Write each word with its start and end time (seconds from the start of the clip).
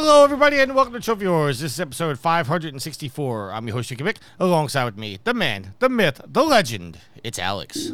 Hello, 0.00 0.22
everybody, 0.22 0.60
and 0.60 0.76
welcome 0.76 0.94
to 0.94 1.00
Trophy 1.00 1.24
Whores. 1.24 1.60
This 1.60 1.72
is 1.72 1.80
episode 1.80 2.20
564. 2.20 3.50
I'm 3.52 3.66
your 3.66 3.74
host, 3.74 3.88
Tricky 3.88 4.04
Mick, 4.04 4.18
alongside 4.38 4.84
with 4.84 4.96
me, 4.96 5.18
the 5.24 5.34
man, 5.34 5.74
the 5.80 5.88
myth, 5.88 6.20
the 6.24 6.44
legend. 6.44 7.00
It's 7.24 7.36
Alex. 7.36 7.90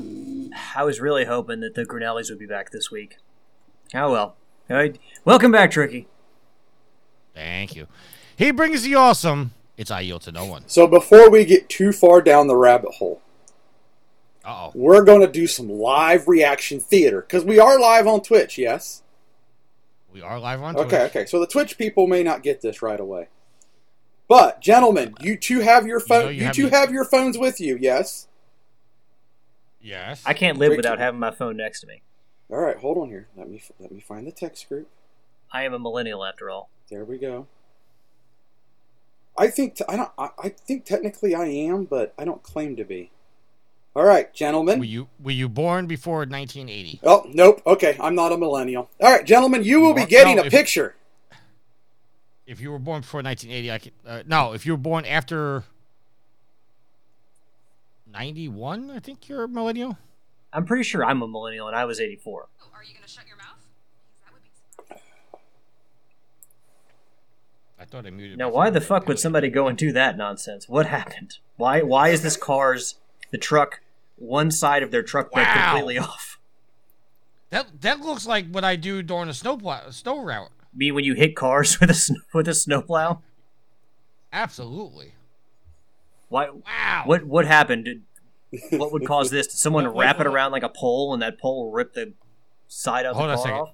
I 0.77 0.85
was 0.85 1.01
really 1.01 1.25
hoping 1.25 1.61
that 1.61 1.75
the 1.75 1.87
Grinnellis 1.87 2.29
would 2.29 2.39
be 2.39 2.45
back 2.45 2.73
this 2.73 2.91
week. 2.91 3.17
Oh 3.95 4.13
well. 4.13 4.37
All 4.69 4.77
right. 4.77 4.99
Welcome 5.25 5.51
back, 5.51 5.71
Tricky. 5.71 6.07
Thank 7.35 7.75
you. 7.75 7.87
He 8.37 8.51
brings 8.51 8.83
the 8.83 8.95
awesome. 8.97 9.53
It's 9.79 9.91
I 9.91 10.03
yield 10.03 10.21
to 10.23 10.33
no 10.33 10.45
one. 10.45 10.65
So 10.67 10.87
before 10.87 11.31
we 11.31 11.47
get 11.47 11.71
too 11.71 11.91
far 11.91 12.21
down 12.21 12.49
the 12.49 12.57
rabbit 12.57 12.91
hole, 12.97 13.23
Uh 14.45 14.67
oh. 14.67 14.73
we're 14.75 15.05
going 15.05 15.23
to 15.23 15.27
do 15.33 15.47
some 15.47 15.71
live 15.71 16.29
reaction 16.29 16.81
theater 16.81 17.23
because 17.23 17.47
we 17.47 17.59
are 17.59 17.81
live 17.81 18.07
on 18.07 18.21
Twitch. 18.21 18.59
Yes. 18.59 19.01
We 20.15 20.23
are 20.23 20.39
live 20.39 20.63
on 20.63 20.77
Okay. 20.77 20.83
Twitch. 20.89 20.95
Okay. 20.95 21.05
Okay. 21.21 21.27
So 21.27 21.41
the 21.41 21.47
Twitch 21.47 21.77
people 21.77 22.07
may 22.07 22.23
not 22.23 22.43
get 22.45 22.61
this 22.63 22.81
right 22.83 22.99
away, 23.01 23.27
but 24.29 24.61
gentlemen, 24.63 25.15
you 25.21 25.37
two 25.37 25.61
have 25.61 25.87
your 25.87 25.99
phone. 26.01 26.25
know 26.27 26.29
You, 26.31 26.39
you 26.41 26.45
have 26.47 26.55
two 26.55 26.65
me- 26.65 26.71
have 26.71 26.91
your 26.93 27.05
phones 27.05 27.37
with 27.37 27.61
you. 27.61 27.77
Yes. 27.81 28.29
Yes. 29.81 30.23
I 30.25 30.33
can't 30.33 30.57
live 30.57 30.69
Tricky. 30.69 30.79
without 30.79 30.99
having 31.01 31.19
my 31.21 31.33
phone 31.33 31.57
next 31.57 31.81
to 31.81 31.87
me. 31.89 32.01
All 32.49 32.59
right. 32.59 32.77
Hold 32.79 32.97
on 32.99 33.09
here. 33.09 33.27
Let 33.37 33.51
me 33.51 33.61
let 33.81 33.91
me 33.91 34.01
find 34.01 34.27
the 34.27 34.33
text 34.33 34.69
group. 34.69 34.89
I 35.53 35.65
am 35.65 35.75
a 35.75 35.79
millennial 35.81 36.25
after 36.25 36.49
all. 36.49 36.71
There 36.91 37.05
we 37.05 37.19
go. 37.19 37.47
I 39.37 39.49
think 39.49 39.75
t- 39.75 39.85
I 39.89 39.97
don't. 39.97 40.11
I, 40.17 40.29
I 40.45 40.49
think 40.51 40.85
technically 40.85 41.35
I 41.35 41.47
am, 41.47 41.85
but 41.87 42.15
I 42.17 42.25
don't 42.25 42.43
claim 42.45 42.77
to 42.77 42.85
be. 42.85 43.11
All 43.97 44.05
right, 44.05 44.33
gentlemen. 44.35 44.81
Were 44.81 44.85
you 44.85 45.09
were 45.21 45.31
you 45.31 45.49
born 45.49 45.87
before 45.87 46.19
1980? 46.21 47.01
Oh, 47.05 47.25
nope. 47.33 47.63
Okay, 47.67 47.97
I'm 48.01 48.15
not 48.17 48.33
a 48.33 48.37
millennial. 48.37 48.91
All 49.01 49.11
right, 49.13 49.25
gentlemen, 49.25 49.63
you 49.63 49.81
will 49.81 49.91
You 49.91 49.95
be 49.95 50.07
getting 50.07 50.37
no, 50.37 50.43
a 50.43 50.47
if- 50.47 50.53
picture. 50.53 50.97
If 52.47 52.61
you 52.61 52.71
were 52.73 52.79
born 52.79 53.01
before 53.01 53.23
1980, 53.23 53.73
I 53.73 53.79
could. 53.79 53.93
Uh, 54.07 54.23
no, 54.27 54.53
if 54.53 54.67
you 54.67 54.73
were 54.73 54.79
born 54.79 55.07
after 55.07 55.65
91, 58.13 58.91
I 58.91 58.99
think 58.99 59.29
you're 59.29 59.45
a 59.45 59.49
millennial. 59.49 59.97
I'm 60.53 60.67
pretty 60.67 60.83
sure 60.85 61.05
I'm 61.05 61.23
a 61.23 61.27
millennial 61.27 61.69
and 61.69 61.77
I 61.77 61.85
was 61.87 62.01
84. 62.01 62.43
Are 62.75 62.83
you 62.85 62.93
going 62.93 63.03
to 63.03 63.09
shut 63.09 63.25
your 63.27 63.37
mouth? 63.39 63.47
Be 64.91 64.97
I 67.81 67.85
thought 67.87 68.07
I 68.07 68.11
muted. 68.11 68.37
Now, 68.39 68.51
why 68.51 68.69
the 68.71 68.81
fuck 68.81 69.09
would 69.09 69.19
somebody 69.19 69.49
go 69.49 69.67
and 69.67 69.79
do 69.79 69.91
that 69.93 70.17
nonsense? 70.19 70.69
What 70.69 70.87
happened? 70.87 71.39
Why 71.57 71.81
why 71.83 72.09
is 72.11 72.23
this 72.23 72.37
car's 72.37 72.97
the 73.31 73.39
truck 73.39 73.81
one 74.25 74.51
side 74.51 74.83
of 74.83 74.91
their 74.91 75.03
truck 75.03 75.33
bed 75.33 75.43
Wow. 75.47 75.65
completely 75.73 75.99
off? 76.09 76.39
That 77.51 77.81
that 77.83 78.01
looks 78.01 78.27
like 78.27 78.49
what 78.51 78.65
I 78.65 78.77
do 78.77 79.03
during 79.03 79.29
a 79.29 79.35
snow 79.35 79.57
plow, 79.57 79.91
snow 79.91 80.23
route. 80.25 80.51
Me 80.75 80.91
when 80.91 81.05
you 81.05 81.15
hit 81.15 81.37
cars 81.37 81.79
with 81.81 81.91
a 81.91 81.95
sn- 81.95 82.17
with 82.33 82.49
a 82.49 82.55
snowplow? 82.55 83.21
Absolutely. 84.33 85.15
Why 86.29 86.49
Wow. 86.51 87.03
what 87.07 87.25
what 87.25 87.47
happened? 87.47 87.85
Did, 87.85 88.03
what 88.79 88.93
would 88.93 89.07
cause 89.07 89.31
this? 89.31 89.47
Did 89.47 89.57
someone 89.59 89.85
Wait, 89.85 89.95
wait, 89.95 90.05
wrap 90.05 90.21
it 90.21 90.27
around 90.27 90.53
like 90.53 90.63
a 90.63 90.69
pole 90.69 91.13
and 91.13 91.23
that 91.23 91.39
pole 91.39 91.71
rip 91.71 91.95
the 91.95 92.13
side 92.69 93.07
of 93.07 93.15
Hold 93.17 93.31
on 93.31 93.35
the 93.35 93.35
a 93.35 93.37
car 93.37 93.45
second. 93.47 93.61
off? 93.61 93.69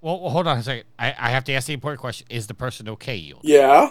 Well, 0.00 0.20
well, 0.20 0.30
hold 0.30 0.46
on 0.46 0.58
a 0.58 0.62
second. 0.62 0.84
I, 0.98 1.14
I 1.18 1.30
have 1.30 1.44
to 1.44 1.52
ask 1.52 1.66
the 1.66 1.74
important 1.74 2.00
question: 2.00 2.26
Is 2.30 2.46
the 2.46 2.54
person 2.54 2.88
okay? 2.88 3.16
Yield? 3.16 3.40
Yeah, 3.44 3.90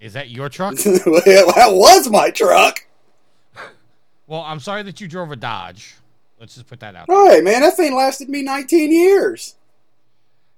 Is 0.00 0.12
that 0.14 0.30
your 0.30 0.48
truck? 0.48 0.74
that 0.76 1.68
was 1.72 2.08
my 2.08 2.30
truck. 2.30 2.86
Well, 4.30 4.42
I'm 4.42 4.60
sorry 4.60 4.82
that 4.84 5.00
you 5.00 5.08
drove 5.08 5.32
a 5.32 5.36
Dodge. 5.36 5.96
Let's 6.38 6.54
just 6.54 6.66
put 6.68 6.80
that 6.80 6.94
out. 6.94 7.08
there. 7.08 7.16
Right, 7.16 7.42
man, 7.44 7.60
that 7.62 7.76
thing 7.76 7.94
lasted 7.94 8.28
me 8.30 8.42
19 8.42 8.92
years. 8.92 9.56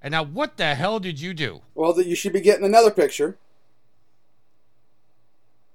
And 0.02 0.12
now, 0.12 0.22
what 0.24 0.56
the 0.58 0.74
hell 0.74 1.00
did 1.00 1.20
you 1.20 1.32
do? 1.34 1.62
Well, 1.74 1.92
that 1.94 2.06
you 2.06 2.14
should 2.14 2.32
be 2.32 2.40
getting 2.40 2.64
another 2.66 2.90
picture. 2.90 3.38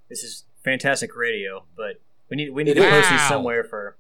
This 0.10 0.24
is 0.24 0.44
fantastic 0.64 1.16
radio, 1.16 1.64
but 1.76 2.00
we 2.30 2.38
need 2.38 2.50
we 2.52 2.64
need 2.64 2.72
It 2.78 2.82
to 2.82 2.86
is. 2.88 2.90
post 2.92 3.10
these 3.10 3.28
somewhere 3.28 3.64
for. 3.64 3.96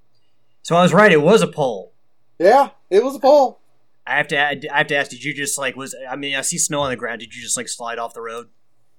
So 0.61 0.75
I 0.75 0.81
was 0.81 0.93
right. 0.93 1.11
It 1.11 1.21
was 1.21 1.41
a 1.41 1.47
pole. 1.47 1.91
Yeah, 2.39 2.69
it 2.89 3.03
was 3.03 3.15
a 3.15 3.19
pole. 3.19 3.59
I 4.05 4.15
have 4.17 4.27
to. 4.29 4.37
add- 4.37 4.67
I 4.71 4.77
have 4.79 4.87
to 4.87 4.95
ask. 4.95 5.11
Did 5.11 5.23
you 5.23 5.33
just 5.33 5.57
like 5.57 5.75
was? 5.75 5.95
I 6.09 6.15
mean, 6.15 6.35
I 6.35 6.41
see 6.41 6.57
snow 6.57 6.81
on 6.81 6.89
the 6.91 6.95
ground. 6.95 7.19
Did 7.19 7.35
you 7.35 7.41
just 7.41 7.57
like 7.57 7.67
slide 7.67 7.97
off 7.99 8.13
the 8.13 8.21
road? 8.21 8.47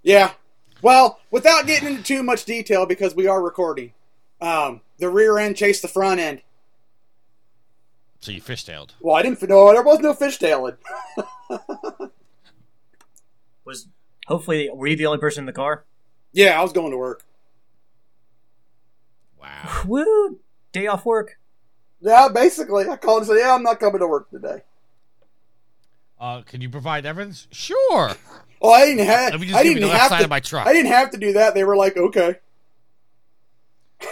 Yeah. 0.03 0.33
Well, 0.83 1.19
without 1.31 1.67
getting 1.67 1.89
into 1.89 2.03
too 2.03 2.23
much 2.23 2.45
detail 2.45 2.87
because 2.87 3.15
we 3.15 3.27
are 3.27 3.43
recording, 3.43 3.93
um, 4.41 4.81
the 4.99 5.09
rear 5.09 5.39
end 5.39 5.57
chased 5.57 5.83
the 5.83 5.89
front 5.89 6.21
end. 6.21 6.43
So 8.21 8.33
you 8.33 8.41
fishtailed. 8.43 8.91
Well, 9.01 9.15
I 9.17 9.23
didn't. 9.23 9.41
No, 9.49 9.73
there 9.73 9.83
was 9.83 10.01
no 10.01 10.13
fishtailing. 10.15 10.77
Was 13.65 13.87
hopefully 14.27 14.71
were 14.73 14.87
you 14.87 14.97
the 14.97 15.05
only 15.07 15.19
person 15.19 15.43
in 15.43 15.47
the 15.47 15.53
car? 15.53 15.85
Yeah, 16.33 16.59
I 16.59 16.63
was 16.63 16.73
going 16.73 16.91
to 16.91 16.97
work. 16.97 17.23
Wow. 19.41 19.83
Woo! 19.87 20.41
Day 20.73 20.87
off 20.87 21.05
work. 21.05 21.39
Yeah, 22.01 22.29
basically, 22.33 22.89
I 22.89 22.97
called 22.97 23.19
and 23.19 23.27
said, 23.29 23.37
"Yeah, 23.39 23.55
I'm 23.55 23.63
not 23.63 23.79
coming 23.79 23.99
to 24.01 24.07
work 24.07 24.31
today." 24.31 24.63
Uh, 26.19 26.41
can 26.43 26.61
you 26.63 26.71
provide 26.71 27.05
evidence? 27.07 27.47
Sure. 27.53 28.13
Well, 28.61 28.73
I 28.73 28.87
didn't 28.87 29.07
have. 29.07 29.31
Let 29.31 29.41
me 29.41 29.47
just 29.47 29.57
I 29.57 29.63
give 29.63 29.75
didn't 29.75 29.83
the 29.83 29.93
left 29.93 30.01
have 30.01 30.09
side 30.09 30.19
to. 30.19 30.25
of 30.25 30.31
my 30.31 30.41
truck. 30.41 30.67
I 30.67 30.73
didn't 30.73 30.91
have 30.91 31.11
to 31.13 31.17
do 31.17 31.35
that. 31.35 31.55
They 31.55 31.63
were 31.63 31.77
like, 31.77 31.97
"Okay." 31.97 32.35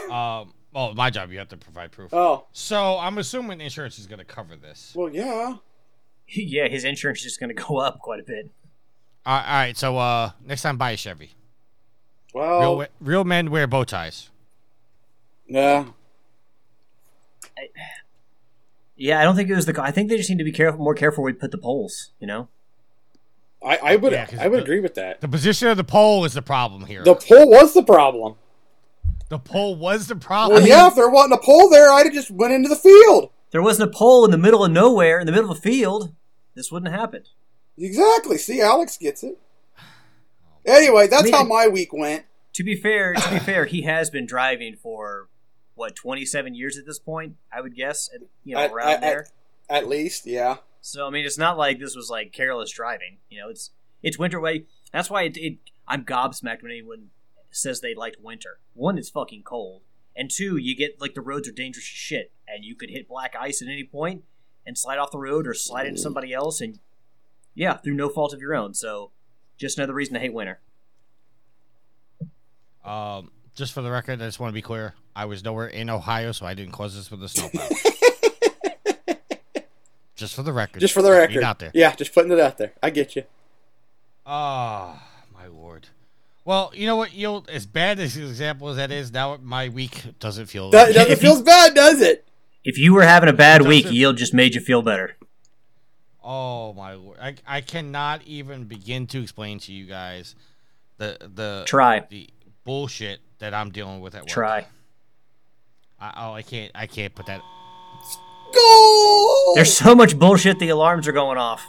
Um. 0.08 0.52
Well, 0.76 0.92
my 0.94 1.08
job. 1.08 1.32
You 1.32 1.38
have 1.38 1.48
to 1.48 1.56
provide 1.56 1.90
proof. 1.90 2.12
Oh, 2.12 2.44
So 2.52 2.98
I'm 2.98 3.16
assuming 3.16 3.62
insurance 3.62 3.98
is 3.98 4.06
going 4.06 4.18
to 4.18 4.26
cover 4.26 4.56
this. 4.56 4.92
well, 4.94 5.08
yeah. 5.08 5.54
yeah, 6.28 6.68
his 6.68 6.84
insurance 6.84 7.20
is 7.20 7.24
just 7.24 7.40
going 7.40 7.48
to 7.48 7.54
go 7.62 7.78
up 7.78 7.98
quite 8.00 8.20
a 8.20 8.22
bit. 8.22 8.50
All 9.24 9.34
right. 9.38 9.46
All 9.48 9.54
right. 9.58 9.76
So 9.76 9.96
uh, 9.96 10.32
next 10.44 10.60
time 10.60 10.76
buy 10.76 10.90
a 10.90 10.96
Chevy. 10.98 11.30
Well, 12.34 12.60
Real 12.60 12.76
we- 12.76 12.86
real 13.00 13.24
men 13.24 13.50
wear 13.50 13.66
bow 13.66 13.84
ties. 13.84 14.28
yeah. 15.48 15.86
Yeah, 18.98 19.18
I 19.20 19.24
don't 19.24 19.34
think 19.36 19.48
it 19.48 19.54
was 19.54 19.64
the. 19.66 19.82
I 19.82 19.90
think 19.90 20.08
they 20.10 20.16
just 20.18 20.28
need 20.30 20.38
to 20.38 20.44
be 20.44 20.52
careful, 20.52 20.82
more 20.82 20.94
careful 20.94 21.22
where 21.24 21.32
we 21.32 21.38
put 21.38 21.50
the 21.52 21.58
poles. 21.58 22.10
You 22.20 22.26
know. 22.26 22.48
I, 23.64 23.76
I 23.82 23.96
would. 23.96 24.12
Yeah, 24.12 24.26
'cause 24.26 24.38
I 24.38 24.48
would 24.48 24.58
the- 24.60 24.62
agree 24.64 24.80
with 24.80 24.94
that. 24.96 25.20
The 25.22 25.28
position 25.28 25.68
of 25.68 25.76
the 25.78 25.84
pole 25.84 26.24
is 26.26 26.34
the 26.34 26.42
problem 26.42 26.84
here. 26.84 27.02
The 27.02 27.14
pole 27.14 27.48
was 27.50 27.72
the 27.74 27.82
problem. 27.82 28.36
The 29.28 29.38
pole 29.38 29.74
was 29.76 30.06
the 30.06 30.16
problem. 30.16 30.60
Well, 30.60 30.68
yeah, 30.68 30.86
if 30.86 30.94
there 30.94 31.08
wasn't 31.08 31.34
a 31.34 31.44
pole 31.44 31.68
there, 31.68 31.90
I'd 31.90 32.06
have 32.06 32.14
just 32.14 32.30
went 32.30 32.52
into 32.52 32.68
the 32.68 32.76
field. 32.76 33.30
There 33.50 33.62
wasn't 33.62 33.90
a 33.90 33.92
pole 33.96 34.24
in 34.24 34.30
the 34.30 34.38
middle 34.38 34.64
of 34.64 34.70
nowhere, 34.70 35.18
in 35.18 35.26
the 35.26 35.32
middle 35.32 35.50
of 35.50 35.58
a 35.58 35.60
field. 35.60 36.14
This 36.54 36.70
wouldn't 36.70 36.90
have 36.92 37.00
happened. 37.00 37.28
Exactly. 37.76 38.38
See, 38.38 38.60
Alex 38.60 38.96
gets 38.96 39.22
it. 39.22 39.38
Anyway, 40.64 41.06
that's 41.06 41.22
I 41.22 41.26
mean, 41.26 41.34
how 41.34 41.44
my 41.44 41.68
week 41.68 41.92
went. 41.92 42.24
To 42.54 42.64
be 42.64 42.74
fair, 42.74 43.14
to 43.14 43.30
be 43.30 43.38
fair, 43.44 43.66
he 43.66 43.82
has 43.82 44.10
been 44.10 44.26
driving 44.26 44.76
for 44.76 45.28
what 45.74 45.94
twenty 45.94 46.24
seven 46.24 46.54
years 46.54 46.78
at 46.78 46.86
this 46.86 46.98
point. 46.98 47.36
I 47.52 47.60
would 47.60 47.74
guess, 47.76 48.08
and, 48.12 48.26
you 48.44 48.54
know, 48.54 48.62
At- 48.62 48.72
around 48.72 48.88
at- 48.90 49.00
there. 49.00 49.26
At 49.68 49.88
least, 49.88 50.26
yeah. 50.26 50.58
So 50.80 51.06
I 51.06 51.10
mean, 51.10 51.26
it's 51.26 51.38
not 51.38 51.58
like 51.58 51.80
this 51.80 51.96
was 51.96 52.08
like 52.08 52.32
careless 52.32 52.70
driving. 52.70 53.18
You 53.28 53.40
know, 53.40 53.48
it's 53.48 53.70
it's 54.02 54.18
winter 54.18 54.38
way. 54.40 54.66
That's 54.92 55.10
why 55.10 55.22
it, 55.22 55.36
it 55.36 55.58
I'm 55.88 56.04
gobsmacked 56.04 56.62
when 56.62 56.70
anyone 56.70 57.10
says 57.56 57.80
they 57.80 57.94
liked 57.94 58.22
winter. 58.22 58.58
One, 58.74 58.98
it's 58.98 59.10
fucking 59.10 59.42
cold, 59.42 59.82
and 60.14 60.30
two, 60.30 60.56
you 60.56 60.76
get 60.76 61.00
like 61.00 61.14
the 61.14 61.20
roads 61.20 61.48
are 61.48 61.52
dangerous 61.52 61.84
as 61.84 61.88
shit, 61.88 62.32
and 62.46 62.64
you 62.64 62.74
could 62.74 62.90
hit 62.90 63.08
black 63.08 63.34
ice 63.38 63.62
at 63.62 63.68
any 63.68 63.84
point 63.84 64.24
and 64.66 64.76
slide 64.76 64.98
off 64.98 65.12
the 65.12 65.18
road 65.18 65.46
or 65.46 65.54
slide 65.54 65.86
into 65.86 66.00
somebody 66.00 66.32
else, 66.32 66.60
and 66.60 66.78
yeah, 67.54 67.76
through 67.76 67.94
no 67.94 68.08
fault 68.08 68.34
of 68.34 68.40
your 68.40 68.54
own. 68.54 68.74
So, 68.74 69.12
just 69.56 69.78
another 69.78 69.94
reason 69.94 70.14
to 70.14 70.20
hate 70.20 70.32
winter. 70.34 70.60
Um, 72.84 73.30
just 73.54 73.72
for 73.72 73.82
the 73.82 73.90
record, 73.90 74.20
I 74.22 74.26
just 74.26 74.38
want 74.38 74.50
to 74.50 74.54
be 74.54 74.62
clear. 74.62 74.94
I 75.14 75.24
was 75.24 75.42
nowhere 75.42 75.66
in 75.66 75.90
Ohio, 75.90 76.32
so 76.32 76.46
I 76.46 76.54
didn't 76.54 76.72
cause 76.72 76.94
this 76.94 77.10
with 77.10 77.20
the 77.20 77.28
snowplow. 77.28 77.68
just 80.14 80.34
for 80.34 80.42
the 80.42 80.52
record. 80.52 80.80
Just 80.80 80.94
for 80.94 81.02
the 81.02 81.08
being 81.08 81.20
record. 81.20 81.42
out 81.42 81.58
there. 81.58 81.70
Yeah, 81.74 81.94
just 81.94 82.12
putting 82.14 82.30
it 82.30 82.38
out 82.38 82.58
there. 82.58 82.74
I 82.82 82.90
get 82.90 83.16
you. 83.16 83.24
Ah, 84.24 85.08
my 85.34 85.46
lord. 85.46 85.88
Well, 86.46 86.70
you 86.74 86.86
know 86.86 86.94
what? 86.94 87.12
You 87.12 87.42
as 87.52 87.66
bad 87.66 87.98
as 87.98 88.14
the 88.14 88.24
example 88.24 88.68
as 88.68 88.76
that 88.76 88.92
is, 88.92 89.12
now 89.12 89.36
my 89.42 89.68
week 89.68 90.00
doesn't 90.20 90.46
feel. 90.46 90.70
That, 90.70 90.90
it 90.90 90.92
doesn't 90.94 91.12
If 91.12 91.20
feel 91.20 91.38
you- 91.38 91.42
bad, 91.44 91.74
does 91.74 92.00
it? 92.00 92.24
If 92.64 92.78
you 92.78 92.94
were 92.94 93.02
having 93.02 93.28
a 93.28 93.32
bad 93.32 93.58
Does 93.58 93.66
week, 93.66 93.86
it- 93.86 93.92
yield 93.92 94.16
just 94.16 94.32
made 94.32 94.54
you 94.54 94.60
feel 94.60 94.80
better. 94.80 95.16
Oh 96.22 96.72
my 96.72 96.94
lord! 96.94 97.18
I, 97.20 97.34
I 97.46 97.60
cannot 97.60 98.22
even 98.26 98.64
begin 98.64 99.06
to 99.08 99.20
explain 99.22 99.58
to 99.60 99.72
you 99.72 99.86
guys 99.86 100.34
the 100.98 101.18
the 101.34 101.64
Try. 101.66 102.04
the 102.08 102.28
bullshit 102.64 103.20
that 103.38 103.52
I'm 103.52 103.70
dealing 103.70 104.00
with 104.00 104.14
at 104.14 104.22
work. 104.22 104.28
Try. 104.30 104.66
I, 106.00 106.12
oh, 106.16 106.32
I 106.32 106.42
can't 106.42 106.70
I 106.74 106.86
can't 106.86 107.14
put 107.14 107.26
that. 107.26 107.40
Goal! 108.54 109.54
There's 109.56 109.76
so 109.76 109.94
much 109.94 110.16
bullshit. 110.18 110.58
The 110.58 110.68
alarms 110.68 111.06
are 111.08 111.12
going 111.12 111.38
off. 111.38 111.62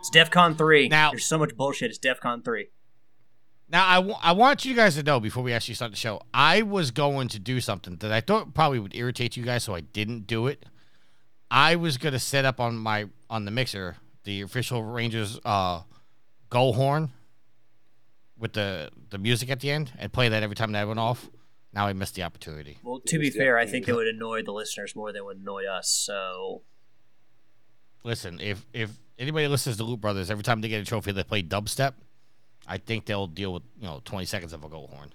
It's 0.00 0.10
DefCon 0.10 0.56
three. 0.58 0.88
Now- 0.88 1.10
There's 1.10 1.24
so 1.26 1.38
much 1.38 1.56
bullshit. 1.56 1.90
It's 1.90 1.98
DefCon 1.98 2.44
three. 2.44 2.68
Now 3.68 3.84
I 3.86 4.30
I 4.30 4.32
want 4.32 4.64
you 4.64 4.74
guys 4.74 4.94
to 4.96 5.02
know 5.02 5.20
before 5.20 5.42
we 5.42 5.52
actually 5.52 5.74
start 5.74 5.90
the 5.90 5.96
show. 5.96 6.20
I 6.32 6.62
was 6.62 6.90
going 6.90 7.28
to 7.28 7.38
do 7.38 7.60
something 7.60 7.96
that 7.96 8.12
I 8.12 8.20
thought 8.20 8.54
probably 8.54 8.78
would 8.78 8.94
irritate 8.94 9.36
you 9.36 9.44
guys, 9.44 9.64
so 9.64 9.74
I 9.74 9.80
didn't 9.80 10.26
do 10.26 10.46
it. 10.46 10.66
I 11.50 11.76
was 11.76 11.98
gonna 11.98 12.18
set 12.18 12.44
up 12.44 12.60
on 12.60 12.76
my 12.76 13.06
on 13.30 13.44
the 13.44 13.50
mixer 13.50 13.96
the 14.24 14.40
official 14.40 14.82
Rangers 14.82 15.38
uh, 15.44 15.82
go 16.50 16.72
horn 16.72 17.10
with 18.38 18.54
the 18.54 18.90
the 19.10 19.18
music 19.18 19.50
at 19.50 19.60
the 19.60 19.70
end 19.70 19.92
and 19.98 20.12
play 20.12 20.28
that 20.28 20.42
every 20.42 20.56
time 20.56 20.72
that 20.72 20.86
went 20.86 20.98
off. 20.98 21.30
Now 21.72 21.86
I 21.86 21.92
missed 21.92 22.14
the 22.14 22.22
opportunity. 22.22 22.78
Well, 22.82 23.00
to 23.06 23.18
be 23.18 23.30
fair, 23.30 23.58
I 23.58 23.66
think 23.66 23.88
it 23.88 23.94
would 23.94 24.06
annoy 24.06 24.42
the 24.42 24.52
listeners 24.52 24.94
more 24.94 25.12
than 25.12 25.22
it 25.22 25.24
would 25.24 25.38
annoy 25.38 25.64
us. 25.66 25.88
So 25.88 26.62
Listen, 28.04 28.38
if 28.40 28.66
if 28.72 28.90
anybody 29.18 29.48
listens 29.48 29.76
to 29.78 29.84
Loop 29.84 30.00
Brothers, 30.00 30.30
every 30.30 30.44
time 30.44 30.60
they 30.60 30.68
get 30.68 30.82
a 30.82 30.84
trophy, 30.84 31.12
they 31.12 31.24
play 31.24 31.42
dubstep. 31.42 31.94
I 32.66 32.78
think 32.78 33.06
they'll 33.06 33.26
deal 33.26 33.52
with 33.52 33.62
you 33.78 33.86
know 33.86 34.00
twenty 34.04 34.26
seconds 34.26 34.52
of 34.52 34.64
a 34.64 34.68
goal 34.68 34.88
horn. 34.92 35.12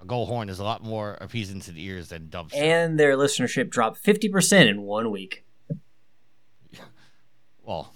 A 0.00 0.06
goal 0.06 0.26
horn 0.26 0.48
is 0.48 0.58
a 0.58 0.64
lot 0.64 0.82
more 0.82 1.18
appeasing 1.20 1.60
to 1.60 1.72
the 1.72 1.84
ears 1.84 2.08
than 2.08 2.28
dubstep. 2.28 2.56
and 2.56 2.98
their 2.98 3.16
listenership 3.16 3.70
dropped 3.70 3.98
fifty 3.98 4.28
percent 4.28 4.68
in 4.68 4.82
one 4.82 5.10
week. 5.10 5.44
well, 7.62 7.92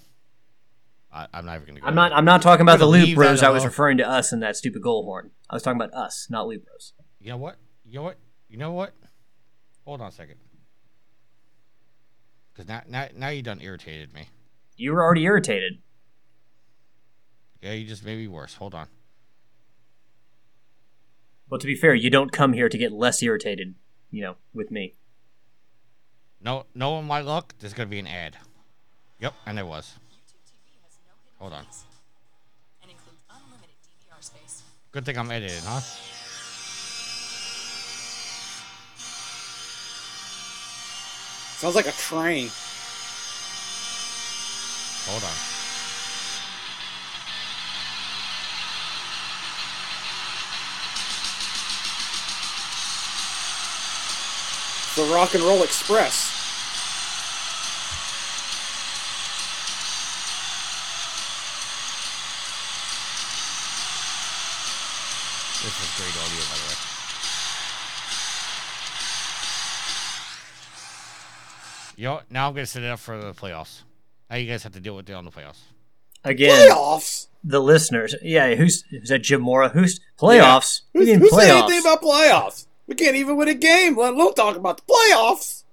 I, 1.12 1.26
I'm 1.32 1.46
not 1.46 1.54
even 1.56 1.68
gonna 1.68 1.80
go. 1.80 1.86
I'm 1.86 1.94
not. 1.94 2.12
I'm 2.12 2.24
not 2.24 2.42
talking 2.42 2.62
about 2.62 2.78
the 2.78 2.86
Loop 2.86 3.14
Bros. 3.14 3.42
I 3.42 3.50
was 3.50 3.64
referring 3.64 3.98
to 3.98 4.08
us 4.08 4.32
and 4.32 4.42
that 4.42 4.56
stupid 4.56 4.82
goal 4.82 5.04
horn. 5.04 5.30
I 5.48 5.54
was 5.54 5.62
talking 5.62 5.80
about 5.80 5.94
us, 5.94 6.26
not 6.28 6.46
Loop 6.46 6.64
Bros. 6.66 6.92
You 7.20 7.30
know 7.30 7.36
what? 7.36 7.56
You 7.84 7.94
know 7.94 8.02
what? 8.02 8.18
You 8.48 8.58
know 8.58 8.72
what? 8.72 8.94
Hold 9.84 10.00
on 10.00 10.08
a 10.08 10.12
second. 10.12 10.36
Because 12.52 12.68
now, 12.68 12.82
now, 12.88 13.08
now 13.16 13.28
you 13.28 13.42
done 13.42 13.60
irritated 13.60 14.14
me. 14.14 14.28
You 14.76 14.92
were 14.92 15.02
already 15.02 15.24
irritated. 15.24 15.78
Yeah, 17.64 17.72
you 17.72 17.86
just 17.86 18.04
made 18.04 18.18
me 18.18 18.28
worse. 18.28 18.52
Hold 18.56 18.74
on. 18.74 18.88
Well, 21.48 21.58
to 21.58 21.66
be 21.66 21.74
fair, 21.74 21.94
you 21.94 22.10
don't 22.10 22.30
come 22.30 22.52
here 22.52 22.68
to 22.68 22.76
get 22.76 22.92
less 22.92 23.22
irritated. 23.22 23.74
You 24.10 24.20
know, 24.20 24.36
with 24.52 24.70
me. 24.70 24.96
No, 26.42 26.66
knowing 26.74 27.06
my 27.06 27.22
luck, 27.22 27.54
there's 27.58 27.72
gonna 27.72 27.88
be 27.88 27.98
an 27.98 28.06
ad. 28.06 28.36
Yep, 29.18 29.32
and 29.46 29.56
there 29.56 29.64
was. 29.64 29.94
Hold 31.38 31.54
on. 31.54 31.64
And 32.82 32.90
includes 32.90 33.22
unlimited 33.30 33.76
DVR 33.82 34.22
space. 34.22 34.62
Good 34.92 35.06
thing 35.06 35.16
I'm 35.16 35.30
editing, 35.30 35.62
huh? 35.64 35.80
Sounds 41.56 41.74
like 41.74 41.86
a 41.86 41.92
train. 41.92 42.50
Hold 45.06 45.24
on. 45.24 45.53
The 54.96 55.04
Rock 55.12 55.34
and 55.34 55.42
Roll 55.42 55.62
Express. 55.64 56.30
This 65.62 65.72
is 65.80 65.96
great 65.96 66.14
audio, 66.22 66.40
by 66.50 66.56
the 66.58 66.68
way. 66.68 66.76
You 71.96 72.04
know, 72.04 72.14
what? 72.14 72.30
now 72.30 72.48
I'm 72.48 72.54
gonna 72.54 72.66
set 72.66 72.82
it 72.82 72.90
up 72.90 72.98
for 72.98 73.16
the 73.18 73.32
playoffs. 73.32 73.82
Now 74.28 74.36
you 74.36 74.50
guys 74.50 74.62
have 74.64 74.72
to 74.72 74.80
deal 74.80 74.96
with 74.96 75.08
it 75.08 75.12
on 75.14 75.24
the 75.24 75.30
playoffs. 75.30 75.60
Again, 76.24 76.68
Playoffs. 76.70 77.28
the 77.44 77.60
listeners. 77.60 78.14
Yeah, 78.22 78.54
who's 78.54 78.84
is 78.90 79.08
that? 79.10 79.20
Jim 79.20 79.40
Mora? 79.40 79.68
Who's 79.70 80.00
playoffs? 80.18 80.82
Who's, 80.92 81.00
What 81.00 81.04
do 81.04 81.06
you 81.06 81.12
mean 81.12 81.20
who 81.20 81.28
said 81.28 81.36
playoffs? 81.38 81.62
anything 81.70 81.80
about 81.80 82.02
playoffs? 82.02 82.66
We 82.86 82.94
can't 82.94 83.16
even 83.16 83.36
win 83.36 83.48
a 83.48 83.54
game, 83.54 83.96
let 83.96 84.12
alone 84.14 84.34
talk 84.34 84.56
about 84.56 84.78
the 84.78 84.92
playoffs. 84.92 85.64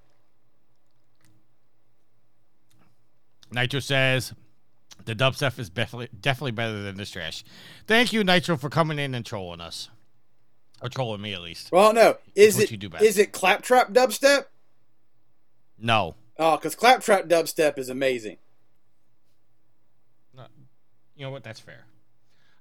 Nitro 3.51 3.79
says 3.81 4.33
the 5.03 5.13
dub 5.13 5.35
stuff 5.35 5.59
is 5.59 5.69
definitely 5.69 6.07
definitely 6.19 6.51
better 6.51 6.81
than 6.83 6.95
this 6.95 7.11
trash. 7.11 7.43
Thank 7.85 8.13
you, 8.13 8.23
Nitro, 8.23 8.55
for 8.55 8.69
coming 8.69 8.97
in 8.97 9.13
and 9.13 9.25
trolling 9.25 9.59
us, 9.59 9.89
or 10.81 10.87
trolling 10.87 11.21
me 11.21 11.33
at 11.33 11.41
least. 11.41 11.71
Well, 11.71 11.93
no. 11.93 12.17
Is 12.33 12.57
it 12.57 12.71
you 12.71 12.77
do 12.77 12.89
is 13.01 13.17
it 13.17 13.33
claptrap 13.33 13.91
dubstep? 13.91 14.45
No, 15.77 16.15
Oh, 16.43 16.55
because 16.57 16.73
claptrap 16.75 17.25
dubstep 17.25 17.77
is 17.77 17.89
amazing. 17.89 18.37
you 21.15 21.25
know 21.25 21.29
what? 21.31 21.43
That's 21.43 21.59
fair. 21.59 21.85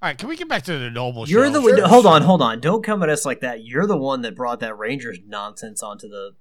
All 0.02 0.08
right, 0.08 0.16
can 0.16 0.28
we 0.30 0.36
get 0.36 0.48
back 0.48 0.62
to 0.64 0.78
the 0.78 0.90
noble 0.90 1.28
You're 1.28 1.46
show? 1.46 1.52
the 1.52 1.60
Sure, 1.60 1.86
hold 1.86 2.04
sure. 2.04 2.12
on, 2.12 2.22
hold 2.22 2.40
on. 2.40 2.60
Don't 2.60 2.82
come 2.82 3.02
at 3.02 3.10
us 3.10 3.26
like 3.26 3.40
that. 3.40 3.64
You're 3.64 3.86
the 3.86 3.98
one 3.98 4.22
that 4.22 4.34
brought 4.34 4.60
that 4.60 4.78
Rangers 4.78 5.18
nonsense 5.26 5.82
onto 5.82 6.08
the. 6.08 6.32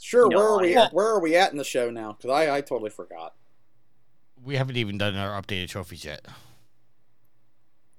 Sure, 0.00 0.28
No, 0.28 0.36
where 0.36 0.46
are 0.48 0.60
we 0.60 0.76
at? 0.76 0.92
Where 0.92 1.06
are 1.06 1.20
we 1.20 1.36
at 1.36 1.52
in 1.52 1.56
the 1.58 1.64
show 1.64 1.88
now? 1.90 2.12
Because 2.12 2.30
I, 2.30 2.56
I 2.56 2.60
totally 2.62 2.90
forgot. 2.90 3.34
we 4.44 4.56
haven't 4.56 4.76
even 4.76 4.98
done 4.98 5.16
our 5.16 5.40
updated 5.40 5.68
trophies 5.68 6.04
yet. 6.04 6.26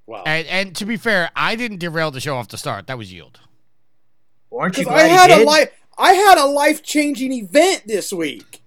Wow. 0.06 0.24
And 0.26 0.48
and 0.48 0.76
to 0.76 0.86
be 0.86 0.98
fair, 0.98 1.32
I 1.36 1.56
didn't 1.56 1.80
derail 1.80 2.12
the 2.12 2.20
show 2.20 2.36
off 2.36 2.48
the 2.50 2.58
start. 2.58 2.88
That 2.88 2.98
was 2.98 3.12
yield. 3.12 3.40
Aren't 4.52 4.78
you 4.78 4.84
Because 4.84 4.94
I 5.02 5.08
glad 5.08 5.30
had 5.30 5.38
he 5.38 5.44
a 5.44 5.46
life 5.46 5.70
I 5.98 6.14
had 6.14 6.38
a 6.38 6.46
life 6.46 6.84
changing 6.84 7.32
event 7.34 7.84
this 7.88 8.14
week. 8.14 8.62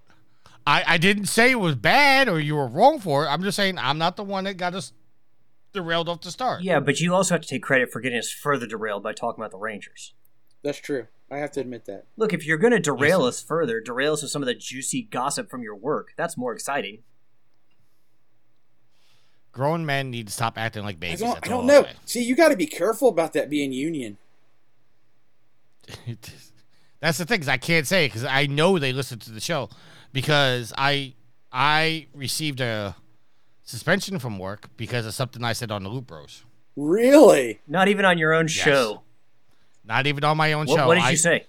I, 0.66 0.84
I 0.86 0.98
didn't 0.98 1.26
say 1.26 1.50
it 1.52 1.60
was 1.60 1.74
bad 1.76 2.28
or 2.28 2.38
you 2.40 2.54
were 2.56 2.66
wrong 2.66 2.98
for 3.00 3.24
it. 3.24 3.28
I'm 3.28 3.42
just 3.42 3.56
saying 3.56 3.78
I'm 3.78 3.98
not 3.98 4.16
the 4.16 4.24
one 4.24 4.44
that 4.44 4.54
got 4.54 4.74
us 4.74 4.92
derailed 5.72 6.08
off 6.08 6.20
the 6.20 6.30
start. 6.30 6.62
Yeah, 6.62 6.80
but 6.80 7.00
you 7.00 7.14
also 7.14 7.34
have 7.34 7.42
to 7.42 7.48
take 7.48 7.62
credit 7.62 7.92
for 7.92 8.00
getting 8.00 8.18
us 8.18 8.30
further 8.30 8.66
derailed 8.66 9.02
by 9.02 9.12
talking 9.12 9.42
about 9.42 9.50
the 9.50 9.58
Rangers. 9.58 10.14
That's 10.62 10.78
true. 10.78 11.06
I 11.30 11.38
have 11.38 11.52
to 11.52 11.60
admit 11.60 11.84
that. 11.86 12.06
Look, 12.16 12.32
if 12.32 12.44
you're 12.44 12.58
going 12.58 12.72
to 12.72 12.80
derail 12.80 13.22
us 13.22 13.40
further, 13.42 13.80
derail 13.80 14.14
us 14.14 14.22
with 14.22 14.30
some 14.32 14.42
of 14.42 14.46
the 14.46 14.54
juicy 14.54 15.02
gossip 15.02 15.48
from 15.48 15.62
your 15.62 15.76
work. 15.76 16.12
That's 16.16 16.36
more 16.36 16.52
exciting. 16.52 16.98
Grown 19.52 19.86
men 19.86 20.10
need 20.10 20.26
to 20.26 20.32
stop 20.32 20.58
acting 20.58 20.84
like 20.84 20.96
I 20.96 20.98
babies. 20.98 21.20
don't, 21.20 21.38
I 21.42 21.48
don't 21.48 21.66
know. 21.66 21.82
say. 21.84 21.92
See, 22.04 22.24
you 22.24 22.34
got 22.34 22.48
to 22.48 22.56
be 22.56 22.66
careful 22.66 23.08
about 23.08 23.32
that 23.34 23.48
being 23.48 23.72
union. 23.72 24.16
That's 27.00 27.18
the 27.18 27.24
thing. 27.24 27.40
Is 27.40 27.48
I 27.48 27.56
can't 27.56 27.86
say 27.86 28.06
because 28.06 28.24
I 28.24 28.46
know 28.46 28.78
they 28.78 28.92
listen 28.92 29.18
to 29.20 29.32
the 29.32 29.40
show 29.40 29.70
because 30.12 30.72
I 30.76 31.14
I 31.52 32.06
received 32.14 32.60
a 32.60 32.94
suspension 33.70 34.18
from 34.18 34.38
work 34.38 34.68
because 34.76 35.06
of 35.06 35.14
something 35.14 35.42
I 35.44 35.52
said 35.52 35.70
on 35.70 35.82
the 35.82 35.88
Loop 35.88 36.06
Bros. 36.06 36.44
Really? 36.76 37.60
Not 37.66 37.88
even 37.88 38.04
on 38.04 38.18
your 38.18 38.32
own 38.32 38.46
show. 38.48 39.02
Not 39.84 40.06
even 40.06 40.22
on 40.24 40.36
my 40.36 40.52
own 40.52 40.66
What, 40.66 40.76
show. 40.78 40.86
what 40.86 40.94
did 40.96 41.04
I- 41.04 41.10
you 41.10 41.16
say? 41.16 41.46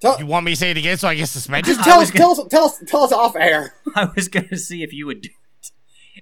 Tell, 0.00 0.18
You 0.20 0.26
want 0.26 0.44
me 0.46 0.52
to 0.52 0.56
say 0.56 0.70
it 0.70 0.76
again 0.76 0.96
so 0.96 1.08
I 1.08 1.14
get 1.16 1.26
suspended? 1.28 1.64
just 1.66 1.80
I 1.80 1.84
tell 1.84 1.98
was 1.98 2.10
us, 2.10 2.16
tell 2.16 2.30
us, 2.30 2.40
tell 2.48 2.64
us, 2.66 2.82
tell 2.86 3.02
us 3.02 3.12
off 3.12 3.34
air. 3.34 3.74
I 3.96 4.08
was 4.14 4.28
going 4.28 4.48
to 4.48 4.56
see 4.56 4.82
if 4.84 4.92
you 4.92 5.06
would 5.06 5.22
do 5.22 5.30
it 5.62 5.72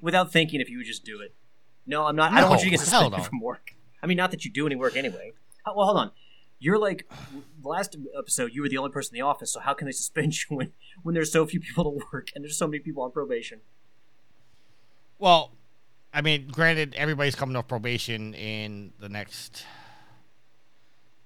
without 0.02 0.32
thinking 0.32 0.60
if 0.62 0.70
you 0.70 0.78
would 0.78 0.86
just 0.86 1.04
do 1.04 1.20
it. 1.20 1.34
No, 1.86 2.06
I'm 2.06 2.16
not. 2.16 2.32
I 2.32 2.40
don't 2.40 2.48
want 2.50 2.62
you 2.62 2.66
to 2.66 2.70
get 2.70 2.80
suspended 2.80 3.18
no. 3.18 3.22
from 3.24 3.40
work. 3.40 3.74
I 4.02 4.06
mean, 4.06 4.16
not 4.16 4.30
that 4.30 4.44
you 4.46 4.50
do 4.50 4.66
any 4.66 4.76
work 4.76 4.96
anyway. 4.96 5.32
Uh, 5.66 5.72
Well, 5.76 5.86
hold 5.86 5.98
on. 5.98 6.10
You're 6.58 6.78
like 6.78 7.06
the 7.62 7.68
last 7.68 7.94
episode. 8.18 8.52
You 8.54 8.62
were 8.62 8.68
the 8.70 8.78
only 8.78 8.90
person 8.90 9.14
in 9.14 9.20
the 9.20 9.26
office, 9.26 9.52
so 9.52 9.60
how 9.60 9.74
can 9.74 9.84
they 9.86 9.92
suspend 9.92 10.34
you 10.50 10.56
when 10.56 10.72
when 11.02 11.14
there's 11.14 11.30
so 11.30 11.44
few 11.46 11.60
people 11.60 11.84
to 11.84 12.04
work 12.12 12.28
and 12.34 12.42
there's 12.42 12.56
so 12.56 12.66
many 12.66 12.78
people 12.78 13.02
on 13.02 13.12
probation? 13.12 13.60
Well, 15.18 15.52
I 16.12 16.20
mean, 16.22 16.48
granted, 16.48 16.94
everybody's 16.96 17.34
coming 17.34 17.56
off 17.56 17.68
probation 17.68 18.34
in 18.34 18.92
the 18.98 19.08
next. 19.08 19.64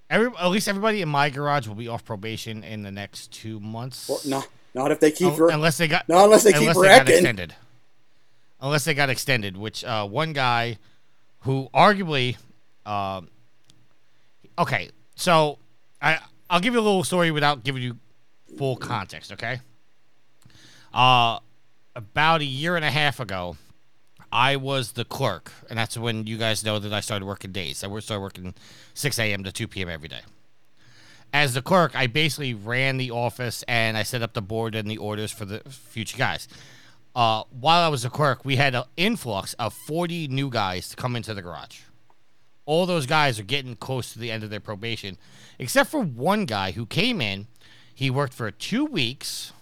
Every 0.08 0.30
at 0.38 0.48
least 0.48 0.68
everybody 0.68 1.02
in 1.02 1.08
my 1.08 1.30
garage 1.30 1.68
will 1.68 1.76
be 1.76 1.86
off 1.86 2.04
probation 2.04 2.64
in 2.64 2.82
the 2.82 2.90
next 2.90 3.32
two 3.32 3.60
months. 3.60 4.08
Well, 4.08 4.20
no, 4.26 4.44
not 4.74 4.90
if 4.90 4.98
they 4.98 5.12
keep. 5.12 5.32
Unless 5.38 5.78
they 5.78 5.86
got 5.86 6.08
not 6.08 6.24
unless 6.24 6.42
they 6.42 6.52
keep 6.52 6.62
unless 6.62 6.80
they 6.80 6.88
got 6.88 7.08
extended. 7.08 7.54
Unless 8.60 8.84
they 8.84 8.94
got 8.94 9.08
extended, 9.08 9.56
which 9.56 9.84
uh, 9.84 10.06
one 10.06 10.32
guy 10.32 10.76
who 11.40 11.68
arguably, 11.72 12.36
um, 12.84 13.28
okay, 14.58 14.90
so 15.14 15.58
I 16.02 16.18
I'll 16.50 16.60
give 16.60 16.74
you 16.74 16.80
a 16.80 16.82
little 16.82 17.04
story 17.04 17.30
without 17.30 17.62
giving 17.62 17.82
you 17.82 17.96
full 18.58 18.76
context. 18.76 19.32
Okay, 19.32 19.60
uh, 20.92 21.38
about 21.94 22.40
a 22.40 22.44
year 22.44 22.74
and 22.74 22.84
a 22.84 22.90
half 22.90 23.20
ago, 23.20 23.56
I 24.32 24.56
was 24.56 24.92
the 24.92 25.04
clerk, 25.04 25.52
and 25.68 25.78
that's 25.78 25.96
when 25.98 26.26
you 26.26 26.38
guys 26.38 26.64
know 26.64 26.78
that 26.78 26.92
I 26.92 27.00
started 27.00 27.24
working 27.26 27.52
days. 27.52 27.82
I 27.82 27.98
started 27.98 28.20
working 28.20 28.54
6 28.94 29.18
a.m. 29.18 29.42
to 29.44 29.52
2 29.52 29.66
p.m. 29.66 29.88
every 29.88 30.08
day. 30.08 30.20
as 31.32 31.54
the 31.54 31.62
clerk, 31.62 31.96
I 31.96 32.06
basically 32.06 32.54
ran 32.54 32.96
the 32.96 33.10
office 33.10 33.64
and 33.68 33.96
I 33.96 34.02
set 34.02 34.22
up 34.22 34.32
the 34.34 34.42
board 34.42 34.74
and 34.74 34.90
the 34.90 34.98
orders 34.98 35.30
for 35.30 35.44
the 35.44 35.60
future 35.68 36.18
guys. 36.18 36.48
Uh, 37.14 37.42
while 37.50 37.82
I 37.82 37.88
was 37.88 38.04
a 38.04 38.10
clerk, 38.10 38.44
we 38.44 38.56
had 38.56 38.74
an 38.74 38.84
influx 38.96 39.54
of 39.54 39.74
40 39.74 40.28
new 40.28 40.48
guys 40.48 40.88
to 40.90 40.96
come 40.96 41.16
into 41.16 41.34
the 41.34 41.42
garage. 41.42 41.80
All 42.66 42.86
those 42.86 43.06
guys 43.06 43.40
are 43.40 43.44
getting 43.44 43.74
close 43.74 44.12
to 44.12 44.18
the 44.18 44.30
end 44.30 44.44
of 44.44 44.50
their 44.50 44.60
probation, 44.60 45.18
except 45.58 45.90
for 45.90 46.00
one 46.00 46.44
guy 46.44 46.70
who 46.70 46.86
came 46.86 47.20
in. 47.20 47.48
He 47.92 48.10
worked 48.10 48.32
for 48.32 48.50
two 48.50 48.84
weeks 48.84 49.52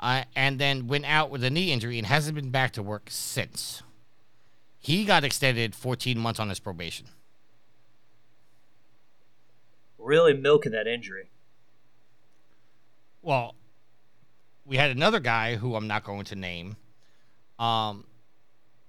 uh, 0.00 0.24
and 0.34 0.58
then 0.58 0.86
went 0.86 1.04
out 1.06 1.30
with 1.30 1.42
a 1.44 1.50
knee 1.50 1.72
injury 1.72 1.98
and 1.98 2.06
hasn't 2.06 2.34
been 2.34 2.50
back 2.50 2.72
to 2.72 2.82
work 2.82 3.08
since. 3.08 3.82
He 4.78 5.04
got 5.04 5.24
extended 5.24 5.74
14 5.74 6.18
months 6.18 6.38
on 6.38 6.48
his 6.48 6.60
probation. 6.60 7.06
Really 9.98 10.34
milking 10.34 10.72
that 10.72 10.86
injury. 10.86 11.30
Well, 13.22 13.56
we 14.64 14.76
had 14.76 14.90
another 14.90 15.18
guy 15.18 15.56
who 15.56 15.74
I'm 15.74 15.88
not 15.88 16.04
going 16.04 16.24
to 16.26 16.36
name. 16.36 16.76
Um, 17.58 18.04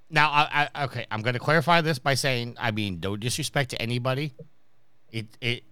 now, 0.09 0.29
I, 0.29 0.69
I 0.73 0.83
okay, 0.85 1.05
I'm 1.09 1.21
going 1.21 1.33
to 1.33 1.39
clarify 1.39 1.81
this 1.81 1.99
by 1.99 2.13
saying, 2.13 2.55
I 2.59 2.71
mean, 2.71 2.99
no 3.01 3.15
disrespect 3.15 3.71
to 3.71 3.81
anybody. 3.81 4.33
It 5.11 5.25
it 5.41 5.63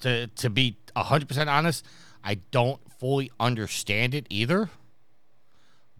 to 0.00 0.26
to 0.26 0.50
be 0.50 0.76
hundred 0.94 1.28
percent 1.28 1.48
honest, 1.48 1.86
I 2.24 2.34
don't 2.50 2.80
fully 2.98 3.30
understand 3.40 4.14
it 4.14 4.26
either. 4.30 4.70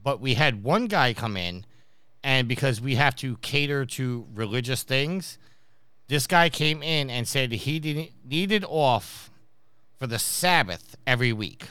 But 0.03 0.21
we 0.21 0.35
had 0.35 0.65
one 0.65 0.87
guy 0.87 1.15
come 1.15 1.37
in, 1.37 1.65
and 2.25 2.49
because 2.49 2.81
we 2.81 2.97
have 2.97 3.15
to 3.17 3.37
cater 3.39 3.85
to 3.87 4.27
religious 4.35 4.83
things, 4.83 5.39
this 6.09 6.27
guy 6.27 6.49
came 6.49 6.83
in 6.83 7.09
and 7.09 7.27
said 7.27 7.53
he 7.53 7.79
didn't 7.79 8.11
needed 8.25 8.65
off 8.69 9.31
for 9.99 10.07
the 10.07 10.19
Sabbath 10.19 10.97
every 11.07 11.33
week. 11.33 11.69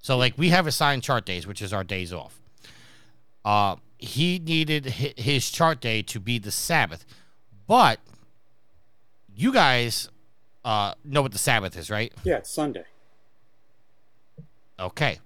So 0.00 0.16
like 0.16 0.36
we 0.36 0.48
have 0.48 0.66
assigned 0.66 1.02
chart 1.04 1.24
days, 1.24 1.46
which 1.46 1.62
is 1.62 1.72
our 1.72 1.84
days 1.84 2.12
off. 2.12 2.40
Uh, 3.44 3.76
he 3.98 4.40
needed 4.40 4.84
his 4.84 5.48
chart 5.50 5.80
day 5.80 6.02
to 6.02 6.18
be 6.18 6.38
the 6.38 6.50
Sabbath, 6.50 7.06
but 7.68 8.00
you 9.34 9.52
guys 9.52 10.08
uh, 10.64 10.94
know 11.04 11.22
what 11.22 11.32
the 11.32 11.38
Sabbath 11.38 11.76
is, 11.76 11.88
right? 11.88 12.12
Yeah, 12.24 12.38
it's 12.38 12.50
Sunday. 12.50 12.84
Okay. 14.82 15.18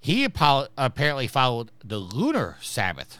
He 0.00 0.24
apo- 0.24 0.68
apparently 0.76 1.26
followed 1.26 1.70
the 1.84 1.98
lunar 1.98 2.56
Sabbath. 2.60 3.18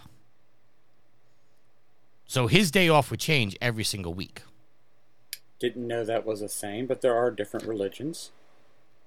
So 2.27 2.47
his 2.47 2.71
day 2.71 2.89
off 2.89 3.11
would 3.11 3.21
change 3.21 3.57
every 3.61 3.85
single 3.85 4.13
week. 4.13 4.43
Didn't 5.59 5.87
know 5.87 6.05
that 6.05 6.27
was 6.27 6.43
a 6.43 6.49
thing, 6.49 6.87
but 6.87 7.01
there 7.01 7.17
are 7.17 7.31
different 7.31 7.67
religions. 7.67 8.31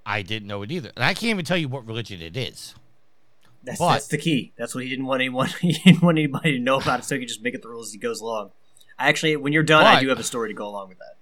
I 0.06 0.22
didn't 0.22 0.48
know 0.48 0.64
it 0.64 0.72
either. 0.72 0.92
And 0.96 1.06
I 1.06 1.14
can't 1.14 1.30
even 1.30 1.46
tell 1.46 1.58
you 1.58 1.68
what 1.68 1.86
religion 1.86 2.22
it 2.22 2.36
is. 2.36 2.74
That's 3.64 3.78
But- 3.78 3.92
that's 3.94 4.08
the 4.08 4.18
key. 4.18 4.54
That's 4.58 4.74
what 4.74 4.84
he 4.84 4.90
didn't 4.90 5.06
want 5.06 5.22
anyone. 5.22 5.50
He 5.62 5.74
didn't 5.74 6.02
want 6.02 6.18
anybody 6.18 6.54
to 6.54 6.60
know 6.60 6.80
about 6.80 7.00
it, 7.02 7.04
so 7.06 7.16
he 7.16 7.20
could 7.20 7.28
just 7.28 7.44
make 7.44 7.54
it 7.54 7.62
the 7.62 7.70
rules 7.70 7.88
as 7.90 7.94
he 7.94 8.00
goes 8.00 8.20
along. 8.22 8.52
I 8.98 9.08
actually, 9.10 9.36
when 9.36 9.54
you're 9.54 9.64
done, 9.64 9.86
I 9.86 10.00
do 10.02 10.10
have 10.10 10.20
a 10.20 10.24
story 10.24 10.50
to 10.50 10.54
go 10.54 10.68
along 10.68 10.90
with 10.90 10.98
that. 11.00 11.16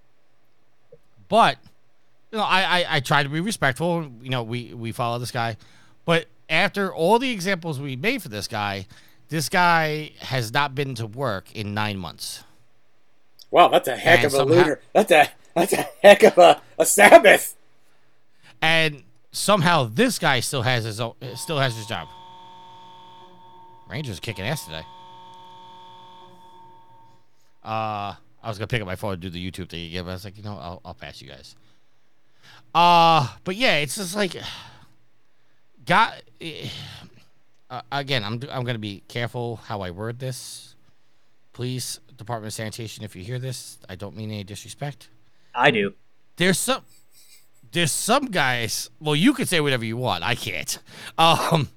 But 1.28 1.58
you 2.32 2.38
know, 2.38 2.44
I, 2.44 2.80
I 2.82 2.86
I 2.96 3.00
try 3.00 3.24
to 3.24 3.30
be 3.30 3.40
respectful. 3.40 4.10
You 4.22 4.30
know, 4.30 4.44
we 4.44 4.74
we 4.74 4.92
follow 4.92 5.20
this 5.20 5.32
guy, 5.32 5.58
but 6.06 6.26
after 6.50 6.94
all 6.94 7.20
the 7.20 7.32
examples 7.32 7.80
we 7.80 7.96
made 7.96 8.22
for 8.22 8.30
this 8.30 8.48
guy, 8.48 8.88
this 9.30 9.50
guy 9.50 10.12
has 10.20 10.52
not 10.54 10.76
been 10.76 10.96
to 10.96 11.08
work 11.08 11.52
in 11.56 11.74
nine 11.74 11.98
months. 11.98 12.44
Wow, 13.52 13.70
that's 13.70 13.88
a 13.88 13.96
heck 13.98 14.20
And 14.20 14.28
of 14.28 14.34
a 14.34 14.38
somehow- 14.38 14.56
lunar. 14.56 14.82
That's 14.94 15.12
a 15.12 15.30
that's 15.56 15.74
a 15.74 15.88
heck 16.04 16.24
of 16.24 16.38
a, 16.38 16.62
a 16.78 16.86
Sabbath. 16.86 17.56
and 18.62 19.04
somehow 19.32 19.84
this 19.92 20.20
guy 20.20 20.40
still 20.40 20.62
has 20.62 20.84
his 20.84 21.00
own, 21.00 21.14
still 21.36 21.60
has 21.60 21.76
his 21.76 21.86
job. 21.88 22.08
Rangers 23.90 24.20
kicking 24.20 24.46
ass 24.46 24.66
today. 24.66 24.84
Uh, 27.64 28.14
I 28.42 28.48
was 28.48 28.58
gonna 28.58 28.68
pick 28.68 28.82
up 28.82 28.88
my 28.88 28.96
phone 28.96 29.14
and 29.14 29.22
do 29.22 29.30
the 29.30 29.52
YouTube 29.52 29.70
thing 29.70 29.86
again, 29.88 30.06
but 30.06 30.12
I 30.12 30.14
was 30.14 30.24
like, 30.26 30.38
you 30.38 30.44
know, 30.44 30.58
I'll, 30.58 30.82
I'll 30.86 30.94
pass 30.94 31.22
you 31.22 31.28
guys. 31.28 31.56
Uh, 32.74 33.28
but 33.44 33.56
yeah, 33.56 33.78
it's 33.78 33.96
just 33.96 34.16
like, 34.16 34.36
got. 35.86 36.22
Uh, 37.70 37.82
again, 37.92 38.24
I'm 38.24 38.42
I'm 38.50 38.64
gonna 38.64 38.80
be 38.80 39.04
careful 39.08 39.58
how 39.58 39.82
I 39.82 39.92
word 39.92 40.20
this. 40.20 40.76
Please, 41.54 42.00
Department 42.18 42.48
of 42.48 42.54
Sanitation, 42.54 43.04
if 43.04 43.16
you 43.16 43.24
hear 43.24 43.38
this, 43.40 43.78
I 43.90 43.96
don't 43.96 44.16
mean 44.16 44.32
any 44.32 44.44
disrespect 44.44 45.10
I 45.54 45.72
do. 45.72 45.94
there's 46.38 46.58
some 46.58 46.84
there's 47.72 47.92
some 47.92 48.26
guys 48.28 48.90
well 49.00 49.16
you 49.16 49.34
can 49.34 49.46
say 49.46 49.60
whatever 49.60 49.84
you 49.86 49.98
want 49.98 50.24
i 50.24 50.34
can't 50.36 50.80
um 51.18 51.70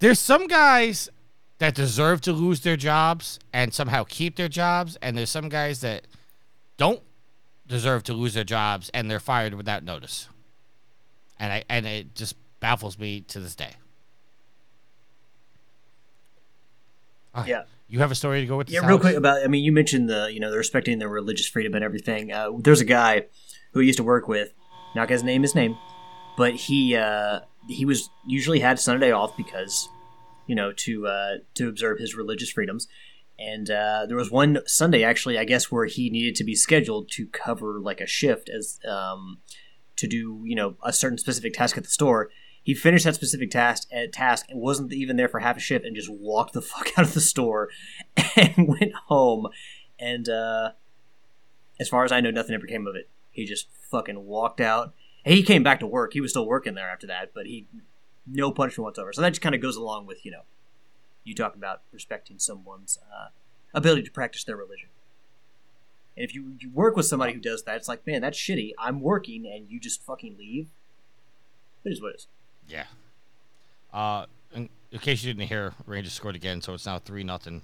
there's 0.00 0.18
some 0.18 0.46
guys 0.46 1.08
that 1.58 1.74
deserve 1.74 2.20
to 2.22 2.32
lose 2.32 2.60
their 2.60 2.76
jobs 2.76 3.38
and 3.52 3.72
somehow 3.72 4.04
keep 4.08 4.36
their 4.36 4.48
jobs 4.48 4.96
and 5.00 5.16
there's 5.16 5.30
some 5.30 5.48
guys 5.48 5.80
that 5.80 6.06
don't 6.76 7.00
deserve 7.68 8.02
to 8.02 8.12
lose 8.14 8.34
their 8.34 8.44
jobs 8.44 8.90
and 8.94 9.10
they're 9.10 9.20
fired 9.20 9.54
without 9.54 9.84
notice 9.84 10.28
and 11.38 11.52
i 11.52 11.64
and 11.68 11.86
it 11.86 12.14
just 12.14 12.34
baffles 12.60 12.98
me 12.98 13.20
to 13.20 13.38
this 13.38 13.54
day 13.54 13.72
right. 17.34 17.48
Yeah. 17.48 17.62
you 17.88 17.98
have 18.00 18.10
a 18.10 18.14
story 18.14 18.40
to 18.40 18.46
go 18.46 18.56
with 18.56 18.70
Yeah, 18.70 18.86
real 18.86 18.98
quick 18.98 19.16
about. 19.16 19.42
I 19.44 19.46
mean, 19.48 19.64
you 19.64 19.72
mentioned 19.72 20.08
the 20.08 20.32
you 20.32 20.40
know 20.40 20.50
the 20.50 20.56
respecting 20.56 20.98
their 20.98 21.08
religious 21.08 21.46
freedom 21.46 21.74
and 21.74 21.84
everything. 21.84 22.32
Uh, 22.32 22.50
there's 22.58 22.80
a 22.80 22.84
guy 22.84 23.26
who 23.72 23.80
I 23.80 23.84
used 23.84 23.98
to 23.98 24.04
work 24.04 24.28
with. 24.28 24.52
Not 24.94 25.10
his 25.10 25.22
name, 25.22 25.42
his 25.42 25.54
name, 25.54 25.76
but 26.36 26.54
he 26.54 26.96
uh, 26.96 27.40
he 27.68 27.84
was 27.84 28.10
usually 28.26 28.60
had 28.60 28.78
Sunday 28.78 29.12
off 29.12 29.36
because 29.36 29.88
you 30.46 30.54
know 30.54 30.72
to 30.72 31.06
uh, 31.06 31.36
to 31.54 31.68
observe 31.68 31.98
his 31.98 32.14
religious 32.14 32.50
freedoms. 32.50 32.88
And 33.38 33.70
uh, 33.70 34.06
there 34.06 34.16
was 34.16 34.30
one 34.30 34.60
Sunday 34.66 35.04
actually, 35.04 35.38
I 35.38 35.44
guess, 35.44 35.70
where 35.70 35.84
he 35.84 36.10
needed 36.10 36.34
to 36.36 36.44
be 36.44 36.54
scheduled 36.54 37.10
to 37.12 37.26
cover 37.26 37.80
like 37.80 38.00
a 38.00 38.06
shift 38.06 38.48
as 38.48 38.80
um, 38.88 39.38
to 39.96 40.08
do 40.08 40.42
you 40.44 40.56
know 40.56 40.76
a 40.82 40.92
certain 40.92 41.18
specific 41.18 41.54
task 41.54 41.76
at 41.76 41.84
the 41.84 41.90
store. 41.90 42.30
He 42.62 42.74
finished 42.74 43.04
that 43.04 43.14
specific 43.14 43.50
task 43.50 43.88
at 43.92 44.12
task 44.12 44.46
and 44.48 44.60
wasn't 44.60 44.92
even 44.92 45.16
there 45.16 45.28
for 45.28 45.40
half 45.40 45.56
a 45.56 45.60
shift 45.60 45.86
and 45.86 45.94
just 45.94 46.10
walked 46.10 46.52
the 46.52 46.62
fuck 46.62 46.90
out 46.98 47.04
of 47.04 47.14
the 47.14 47.20
store 47.20 47.68
and 48.36 48.54
went 48.68 48.92
home. 49.06 49.48
And 49.98 50.28
uh, 50.28 50.72
as 51.80 51.88
far 51.88 52.04
as 52.04 52.12
I 52.12 52.20
know, 52.20 52.30
nothing 52.30 52.54
ever 52.54 52.66
came 52.66 52.86
of 52.86 52.96
it. 52.96 53.08
He 53.30 53.46
just 53.46 53.68
fucking 53.90 54.26
walked 54.26 54.60
out. 54.60 54.94
And 55.24 55.34
he 55.34 55.42
came 55.42 55.62
back 55.62 55.80
to 55.80 55.86
work. 55.86 56.12
He 56.12 56.20
was 56.20 56.30
still 56.30 56.46
working 56.46 56.74
there 56.74 56.90
after 56.90 57.06
that, 57.06 57.32
but 57.34 57.46
he 57.46 57.66
no 58.26 58.50
punishment 58.50 58.84
whatsoever. 58.84 59.12
So 59.12 59.22
that 59.22 59.30
just 59.30 59.40
kind 59.40 59.54
of 59.54 59.62
goes 59.62 59.76
along 59.76 60.06
with 60.06 60.24
you 60.24 60.32
know 60.32 60.42
you 61.28 61.34
talk 61.34 61.54
about 61.54 61.82
respecting 61.92 62.38
someone's 62.38 62.98
uh, 63.12 63.28
ability 63.74 64.02
to 64.02 64.10
practice 64.10 64.44
their 64.44 64.56
religion. 64.56 64.88
And 66.16 66.24
if 66.24 66.34
you, 66.34 66.56
you 66.58 66.70
work 66.70 66.96
with 66.96 67.06
somebody 67.06 67.32
who 67.32 67.40
does 67.40 67.62
that, 67.64 67.76
it's 67.76 67.86
like, 67.88 68.06
man, 68.06 68.20
that's 68.20 68.38
shitty. 68.38 68.72
I'm 68.78 69.00
working 69.00 69.46
and 69.46 69.70
you 69.70 69.78
just 69.78 70.02
fucking 70.02 70.36
leave. 70.38 70.68
It 71.84 71.90
is 71.92 72.02
what 72.02 72.12
it 72.12 72.16
is. 72.16 72.26
Yeah. 72.68 72.86
Uh, 73.92 74.26
in, 74.54 74.68
in 74.90 74.98
case 74.98 75.22
you 75.22 75.32
didn't 75.32 75.48
hear, 75.48 75.74
Rangers 75.86 76.12
scored 76.12 76.34
again, 76.34 76.60
so 76.60 76.74
it's 76.74 76.86
now 76.86 76.98
three 76.98 77.22
nothing. 77.22 77.62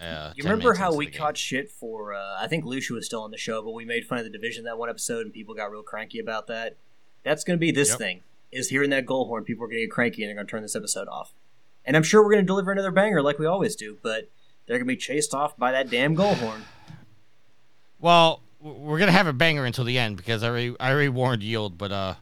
Uh, 0.00 0.32
You 0.36 0.44
remember 0.44 0.74
how 0.74 0.94
we 0.94 1.06
caught 1.06 1.36
shit 1.36 1.70
for? 1.70 2.14
Uh, 2.14 2.36
I 2.38 2.46
think 2.46 2.64
Lucia 2.64 2.94
was 2.94 3.04
still 3.06 3.22
on 3.22 3.30
the 3.30 3.36
show, 3.36 3.62
but 3.62 3.72
we 3.72 3.84
made 3.84 4.06
fun 4.06 4.18
of 4.18 4.24
the 4.24 4.30
division 4.30 4.64
that 4.64 4.78
one 4.78 4.88
episode, 4.88 5.26
and 5.26 5.34
people 5.34 5.54
got 5.54 5.70
real 5.70 5.82
cranky 5.82 6.20
about 6.20 6.46
that. 6.46 6.76
That's 7.24 7.42
going 7.44 7.56
to 7.56 7.60
be 7.60 7.72
this 7.72 7.90
Yep. 7.90 7.98
thing: 7.98 8.20
is 8.52 8.68
hearing 8.70 8.90
that 8.90 9.06
goal 9.06 9.26
horn. 9.26 9.44
People 9.44 9.64
are 9.64 9.68
going 9.68 9.78
to 9.80 9.86
get 9.86 9.90
cranky, 9.90 10.22
and 10.22 10.28
they're 10.28 10.36
going 10.36 10.46
to 10.46 10.50
turn 10.50 10.62
this 10.62 10.76
episode 10.76 11.08
off. 11.08 11.32
And 11.88 11.96
I'm 11.96 12.02
sure 12.02 12.22
we're 12.22 12.32
going 12.32 12.44
to 12.44 12.46
deliver 12.46 12.70
another 12.70 12.90
banger 12.90 13.22
like 13.22 13.38
we 13.38 13.46
always 13.46 13.74
do, 13.74 13.96
but 14.02 14.28
they're 14.66 14.76
going 14.76 14.86
to 14.86 14.92
be 14.92 14.96
chased 14.96 15.32
off 15.32 15.56
by 15.56 15.72
that 15.72 15.88
damn 15.88 16.14
goal 16.14 16.34
horn. 16.34 16.66
Well, 17.98 18.42
we're 18.60 18.98
gonna 18.98 19.10
have 19.10 19.26
a 19.26 19.32
banger 19.32 19.64
until 19.64 19.84
the 19.84 19.98
end 19.98 20.18
because 20.18 20.42
I 20.42 20.48
already, 20.48 20.76
I 20.78 20.92
already 20.92 21.08
warned 21.08 21.42
Yield, 21.42 21.78
but 21.78 21.90
uh, 21.90 22.14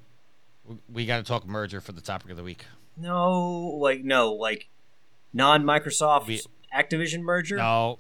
we, 0.65 0.77
we 0.91 1.07
got 1.07 1.19
to 1.19 1.25
talk 1.25 1.47
merger 1.47 1.81
for 1.81 1.93
the 1.93 2.01
topic 2.01 2.31
of 2.31 2.37
the 2.37 2.45
week. 2.45 2.65
No, 2.97 3.77
like 3.79 4.05
no, 4.05 4.33
like 4.33 4.69
non-Microsoft 5.33 6.47
Activision 6.75 7.23
merger. 7.23 7.57
No, 7.57 7.99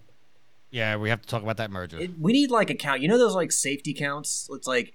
yeah, 0.71 0.97
we 0.97 1.11
have 1.11 1.21
to 1.21 1.29
talk 1.29 1.43
about 1.43 1.57
that 1.57 1.71
merger. 1.71 1.99
It, 1.99 2.19
we 2.19 2.33
need 2.33 2.51
like 2.51 2.71
a 2.71 2.75
count. 2.75 3.01
You 3.03 3.09
know 3.09 3.19
those 3.19 3.35
like 3.35 3.53
safety 3.53 3.93
counts. 3.93 4.49
It's 4.53 4.69
like 4.69 4.95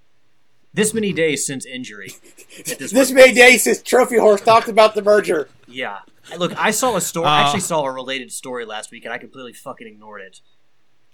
this 0.74 0.94
many 0.94 1.12
days 1.12 1.46
since 1.46 1.66
injury. 1.66 2.14
at 2.60 2.80
this 2.80 2.92
This 2.94 3.12
many 3.12 3.34
days 3.34 3.64
since 3.64 3.82
Trophy 3.82 4.16
Whores 4.16 4.44
talked 4.44 4.70
about 4.70 4.96
the 4.96 5.02
merger. 5.02 5.50
Yeah. 5.68 6.00
Look, 6.38 6.58
I 6.58 6.72
saw 6.72 6.96
a 6.96 7.02
story. 7.02 7.28
I 7.28 7.42
Uh, 7.42 7.44
actually 7.46 7.62
saw 7.62 7.84
a 7.84 7.92
related 7.92 8.32
story 8.32 8.66
last 8.66 8.92
week, 8.92 9.06
and 9.06 9.14
I 9.14 9.18
completely 9.18 9.54
fucking 9.54 9.88
ignored 9.88 10.22
it. 10.22 10.42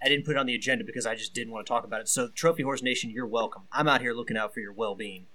I 0.04 0.10
didn't 0.10 0.26
put 0.26 0.32
it 0.36 0.38
on 0.38 0.46
the 0.46 0.54
agenda 0.56 0.84
because 0.84 1.06
I 1.06 1.16
just 1.16 1.34
didn't 1.34 1.52
want 1.54 1.66
to 1.66 1.70
talk 1.70 1.84
about 1.84 2.02
it. 2.02 2.08
So, 2.08 2.28
Trophy 2.28 2.64
Whores 2.64 2.84
Nation, 2.84 3.10
you're 3.10 3.26
welcome. 3.26 3.64
I'm 3.72 3.88
out 3.88 4.02
here 4.02 4.14
looking 4.14 4.38
out 4.38 4.54
for 4.54 4.60
your 4.60 4.72
well-being. 4.74 5.26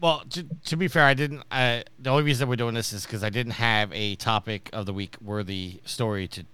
well, 0.00 0.22
to, 0.30 0.44
to 0.64 0.76
be 0.76 0.88
fair, 0.88 1.04
I 1.04 1.14
didn't. 1.14 1.42
Uh, 1.50 1.82
the 1.98 2.10
only 2.10 2.22
reason 2.22 2.48
we're 2.48 2.56
doing 2.56 2.74
this 2.74 2.92
is 2.92 3.04
because 3.06 3.22
I 3.24 3.30
didn't 3.30 3.52
have 3.52 3.92
a 3.92 4.16
topic 4.16 4.68
of 4.72 4.86
the 4.86 4.92
week 4.92 5.16
worthy 5.22 5.80
story 5.84 6.26
to 6.28 6.44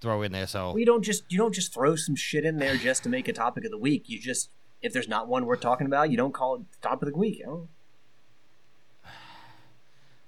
throw 0.00 0.22
in 0.22 0.32
there. 0.32 0.46
So 0.46 0.72
We 0.72 0.84
don't 0.84 1.02
just 1.02 1.24
you 1.28 1.38
don't 1.38 1.54
just 1.54 1.72
throw 1.72 1.96
some 1.96 2.14
shit 2.16 2.44
in 2.44 2.58
there 2.58 2.76
just 2.76 3.02
to 3.04 3.08
make 3.08 3.28
a 3.28 3.32
topic 3.32 3.64
of 3.64 3.70
the 3.70 3.78
week. 3.78 4.04
You 4.08 4.20
just 4.20 4.50
if 4.82 4.92
there's 4.92 5.08
not 5.08 5.26
one 5.28 5.46
worth 5.46 5.60
talking 5.60 5.86
about, 5.86 6.10
you 6.10 6.16
don't 6.16 6.34
call 6.34 6.56
it 6.56 6.60
top 6.82 7.02
of 7.02 7.08
the 7.08 7.16
week. 7.16 7.38
You 7.38 7.46
know? 7.46 7.68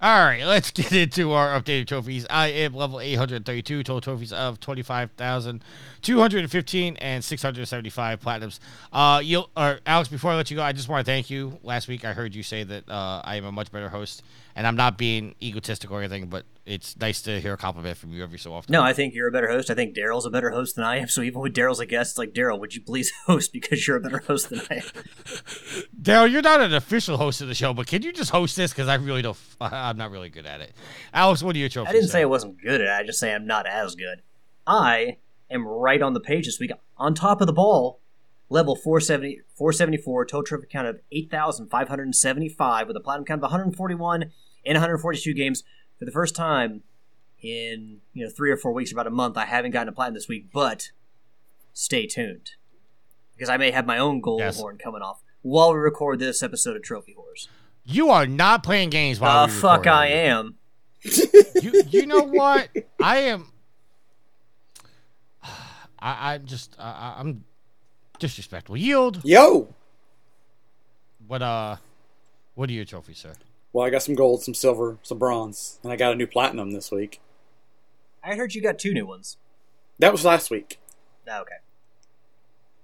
All 0.01 0.23
right, 0.23 0.45
let's 0.45 0.71
get 0.75 0.93
into 0.93 1.33
our 1.33 1.49
updated 1.59 1.87
trophies. 1.87 2.25
I 2.29 2.47
am 2.47 2.73
level 2.73 3.01
832, 3.01 3.83
total 3.83 3.99
trophies 3.99 4.31
of 4.31 4.61
25,215 4.61 6.97
and 6.97 7.21
675 7.21 8.21
platinums. 8.21 8.59
Uh, 8.93 9.19
you 9.21 9.43
or 9.57 9.81
Alex, 9.85 10.07
before 10.07 10.31
I 10.31 10.37
let 10.37 10.49
you 10.49 10.55
go, 10.55 10.63
I 10.63 10.71
just 10.71 10.87
want 10.87 11.05
to 11.05 11.11
thank 11.11 11.29
you. 11.29 11.59
Last 11.63 11.89
week 11.89 12.05
I 12.05 12.13
heard 12.13 12.33
you 12.33 12.43
say 12.43 12.63
that 12.63 12.89
uh, 12.89 13.21
I 13.25 13.35
am 13.35 13.43
a 13.43 13.51
much 13.51 13.73
better 13.73 13.89
host, 13.89 14.23
and 14.59 14.67
I'm 14.67 14.75
not 14.75 14.97
being 14.97 15.35
egotistic 15.41 15.89
or 15.89 15.99
anything, 16.01 16.27
but 16.27 16.43
it's 16.65 16.97
nice 16.97 17.21
to 17.21 17.39
hear 17.39 17.53
a 17.53 17.57
compliment 17.57 17.95
from 17.95 18.11
you 18.11 18.21
every 18.21 18.37
so 18.37 18.53
often. 18.53 18.73
No, 18.73 18.83
I 18.83 18.91
think 18.91 19.13
you're 19.13 19.29
a 19.29 19.31
better 19.31 19.47
host. 19.47 19.69
I 19.69 19.73
think 19.73 19.95
Daryl's 19.95 20.25
a 20.25 20.29
better 20.29 20.49
host 20.49 20.75
than 20.75 20.83
I 20.83 20.97
am. 20.97 21.07
So 21.07 21.21
even 21.21 21.39
when 21.39 21.53
Daryl's 21.53 21.79
a 21.79 21.85
guest, 21.85 22.11
it's 22.11 22.17
like 22.17 22.33
Daryl, 22.33 22.59
would 22.59 22.75
you 22.75 22.81
please 22.81 23.09
host 23.25 23.53
because 23.53 23.87
you're 23.87 23.95
a 23.95 24.01
better 24.01 24.17
host 24.17 24.49
than 24.49 24.59
I 24.69 24.75
am? 24.75 24.81
Daryl, 26.01 26.29
you're 26.29 26.41
not 26.41 26.59
an 26.59 26.73
official 26.73 27.15
host 27.15 27.39
of 27.39 27.47
the 27.47 27.55
show, 27.55 27.73
but 27.73 27.87
can 27.87 28.01
you 28.01 28.11
just 28.11 28.31
host 28.31 28.57
this? 28.57 28.73
Because 28.73 28.89
I 28.89 28.95
really 28.95 29.21
don't. 29.21 29.37
I'm 29.61 29.95
not 29.95 30.11
really 30.11 30.27
good 30.27 30.45
at 30.45 30.59
it. 30.59 30.73
Alex, 31.13 31.41
what 31.41 31.55
are 31.55 31.59
your 31.59 31.69
trophies? 31.69 31.91
I 31.91 31.93
didn't 31.93 32.09
say 32.09 32.19
I 32.19 32.25
wasn't 32.25 32.61
good 32.61 32.81
at 32.81 32.87
it. 32.87 32.89
I 32.89 33.03
just 33.05 33.21
say 33.21 33.33
I'm 33.33 33.47
not 33.47 33.65
as 33.65 33.95
good. 33.95 34.21
I 34.67 35.19
am 35.49 35.65
right 35.65 36.01
on 36.01 36.11
the 36.11 36.19
page 36.19 36.47
this 36.47 36.59
week, 36.59 36.71
on 36.97 37.13
top 37.13 37.39
of 37.39 37.47
the 37.47 37.53
ball, 37.53 38.01
level 38.49 38.75
470, 38.75 39.39
474, 39.55 40.25
total 40.25 40.43
trophy 40.43 40.67
count 40.69 40.85
of 40.85 40.99
8,575 41.13 42.87
with 42.87 42.97
a 42.97 42.99
platinum 42.99 43.23
count 43.23 43.39
of 43.39 43.43
141 43.43 44.33
in 44.63 44.73
142 44.73 45.33
games. 45.33 45.63
For 45.97 46.05
the 46.05 46.11
first 46.11 46.35
time 46.35 46.83
in 47.41 47.99
you 48.13 48.25
know 48.25 48.31
three 48.31 48.51
or 48.51 48.57
four 48.57 48.71
weeks, 48.73 48.91
about 48.91 49.07
a 49.07 49.11
month, 49.11 49.37
I 49.37 49.45
haven't 49.45 49.71
gotten 49.71 49.89
a 49.89 49.91
platinum 49.91 50.13
this 50.15 50.27
week, 50.27 50.47
but 50.53 50.91
stay 51.73 52.05
tuned 52.07 52.51
because 53.35 53.49
I 53.49 53.57
may 53.57 53.71
have 53.71 53.85
my 53.85 53.97
own 53.97 54.21
gold 54.21 54.39
Yes. 54.41 54.59
horn 54.59 54.77
coming 54.77 55.01
off 55.01 55.21
while 55.41 55.73
we 55.73 55.79
record 55.79 56.19
this 56.19 56.41
episode 56.43 56.75
of 56.75 56.83
Trophy 56.83 57.13
Horrors. 57.13 57.47
You 57.85 58.09
are 58.09 58.27
not 58.27 58.63
playing 58.63 58.89
games 58.91 59.19
while 59.19 59.47
The 59.47 59.53
we 59.53 59.59
fuck 59.59 59.79
record. 59.85 59.93
I 59.93 60.07
am. 60.07 60.55
You, 61.61 61.83
you 61.89 62.05
know 62.05 62.23
what? 62.23 62.69
I 63.01 63.17
am. 63.17 63.51
I, 65.43 66.33
I 66.33 66.37
just 66.37 66.75
I, 66.79 66.83
I- 66.89 67.15
I'm 67.19 67.43
disrespectful. 68.19 68.77
Yield. 68.77 69.21
Yo! 69.23 69.73
What 71.27 71.41
uh, 71.41 71.75
what 72.55 72.69
are 72.69 72.73
your 72.73 72.85
trophies, 72.85 73.17
sir? 73.17 73.33
Well, 73.71 73.85
I 73.85 73.89
got 73.89 74.01
some 74.03 74.15
gold, 74.15 74.43
some 74.43 74.53
silver, 74.53 74.97
some 75.03 75.19
bronze, 75.19 75.79
and 75.83 75.91
I 75.93 75.95
got 75.95 76.11
a 76.13 76.15
new 76.15 76.25
platinum 76.27 76.71
this 76.71 76.91
week. 76.91 77.21
I 78.23 78.35
heard 78.35 78.55
you 78.55 78.61
got 78.61 78.79
two 78.79 78.93
new 78.93 79.05
ones. 79.05 79.37
That 79.99 80.11
was 80.11 80.25
last 80.25 80.49
week. 80.49 80.79
Ah, 81.29 81.41
Okay, 81.41 81.55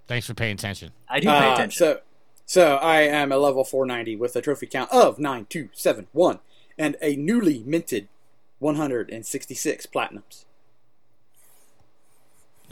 Thanks 0.06 0.26
for 0.26 0.34
paying 0.34 0.54
attention. 0.54 0.92
I 1.08 1.18
do 1.20 1.26
pay 1.28 1.34
Uh, 1.34 1.54
attention. 1.54 1.78
So, 1.78 2.00
so 2.46 2.76
I 2.76 3.00
am 3.00 3.32
a 3.32 3.36
level 3.38 3.64
490 3.64 4.14
with 4.16 4.36
a 4.36 4.40
trophy 4.40 4.66
count 4.66 4.92
of 4.92 5.18
9271 5.18 6.38
and 6.78 6.96
a 7.02 7.16
newly 7.16 7.64
minted 7.64 8.06
166 8.60 9.86
platinums. 9.86 10.44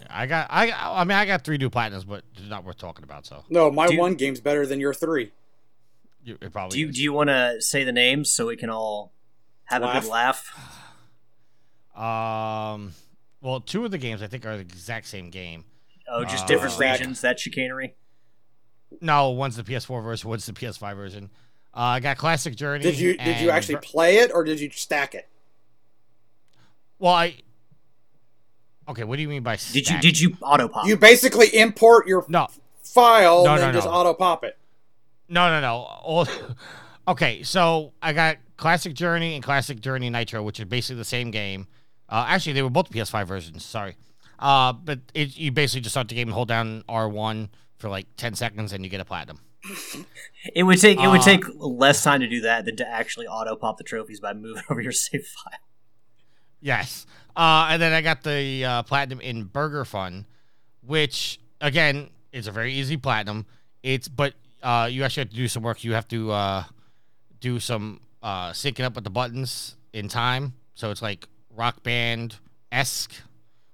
I 0.08 0.26
got 0.26 0.46
I 0.50 0.70
I 0.72 1.04
mean 1.04 1.16
I 1.16 1.24
got 1.24 1.42
three 1.44 1.56
new 1.56 1.70
platinums, 1.70 2.06
but 2.06 2.22
it's 2.36 2.48
not 2.48 2.64
worth 2.64 2.76
talking 2.78 3.02
about. 3.04 3.26
So 3.26 3.44
No, 3.48 3.70
my 3.70 3.86
Do 3.88 3.94
you- 3.94 4.00
one 4.00 4.14
game's 4.14 4.40
better 4.40 4.66
than 4.66 4.78
your 4.78 4.94
three. 4.94 5.32
You, 6.24 6.38
it 6.40 6.52
probably 6.52 6.76
Do 6.76 6.80
you 6.80 6.88
is. 6.88 6.96
do 6.96 7.02
you 7.02 7.12
want 7.12 7.28
to 7.30 7.60
say 7.60 7.84
the 7.84 7.92
names 7.92 8.30
so 8.32 8.46
we 8.46 8.56
can 8.56 8.70
all 8.70 9.12
have 9.64 9.82
a 9.82 9.92
good 10.00 10.08
laugh? 10.08 10.50
um, 11.96 12.92
well, 13.40 13.60
two 13.60 13.84
of 13.84 13.90
the 13.90 13.98
games 13.98 14.22
I 14.22 14.26
think 14.26 14.46
are 14.46 14.54
the 14.56 14.62
exact 14.62 15.06
same 15.06 15.30
game. 15.30 15.64
Oh, 16.10 16.24
just 16.24 16.44
Uh, 16.44 16.48
different 16.48 16.74
Stack. 16.74 16.98
regions. 17.00 17.20
That 17.20 17.38
chicanery. 17.40 17.94
No, 19.00 19.30
one's 19.30 19.56
the 19.56 19.62
PS4 19.64 20.02
version, 20.02 20.28
one's 20.30 20.46
the 20.46 20.52
PS5 20.52 20.96
version. 20.96 21.30
Uh, 21.76 21.80
I 21.80 22.00
got 22.00 22.16
Classic 22.16 22.54
Journey. 22.54 22.82
Did 22.84 22.98
you 22.98 23.16
did 23.16 23.40
you 23.40 23.50
actually 23.50 23.74
Ver- 23.76 23.80
play 23.80 24.16
it 24.18 24.30
or 24.32 24.44
did 24.44 24.60
you 24.60 24.70
stack 24.70 25.14
it? 25.14 25.28
Well, 26.98 27.12
I. 27.14 27.36
Okay, 28.88 29.02
what 29.02 29.16
do 29.16 29.22
you 29.22 29.28
mean 29.28 29.42
by 29.42 29.56
Did 29.72 29.88
you 29.88 29.98
did 30.00 30.20
you 30.20 30.36
auto 30.42 30.68
pop? 30.68 30.86
You 30.86 30.96
basically 30.96 31.48
import 31.56 32.06
your 32.06 32.24
No, 32.28 32.46
file 32.82 33.44
No, 33.44 33.52
and 33.52 33.60
no, 33.60 33.66
then 33.66 33.74
just 33.74 33.86
no. 33.88 33.92
auto 33.92 34.14
pop 34.14 34.44
it. 34.44 34.56
No, 35.28 35.48
no, 35.48 35.60
no. 35.60 35.74
All, 35.74 36.28
okay, 37.08 37.42
so 37.42 37.92
I 38.02 38.12
got 38.12 38.38
Classic 38.56 38.94
Journey 38.94 39.34
and 39.34 39.42
Classic 39.42 39.80
Journey 39.80 40.10
Nitro, 40.10 40.42
which 40.42 40.60
are 40.60 40.66
basically 40.66 40.96
the 40.96 41.04
same 41.04 41.30
game. 41.30 41.66
Uh, 42.08 42.26
actually, 42.28 42.52
they 42.52 42.62
were 42.62 42.70
both 42.70 42.90
PS5 42.90 43.26
versions. 43.26 43.64
Sorry, 43.64 43.96
uh, 44.38 44.72
but 44.72 45.00
it, 45.14 45.36
you 45.36 45.50
basically 45.52 45.80
just 45.80 45.94
start 45.94 46.08
the 46.08 46.14
game 46.14 46.28
and 46.28 46.34
hold 46.34 46.48
down 46.48 46.82
R1 46.88 47.48
for 47.76 47.88
like 47.88 48.06
ten 48.16 48.34
seconds, 48.34 48.72
and 48.72 48.84
you 48.84 48.90
get 48.90 49.00
a 49.00 49.04
platinum. 49.04 49.40
it 50.54 50.62
would 50.62 50.78
take 50.78 51.00
it 51.00 51.08
would 51.08 51.20
Uh, 51.20 51.24
take 51.24 51.44
less 51.56 52.02
time 52.04 52.20
to 52.20 52.28
do 52.28 52.42
that 52.42 52.66
than 52.66 52.76
to 52.76 52.86
actually 52.86 53.26
auto 53.26 53.56
pop 53.56 53.78
the 53.78 53.84
trophies 53.84 54.20
by 54.20 54.34
moving 54.34 54.62
over 54.70 54.80
your 54.80 54.92
save 54.92 55.26
file. 55.26 55.58
Yes. 56.60 57.06
Uh, 57.36 57.68
and 57.70 57.82
then 57.82 57.92
I 57.92 58.00
got 58.00 58.22
the 58.22 58.64
uh, 58.64 58.82
platinum 58.84 59.20
in 59.20 59.44
Burger 59.44 59.84
Fun, 59.84 60.26
which 60.86 61.40
again 61.60 62.10
is 62.32 62.46
a 62.46 62.52
very 62.52 62.72
easy 62.74 62.96
platinum. 62.96 63.46
It's 63.82 64.06
but 64.08 64.34
uh, 64.64 64.88
you 64.90 65.04
actually 65.04 65.20
have 65.22 65.30
to 65.30 65.36
do 65.36 65.46
some 65.48 65.62
work. 65.62 65.84
You 65.84 65.92
have 65.92 66.08
to 66.08 66.32
uh, 66.32 66.64
do 67.40 67.60
some 67.60 68.00
uh, 68.22 68.50
syncing 68.50 68.84
up 68.84 68.94
with 68.94 69.04
the 69.04 69.10
buttons 69.10 69.76
in 69.92 70.08
time. 70.08 70.54
So 70.74 70.90
it's 70.90 71.02
like 71.02 71.28
rock 71.54 71.82
band 71.82 72.36
esque, 72.72 73.12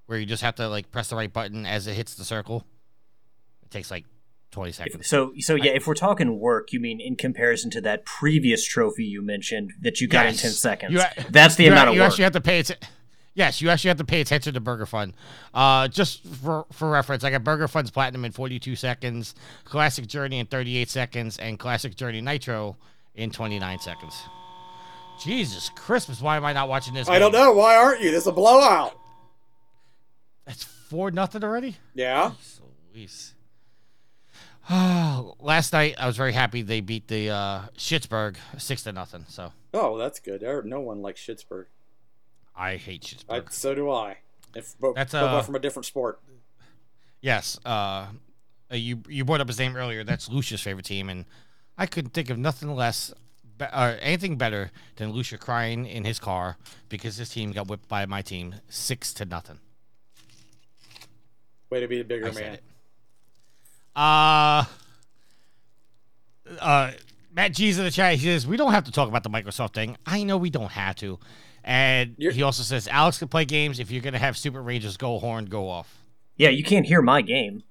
where 0.06 0.18
you 0.18 0.26
just 0.26 0.42
have 0.42 0.56
to 0.56 0.68
like 0.68 0.90
press 0.90 1.08
the 1.08 1.16
right 1.16 1.32
button 1.32 1.64
as 1.64 1.86
it 1.86 1.94
hits 1.94 2.14
the 2.14 2.24
circle. 2.24 2.66
It 3.62 3.70
takes 3.70 3.90
like 3.90 4.04
twenty 4.50 4.72
seconds. 4.72 5.06
So 5.06 5.32
so 5.38 5.54
yeah, 5.54 5.70
if 5.72 5.86
we're 5.86 5.94
talking 5.94 6.38
work, 6.38 6.72
you 6.72 6.80
mean 6.80 7.00
in 7.00 7.16
comparison 7.16 7.70
to 7.70 7.80
that 7.82 8.04
previous 8.04 8.66
trophy 8.66 9.04
you 9.04 9.22
mentioned 9.22 9.72
that 9.80 10.00
you 10.00 10.08
got 10.08 10.26
Yes. 10.26 10.34
in 10.34 10.40
ten 10.40 10.50
seconds? 10.50 10.92
You- 10.94 11.24
That's 11.30 11.54
the 11.54 11.68
amount 11.68 11.90
of 11.90 11.94
you 11.94 12.00
work. 12.00 12.06
You 12.08 12.12
actually 12.12 12.24
have 12.24 12.32
to 12.34 12.40
pay 12.40 12.58
attention. 12.60 12.88
Yes, 13.34 13.60
you 13.62 13.70
actually 13.70 13.88
have 13.88 13.98
to 13.98 14.04
pay 14.04 14.20
attention 14.20 14.54
to 14.54 14.60
Burger 14.60 14.86
Fun. 14.86 15.14
Uh, 15.54 15.86
just 15.88 16.26
for 16.26 16.66
for 16.72 16.90
reference, 16.90 17.22
I 17.22 17.30
got 17.30 17.44
Burger 17.44 17.68
Fun's 17.68 17.90
platinum 17.90 18.24
in 18.24 18.32
42 18.32 18.74
seconds, 18.76 19.34
Classic 19.64 20.06
Journey 20.06 20.38
in 20.40 20.46
38 20.46 20.88
seconds, 20.90 21.38
and 21.38 21.58
Classic 21.58 21.94
Journey 21.94 22.20
Nitro 22.20 22.76
in 23.14 23.30
29 23.30 23.78
seconds. 23.78 24.14
Jesus 25.22 25.70
Christmas! 25.76 26.20
Why 26.20 26.36
am 26.36 26.44
I 26.44 26.52
not 26.52 26.68
watching 26.68 26.94
this? 26.94 27.08
I 27.08 27.18
don't 27.18 27.32
know. 27.32 27.52
Why 27.52 27.76
aren't 27.76 28.00
you? 28.00 28.10
This 28.10 28.22
is 28.22 28.26
a 28.26 28.32
blowout. 28.32 28.98
That's 30.44 30.64
four 30.64 31.10
nothing 31.10 31.44
already. 31.44 31.76
Yeah. 31.94 32.32
So, 32.42 32.64
Luis. 32.94 33.34
Last 34.70 35.72
night 35.72 35.94
I 35.98 36.06
was 36.06 36.16
very 36.16 36.32
happy 36.32 36.62
they 36.62 36.80
beat 36.80 37.08
the 37.08 37.30
uh, 37.30 37.60
Schittsburg 37.76 38.36
six 38.58 38.82
to 38.84 38.92
nothing. 38.92 39.24
So 39.28 39.52
Oh, 39.72 39.98
that's 39.98 40.18
good. 40.20 40.40
There, 40.40 40.62
no 40.62 40.80
one 40.80 41.02
likes 41.02 41.20
Schittsburg. 41.20 41.66
I 42.54 42.76
hate 42.76 43.24
I, 43.28 43.42
so 43.50 43.74
do 43.74 43.90
I. 43.90 44.18
If 44.54 44.74
but, 44.80 44.94
That's, 44.94 45.14
uh, 45.14 45.42
from 45.42 45.54
a 45.54 45.58
different 45.58 45.86
sport. 45.86 46.20
Yes, 47.20 47.58
uh, 47.64 48.06
uh, 48.70 48.76
you 48.76 49.02
you 49.08 49.24
brought 49.24 49.40
up 49.40 49.48
his 49.48 49.58
name 49.58 49.76
earlier. 49.76 50.04
That's 50.04 50.28
Lucia's 50.28 50.60
favorite 50.60 50.86
team, 50.86 51.08
and 51.08 51.24
I 51.76 51.86
couldn't 51.86 52.10
think 52.10 52.30
of 52.30 52.38
nothing 52.38 52.74
less, 52.74 53.12
be- 53.58 53.64
or 53.66 53.98
anything 54.00 54.36
better 54.36 54.70
than 54.96 55.12
Lucia 55.12 55.38
crying 55.38 55.86
in 55.86 56.04
his 56.04 56.18
car 56.18 56.56
because 56.88 57.16
his 57.16 57.30
team 57.30 57.52
got 57.52 57.68
whipped 57.68 57.88
by 57.88 58.06
my 58.06 58.22
team 58.22 58.56
six 58.68 59.12
to 59.14 59.24
nothing. 59.24 59.58
Way 61.70 61.80
to 61.80 61.88
be 61.88 62.00
a 62.00 62.04
bigger 62.04 62.28
I 62.28 62.32
man. 62.32 62.54
it. 62.54 62.62
Uh, 63.94 64.64
uh, 66.60 66.92
Matt 67.32 67.52
G's 67.52 67.78
in 67.78 67.84
the 67.84 67.90
chat. 67.90 68.14
He 68.14 68.26
says 68.26 68.46
we 68.46 68.56
don't 68.56 68.72
have 68.72 68.84
to 68.84 68.92
talk 68.92 69.08
about 69.08 69.22
the 69.22 69.30
Microsoft 69.30 69.74
thing. 69.74 69.96
I 70.06 70.22
know 70.24 70.36
we 70.36 70.50
don't 70.50 70.72
have 70.72 70.96
to, 70.96 71.18
and 71.64 72.14
You're- 72.18 72.34
he 72.34 72.42
also 72.42 72.62
says 72.62 72.88
Alex 72.88 73.18
can 73.18 73.28
play 73.28 73.44
games. 73.44 73.78
If 73.80 73.90
you're 73.90 74.02
gonna 74.02 74.18
have 74.18 74.36
Super 74.36 74.62
Rangers 74.62 74.96
go 74.96 75.18
horn, 75.18 75.46
go 75.46 75.68
off. 75.68 76.04
yeah, 76.36 76.48
you 76.48 76.64
can't 76.64 76.86
hear 76.86 77.02
my 77.02 77.22
game. 77.22 77.62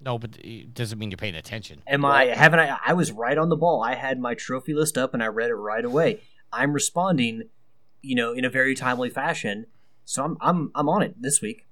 No, 0.00 0.18
but 0.18 0.36
it 0.38 0.74
doesn't 0.74 0.98
mean 0.98 1.10
you're 1.10 1.16
paying 1.16 1.34
attention. 1.34 1.82
Am 1.86 2.04
I 2.04 2.26
haven't 2.26 2.60
I 2.60 2.76
I 2.86 2.92
was 2.92 3.12
right 3.12 3.36
on 3.38 3.48
the 3.48 3.56
ball. 3.56 3.82
I 3.82 3.94
had 3.94 4.18
my 4.20 4.34
trophy 4.34 4.74
list 4.74 4.98
up 4.98 5.14
and 5.14 5.22
I 5.22 5.26
read 5.26 5.50
it 5.50 5.54
right 5.54 5.84
away. 5.84 6.20
I'm 6.52 6.72
responding, 6.72 7.44
you 8.02 8.14
know, 8.14 8.32
in 8.32 8.44
a 8.44 8.50
very 8.50 8.74
timely 8.74 9.10
fashion. 9.10 9.66
So 10.04 10.22
I'm 10.24 10.36
I'm 10.40 10.70
I'm 10.74 10.88
on 10.88 11.02
it 11.02 11.20
this 11.20 11.40
week. 11.40 11.66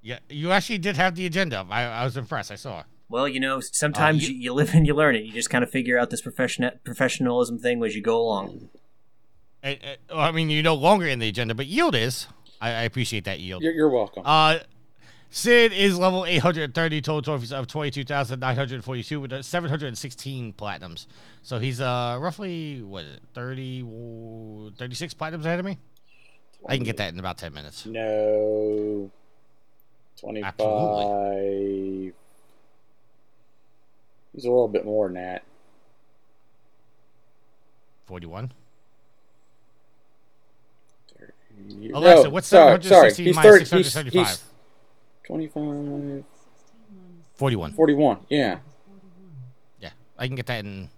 Yeah, 0.00 0.18
you 0.28 0.50
actually 0.50 0.78
did 0.78 0.96
have 0.96 1.14
the 1.14 1.24
agenda. 1.26 1.60
up. 1.60 1.68
I, 1.70 1.84
I 1.84 2.04
was 2.04 2.16
impressed. 2.16 2.50
I 2.50 2.56
saw 2.56 2.80
it. 2.80 2.86
Well, 3.08 3.28
you 3.28 3.38
know, 3.40 3.60
sometimes 3.60 4.24
Uh, 4.24 4.28
you- 4.28 4.34
you, 4.34 4.40
you 4.40 4.52
live 4.54 4.74
and 4.74 4.86
you 4.86 4.94
learn 4.94 5.14
it. 5.14 5.24
You 5.24 5.32
just 5.32 5.50
kind 5.50 5.62
of 5.62 5.70
figure 5.70 5.98
out 5.98 6.10
this 6.10 6.20
profession 6.22 6.70
professionalism 6.84 7.58
thing 7.58 7.82
as 7.84 7.94
you 7.94 8.02
go 8.02 8.18
along. 8.20 8.70
Uh, 9.64 9.74
I 10.14 10.30
mean, 10.30 10.50
you're 10.50 10.62
no 10.62 10.74
longer 10.74 11.06
in 11.06 11.18
the 11.18 11.28
agenda, 11.28 11.54
but 11.54 11.66
yield 11.66 11.94
is. 11.94 12.26
I, 12.60 12.68
I 12.68 12.82
appreciate 12.82 13.24
that 13.24 13.40
yield. 13.40 13.62
You're, 13.62 13.72
you're 13.72 13.88
welcome. 13.88 14.22
Uh, 14.26 14.58
Sid 15.30 15.72
is 15.72 15.98
level 15.98 16.24
830 16.26 17.00
total 17.00 17.22
trophies 17.22 17.52
of 17.52 17.66
22,942 17.66 19.20
with 19.20 19.32
uh, 19.32 19.42
716 19.42 20.52
platinums. 20.52 21.06
So 21.42 21.58
he's 21.58 21.80
uh 21.80 22.18
roughly 22.20 22.82
what 22.82 23.04
is 23.04 23.16
it, 23.16 23.22
30 23.34 24.72
36 24.76 25.14
platinums 25.14 25.44
ahead 25.44 25.58
of 25.58 25.64
me. 25.64 25.78
I 26.66 26.76
can 26.76 26.84
get 26.84 26.98
that 26.98 27.12
in 27.12 27.18
about 27.18 27.38
10 27.38 27.52
minutes. 27.52 27.84
no. 27.84 29.10
25. 30.20 32.12
He's 34.32 34.44
a 34.44 34.48
little 34.48 34.68
bit 34.68 34.84
more 34.84 35.08
than 35.08 35.14
that. 35.14 35.42
41. 38.06 38.52
Alexa, 41.94 42.24
no, 42.24 42.30
what's 42.30 42.46
sorry, 42.46 42.82
sorry. 42.82 43.10
716 43.10 43.26
He's 43.26 43.36
minus 43.36 43.70
30, 43.70 43.82
he's, 43.82 43.92
675? 43.92 44.26
he's 44.28 44.42
25, 45.26 46.24
41. 47.34 47.72
41. 47.72 48.18
Yeah. 48.28 48.58
Yeah, 49.80 49.90
I 50.18 50.26
can 50.26 50.36
get 50.36 50.46
that 50.46 50.64
in 50.64 50.88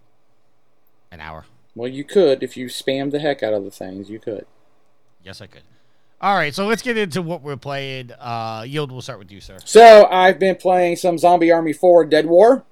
an 1.11 1.21
hour. 1.21 1.45
Well, 1.75 1.89
you 1.89 2.05
could 2.05 2.43
if 2.43 2.57
you 2.57 2.67
spam 2.67 3.11
the 3.11 3.19
heck 3.19 3.43
out 3.43 3.53
of 3.53 3.65
the 3.65 3.71
things. 3.71 4.11
You 4.11 4.19
could. 4.19 4.47
Yes, 5.23 5.41
I 5.41 5.47
could. 5.47 5.63
All 6.21 6.35
right, 6.35 6.55
so 6.55 6.67
let's 6.67 6.81
get 6.81 6.97
into 6.97 7.21
what 7.21 7.43
we're 7.43 7.59
playing. 7.59 8.11
Uh, 8.13 8.65
Yield, 8.67 8.91
we'll 8.91 9.03
start 9.03 9.19
with 9.19 9.31
you, 9.31 9.41
sir. 9.41 9.59
So 9.65 10.07
I've 10.07 10.39
been 10.39 10.57
playing 10.57 10.97
some 10.97 11.19
Zombie 11.19 11.53
Army 11.53 11.75
4 11.75 12.07
Dead 12.07 12.27
War. 12.27 12.65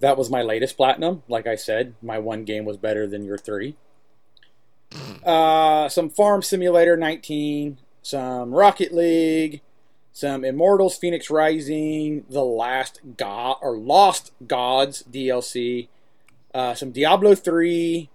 That 0.00 0.18
was 0.18 0.28
my 0.28 0.42
latest 0.42 0.76
platinum. 0.76 1.22
Like 1.28 1.46
I 1.46 1.54
said, 1.54 1.94
my 2.02 2.18
one 2.18 2.42
game 2.44 2.64
was 2.64 2.76
better 2.76 3.06
than 3.06 3.24
your 3.24 3.38
three. 3.38 3.76
Uh, 5.24 5.88
some 5.88 6.10
Farm 6.10 6.42
Simulator 6.42 6.96
19, 6.96 7.78
some 8.02 8.52
Rocket 8.52 8.92
League, 8.92 9.60
some 10.12 10.44
Immortals 10.44 10.96
Phoenix 10.96 11.30
Rising, 11.30 12.24
The 12.28 12.44
Last 12.44 13.00
God 13.16 13.56
or 13.62 13.76
Lost 13.76 14.32
Gods 14.46 15.04
DLC, 15.10 15.88
uh, 16.54 16.74
some 16.74 16.90
Diablo 16.90 17.34
3, 17.34 18.10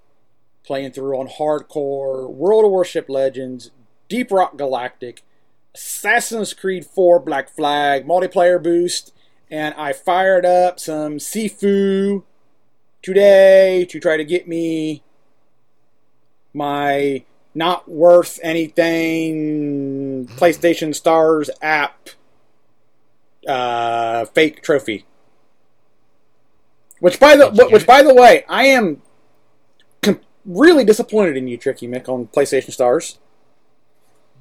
playing 0.63 0.91
through 0.91 1.17
on 1.17 1.27
hardcore, 1.27 2.29
World 2.29 2.65
of 2.65 2.71
Warship 2.71 3.09
Legends, 3.09 3.71
Deep 4.09 4.31
Rock 4.31 4.57
Galactic, 4.57 5.23
Assassin's 5.73 6.53
Creed 6.53 6.85
4 6.85 7.19
Black 7.19 7.49
Flag 7.49 8.05
multiplayer 8.05 8.61
boost, 8.61 9.13
and 9.49 9.73
I 9.75 9.93
fired 9.93 10.45
up 10.45 10.79
some 10.79 11.17
Sifu 11.17 12.23
today 13.01 13.85
to 13.85 13.99
try 13.99 14.17
to 14.17 14.25
get 14.25 14.47
me 14.47 15.03
my 16.57 17.23
not 17.53 17.89
worth 17.89 18.39
anything 18.43 20.27
PlayStation 20.27 20.93
Stars 20.93 21.49
app 21.61 22.09
uh, 23.47 24.25
fake 24.25 24.61
trophy. 24.61 25.05
Which 26.99 27.19
by 27.19 27.35
the 27.35 27.49
Did 27.49 27.57
you 27.57 27.63
get 27.63 27.71
which 27.71 27.87
by 27.87 28.01
the 28.01 28.13
way, 28.13 28.43
I 28.49 28.65
am 28.65 29.01
com- 30.01 30.19
really 30.45 30.83
disappointed 30.83 31.37
in 31.37 31.47
you, 31.47 31.57
Tricky 31.57 31.87
Mick, 31.87 32.09
on 32.09 32.27
PlayStation 32.27 32.71
Stars 32.71 33.19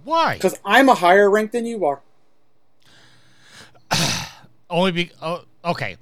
Why? 0.05 0.35
because 0.35 0.59
I'm 0.65 0.89
a 0.89 0.95
higher 0.95 1.31
rank 1.31 1.53
than 1.53 1.67
you 1.67 1.85
are. 1.85 2.01
Only 4.71 4.93
be 4.93 5.11
oh, 5.23 5.45
okay. 5.65 5.97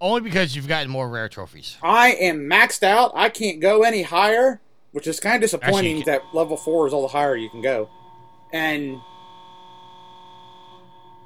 Only 0.00 0.20
because 0.20 0.54
you've 0.54 0.68
gotten 0.68 0.90
more 0.90 1.08
rare 1.08 1.28
trophies. 1.28 1.78
I 1.82 2.10
am 2.12 2.40
maxed 2.40 2.82
out. 2.82 3.12
I 3.14 3.30
can't 3.30 3.60
go 3.60 3.82
any 3.82 4.02
higher, 4.02 4.60
which 4.96 5.06
is 5.06 5.20
kind 5.20 5.34
of 5.34 5.42
disappointing 5.42 5.98
Actually, 5.98 6.10
that 6.10 6.22
level 6.34 6.56
four 6.56 6.86
is 6.86 6.94
all 6.94 7.02
the 7.02 7.08
higher 7.08 7.36
you 7.36 7.50
can 7.50 7.60
go. 7.60 7.90
And 8.50 8.98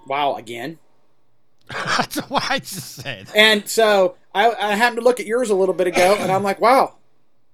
wow, 0.09 0.35
again. 0.35 0.81
That's 1.69 2.17
what 2.29 2.51
I 2.51 2.59
just 2.59 2.97
said. 2.97 3.29
And 3.33 3.69
so 3.69 4.17
I, 4.35 4.51
I 4.51 4.75
happened 4.75 4.99
to 4.99 5.05
look 5.05 5.21
at 5.21 5.27
yours 5.27 5.51
a 5.51 5.55
little 5.55 5.73
bit 5.73 5.87
ago, 5.87 6.17
and 6.19 6.33
I'm 6.33 6.43
like, 6.43 6.61
wow, 6.61 6.97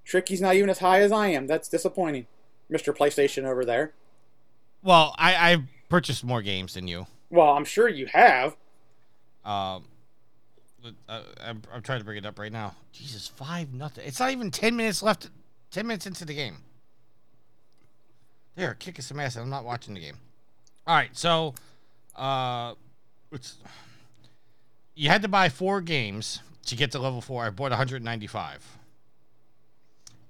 Tricky's 0.07 0.41
not 0.41 0.55
even 0.55 0.71
as 0.71 0.79
high 0.79 1.03
as 1.03 1.13
I 1.13 1.27
am. 1.27 1.47
That's 1.47 1.69
disappointing, 1.69 2.27
Mister 2.71 2.95
PlayStation 2.95 3.45
over 3.45 3.67
there. 3.67 3.93
Well, 4.83 5.15
I 5.19 5.53
I 5.53 5.63
purchased 5.91 6.25
more 6.25 6.41
games 6.41 6.73
than 6.73 6.89
you. 6.89 7.07
Well, 7.29 7.51
I'm 7.51 7.67
sure 7.67 7.91
you 7.91 8.07
have. 8.07 8.57
Um, 9.45 9.85
uh, 11.11 11.23
I'm, 11.45 11.61
I'm 11.71 11.83
trying 11.83 11.99
to 11.99 12.07
bring 12.07 12.17
it 12.17 12.25
up 12.25 12.39
right 12.39 12.51
now. 12.51 12.75
Jesus, 12.91 13.29
five 13.29 13.75
nothing. 13.75 14.05
It's 14.07 14.19
not 14.19 14.31
even 14.31 14.51
ten 14.51 14.77
minutes 14.77 15.03
left. 15.03 15.29
Ten 15.71 15.87
minutes 15.87 16.07
into 16.07 16.25
the 16.25 16.35
game. 16.35 16.59
There, 18.55 18.75
kicking 18.75 19.03
some 19.03 19.21
ass. 19.21 19.37
and 19.37 19.43
I'm 19.45 19.51
not 19.51 19.65
watching 19.65 19.95
the 19.95 20.01
game. 20.01 20.17
All 20.87 20.95
right, 20.97 21.11
so, 21.17 21.55
uh, 22.15 22.75
it's 23.33 23.57
you 24.95 25.09
had 25.11 25.21
to 25.23 25.29
buy 25.29 25.49
four 25.49 25.81
games 25.81 26.41
to 26.67 26.77
get 26.77 26.93
to 26.93 26.99
level 26.99 27.21
four. 27.21 27.45
I 27.45 27.51
bought 27.51 27.71
195, 27.71 28.79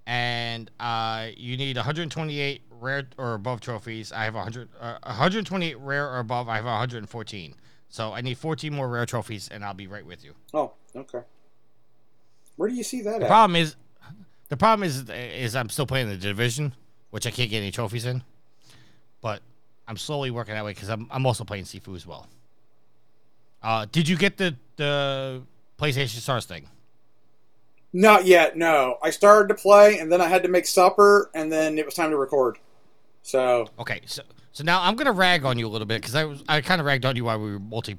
and 0.07 0.71
uh, 0.81 1.29
you 1.37 1.57
need 1.57 1.77
128 1.77 2.63
rare 2.81 3.07
or 3.19 3.35
above 3.35 3.61
trophies. 3.61 4.13
I 4.13 4.25
have 4.25 4.35
100, 4.35 4.69
uh, 4.81 4.99
128 5.03 5.79
rare 5.79 6.09
or 6.11 6.19
above. 6.19 6.49
I 6.49 6.57
have 6.57 6.65
114. 6.65 7.55
So 7.89 8.13
I 8.13 8.21
need 8.21 8.37
14 8.39 8.73
more 8.75 8.89
rare 8.89 9.07
trophies, 9.07 9.49
and 9.49 9.65
I'll 9.65 9.75
be 9.75 9.87
right 9.87 10.05
with 10.05 10.25
you. 10.25 10.35
Oh, 10.53 10.73
okay. 10.97 11.21
Where 12.57 12.69
do 12.69 12.75
you 12.75 12.83
see 12.83 13.03
that 13.03 13.19
The 13.21 13.27
at? 13.27 13.29
problem 13.29 13.57
is, 13.57 13.77
the 14.49 14.57
problem 14.57 14.87
is, 14.87 15.09
is 15.11 15.57
I'm 15.57 15.69
still 15.69 15.87
playing 15.87 16.09
the 16.09 16.17
division, 16.17 16.75
which 17.11 17.27
I 17.27 17.31
can't 17.31 17.51
get 17.51 17.59
any 17.59 17.71
trophies 17.71 18.05
in. 18.05 18.23
But 19.21 19.43
I'm 19.89 19.97
slowly 19.97 20.31
working 20.31 20.55
that 20.55 20.65
way 20.65 20.73
because 20.73 20.89
I'm 20.89 21.09
I'm 21.11 21.27
also 21.27 21.45
playing 21.45 21.65
Sifu 21.65 21.95
as 21.97 22.07
well. 22.07 22.27
Uh, 23.63 23.87
did 23.91 24.09
you 24.09 24.17
get 24.17 24.37
the 24.37 24.57
the 24.77 25.43
PlayStation 25.79 26.21
Stars 26.21 26.47
thing? 26.47 26.69
Not 27.93 28.27
yet. 28.27 28.57
No, 28.57 28.99
I 29.03 29.11
started 29.11 29.49
to 29.49 29.55
play, 29.55 29.99
and 29.99 30.13
then 30.13 30.21
I 30.21 30.29
had 30.29 30.43
to 30.43 30.49
make 30.49 30.67
supper, 30.67 31.31
and 31.35 31.51
then 31.51 31.79
it 31.79 31.87
was 31.87 31.95
time 31.95 32.11
to 32.11 32.17
record. 32.17 32.59
So 33.23 33.69
Okay, 33.79 34.01
so 34.07 34.23
so 34.53 34.63
now 34.65 34.83
I'm 34.83 34.97
gonna 34.97 35.13
rag 35.13 35.45
on 35.45 35.59
you 35.59 35.67
a 35.67 35.71
little 35.71 35.87
bit 35.87 36.01
because 36.01 36.15
I 36.15 36.25
was 36.25 36.45
I 36.49 36.61
kind 36.61 36.81
of 36.81 36.87
ragged 36.87 37.05
on 37.05 37.17
you 37.17 37.25
while 37.25 37.41
we 37.41 37.53
were 37.53 37.59
multi 37.59 37.97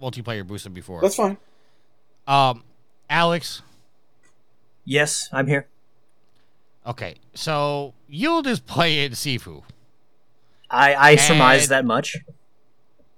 multiplayer 0.00 0.46
boosted 0.46 0.74
before. 0.74 1.00
that's 1.00 1.16
fine. 1.16 1.38
Um, 2.26 2.62
Alex. 3.10 3.62
Yes, 4.84 5.28
I'm 5.32 5.46
here. 5.46 5.66
Okay, 6.88 7.16
so 7.34 7.92
Yield 8.08 8.46
is 8.46 8.58
playing 8.60 9.10
Sifu. 9.12 9.62
I 10.70 10.94
I 10.94 11.16
surmised 11.16 11.64
And- 11.64 11.70
that 11.72 11.84
much. 11.84 12.16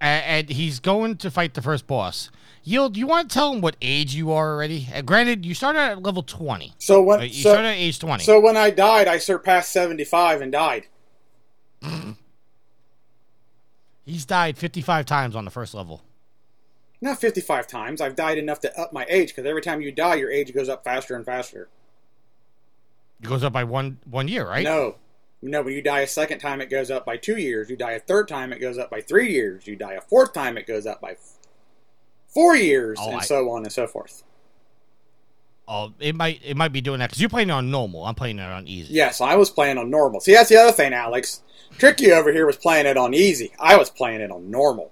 A- 0.03 0.05
and 0.05 0.49
he's 0.49 0.81
going 0.81 1.17
to 1.19 1.31
fight 1.31 1.55
the 1.55 1.63
first 1.63 1.87
boss. 1.87 2.31
Yield, 2.65 2.97
you 2.97 3.07
want 3.07 3.31
to 3.31 3.35
tell 3.35 3.53
him 3.53 3.61
what 3.61 3.77
age 3.81 4.15
you 4.15 4.33
are 4.33 4.53
already? 4.55 4.89
Uh, 4.95 5.03
granted, 5.03 5.45
you 5.47 5.55
started 5.55 5.79
at 5.79 6.03
level 6.03 6.23
20. 6.23 6.73
So 6.79 7.01
when 7.03 7.21
Uh, 7.21 7.25
you 7.25 7.33
so, 7.43 7.51
started 7.53 7.69
at 7.69 7.77
age 7.77 7.99
20. 7.99 8.25
so 8.25 8.41
when 8.41 8.57
I 8.57 8.71
died, 8.71 9.07
I 9.09 9.19
surpassed 9.19 9.71
seventy 9.73 10.05
five 10.05 10.41
and 10.41 10.51
died. 10.53 10.87
He's 14.05 14.25
died 14.25 14.59
55 14.59 15.07
times 15.07 15.37
on 15.37 15.45
the 15.45 15.51
first 15.51 15.75
level. 15.75 16.03
Not 17.03 17.19
fifty 17.21 17.41
five 17.41 17.67
times. 17.67 18.03
I've 18.03 18.15
died 18.17 18.37
enough 18.37 18.61
to 18.61 18.79
up 18.79 18.93
my 18.93 19.07
age 19.09 19.29
because 19.29 19.47
every 19.49 19.63
time 19.63 19.81
you 19.81 19.91
die, 19.91 20.17
your 20.17 20.31
age 20.31 20.53
goes 20.53 20.69
up 20.69 20.85
faster 20.85 21.15
and 21.17 21.25
faster. 21.25 21.69
It 23.23 23.27
goes 23.29 23.45
up 23.45 23.53
by 23.53 23.65
one 23.65 23.99
one 24.09 24.29
year, 24.29 24.47
right? 24.47 24.65
No. 24.65 24.97
No, 25.43 25.63
when 25.63 25.73
you 25.73 25.81
die 25.81 26.01
a 26.01 26.07
second 26.07 26.39
time, 26.39 26.61
it 26.61 26.69
goes 26.69 26.91
up 26.91 27.07
by 27.07 27.17
two 27.17 27.39
years. 27.39 27.71
You 27.71 27.77
die 27.77 27.93
a 27.93 28.01
third 28.01 28.29
time, 28.29 28.53
it 28.53 28.59
goes 28.61 28.77
up 28.77 28.91
by 28.91 29.01
three 29.01 29.33
years. 29.33 29.67
You 29.67 29.75
die 29.75 29.95
a 29.95 30.01
fourth 30.03 30.35
time, 30.35 30.59
it 30.59 30.67
goes 30.67 30.85
up 30.87 31.01
by 31.01 31.13
f- 31.13 31.39
four 32.29 32.55
years, 32.57 32.99
Oh, 33.01 33.09
and 33.11 33.21
I- 33.21 33.25
so 33.25 33.49
on 33.51 33.63
and 33.63 33.73
so 33.73 33.87
forth. 33.87 34.23
Oh, 35.67 35.93
it 36.01 36.15
might 36.17 36.41
it 36.45 36.57
might 36.57 36.73
be 36.73 36.81
doing 36.81 36.99
that 36.99 37.11
because 37.11 37.21
you're 37.21 37.31
playing 37.31 37.49
it 37.49 37.53
on 37.53 37.71
normal. 37.71 38.05
I'm 38.05 38.15
playing 38.17 38.39
it 38.39 38.43
on 38.43 38.67
easy. 38.67 38.93
Yes, 38.93 39.21
I 39.21 39.37
was 39.37 39.51
playing 39.51 39.79
on 39.79 39.89
normal. 39.89 40.21
See, 40.21 40.33
that's 40.35 40.49
the 40.49 40.57
other 40.57 40.73
thing, 40.73 40.93
Alex. 40.93 41.43
Tricky 41.79 42.11
over 42.13 42.33
here 42.33 42.45
was 42.45 42.57
playing 42.57 42.87
it 42.87 42.97
on 42.97 43.15
easy. 43.15 43.53
I 43.59 43.77
was 43.77 43.89
playing 43.89 44.21
it 44.21 44.31
on 44.33 44.51
normal. 44.51 44.91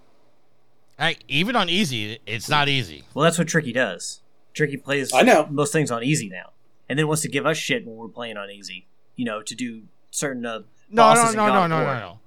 Hey, 0.98 1.18
even 1.26 1.56
on 1.56 1.68
easy, 1.68 2.20
it's 2.26 2.48
not 2.48 2.68
easy. 2.68 3.04
Well, 3.12 3.24
that's 3.24 3.36
what 3.38 3.48
Tricky 3.48 3.72
does. 3.72 4.20
Tricky 4.54 4.76
plays 4.76 5.12
I 5.12 5.22
know. 5.22 5.46
most 5.50 5.72
things 5.72 5.90
on 5.90 6.02
easy 6.04 6.28
now, 6.28 6.50
and 6.88 6.98
then 6.98 7.06
wants 7.08 7.22
to 7.22 7.28
give 7.28 7.46
us 7.46 7.56
shit 7.56 7.86
when 7.86 7.96
we're 7.96 8.08
playing 8.08 8.36
on 8.36 8.50
easy. 8.50 8.86
You 9.16 9.24
know, 9.24 9.42
to 9.42 9.54
do 9.54 9.82
certain 10.10 10.46
uh, 10.46 10.60
No, 10.90 11.14
no, 11.14 11.32
no, 11.32 11.46
no, 11.46 11.66
no, 11.66 11.84
no, 11.84 11.84
no. 11.98 12.18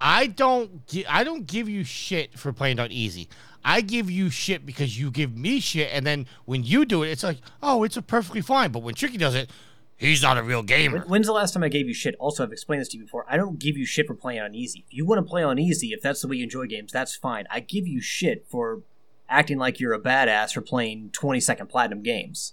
I 0.00 0.26
don't. 0.26 0.86
Gi- 0.86 1.06
I 1.06 1.24
don't 1.24 1.46
give 1.46 1.68
you 1.68 1.82
shit 1.84 2.38
for 2.38 2.52
playing 2.52 2.78
on 2.78 2.92
easy. 2.92 3.28
I 3.64 3.80
give 3.80 4.10
you 4.10 4.30
shit 4.30 4.64
because 4.64 4.98
you 4.98 5.10
give 5.10 5.36
me 5.36 5.58
shit, 5.58 5.90
and 5.92 6.06
then 6.06 6.26
when 6.44 6.62
you 6.62 6.84
do 6.84 7.02
it, 7.02 7.10
it's 7.10 7.24
like, 7.24 7.38
oh, 7.62 7.82
it's 7.82 7.96
a 7.96 8.02
perfectly 8.02 8.40
fine. 8.42 8.70
But 8.70 8.82
when 8.82 8.94
Tricky 8.94 9.16
does 9.16 9.34
it, 9.34 9.50
he's 9.96 10.22
not 10.22 10.38
a 10.38 10.42
real 10.42 10.62
gamer. 10.62 10.98
When- 11.00 11.08
When's 11.08 11.26
the 11.26 11.32
last 11.32 11.54
time 11.54 11.64
I 11.64 11.68
gave 11.68 11.88
you 11.88 11.94
shit? 11.94 12.14
Also, 12.20 12.44
I've 12.44 12.52
explained 12.52 12.82
this 12.82 12.88
to 12.90 12.98
you 12.98 13.04
before. 13.04 13.24
I 13.28 13.36
don't 13.36 13.58
give 13.58 13.76
you 13.76 13.84
shit 13.86 14.06
for 14.06 14.14
playing 14.14 14.40
on 14.40 14.54
easy. 14.54 14.84
If 14.86 14.94
you 14.96 15.04
want 15.06 15.18
to 15.24 15.28
play 15.28 15.42
on 15.42 15.58
easy, 15.58 15.88
if 15.88 16.02
that's 16.02 16.20
the 16.22 16.28
way 16.28 16.36
you 16.36 16.44
enjoy 16.44 16.66
games, 16.66 16.92
that's 16.92 17.16
fine. 17.16 17.46
I 17.50 17.60
give 17.60 17.88
you 17.88 18.00
shit 18.00 18.46
for 18.48 18.82
acting 19.28 19.58
like 19.58 19.80
you're 19.80 19.94
a 19.94 19.98
badass 20.00 20.52
for 20.52 20.60
playing 20.60 21.10
20 21.12 21.40
second 21.40 21.66
platinum 21.68 22.02
games. 22.02 22.52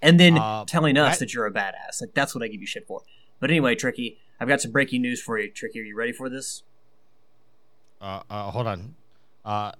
And 0.00 0.18
then 0.20 0.38
Uh, 0.38 0.64
telling 0.64 0.96
us 0.96 1.14
that- 1.18 1.26
that 1.26 1.34
you're 1.34 1.46
a 1.46 1.50
badass. 1.52 2.00
Like, 2.00 2.14
that's 2.14 2.34
what 2.34 2.44
I 2.44 2.48
give 2.48 2.60
you 2.60 2.66
shit 2.66 2.86
for. 2.86 3.02
But 3.40 3.50
anyway, 3.50 3.74
Tricky, 3.74 4.18
I've 4.40 4.48
got 4.48 4.60
some 4.60 4.70
breaking 4.70 5.02
news 5.02 5.20
for 5.20 5.38
you. 5.38 5.50
Tricky, 5.50 5.80
are 5.80 5.84
you 5.84 5.96
ready 5.96 6.12
for 6.12 6.28
this? 6.28 6.62
Uh, 8.00 8.20
uh, 8.30 8.50
hold 8.50 8.66
on. 8.68 8.94
Uh, 9.44 9.72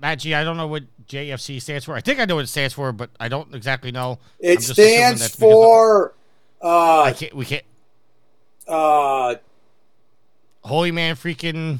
Matt 0.00 0.20
G, 0.20 0.34
I 0.34 0.44
don't 0.44 0.56
know 0.56 0.66
what 0.68 0.84
JFC 1.08 1.60
stands 1.60 1.84
for. 1.84 1.94
I 1.96 2.00
think 2.00 2.20
I 2.20 2.24
know 2.24 2.36
what 2.36 2.44
it 2.44 2.48
stands 2.48 2.74
for, 2.74 2.92
but 2.92 3.10
I 3.20 3.28
don't 3.28 3.52
exactly 3.54 3.90
know. 3.92 4.12
I'm 4.12 4.18
It 4.50 4.54
just 4.60 4.72
stands 4.74 5.20
that's 5.20 5.36
because 5.36 5.52
for 5.52 6.14
I 6.62 7.10
uh, 7.10 7.14
can't. 7.14 7.34
We 7.34 7.44
can't. 7.44 7.64
uh, 8.68 9.34
Holy 10.64 10.92
man, 10.92 11.16
freaking 11.16 11.78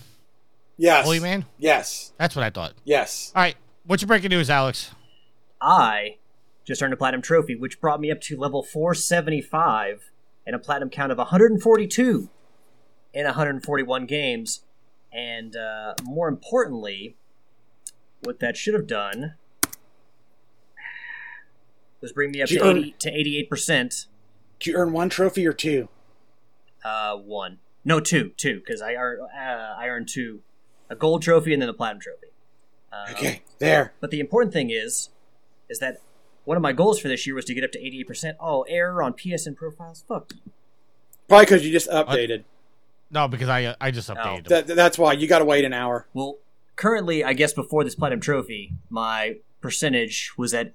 yes, 0.76 1.04
holy 1.04 1.20
man. 1.20 1.44
yes, 1.58 2.12
That's 2.18 2.34
what 2.34 2.44
I 2.44 2.50
thought. 2.50 2.74
yes. 2.84 3.30
All 3.34 3.42
right, 3.42 3.54
what's 3.86 4.02
your 4.02 4.08
breaking 4.08 4.30
news, 4.30 4.50
Alex? 4.50 4.90
I 5.60 6.16
just 6.64 6.82
earned 6.82 6.92
a 6.92 6.96
platinum 6.96 7.22
trophy, 7.22 7.54
which 7.56 7.80
brought 7.80 8.00
me 8.00 8.10
up 8.10 8.20
to 8.22 8.36
level 8.36 8.62
475 8.62 10.10
and 10.46 10.56
a 10.56 10.58
platinum 10.58 10.90
count 10.90 11.12
of 11.12 11.18
142 11.18 12.28
in 13.12 13.24
141 13.24 14.06
games. 14.06 14.64
And 15.12 15.56
uh, 15.56 15.94
more 16.04 16.28
importantly, 16.28 17.16
what 18.22 18.40
that 18.40 18.56
should 18.56 18.74
have 18.74 18.86
done 18.86 19.34
was 22.00 22.12
bring 22.12 22.30
me 22.32 22.42
up 22.42 22.48
to 22.48 22.58
earn- 22.60 22.78
80 22.78 22.94
to 23.00 23.10
88 23.10 23.50
percent. 23.50 24.06
Did 24.58 24.70
you 24.70 24.76
earn 24.76 24.92
one 24.92 25.08
trophy 25.08 25.46
or 25.46 25.52
two? 25.52 25.88
Uh, 26.84 27.16
one, 27.16 27.58
no, 27.84 28.00
two, 28.00 28.32
two, 28.36 28.58
because 28.58 28.82
I 28.82 28.94
earned 28.94 29.22
uh, 29.22 29.74
I 29.78 29.86
earned 29.88 30.08
two, 30.08 30.40
a 30.90 30.96
gold 30.96 31.22
trophy 31.22 31.52
and 31.52 31.62
then 31.62 31.68
a 31.68 31.74
platinum 31.74 32.00
trophy. 32.00 32.26
Um, 32.92 33.14
Okay, 33.14 33.42
there. 33.58 33.92
But 34.00 34.10
the 34.10 34.20
important 34.20 34.52
thing 34.52 34.70
is, 34.70 35.10
is 35.68 35.78
that 35.78 36.00
one 36.44 36.56
of 36.56 36.62
my 36.62 36.72
goals 36.72 36.98
for 36.98 37.08
this 37.08 37.26
year 37.26 37.34
was 37.34 37.44
to 37.46 37.54
get 37.54 37.64
up 37.64 37.72
to 37.72 37.78
88%. 37.78 38.34
Oh, 38.40 38.62
error 38.62 39.02
on 39.02 39.12
PSN 39.14 39.56
profiles? 39.56 40.04
Fuck 40.08 40.32
you. 40.34 40.52
Probably 41.28 41.44
because 41.46 41.64
you 41.64 41.72
just 41.72 41.88
updated. 41.88 42.44
No, 43.10 43.28
because 43.28 43.48
I 43.48 43.64
uh, 43.64 43.74
I 43.80 43.90
just 43.90 44.08
updated. 44.08 44.48
them. 44.48 44.66
That, 44.66 44.74
that's 44.76 44.98
why 44.98 45.12
you 45.12 45.26
got 45.26 45.38
to 45.40 45.44
wait 45.44 45.64
an 45.64 45.72
hour. 45.72 46.06
Well, 46.14 46.38
currently, 46.76 47.22
I 47.24 47.32
guess 47.34 47.52
before 47.52 47.84
this 47.84 47.94
platinum 47.94 48.20
trophy, 48.20 48.72
my 48.90 49.36
percentage 49.60 50.32
was 50.36 50.52
at 50.54 50.72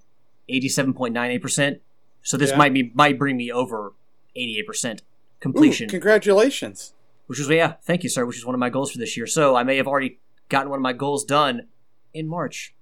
87.98%. 0.49 1.79
So 2.23 2.37
this 2.37 2.51
Yeah. 2.51 2.57
might 2.57 2.73
be 2.73 2.91
might 2.93 3.17
bring 3.17 3.37
me 3.37 3.51
over 3.51 3.93
88% 4.35 4.99
Ooh, 4.99 5.03
completion, 5.39 5.89
congratulations. 5.89 6.93
which 7.27 7.39
was 7.39 7.49
yeah, 7.49 7.73
thank 7.83 8.03
you, 8.03 8.09
sir, 8.09 8.25
which 8.25 8.37
is 8.37 8.45
one 8.45 8.55
of 8.55 8.59
my 8.59 8.69
goals 8.69 8.91
for 8.91 8.97
this 8.97 9.15
year. 9.17 9.27
So 9.27 9.55
I 9.55 9.63
may 9.63 9.77
have 9.77 9.87
already 9.87 10.19
gotten 10.49 10.69
one 10.69 10.79
of 10.79 10.83
my 10.83 10.93
goals 10.93 11.23
done 11.25 11.67
in 12.13 12.27
March. 12.27 12.73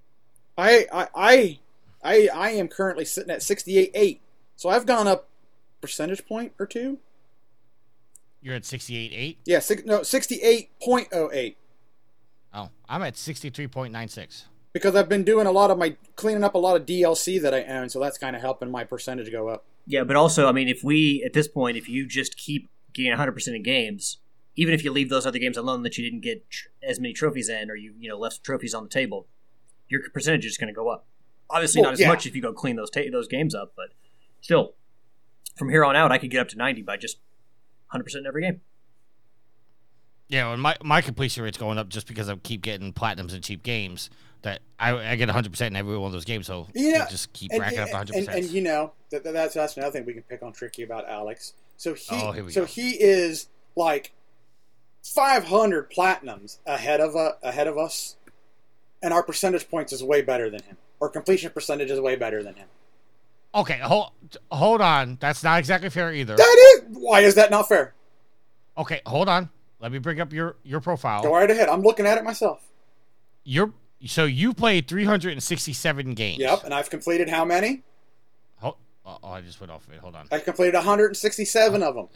I 0.58 0.88
I 0.92 1.08
I 1.16 1.60
I, 2.06 2.30
I 2.34 2.50
am 2.52 2.68
currently 2.68 3.04
sitting 3.04 3.32
at 3.32 3.40
68.8. 3.40 4.20
So 4.56 4.70
I've 4.70 4.86
gone 4.86 5.08
up 5.08 5.28
percentage 5.82 6.26
point 6.26 6.54
or 6.60 6.66
two. 6.68 7.00
You're 8.42 8.56
at 8.56 8.62
68.8. 8.62 9.38
Yeah, 9.46 9.60
six, 9.60 9.84
no, 9.86 10.00
68.08 10.02 11.56
Oh, 12.54 12.70
I'm 12.88 13.02
at 13.02 13.16
63.96. 13.16 14.44
because 14.72 14.96
I've 14.96 15.10
been 15.10 15.24
doing 15.24 15.46
a 15.48 15.52
lot 15.52 15.72
of 15.72 15.78
my 15.78 15.98
cleaning 16.16 16.44
up 16.44 16.54
a 16.56 16.58
lot 16.58 16.78
of 16.78 16.86
DLC 16.86 17.42
that 17.42 17.54
I 17.54 17.64
own, 17.64 17.90
so 17.90 18.00
that's 18.00 18.18
kind 18.18 18.36
of 18.36 18.42
helping 18.42 18.72
my 18.72 18.84
percentage 18.86 19.30
go 19.32 19.50
up. 19.50 19.66
Yeah, 19.86 20.04
but 20.04 20.16
also, 20.16 20.48
I 20.48 20.52
mean, 20.54 20.70
if 20.70 20.84
we 20.84 21.22
at 21.26 21.34
this 21.34 21.48
point, 21.48 21.76
if 21.76 21.90
you 21.90 22.08
just 22.08 22.38
keep 22.38 22.70
getting 22.94 23.12
100 23.12 23.34
percent 23.34 23.58
of 23.58 23.64
games, 23.64 24.20
even 24.56 24.74
if 24.74 24.84
you 24.86 24.92
leave 24.92 25.10
those 25.10 25.26
other 25.26 25.40
games 25.40 25.58
alone 25.58 25.84
that 25.84 25.98
you 25.98 26.04
didn't 26.06 26.22
get 26.22 26.50
tr- 26.50 26.68
as 26.82 27.00
many 27.00 27.14
trophies 27.14 27.50
in, 27.50 27.70
or 27.70 27.76
you 27.76 27.94
you 28.00 28.08
know 28.08 28.18
left 28.18 28.42
trophies 28.44 28.74
on 28.74 28.84
the 28.84 28.90
table, 28.90 29.28
your 29.90 30.02
percentage 30.14 30.46
is 30.46 30.58
going 30.58 30.70
to 30.70 30.74
go 30.74 30.88
up. 30.88 31.06
Obviously, 31.50 31.82
Well, 31.82 31.90
not 31.92 31.94
as 31.94 32.00
yeah. 32.00 32.08
much 32.08 32.26
if 32.26 32.36
you 32.36 32.42
go 32.42 32.54
clean 32.54 32.76
those 32.76 32.90
ta- 32.90 33.02
those 33.12 33.28
games 33.28 33.54
up, 33.54 33.74
but 33.76 33.90
still, 34.42 34.74
from 35.56 35.70
here 35.70 35.86
on 35.86 35.96
out, 35.96 36.12
I 36.12 36.18
could 36.18 36.30
get 36.32 36.40
up 36.42 36.48
to 36.50 36.58
90 36.58 36.82
by 36.82 36.98
just 36.98 37.18
100 37.90 38.04
percent 38.04 38.22
in 38.24 38.28
every 38.28 38.42
game. 38.42 38.62
Yeah, 40.28 40.52
and 40.52 40.62
my 40.62 40.76
my 40.84 41.02
completion 41.02 41.44
rate's 41.44 41.58
going 41.58 41.78
up 41.78 41.88
just 41.90 42.08
because 42.08 42.30
I 42.30 42.36
keep 42.38 42.62
getting 42.62 42.94
platinums 42.94 43.34
in 43.36 43.42
cheap 43.42 43.62
games. 43.64 44.10
That 44.42 44.62
I, 44.80 44.92
I 45.12 45.16
get 45.16 45.28
100 45.28 45.52
percent 45.52 45.74
in 45.74 45.78
every 45.78 45.98
one 45.98 46.08
of 46.08 46.14
those 46.14 46.26
games, 46.26 46.48
so 46.48 46.68
Yeah, 46.74 47.06
I 47.08 47.10
just 47.12 47.32
keep 47.34 47.52
And, 47.52 47.62
racking 47.62 47.80
up 47.80 47.90
100 47.90 48.14
percent. 48.14 48.38
and 48.38 48.50
you 48.50 48.62
know 48.62 48.94
that, 49.12 49.24
that- 49.24 49.34
that's 49.34 49.54
that's 49.56 49.78
another 49.78 49.92
thing 49.92 50.06
we 50.06 50.14
can 50.14 50.24
pick 50.24 50.42
on 50.44 50.52
tricky 50.54 50.84
about 50.84 51.08
Alex. 51.08 51.54
So 51.78 51.94
he 51.94 52.06
Oh, 52.12 52.48
so 52.50 52.62
go. 52.62 52.66
he 52.66 52.92
is 52.92 53.48
like 53.76 54.14
500 55.04 55.92
platinums 55.92 56.58
ahead 56.66 57.00
of 57.02 57.16
uh, 57.16 57.34
ahead 57.44 57.68
of 57.68 57.78
us, 57.78 58.16
and 59.04 59.14
our 59.14 59.22
percentage 59.24 59.70
points 59.70 59.94
is 59.94 60.04
way 60.04 60.22
better 60.22 60.50
than 60.50 60.64
him. 60.64 60.78
Our 61.02 61.10
completion 61.10 61.52
percentage 61.52 61.92
is 61.92 62.00
way 62.00 62.16
better 62.16 62.42
than 62.44 62.56
him. 62.56 62.68
Okay, 63.54 63.80
hold 63.80 64.12
hold 64.52 64.82
on. 64.82 65.18
That's 65.22 65.44
not 65.44 65.60
exactly 65.60 65.90
fair 65.90 66.14
either. 66.14 66.36
That 66.36 66.82
is 66.90 66.98
why 66.98 67.22
is 67.22 67.36
that 67.36 67.52
not 67.52 67.68
fair? 67.68 67.94
Okay, 68.78 69.02
hold 69.06 69.30
on. 69.30 69.50
Let 69.80 69.92
me 69.92 70.00
bring 70.00 70.20
up 70.20 70.34
your 70.34 70.58
your 70.64 70.82
profile. 70.82 71.24
Go 71.24 71.34
right 71.34 71.50
ahead. 71.50 71.70
I'm 71.70 71.82
looking 71.82 72.06
at 72.06 72.18
it 72.18 72.24
myself. 72.24 72.62
You're 73.44 73.74
so 74.06 74.26
you 74.26 74.54
played 74.54 74.88
367 74.88 76.14
games. 76.16 76.40
Yep, 76.40 76.64
and 76.66 76.74
I've 76.74 76.90
completed 76.90 77.30
how 77.30 77.46
many? 77.46 77.84
Oh, 78.62 78.76
oh, 79.06 79.30
I 79.30 79.42
just 79.42 79.60
went 79.60 79.72
off 79.72 79.88
of 79.88 79.94
it. 79.94 80.00
Hold 80.00 80.16
on. 80.16 80.28
I've 80.32 80.44
completed 80.44 80.74
167 80.76 81.84
of 81.84 81.96
them. 81.96 82.08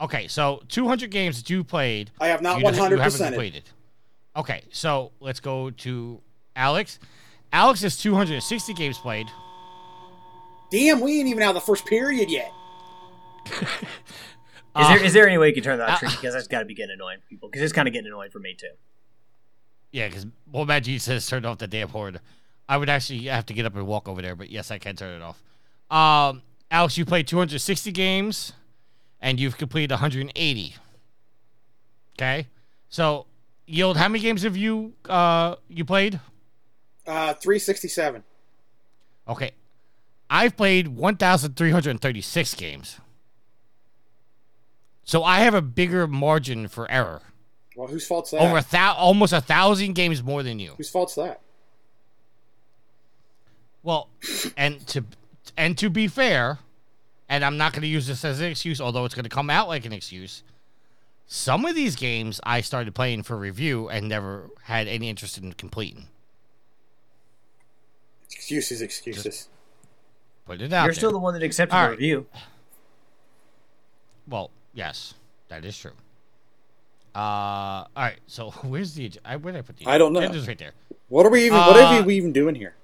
Okay, 0.00 0.28
so 0.28 0.62
200 0.68 1.10
games 1.10 1.38
that 1.42 1.48
you 1.48 1.64
played. 1.64 2.10
I 2.20 2.28
have 2.28 2.42
not 2.42 2.58
you, 2.58 2.64
just- 2.64 2.76
you 2.76 2.82
100 2.82 3.02
percent. 3.02 3.34
completed. 3.34 3.64
Okay, 4.36 4.62
so 4.70 5.12
let's 5.20 5.40
go 5.40 5.70
to 5.70 6.20
Alex. 6.54 6.98
Alex 7.52 7.80
has 7.82 7.96
260 7.96 8.74
games 8.74 8.98
played. 8.98 9.26
Damn, 10.70 11.00
we 11.00 11.18
ain't 11.18 11.28
even 11.28 11.42
out 11.42 11.50
of 11.50 11.54
the 11.54 11.60
first 11.62 11.86
period 11.86 12.30
yet. 12.30 12.52
Is 13.46 13.64
Uh, 14.74 14.88
there 14.94 15.04
is 15.04 15.12
there 15.12 15.26
any 15.26 15.38
way 15.38 15.48
you 15.48 15.54
can 15.54 15.62
turn 15.64 15.78
that 15.78 16.02
uh. 16.02 16.08
Because 16.10 16.34
that's 16.34 16.46
got 16.46 16.60
to 16.60 16.64
be 16.66 16.74
getting 16.74 16.92
annoying 16.94 17.18
for 17.20 17.26
people. 17.26 17.48
Because 17.48 17.62
it's 17.62 17.72
kind 17.72 17.88
of 17.88 17.94
getting 17.94 18.06
annoying 18.08 18.30
for 18.30 18.38
me 18.38 18.54
too. 18.54 18.68
Yeah, 19.90 20.08
because 20.08 20.26
well, 20.52 20.66
Magic 20.66 21.00
says 21.00 21.26
turned 21.26 21.46
off 21.46 21.58
the 21.58 21.66
damn 21.66 21.88
horde. 21.88 22.20
I 22.68 22.76
would 22.76 22.90
actually 22.90 23.22
have 23.24 23.46
to 23.46 23.54
get 23.54 23.64
up 23.64 23.74
and 23.74 23.86
walk 23.86 24.08
over 24.08 24.20
there, 24.20 24.36
but 24.36 24.50
yes, 24.50 24.70
I 24.70 24.78
can 24.78 24.94
turn 24.94 25.20
it 25.20 25.24
off. 25.24 25.42
Um, 25.90 26.42
Alex, 26.70 26.98
you 26.98 27.06
played 27.06 27.26
260 27.26 27.90
games, 27.92 28.52
and 29.22 29.40
you've 29.40 29.56
completed 29.56 29.90
180. 29.90 30.74
Okay, 32.12 32.46
so 32.90 33.24
yield. 33.66 33.96
How 33.96 34.08
many 34.08 34.20
games 34.22 34.42
have 34.42 34.56
you 34.56 34.92
uh 35.08 35.56
you 35.68 35.84
played? 35.86 36.20
Uh, 37.08 37.32
367. 37.32 38.22
Okay, 39.26 39.52
I've 40.28 40.56
played 40.56 40.88
1,336 40.88 42.54
games. 42.54 43.00
So 45.04 45.24
I 45.24 45.38
have 45.38 45.54
a 45.54 45.62
bigger 45.62 46.06
margin 46.06 46.68
for 46.68 46.90
error. 46.90 47.22
Well, 47.74 47.88
whose 47.88 48.06
fault's 48.06 48.32
that? 48.32 48.42
Over 48.42 48.58
a 48.58 48.62
thou- 48.62 48.92
almost 48.94 49.32
a 49.32 49.40
thousand 49.40 49.94
games 49.94 50.22
more 50.22 50.42
than 50.42 50.58
you. 50.58 50.74
Whose 50.76 50.90
fault's 50.90 51.14
that? 51.14 51.40
Well, 53.82 54.08
and 54.56 54.86
to 54.88 55.04
and 55.56 55.78
to 55.78 55.88
be 55.88 56.08
fair, 56.08 56.58
and 57.28 57.42
I'm 57.42 57.56
not 57.56 57.72
going 57.72 57.82
to 57.82 57.88
use 57.88 58.06
this 58.06 58.22
as 58.24 58.40
an 58.40 58.46
excuse, 58.50 58.82
although 58.82 59.06
it's 59.06 59.14
going 59.14 59.24
to 59.24 59.30
come 59.30 59.48
out 59.48 59.66
like 59.66 59.86
an 59.86 59.94
excuse. 59.94 60.42
Some 61.26 61.64
of 61.64 61.74
these 61.74 61.96
games 61.96 62.40
I 62.44 62.60
started 62.60 62.94
playing 62.94 63.22
for 63.22 63.36
review 63.36 63.88
and 63.88 64.08
never 64.08 64.50
had 64.62 64.88
any 64.88 65.08
interest 65.08 65.38
in 65.38 65.52
completing. 65.52 66.08
Excuses, 68.30 68.82
excuses. 68.82 69.48
Put 70.46 70.60
it 70.60 70.72
out 70.72 70.84
You're 70.84 70.92
there. 70.92 70.94
still 70.94 71.12
the 71.12 71.18
one 71.18 71.34
that 71.34 71.42
accepted 71.42 71.74
All 71.74 71.82
the 71.84 71.88
right. 71.90 71.98
review. 71.98 72.26
well, 74.26 74.50
yes, 74.74 75.14
that 75.48 75.64
is 75.64 75.76
true. 75.78 75.92
Uh, 77.14 77.18
all 77.18 77.88
right. 77.96 78.18
So 78.26 78.50
where's 78.62 78.94
the? 78.94 79.10
I 79.24 79.36
where 79.36 79.52
did 79.52 79.58
I 79.58 79.62
put 79.62 79.76
the? 79.76 79.86
I 79.86 79.98
don't 79.98 80.12
know. 80.12 80.20
It's 80.20 80.46
right 80.46 80.58
there. 80.58 80.72
What 81.08 81.26
are 81.26 81.30
we 81.30 81.46
even? 81.46 81.58
what 81.58 81.76
are 81.76 82.00
Uh, 82.00 82.02
we 82.02 82.16
even 82.16 82.32
doing 82.32 82.54
here? 82.54 82.74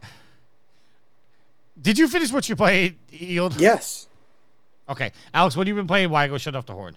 Did 1.80 1.98
you 1.98 2.08
finish 2.08 2.32
what 2.32 2.48
you 2.48 2.56
played, 2.56 2.96
Yield? 3.10 3.60
Yes. 3.60 4.08
Okay, 4.88 5.12
Alex, 5.32 5.56
what 5.56 5.66
have 5.66 5.74
you 5.74 5.80
been 5.80 5.86
playing? 5.86 6.10
Why 6.10 6.28
go 6.28 6.38
shut 6.38 6.54
off 6.54 6.66
the 6.66 6.74
horn? 6.74 6.96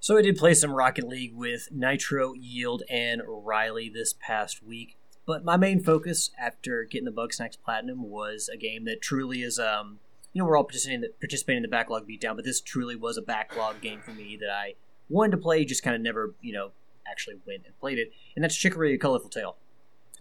So 0.00 0.16
I 0.16 0.22
did 0.22 0.36
play 0.36 0.54
some 0.54 0.72
Rocket 0.72 1.06
League 1.06 1.34
with 1.34 1.68
Nitro, 1.70 2.32
Yield, 2.34 2.82
and 2.90 3.22
Riley 3.26 3.88
this 3.88 4.12
past 4.12 4.62
week. 4.62 4.96
But 5.26 5.44
my 5.44 5.56
main 5.56 5.80
focus 5.80 6.30
after 6.38 6.84
getting 6.84 7.04
the 7.04 7.12
Bugsnax 7.12 7.56
Platinum 7.64 8.10
was 8.10 8.50
a 8.52 8.56
game 8.56 8.84
that 8.86 9.00
truly 9.00 9.42
is, 9.42 9.58
um, 9.58 10.00
you 10.32 10.40
know, 10.40 10.46
we're 10.46 10.56
all 10.56 10.64
participating 10.64 10.96
in 10.96 11.00
the, 11.02 11.08
participating 11.20 11.58
in 11.58 11.62
the 11.62 11.68
backlog 11.68 12.08
beatdown, 12.08 12.34
but 12.34 12.44
this 12.44 12.60
truly 12.60 12.96
was 12.96 13.16
a 13.16 13.22
backlog 13.22 13.80
game 13.80 14.00
for 14.00 14.10
me 14.10 14.36
that 14.40 14.50
I 14.50 14.74
wanted 15.08 15.32
to 15.32 15.36
play, 15.36 15.64
just 15.64 15.82
kind 15.82 15.94
of 15.94 16.02
never, 16.02 16.34
you 16.40 16.52
know, 16.52 16.72
actually 17.08 17.36
went 17.46 17.62
and 17.66 17.78
played 17.78 17.98
it. 17.98 18.12
And 18.34 18.42
that's 18.42 18.56
Chicory: 18.56 18.94
A 18.94 18.98
Colorful 18.98 19.30
Tale. 19.30 19.56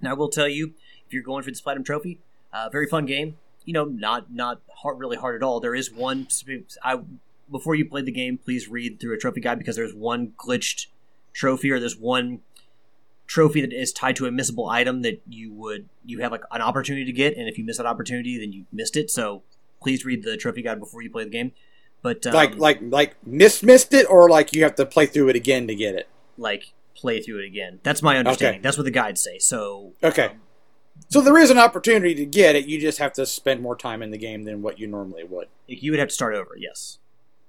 Now 0.02 0.12
I 0.12 0.14
will 0.14 0.30
tell 0.30 0.48
you, 0.48 0.74
if 1.08 1.14
you're 1.14 1.24
going 1.24 1.44
for 1.44 1.52
this 1.52 1.62
Platinum 1.62 1.84
Trophy, 1.84 2.20
uh, 2.54 2.70
very 2.70 2.88
fun 2.88 3.06
game. 3.06 3.38
You 3.66 3.74
know, 3.74 3.86
not 3.86 4.32
not 4.32 4.62
hard, 4.82 5.00
really 5.00 5.18
hard 5.18 5.36
at 5.36 5.46
all. 5.46 5.60
There 5.60 5.76
is 5.76 5.92
one. 5.92 6.28
I 6.84 7.00
before 7.50 7.76
you 7.76 7.86
play 7.86 8.02
the 8.02 8.12
game, 8.12 8.38
please 8.38 8.68
read 8.68 9.00
through 9.00 9.14
a 9.14 9.18
trophy 9.18 9.42
guide 9.42 9.60
because 9.60 9.76
there's 9.76 9.94
one 9.94 10.34
glitched 10.38 10.88
trophy 11.34 11.72
or 11.72 11.80
there's 11.80 11.98
one 11.98 12.40
trophy 13.32 13.62
that 13.62 13.72
is 13.72 13.94
tied 13.94 14.16
to 14.18 14.26
a 14.26 14.30
missable 14.30 14.70
item 14.70 15.02
that 15.04 15.22
you 15.28 15.54
would 15.54 15.88
you 16.06 16.20
have 16.20 16.32
like 16.32 16.44
an 16.52 16.62
opportunity 16.62 17.06
to 17.06 17.14
get, 17.14 17.38
and 17.38 17.48
if 17.48 17.58
you 17.58 17.64
miss 17.64 17.78
that 17.78 17.86
opportunity, 17.86 18.38
then 18.38 18.52
you 18.52 18.66
missed 18.72 18.98
it. 18.98 19.10
So 19.10 19.44
please 19.82 20.04
read 20.06 20.24
the 20.24 20.36
trophy 20.38 20.62
guide 20.62 20.80
before 20.80 21.02
you 21.02 21.10
play 21.10 21.24
the 21.24 21.30
game. 21.30 21.54
But 22.02 22.26
um, 22.28 22.34
like, 22.34 22.58
like, 22.58 22.80
like, 22.82 23.16
miss 23.26 23.64
missed 23.64 23.94
it, 23.94 24.06
or 24.10 24.30
like 24.30 24.54
you 24.54 24.64
have 24.64 24.76
to 24.76 24.86
play 24.86 25.06
through 25.06 25.30
it 25.30 25.36
again 25.36 25.68
to 25.68 25.76
get 25.76 25.96
it. 25.96 26.10
like 26.38 26.74
play 26.94 27.22
through 27.22 27.40
it 27.40 27.46
again. 27.46 27.80
That's 27.84 28.02
my 28.02 28.18
understanding. 28.18 28.62
That's 28.62 28.78
what 28.78 28.84
the 28.84 28.92
guides 28.92 29.24
say. 29.24 29.40
So 29.40 29.94
Okay. 30.04 30.26
um, 30.26 30.42
So 31.10 31.22
there 31.22 31.38
is 31.38 31.50
an 31.50 31.58
opportunity 31.58 32.14
to 32.16 32.26
get 32.26 32.56
it. 32.56 32.68
You 32.68 32.80
just 32.80 33.00
have 33.00 33.14
to 33.14 33.26
spend 33.26 33.62
more 33.62 33.76
time 33.76 34.04
in 34.04 34.12
the 34.12 34.18
game 34.18 34.44
than 34.44 34.62
what 34.62 34.78
you 34.78 34.88
normally 34.88 35.24
would. 35.24 35.48
you 35.68 35.92
would 35.92 36.00
have 36.00 36.10
to 36.10 36.14
start 36.14 36.36
over. 36.36 36.56
Yes. 36.58 37.00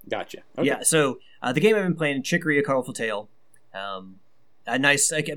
Gotcha. 0.09 0.39
Okay. 0.57 0.69
Yeah, 0.69 0.83
so 0.83 1.19
uh, 1.43 1.53
the 1.53 1.61
game 1.61 1.75
I've 1.77 1.83
been 1.83 1.95
playing, 1.97 2.23
Chicory: 2.23 2.59
A 2.59 2.63
Colorful 2.63 2.95
Tale, 2.95 3.29
um, 3.75 4.17
a 4.67 4.79
nice, 4.79 5.11
like, 5.13 5.29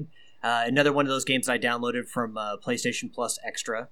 uh, 0.45 0.63
another 0.67 0.93
one 0.93 1.05
of 1.05 1.09
those 1.09 1.25
games 1.25 1.49
I 1.49 1.57
downloaded 1.57 2.07
from 2.07 2.37
uh, 2.37 2.57
PlayStation 2.57 3.11
Plus 3.11 3.39
Extra. 3.43 3.89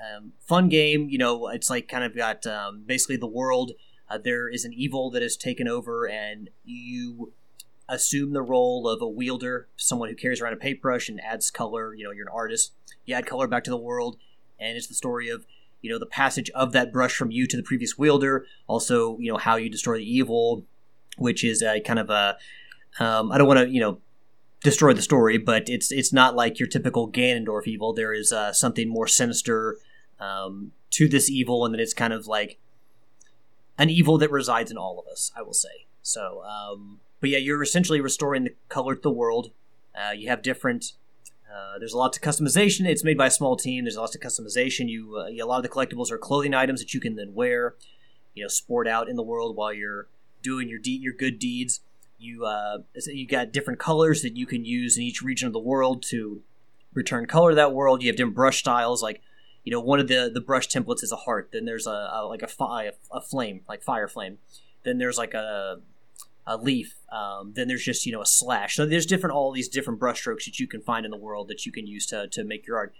um, 0.00 0.32
fun 0.40 0.70
game. 0.70 1.08
You 1.10 1.18
know, 1.18 1.48
it's 1.48 1.68
like 1.68 1.86
kind 1.86 2.02
of 2.02 2.16
got 2.16 2.46
um, 2.46 2.84
basically 2.86 3.18
the 3.18 3.26
world. 3.26 3.72
Uh, 4.08 4.16
there 4.16 4.48
is 4.48 4.64
an 4.64 4.72
evil 4.72 5.10
that 5.10 5.20
has 5.20 5.36
taken 5.36 5.68
over, 5.68 6.08
and 6.08 6.48
you 6.64 7.32
assume 7.88 8.32
the 8.32 8.42
role 8.42 8.88
of 8.88 9.02
a 9.02 9.06
wielder, 9.06 9.68
someone 9.76 10.08
who 10.08 10.14
carries 10.14 10.40
around 10.40 10.54
a 10.54 10.56
paintbrush 10.56 11.10
and 11.10 11.20
adds 11.20 11.50
color. 11.50 11.94
You 11.94 12.04
know, 12.04 12.10
you're 12.10 12.26
an 12.26 12.32
artist. 12.34 12.72
You 13.04 13.14
add 13.14 13.26
color 13.26 13.46
back 13.46 13.64
to 13.64 13.70
the 13.70 13.76
world, 13.76 14.16
and 14.58 14.76
it's 14.76 14.86
the 14.86 14.94
story 14.94 15.28
of 15.28 15.44
you 15.82 15.90
know 15.90 15.98
the 15.98 16.06
passage 16.06 16.48
of 16.50 16.72
that 16.72 16.90
brush 16.90 17.14
from 17.14 17.30
you 17.30 17.46
to 17.46 17.56
the 17.56 17.62
previous 17.62 17.98
wielder. 17.98 18.46
Also, 18.66 19.18
you 19.18 19.30
know 19.30 19.38
how 19.38 19.56
you 19.56 19.68
destroy 19.68 19.98
the 19.98 20.10
evil, 20.10 20.64
which 21.18 21.44
is 21.44 21.60
a 21.62 21.80
kind 21.80 21.98
of 21.98 22.08
a 22.08 22.38
um, 22.98 23.30
I 23.30 23.36
don't 23.36 23.46
want 23.46 23.60
to 23.60 23.68
you 23.68 23.80
know 23.80 23.98
destroy 24.62 24.92
the 24.92 25.02
story, 25.02 25.38
but 25.38 25.68
it's 25.68 25.90
it's 25.90 26.12
not 26.12 26.34
like 26.34 26.58
your 26.58 26.68
typical 26.68 27.10
Ganondorf 27.10 27.66
evil. 27.66 27.92
There 27.92 28.12
is 28.12 28.32
uh, 28.32 28.52
something 28.52 28.88
more 28.88 29.06
sinister 29.06 29.78
um, 30.20 30.72
to 30.90 31.08
this 31.08 31.28
evil, 31.28 31.64
and 31.64 31.74
then 31.74 31.80
it's 31.80 31.94
kind 31.94 32.12
of 32.12 32.26
like 32.26 32.58
an 33.78 33.90
evil 33.90 34.18
that 34.18 34.30
resides 34.30 34.70
in 34.70 34.76
all 34.76 34.98
of 34.98 35.06
us. 35.10 35.32
I 35.36 35.42
will 35.42 35.54
say 35.54 35.86
so. 36.02 36.42
Um, 36.42 37.00
but 37.20 37.30
yeah, 37.30 37.38
you're 37.38 37.62
essentially 37.62 38.00
restoring 38.00 38.44
the 38.44 38.54
color 38.68 38.94
to 38.94 39.00
the 39.00 39.10
world. 39.10 39.50
Uh, 39.94 40.12
you 40.12 40.28
have 40.28 40.42
different. 40.42 40.92
Uh, 41.52 41.78
there's 41.78 41.92
a 41.92 41.98
lot 41.98 42.16
of 42.16 42.22
customization. 42.22 42.86
It's 42.86 43.04
made 43.04 43.18
by 43.18 43.26
a 43.26 43.30
small 43.30 43.56
team. 43.56 43.84
There's 43.84 43.96
lots 43.96 44.14
of 44.14 44.22
customization. 44.22 44.88
You, 44.88 45.18
uh, 45.18 45.26
you 45.26 45.44
a 45.44 45.46
lot 45.46 45.58
of 45.58 45.62
the 45.62 45.68
collectibles 45.68 46.10
are 46.10 46.18
clothing 46.18 46.54
items 46.54 46.80
that 46.80 46.94
you 46.94 47.00
can 47.00 47.16
then 47.16 47.34
wear, 47.34 47.74
you 48.34 48.42
know, 48.42 48.48
sport 48.48 48.88
out 48.88 49.08
in 49.08 49.16
the 49.16 49.22
world 49.22 49.54
while 49.54 49.72
you're 49.72 50.08
doing 50.42 50.68
your 50.68 50.78
de- 50.78 50.90
your 50.90 51.12
good 51.12 51.38
deeds. 51.38 51.80
You 52.22 52.44
uh, 52.44 52.78
you 53.06 53.26
got 53.26 53.52
different 53.52 53.80
colors 53.80 54.22
that 54.22 54.36
you 54.36 54.46
can 54.46 54.64
use 54.64 54.96
in 54.96 55.02
each 55.02 55.22
region 55.22 55.46
of 55.46 55.52
the 55.52 55.58
world 55.58 56.02
to 56.10 56.42
return 56.94 57.26
color 57.26 57.50
to 57.50 57.56
that 57.56 57.72
world. 57.72 58.02
You 58.02 58.08
have 58.08 58.16
different 58.16 58.36
brush 58.36 58.60
styles. 58.60 59.02
Like, 59.02 59.22
you 59.64 59.72
know, 59.72 59.80
one 59.80 60.00
of 60.00 60.08
the 60.08 60.30
the 60.32 60.40
brush 60.40 60.68
templates 60.68 61.02
is 61.02 61.12
a 61.12 61.16
heart. 61.16 61.50
Then 61.52 61.64
there's 61.64 61.86
a, 61.86 62.10
a 62.12 62.26
like 62.26 62.42
a, 62.42 62.48
fi- 62.48 62.92
a 63.10 63.20
flame, 63.20 63.62
like 63.68 63.82
fire 63.82 64.08
flame. 64.08 64.38
Then 64.84 64.98
there's 64.98 65.18
like 65.18 65.34
a 65.34 65.80
a 66.46 66.56
leaf. 66.56 66.94
Um, 67.10 67.52
then 67.54 67.68
there's 67.68 67.84
just 67.84 68.06
you 68.06 68.12
know 68.12 68.22
a 68.22 68.26
slash. 68.26 68.76
So 68.76 68.86
there's 68.86 69.06
different 69.06 69.34
all 69.34 69.52
these 69.52 69.68
different 69.68 70.00
brushstrokes 70.00 70.44
that 70.44 70.58
you 70.58 70.66
can 70.66 70.80
find 70.80 71.04
in 71.04 71.10
the 71.10 71.16
world 71.16 71.48
that 71.48 71.66
you 71.66 71.72
can 71.72 71.86
use 71.86 72.06
to 72.06 72.28
to 72.28 72.44
make 72.44 72.66
your 72.66 72.76
art. 72.76 72.94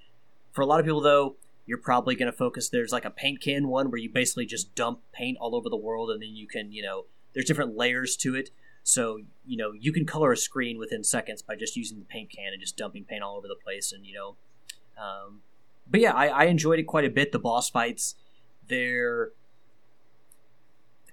For 0.52 0.60
a 0.62 0.66
lot 0.66 0.80
of 0.80 0.86
people 0.86 1.00
though, 1.00 1.36
you're 1.66 1.78
probably 1.78 2.14
going 2.14 2.30
to 2.30 2.36
focus. 2.36 2.68
There's 2.68 2.92
like 2.92 3.04
a 3.04 3.10
paint 3.10 3.40
can 3.40 3.68
one 3.68 3.90
where 3.90 3.98
you 3.98 4.10
basically 4.10 4.46
just 4.46 4.74
dump 4.74 5.00
paint 5.12 5.38
all 5.40 5.54
over 5.54 5.68
the 5.68 5.76
world, 5.76 6.10
and 6.10 6.22
then 6.22 6.34
you 6.34 6.46
can 6.46 6.72
you 6.72 6.82
know 6.82 7.06
there's 7.32 7.46
different 7.46 7.76
layers 7.76 8.16
to 8.18 8.34
it. 8.34 8.50
So 8.82 9.20
you 9.46 9.56
know 9.56 9.72
you 9.72 9.92
can 9.92 10.06
color 10.06 10.32
a 10.32 10.36
screen 10.36 10.78
within 10.78 11.04
seconds 11.04 11.42
by 11.42 11.56
just 11.56 11.76
using 11.76 11.98
the 11.98 12.04
paint 12.04 12.30
can 12.30 12.52
and 12.52 12.60
just 12.60 12.76
dumping 12.76 13.04
paint 13.04 13.22
all 13.22 13.36
over 13.36 13.48
the 13.48 13.56
place, 13.62 13.92
and 13.92 14.06
you 14.06 14.14
know. 14.14 14.36
Um, 15.00 15.42
but 15.88 16.00
yeah, 16.00 16.12
I, 16.12 16.28
I 16.28 16.44
enjoyed 16.44 16.78
it 16.78 16.84
quite 16.84 17.04
a 17.04 17.10
bit. 17.10 17.32
The 17.32 17.38
boss 17.38 17.68
fights, 17.68 18.14
they're 18.68 19.30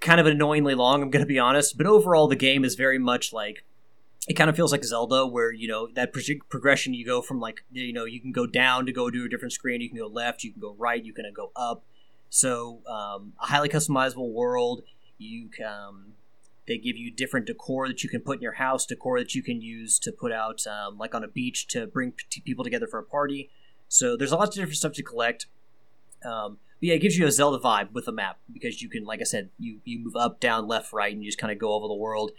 kind 0.00 0.20
of 0.20 0.26
annoyingly 0.26 0.74
long. 0.74 1.02
I'm 1.02 1.10
going 1.10 1.24
to 1.24 1.28
be 1.28 1.38
honest, 1.38 1.76
but 1.76 1.86
overall 1.86 2.28
the 2.28 2.36
game 2.36 2.64
is 2.64 2.74
very 2.74 2.98
much 2.98 3.32
like 3.32 3.64
it 4.28 4.34
kind 4.34 4.50
of 4.50 4.56
feels 4.56 4.72
like 4.72 4.84
Zelda, 4.84 5.26
where 5.26 5.50
you 5.52 5.68
know 5.68 5.88
that 5.94 6.12
pro- 6.12 6.22
progression 6.48 6.94
you 6.94 7.04
go 7.04 7.22
from 7.22 7.40
like 7.40 7.64
you 7.72 7.92
know 7.92 8.04
you 8.04 8.20
can 8.20 8.32
go 8.32 8.46
down 8.46 8.86
to 8.86 8.92
go 8.92 9.10
to 9.10 9.24
a 9.24 9.28
different 9.28 9.52
screen, 9.52 9.80
you 9.80 9.88
can 9.88 9.98
go 9.98 10.06
left, 10.06 10.44
you 10.44 10.52
can 10.52 10.60
go 10.60 10.74
right, 10.78 11.04
you 11.04 11.12
can 11.12 11.24
go 11.34 11.50
up. 11.56 11.84
So 12.28 12.80
um, 12.86 13.32
a 13.40 13.46
highly 13.46 13.68
customizable 13.68 14.32
world. 14.32 14.82
You 15.18 15.48
can 15.48 15.66
um, 15.66 16.12
they 16.70 16.78
give 16.78 16.96
you 16.96 17.10
different 17.10 17.46
decor 17.46 17.88
that 17.88 18.04
you 18.04 18.08
can 18.08 18.20
put 18.20 18.36
in 18.36 18.42
your 18.42 18.52
house, 18.52 18.86
decor 18.86 19.18
that 19.18 19.34
you 19.34 19.42
can 19.42 19.60
use 19.60 19.98
to 19.98 20.12
put 20.12 20.30
out 20.30 20.64
um, 20.68 20.96
like 20.98 21.16
on 21.16 21.24
a 21.24 21.28
beach 21.28 21.66
to 21.66 21.88
bring 21.88 22.12
p- 22.12 22.40
people 22.42 22.62
together 22.62 22.86
for 22.86 23.00
a 23.00 23.02
party. 23.02 23.50
So 23.88 24.16
there's 24.16 24.30
lots 24.30 24.56
of 24.56 24.62
different 24.62 24.76
stuff 24.76 24.92
to 24.92 25.02
collect. 25.02 25.46
Um, 26.24 26.58
but 26.78 26.86
yeah, 26.86 26.94
it 26.94 27.00
gives 27.00 27.18
you 27.18 27.26
a 27.26 27.32
Zelda 27.32 27.58
vibe 27.58 27.90
with 27.90 28.06
a 28.06 28.12
map 28.12 28.38
because 28.52 28.80
you 28.80 28.88
can, 28.88 29.04
like 29.04 29.20
I 29.20 29.24
said, 29.24 29.50
you 29.58 29.80
you 29.84 29.98
move 29.98 30.14
up, 30.14 30.38
down, 30.38 30.68
left, 30.68 30.92
right, 30.92 31.12
and 31.12 31.24
you 31.24 31.28
just 31.28 31.38
kind 31.38 31.52
of 31.52 31.58
go 31.58 31.72
over 31.72 31.88
the 31.88 31.94
world. 31.94 32.30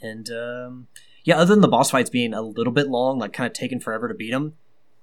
And 0.00 0.30
um, 0.30 0.86
yeah, 1.24 1.36
other 1.36 1.52
than 1.52 1.60
the 1.60 1.68
boss 1.68 1.90
fights 1.90 2.08
being 2.08 2.32
a 2.32 2.40
little 2.40 2.72
bit 2.72 2.88
long, 2.88 3.18
like 3.18 3.34
kind 3.34 3.46
of 3.46 3.52
taking 3.52 3.78
forever 3.78 4.08
to 4.08 4.14
beat 4.14 4.30
them, 4.30 4.54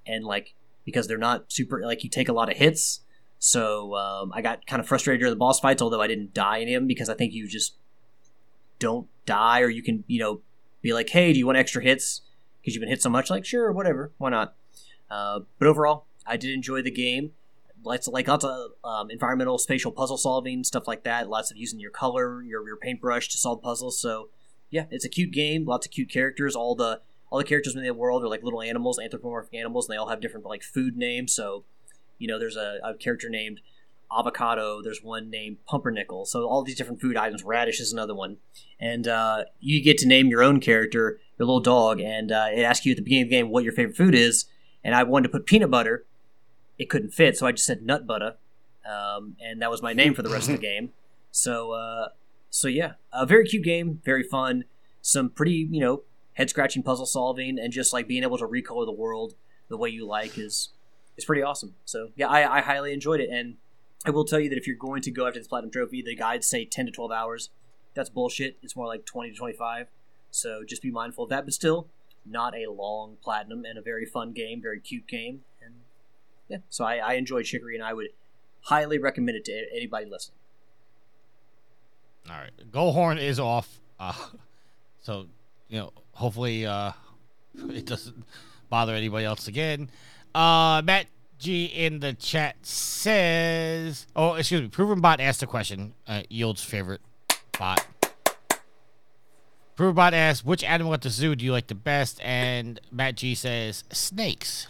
and 0.08 0.26
like 0.26 0.56
because 0.84 1.08
they're 1.08 1.20
not 1.20 1.52
super, 1.52 1.86
like 1.86 2.04
you 2.04 2.10
take 2.10 2.28
a 2.28 2.34
lot 2.34 2.50
of 2.50 2.58
hits. 2.58 3.02
So 3.38 3.96
um, 3.96 4.32
I 4.34 4.42
got 4.42 4.66
kind 4.66 4.80
of 4.80 4.88
frustrated 4.88 5.20
during 5.20 5.32
the 5.32 5.38
boss 5.38 5.60
fights, 5.60 5.82
although 5.82 6.02
I 6.02 6.08
didn't 6.08 6.34
die 6.34 6.58
in 6.58 6.74
them 6.74 6.88
because 6.88 7.08
I 7.08 7.14
think 7.14 7.34
you 7.34 7.48
just 7.48 7.76
don't 8.84 9.08
die, 9.26 9.62
or 9.62 9.70
you 9.70 9.82
can 9.82 10.04
you 10.08 10.20
know 10.20 10.42
be 10.82 10.94
like, 10.94 11.10
hey, 11.10 11.32
do 11.32 11.40
you 11.40 11.46
want 11.46 11.58
extra 11.58 11.82
hits? 11.82 12.22
Because 12.62 12.76
you've 12.76 12.82
been 12.82 12.90
hit 12.90 13.02
so 13.02 13.10
much? 13.10 13.30
Like, 13.30 13.46
sure, 13.46 13.72
whatever, 13.72 14.12
why 14.18 14.30
not? 14.30 14.56
Uh, 15.10 15.40
but 15.58 15.68
overall, 15.68 16.06
I 16.28 16.38
did 16.38 16.52
enjoy 16.54 16.82
the 16.82 16.92
game. 16.92 17.32
Lots 17.84 18.08
of, 18.08 18.14
like 18.14 18.28
lots 18.28 18.46
of 18.46 18.72
um, 18.84 19.10
environmental 19.10 19.58
spatial 19.58 19.92
puzzle 19.92 20.18
solving 20.18 20.64
stuff 20.64 20.88
like 20.88 21.04
that. 21.04 21.30
Lots 21.30 21.52
of 21.52 21.58
using 21.58 21.80
your 21.80 21.92
color 21.92 22.42
your, 22.42 22.66
your 22.66 22.78
paintbrush 22.78 23.30
to 23.30 23.38
solve 23.38 23.62
puzzles. 23.62 24.00
So 24.00 24.30
yeah 24.70 24.86
it's 24.90 25.04
a 25.04 25.10
cute 25.10 25.32
game. 25.32 25.66
Lots 25.66 25.86
of 25.86 25.92
cute 25.92 26.10
characters. 26.10 26.56
All 26.56 26.76
the 26.76 27.02
all 27.30 27.40
the 27.40 27.44
characters 27.44 27.76
in 27.76 27.84
the 27.84 27.94
world 27.94 28.24
are 28.24 28.30
like 28.30 28.42
little 28.42 28.62
animals 28.62 29.00
anthropomorphic 29.00 29.54
animals 29.54 29.88
and 29.88 29.94
they 29.94 29.98
all 29.98 30.08
have 30.08 30.22
different 30.22 30.46
like 30.46 30.64
food 30.64 30.96
names. 30.96 31.34
So 31.34 31.66
you 32.20 32.28
know 32.28 32.40
there's 32.40 32.56
a, 32.56 32.80
a 32.84 32.94
character 32.94 33.28
named 33.30 33.60
avocado 34.18 34.82
there's 34.82 35.02
one 35.04 35.30
named 35.30 35.58
pumpernickel. 35.66 36.26
So 36.26 36.48
all 36.48 36.64
these 36.64 36.76
different 36.76 37.02
food 37.02 37.18
items 37.18 37.44
radish 37.44 37.80
is 37.80 37.92
another 37.92 38.16
one. 38.16 38.38
And 38.80 39.08
uh, 39.08 39.46
you 39.60 39.84
get 39.84 39.98
to 40.00 40.08
name 40.08 40.28
your 40.28 40.44
own 40.44 40.60
character 40.60 41.20
your 41.38 41.48
little 41.48 41.62
dog 41.62 42.00
and 42.00 42.32
uh, 42.32 42.48
it 42.54 42.62
asks 42.62 42.86
you 42.86 42.92
at 42.92 42.98
the 42.98 43.04
beginning 43.04 43.24
of 43.24 43.30
the 43.30 43.36
game 43.36 43.50
what 43.50 43.64
your 43.64 43.74
favorite 43.74 43.98
food 43.98 44.16
is. 44.16 44.46
And 44.84 44.94
i 44.94 45.04
wanted 45.04 45.28
to 45.28 45.30
put 45.30 45.46
peanut 45.46 45.72
butter. 45.72 46.06
It 46.78 46.90
couldn't 46.90 47.12
fit, 47.12 47.38
so 47.38 47.46
I 47.46 47.52
just 47.52 47.66
said 47.66 47.84
nut 47.84 48.08
butter, 48.08 48.36
um, 48.84 49.38
and 49.40 49.62
that 49.62 49.70
was 49.70 49.84
my 49.84 49.94
name 49.94 50.16
for 50.16 50.24
the 50.24 50.30
rest 50.30 50.50
of 50.50 50.56
the 50.56 50.62
game. 50.62 50.92
So, 51.32 51.72
uh, 51.72 52.10
so 52.50 52.68
yeah, 52.68 52.94
a 53.14 53.26
very 53.26 53.46
cute 53.46 53.64
game, 53.64 54.02
very 54.04 54.24
fun, 54.24 54.66
some 55.02 55.30
pretty 55.30 55.68
you 55.70 55.80
know 55.80 56.04
head 56.34 56.50
scratching 56.50 56.82
puzzle 56.82 57.06
solving, 57.06 57.60
and 57.60 57.72
just 57.72 57.94
like 57.94 58.08
being 58.08 58.24
able 58.24 58.40
to 58.40 58.48
recolor 58.48 58.86
the 58.86 58.92
world 58.92 59.36
the 59.70 59.78
way 59.78 59.90
you 59.90 60.06
like 60.06 60.38
is 60.38 60.70
is 61.16 61.26
pretty 61.26 61.44
awesome. 61.44 61.76
So 61.86 62.10
yeah, 62.16 62.28
I, 62.28 62.58
I 62.58 62.62
highly 62.62 62.92
enjoyed 62.92 63.20
it, 63.20 63.30
and 63.30 63.56
I 64.06 64.10
will 64.10 64.26
tell 64.26 64.40
you 64.40 64.50
that 64.50 64.58
if 64.58 64.68
you're 64.68 64.76
going 64.76 65.02
to 65.04 65.12
go 65.12 65.28
after 65.28 65.40
this 65.40 65.48
platinum 65.48 65.72
trophy, 65.72 66.02
the 66.02 66.16
guides 66.16 66.48
say 66.48 66.66
ten 66.66 66.86
to 66.86 66.92
twelve 66.92 67.12
hours. 67.12 67.50
That's 67.94 68.10
bullshit. 68.10 68.58
It's 68.62 68.76
more 68.76 68.88
like 68.88 69.06
twenty 69.06 69.32
to 69.32 69.38
twenty 69.38 69.56
five. 69.56 69.88
So 70.32 70.64
just 70.68 70.82
be 70.82 70.92
mindful 70.92 71.26
of 71.26 71.30
that. 71.30 71.46
But 71.46 71.54
still, 71.54 71.88
not 72.26 72.56
a 72.56 72.70
long 72.72 73.18
platinum 73.24 73.66
and 73.66 73.78
a 73.78 73.82
very 73.82 74.06
fun 74.06 74.32
game, 74.34 74.62
very 74.62 74.80
cute 74.80 75.08
game, 75.08 75.42
and 75.64 75.74
yeah, 76.48 76.58
so 76.70 76.86
I, 76.86 76.98
I 76.98 77.14
enjoyed 77.14 77.46
Chicory, 77.46 77.76
and 77.76 77.84
I 77.84 77.94
would 77.94 78.10
highly 78.62 78.98
recommend 78.98 79.38
it 79.38 79.46
to 79.46 79.66
anybody 79.74 80.06
listening. 80.06 80.38
All 82.30 82.38
right, 82.38 82.52
Goldhorn 82.72 83.22
is 83.22 83.40
off, 83.40 83.80
uh, 84.00 84.14
so 85.02 85.28
you 85.70 85.80
know 85.80 85.94
hopefully 86.14 86.66
uh, 86.66 86.92
it 87.70 87.86
doesn't 87.86 88.24
bother 88.70 88.94
anybody 88.94 89.26
else 89.26 89.48
again. 89.48 89.90
Uh, 90.34 90.82
Matt 90.84 91.08
G 91.44 91.66
in 91.66 92.00
the 92.00 92.14
chat 92.14 92.56
says, 92.66 94.08
"Oh, 94.16 94.36
excuse 94.36 94.62
me." 94.62 94.70
Proven 94.70 95.02
Bot 95.02 95.20
asked 95.20 95.44
a 95.44 95.48
question. 95.48 95.94
Uh, 96.08 96.24
Yield's 96.30 96.64
favorite 96.64 97.02
bot. 97.60 97.86
Proven 99.76 99.94
Bot 99.94 100.14
asked, 100.14 100.46
"Which 100.46 100.64
animal 100.64 100.94
at 100.94 101.02
the 101.02 101.10
zoo 101.10 101.36
do 101.36 101.44
you 101.44 101.52
like 101.52 101.68
the 101.68 101.76
best?" 101.76 102.22
And 102.24 102.80
Matt 102.92 103.16
G 103.16 103.36
says, 103.36 103.84
"Snakes." 103.92 104.68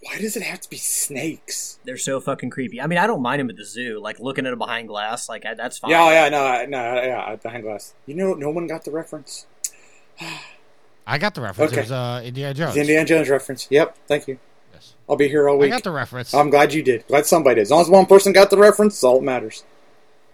Why 0.00 0.18
does 0.18 0.36
it 0.36 0.42
have 0.42 0.60
to 0.60 0.70
be 0.70 0.76
snakes? 0.76 1.80
They're 1.84 1.96
so 1.96 2.20
fucking 2.20 2.50
creepy. 2.50 2.80
I 2.80 2.86
mean, 2.86 2.98
I 2.98 3.06
don't 3.06 3.20
mind 3.20 3.40
them 3.40 3.50
at 3.50 3.56
the 3.56 3.64
zoo, 3.64 4.00
like 4.00 4.20
looking 4.20 4.46
at 4.46 4.50
them 4.50 4.58
behind 4.58 4.88
glass, 4.88 5.28
like 5.28 5.44
I, 5.44 5.54
that's 5.54 5.78
fine. 5.78 5.90
Yeah, 5.90 6.04
oh, 6.04 6.10
yeah, 6.10 6.28
no, 6.28 6.66
no, 6.66 6.94
yeah, 7.02 7.36
behind 7.36 7.64
glass. 7.64 7.94
You 8.06 8.14
know, 8.14 8.32
no 8.34 8.48
one 8.50 8.66
got 8.68 8.84
the 8.84 8.92
reference. 8.92 9.46
I 11.06 11.18
got 11.18 11.34
the 11.34 11.40
reference. 11.40 11.72
Okay. 11.72 11.80
It 11.80 11.84
was 11.84 11.92
uh, 11.92 12.22
Indiana 12.24 12.54
Jones. 12.54 12.68
It's 12.68 12.74
the 12.76 12.80
Indiana 12.80 13.06
Jones 13.06 13.28
reference. 13.28 13.66
Yep, 13.70 13.96
thank 14.06 14.28
you. 14.28 14.38
Yes. 14.78 14.94
I'll 15.08 15.16
be 15.16 15.28
here 15.28 15.48
all 15.48 15.56
week. 15.58 15.64
I 15.64 15.66
week. 15.66 15.72
got 15.72 15.84
the 15.84 15.90
reference. 15.90 16.32
I'm 16.32 16.50
glad 16.50 16.72
you 16.72 16.82
did. 16.82 17.06
Glad 17.08 17.26
somebody 17.26 17.56
did. 17.56 17.62
As 17.62 17.70
long 17.70 17.80
as 17.80 17.88
one 17.88 18.06
person 18.06 18.32
got 18.32 18.50
the 18.50 18.56
reference, 18.58 18.94
it's 18.94 19.04
all 19.04 19.18
that 19.18 19.24
matters. 19.24 19.64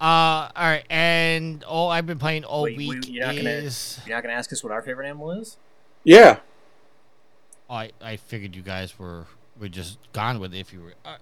Uh, 0.01 0.51
all 0.55 0.68
right, 0.68 0.84
and 0.90 1.64
all 1.64 1.90
I've 1.90 2.07
been 2.07 2.18
playing 2.18 2.45
all 2.45 2.64
Wait, 2.64 2.76
week 2.76 2.90
wait, 2.90 3.09
you're 3.09 3.24
not 3.24 3.36
gonna. 3.36 3.51
You're 3.51 4.16
not 4.16 4.22
gonna 4.22 4.34
ask 4.34 4.53
us 4.53 4.62
what 4.62 4.72
our 4.72 4.82
favorite 4.82 5.07
animal 5.07 5.30
is? 5.30 5.57
Yeah. 6.03 6.40
Oh, 7.70 7.74
I 7.74 7.92
I 8.03 8.16
figured 8.16 8.55
you 8.55 8.62
guys 8.62 8.99
were 8.99 9.24
were 9.59 9.68
just 9.68 9.99
gone 10.12 10.40
with 10.40 10.53
it. 10.53 10.59
If 10.59 10.72
you 10.72 10.82
were, 10.82 10.95
uh, 11.05 11.16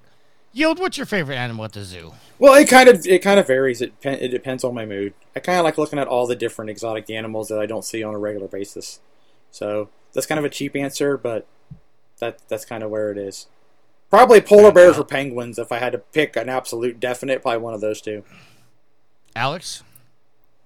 Yield, 0.52 0.80
what's 0.80 0.96
your 0.96 1.06
favorite 1.06 1.36
animal 1.36 1.64
at 1.64 1.72
the 1.72 1.84
zoo? 1.84 2.12
Well, 2.38 2.54
it 2.54 2.68
kind 2.68 2.88
of 2.88 3.06
it 3.06 3.20
kind 3.20 3.38
of 3.38 3.46
varies. 3.46 3.80
It 3.80 3.92
it 4.02 4.28
depends 4.28 4.64
on 4.64 4.74
my 4.74 4.84
mood. 4.84 5.14
I 5.36 5.40
kind 5.40 5.58
of 5.58 5.64
like 5.64 5.78
looking 5.78 5.98
at 5.98 6.08
all 6.08 6.26
the 6.26 6.34
different 6.34 6.70
exotic 6.70 7.08
animals 7.08 7.48
that 7.48 7.58
I 7.58 7.66
don't 7.66 7.84
see 7.84 8.02
on 8.02 8.14
a 8.14 8.18
regular 8.18 8.48
basis. 8.48 9.00
So 9.50 9.90
that's 10.12 10.26
kind 10.26 10.38
of 10.38 10.44
a 10.44 10.50
cheap 10.50 10.74
answer, 10.74 11.16
but 11.16 11.46
that 12.22 12.38
that's 12.48 12.64
kind 12.64 12.82
of 12.82 12.90
where 12.90 13.10
it 13.10 13.18
is. 13.18 13.48
Probably 14.08 14.40
polar 14.40 14.72
bears 14.72 14.96
or 14.98 15.04
penguins. 15.04 15.58
If 15.58 15.72
I 15.72 15.78
had 15.78 15.92
to 15.92 15.98
pick 15.98 16.36
an 16.36 16.48
absolute 16.48 17.00
definite, 17.00 17.42
probably 17.42 17.60
one 17.60 17.74
of 17.74 17.80
those 17.80 18.00
two. 18.00 18.22
Alex. 19.34 19.82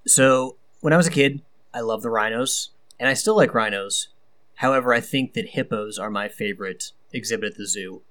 So 0.06 0.56
when 0.80 0.92
I 0.92 0.96
was 0.96 1.06
a 1.06 1.10
kid, 1.10 1.42
I 1.72 1.80
loved 1.80 2.04
the 2.04 2.10
rhinos, 2.10 2.70
and 3.00 3.08
I 3.08 3.14
still 3.14 3.36
like 3.36 3.54
rhinos. 3.54 4.08
However, 4.56 4.92
I 4.92 5.00
think 5.00 5.32
that 5.34 5.50
hippos 5.50 5.98
are 5.98 6.10
my 6.10 6.28
favorite 6.28 6.92
exhibit 7.12 7.52
at 7.52 7.56
the 7.56 7.66
zoo. 7.66 8.02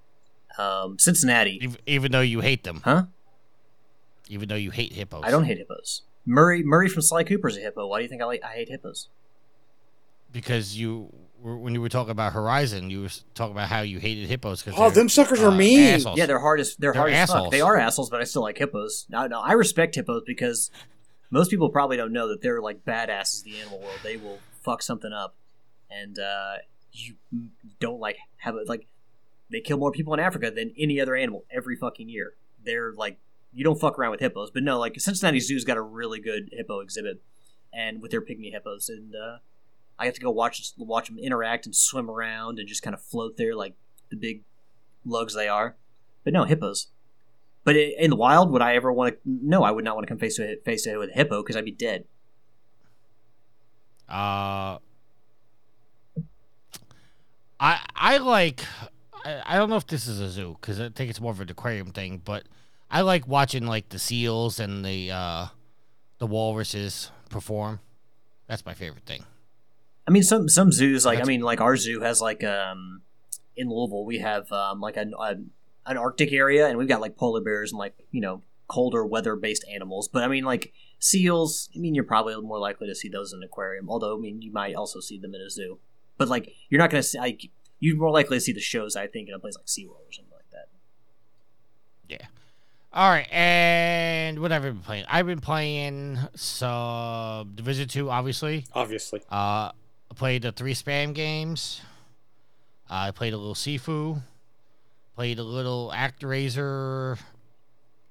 Um, 0.58 0.98
Cincinnati, 0.98 1.70
Even 1.86 2.12
though 2.12 2.22
you 2.22 2.39
hate 2.39 2.64
them, 2.64 2.82
huh? 2.84 3.06
even 4.30 4.50
though 4.50 4.56
you 4.56 4.72
hate 4.72 4.93
hippos. 4.93 5.24
I 5.24 5.30
don't 5.32 5.43
hate 5.43 5.58
hippos. 5.58 6.02
Murray 6.26 6.64
Murray 6.64 6.88
from 6.89 7.04
Sly 7.04 7.24
Cooper's 7.24 7.58
a 7.58 7.60
hippo. 7.60 7.86
Why 7.88 8.00
do 8.00 8.04
you 8.04 8.10
think 8.10 8.22
I 8.22 8.26
like 8.26 8.43
I 8.43 8.54
hate 8.54 8.70
hippos? 8.70 9.10
because 10.32 10.78
you 10.78 11.10
were, 11.14 11.24
when 11.46 11.74
you 11.76 11.82
were 11.82 11.89
talking 11.89 12.12
about 12.12 12.34
Horizon, 12.34 12.89
you 12.89 13.02
were 13.04 13.10
talking 13.36 13.52
about 13.54 13.70
how 13.70 13.82
you 13.82 14.00
hated 14.00 14.28
hippos. 14.28 14.64
Cause 14.64 14.74
Oh, 14.78 14.89
them 14.89 15.10
suckers 15.10 15.41
are 15.41 15.50
uh, 15.52 15.56
mean. 15.56 15.80
assholes. 15.80 16.18
Yeah, 16.18 16.26
they're 16.26 16.39
hard 16.39 16.60
as 16.60 16.76
they're, 16.76 16.91
They're 16.93 17.02
hard 17.02 17.14
as 17.14 17.28
fuck. 17.30 17.36
assholes. 17.38 17.52
They 17.52 17.62
are 17.62 17.78
assholes, 17.78 18.10
but 18.10 18.22
I 18.22 18.24
still 18.24 18.41
like 18.41 18.58
hippos. 18.58 19.06
No, 19.10 19.28
no, 19.28 19.39
I 19.41 19.52
respect 19.54 19.96
hippos 19.96 20.24
because 20.26 20.72
most 21.30 21.50
people 21.52 21.70
probably 21.70 21.98
don't 21.98 22.12
know 22.14 22.28
that 22.30 22.41
they're 22.41 22.62
like 22.62 22.84
badasses 22.84 23.46
in 23.46 23.52
the 23.52 23.60
animal 23.60 23.80
world. 23.80 24.00
They 24.04 24.18
will 24.18 24.39
fuck 24.64 24.82
something 24.82 25.14
up, 25.14 25.36
and 25.91 26.18
uh, 26.18 26.56
you 26.91 27.16
don't 27.80 28.00
like 28.00 28.18
have 28.38 28.56
it 28.56 28.68
like 28.68 28.88
they 29.52 29.60
kill 29.62 29.78
more 29.78 29.91
people 29.91 30.14
in 30.16 30.20
Africa 30.20 30.50
than 30.50 30.74
any 30.78 31.00
other 31.00 31.16
animal 31.16 31.46
every 31.52 31.76
fucking 31.76 32.10
year. 32.10 32.34
They're 32.64 32.91
like 32.93 33.20
you 33.54 33.64
don't 33.64 33.80
fuck 33.80 33.98
around 34.00 34.12
with 34.12 34.20
hippos, 34.20 34.50
but 34.52 34.64
no, 34.64 34.80
like 34.80 35.00
Cincinnati 35.00 35.39
Zoo's 35.39 35.64
got 35.64 35.78
a 35.78 35.82
really 35.82 36.20
good 36.20 36.50
hippo 36.52 36.80
exhibit, 36.80 37.22
and 37.72 38.02
with 38.02 38.12
their 38.12 38.22
pygmy 38.22 38.52
hippos, 38.52 38.89
and 38.89 39.14
uh, 39.16 39.38
I 39.98 40.06
have 40.06 40.14
to 40.16 40.22
go 40.22 40.32
watch 40.32 40.74
watch 40.78 41.08
them 41.08 41.20
interact 41.20 41.66
and 41.66 41.76
swim 41.76 42.10
around 42.10 42.60
and 42.60 42.68
just 42.68 42.84
kind 42.84 42.93
of 42.93 43.02
float 43.02 43.38
there 43.38 43.56
like 43.56 43.76
the 44.10 44.18
big 44.18 44.43
lugs 45.06 45.34
they 45.34 45.48
are. 45.48 45.76
But 46.24 46.34
no 46.34 46.43
hippos. 46.43 46.88
But 47.64 47.76
in 47.76 48.12
the 48.12 48.16
wild, 48.16 48.52
would 48.52 48.62
I 48.62 48.76
ever 48.76 48.91
want 48.91 49.16
to? 49.16 49.20
No, 49.26 49.64
I 49.64 49.72
would 49.72 49.84
not 49.84 49.96
want 49.96 50.08
to 50.08 50.12
come 50.12 50.20
face 50.20 50.36
to 50.36 50.60
face 50.62 50.84
to 50.84 50.98
with 50.98 51.10
a 51.10 51.14
hippo 51.14 51.41
because 51.41 51.56
I'd 51.56 51.66
be 51.66 51.72
dead. 51.72 52.06
Uh, 54.08 54.78
I 57.60 57.80
I 57.96 58.18
like. 58.18 58.64
I, 59.24 59.41
I 59.46 59.58
don't 59.58 59.70
know 59.70 59.78
if 59.78 59.88
this 59.88 60.08
is 60.08 60.20
a 60.20 60.30
zoo 60.30 60.58
because 60.62 60.80
I 60.80 60.89
think 60.89 61.10
it's 61.10 61.20
more 61.20 61.32
of 61.32 61.41
an 61.41 61.50
aquarium 61.50 61.91
thing, 61.91 62.22
but 62.24 62.43
I 62.91 63.02
like 63.02 63.28
watching 63.28 63.66
like 63.66 63.89
the 63.89 64.00
seals 64.00 64.60
and 64.60 64.86
the 64.86 65.12
uh, 65.12 65.48
the 66.20 66.28
walruses 66.28 67.10
perform. 67.30 67.80
That's 68.48 68.64
my 68.64 68.76
favorite 68.76 69.06
thing. 69.06 69.26
I 70.08 70.12
mean, 70.12 70.24
some 70.24 70.47
some 70.49 70.72
zoos 70.72 71.06
like 71.06 71.20
I 71.20 71.24
mean, 71.24 71.41
like 71.41 71.62
our 71.62 71.78
zoo 71.78 72.01
has 72.01 72.22
like 72.22 72.43
um 72.43 73.01
in 73.58 73.70
Louisville 73.70 74.06
we 74.06 74.20
have 74.20 74.51
um 74.51 74.82
like 74.82 74.97
an 74.97 75.14
a, 75.20 75.36
an 75.86 75.97
Arctic 75.97 76.32
area 76.32 76.68
and 76.68 76.78
we've 76.78 76.88
got 76.88 77.01
like 77.01 77.16
polar 77.16 77.41
bears 77.41 77.72
and 77.72 77.80
like 77.80 77.95
you 78.12 78.22
know 78.22 78.41
colder 78.68 79.06
weather 79.06 79.36
based 79.36 79.66
animals. 79.74 80.08
But 80.08 80.24
I 80.24 80.28
mean, 80.28 80.43
like 80.43 80.74
seals. 80.99 81.70
I 81.76 81.80
mean, 81.80 81.95
you're 81.95 82.03
probably 82.03 82.39
more 82.41 82.60
likely 82.60 82.88
to 82.88 82.95
see 82.95 83.10
those 83.10 83.34
in 83.34 83.39
an 83.39 83.43
aquarium. 83.43 83.89
Although 83.89 84.18
I 84.18 84.20
mean, 84.20 84.41
you 84.41 84.51
might 84.51 84.76
also 84.76 84.99
see 84.99 85.18
them 85.18 85.34
in 85.36 85.41
a 85.41 85.49
zoo. 85.49 85.80
But 86.18 86.30
like, 86.30 86.53
you're 86.70 86.80
not 86.80 86.89
gonna 86.89 87.03
see. 87.03 87.20
Like, 87.20 87.49
you're 87.80 87.97
more 87.97 88.12
likely 88.12 88.38
to 88.38 88.41
see 88.41 88.53
the 88.53 88.62
shows. 88.62 88.95
I 88.95 89.08
think 89.08 89.28
in 89.28 89.36
a 89.36 89.39
place 89.39 89.56
like 89.56 89.66
SeaWorld 89.66 90.08
or 90.08 90.12
something 90.12 90.34
like 90.34 90.49
that. 90.51 90.68
Yeah. 92.10 92.28
All 92.93 93.10
right, 93.10 93.28
and 93.30 94.39
what 94.39 94.51
have 94.51 94.64
I 94.64 94.70
been 94.70 94.80
playing? 94.80 95.03
I've 95.10 95.26
been 95.26 95.41
playing 95.41 96.18
some 96.36 97.51
Division 97.53 97.89
Two, 97.89 98.10
obviously. 98.10 98.64
Obviously. 98.74 99.22
Uh, 99.30 99.72
I 100.12 100.14
played 100.14 100.41
the 100.43 100.51
three 100.51 100.74
spam 100.74 101.14
games. 101.14 101.82
I 102.89 103.12
played 103.12 103.34
a 103.34 103.38
little 103.38 103.56
Sifu. 103.56 104.22
Played 105.16 105.39
a 105.39 105.43
little 105.43 105.91
ActRaiser. 105.95 107.18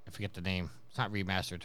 I 0.07 0.11
forget 0.11 0.34
the 0.34 0.40
name. 0.40 0.70
It's 0.88 0.99
not 0.99 1.12
remastered. 1.12 1.62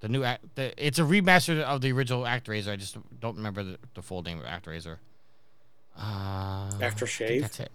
The 0.00 0.08
new 0.08 0.24
act. 0.24 0.44
The, 0.56 0.72
it's 0.84 0.98
a 0.98 1.02
remaster 1.02 1.60
of 1.62 1.80
the 1.80 1.92
original 1.92 2.22
ActRaiser. 2.24 2.68
I 2.72 2.76
just 2.76 2.98
don't 3.20 3.36
remember 3.36 3.62
the, 3.62 3.78
the 3.94 4.02
full 4.02 4.22
name 4.22 4.38
of 4.40 4.44
ActRaiser. 4.44 4.98
Uh, 5.96 6.70
Aftershave? 6.78 7.40
That's 7.40 7.60
it. 7.60 7.72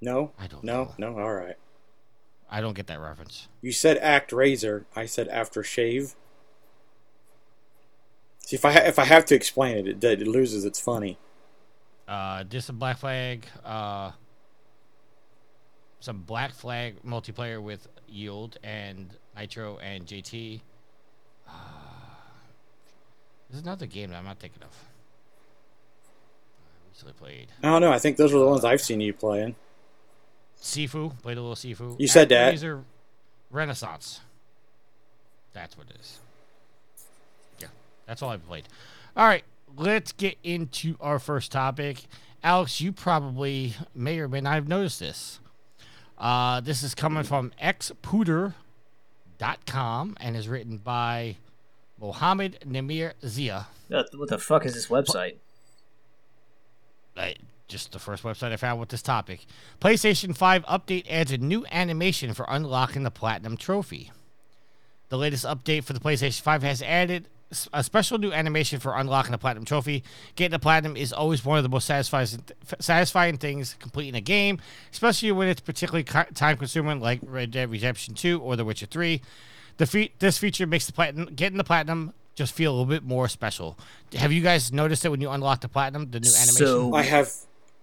No. 0.00 0.32
I 0.38 0.46
don't 0.46 0.62
No. 0.62 0.92
know. 0.98 1.10
No. 1.12 1.18
All 1.18 1.32
right. 1.32 1.56
I 2.50 2.60
don't 2.60 2.74
get 2.74 2.86
that 2.88 3.00
reference. 3.00 3.48
You 3.62 3.72
said 3.72 3.96
act 3.98 4.30
razor. 4.32 4.84
I 4.94 5.06
said 5.06 5.28
aftershave. 5.30 6.14
See 8.46 8.54
if 8.54 8.64
I 8.64 8.70
ha- 8.70 8.84
if 8.84 9.00
I 9.00 9.04
have 9.04 9.24
to 9.24 9.34
explain 9.34 9.76
it, 9.76 10.04
it, 10.04 10.22
it 10.22 10.28
loses 10.28 10.64
its 10.64 10.78
funny. 10.78 11.18
Uh, 12.06 12.44
just 12.44 12.68
a 12.68 12.72
Black 12.72 12.96
Flag. 12.96 13.44
Uh, 13.64 14.12
some 15.98 16.22
Black 16.22 16.52
Flag 16.52 17.02
multiplayer 17.04 17.60
with 17.60 17.88
Yield 18.06 18.56
and 18.62 19.10
Nitro 19.36 19.78
and 19.78 20.06
JT. 20.06 20.60
Uh, 21.48 21.50
there's 23.50 23.64
another 23.64 23.86
game 23.86 24.10
that 24.10 24.16
I'm 24.16 24.24
not 24.24 24.38
thinking 24.38 24.62
of. 24.62 24.70
I 26.60 26.88
recently 26.88 27.14
played 27.14 27.48
I 27.64 27.70
don't 27.70 27.80
know. 27.80 27.90
I 27.90 27.98
think 27.98 28.16
those 28.16 28.32
are 28.32 28.38
the 28.38 28.46
ones 28.46 28.64
I've 28.64 28.80
seen 28.80 29.00
you 29.00 29.12
playing. 29.12 29.56
Sifu. 30.62 31.20
Played 31.20 31.38
a 31.38 31.42
little 31.42 31.56
Sifu. 31.56 31.98
You 31.98 32.06
said 32.06 32.28
that. 32.28 32.54
Actraiser 32.54 32.84
Renaissance. 33.50 34.20
That's 35.52 35.76
what 35.76 35.88
it 35.90 35.96
is. 36.00 36.20
That's 38.06 38.22
all 38.22 38.30
I've 38.30 38.46
played. 38.46 38.68
All 39.16 39.26
right, 39.26 39.44
let's 39.76 40.12
get 40.12 40.36
into 40.42 40.96
our 41.00 41.18
first 41.18 41.52
topic. 41.52 42.04
Alex, 42.42 42.80
you 42.80 42.92
probably 42.92 43.74
may 43.94 44.18
or 44.18 44.28
may 44.28 44.40
not 44.40 44.54
have 44.54 44.68
noticed 44.68 45.00
this. 45.00 45.40
Uh, 46.18 46.60
this 46.60 46.82
is 46.82 46.94
coming 46.94 47.24
from 47.24 47.52
exputer.com 47.62 48.54
and 50.20 50.36
is 50.36 50.48
written 50.48 50.78
by 50.78 51.36
Mohammed 52.00 52.58
Namir 52.66 53.12
Zia. 53.26 53.66
What 53.88 54.28
the 54.28 54.38
fuck 54.38 54.64
is 54.64 54.74
this 54.74 54.86
website? 54.88 55.36
uh, 57.16 57.30
just 57.68 57.92
the 57.92 57.98
first 57.98 58.22
website 58.22 58.52
I 58.52 58.56
found 58.56 58.78
with 58.78 58.90
this 58.90 59.02
topic. 59.02 59.46
PlayStation 59.80 60.36
5 60.36 60.64
update 60.66 61.06
adds 61.10 61.32
a 61.32 61.38
new 61.38 61.66
animation 61.72 62.32
for 62.34 62.46
unlocking 62.48 63.02
the 63.02 63.10
Platinum 63.10 63.56
Trophy. 63.56 64.12
The 65.08 65.18
latest 65.18 65.44
update 65.44 65.84
for 65.84 65.92
the 65.92 66.00
PlayStation 66.00 66.40
5 66.42 66.62
has 66.62 66.82
added 66.82 67.28
a 67.72 67.84
special 67.84 68.18
new 68.18 68.32
animation 68.32 68.80
for 68.80 68.96
unlocking 68.96 69.32
the 69.32 69.38
Platinum 69.38 69.64
Trophy. 69.64 70.02
Getting 70.34 70.52
the 70.52 70.58
Platinum 70.58 70.96
is 70.96 71.12
always 71.12 71.44
one 71.44 71.58
of 71.58 71.62
the 71.62 71.68
most 71.68 71.86
satisfying, 71.86 72.26
satisfying 72.80 73.38
things 73.38 73.76
completing 73.78 74.14
a 74.14 74.20
game, 74.20 74.60
especially 74.92 75.30
when 75.32 75.48
it's 75.48 75.60
particularly 75.60 76.04
time 76.04 76.56
consuming 76.56 77.00
like 77.00 77.20
Red 77.22 77.52
Dead 77.52 77.70
Redemption 77.70 78.14
2 78.14 78.40
or 78.40 78.56
The 78.56 78.64
Witcher 78.64 78.86
3. 78.86 79.20
The 79.76 79.86
fe- 79.86 80.12
this 80.18 80.38
feature 80.38 80.66
makes 80.66 80.86
the 80.86 80.92
platinum 80.92 81.34
getting 81.34 81.58
the 81.58 81.64
platinum 81.64 82.14
just 82.34 82.52
feel 82.52 82.70
a 82.70 82.74
little 82.74 82.86
bit 82.86 83.02
more 83.02 83.28
special. 83.28 83.78
Have 84.14 84.32
you 84.32 84.42
guys 84.42 84.72
noticed 84.72 85.04
it 85.04 85.08
when 85.08 85.20
you 85.20 85.30
unlock 85.30 85.60
the 85.62 85.68
platinum, 85.68 86.10
the 86.10 86.20
new 86.20 86.28
animation? 86.28 86.66
So 86.66 86.94
I 86.94 87.02
have. 87.02 87.32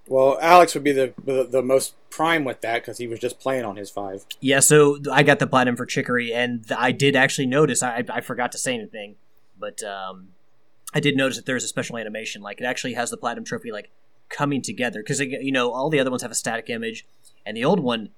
Well, 0.08 0.38
Alex 0.42 0.74
would 0.74 0.84
be 0.84 0.92
the 0.92 1.14
the, 1.24 1.48
the 1.50 1.62
most 1.62 1.96
prime 2.10 2.44
with 2.44 2.62
that 2.62 2.82
because 2.82 2.98
he 2.98 3.08
was 3.08 3.20
just 3.20 3.40
playing 3.40 3.66
on 3.66 3.76
his 3.76 3.90
five. 3.90 4.26
Yeah, 4.40 4.60
so 4.60 5.00
I 5.12 5.24
got 5.24 5.40
the 5.40 5.48
platinum 5.48 5.76
for 5.76 5.86
Chicory, 5.86 6.34
and 6.34 6.66
I 6.72 6.92
did 6.92 7.16
actually 7.16 7.48
notice. 7.48 7.82
I, 7.82 8.04
I 8.10 8.22
forgot 8.22 8.52
to 8.52 8.58
say 8.58 8.76
anything, 8.76 9.16
but 9.64 9.82
um, 9.82 10.34
I 10.94 11.00
did 11.00 11.16
notice 11.16 11.38
that 11.38 11.46
there's 11.46 11.64
a 11.64 11.70
special 11.70 11.98
animation. 11.98 12.42
Like 12.42 12.60
it 12.60 12.66
actually 12.66 12.96
has 12.96 13.10
the 13.10 13.16
platinum 13.16 13.46
trophy 13.46 13.72
like 13.72 13.92
coming 14.28 14.62
together 14.62 15.02
because 15.02 15.22
you 15.22 15.54
know 15.54 15.72
all 15.72 15.90
the 15.90 16.02
other 16.02 16.10
ones 16.10 16.22
have 16.22 16.32
a 16.32 16.36
static 16.36 16.70
image, 16.70 17.06
and 17.46 17.56
the 17.56 17.64
old 17.64 17.80
one 17.80 18.10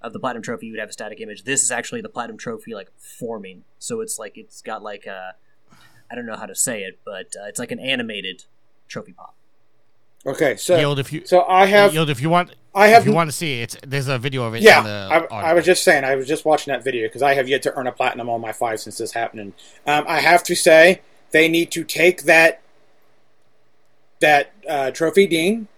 of 0.00 0.14
the 0.14 0.18
platinum 0.18 0.42
trophy 0.42 0.66
you 0.66 0.72
would 0.72 0.80
have 0.80 0.88
a 0.88 0.94
static 0.94 1.20
image. 1.20 1.44
This 1.44 1.62
is 1.62 1.70
actually 1.70 2.00
the 2.00 2.08
platinum 2.08 2.38
trophy 2.38 2.74
like 2.74 2.90
forming. 2.96 3.64
So 3.78 4.00
it's 4.00 4.18
like 4.18 4.38
it's 4.38 4.62
got 4.62 4.82
like 4.82 5.04
a 5.04 5.34
I 6.10 6.14
don't 6.14 6.24
know 6.24 6.36
how 6.36 6.46
to 6.46 6.54
say 6.54 6.84
it, 6.84 7.00
but 7.04 7.34
uh, 7.38 7.48
it's 7.48 7.58
like 7.58 7.70
an 7.70 7.80
animated 7.80 8.44
trophy 8.88 9.12
pop. 9.12 9.36
Okay, 10.26 10.56
so 10.56 10.76
Yield 10.76 10.98
if 10.98 11.12
you 11.12 11.26
so 11.26 11.44
I 11.44 11.66
have 11.66 11.92
Yield 11.92 12.08
if 12.08 12.20
you 12.20 12.30
want 12.30 12.54
I 12.74 12.88
have 12.88 13.02
if 13.02 13.08
you 13.08 13.12
want 13.12 13.30
to 13.30 13.36
see 13.36 13.60
it, 13.60 13.62
it's, 13.62 13.76
there's 13.86 14.08
a 14.08 14.18
video 14.18 14.44
of 14.44 14.54
it. 14.54 14.62
yeah. 14.62 14.78
in 14.78 14.84
the 14.84 15.32
I, 15.32 15.50
I 15.50 15.52
was 15.52 15.64
just 15.64 15.84
saying 15.84 16.04
I 16.04 16.16
was 16.16 16.26
just 16.26 16.44
watching 16.44 16.72
that 16.72 16.82
video 16.82 17.06
because 17.06 17.22
I 17.22 17.34
have 17.34 17.48
yet 17.48 17.62
to 17.64 17.74
earn 17.78 17.86
a 17.86 17.92
platinum 17.92 18.30
on 18.30 18.40
my 18.40 18.52
five 18.52 18.80
since 18.80 18.98
this 18.98 19.12
happening. 19.12 19.52
Um, 19.86 20.04
I 20.08 20.20
have 20.20 20.42
to 20.44 20.56
say 20.56 21.02
they 21.30 21.48
need 21.48 21.70
to 21.72 21.84
take 21.84 22.22
that 22.22 22.62
that 24.20 24.52
uh, 24.68 24.90
trophy 24.90 25.26
ding 25.26 25.68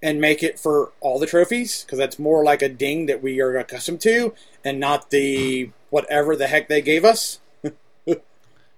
and 0.00 0.20
make 0.20 0.42
it 0.42 0.60
for 0.60 0.92
all 1.00 1.18
the 1.18 1.26
trophies 1.26 1.82
because 1.82 1.98
that's 1.98 2.18
more 2.18 2.44
like 2.44 2.62
a 2.62 2.68
ding 2.68 3.06
that 3.06 3.22
we 3.22 3.40
are 3.40 3.56
accustomed 3.56 4.00
to 4.02 4.34
and 4.62 4.78
not 4.78 5.10
the 5.10 5.70
whatever 5.90 6.36
the 6.36 6.46
heck 6.46 6.68
they 6.68 6.82
gave 6.82 7.04
us. 7.04 7.40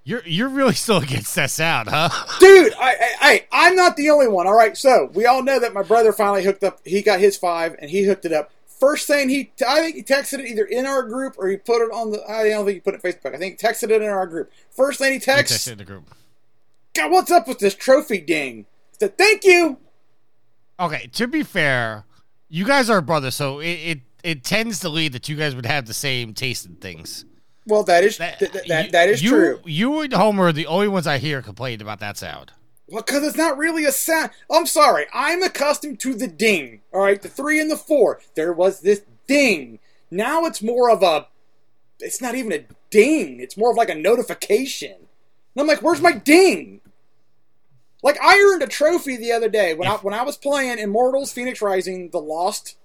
You're 0.06 0.22
you're 0.24 0.48
really 0.48 0.74
still 0.74 0.98
against 0.98 1.34
that 1.34 1.58
out, 1.58 1.88
huh? 1.88 2.38
Dude, 2.38 2.72
I, 2.74 2.90
I, 2.90 3.16
I, 3.20 3.46
I'm 3.50 3.74
not 3.74 3.96
the 3.96 4.08
only 4.08 4.28
one. 4.28 4.46
All 4.46 4.56
right, 4.56 4.76
so 4.76 5.10
we 5.12 5.26
all 5.26 5.42
know 5.42 5.58
that 5.58 5.74
my 5.74 5.82
brother 5.82 6.12
finally 6.12 6.44
hooked 6.44 6.62
up. 6.62 6.78
He 6.84 7.02
got 7.02 7.18
his 7.18 7.36
five, 7.36 7.74
and 7.80 7.90
he 7.90 8.04
hooked 8.04 8.24
it 8.24 8.32
up. 8.32 8.52
First 8.68 9.08
thing 9.08 9.28
he, 9.28 9.50
I 9.66 9.80
think 9.80 9.96
he 9.96 10.04
texted 10.04 10.38
it 10.38 10.46
either 10.46 10.64
in 10.64 10.86
our 10.86 11.02
group 11.02 11.34
or 11.36 11.48
he 11.48 11.56
put 11.56 11.82
it 11.82 11.90
on 11.92 12.12
the. 12.12 12.22
I 12.30 12.48
don't 12.50 12.64
think 12.64 12.76
he 12.76 12.80
put 12.80 12.94
it 12.94 13.04
on 13.04 13.10
Facebook. 13.10 13.34
I 13.34 13.38
think 13.38 13.60
he 13.60 13.66
texted 13.66 13.90
it 13.90 14.00
in 14.00 14.08
our 14.08 14.28
group. 14.28 14.52
First 14.70 15.00
thing 15.00 15.12
he 15.12 15.18
texts, 15.18 15.66
texted 15.66 15.72
in 15.72 15.78
the 15.78 15.84
group. 15.84 16.14
God, 16.94 17.10
what's 17.10 17.32
up 17.32 17.48
with 17.48 17.58
this 17.58 17.74
trophy 17.74 18.20
ding? 18.20 18.66
I 18.92 18.96
said, 19.00 19.18
thank 19.18 19.42
you. 19.44 19.78
Okay, 20.78 21.08
to 21.14 21.26
be 21.26 21.42
fair, 21.42 22.04
you 22.48 22.64
guys 22.64 22.88
are 22.88 23.00
brothers, 23.00 23.34
so 23.34 23.58
it, 23.58 23.66
it 23.66 24.00
it 24.22 24.44
tends 24.44 24.78
to 24.80 24.88
lead 24.88 25.14
that 25.14 25.28
you 25.28 25.34
guys 25.34 25.56
would 25.56 25.66
have 25.66 25.86
the 25.86 25.94
same 25.94 26.32
taste 26.32 26.64
in 26.64 26.76
things. 26.76 27.24
Well, 27.66 27.82
that 27.84 28.04
is 28.04 28.18
That 28.18 28.38
that, 28.38 28.52
that, 28.68 28.86
you- 28.86 28.92
that 28.92 29.08
is 29.08 29.22
you, 29.22 29.30
true. 29.30 29.60
You 29.64 30.00
and 30.00 30.12
Homer 30.12 30.46
are 30.46 30.52
the 30.52 30.66
only 30.66 30.88
ones 30.88 31.06
I 31.06 31.18
hear 31.18 31.42
complain 31.42 31.80
about 31.82 32.00
that 32.00 32.16
sound. 32.16 32.52
Well, 32.88 33.02
because 33.02 33.24
it's 33.24 33.36
not 33.36 33.58
really 33.58 33.84
a 33.84 33.90
sound. 33.92 34.30
I'm 34.48 34.66
sorry. 34.66 35.06
I'm 35.12 35.42
accustomed 35.42 35.98
to 36.00 36.14
the 36.14 36.28
ding. 36.28 36.82
All 36.94 37.00
right, 37.02 37.20
the 37.20 37.28
three 37.28 37.60
and 37.60 37.68
the 37.70 37.76
four. 37.76 38.20
There 38.36 38.52
was 38.52 38.80
this 38.80 39.02
ding. 39.26 39.80
Now 40.10 40.44
it's 40.44 40.62
more 40.62 40.88
of 40.90 41.02
a. 41.02 41.26
It's 41.98 42.22
not 42.22 42.36
even 42.36 42.52
a 42.52 42.64
ding. 42.90 43.40
It's 43.40 43.56
more 43.56 43.72
of 43.72 43.76
like 43.76 43.90
a 43.90 43.94
notification. 43.96 44.92
And 44.92 45.60
I'm 45.60 45.66
like, 45.66 45.82
where's 45.82 46.00
my 46.00 46.12
ding? 46.12 46.80
Like 48.04 48.18
I 48.22 48.38
earned 48.38 48.62
a 48.62 48.68
trophy 48.68 49.16
the 49.16 49.32
other 49.32 49.48
day 49.48 49.74
when 49.74 49.88
I 49.88 49.96
when 49.96 50.14
I 50.14 50.22
was 50.22 50.36
playing 50.36 50.78
Immortals: 50.78 51.34
Fenyx 51.34 51.60
Rising: 51.60 52.10
The 52.10 52.20
Lost 52.20 52.76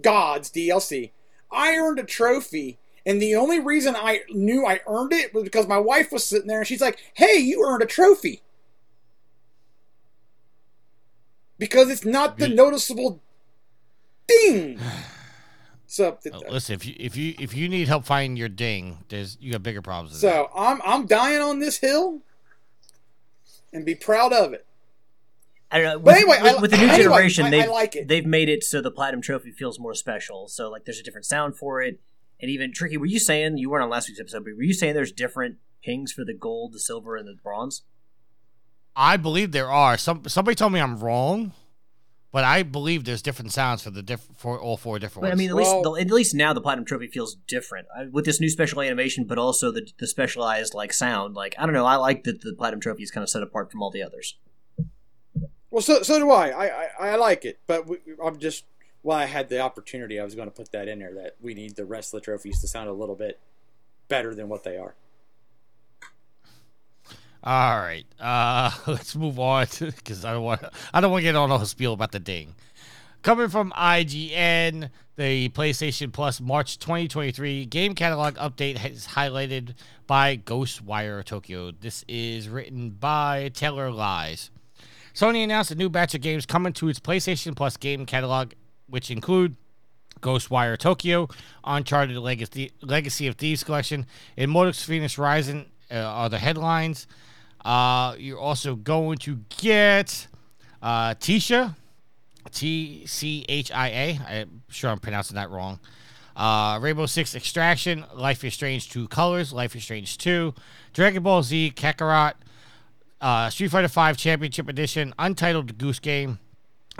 Gods 0.00 0.50
DLC. 0.50 1.10
I 1.50 1.74
earned 1.76 1.98
a 1.98 2.04
trophy, 2.04 2.78
and 3.06 3.22
the 3.22 3.34
only 3.36 3.60
reason 3.60 3.96
I 3.96 4.20
knew 4.28 4.66
I 4.66 4.80
earned 4.86 5.12
it 5.14 5.32
was 5.32 5.44
because 5.44 5.66
my 5.66 5.78
wife 5.78 6.12
was 6.12 6.26
sitting 6.26 6.48
there 6.48 6.58
and 6.58 6.66
she's 6.66 6.80
like, 6.82 6.98
"Hey, 7.14 7.38
you 7.38 7.64
earned 7.64 7.82
a 7.82 7.86
trophy." 7.86 8.42
Because 11.58 11.88
it's 11.90 12.04
not 12.04 12.38
the 12.38 12.48
You- 12.50 12.54
noticeable 12.54 13.20
ding. 14.26 14.78
So, 15.86 16.18
Uh, 16.32 16.40
listen, 16.50 16.74
if 16.74 16.84
you 16.84 16.94
if 16.98 17.16
you 17.16 17.34
if 17.38 17.54
you 17.54 17.68
need 17.68 17.88
help 17.88 18.04
finding 18.04 18.36
your 18.36 18.48
ding, 18.48 18.98
there's 19.08 19.38
you 19.40 19.52
got 19.52 19.62
bigger 19.62 19.80
problems. 19.82 20.20
Than 20.20 20.30
so 20.30 20.50
I'm 20.54 20.80
I'm 20.84 21.06
dying 21.06 21.40
on 21.40 21.60
this 21.60 21.78
hill, 21.78 22.20
and 23.72 23.86
be 23.86 23.94
proud 23.94 24.32
of 24.32 24.52
it. 24.52 24.66
I 25.70 25.78
don't 25.78 25.86
know. 25.86 25.98
But 25.98 26.04
with, 26.04 26.16
anyway, 26.16 26.38
with, 26.42 26.54
I- 26.56 26.60
with 26.60 26.70
the 26.72 26.76
new 26.76 26.82
anyway, 26.84 27.02
generation, 27.04 27.44
I- 27.44 27.48
I 27.48 27.50
they've 27.50 27.70
like 27.70 27.96
it. 27.96 28.08
they've 28.08 28.26
made 28.26 28.48
it 28.48 28.62
so 28.64 28.80
the 28.82 28.90
platinum 28.90 29.22
trophy 29.22 29.50
feels 29.52 29.78
more 29.78 29.94
special. 29.94 30.48
So 30.48 30.68
like, 30.70 30.84
there's 30.84 30.98
a 30.98 31.02
different 31.02 31.24
sound 31.24 31.56
for 31.56 31.80
it, 31.80 31.98
and 32.40 32.50
even 32.50 32.72
tricky. 32.72 32.96
Were 32.96 33.06
you 33.06 33.18
saying 33.18 33.58
you 33.58 33.70
weren't 33.70 33.84
on 33.84 33.90
last 33.90 34.08
week's 34.08 34.20
episode? 34.20 34.44
But 34.44 34.56
were 34.56 34.62
you 34.62 34.74
saying 34.74 34.94
there's 34.94 35.12
different 35.12 35.56
pings 35.82 36.12
for 36.12 36.24
the 36.24 36.34
gold, 36.34 36.72
the 36.72 36.78
silver, 36.80 37.16
and 37.16 37.26
the 37.28 37.34
bronze? 37.42 37.82
I 38.94 39.16
believe 39.16 39.52
there 39.52 39.70
are. 39.70 39.96
Some 39.98 40.24
somebody 40.28 40.54
told 40.54 40.72
me 40.72 40.80
I'm 40.80 40.98
wrong, 40.98 41.52
but 42.32 42.44
I 42.44 42.62
believe 42.62 43.04
there's 43.04 43.20
different 43.22 43.52
sounds 43.52 43.82
for 43.82 43.90
the 43.90 44.02
diff- 44.02 44.28
for 44.36 44.58
all 44.58 44.76
four 44.78 44.98
different 44.98 45.24
But 45.24 45.32
I 45.32 45.34
mean, 45.34 45.50
at 45.50 45.54
Well- 45.56 45.82
least 45.82 45.84
the, 45.84 46.00
at 46.00 46.10
least 46.14 46.34
now 46.34 46.52
the 46.54 46.60
platinum 46.62 46.86
trophy 46.86 47.06
feels 47.08 47.36
different 47.46 47.86
uh, 47.96 48.04
with 48.10 48.24
this 48.24 48.40
new 48.40 48.48
special 48.48 48.80
animation, 48.80 49.24
but 49.24 49.36
also 49.38 49.70
the 49.70 49.86
the 49.98 50.06
specialized 50.06 50.72
like 50.72 50.92
sound. 50.94 51.34
Like 51.34 51.54
I 51.58 51.66
don't 51.66 51.74
know, 51.74 51.84
I 51.84 51.96
like 51.96 52.24
that 52.24 52.40
the 52.40 52.54
platinum 52.54 52.80
trophy 52.80 53.02
is 53.02 53.10
kind 53.10 53.22
of 53.22 53.28
set 53.28 53.42
apart 53.42 53.70
from 53.70 53.82
all 53.82 53.90
the 53.90 54.02
others. 54.02 54.36
Well, 55.70 55.82
so 55.82 56.02
so 56.02 56.18
do 56.18 56.30
I. 56.30 56.48
I 56.48 56.66
I, 56.66 56.88
I 57.10 57.16
like 57.16 57.44
it, 57.44 57.60
but 57.66 57.86
we, 57.86 57.98
I'm 58.24 58.38
just. 58.38 58.64
Well, 59.06 59.16
I 59.16 59.26
had 59.26 59.48
the 59.48 59.60
opportunity. 59.60 60.18
I 60.18 60.24
was 60.24 60.34
going 60.34 60.48
to 60.48 60.52
put 60.52 60.72
that 60.72 60.88
in 60.88 60.98
there 60.98 61.14
that 61.14 61.36
we 61.40 61.54
need 61.54 61.76
the 61.76 61.84
rest 61.84 62.12
of 62.12 62.20
the 62.20 62.24
trophies 62.24 62.60
to 62.62 62.66
sound 62.66 62.88
a 62.88 62.92
little 62.92 63.14
bit 63.14 63.38
better 64.08 64.34
than 64.34 64.48
what 64.48 64.64
they 64.64 64.76
are. 64.76 64.96
All 67.44 67.76
right, 67.76 68.04
uh, 68.18 68.72
let's 68.88 69.14
move 69.14 69.38
on 69.38 69.68
because 69.78 70.24
I 70.24 70.32
don't 70.32 70.42
want 70.42 70.64
I 70.92 71.00
don't 71.00 71.12
want 71.12 71.20
to 71.20 71.22
get 71.22 71.36
on 71.36 71.52
a 71.52 71.64
spiel 71.66 71.92
about 71.92 72.10
the 72.10 72.18
ding. 72.18 72.56
Coming 73.22 73.48
from 73.48 73.70
IGN, 73.76 74.90
the 75.14 75.50
PlayStation 75.50 76.12
Plus 76.12 76.40
March 76.40 76.76
2023 76.80 77.64
game 77.66 77.94
catalog 77.94 78.34
update 78.34 78.84
is 78.90 79.06
highlighted 79.06 79.74
by 80.08 80.36
Ghostwire 80.36 81.22
Tokyo. 81.22 81.70
This 81.70 82.04
is 82.08 82.48
written 82.48 82.90
by 82.90 83.52
Taylor 83.54 83.92
Lyles. 83.92 84.50
Sony 85.14 85.44
announced 85.44 85.70
a 85.70 85.76
new 85.76 85.88
batch 85.88 86.16
of 86.16 86.22
games 86.22 86.44
coming 86.44 86.72
to 86.72 86.88
its 86.88 86.98
PlayStation 86.98 87.54
Plus 87.54 87.76
game 87.76 88.04
catalog, 88.04 88.52
which 88.88 89.10
include 89.10 89.56
Ghostwire 90.20 90.78
Tokyo, 90.78 91.28
Uncharted 91.64 92.16
Legacy, 92.16 92.72
Legacy 92.82 93.26
of 93.26 93.36
Thieves 93.36 93.64
Collection, 93.64 94.06
Immortals 94.36 94.78
Fenyx 94.86 95.18
Rising 95.18 95.66
uh, 95.90 95.96
are 95.96 96.28
the 96.28 96.38
headlines. 96.38 97.06
Uh, 97.64 98.14
you're 98.18 98.38
also 98.38 98.76
going 98.76 99.18
to 99.18 99.40
get 99.58 100.28
uh, 100.82 101.14
Tisha, 101.14 101.74
T 102.52 103.04
C 103.06 103.44
H 103.48 103.72
I 103.72 103.88
A. 103.88 104.20
I'm 104.28 104.62
sure 104.68 104.90
I'm 104.90 104.98
pronouncing 104.98 105.34
that 105.34 105.50
wrong. 105.50 105.80
Uh, 106.36 106.78
Rainbow 106.82 107.06
Six 107.06 107.34
Extraction, 107.34 108.04
Life 108.14 108.44
is 108.44 108.52
Strange 108.52 108.90
True 108.90 109.08
Colors, 109.08 109.54
Life 109.54 109.74
is 109.74 109.82
Strange 109.82 110.18
2, 110.18 110.54
Dragon 110.92 111.22
Ball 111.22 111.42
Z 111.42 111.72
Kakarot, 111.74 112.34
uh, 113.22 113.48
Street 113.48 113.70
Fighter 113.70 113.88
V 113.88 114.14
Championship 114.16 114.68
Edition, 114.68 115.14
Untitled 115.18 115.78
Goose 115.78 115.98
Game, 115.98 116.38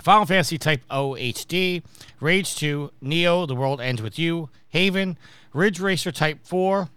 Final 0.01 0.25
Fantasy 0.25 0.57
Type 0.57 0.81
O 0.89 1.11
HD, 1.11 1.83
Rage 2.19 2.55
2, 2.55 2.91
Neo, 3.01 3.45
The 3.45 3.55
World 3.55 3.81
Ends 3.81 4.01
With 4.01 4.17
You, 4.19 4.49
Haven, 4.69 5.17
Ridge 5.53 5.79
Racer 5.79 6.11
Type 6.11 6.39
4, 6.43 6.89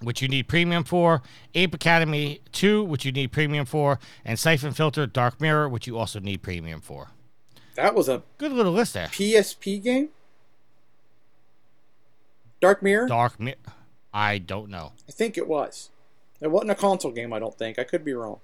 which 0.00 0.22
you 0.22 0.28
need 0.28 0.48
premium 0.48 0.84
for, 0.84 1.22
Ape 1.54 1.74
Academy 1.74 2.40
2, 2.52 2.82
which 2.84 3.04
you 3.04 3.12
need 3.12 3.32
premium 3.32 3.66
for, 3.66 3.98
and 4.24 4.38
Syphon 4.38 4.72
Filter 4.72 5.06
Dark 5.06 5.40
Mirror, 5.40 5.68
which 5.68 5.86
you 5.86 5.98
also 5.98 6.18
need 6.18 6.42
premium 6.42 6.80
for. 6.80 7.08
That 7.74 7.94
was 7.94 8.08
a 8.08 8.22
Good 8.38 8.52
little 8.52 8.72
list 8.72 8.94
there. 8.94 9.08
PSP 9.08 9.82
game. 9.82 10.08
Dark 12.60 12.82
Mirror. 12.82 13.06
Dark 13.08 13.38
Mirror. 13.38 13.56
I 14.12 14.38
don't 14.38 14.70
know. 14.70 14.92
I 15.08 15.12
think 15.12 15.38
it 15.38 15.46
was. 15.46 15.90
It 16.40 16.50
wasn't 16.50 16.72
a 16.72 16.74
console 16.74 17.12
game. 17.12 17.32
I 17.32 17.38
don't 17.38 17.56
think. 17.56 17.78
I 17.78 17.84
could 17.84 18.04
be 18.04 18.12
wrong. 18.12 18.40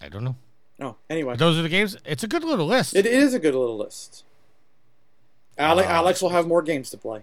I 0.00 0.08
don't 0.08 0.24
know. 0.24 0.36
No. 0.80 0.96
Anyway, 1.08 1.36
Those 1.36 1.58
are 1.58 1.62
the 1.62 1.68
games. 1.68 1.96
It's 2.04 2.24
a 2.24 2.28
good 2.28 2.42
little 2.42 2.66
list. 2.66 2.96
it 2.96 3.06
is 3.06 3.34
a 3.34 3.38
good 3.38 3.54
little 3.54 3.76
list. 3.76 4.24
Ale- 5.58 5.78
Uh, 5.80 5.82
Alex 5.84 6.22
will 6.22 6.30
have 6.30 6.46
more 6.48 6.62
games 6.62 6.88
to 6.90 6.96
play. 6.96 7.22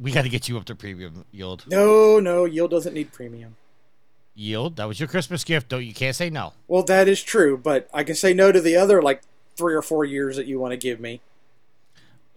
we 0.00 0.10
got 0.10 0.22
to 0.22 0.28
get 0.28 0.48
you 0.48 0.56
up 0.58 0.64
to 0.64 0.74
premium 0.74 1.24
yield. 1.30 1.64
No, 1.68 2.18
no, 2.18 2.44
Yield 2.46 2.70
doesn't 2.72 2.94
need 2.94 3.12
premium. 3.12 3.56
Yield. 4.34 4.76
That 4.76 4.88
was 4.88 4.98
your 4.98 5.08
Christmas 5.08 5.44
gift. 5.44 5.68
Don't 5.68 5.84
you 5.84 5.92
can't 5.94 6.16
say 6.16 6.30
no. 6.30 6.52
Well, 6.66 6.82
that 6.84 7.06
is 7.08 7.22
true, 7.22 7.56
but 7.58 7.88
I 7.92 8.02
can 8.04 8.14
say 8.14 8.32
no 8.34 8.50
to 8.52 8.60
the 8.60 8.74
other 8.76 9.02
like 9.02 9.22
three 9.56 9.74
or 9.74 9.82
four 9.82 10.04
years 10.04 10.36
that 10.36 10.46
you 10.46 10.58
want 10.58 10.72
to 10.72 10.76
give 10.78 10.98
me. 10.98 11.20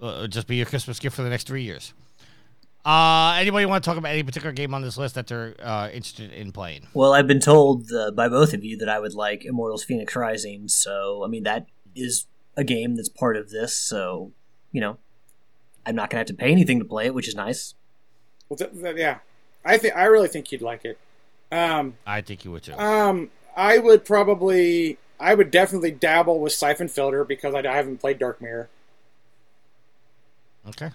Uh, 0.02 0.28
just 0.28 0.48
be 0.48 0.58
your 0.58 0.66
Christmas 0.66 1.00
gift 1.00 1.16
for 1.16 1.22
the 1.24 1.30
next 1.30 1.48
three 1.48 1.64
years. 1.64 1.94
Uh, 2.86 3.36
anybody 3.40 3.66
want 3.66 3.82
to 3.84 3.90
talk 3.90 3.98
about 3.98 4.12
any 4.12 4.24
particular 4.24 4.52
game 4.52 4.74
on 4.74 4.82
this 4.82 4.98
list 4.98 5.16
that 5.16 5.28
they're 5.28 5.56
uh, 5.62 5.88
interested 5.94 6.32
in 6.34 6.52
playing? 6.52 6.86
Well, 6.94 7.14
I've 7.14 7.28
been 7.28 7.40
told 7.40 7.90
uh, 7.94 8.12
by 8.12 8.28
both 8.28 8.54
of 8.54 8.64
you 8.66 8.76
that 8.78 8.90
I 8.90 9.00
would 9.00 9.14
like 9.14 9.46
Immortals 9.46 9.86
Fenyx 9.86 10.14
Rising, 10.16 10.68
so 10.68 11.24
I 11.24 11.28
mean 11.28 11.44
that 11.44 11.68
is 11.96 12.28
a 12.58 12.64
game 12.64 12.96
that's 12.96 13.08
part 13.10 13.38
of 13.38 13.52
this. 13.52 13.76
So 13.78 14.32
you 14.74 14.82
know, 14.82 14.98
I'm 15.86 15.96
not 15.96 16.10
gonna 16.10 16.20
have 16.20 16.28
to 16.28 16.34
pay 16.34 16.52
anything 16.52 16.80
to 16.80 16.86
play 16.86 17.06
it, 17.06 17.14
which 17.14 17.28
is 17.30 17.36
nice. 17.36 17.74
Well, 18.50 18.58
th- 18.58 18.74
th- 18.74 18.98
yeah, 18.98 19.20
I 19.64 19.78
think 19.78 19.96
I 19.96 20.04
really 20.06 20.28
think 20.28 20.52
you'd 20.52 20.62
like 20.62 20.84
it. 20.84 20.98
Um, 21.52 21.96
I 22.06 22.20
think 22.22 22.44
you 22.44 22.52
would 22.52 22.64
too. 22.64 22.74
um, 22.78 23.30
I 23.56 23.78
would 23.78 24.04
probably, 24.04 24.98
I 25.20 25.36
would 25.36 25.52
definitely 25.52 25.92
dabble 25.92 26.40
with 26.40 26.52
Syphon 26.52 26.88
Filter 26.90 27.24
because 27.24 27.54
I, 27.54 27.60
I 27.60 27.76
haven't 27.76 28.00
played 28.00 28.20
Dark 28.20 28.42
Mirror. 28.42 28.70
Okay. 30.68 30.90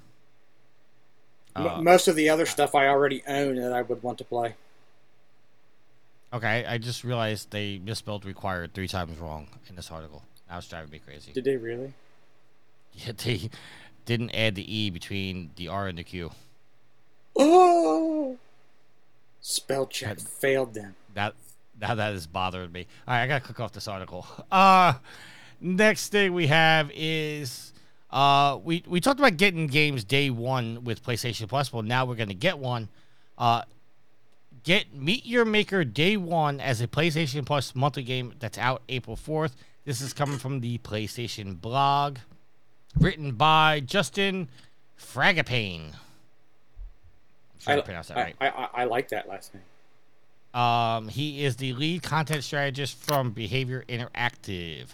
Uh, 1.67 1.83
most 1.83 2.09
of 2.09 2.17
the 2.17 2.29
other 2.29 2.47
stuff 2.47 2.75
I 2.75 2.87
already 2.89 3.23
own 3.27 3.57
that 3.57 3.73
I 3.73 3.83
would 3.83 4.03
want 4.03 4.19
to 4.19 4.25
play. 4.25 4.55
okay. 6.33 6.65
I 6.67 6.79
just 6.79 7.05
realized 7.05 7.51
they 7.51 7.79
misspelled 7.79 8.25
required 8.25 8.75
three 8.75 8.89
times 8.89 9.19
wrong 9.19 9.49
in 9.69 9.77
this 9.77 9.91
article. 9.91 10.23
That 10.49 10.57
was 10.57 10.67
driving 10.69 10.91
me 10.91 10.99
crazy. 11.05 11.33
Did 11.33 11.45
they 11.45 11.57
really? 11.57 11.93
Yeah, 12.95 13.13
they 13.25 13.51
didn't 14.07 14.31
add 14.35 14.55
the 14.57 14.77
e 14.77 14.91
between 14.91 15.51
the 15.57 15.69
r 15.69 15.87
and 15.87 15.99
the 15.99 16.03
q. 16.03 16.33
Oh, 17.37 18.39
spell 19.41 19.87
check 19.87 20.19
That- 20.19 20.29
failed 20.29 20.75
them. 20.75 20.97
That 21.15 21.35
now 21.81 21.95
that 21.95 22.13
is 22.15 22.27
bothering 22.27 22.73
me. 22.73 22.87
All 23.07 23.15
right, 23.15 23.23
I 23.23 23.27
gotta 23.29 23.45
click 23.45 23.61
off 23.61 23.73
this 23.73 23.87
article. 23.89 24.27
Uh 24.51 24.95
next 25.61 26.09
thing 26.11 26.33
we 26.35 26.47
have 26.49 26.91
is 26.95 27.73
uh 28.11 28.59
we 28.63 28.83
we 28.87 29.01
talked 29.01 29.21
about 29.21 29.37
getting 29.37 29.67
games 29.67 30.05
day 30.05 30.31
one 30.31 30.85
with 30.85 31.03
PlayStation 31.05 31.49
Plus. 31.49 31.73
Well, 31.73 31.83
now 31.83 32.05
we're 32.05 32.15
gonna 32.15 32.35
get 32.35 32.59
one. 32.59 32.89
Uh, 33.37 33.63
get 34.65 34.93
Meet 34.95 35.25
Your 35.27 35.45
Maker 35.45 35.85
day 35.85 36.17
one 36.17 36.61
as 36.61 36.81
a 36.81 36.87
PlayStation 36.87 37.47
Plus 37.47 37.75
monthly 37.75 38.03
game 38.03 38.35
that's 38.39 38.59
out 38.59 38.83
April 38.89 39.17
fourth. 39.17 39.57
This 39.85 40.01
is 40.01 40.13
coming 40.13 40.39
from 40.39 40.61
the 40.61 40.79
PlayStation 40.79 41.59
blog, 41.59 42.19
written 42.99 43.33
by 43.33 43.81
Justin 43.81 44.49
Fragapane. 45.01 45.93
I, 47.67 47.79
I, 47.79 47.81
pronounced 47.81 48.11
that 48.11 48.19
I, 48.19 48.23
right. 48.23 48.37
I, 48.41 48.49
I, 48.49 48.69
I 48.75 48.85
like 48.85 49.09
that 49.09 49.29
last 49.29 49.55
name. 49.55 49.63
Um, 50.61 51.09
he 51.09 51.45
is 51.45 51.57
the 51.57 51.73
lead 51.75 52.03
content 52.03 52.45
strategist 52.45 52.97
from 52.97 53.31
Behavior 53.31 53.85
Interactive. 53.89 54.89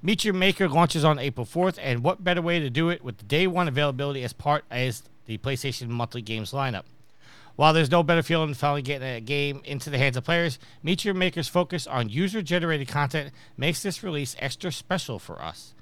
Meet 0.00 0.24
Your 0.24 0.34
Maker 0.34 0.68
launches 0.68 1.04
on 1.04 1.18
April 1.18 1.44
4th, 1.44 1.76
and 1.82 2.04
what 2.04 2.22
better 2.22 2.40
way 2.40 2.60
to 2.60 2.70
do 2.70 2.88
it 2.88 3.02
with 3.02 3.18
the 3.18 3.24
day 3.24 3.48
one 3.48 3.66
availability 3.66 4.22
as 4.22 4.32
part 4.32 4.64
as 4.70 5.02
the 5.26 5.38
PlayStation 5.38 5.88
monthly 5.88 6.22
games 6.22 6.52
lineup. 6.52 6.84
While 7.56 7.72
there's 7.72 7.90
no 7.90 8.04
better 8.04 8.22
feeling 8.22 8.46
than 8.46 8.54
finally 8.54 8.82
getting 8.82 9.08
a 9.08 9.20
game 9.20 9.60
into 9.64 9.90
the 9.90 9.98
hands 9.98 10.16
of 10.16 10.22
players, 10.22 10.60
Meet 10.84 11.04
Your 11.04 11.14
Maker's 11.14 11.48
focus 11.48 11.88
on 11.88 12.10
user-generated 12.10 12.86
content 12.86 13.32
makes 13.56 13.82
this 13.82 14.04
release 14.04 14.36
extra 14.38 14.70
special 14.70 15.18
for 15.18 15.42
us. 15.42 15.74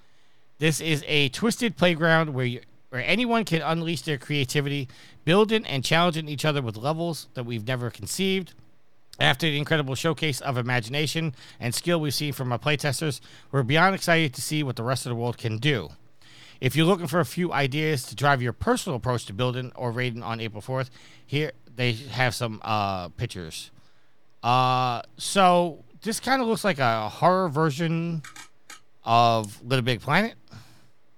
This 0.58 0.80
is 0.80 1.04
a 1.06 1.28
twisted 1.28 1.76
playground 1.76 2.32
where 2.32 2.46
you, 2.46 2.62
where 2.88 3.04
anyone 3.04 3.44
can 3.44 3.60
unleash 3.60 4.00
their 4.00 4.16
creativity, 4.16 4.88
building 5.26 5.66
and 5.66 5.84
challenging 5.84 6.30
each 6.30 6.46
other 6.46 6.62
with 6.62 6.78
levels 6.78 7.28
that 7.34 7.44
we've 7.44 7.68
never 7.68 7.90
conceived. 7.90 8.54
After 9.18 9.46
the 9.46 9.56
incredible 9.56 9.94
showcase 9.94 10.40
of 10.40 10.58
imagination 10.58 11.34
and 11.58 11.74
skill 11.74 12.00
we've 12.00 12.12
seen 12.12 12.32
from 12.32 12.52
our 12.52 12.58
playtesters, 12.58 13.20
we're 13.50 13.62
beyond 13.62 13.94
excited 13.94 14.34
to 14.34 14.42
see 14.42 14.62
what 14.62 14.76
the 14.76 14.82
rest 14.82 15.06
of 15.06 15.10
the 15.10 15.16
world 15.16 15.38
can 15.38 15.58
do. 15.58 15.90
If 16.60 16.76
you're 16.76 16.86
looking 16.86 17.06
for 17.06 17.20
a 17.20 17.24
few 17.24 17.52
ideas 17.52 18.04
to 18.04 18.14
drive 18.14 18.42
your 18.42 18.52
personal 18.52 18.96
approach 18.96 19.26
to 19.26 19.32
building 19.32 19.72
or 19.74 19.90
raiding 19.90 20.22
on 20.22 20.40
April 20.40 20.62
4th, 20.62 20.90
here 21.24 21.52
they 21.74 21.92
have 21.92 22.34
some 22.34 22.60
uh, 22.62 23.08
pictures. 23.10 23.70
Uh, 24.42 25.02
so 25.16 25.84
this 26.02 26.20
kind 26.20 26.40
of 26.40 26.48
looks 26.48 26.64
like 26.64 26.78
a 26.78 27.08
horror 27.08 27.48
version 27.48 28.22
of 29.04 29.62
Little 29.62 29.84
Big 29.84 30.00
Planet. 30.00 30.34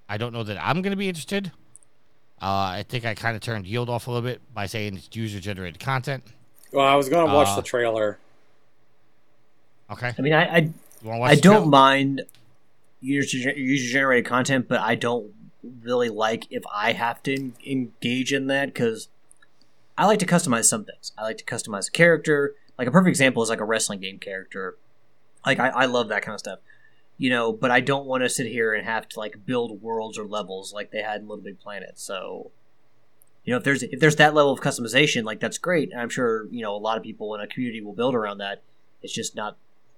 I 0.08 0.18
don't 0.18 0.32
know 0.32 0.44
that 0.44 0.56
I'm 0.64 0.82
going 0.82 0.92
to 0.92 0.96
be 0.96 1.08
interested. 1.08 1.52
Uh, 2.40 2.78
I 2.78 2.84
think 2.88 3.04
I 3.04 3.14
kind 3.14 3.34
of 3.34 3.42
turned 3.42 3.66
yield 3.66 3.90
off 3.90 4.06
a 4.06 4.10
little 4.10 4.28
bit 4.28 4.40
by 4.54 4.66
saying 4.66 4.96
it's 4.96 5.08
user 5.14 5.40
generated 5.40 5.80
content. 5.80 6.24
Well, 6.72 6.86
I 6.86 6.94
was 6.96 7.08
gonna 7.08 7.32
watch 7.34 7.48
Uh, 7.48 7.56
the 7.56 7.62
trailer. 7.62 8.18
Okay. 9.90 10.12
I 10.18 10.22
mean, 10.22 10.32
I 10.32 10.44
I, 10.44 10.58
You 10.58 10.72
wanna 11.04 11.20
watch 11.20 11.30
I 11.32 11.34
don't 11.36 11.54
trailer? 11.54 11.66
mind 11.66 12.22
user 13.00 13.38
user 13.52 13.92
generated 13.92 14.26
content, 14.26 14.68
but 14.68 14.80
I 14.80 14.94
don't 14.94 15.32
really 15.82 16.08
like 16.08 16.46
if 16.50 16.62
I 16.72 16.92
have 16.92 17.22
to 17.24 17.34
en- 17.34 17.54
engage 17.66 18.32
in 18.32 18.46
that 18.48 18.66
because 18.66 19.08
I 19.96 20.06
like 20.06 20.18
to 20.20 20.26
customize 20.26 20.66
some 20.66 20.84
things. 20.84 21.12
I 21.18 21.22
like 21.22 21.38
to 21.38 21.44
customize 21.44 21.88
a 21.88 21.90
character. 21.92 22.54
Like 22.78 22.86
a 22.86 22.90
perfect 22.90 23.08
example 23.08 23.42
is 23.42 23.48
like 23.48 23.60
a 23.60 23.64
wrestling 23.64 24.00
game 24.00 24.18
character. 24.18 24.76
Like 25.46 25.58
I, 25.58 25.68
I 25.68 25.84
love 25.86 26.08
that 26.08 26.22
kind 26.22 26.34
of 26.34 26.40
stuff, 26.40 26.58
you 27.16 27.30
know. 27.30 27.52
But 27.52 27.70
I 27.70 27.80
don't 27.80 28.06
want 28.06 28.22
to 28.22 28.28
sit 28.28 28.46
here 28.46 28.74
and 28.74 28.84
have 28.84 29.08
to 29.10 29.18
like 29.18 29.44
build 29.46 29.80
worlds 29.82 30.18
or 30.18 30.24
levels 30.26 30.72
like 30.72 30.90
they 30.90 31.02
had 31.02 31.20
in 31.22 31.28
Little 31.28 31.42
Big 31.42 31.58
Planet. 31.58 31.92
So, 31.98 32.50
you 33.48 33.54
know, 33.54 33.56
if 33.56 33.64
there's 33.64 33.82
if 33.82 33.98
there's 33.98 34.16
that 34.16 34.34
level 34.34 34.52
of 34.52 34.60
customization, 34.60 35.24
like 35.24 35.40
that's 35.40 35.56
great. 35.56 35.90
And 35.90 35.98
I'm 35.98 36.10
sure 36.10 36.46
you 36.50 36.60
know 36.60 36.76
a 36.76 36.76
lot 36.76 36.98
of 36.98 37.02
people 37.02 37.34
in 37.34 37.40
a 37.40 37.46
community 37.46 37.80
will 37.80 37.94
build 37.94 38.14
around 38.14 38.38
that. 38.38 38.60
It's 39.00 39.14
just 39.14 39.34
not 39.34 39.56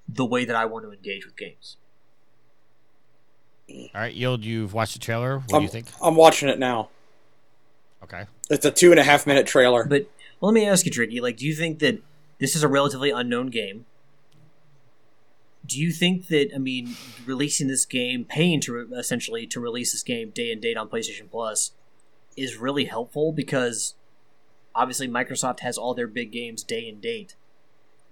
the 0.09 0.25
way 0.25 0.45
that 0.45 0.55
I 0.55 0.67
want 0.67 0.85
to 0.85 0.93
engage 0.93 1.27
with 1.27 1.37
games. 1.37 1.77
All 3.69 3.89
right, 3.93 4.15
Yield, 4.15 4.45
you've 4.45 4.73
watched 4.73 4.93
the 4.93 5.01
trailer. 5.01 5.39
What 5.39 5.49
do 5.49 5.57
I'm, 5.57 5.63
you 5.63 5.69
think? 5.69 5.87
I'm 6.01 6.15
watching 6.15 6.49
it 6.49 6.61
now. 6.61 6.91
Okay. 8.05 8.27
It's 8.51 8.65
a 8.65 8.71
two 8.71 8.93
and 8.93 9.01
a 9.01 9.03
half 9.03 9.27
minute 9.27 9.49
trailer. 9.49 9.85
But 9.85 10.09
well, 10.41 10.53
let 10.53 10.55
me 10.55 10.65
ask 10.65 10.87
you, 10.87 10.93
Tricky. 10.93 11.21
Like, 11.21 11.37
do 11.37 11.45
you 11.45 11.57
think 11.57 11.81
that 11.81 12.01
this 12.39 12.55
is 12.55 12.63
a 12.63 12.69
relatively 12.69 13.11
unknown 13.11 13.49
game? 13.49 13.85
Do 15.67 15.77
you 15.77 15.91
think 15.91 16.29
that 16.29 16.51
I 16.55 16.59
mean, 16.59 16.95
releasing 17.27 17.67
this 17.67 17.85
game, 17.85 18.25
paying 18.25 18.61
to 18.61 18.73
re- 18.75 18.97
essentially 18.97 19.45
to 19.49 19.59
release 19.59 19.91
this 19.91 20.05
game 20.05 20.31
day 20.31 20.53
and 20.53 20.63
date 20.63 20.77
on 20.77 20.89
PlayStation 20.89 21.29
Plus, 21.29 21.73
is 22.41 22.57
really 22.57 22.87
helpful 22.87 23.33
because 23.33 23.95
obviously 24.75 25.09
Microsoft 25.09 25.61
has 25.61 25.77
all 25.77 25.95
their 25.95 26.07
big 26.07 26.33
games 26.33 26.63
day 26.63 26.89
and 26.89 27.01
date. 27.01 27.37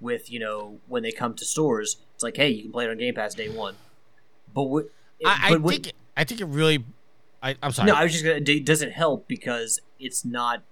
With 0.00 0.30
you 0.30 0.38
know 0.38 0.78
when 0.86 1.02
they 1.02 1.10
come 1.10 1.34
to 1.34 1.44
stores, 1.44 1.96
it's 2.14 2.22
like, 2.22 2.36
hey, 2.36 2.50
you 2.50 2.62
can 2.62 2.72
play 2.72 2.84
it 2.84 2.90
on 2.90 2.98
Game 2.98 3.14
Pass 3.14 3.34
day 3.34 3.48
one. 3.48 3.74
But 4.54 4.64
what? 4.64 4.90
I, 5.26 5.54
I 5.54 5.58
but 5.58 5.70
think 5.70 5.92
I 6.16 6.22
think 6.22 6.40
it 6.40 6.44
really. 6.44 6.84
I, 7.42 7.56
I'm 7.60 7.72
sorry. 7.72 7.88
no, 7.88 7.94
I 7.94 8.04
was 8.04 8.12
just 8.12 8.24
gonna. 8.24 8.36
It 8.36 8.64
doesn't 8.64 8.92
help 8.92 9.26
because 9.26 9.80
it's 9.98 10.24
not 10.24 10.62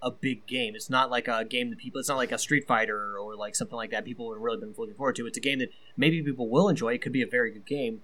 a 0.00 0.12
big 0.12 0.46
game. 0.46 0.76
It's 0.76 0.88
not 0.88 1.10
like 1.10 1.26
a 1.26 1.44
game 1.44 1.70
that 1.70 1.78
people. 1.80 1.98
It's 1.98 2.08
not 2.08 2.18
like 2.18 2.30
a 2.30 2.38
Street 2.38 2.68
Fighter 2.68 3.18
or 3.18 3.34
like 3.34 3.56
something 3.56 3.74
like 3.74 3.90
that. 3.90 4.04
People 4.04 4.32
have 4.32 4.40
really 4.40 4.58
been 4.58 4.74
looking 4.78 4.94
forward 4.94 5.16
to. 5.16 5.26
It's 5.26 5.38
a 5.38 5.40
game 5.40 5.58
that 5.58 5.70
maybe 5.96 6.22
people 6.22 6.48
will 6.48 6.68
enjoy. 6.68 6.94
It 6.94 7.02
could 7.02 7.12
be 7.12 7.22
a 7.22 7.26
very 7.26 7.50
good 7.50 7.66
game, 7.66 8.02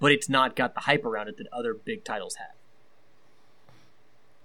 but 0.00 0.10
it's 0.10 0.28
not 0.28 0.56
got 0.56 0.74
the 0.74 0.80
hype 0.80 1.04
around 1.04 1.28
it 1.28 1.36
that 1.36 1.46
other 1.52 1.74
big 1.74 2.02
titles 2.02 2.36
have. 2.36 2.56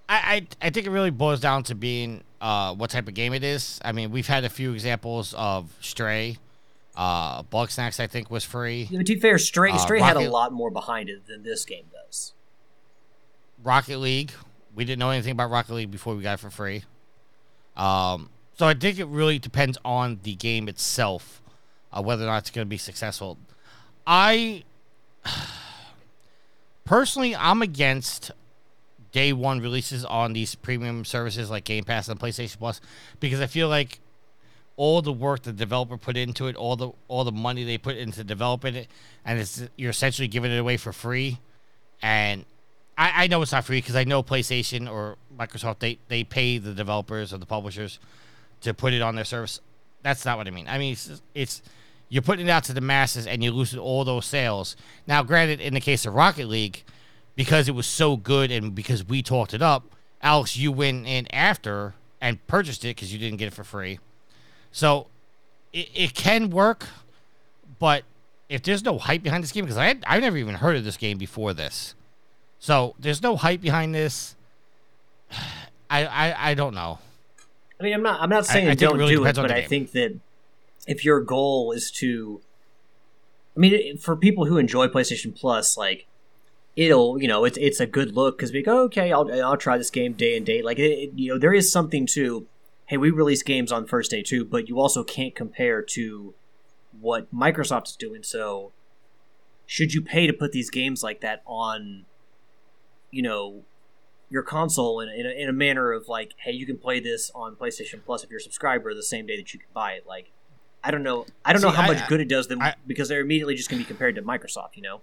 I, 0.10 0.47
I 0.62 0.68
I 0.68 0.70
think 0.72 0.88
it 0.88 0.89
really 0.89 1.12
boils 1.12 1.39
down 1.39 1.64
to 1.64 1.76
being 1.76 2.24
uh, 2.41 2.74
what 2.74 2.89
type 2.89 3.07
of 3.07 3.14
game 3.14 3.34
it 3.34 3.43
is. 3.43 3.80
I 3.86 3.91
mean, 3.91 4.12
we've 4.12 4.28
had 4.28 4.43
a 4.43 4.49
few 4.49 4.74
examples 4.74 5.34
of 5.38 5.72
Stray. 5.80 6.38
Uh, 6.95 7.43
Bugsnax, 7.43 7.99
I 7.99 8.07
think, 8.07 8.30
was 8.30 8.43
free. 8.43 8.88
Yeah, 8.89 8.99
to 8.99 9.14
be 9.14 9.20
fair, 9.20 9.38
Stray 9.38 9.72
Uh, 9.72 9.78
Stray 9.78 10.01
had 10.01 10.18
a 10.18 10.30
lot 10.30 10.51
more 10.51 10.70
behind 10.72 11.07
it 11.10 11.28
than 11.28 11.43
this 11.43 11.64
game 11.64 11.86
does. 11.93 12.34
Rocket 13.64 13.99
League. 13.99 14.32
We 14.76 14.84
didn't 14.84 14.99
know 14.99 15.10
anything 15.12 15.32
about 15.32 15.49
Rocket 15.51 15.74
League 15.74 15.91
before 15.91 16.16
we 16.16 16.24
got 16.24 16.34
it 16.34 16.39
for 16.39 16.49
free. 16.49 16.84
Um, 17.78 18.30
so 18.57 18.68
I 18.68 18.74
think 18.74 18.99
it 18.99 19.05
really 19.07 19.39
depends 19.39 19.78
on 19.86 20.20
the 20.24 20.36
game 20.36 20.68
itself, 20.68 21.41
uh, 21.93 22.01
whether 22.01 22.24
or 22.24 22.28
not 22.28 22.39
it's 22.39 22.49
going 22.49 22.66
to 22.66 22.70
be 22.70 22.78
successful. 22.78 23.38
I 24.05 24.64
personally, 26.86 27.36
I'm 27.36 27.62
against 27.62 28.32
day 29.12 29.34
one 29.34 29.60
releases 29.60 30.05
on 30.05 30.34
these 30.34 30.55
premium 30.55 31.05
services 31.05 31.49
like 31.49 31.64
Game 31.64 31.84
Pass 31.84 32.07
and 32.07 32.20
PlayStation 32.20 32.57
Plus 32.57 32.82
because 33.20 33.41
I 33.41 33.47
feel 33.47 33.68
like 33.68 33.99
all 34.76 35.01
the 35.01 35.12
work 35.12 35.41
the 35.43 35.51
developer 35.51 35.97
put 35.97 36.16
into 36.16 36.47
it, 36.47 36.55
all 36.55 36.76
the 36.76 36.91
all 37.07 37.24
the 37.24 37.32
money 37.32 37.64
they 37.64 37.78
put 37.78 37.97
into 37.97 38.24
developing 38.24 38.76
it, 38.76 38.88
and 39.26 39.39
it's 39.39 39.68
you're 39.76 39.89
essentially 39.89 40.28
giving 40.28 40.51
it 40.51 40.57
away 40.57 40.78
for 40.78 40.93
free. 40.93 41.39
And 42.01 42.45
I, 42.97 43.24
I 43.24 43.28
know 43.28 43.41
it's 43.41 43.51
not 43.51 43.66
free 43.66 43.80
because 43.80 43.95
I 43.95 44.05
know 44.05 44.24
PlayStation 44.24 44.89
or 44.89 45.18
Microsoft 45.38 45.80
they 45.80 45.99
they 46.07 46.24
pay 46.24 46.57
the 46.57 46.74
developers 46.74 47.34
or 47.34 47.38
the 47.38 47.45
publishers 47.45 47.99
to 48.62 48.74
put 48.74 48.93
it 48.93 49.01
on 49.01 49.16
their 49.16 49.26
service. 49.26 49.60
That's 50.01 50.24
not 50.24 50.38
what 50.38 50.47
I 50.47 50.51
mean. 50.51 50.68
I 50.68 50.78
mean 50.78 50.93
it's, 50.93 51.22
it's 51.34 51.62
you're 52.10 52.22
putting 52.22 52.47
it 52.47 52.49
out 52.49 52.64
to 52.66 52.74
the 52.74 52.82
masses 52.82 53.28
and 53.28 53.43
you're 53.43 53.53
losing 53.53 53.80
all 53.80 54.03
those 54.03 54.26
sales. 54.26 54.76
Now, 55.07 55.24
granted, 55.24 55.62
in 55.62 55.74
the 55.76 55.80
case 55.80 56.05
of 56.05 56.16
Rocket 56.16 56.47
League, 56.47 56.84
because 57.40 57.70
it 57.70 57.72
was 57.72 57.88
so 57.88 58.18
good 58.18 58.52
and 58.52 58.76
because 58.76 59.06
we 59.06 59.24
talked 59.24 59.54
it 59.54 59.62
up, 59.62 59.96
Alex, 60.22 60.58
you 60.58 60.74
went 60.74 61.08
in 61.08 61.26
after 61.34 61.96
and 62.20 62.46
purchased 62.48 62.84
it 62.84 62.98
because 62.98 63.14
you 63.14 63.18
didn't 63.18 63.38
get 63.38 63.48
it 63.48 63.54
for 63.54 63.64
free. 63.64 63.98
So 64.74 65.08
it, 65.72 65.88
it 65.96 66.14
can 66.14 66.50
work, 66.50 66.88
but 67.80 68.04
if 68.50 68.62
there's 68.62 68.84
no 68.84 68.98
hype 68.98 69.24
behind 69.24 69.42
this 69.42 69.54
game, 69.54 69.64
because 69.64 69.78
I 69.78 69.86
had, 69.86 70.04
I've 70.06 70.20
never 70.20 70.36
even 70.36 70.56
heard 70.56 70.76
of 70.76 70.84
this 70.84 70.98
game 70.98 71.18
before 71.18 71.54
this, 71.54 71.96
so 72.60 72.94
there's 73.00 73.24
no 73.24 73.38
hype 73.38 73.62
behind 73.62 73.96
this. 73.96 74.36
I 75.90 76.06
I, 76.06 76.50
I 76.52 76.54
don't 76.56 76.76
know. 76.76 77.00
I 77.80 77.84
mean, 77.86 77.94
I'm 77.94 78.04
not. 78.04 78.20
I'm 78.20 78.30
not 78.30 78.48
saying 78.48 78.68
I 78.68 78.72
it 78.72 78.80
don't 78.80 78.98
really 78.98 79.16
do 79.16 79.26
it, 79.26 79.36
but 79.38 79.50
I 79.50 79.62
game. 79.62 79.70
think 79.70 79.92
that 79.94 80.20
if 80.88 81.06
your 81.06 81.22
goal 81.22 81.72
is 81.72 81.90
to, 81.92 82.42
I 83.56 83.60
mean, 83.62 83.98
for 83.98 84.18
people 84.18 84.46
who 84.46 84.58
enjoy 84.58 84.88
PlayStation 84.88 85.34
Plus, 85.34 85.78
like 85.78 86.06
it'll, 86.84 87.22
you 87.22 87.28
know, 87.28 87.44
it's 87.44 87.58
it's 87.58 87.80
a 87.82 87.86
good 87.86 88.16
look 88.16 88.38
because 88.38 88.54
we 88.54 88.64
go, 88.64 88.84
okay, 88.84 89.12
I'll 89.12 89.30
I'll 89.44 89.58
try 89.58 89.78
this 89.78 89.90
game 89.90 90.14
day 90.14 90.38
and 90.38 90.46
date. 90.46 90.64
Like 90.64 90.80
it, 90.80 90.92
it- 90.92 91.12
you 91.16 91.34
know, 91.34 91.38
there 91.38 91.54
is 91.54 91.72
something 91.72 92.06
to, 92.08 92.48
hey, 92.86 92.98
we 92.98 93.12
release 93.12 93.44
games 93.44 93.72
on 93.72 93.86
first 93.86 94.10
day 94.12 94.24
too, 94.24 94.46
but 94.46 94.70
you 94.70 94.80
also 94.80 95.04
can't 95.04 95.36
compare 95.36 95.82
to 95.82 96.34
what 97.00 97.34
Microsoft 97.34 97.88
is 97.88 97.96
doing. 97.98 98.24
So, 98.24 98.72
should 99.66 99.94
you 99.94 100.02
pay 100.02 100.26
to 100.26 100.34
put 100.34 100.52
these 100.54 100.70
games 100.70 101.04
like 101.04 101.20
that 101.22 101.44
on, 101.46 102.06
you 103.12 103.22
know, 103.24 103.64
your 104.30 104.44
console 104.44 105.00
in, 105.02 105.10
in, 105.10 105.26
a, 105.26 105.30
in 105.30 105.50
a 105.50 105.54
manner 105.54 105.92
of 105.92 106.08
like, 106.08 106.34
hey, 106.38 106.52
you 106.52 106.66
can 106.66 106.78
play 106.78 107.00
this 107.02 107.30
on 107.36 107.56
PlayStation 107.56 108.00
Plus 108.06 108.24
if 108.24 108.30
you're 108.30 108.40
a 108.40 108.42
subscriber 108.42 108.94
the 108.94 109.04
same 109.04 109.26
day 109.26 109.36
that 109.38 109.54
you 109.54 109.60
can 109.60 109.68
buy 109.74 109.94
it. 109.94 110.06
Like, 110.08 110.32
I 110.84 110.92
don't 110.92 111.04
know, 111.04 111.26
I 111.44 111.52
don't 111.52 111.62
know 111.62 111.72
how 111.72 111.84
I- 111.84 111.94
much 111.94 112.08
good 112.08 112.22
it 112.22 112.30
does 112.30 112.48
them 112.48 112.62
I- 112.62 112.76
because 112.88 113.10
they're 113.10 113.20
immediately 113.22 113.56
just 113.56 113.70
going 113.70 113.82
to 113.82 113.86
be 113.86 113.88
compared 113.88 114.16
to 114.16 114.22
Microsoft. 114.22 114.76
You 114.76 114.84
know, 114.84 115.02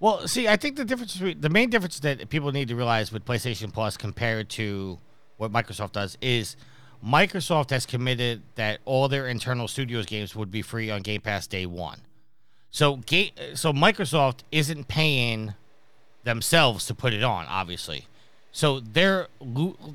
Well, 0.00 0.26
see, 0.28 0.48
I 0.48 0.56
think 0.56 0.76
the 0.76 0.84
difference, 0.84 1.14
between, 1.14 1.40
the 1.40 1.48
main 1.48 1.70
difference 1.70 2.00
that 2.00 2.28
people 2.28 2.52
need 2.52 2.68
to 2.68 2.76
realize 2.76 3.12
with 3.12 3.24
PlayStation 3.24 3.72
Plus 3.72 3.96
compared 3.96 4.48
to 4.50 4.98
what 5.36 5.52
Microsoft 5.52 5.92
does 5.92 6.18
is 6.20 6.56
Microsoft 7.04 7.70
has 7.70 7.86
committed 7.86 8.42
that 8.54 8.80
all 8.84 9.08
their 9.08 9.28
internal 9.28 9.68
studios 9.68 10.06
games 10.06 10.34
would 10.34 10.50
be 10.50 10.62
free 10.62 10.90
on 10.90 11.02
Game 11.02 11.20
Pass 11.20 11.46
day 11.46 11.66
one. 11.66 12.00
So, 12.70 13.00
so 13.54 13.72
Microsoft 13.72 14.40
isn't 14.50 14.88
paying 14.88 15.54
themselves 16.24 16.86
to 16.86 16.94
put 16.94 17.12
it 17.12 17.22
on, 17.22 17.46
obviously. 17.46 18.06
So 18.50 18.80
they're 18.80 19.28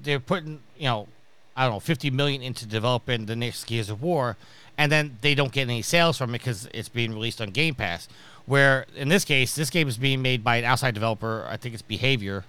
they're 0.03 0.19
putting 0.19 0.61
you 0.77 0.85
know 0.85 1.07
I 1.55 1.63
don't 1.63 1.73
know 1.73 1.79
fifty 1.79 2.09
million 2.09 2.41
into 2.41 2.65
developing 2.65 3.25
the 3.25 3.35
next 3.35 3.65
Gears 3.65 3.89
of 3.89 4.01
War, 4.01 4.37
and 4.77 4.91
then 4.91 5.17
they 5.21 5.33
don't 5.33 5.51
get 5.51 5.63
any 5.63 5.81
sales 5.81 6.17
from 6.17 6.31
it 6.31 6.39
because 6.39 6.69
it's 6.73 6.89
being 6.89 7.13
released 7.13 7.41
on 7.41 7.49
Game 7.49 7.75
Pass. 7.75 8.07
Where 8.49 8.85
in 8.95 9.07
this 9.07 9.23
case, 9.23 9.55
this 9.55 9.69
game 9.69 9.87
is 9.87 9.97
being 9.97 10.21
made 10.21 10.43
by 10.43 10.57
an 10.57 10.65
outside 10.65 10.93
developer. 10.93 11.47
I 11.47 11.55
think 11.55 11.73
it's 11.73 11.83
Behavior. 11.83 12.43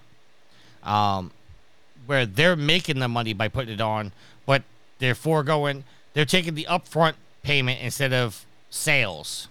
Um, 0.83 1.31
where 2.07 2.25
they're 2.25 2.55
making 2.55 2.99
the 2.99 3.07
money 3.07 3.33
by 3.33 3.47
putting 3.47 3.75
it 3.75 3.79
on, 3.79 4.11
but 4.45 4.63
they're 4.99 5.15
foregoing. 5.15 5.83
They're 6.13 6.25
taking 6.25 6.55
the 6.55 6.65
upfront 6.69 7.13
payment 7.43 7.79
instead 7.81 8.11
of 8.11 8.45
sales 8.69 9.47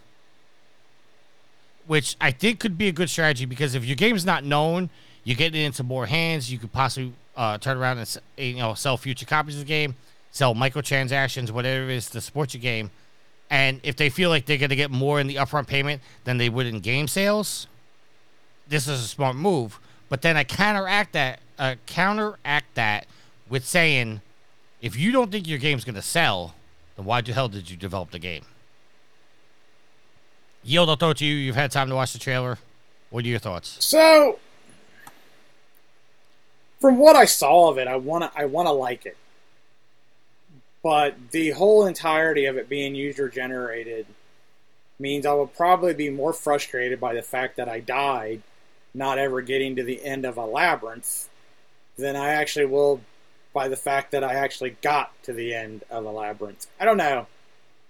which 1.90 2.14
I 2.20 2.30
think 2.30 2.60
could 2.60 2.78
be 2.78 2.86
a 2.86 2.92
good 2.92 3.10
strategy 3.10 3.46
because 3.46 3.74
if 3.74 3.84
your 3.84 3.96
game's 3.96 4.24
not 4.24 4.44
known, 4.44 4.90
you 5.24 5.34
get 5.34 5.56
it 5.56 5.58
into 5.58 5.82
more 5.82 6.06
hands. 6.06 6.48
You 6.52 6.56
could 6.56 6.70
possibly 6.70 7.12
uh, 7.36 7.58
turn 7.58 7.78
around 7.78 7.98
and 7.98 8.20
you 8.36 8.58
know 8.58 8.74
sell 8.74 8.96
future 8.96 9.26
copies 9.26 9.56
of 9.56 9.62
the 9.62 9.66
game, 9.66 9.96
sell 10.30 10.54
microtransactions, 10.54 11.50
whatever 11.50 11.90
it 11.90 11.96
is 11.96 12.08
to 12.10 12.20
support 12.20 12.54
your 12.54 12.60
game. 12.60 12.92
And 13.50 13.80
if 13.82 13.96
they 13.96 14.08
feel 14.08 14.30
like 14.30 14.46
they're 14.46 14.58
going 14.58 14.70
to 14.70 14.76
get 14.76 14.90
more 14.90 15.18
in 15.20 15.26
the 15.26 15.34
upfront 15.34 15.66
payment 15.66 16.00
than 16.24 16.38
they 16.38 16.48
would 16.48 16.66
in 16.66 16.80
game 16.80 17.08
sales, 17.08 17.66
this 18.68 18.86
is 18.86 19.04
a 19.04 19.08
smart 19.08 19.34
move. 19.34 19.80
But 20.08 20.22
then 20.22 20.36
I 20.36 20.44
counteract 20.44 21.12
that, 21.14 21.40
uh, 21.58 21.74
counteract 21.86 22.74
that 22.74 23.06
with 23.48 23.66
saying, 23.66 24.20
if 24.80 24.96
you 24.96 25.10
don't 25.12 25.32
think 25.32 25.48
your 25.48 25.58
game's 25.58 25.84
going 25.84 25.96
to 25.96 26.02
sell, 26.02 26.54
then 26.96 27.04
why 27.04 27.20
the 27.20 27.32
hell 27.32 27.48
did 27.48 27.68
you 27.70 27.76
develop 27.76 28.12
the 28.12 28.18
game? 28.18 28.44
Yield, 30.62 30.88
I'll 30.88 30.96
throw 30.96 31.10
it 31.10 31.18
to 31.18 31.24
you. 31.24 31.34
You've 31.34 31.56
had 31.56 31.70
time 31.70 31.88
to 31.88 31.94
watch 31.94 32.12
the 32.12 32.18
trailer. 32.18 32.58
What 33.10 33.24
are 33.24 33.28
your 33.28 33.38
thoughts? 33.38 33.76
So, 33.84 34.38
from 36.80 36.98
what 36.98 37.16
I 37.16 37.24
saw 37.24 37.70
of 37.70 37.78
it, 37.78 37.88
I 37.88 37.96
wanna 37.96 38.30
I 38.36 38.44
wanna 38.44 38.72
like 38.72 39.06
it, 39.06 39.16
but 40.82 41.14
the 41.30 41.50
whole 41.50 41.86
entirety 41.86 42.46
of 42.46 42.56
it 42.56 42.68
being 42.68 42.94
user 42.94 43.28
generated 43.28 44.06
means 44.98 45.26
I 45.26 45.32
will 45.32 45.46
probably 45.46 45.94
be 45.94 46.10
more 46.10 46.32
frustrated 46.32 47.00
by 47.00 47.14
the 47.14 47.22
fact 47.22 47.56
that 47.56 47.68
I 47.68 47.80
died, 47.80 48.42
not 48.94 49.18
ever 49.18 49.40
getting 49.40 49.76
to 49.76 49.82
the 49.82 50.04
end 50.04 50.24
of 50.24 50.36
a 50.36 50.44
labyrinth, 50.44 51.28
than 51.96 52.16
I 52.16 52.30
actually 52.30 52.66
will 52.66 53.00
by 53.52 53.68
the 53.68 53.76
fact 53.76 54.12
that 54.12 54.22
I 54.22 54.34
actually 54.34 54.76
got 54.82 55.12
to 55.24 55.32
the 55.32 55.54
end 55.54 55.82
of 55.90 56.04
a 56.04 56.10
labyrinth. 56.10 56.66
I 56.78 56.84
don't 56.84 56.96
know. 56.96 57.26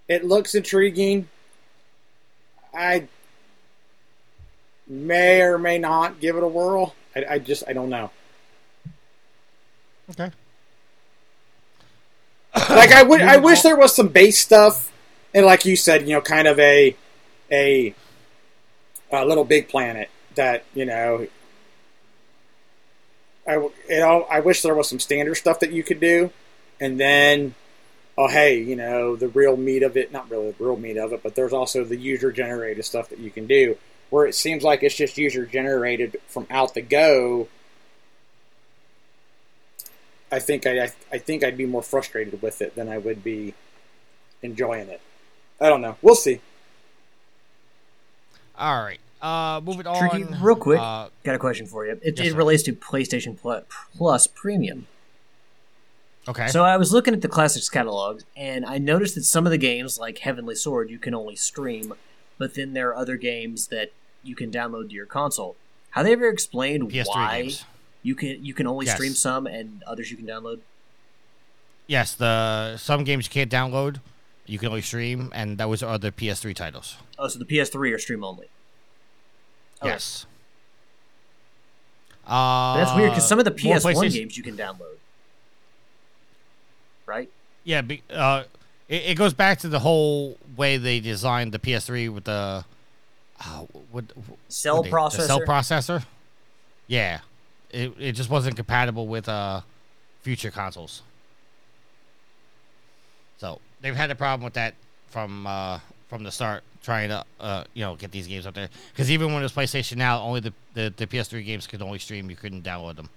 It 0.07 0.25
looks 0.25 0.55
intriguing. 0.55 1.29
I 2.73 3.07
may 4.87 5.41
or 5.41 5.57
may 5.57 5.77
not 5.77 6.19
give 6.19 6.35
it 6.35 6.43
a 6.43 6.47
whirl. 6.47 6.95
I, 7.15 7.25
I 7.29 7.39
just 7.39 7.63
I 7.67 7.73
don't 7.73 7.89
know. 7.89 8.11
Okay. 10.09 10.31
Like 12.89 12.91
I 13.21 13.37
wish 13.37 13.61
there 13.61 13.75
was 13.75 13.95
some 13.95 14.07
base 14.07 14.39
stuff, 14.39 14.91
and 15.33 15.45
like 15.45 15.65
you 15.65 15.75
said, 15.75 16.07
you 16.07 16.15
know, 16.15 16.21
kind 16.21 16.47
of 16.47 16.59
a 16.59 16.95
a, 17.51 17.93
a 19.11 19.25
little 19.25 19.45
big 19.45 19.69
planet 19.69 20.09
that 20.35 20.63
you 20.73 20.85
know. 20.85 21.27
I 23.47 23.55
you 23.55 23.71
know 23.89 24.27
I 24.29 24.39
wish 24.39 24.61
there 24.61 24.75
was 24.75 24.87
some 24.87 24.99
standard 24.99 25.35
stuff 25.35 25.59
that 25.61 25.71
you 25.71 25.83
could 25.83 25.99
do, 25.99 26.31
and 26.79 26.99
then 26.99 27.55
oh 28.17 28.27
hey 28.27 28.61
you 28.61 28.75
know 28.75 29.15
the 29.15 29.29
real 29.29 29.55
meat 29.55 29.83
of 29.83 29.95
it 29.95 30.11
not 30.11 30.29
really 30.29 30.51
the 30.51 30.63
real 30.63 30.77
meat 30.77 30.97
of 30.97 31.13
it 31.13 31.23
but 31.23 31.33
there's 31.33 31.53
also 31.53 31.83
the 31.83 31.95
user 31.95 32.31
generated 32.31 32.83
stuff 32.83 33.09
that 33.09 33.19
you 33.19 33.31
can 33.31 33.47
do 33.47 33.77
where 34.09 34.25
it 34.25 34.35
seems 34.35 34.63
like 34.63 34.83
it's 34.83 34.95
just 34.95 35.17
user 35.17 35.45
generated 35.45 36.17
from 36.27 36.45
out 36.49 36.73
the 36.73 36.81
go 36.81 37.47
I 40.31 40.39
think 40.39 40.65
I, 40.65 40.85
I 40.85 40.91
I 41.11 41.17
think 41.17 41.43
I'd 41.43 41.57
be 41.57 41.65
more 41.65 41.83
frustrated 41.83 42.41
with 42.41 42.61
it 42.61 42.75
than 42.75 42.87
I 42.89 42.97
would 42.97 43.23
be 43.23 43.53
enjoying 44.41 44.87
it. 44.89 45.01
I 45.59 45.69
don't 45.69 45.81
know. 45.81 45.97
We'll 46.01 46.15
see. 46.15 46.39
All 48.57 48.83
right. 48.83 48.99
Uh, 49.21 49.61
moving 49.63 49.85
on. 49.85 50.09
Tricky, 50.09 50.23
real 50.41 50.55
quick, 50.55 50.79
Uh, 50.79 51.09
got 51.23 51.35
a 51.35 51.39
question 51.39 51.67
for 51.67 51.85
you. 51.85 51.99
It, 52.01 52.17
Yes, 52.17 52.27
it 52.33 52.35
relates 52.35 52.63
to 52.63 52.73
PlayStation 52.73 53.39
Plus, 53.39 53.63
Plus 53.95 54.25
Premium. 54.27 54.87
okay. 56.27 56.47
So 56.47 56.63
I 56.63 56.77
was 56.77 56.91
looking 56.91 57.13
at 57.13 57.21
the 57.21 57.27
classics 57.27 57.69
catalog, 57.69 58.21
and 58.35 58.65
I 58.65 58.79
noticed 58.79 59.13
that 59.15 59.23
some 59.23 59.45
of 59.45 59.51
the 59.51 59.59
games, 59.59 59.99
like 59.99 60.19
Heavenly 60.19 60.55
Sword, 60.55 60.89
you 60.89 60.97
can 60.97 61.13
only 61.13 61.35
stream, 61.35 61.93
but 62.39 62.55
then 62.55 62.73
there 62.73 62.89
are 62.89 62.95
other 62.95 63.15
games 63.17 63.67
that 63.67 63.91
you 64.23 64.35
can 64.35 64.49
download 64.51 64.89
to 64.89 64.95
your 64.95 65.05
console. 65.05 65.55
Have 65.91 66.05
they 66.05 66.13
ever 66.13 66.27
explained 66.29 66.89
PS3 66.91 67.05
why 67.07 67.41
games. 67.43 67.65
You 68.03 68.15
can 68.15 68.43
you 68.43 68.53
can 68.53 68.67
only 68.67 68.85
Yes. 68.85 68.95
stream 68.95 69.13
some 69.13 69.45
and 69.47 69.83
others 69.87 70.11
you 70.11 70.17
can 70.17 70.25
download? 70.25 70.59
Yes, 71.87 72.13
the 72.15 72.77
some 72.77 73.03
games 73.03 73.25
you 73.25 73.31
can't 73.31 73.51
download, 73.51 73.99
you 74.45 74.57
can 74.59 74.69
only 74.69 74.81
stream, 74.81 75.29
and 75.33 75.57
those 75.57 75.83
are 75.83 75.97
the 75.97 76.11
PS3 76.11 76.55
titles. 76.55 76.97
Oh, 77.19 77.27
so 77.27 77.37
the 77.39 77.45
PS3 77.45 77.93
are 77.93 77.99
stream 77.99 78.23
only. 78.23 78.47
Okay. 79.81 79.91
Yes. 79.91 80.25
Uh, 82.25 82.77
that's 82.77 82.95
weird 82.95 83.09
because 83.11 83.27
some 83.27 83.39
of 83.39 83.45
the 83.45 83.51
PS1 83.51 84.11
games 84.13 84.37
you 84.37 84.43
can 84.43 84.55
download. 84.55 84.97
Right? 87.05 87.29
Yeah, 87.63 87.81
be, 87.81 88.01
uh, 88.09 88.43
it, 88.87 89.03
it 89.11 89.17
goes 89.17 89.33
back 89.33 89.59
to 89.59 89.67
the 89.67 89.79
whole 89.79 90.37
way 90.55 90.77
they 90.77 90.99
designed 90.99 91.51
the 91.51 91.59
PS3 91.59 92.09
with 92.13 92.23
the 92.25 92.63
uh, 93.43 93.59
what, 93.91 94.05
Cell 94.47 94.77
what 94.77 94.83
they- 94.85 94.91
processor. 94.91 95.17
The 95.17 95.27
cell 95.27 95.41
processor. 95.41 96.05
Yeah, 96.87 97.19
it 97.73 97.93
it 97.99 98.11
just 98.13 98.29
wasn't 98.29 98.55
compatible 98.55 99.07
with 99.07 99.27
uh 99.27 99.61
future 100.21 100.51
consoles. 100.51 101.01
So 103.37 103.59
they've 103.81 103.95
had 103.95 104.11
a 104.11 104.15
problem 104.15 104.43
with 104.43 104.53
that 104.53 104.75
from 105.07 105.47
uh, 105.47 105.79
from 106.07 106.23
the 106.23 106.31
start, 106.31 106.63
trying 106.83 107.09
to 107.09 107.25
uh, 107.39 107.63
you 107.73 107.83
know 107.83 107.95
get 107.95 108.11
these 108.11 108.27
games 108.27 108.45
up 108.45 108.53
there. 108.53 108.69
Because 108.91 109.09
even 109.11 109.33
when 109.33 109.41
it 109.41 109.43
was 109.43 109.53
PlayStation 109.53 109.97
Now, 109.97 110.21
only 110.21 110.39
the, 110.39 110.53
the 110.73 110.93
the 110.95 111.07
PS3 111.07 111.45
games 111.45 111.67
could 111.67 111.81
only 111.81 111.99
stream; 111.99 112.29
you 112.29 112.35
couldn't 112.35 112.63
download 112.63 112.95
them. 112.95 113.09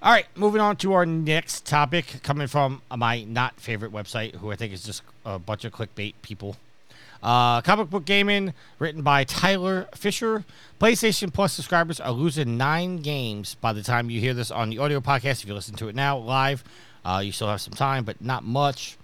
All 0.00 0.12
right, 0.12 0.26
moving 0.36 0.60
on 0.60 0.76
to 0.76 0.92
our 0.92 1.04
next 1.04 1.66
topic, 1.66 2.20
coming 2.22 2.46
from 2.46 2.82
my 2.96 3.24
not 3.24 3.58
favorite 3.58 3.90
website, 3.90 4.36
who 4.36 4.52
I 4.52 4.56
think 4.56 4.72
is 4.72 4.84
just 4.84 5.02
a 5.24 5.40
bunch 5.40 5.64
of 5.64 5.72
clickbait 5.72 6.14
people. 6.22 6.56
Uh, 7.22 7.60
comic 7.62 7.90
book 7.90 8.04
gaming, 8.04 8.54
written 8.78 9.02
by 9.02 9.24
Tyler 9.24 9.88
Fischer. 9.94 10.44
PlayStation 10.80 11.32
Plus 11.32 11.52
subscribers 11.52 11.98
are 12.00 12.12
losing 12.12 12.56
nine 12.56 12.98
games 12.98 13.56
by 13.56 13.72
the 13.72 13.82
time 13.82 14.08
you 14.10 14.20
hear 14.20 14.34
this 14.34 14.50
on 14.50 14.70
the 14.70 14.78
audio 14.78 15.00
podcast. 15.00 15.42
If 15.42 15.46
you 15.46 15.54
listen 15.54 15.74
to 15.76 15.88
it 15.88 15.96
now 15.96 16.16
live, 16.16 16.62
uh, 17.04 17.20
you 17.24 17.32
still 17.32 17.48
have 17.48 17.60
some 17.60 17.74
time, 17.74 18.04
but 18.04 18.22
not 18.22 18.44
much. 18.44 18.96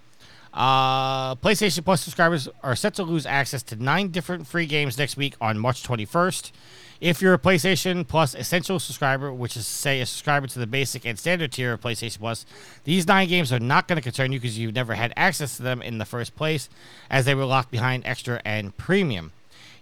Uh, 0.53 1.35
PlayStation 1.35 1.83
Plus 1.83 2.01
subscribers 2.01 2.47
are 2.63 2.77
set 2.77 2.93
to 2.95 3.03
lose 3.03 3.25
access 3.25 3.61
to 3.63 3.75
nine 3.75 4.07
different 4.07 4.47
free 4.47 4.65
games 4.65 4.97
next 4.97 5.17
week 5.17 5.35
on 5.41 5.59
March 5.59 5.83
21st. 5.83 6.51
If 7.01 7.21
you're 7.21 7.33
a 7.33 7.39
PlayStation 7.39 8.07
Plus 8.07 8.33
Essential 8.33 8.79
subscriber, 8.79 9.33
which 9.33 9.57
is, 9.57 9.67
say, 9.67 9.99
a 9.99 10.05
subscriber 10.05 10.47
to 10.47 10.59
the 10.59 10.65
basic 10.65 11.05
and 11.05 11.19
standard 11.19 11.51
tier 11.51 11.73
of 11.73 11.81
PlayStation 11.81 12.19
Plus, 12.19 12.45
these 12.85 13.05
nine 13.05 13.27
games 13.27 13.51
are 13.51 13.59
not 13.59 13.89
going 13.89 13.97
to 13.97 14.01
concern 14.01 14.31
you 14.31 14.39
because 14.39 14.57
you've 14.57 14.73
never 14.73 14.93
had 14.93 15.11
access 15.17 15.57
to 15.57 15.63
them 15.63 15.81
in 15.81 15.97
the 15.97 16.05
first 16.05 16.37
place, 16.37 16.69
as 17.09 17.25
they 17.25 17.35
were 17.35 17.43
locked 17.43 17.69
behind 17.69 18.03
Extra 18.05 18.41
and 18.45 18.77
Premium. 18.77 19.33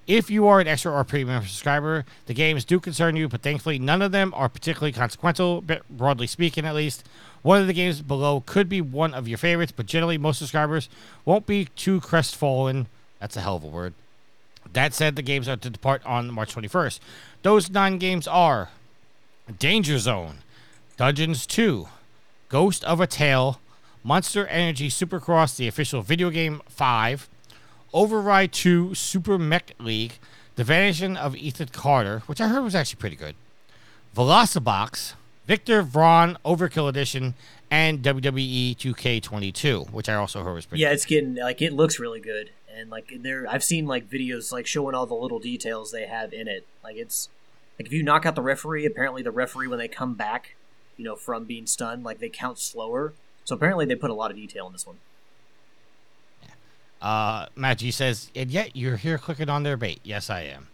If 0.08 0.32
you 0.32 0.48
are 0.48 0.60
an 0.60 0.68
extra 0.68 0.92
or 0.92 1.04
premium 1.04 1.44
subscriber, 1.44 2.04
the 2.26 2.34
games 2.34 2.66
do 2.66 2.80
concern 2.80 3.16
you, 3.16 3.30
but 3.30 3.42
thankfully 3.42 3.80
none 3.80 4.02
of 4.02 4.12
them 4.12 4.34
are 4.36 4.50
particularly 4.50 4.92
consequential, 4.92 5.64
broadly 5.90 6.28
speaking 6.28 6.66
at 6.66 6.76
least. 6.76 7.08
One 7.42 7.62
of 7.62 7.68
the 7.68 7.74
games 7.74 8.02
below 8.02 8.44
could 8.46 8.68
be 8.68 8.82
one 8.82 9.14
of 9.14 9.28
your 9.28 9.38
favorites, 9.38 9.72
but 9.72 9.86
generally 9.86 10.18
most 10.18 10.40
subscribers 10.40 10.90
won't 11.26 11.46
be 11.46 11.66
too 11.76 12.02
crestfallen. 12.02 12.88
That's 13.20 13.38
a 13.38 13.42
hell 13.42 13.56
of 13.58 13.64
a 13.64 13.68
word. 13.68 13.94
That 14.74 14.94
said, 14.94 15.16
the 15.16 15.22
games 15.22 15.48
are 15.48 15.58
to 15.58 15.70
depart 15.70 16.04
on 16.06 16.32
March 16.32 16.56
21st. 16.56 17.00
Those 17.44 17.70
nine 17.70 17.98
games 18.00 18.28
are 18.28 18.70
Danger 19.60 20.00
Zone, 20.00 20.40
Dungeons 20.98 21.46
2, 21.46 21.88
Ghost 22.50 22.84
of 22.84 23.00
a 23.00 23.08
Tale, 23.08 23.60
Monster 24.04 24.48
Energy 24.48 24.90
Supercross, 24.90 25.56
the 25.56 25.68
official 25.68 26.02
video 26.02 26.30
game 26.30 26.62
5, 26.68 27.30
Override 27.94 28.52
2 28.52 28.96
Super 28.96 29.38
Mech 29.38 29.74
League, 29.80 30.14
The 30.56 30.64
Vanishing 30.64 31.18
of 31.18 31.36
Ethan 31.36 31.70
Carter, 31.70 32.24
which 32.26 32.42
I 32.42 32.48
heard 32.48 32.64
was 32.64 32.76
actually 32.76 33.00
pretty 33.00 33.16
good, 33.16 33.36
Velocibox, 34.16 35.14
Victor 35.46 35.84
Vran 35.84 36.38
Overkill 36.44 36.90
Edition, 36.90 37.36
and 37.70 38.02
WWE 38.02 38.76
2K22, 38.78 39.92
which 39.92 40.10
I 40.10 40.16
also 40.16 40.44
heard 40.44 40.54
was 40.54 40.66
pretty 40.66 40.82
Yeah, 40.82 40.92
it's 40.92 41.06
getting 41.06 41.36
like 41.36 41.62
it 41.62 41.74
looks 41.74 42.00
really 42.00 42.20
good, 42.20 42.52
and 42.76 42.90
like 42.90 43.14
there, 43.22 43.46
I've 43.50 43.64
seen 43.64 43.86
like 43.86 44.10
videos 44.10 44.52
like 44.52 44.68
showing 44.68 44.96
all 44.96 45.06
the 45.06 45.16
little 45.16 45.40
details 45.40 45.92
they 45.92 46.06
have 46.06 46.34
in 46.34 46.48
it. 46.48 46.66
Like 46.84 46.96
it's 46.96 47.30
like 47.78 47.88
if 47.88 47.94
you 47.94 48.04
knock 48.04 48.26
out 48.26 48.36
the 48.36 48.42
referee, 48.42 48.86
apparently 48.86 49.22
the 49.22 49.32
referee 49.32 49.68
when 49.68 49.80
they 49.80 49.88
come 49.88 50.14
back, 50.14 50.56
you 50.98 51.04
know, 51.04 51.16
from 51.16 51.46
being 51.46 51.66
stunned, 51.66 52.04
like 52.04 52.20
they 52.20 52.30
count 52.30 52.60
slower. 52.60 53.14
So 53.46 53.56
apparently 53.56 53.86
they 53.86 53.96
put 53.96 54.10
a 54.10 54.14
lot 54.14 54.32
of 54.32 54.38
detail 54.38 54.68
in 54.68 54.74
this 54.74 54.88
one. 54.88 54.98
Uh, 57.02 57.48
G 57.76 57.92
says, 57.92 58.32
and 58.34 58.50
yet 58.50 58.76
you're 58.76 58.96
here 58.96 59.18
clicking 59.18 59.50
on 59.50 59.64
their 59.64 59.76
bait. 59.76 60.00
Yes, 60.04 60.30
I 60.30 60.44
am. 60.44 60.68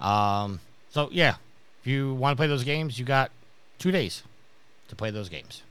Um, 0.00 0.60
so 0.90 1.08
yeah, 1.12 1.36
if 1.80 1.86
you 1.86 2.14
want 2.14 2.36
to 2.36 2.40
play 2.40 2.46
those 2.46 2.64
games, 2.64 2.98
you 2.98 3.04
got 3.04 3.30
two 3.78 3.90
days 3.90 4.22
to 4.88 4.96
play 4.96 5.10
those 5.10 5.28
games. 5.28 5.62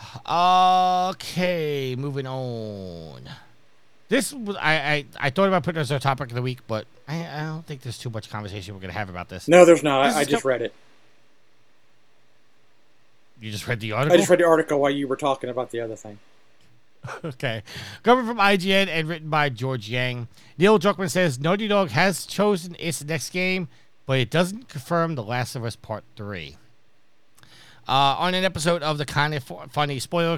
Okay, 0.26 1.94
moving 1.96 2.26
on. 2.26 3.28
This 4.10 4.32
was 4.32 4.56
I, 4.56 4.74
I 4.74 5.04
I 5.18 5.30
thought 5.30 5.46
about 5.48 5.62
putting 5.62 5.80
as 5.80 5.90
our 5.90 6.00
topic 6.00 6.30
of 6.30 6.34
the 6.34 6.42
week, 6.42 6.58
but 6.66 6.84
I, 7.06 7.24
I 7.26 7.44
don't 7.44 7.64
think 7.64 7.82
there's 7.82 7.96
too 7.96 8.10
much 8.10 8.28
conversation 8.28 8.74
we're 8.74 8.80
gonna 8.80 8.92
have 8.92 9.08
about 9.08 9.28
this. 9.28 9.46
No, 9.48 9.64
there's 9.64 9.84
not. 9.84 10.08
This 10.08 10.16
I, 10.16 10.20
I 10.20 10.24
just 10.24 10.42
co- 10.42 10.48
read 10.48 10.62
it. 10.62 10.74
You 13.40 13.50
just 13.52 13.66
read 13.66 13.78
the 13.80 13.92
article. 13.92 14.14
I 14.14 14.18
just 14.18 14.28
read 14.28 14.40
the 14.40 14.46
article 14.46 14.80
while 14.80 14.90
you 14.90 15.06
were 15.08 15.16
talking 15.16 15.48
about 15.48 15.70
the 15.70 15.80
other 15.80 15.96
thing. 15.96 16.18
Okay. 17.24 17.62
Coming 18.02 18.26
from 18.26 18.36
IGN 18.36 18.86
and 18.88 19.08
written 19.08 19.30
by 19.30 19.48
George 19.48 19.88
Yang. 19.88 20.28
Neil 20.58 20.78
Druckmann 20.78 21.10
says 21.10 21.40
Naughty 21.40 21.66
Dog 21.66 21.88
has 21.88 22.26
chosen 22.26 22.76
its 22.78 23.02
next 23.02 23.30
game, 23.30 23.68
but 24.04 24.18
it 24.18 24.28
doesn't 24.28 24.68
confirm 24.68 25.14
The 25.14 25.22
Last 25.22 25.56
of 25.56 25.64
Us 25.64 25.76
Part 25.76 26.04
3. 26.16 26.58
Uh, 27.88 27.92
on 27.92 28.34
an 28.34 28.44
episode 28.44 28.82
of 28.82 28.98
the 28.98 29.06
Kind 29.06 29.34
of 29.34 29.50
Funny 29.70 29.98
Spoiler 29.98 30.36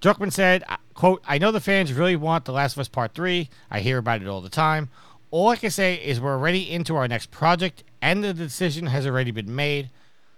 Cast, 0.00 0.18
Druckmann 0.18 0.32
said, 0.32 0.64
uh, 0.68 0.76
quote, 0.94 1.22
I 1.26 1.38
know 1.38 1.52
the 1.52 1.60
fans 1.60 1.92
really 1.92 2.16
want 2.16 2.44
The 2.44 2.52
Last 2.52 2.74
of 2.74 2.80
Us 2.80 2.88
Part 2.88 3.14
3. 3.14 3.48
I 3.70 3.80
hear 3.80 3.98
about 3.98 4.22
it 4.22 4.28
all 4.28 4.40
the 4.40 4.48
time. 4.48 4.88
All 5.30 5.48
I 5.48 5.56
can 5.56 5.70
say 5.70 5.94
is 5.94 6.20
we're 6.20 6.32
already 6.32 6.70
into 6.70 6.96
our 6.96 7.06
next 7.06 7.30
project, 7.30 7.84
and 8.02 8.24
the 8.24 8.34
decision 8.34 8.86
has 8.86 9.06
already 9.06 9.30
been 9.30 9.54
made. 9.54 9.90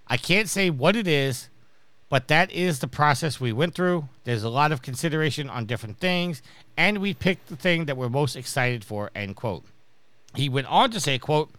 I 0.07 0.17
can't 0.17 0.49
say 0.49 0.69
what 0.69 0.95
it 0.95 1.07
is, 1.07 1.49
But 2.09 2.27
that 2.27 2.51
is 2.51 2.77
the 2.77 2.87
process 2.87 3.39
we 3.39 3.51
went 3.51 3.73
through. 3.73 4.07
There's 4.23 4.43
a 4.43 4.49
lot 4.49 4.71
of 4.71 4.83
consideration 4.83 5.49
on 5.49 5.65
different 5.65 5.97
things, 5.97 6.43
and 6.77 6.99
we 6.99 7.15
picked 7.15 7.47
the 7.47 7.55
thing 7.55 7.85
that 7.85 7.97
we're 7.97 8.07
most 8.07 8.35
excited 8.35 8.83
for, 8.83 9.09
end 9.15 9.35
quote. 9.35 9.63
He 10.35 10.47
went 10.47 10.67
on 10.67 10.91
to 10.91 10.99
say, 10.99 11.17
quote, 11.17 11.49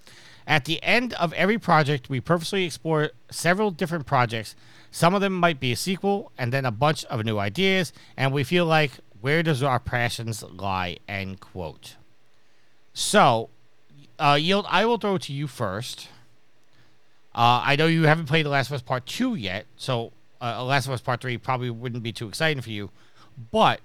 at 0.47 0.67
the 0.67 0.81
end 0.85 1.13
of 1.15 1.33
every 1.33 1.59
project, 1.59 2.09
we 2.09 2.21
purposely 2.21 2.65
explore 2.65 3.11
several 3.33 3.73
different 3.73 4.07
projects. 4.07 4.55
Some 4.95 5.13
of 5.13 5.21
them 5.21 5.33
might 5.33 5.59
be 5.59 5.73
a 5.73 5.77
sequel 5.77 6.31
and 6.39 6.53
then 6.53 6.65
a 6.65 6.71
bunch 6.71 7.05
of 7.07 7.25
new 7.25 7.37
ideas, 7.37 7.93
and 8.17 8.33
we 8.33 8.45
feel 8.45 8.65
like 8.65 8.93
where 9.21 9.43
does 9.43 9.61
our 9.61 9.81
passions 9.81 10.41
lie? 10.45 10.99
End 11.09 11.41
quote. 11.41 11.97
So, 12.93 13.49
uh, 14.21 14.39
Yield, 14.41 14.67
I 14.69 14.85
will 14.85 14.99
throw 14.99 15.17
it 15.17 15.23
to 15.23 15.33
you 15.33 15.49
first. 15.49 16.11
Uh, 17.35 17.61
I 17.65 17.75
know 17.75 17.89
you 17.89 18.05
haven't 18.05 18.27
played 18.27 18.47
The 18.47 18.51
Last 18.51 18.69
of 18.69 18.75
Us 18.75 18.83
Part 18.83 19.05
2 19.07 19.35
yet, 19.35 19.67
so 19.77 20.13
uh, 20.41 20.65
Last 20.65 20.87
of 20.87 20.93
Us 20.93 21.01
Part 21.01 21.23
3 21.23 21.39
probably 21.39 21.71
wouldn't 21.71 22.05
be 22.05 22.13
too 22.13 22.29
exciting 22.29 22.63
for 22.63 22.71
you. 22.71 22.91
But 23.51 23.81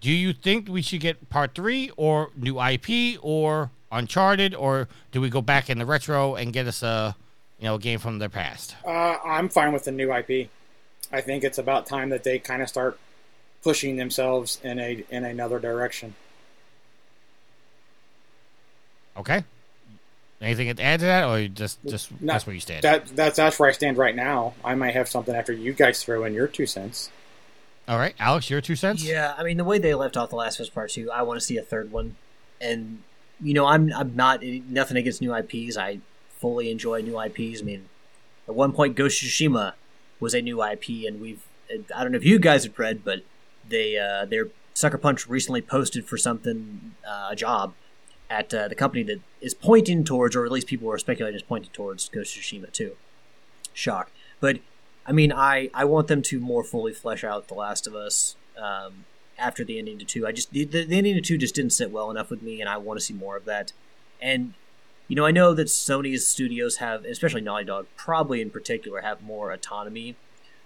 do 0.00 0.10
you 0.10 0.32
think 0.32 0.70
we 0.70 0.80
should 0.80 1.00
get 1.00 1.28
Part 1.28 1.54
3 1.54 1.90
or 1.98 2.30
new 2.34 2.58
IP 2.58 3.18
or 3.20 3.72
Uncharted, 3.92 4.54
or 4.54 4.88
do 5.12 5.20
we 5.20 5.28
go 5.28 5.42
back 5.42 5.68
in 5.68 5.78
the 5.78 5.84
retro 5.84 6.34
and 6.34 6.50
get 6.50 6.66
us 6.66 6.82
a 6.82 7.14
you 7.58 7.64
know 7.64 7.76
a 7.76 7.78
game 7.78 7.98
from 7.98 8.18
their 8.18 8.28
past? 8.28 8.76
Uh, 8.84 9.16
I'm 9.24 9.48
fine 9.48 9.72
with 9.72 9.84
the 9.84 9.92
new 9.92 10.12
IP. 10.12 10.48
I 11.12 11.20
think 11.20 11.44
it's 11.44 11.58
about 11.58 11.86
time 11.86 12.10
that 12.10 12.24
they 12.24 12.38
kind 12.38 12.62
of 12.62 12.68
start 12.68 12.98
pushing 13.62 13.96
themselves 13.96 14.60
in 14.62 14.78
a 14.78 15.04
in 15.10 15.24
another 15.24 15.58
direction. 15.58 16.14
Okay. 19.16 19.44
Anything 20.40 20.74
to 20.74 20.82
add 20.82 21.00
to 21.00 21.06
that, 21.06 21.24
or 21.24 21.48
just 21.48 21.78
just 21.86 22.10
No, 22.20 22.34
that's 22.34 22.46
where 22.46 22.52
you 22.52 22.60
stand? 22.60 22.82
That 22.82 23.06
that's 23.16 23.36
that's 23.36 23.58
where 23.58 23.70
I 23.70 23.72
stand 23.72 23.96
right 23.96 24.14
now. 24.14 24.52
I 24.62 24.74
might 24.74 24.94
have 24.94 25.08
something 25.08 25.34
after 25.34 25.52
you 25.52 25.72
guys 25.72 26.02
throw 26.02 26.24
in 26.24 26.34
your 26.34 26.46
two 26.46 26.66
cents. 26.66 27.10
All 27.88 27.98
right, 27.98 28.14
Alex, 28.18 28.50
your 28.50 28.60
two 28.60 28.76
cents. 28.76 29.02
Yeah, 29.02 29.34
I 29.38 29.44
mean 29.44 29.56
the 29.56 29.64
way 29.64 29.78
they 29.78 29.94
left 29.94 30.16
off 30.16 30.28
the 30.28 30.36
Last 30.36 30.60
of 30.60 30.64
Us 30.64 30.70
Part 30.70 30.90
Two, 30.90 31.10
I 31.10 31.22
want 31.22 31.40
to 31.40 31.46
see 31.46 31.56
a 31.56 31.62
third 31.62 31.90
one, 31.90 32.16
and 32.60 33.02
you 33.40 33.54
know 33.54 33.64
I'm 33.64 33.90
I'm 33.94 34.14
not 34.14 34.42
nothing 34.42 34.98
against 34.98 35.22
new 35.22 35.34
IPs. 35.34 35.78
I 35.78 36.00
fully 36.40 36.70
enjoy 36.70 37.00
new 37.00 37.20
IPs. 37.20 37.62
I 37.62 37.64
mean, 37.64 37.88
at 38.48 38.54
one 38.54 38.72
point, 38.72 38.96
Ghost 38.96 39.22
Tsushima 39.22 39.74
was 40.20 40.34
a 40.34 40.42
new 40.42 40.62
IP, 40.62 41.06
and 41.06 41.20
we've 41.20 41.42
I 41.94 42.02
don't 42.02 42.12
know 42.12 42.18
if 42.18 42.24
you 42.24 42.38
guys 42.38 42.64
have 42.64 42.78
read, 42.78 43.04
but 43.04 43.22
they 43.68 43.98
uh, 43.98 44.24
their 44.24 44.48
Sucker 44.74 44.98
Punch 44.98 45.26
recently 45.26 45.62
posted 45.62 46.06
for 46.06 46.16
something 46.16 46.94
uh, 47.06 47.28
a 47.30 47.36
job 47.36 47.74
at 48.28 48.52
uh, 48.52 48.68
the 48.68 48.74
company 48.74 49.02
that 49.04 49.20
is 49.40 49.54
pointing 49.54 50.04
towards, 50.04 50.36
or 50.36 50.44
at 50.44 50.52
least 50.52 50.66
people 50.66 50.90
are 50.90 50.98
speculating 50.98 51.36
is 51.36 51.42
pointing 51.42 51.70
towards 51.72 52.08
Ghost 52.08 52.36
Tsushima 52.36 52.72
too. 52.72 52.96
Shock, 53.72 54.10
but 54.40 54.60
I 55.06 55.12
mean, 55.12 55.32
I 55.32 55.70
I 55.74 55.84
want 55.84 56.08
them 56.08 56.22
to 56.22 56.40
more 56.40 56.64
fully 56.64 56.92
flesh 56.92 57.24
out 57.24 57.48
The 57.48 57.54
Last 57.54 57.86
of 57.86 57.94
Us 57.94 58.36
um, 58.56 59.04
after 59.38 59.64
the 59.64 59.78
ending 59.78 59.98
to 59.98 60.04
two. 60.04 60.26
I 60.26 60.32
just 60.32 60.50
the, 60.50 60.64
the 60.64 60.96
ending 60.96 61.14
to 61.14 61.20
two 61.20 61.38
just 61.38 61.54
didn't 61.54 61.72
sit 61.72 61.90
well 61.90 62.10
enough 62.10 62.30
with 62.30 62.42
me, 62.42 62.60
and 62.60 62.68
I 62.68 62.76
want 62.76 62.98
to 62.98 63.04
see 63.04 63.14
more 63.14 63.36
of 63.36 63.44
that. 63.44 63.72
And 64.20 64.54
you 65.08 65.16
know, 65.16 65.24
I 65.24 65.30
know 65.30 65.54
that 65.54 65.68
Sony's 65.68 66.26
studios 66.26 66.76
have, 66.76 67.04
especially 67.04 67.40
Naughty 67.40 67.64
Dog, 67.64 67.86
probably 67.96 68.40
in 68.40 68.50
particular, 68.50 69.02
have 69.02 69.22
more 69.22 69.52
autonomy 69.52 70.16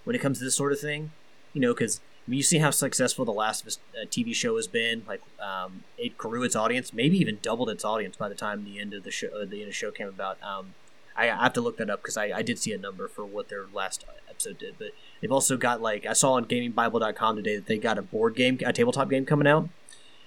when 0.05 0.16
it 0.16 0.20
comes 0.20 0.38
to 0.38 0.45
this 0.45 0.55
sort 0.55 0.72
of 0.72 0.80
thing. 0.80 1.12
You 1.53 1.61
know, 1.61 1.74
because 1.74 2.01
I 2.26 2.30
mean, 2.30 2.38
you 2.38 2.43
see 2.43 2.59
how 2.59 2.70
successful 2.70 3.24
the 3.24 3.32
Last 3.32 3.62
of 3.62 3.66
Us 3.68 3.78
uh, 4.01 4.07
TV 4.07 4.34
show 4.34 4.57
has 4.57 4.66
been. 4.66 5.03
Like, 5.07 5.20
um, 5.41 5.84
it 5.99 6.16
grew 6.16 6.43
its 6.43 6.55
audience, 6.57 6.93
maybe 6.93 7.18
even 7.18 7.38
doubled 7.43 7.70
its 7.70 7.84
audience 7.84 8.16
by 8.16 8.28
the 8.28 8.34
time 8.34 8.64
the 8.64 8.78
end 8.78 8.95
of 8.95 9.03
the 9.03 9.11
show, 9.11 9.28
uh, 9.28 9.45
the 9.45 9.57
end 9.57 9.62
of 9.62 9.68
the 9.68 9.72
show 9.72 9.91
came 9.91 10.09
about. 10.09 10.43
Um, 10.43 10.74
I, 11.16 11.24
I 11.24 11.43
have 11.43 11.53
to 11.55 11.61
look 11.61 11.76
that 11.78 11.91
up 11.91 12.01
because 12.01 12.16
I, 12.16 12.30
I 12.30 12.43
did 12.43 12.59
see 12.59 12.72
a 12.72 12.78
number 12.78 13.09
for 13.09 13.24
what 13.24 13.49
their 13.49 13.66
last 13.72 14.05
episode 14.28 14.59
did. 14.59 14.76
But 14.78 14.93
they've 15.20 15.32
also 15.32 15.57
got 15.57 15.82
like 15.82 16.07
I 16.07 16.12
saw 16.12 16.34
on 16.34 16.47
GamingBible.com 16.47 17.36
today 17.36 17.57
that 17.57 17.66
they 17.66 17.78
got 17.78 17.99
a 17.99 18.03
board 18.03 18.36
game, 18.36 18.59
a 18.64 18.72
tabletop 18.72 19.11
game 19.11 19.26
coming 19.26 19.47
out 19.47 19.68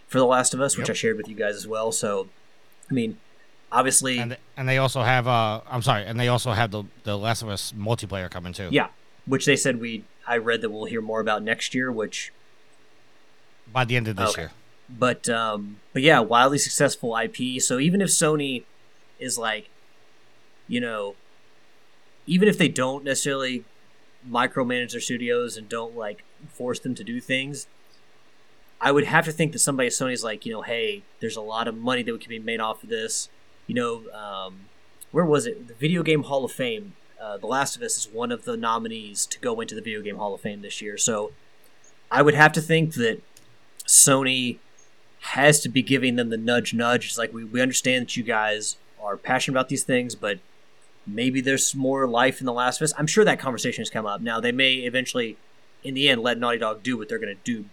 for 0.08 0.20
The 0.20 0.26
Last 0.26 0.54
of 0.54 0.62
Us, 0.62 0.78
which 0.78 0.90
I 0.90 0.94
shared 0.94 1.18
with 1.18 1.28
you 1.28 1.36
guys 1.36 1.56
as 1.56 1.68
well. 1.68 1.92
So, 1.92 2.28
I 2.92 2.94
mean, 2.94 3.18
obviously, 3.74 4.18
And 4.20 4.38
and 4.56 4.70
they 4.70 4.78
also 4.78 5.02
have 5.02 5.28
uh 5.28 5.62
I'm 5.70 5.82
sorry, 5.82 6.06
and 6.06 6.18
they 6.20 6.30
also 6.30 6.52
have 6.54 6.72
the 6.72 6.84
the 7.04 7.18
Last 7.18 7.42
of 7.42 7.50
Us 7.50 7.74
multiplayer 7.74 8.30
coming 8.30 8.54
too. 8.54 8.70
yeah, 8.72 8.88
which 9.26 9.46
they 9.46 9.56
said 9.58 9.80
we 9.82 10.06
I 10.26 10.38
read 10.38 10.62
that 10.62 10.70
we'll 10.70 10.86
hear 10.86 11.02
more 11.02 11.20
about 11.20 11.44
next 11.44 11.74
year, 11.76 11.92
which 11.92 12.32
By 13.68 13.84
the 13.86 13.96
end 13.98 14.08
of 14.08 14.16
this 14.16 14.30
Okay. 14.32 14.42
year. 14.44 14.52
but 14.90 15.28
um 15.30 15.82
but 15.94 16.02
yeah 16.02 16.20
wildly 16.20 16.58
successful 16.58 17.16
ip 17.18 17.38
so 17.62 17.80
even 17.80 18.02
if 18.02 18.10
sony 18.10 18.64
is 19.20 19.38
like 19.38 19.70
you 20.68 20.80
know 20.82 21.16
even 22.28 22.48
if 22.48 22.58
they 22.58 22.68
don't 22.68 23.04
necessarily 23.04 23.64
micromanage 24.30 24.92
their 24.92 25.02
studios 25.02 25.58
and 25.58 25.68
don't 25.70 25.96
like 25.96 26.24
force 26.50 26.80
them 26.80 26.94
to 26.96 27.04
do 27.04 27.20
things 27.22 27.68
i 28.82 28.92
would 28.92 29.06
have 29.06 29.26
to 29.26 29.32
think 29.32 29.52
that 29.54 29.60
somebody 29.60 29.88
at 29.88 29.94
sony's 29.94 30.24
like 30.24 30.46
you 30.46 30.52
know 30.52 30.62
hey 30.62 31.04
there's 31.22 31.38
a 31.38 31.42
lot 31.42 31.68
of 31.68 31.76
money 31.76 32.04
that 32.04 32.20
can 32.22 32.30
be 32.30 32.40
made 32.40 32.60
off 32.60 32.84
of 32.84 32.90
this 32.90 33.30
you 33.68 33.76
know 33.76 34.04
um 34.12 34.62
where 35.12 35.26
was 35.26 35.46
it 35.46 35.68
the 35.68 35.74
video 35.76 36.04
game 36.04 36.24
hall 36.24 36.46
of 36.46 36.52
fame 36.52 36.94
uh, 37.22 37.38
the 37.38 37.48
last 37.48 37.78
of 37.78 37.82
us 37.82 37.98
is 37.98 38.12
one 38.12 38.32
of 38.32 38.44
the 38.44 38.58
nominees 38.58 39.26
to 39.26 39.40
go 39.40 39.62
into 39.62 39.74
the 39.76 39.82
video 39.82 40.02
game 40.02 40.18
hall 40.18 40.34
of 40.34 40.42
fame 40.42 40.62
this 40.62 40.82
year 40.82 40.98
so 40.98 41.32
i 42.12 42.22
would 42.22 42.34
have 42.34 42.52
to 42.52 42.62
think 42.62 42.96
that 42.96 43.22
Sony 43.86 44.58
has 45.24 45.60
to 45.62 45.70
be 45.70 45.82
giving 45.82 46.16
them 46.16 46.30
the 46.30 46.38
nudge 46.38 46.74
nudge. 46.74 47.06
It's 47.06 47.18
like 47.18 47.34
we, 47.34 47.44
we 47.44 47.62
understand 47.62 48.04
that 48.04 48.18
you 48.18 48.24
guys 48.24 48.78
are 49.02 49.18
passionate 49.18 49.58
about 49.58 49.70
these 49.70 49.84
things, 49.84 50.16
but 50.16 50.40
maybe 51.08 51.42
there's 51.42 51.74
more 51.76 52.08
life 52.08 52.40
in 52.40 52.46
The 52.46 52.54
Last 52.54 52.82
of 52.82 52.86
Us. 52.86 52.94
I'm 52.98 53.08
sure 53.08 53.26
that 53.26 53.40
conversation 53.40 53.82
has 53.82 53.90
come 53.90 54.06
up. 54.06 54.22
Now 54.22 54.40
they 54.40 54.52
may 54.52 54.76
eventually, 54.76 55.38
in 55.84 55.94
the 55.94 56.10
end, 56.10 56.22
let 56.22 56.38
Naughty 56.38 56.58
Dog 56.58 56.84
do 56.84 56.98
what 56.98 57.10
they're 57.10 57.20
going 57.20 57.36
to 57.36 57.44
do, 57.44 57.66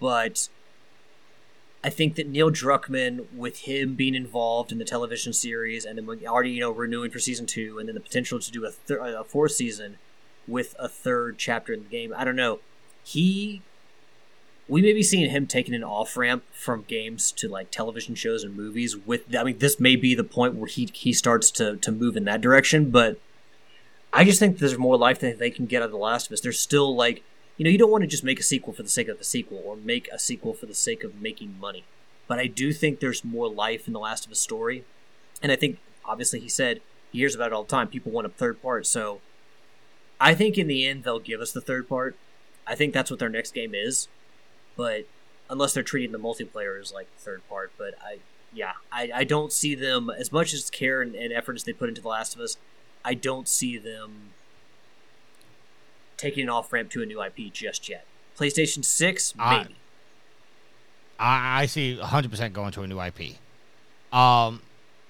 but 0.00 0.48
I 1.84 1.90
think 1.90 2.14
that 2.14 2.28
Neil 2.28 2.50
Druckmann, 2.50 3.26
with 3.34 3.60
him 3.60 3.94
being 3.94 4.14
involved 4.14 4.70
in 4.70 4.78
the 4.78 4.84
television 4.84 5.32
series, 5.32 5.84
and 5.84 5.98
then 5.98 6.26
already 6.26 6.50
you 6.50 6.60
know 6.60 6.70
renewing 6.70 7.10
for 7.10 7.18
season 7.18 7.46
two, 7.46 7.78
and 7.78 7.88
then 7.88 7.94
the 7.94 8.00
potential 8.00 8.38
to 8.38 8.50
do 8.52 8.64
a, 8.64 8.70
thir- 8.70 9.00
a 9.00 9.24
fourth 9.24 9.52
season 9.52 9.98
with 10.46 10.74
a 10.78 10.88
third 10.88 11.38
chapter 11.38 11.72
in 11.72 11.84
the 11.84 11.88
game, 11.88 12.12
I 12.16 12.24
don't 12.24 12.36
know. 12.36 12.60
He 13.04 13.62
we 14.68 14.80
may 14.80 14.92
be 14.92 15.02
seeing 15.02 15.28
him 15.28 15.46
taking 15.46 15.74
an 15.74 15.82
off 15.82 16.16
ramp 16.16 16.44
from 16.52 16.84
games 16.86 17.32
to 17.32 17.48
like 17.48 17.70
television 17.70 18.14
shows 18.14 18.44
and 18.44 18.56
movies 18.56 18.96
with 18.96 19.22
I 19.36 19.42
mean 19.42 19.58
this 19.58 19.80
may 19.80 19.96
be 19.96 20.14
the 20.14 20.24
point 20.24 20.54
where 20.54 20.68
he 20.68 20.88
he 20.92 21.12
starts 21.12 21.50
to 21.52 21.76
to 21.78 21.92
move 21.92 22.16
in 22.16 22.24
that 22.24 22.40
direction 22.40 22.90
but 22.90 23.18
I 24.12 24.24
just 24.24 24.38
think 24.38 24.58
there's 24.58 24.78
more 24.78 24.96
life 24.96 25.20
than 25.20 25.38
they 25.38 25.50
can 25.50 25.66
get 25.66 25.82
out 25.82 25.86
of 25.86 25.90
The 25.90 25.96
Last 25.96 26.26
of 26.26 26.32
Us. 26.32 26.42
There's 26.42 26.58
still 26.58 26.94
like 26.94 27.24
you 27.56 27.64
know 27.64 27.70
you 27.70 27.78
don't 27.78 27.90
want 27.90 28.02
to 28.02 28.08
just 28.08 28.24
make 28.24 28.40
a 28.40 28.44
sequel 28.44 28.72
for 28.72 28.82
the 28.82 28.88
sake 28.88 29.08
of 29.08 29.18
the 29.18 29.24
sequel 29.24 29.62
or 29.64 29.76
make 29.76 30.08
a 30.12 30.18
sequel 30.18 30.54
for 30.54 30.66
the 30.66 30.74
sake 30.74 31.04
of 31.04 31.20
making 31.20 31.58
money. 31.60 31.84
But 32.26 32.38
I 32.38 32.46
do 32.46 32.72
think 32.72 33.00
there's 33.00 33.24
more 33.24 33.48
life 33.48 33.86
in 33.86 33.92
The 33.92 33.98
Last 34.00 34.26
of 34.26 34.32
Us 34.32 34.40
story. 34.40 34.84
And 35.42 35.52
I 35.52 35.56
think 35.56 35.78
obviously 36.04 36.40
he 36.40 36.48
said 36.48 36.80
he 37.10 37.18
hears 37.18 37.34
about 37.34 37.48
it 37.48 37.52
all 37.52 37.64
the 37.64 37.70
time. 37.70 37.88
People 37.88 38.12
want 38.12 38.26
a 38.26 38.30
third 38.30 38.62
part, 38.62 38.86
so 38.86 39.20
I 40.20 40.34
think 40.34 40.56
in 40.56 40.66
the 40.68 40.86
end 40.86 41.04
they'll 41.04 41.18
give 41.18 41.40
us 41.40 41.52
the 41.52 41.60
third 41.60 41.88
part. 41.88 42.16
I 42.66 42.74
think 42.74 42.94
that's 42.94 43.10
what 43.10 43.18
their 43.18 43.28
next 43.28 43.54
game 43.54 43.74
is 43.74 44.08
but 44.76 45.04
unless 45.50 45.74
they're 45.74 45.82
treating 45.82 46.12
the 46.12 46.18
multiplayer 46.18 46.80
as 46.80 46.92
like 46.92 47.08
the 47.16 47.22
third 47.22 47.42
part. 47.48 47.72
But 47.76 47.94
I, 48.02 48.18
yeah, 48.52 48.72
I, 48.90 49.10
I 49.14 49.24
don't 49.24 49.52
see 49.52 49.74
them 49.74 50.10
as 50.10 50.32
much 50.32 50.52
as 50.52 50.70
care 50.70 51.02
and, 51.02 51.14
and 51.14 51.32
effort 51.32 51.56
as 51.56 51.64
they 51.64 51.72
put 51.72 51.88
into 51.88 52.00
The 52.00 52.08
Last 52.08 52.34
of 52.34 52.40
Us. 52.40 52.56
I 53.04 53.14
don't 53.14 53.48
see 53.48 53.78
them 53.78 54.30
taking 56.22 56.44
an 56.44 56.50
off 56.50 56.72
ramp 56.72 56.90
to 56.92 57.02
a 57.02 57.06
new 57.06 57.20
IP 57.20 57.52
just 57.52 57.88
yet. 57.88 58.06
PlayStation 58.38 58.84
Six, 58.84 59.34
maybe. 59.36 59.74
I, 61.18 61.62
I 61.62 61.66
see 61.66 61.98
100% 62.00 62.52
going 62.52 62.72
to 62.72 62.82
a 62.82 62.86
new 62.86 63.00
IP. 63.00 63.36
Um, 64.12 64.62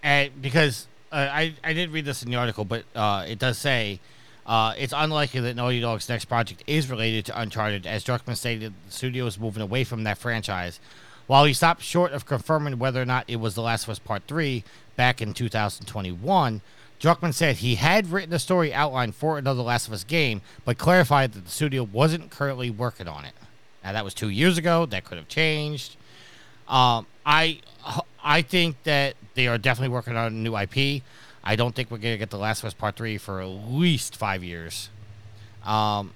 and 0.03 0.41
because 0.41 0.87
uh, 1.13 1.29
I 1.31 1.55
I 1.63 1.73
did 1.75 1.91
read 1.91 2.05
this 2.05 2.23
in 2.23 2.31
the 2.31 2.37
article, 2.37 2.65
but 2.65 2.85
uh, 2.95 3.25
it 3.29 3.39
does 3.39 3.59
say 3.59 4.01
uh, 4.47 4.75
it's 4.79 4.95
unlikely 4.97 5.41
that 5.41 5.55
Naughty 5.55 5.81
Dog's 5.81 6.09
next 6.09 6.25
project 6.25 6.63
is 6.67 6.89
related 6.89 7.27
to 7.27 7.41
Uncharted, 7.41 7.87
as 7.87 8.05
Druckmann 8.05 8.37
stated 8.37 8.73
the 8.87 8.93
studio 8.93 9.27
is 9.27 9.39
moving 9.39 9.63
away 9.63 9.85
from 9.85 10.05
that 10.05 10.19
franchise. 10.19 10.81
While 11.27 11.45
he 11.45 11.53
stopped 11.53 11.83
short 11.83 12.13
of 12.13 12.27
confirming 12.27 12.79
whether 12.79 13.01
or 13.01 13.05
not 13.05 13.25
it 13.29 13.37
was 13.37 13.55
The 13.55 13.63
Last 13.63 13.85
of 13.85 13.91
Us 13.91 13.99
Part 13.99 14.25
3 14.27 14.65
back 14.97 15.23
in 15.23 15.35
2021, 15.35 16.61
Druckmann 17.03 17.35
said 17.35 17.57
he 17.57 17.75
had 17.75 18.13
written 18.13 18.33
a 18.33 18.39
story 18.39 18.73
outline 18.73 19.11
for 19.11 19.37
another 19.37 19.61
Last 19.61 19.89
of 19.89 19.93
Us 19.93 20.05
game, 20.05 20.41
but 20.65 20.79
clarified 20.79 21.33
that 21.33 21.45
the 21.45 21.51
studio 21.51 21.83
wasn't 21.83 22.31
currently 22.31 22.71
working 22.71 23.09
on 23.09 23.25
it. 23.25 23.33
Now, 23.83 23.93
that 23.93 24.05
was 24.05 24.15
two 24.15 24.29
years 24.29 24.57
ago. 24.57 24.87
That 24.87 25.05
could 25.05 25.19
have 25.19 25.27
changed. 25.27 25.97
Um, 26.69 27.07
I 27.27 27.59
I 28.23 28.43
think 28.43 28.81
that 28.85 29.17
they 29.35 29.49
are 29.49 29.59
definitely 29.59 29.93
working 29.93 30.17
on 30.17 30.27
a 30.29 30.31
new 30.31 30.57
IP. 30.57 31.03
I 31.43 31.57
don't 31.57 31.75
think 31.75 31.91
we're 31.91 31.99
gonna 31.99 32.19
get 32.19 32.31
The 32.31 32.39
Last 32.39 32.61
of 32.61 32.67
Us 32.67 32.75
Part 32.75 32.95
Three 32.95 33.19
for 33.19 33.41
at 33.41 33.49
least 33.49 34.15
five 34.15 34.45
years. 34.45 34.89
Um, 35.65 36.13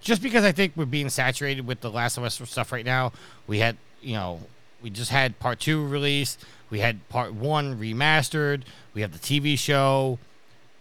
just 0.00 0.22
because 0.22 0.44
I 0.44 0.52
think 0.52 0.72
we're 0.76 0.86
being 0.86 1.10
saturated 1.10 1.66
with 1.66 1.82
The 1.82 1.90
Last 1.90 2.16
of 2.16 2.24
Us 2.24 2.40
stuff 2.48 2.72
right 2.72 2.86
now. 2.86 3.12
We 3.46 3.58
had 3.58 3.76
you 4.00 4.14
know 4.14 4.40
we 4.82 4.88
just 4.88 5.10
had 5.10 5.38
Part 5.38 5.60
Two 5.60 5.86
released. 5.86 6.42
We 6.72 6.80
had 6.80 7.06
Part 7.10 7.34
One 7.34 7.78
remastered. 7.78 8.62
We 8.94 9.02
have 9.02 9.12
the 9.12 9.18
TV 9.18 9.58
show. 9.58 10.18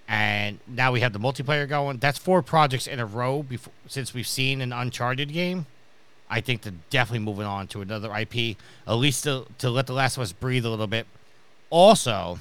and 0.08 0.60
now 0.66 0.94
we 0.94 1.02
have 1.02 1.12
the 1.12 1.20
multiplayer 1.20 1.68
going. 1.68 1.98
That's 1.98 2.18
four 2.18 2.42
projects 2.42 2.88
in 2.88 3.00
a 3.00 3.06
row 3.06 3.44
before 3.44 3.74
since 3.88 4.14
we've 4.14 4.28
seen 4.28 4.62
an 4.62 4.72
Uncharted 4.72 5.34
game. 5.34 5.66
I 6.30 6.40
think 6.40 6.62
they're 6.62 6.74
definitely 6.90 7.26
moving 7.26 7.46
on 7.46 7.68
to 7.68 7.82
another 7.82 8.16
IP, 8.16 8.56
at 8.88 8.94
least 8.94 9.26
to, 9.26 9.46
to 9.58 9.70
let 9.70 9.86
The 9.88 9.94
Last 9.94 10.16
of 10.16 10.24
Us 10.24 10.32
breathe 10.32 10.66
a 10.66 10.70
little 10.70 10.88
bit. 10.88 11.08
Also, 11.70 12.40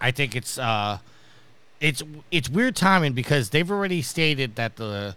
I 0.00 0.10
think 0.10 0.34
it's 0.34 0.58
uh, 0.58 1.00
it's 1.80 2.02
it's 2.30 2.48
weird 2.48 2.76
timing 2.76 3.12
because 3.12 3.50
they've 3.50 3.70
already 3.70 4.00
stated 4.00 4.56
that 4.56 4.76
the 4.76 5.16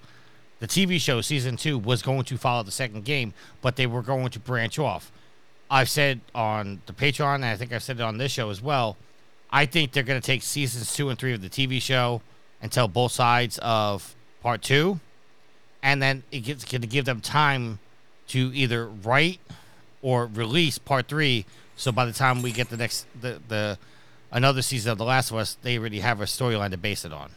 the 0.59 0.67
TV 0.67 0.99
show 0.99 1.21
season 1.21 1.55
two 1.55 1.77
was 1.77 2.01
going 2.01 2.25
to 2.25 2.37
follow 2.37 2.63
the 2.63 2.71
second 2.71 3.05
game, 3.05 3.33
but 3.61 3.77
they 3.77 3.87
were 3.87 4.01
going 4.01 4.29
to 4.31 4.39
branch 4.39 4.77
off. 4.77 5.13
I've 5.73 5.89
said 5.89 6.21
on 6.35 6.83
the 6.85 6.93
Patreon, 6.93 7.37
and 7.37 7.45
I 7.45 7.55
think 7.55 7.73
I've 7.73 7.81
said 7.81 7.99
it 7.99 8.03
on 8.03 8.19
this 8.19 8.31
show 8.31 8.51
as 8.51 8.61
well. 8.61 8.95
I 9.49 9.65
think 9.65 9.91
they're 9.91 10.03
going 10.03 10.21
to 10.21 10.25
take 10.25 10.43
seasons 10.43 10.93
two 10.93 11.09
and 11.09 11.17
three 11.17 11.33
of 11.33 11.41
the 11.41 11.49
TV 11.49 11.81
show 11.81 12.21
and 12.61 12.71
tell 12.71 12.87
both 12.87 13.11
sides 13.11 13.57
of 13.59 14.15
part 14.43 14.61
two, 14.61 14.99
and 15.81 15.99
then 15.99 16.21
it 16.31 16.41
gets 16.41 16.63
going 16.63 16.81
to 16.81 16.87
give 16.87 17.05
them 17.05 17.21
time 17.21 17.79
to 18.27 18.51
either 18.53 18.87
write 18.87 19.39
or 20.03 20.27
release 20.27 20.77
part 20.77 21.07
three. 21.07 21.43
So 21.75 21.91
by 21.91 22.05
the 22.05 22.13
time 22.13 22.43
we 22.43 22.51
get 22.51 22.69
the 22.69 22.77
next 22.77 23.07
the 23.19 23.41
the 23.47 23.79
another 24.31 24.61
season 24.61 24.91
of 24.91 24.99
The 24.99 25.05
Last 25.05 25.31
of 25.31 25.37
Us, 25.37 25.57
they 25.63 25.79
already 25.79 26.01
have 26.01 26.21
a 26.21 26.25
storyline 26.25 26.69
to 26.69 26.77
base 26.77 27.03
it 27.03 27.11
on. 27.11 27.31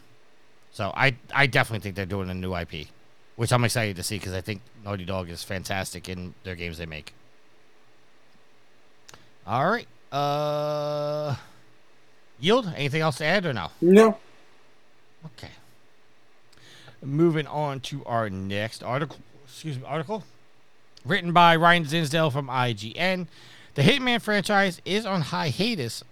So 0.72 0.93
I 0.95 1.16
I 1.34 1.47
definitely 1.47 1.80
think 1.80 1.97
they're 1.97 2.05
doing 2.05 2.28
a 2.28 2.34
new 2.34 2.55
IP, 2.55 2.89
which 3.37 3.51
I'm 3.51 3.64
excited 3.64 3.97
to 3.97 4.03
see 4.03 4.18
because 4.18 4.34
I 4.34 4.43
think 4.43 4.61
Naughty 4.84 5.07
Dog 5.07 5.30
is 5.30 5.43
fantastic 5.43 6.07
in 6.11 6.34
their 6.45 6.55
games 6.55 6.76
they 6.76 6.84
make. 6.84 7.14
All 9.47 9.70
right. 9.70 9.86
Uh, 10.11 11.36
yield. 12.40 12.72
Anything 12.76 13.03
else 13.03 13.18
to 13.18 13.24
add 13.24 13.47
or 13.47 13.53
no? 13.53 13.70
No. 13.80 14.18
Okay. 15.24 15.51
Moving 17.03 17.47
on 17.47 17.80
to 17.80 18.05
our 18.05 18.28
next 18.30 18.82
article. 18.82 19.18
Excuse 19.47 19.78
me, 19.78 19.84
article 19.86 20.24
written 21.07 21.32
by 21.32 21.57
Ryan 21.57 21.84
Zinsdale 21.84 22.32
from 22.32 22.49
IGN. 22.49 23.26
The 23.74 23.82
Hitman 23.82 24.20
franchise 24.20 24.80
is 24.84 25.07
on 25.07 25.22
high 25.22 25.51
hiatus 25.51 26.03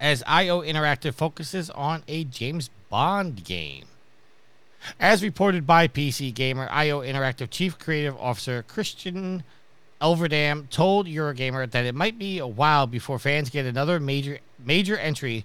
as 0.00 0.22
IO 0.26 0.62
Interactive 0.62 1.14
focuses 1.14 1.70
on 1.70 2.02
a 2.08 2.24
James 2.24 2.70
Bond 2.88 3.44
game. 3.44 3.86
As 5.00 5.22
reported 5.22 5.66
by 5.66 5.88
PC 5.88 6.32
Gamer, 6.32 6.68
IO 6.70 7.00
Interactive 7.00 7.50
Chief 7.50 7.78
Creative 7.78 8.16
Officer 8.18 8.62
Christian 8.62 9.42
Elverdam 10.00 10.68
told 10.68 11.06
Eurogamer 11.06 11.70
that 11.70 11.84
it 11.84 11.94
might 11.94 12.18
be 12.18 12.38
a 12.38 12.46
while 12.46 12.86
before 12.86 13.18
fans 13.18 13.50
get 13.50 13.64
another 13.64 13.98
major 13.98 14.38
major 14.64 14.96
entry 14.96 15.44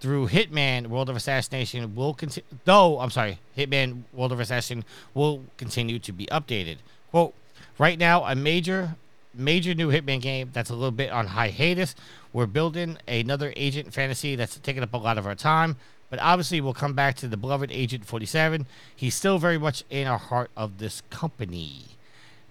through 0.00 0.28
Hitman 0.28 0.88
World 0.88 1.08
of 1.10 1.16
Assassination 1.16 1.94
will 1.94 2.14
continue 2.14 2.46
though 2.64 3.00
I'm 3.00 3.10
sorry, 3.10 3.38
Hitman 3.56 4.02
World 4.12 4.32
of 4.32 4.40
Assassination 4.40 4.84
will 5.14 5.44
continue 5.56 5.98
to 5.98 6.12
be 6.12 6.26
updated. 6.26 6.78
Quote, 7.10 7.34
right 7.78 7.98
now 7.98 8.24
a 8.24 8.34
major 8.34 8.96
major 9.34 9.74
new 9.74 9.90
Hitman 9.90 10.20
game 10.20 10.50
that's 10.52 10.70
a 10.70 10.74
little 10.74 10.90
bit 10.90 11.10
on 11.10 11.28
hiatus. 11.28 11.94
We're 12.32 12.46
building 12.46 12.98
another 13.06 13.52
agent 13.56 13.92
fantasy 13.92 14.36
that's 14.36 14.58
taking 14.58 14.82
up 14.82 14.94
a 14.94 14.98
lot 14.98 15.18
of 15.18 15.26
our 15.26 15.34
time, 15.34 15.76
but 16.08 16.18
obviously 16.18 16.60
we'll 16.60 16.74
come 16.74 16.94
back 16.94 17.16
to 17.16 17.28
the 17.28 17.36
beloved 17.36 17.70
Agent 17.70 18.04
47. 18.06 18.66
He's 18.94 19.14
still 19.14 19.38
very 19.38 19.58
much 19.58 19.84
in 19.90 20.06
our 20.06 20.18
heart 20.18 20.50
of 20.56 20.78
this 20.78 21.02
company. 21.10 21.84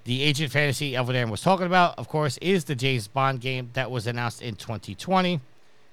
The 0.03 0.23
Agent 0.23 0.51
Fantasy 0.51 0.93
Elverdam 0.93 1.29
was 1.29 1.41
talking 1.41 1.67
about, 1.67 1.97
of 1.99 2.07
course, 2.07 2.37
is 2.39 2.63
the 2.65 2.75
James 2.75 3.07
Bond 3.07 3.39
game 3.39 3.69
that 3.73 3.91
was 3.91 4.07
announced 4.07 4.41
in 4.41 4.55
2020 4.55 5.39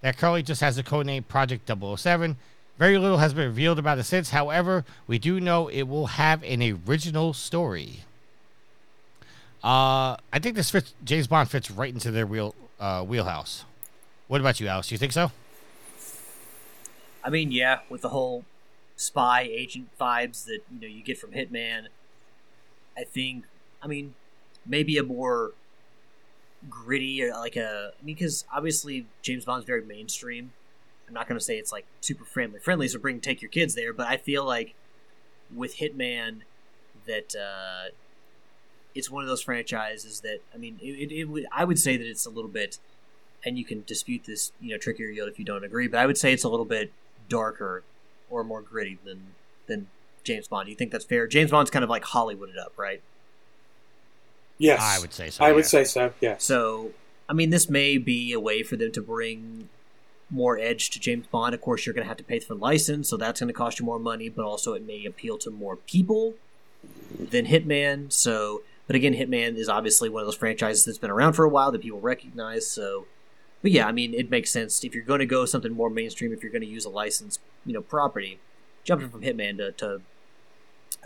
that 0.00 0.16
currently 0.16 0.42
just 0.42 0.60
has 0.60 0.76
the 0.76 0.82
codename 0.82 1.26
Project 1.26 1.68
007. 1.70 2.36
Very 2.78 2.96
little 2.96 3.18
has 3.18 3.34
been 3.34 3.46
revealed 3.46 3.78
about 3.78 3.98
it 3.98 4.04
since. 4.04 4.30
However, 4.30 4.84
we 5.06 5.18
do 5.18 5.40
know 5.40 5.68
it 5.68 5.82
will 5.82 6.06
have 6.06 6.42
an 6.44 6.62
original 6.86 7.34
story. 7.34 8.04
Uh, 9.62 10.16
I 10.32 10.38
think 10.40 10.54
this 10.54 10.70
fits. 10.70 10.94
James 11.04 11.26
Bond 11.26 11.50
fits 11.50 11.70
right 11.70 11.92
into 11.92 12.12
their 12.12 12.26
wheel 12.26 12.54
uh, 12.78 13.02
wheelhouse. 13.02 13.64
What 14.28 14.40
about 14.40 14.60
you, 14.60 14.68
Alex? 14.68 14.92
You 14.92 14.98
think 14.98 15.12
so? 15.12 15.32
I 17.24 17.30
mean, 17.30 17.50
yeah, 17.50 17.80
with 17.88 18.02
the 18.02 18.10
whole 18.10 18.44
spy 18.94 19.42
agent 19.42 19.88
vibes 20.00 20.44
that 20.44 20.60
you 20.72 20.80
know 20.80 20.86
you 20.86 21.02
get 21.02 21.18
from 21.18 21.32
Hitman, 21.32 21.88
I 22.96 23.02
think. 23.02 23.44
I 23.82 23.86
mean, 23.86 24.14
maybe 24.66 24.98
a 24.98 25.02
more 25.02 25.52
gritty, 26.68 27.22
or 27.22 27.32
like 27.32 27.56
a 27.56 27.92
because 28.04 28.44
obviously 28.52 29.06
James 29.22 29.44
Bond's 29.44 29.66
very 29.66 29.84
mainstream. 29.84 30.52
I'm 31.06 31.14
not 31.14 31.26
going 31.26 31.38
to 31.38 31.44
say 31.44 31.56
it's 31.56 31.72
like 31.72 31.86
super 32.00 32.24
family 32.24 32.60
friendly, 32.60 32.88
so 32.88 32.98
bring 32.98 33.20
take 33.20 33.40
your 33.40 33.50
kids 33.50 33.74
there. 33.74 33.92
But 33.92 34.08
I 34.08 34.16
feel 34.16 34.44
like 34.44 34.74
with 35.54 35.78
Hitman, 35.78 36.40
that 37.06 37.34
uh, 37.34 37.90
it's 38.94 39.10
one 39.10 39.22
of 39.22 39.28
those 39.28 39.42
franchises 39.42 40.20
that 40.20 40.40
I 40.54 40.58
mean, 40.58 40.78
it, 40.82 41.10
it, 41.10 41.12
it 41.12 41.24
would 41.24 41.46
I 41.52 41.64
would 41.64 41.78
say 41.78 41.96
that 41.96 42.06
it's 42.06 42.26
a 42.26 42.30
little 42.30 42.50
bit, 42.50 42.78
and 43.44 43.58
you 43.58 43.64
can 43.64 43.84
dispute 43.86 44.24
this, 44.26 44.52
you 44.60 44.70
know, 44.70 44.78
trickier 44.78 45.08
yield 45.08 45.28
if 45.28 45.38
you 45.38 45.44
don't 45.44 45.64
agree, 45.64 45.88
but 45.88 46.00
I 46.00 46.06
would 46.06 46.18
say 46.18 46.32
it's 46.32 46.44
a 46.44 46.48
little 46.48 46.66
bit 46.66 46.92
darker 47.28 47.82
or 48.30 48.44
more 48.44 48.60
gritty 48.60 48.98
than 49.04 49.34
than 49.66 49.88
James 50.24 50.48
Bond. 50.48 50.66
Do 50.66 50.70
you 50.70 50.76
think 50.76 50.90
that's 50.92 51.04
fair? 51.04 51.26
James 51.26 51.50
Bond's 51.50 51.70
kind 51.70 51.82
of 51.82 51.90
like 51.90 52.04
Hollywooded 52.04 52.58
up, 52.58 52.72
right? 52.76 53.02
Yes. 54.58 54.80
I 54.82 55.00
would 55.00 55.12
say 55.12 55.30
so. 55.30 55.44
I 55.44 55.48
yeah. 55.48 55.54
would 55.54 55.66
say 55.66 55.84
so. 55.84 56.12
Yes. 56.20 56.44
So, 56.44 56.90
I 57.28 57.32
mean, 57.32 57.50
this 57.50 57.70
may 57.70 57.96
be 57.98 58.32
a 58.32 58.40
way 58.40 58.62
for 58.62 58.76
them 58.76 58.92
to 58.92 59.00
bring 59.00 59.68
more 60.30 60.58
edge 60.58 60.90
to 60.90 61.00
James 61.00 61.26
Bond. 61.26 61.54
Of 61.54 61.60
course, 61.60 61.86
you're 61.86 61.94
going 61.94 62.04
to 62.04 62.08
have 62.08 62.18
to 62.18 62.24
pay 62.24 62.40
for 62.40 62.54
the 62.54 62.60
license, 62.60 63.08
so 63.08 63.16
that's 63.16 63.40
going 63.40 63.48
to 63.48 63.54
cost 63.54 63.78
you 63.78 63.86
more 63.86 63.98
money, 63.98 64.28
but 64.28 64.44
also 64.44 64.74
it 64.74 64.86
may 64.86 65.04
appeal 65.04 65.38
to 65.38 65.50
more 65.50 65.76
people 65.76 66.34
than 67.18 67.46
Hitman. 67.46 68.12
So, 68.12 68.62
but 68.86 68.96
again, 68.96 69.14
Hitman 69.14 69.56
is 69.56 69.68
obviously 69.68 70.08
one 70.08 70.22
of 70.22 70.26
those 70.26 70.36
franchises 70.36 70.84
that's 70.84 70.98
been 70.98 71.10
around 71.10 71.34
for 71.34 71.44
a 71.44 71.48
while 71.48 71.72
that 71.72 71.82
people 71.82 72.00
recognize. 72.00 72.66
So, 72.66 73.06
but 73.62 73.70
yeah, 73.70 73.86
I 73.86 73.92
mean, 73.92 74.14
it 74.14 74.30
makes 74.30 74.50
sense 74.50 74.84
if 74.84 74.94
you're 74.94 75.04
going 75.04 75.20
to 75.20 75.26
go 75.26 75.44
something 75.44 75.72
more 75.72 75.90
mainstream. 75.90 76.32
If 76.32 76.42
you're 76.42 76.52
going 76.52 76.62
to 76.62 76.68
use 76.68 76.84
a 76.84 76.90
licensed, 76.90 77.40
you 77.64 77.72
know, 77.72 77.82
property, 77.82 78.38
jumping 78.84 79.08
from 79.08 79.22
Hitman 79.22 79.56
to, 79.58 79.72
to 79.72 80.00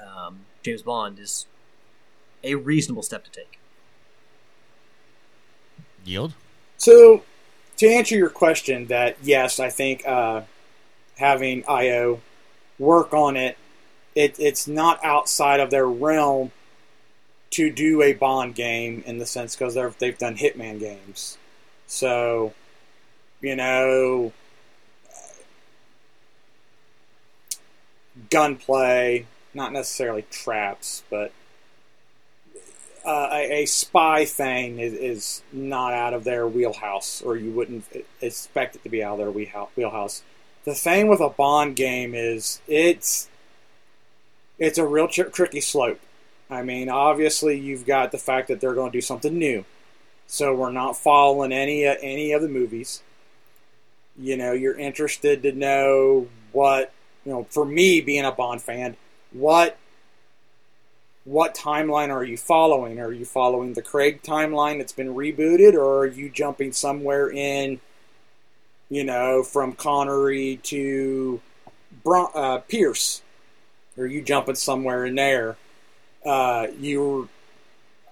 um, 0.04 0.40
James 0.62 0.82
Bond 0.82 1.18
is 1.18 1.46
a 2.44 2.54
reasonable 2.54 3.02
step 3.02 3.24
to 3.24 3.30
take. 3.30 3.58
Yield. 6.04 6.34
So, 6.76 7.22
to 7.76 7.88
answer 7.88 8.16
your 8.16 8.30
question, 8.30 8.86
that 8.86 9.16
yes, 9.22 9.60
I 9.60 9.70
think 9.70 10.06
uh, 10.06 10.42
having 11.16 11.64
IO 11.68 12.20
work 12.78 13.12
on 13.12 13.36
it, 13.36 13.56
it, 14.14 14.36
it's 14.38 14.66
not 14.66 15.02
outside 15.04 15.60
of 15.60 15.70
their 15.70 15.86
realm 15.86 16.50
to 17.50 17.70
do 17.70 18.02
a 18.02 18.14
Bond 18.14 18.54
game 18.54 19.02
in 19.06 19.18
the 19.18 19.26
sense 19.26 19.54
because 19.54 19.74
they've 19.74 20.18
done 20.18 20.36
Hitman 20.36 20.80
games. 20.80 21.38
So, 21.86 22.54
you 23.40 23.54
know, 23.54 24.32
gunplay, 28.30 29.26
not 29.54 29.72
necessarily 29.72 30.22
traps, 30.30 31.02
but 31.10 31.32
uh, 33.04 33.28
a, 33.32 33.66
spy 33.66 34.24
thing 34.24 34.78
is, 34.78 34.92
is 34.94 35.42
not 35.52 35.92
out 35.92 36.14
of 36.14 36.24
their 36.24 36.46
wheelhouse, 36.46 37.22
or 37.22 37.36
you 37.36 37.50
wouldn't 37.50 37.84
expect 38.20 38.76
it 38.76 38.82
to 38.84 38.88
be 38.88 39.02
out 39.02 39.18
of 39.18 39.18
their 39.18 39.66
wheelhouse. 39.76 40.22
The 40.64 40.74
thing 40.74 41.08
with 41.08 41.20
a 41.20 41.28
Bond 41.28 41.74
game 41.74 42.14
is 42.14 42.60
it's 42.68 43.28
it's 44.58 44.78
a 44.78 44.86
real 44.86 45.08
tr- 45.08 45.24
tricky 45.24 45.60
slope. 45.60 45.98
I 46.48 46.62
mean, 46.62 46.88
obviously 46.88 47.58
you've 47.58 47.86
got 47.86 48.12
the 48.12 48.18
fact 48.18 48.48
that 48.48 48.60
they're 48.60 48.74
going 48.74 48.92
to 48.92 48.96
do 48.96 49.00
something 49.00 49.36
new, 49.36 49.64
so 50.28 50.54
we're 50.54 50.70
not 50.70 50.96
following 50.96 51.52
any 51.52 51.86
uh, 51.86 51.96
any 52.00 52.32
of 52.32 52.42
the 52.42 52.48
movies. 52.48 53.02
You 54.16 54.36
know, 54.36 54.52
you're 54.52 54.78
interested 54.78 55.42
to 55.42 55.52
know 55.52 56.28
what 56.52 56.92
you 57.24 57.32
know. 57.32 57.46
For 57.50 57.64
me, 57.64 58.00
being 58.00 58.24
a 58.24 58.30
Bond 58.30 58.62
fan, 58.62 58.96
what 59.32 59.76
what 61.24 61.54
timeline 61.54 62.10
are 62.10 62.24
you 62.24 62.36
following? 62.36 62.98
Are 63.00 63.12
you 63.12 63.24
following 63.24 63.74
the 63.74 63.82
Craig 63.82 64.22
timeline 64.22 64.78
that's 64.78 64.92
been 64.92 65.14
rebooted, 65.14 65.74
or 65.74 66.00
are 66.00 66.06
you 66.06 66.28
jumping 66.28 66.72
somewhere 66.72 67.30
in, 67.30 67.80
you 68.88 69.04
know, 69.04 69.42
from 69.42 69.72
Connery 69.72 70.58
to 70.64 71.40
Bron- 72.02 72.32
uh, 72.34 72.58
Pierce? 72.58 73.22
Are 73.96 74.06
you 74.06 74.22
jumping 74.22 74.56
somewhere 74.56 75.04
in 75.04 75.14
there? 75.14 75.56
Uh, 76.24 76.66
you, 76.78 77.28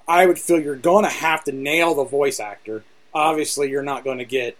I 0.06 0.26
would 0.26 0.38
feel 0.38 0.61
you're 0.61 0.76
going 0.76 1.04
to 1.04 1.11
have 1.11 1.42
to 1.44 1.52
nail 1.52 1.94
the 1.94 2.04
voice 2.04 2.38
actor. 2.38 2.84
Obviously, 3.12 3.70
you're 3.70 3.82
not 3.82 4.04
going 4.04 4.18
to 4.18 4.24
get, 4.24 4.56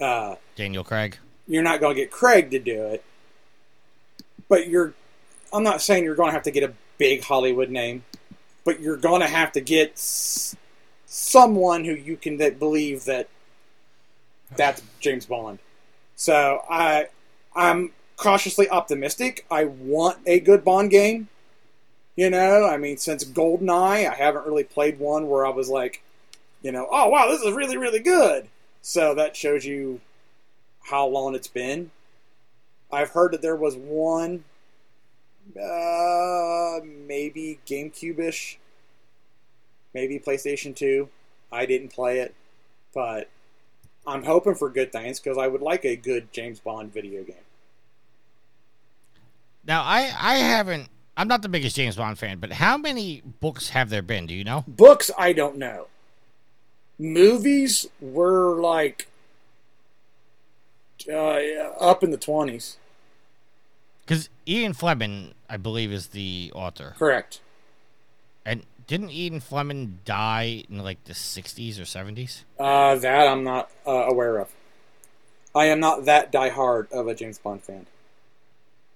uh, 0.00 0.36
Daniel 0.54 0.84
Craig. 0.84 1.18
you're 1.48 1.62
not 1.62 1.80
going 1.80 1.96
to 1.96 2.00
get 2.00 2.10
Craig 2.12 2.50
to 2.52 2.58
do 2.60 2.84
it, 2.84 3.04
but 4.48 4.68
you're. 4.68 4.94
I'm 5.52 5.64
not 5.64 5.82
saying 5.82 6.04
you're 6.04 6.14
going 6.14 6.28
to 6.28 6.34
have 6.34 6.44
to 6.44 6.52
get 6.52 6.62
a 6.62 6.72
big 7.00 7.24
Hollywood 7.24 7.70
name, 7.70 8.04
but 8.64 8.78
you're 8.78 8.98
to 9.22 9.26
have 9.26 9.50
to 9.52 9.60
get 9.60 9.92
s- 9.92 10.54
someone 11.06 11.84
who 11.84 11.94
you 11.94 12.16
can 12.16 12.36
that 12.36 12.60
believe 12.60 13.06
that 13.06 13.26
that's 14.54 14.82
James 15.00 15.26
Bond. 15.26 15.58
So 16.14 16.62
I 16.70 17.08
I'm 17.56 17.92
cautiously 18.16 18.68
optimistic. 18.68 19.46
I 19.50 19.64
want 19.64 20.18
a 20.26 20.38
good 20.38 20.62
Bond 20.62 20.90
game. 20.90 21.28
You 22.16 22.28
know, 22.28 22.66
I 22.66 22.76
mean, 22.76 22.98
since 22.98 23.24
GoldenEye, 23.24 24.10
I 24.10 24.14
haven't 24.14 24.46
really 24.46 24.64
played 24.64 24.98
one 24.98 25.28
where 25.28 25.46
I 25.46 25.48
was 25.48 25.70
like, 25.70 26.02
you 26.60 26.70
know, 26.70 26.86
oh 26.90 27.08
wow, 27.08 27.28
this 27.28 27.40
is 27.40 27.54
really 27.54 27.78
really 27.78 28.00
good. 28.00 28.46
So 28.82 29.14
that 29.14 29.36
shows 29.36 29.64
you 29.64 30.00
how 30.84 31.06
long 31.06 31.34
it's 31.34 31.48
been. 31.48 31.90
I've 32.92 33.10
heard 33.10 33.32
that 33.32 33.40
there 33.40 33.56
was 33.56 33.74
one, 33.76 34.44
uh, 35.56 36.80
maybe 36.84 37.58
GameCube-ish, 37.66 38.58
maybe 39.94 40.18
PlayStation 40.18 40.74
Two. 40.74 41.08
I 41.52 41.66
didn't 41.66 41.92
play 41.92 42.20
it, 42.20 42.34
but 42.94 43.28
I'm 44.06 44.24
hoping 44.24 44.54
for 44.54 44.70
good 44.70 44.92
things 44.92 45.20
because 45.20 45.38
I 45.38 45.46
would 45.46 45.62
like 45.62 45.84
a 45.84 45.96
good 45.96 46.32
James 46.32 46.60
Bond 46.60 46.92
video 46.92 47.22
game. 47.22 47.36
Now, 49.66 49.82
I 49.82 50.12
I 50.18 50.36
haven't. 50.36 50.88
I'm 51.16 51.28
not 51.28 51.42
the 51.42 51.48
biggest 51.48 51.76
James 51.76 51.96
Bond 51.96 52.18
fan, 52.18 52.38
but 52.38 52.52
how 52.52 52.78
many 52.78 53.22
books 53.40 53.70
have 53.70 53.90
there 53.90 54.02
been? 54.02 54.26
Do 54.26 54.34
you 54.34 54.44
know? 54.44 54.64
Books, 54.66 55.10
I 55.18 55.32
don't 55.32 55.58
know. 55.58 55.88
Movies 56.98 57.86
were 58.00 58.60
like 58.60 59.08
uh, 61.10 61.40
up 61.78 62.02
in 62.02 62.10
the 62.10 62.16
twenties. 62.16 62.78
Because 64.10 64.28
Ian 64.48 64.72
Fleming, 64.72 65.34
I 65.48 65.56
believe, 65.56 65.92
is 65.92 66.08
the 66.08 66.50
author, 66.52 66.96
Correct. 66.98 67.40
and 68.44 68.64
didn't 68.88 69.10
Ian 69.12 69.38
Fleming 69.38 70.00
die 70.04 70.64
in 70.68 70.78
like 70.78 71.04
the 71.04 71.12
60s 71.12 71.78
or 71.78 71.82
70s? 71.82 72.42
Uh, 72.58 72.96
that 72.96 73.28
I'm 73.28 73.44
not 73.44 73.70
uh, 73.86 73.92
aware 73.92 74.38
of. 74.38 74.48
I 75.54 75.66
am 75.66 75.78
not 75.78 76.06
that 76.06 76.32
diehard 76.32 76.90
of 76.90 77.06
a 77.06 77.14
James 77.14 77.38
Bond 77.38 77.62
fan. 77.62 77.86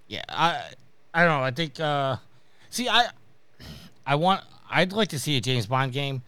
Yeah, 0.08 0.24
I 0.28 0.70
I 1.14 1.20
don't 1.24 1.38
know. 1.38 1.44
I 1.44 1.52
think 1.52 1.78
uh 1.78 2.16
see 2.70 2.88
I 2.88 3.06
I 4.04 4.16
want 4.16 4.42
I'd 4.68 4.92
like 4.92 5.10
to 5.10 5.20
see 5.20 5.36
a 5.36 5.40
James 5.40 5.66
Bond 5.66 5.92
game. 5.92 6.22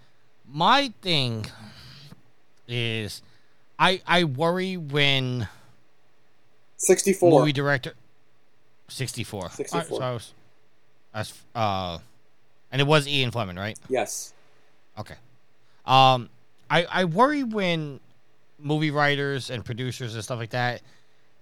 My 0.49 0.93
thing 1.03 1.47
is 2.69 3.21
I 3.81 4.01
I 4.07 4.23
worry 4.23 4.77
when 4.77 5.49
Sixty-four. 6.77 7.41
movie 7.41 7.53
director 7.53 7.95
64. 8.89 9.51
64. 9.51 9.81
Alright, 9.81 9.89
so 9.89 10.03
I 10.03 10.13
was, 10.13 10.33
I 11.15 11.19
was, 11.19 11.43
uh 11.55 11.99
and 12.73 12.81
it 12.81 12.87
was 12.87 13.07
Ian 13.07 13.31
Fleming, 13.31 13.57
right? 13.57 13.79
Yes. 13.89 14.35
Okay. 14.99 15.15
Um, 15.85 16.29
I 16.69 16.85
I 16.85 17.05
worry 17.05 17.45
when 17.45 18.01
movie 18.59 18.91
writers 18.91 19.51
and 19.51 19.65
producers 19.65 20.15
and 20.15 20.25
stuff 20.25 20.39
like 20.39 20.51
that 20.51 20.83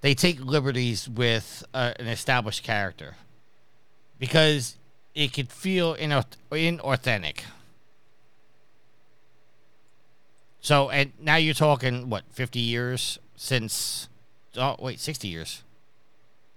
they 0.05 0.14
take 0.14 0.38
liberties 0.38 1.09
with 1.09 1.64
uh, 1.72 1.95
an 1.99 2.09
established 2.09 2.62
character 2.62 3.16
because 4.18 4.76
it 5.14 5.32
could 5.32 5.51
feel 5.51 5.97
inauth- 5.97 6.36
inauthentic. 6.53 7.45
So, 10.61 10.90
and 10.90 11.14
now 11.18 11.36
you're 11.36 11.55
talking 11.55 12.11
what 12.11 12.24
50 12.32 12.61
years 12.61 13.18
since? 13.34 14.11
Oh, 14.59 14.76
wait, 14.78 15.01
60 15.01 15.26
years. 15.26 15.62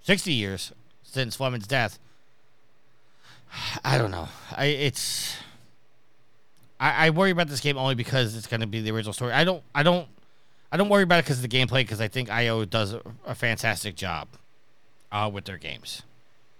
60 0.08 0.32
years 0.32 0.72
since 1.02 1.36
Fleming's 1.36 1.66
death. 1.66 1.98
I 3.84 3.98
don't 3.98 4.10
know. 4.10 4.30
I 4.56 4.64
it's 4.64 5.36
I, 6.80 7.08
I 7.08 7.10
worry 7.10 7.30
about 7.30 7.48
this 7.48 7.60
game 7.60 7.76
only 7.76 7.94
because 7.94 8.34
it's 8.34 8.46
going 8.46 8.62
to 8.62 8.66
be 8.66 8.80
the 8.80 8.90
original 8.90 9.12
story. 9.12 9.34
I 9.34 9.44
don't 9.44 9.62
I 9.74 9.82
don't 9.82 10.08
I 10.72 10.78
don't 10.78 10.88
worry 10.88 11.02
about 11.02 11.18
it 11.18 11.26
because 11.26 11.44
of 11.44 11.50
the 11.50 11.54
gameplay 11.54 11.82
because 11.82 12.00
I 12.00 12.08
think 12.08 12.30
IO 12.30 12.64
does 12.64 12.94
a, 12.94 13.02
a 13.26 13.34
fantastic 13.34 13.96
job 13.96 14.28
uh, 15.12 15.28
with 15.30 15.44
their 15.44 15.58
games. 15.58 16.04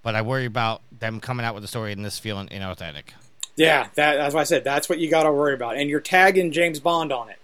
But 0.03 0.15
I 0.15 0.21
worry 0.21 0.45
about 0.45 0.83
them 0.93 1.19
coming 1.19 1.47
out 1.47 1.55
with 1.55 1.65
a 1.65 1.69
story 1.69 1.93
and 1.93 2.05
this 2.05 2.19
feeling 2.19 2.49
inauthentic. 2.49 3.15
Yeah, 3.57 3.89
that, 3.95 4.17
that's 4.17 4.35
what 4.35 4.43
I 4.43 4.45
said. 4.45 4.63
That's 4.63 4.91
what 4.91 4.99
you 4.99 5.09
got 5.09 5.23
to 5.23 5.33
worry 5.33 5.55
about, 5.55 5.79
and 5.79 5.89
you're 5.89 6.01
tagging 6.01 6.53
James 6.53 6.81
Bond 6.81 7.13
on 7.13 7.31
it. 7.31 7.39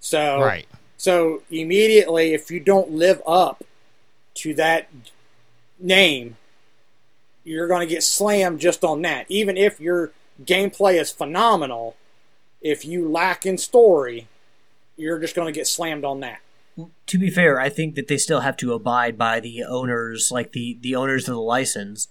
So 0.00 0.40
Right. 0.40 0.66
So 0.96 1.42
immediately, 1.50 2.32
if 2.32 2.50
you 2.50 2.58
don't 2.58 2.92
live 2.92 3.20
up 3.26 3.62
to 4.36 4.54
that 4.54 4.88
name, 5.82 6.36
you're 7.44 7.68
going 7.68 7.86
to 7.86 7.92
get 7.92 8.02
slammed 8.02 8.60
just 8.60 8.84
on 8.84 9.02
that. 9.02 9.26
Even 9.28 9.56
if 9.56 9.80
your 9.80 10.12
gameplay 10.44 11.00
is 11.00 11.10
phenomenal, 11.10 11.96
if 12.60 12.84
you 12.84 13.08
lack 13.08 13.44
in 13.44 13.58
story, 13.58 14.28
you're 14.96 15.18
just 15.18 15.34
going 15.34 15.52
to 15.52 15.58
get 15.58 15.66
slammed 15.66 16.04
on 16.04 16.20
that. 16.20 16.40
to 17.06 17.18
be 17.18 17.30
fair, 17.30 17.60
I 17.60 17.68
think 17.68 17.94
that 17.96 18.08
they 18.08 18.16
still 18.16 18.40
have 18.40 18.56
to 18.58 18.72
abide 18.72 19.18
by 19.18 19.40
the 19.40 19.62
owners, 19.64 20.30
like 20.32 20.52
the 20.52 20.78
the 20.80 20.94
owners 20.94 21.28
of 21.28 21.34
the 21.34 21.40
license. 21.40 22.08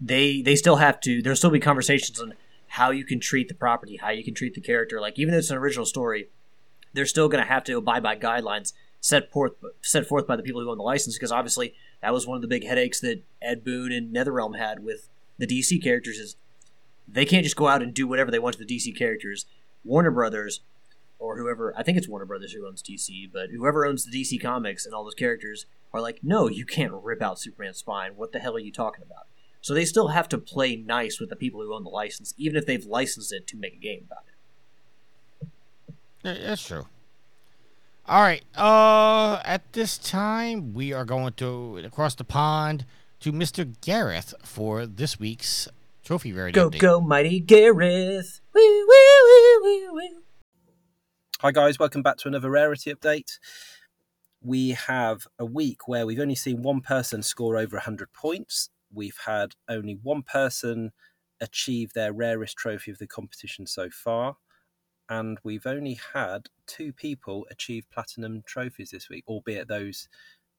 They 0.00 0.40
they 0.40 0.56
still 0.56 0.76
have 0.76 1.00
to. 1.02 1.20
There'll 1.20 1.36
still 1.36 1.50
be 1.50 1.60
conversations 1.60 2.20
on 2.20 2.34
how 2.68 2.92
you 2.92 3.04
can 3.04 3.20
treat 3.20 3.48
the 3.48 3.54
property, 3.54 3.96
how 3.96 4.10
you 4.10 4.24
can 4.24 4.34
treat 4.34 4.54
the 4.54 4.60
character. 4.60 5.00
Like 5.00 5.18
even 5.18 5.32
though 5.32 5.38
it's 5.38 5.50
an 5.50 5.58
original 5.58 5.84
story, 5.84 6.28
they're 6.92 7.06
still 7.06 7.28
going 7.28 7.42
to 7.42 7.48
have 7.48 7.64
to 7.64 7.76
abide 7.76 8.02
by 8.02 8.16
guidelines 8.16 8.72
set 9.00 9.30
forth 9.32 9.52
set 9.82 10.06
forth 10.06 10.26
by 10.26 10.36
the 10.36 10.42
people 10.42 10.60
who 10.60 10.70
own 10.70 10.78
the 10.78 10.84
license. 10.84 11.16
Because 11.16 11.32
obviously, 11.32 11.74
that 12.02 12.12
was 12.12 12.26
one 12.26 12.36
of 12.36 12.42
the 12.42 12.48
big 12.48 12.64
headaches 12.64 13.00
that 13.00 13.22
Ed 13.42 13.64
Boon 13.64 13.92
and 13.92 14.14
NetherRealm 14.14 14.58
had 14.58 14.84
with 14.84 15.08
the 15.38 15.46
DC 15.46 15.82
characters. 15.82 16.18
Is 16.18 16.36
they 17.06 17.24
can't 17.24 17.44
just 17.44 17.56
go 17.56 17.68
out 17.68 17.82
and 17.82 17.92
do 17.92 18.06
whatever 18.06 18.30
they 18.30 18.38
want 18.38 18.56
to 18.56 18.64
the 18.64 18.76
DC 18.76 18.96
characters. 18.96 19.46
Warner 19.84 20.10
Brothers 20.10 20.60
or 21.18 21.36
whoever 21.38 21.74
I 21.76 21.82
think 21.82 21.98
it's 21.98 22.08
Warner 22.08 22.24
Brothers 22.24 22.52
who 22.52 22.66
owns 22.66 22.82
DC, 22.82 23.30
but 23.32 23.50
whoever 23.50 23.86
owns 23.86 24.04
the 24.04 24.10
DC 24.10 24.40
comics 24.40 24.84
and 24.84 24.94
all 24.94 25.04
those 25.04 25.14
characters 25.14 25.66
are 25.92 26.00
like, 26.00 26.20
no, 26.22 26.48
you 26.48 26.64
can't 26.64 26.92
rip 26.92 27.22
out 27.22 27.38
Superman's 27.38 27.78
spine. 27.78 28.12
What 28.16 28.32
the 28.32 28.38
hell 28.38 28.56
are 28.56 28.60
you 28.60 28.72
talking 28.72 29.04
about? 29.04 29.26
So 29.60 29.74
they 29.74 29.84
still 29.84 30.08
have 30.08 30.28
to 30.30 30.38
play 30.38 30.76
nice 30.76 31.20
with 31.20 31.28
the 31.28 31.36
people 31.36 31.60
who 31.60 31.74
own 31.74 31.84
the 31.84 31.90
license, 31.90 32.32
even 32.38 32.56
if 32.56 32.64
they've 32.64 32.84
licensed 32.84 33.32
it 33.32 33.46
to 33.48 33.56
make 33.56 33.74
a 33.74 33.78
game 33.78 34.06
about 34.06 34.24
it. 35.42 35.48
Yeah, 36.22 36.48
that's 36.48 36.66
true. 36.66 36.86
All 38.06 38.22
right. 38.22 38.42
Uh, 38.56 39.40
at 39.44 39.72
this 39.72 39.96
time, 39.98 40.72
we 40.74 40.92
are 40.92 41.04
going 41.04 41.32
to 41.34 41.78
across 41.78 42.14
the 42.14 42.24
pond 42.24 42.84
to 43.20 43.32
Mr. 43.32 43.72
Gareth 43.80 44.34
for 44.42 44.86
this 44.86 45.20
week's 45.20 45.68
trophy 46.04 46.32
rarity 46.32 46.54
Go 46.54 46.70
update. 46.70 46.80
go 46.80 47.00
mighty 47.00 47.38
Gareth! 47.40 48.40
Woo 48.54 48.60
woo 48.60 48.86
woo 48.88 49.60
woo 49.62 49.92
woo! 49.92 50.22
Hi, 51.40 51.52
guys, 51.52 51.78
welcome 51.78 52.02
back 52.02 52.16
to 52.18 52.28
another 52.28 52.50
rarity 52.50 52.92
update. 52.92 53.38
We 54.42 54.70
have 54.70 55.26
a 55.38 55.44
week 55.44 55.86
where 55.86 56.06
we've 56.06 56.18
only 56.18 56.34
seen 56.34 56.62
one 56.62 56.80
person 56.80 57.22
score 57.22 57.56
over 57.56 57.76
100 57.76 58.12
points. 58.12 58.70
We've 58.92 59.18
had 59.26 59.52
only 59.68 59.98
one 60.02 60.22
person 60.22 60.90
achieve 61.40 61.92
their 61.92 62.12
rarest 62.12 62.56
trophy 62.56 62.90
of 62.90 62.98
the 62.98 63.06
competition 63.06 63.66
so 63.66 63.88
far. 63.90 64.36
And 65.10 65.38
we've 65.44 65.66
only 65.66 65.98
had 66.14 66.46
two 66.66 66.92
people 66.92 67.46
achieve 67.50 67.84
platinum 67.92 68.42
trophies 68.46 68.90
this 68.90 69.10
week, 69.10 69.24
albeit 69.28 69.68
those 69.68 70.08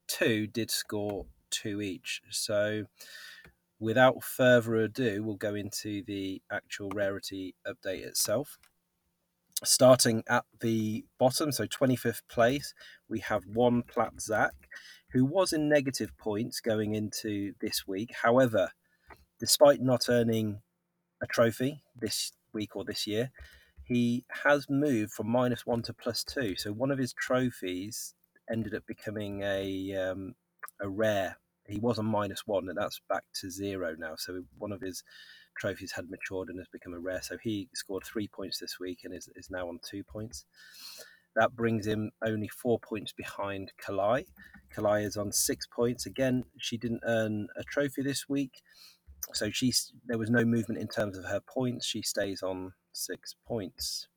two 0.08 0.46
did 0.46 0.70
score 0.70 1.26
two 1.50 1.82
each. 1.82 2.22
So, 2.30 2.84
without 3.80 4.24
further 4.24 4.76
ado, 4.76 5.24
we'll 5.24 5.36
go 5.38 5.56
into 5.56 6.04
the 6.06 6.42
actual 6.52 6.90
rarity 6.94 7.56
update 7.66 8.06
itself 8.06 8.60
starting 9.64 10.24
at 10.28 10.46
the 10.60 11.06
bottom, 11.20 11.52
so 11.52 11.66
25th 11.66 12.22
place, 12.30 12.74
we 13.08 13.20
have 13.20 13.46
one 13.46 13.84
Plat 13.84 14.20
Zach, 14.20 14.54
who 15.12 15.26
was 15.26 15.54
in 15.54 15.70
negative 15.70 16.18
points 16.18 16.60
going 16.60 16.96
into 16.96 17.54
this 17.62 17.88
week. 17.88 18.14
However, 18.24 18.72
despite 19.40 19.82
not 19.82 20.10
earning 20.10 20.62
a 21.22 21.28
trophy 21.28 21.84
this 21.96 22.32
week 22.54 22.76
or 22.76 22.84
this 22.84 23.06
year, 23.06 23.32
he 23.92 24.24
has 24.46 24.70
moved 24.70 25.12
from 25.12 25.30
minus 25.30 25.66
one 25.66 25.82
to 25.84 25.94
plus 25.94 26.24
two. 26.24 26.56
So 26.56 26.72
one 26.72 26.92
of 26.92 26.98
his 26.98 27.14
trophies 27.14 28.14
ended 28.50 28.74
up 28.74 28.84
becoming 28.88 29.42
a 29.44 29.94
um, 29.96 30.36
a 30.80 30.88
rare. 30.88 31.38
He 31.68 31.78
was 31.80 31.98
a 31.98 32.04
minus 32.04 32.44
one, 32.46 32.70
and 32.70 32.78
that's 32.78 33.02
back 33.10 33.24
to 33.42 33.52
zero 33.52 33.96
now. 34.00 34.14
So 34.18 34.44
one 34.58 34.72
of 34.72 34.82
his 34.82 35.04
trophies 35.58 35.92
had 35.92 36.10
matured 36.10 36.48
and 36.50 36.58
has 36.60 36.70
become 36.72 36.94
a 36.94 37.00
rare. 37.00 37.22
So 37.22 37.38
he 37.44 37.68
scored 37.76 38.04
three 38.06 38.30
points 38.30 38.60
this 38.60 38.80
week 38.80 39.00
and 39.04 39.14
is, 39.14 39.30
is 39.36 39.50
now 39.50 39.68
on 39.68 39.80
two 39.86 40.04
points. 40.04 40.46
That 41.36 41.56
brings 41.56 41.86
him 41.86 42.12
only 42.26 42.48
four 42.48 42.80
points 42.80 43.12
behind 43.12 43.74
Kalai. 43.86 44.26
Kalai 44.74 45.06
is 45.06 45.18
on 45.18 45.34
six 45.34 45.68
points. 45.68 46.06
Again, 46.06 46.46
she 46.58 46.78
didn't 46.78 47.04
earn 47.06 47.48
a 47.58 47.64
trophy 47.64 48.02
this 48.04 48.30
week. 48.30 48.62
So 49.34 49.50
she's 49.52 49.92
there 50.06 50.18
was 50.18 50.30
no 50.30 50.46
movement 50.46 50.82
in 50.82 50.88
terms 50.88 51.18
of 51.18 51.26
her 51.26 51.42
points. 51.42 51.86
She 51.86 52.02
stays 52.02 52.42
on 52.42 52.74
six 52.94 53.36
points. 53.48 54.08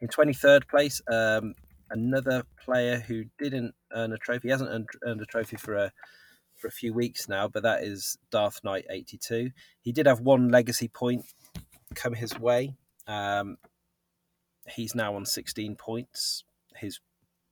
In 0.00 0.08
23rd 0.08 0.68
place, 0.68 1.02
um, 1.10 1.54
another 1.90 2.44
player 2.64 3.00
who 3.00 3.24
didn't 3.38 3.74
earn 3.92 4.12
a 4.12 4.16
trophy. 4.16 4.48
He 4.48 4.52
hasn't 4.52 4.70
earned, 5.04 5.20
a 5.20 5.26
trophy 5.26 5.56
for 5.56 5.74
a 5.74 5.92
for 6.56 6.68
a 6.68 6.72
few 6.72 6.92
weeks 6.92 7.26
now, 7.26 7.48
but 7.48 7.62
that 7.62 7.82
is 7.82 8.18
Darth 8.30 8.60
Knight 8.62 8.84
82. 8.90 9.50
He 9.80 9.92
did 9.92 10.06
have 10.06 10.20
one 10.20 10.50
legacy 10.50 10.88
point 10.88 11.24
come 11.94 12.12
his 12.12 12.38
way. 12.38 12.76
Um, 13.06 13.56
he's 14.68 14.94
now 14.94 15.14
on 15.16 15.24
16 15.24 15.76
points. 15.76 16.44
His 16.76 17.00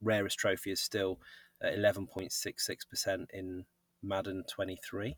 rarest 0.02 0.38
trophy 0.38 0.72
is 0.72 0.80
still 0.80 1.18
at 1.62 1.76
11.66% 1.76 3.26
in 3.32 3.64
Madden 4.02 4.44
23. 4.50 5.16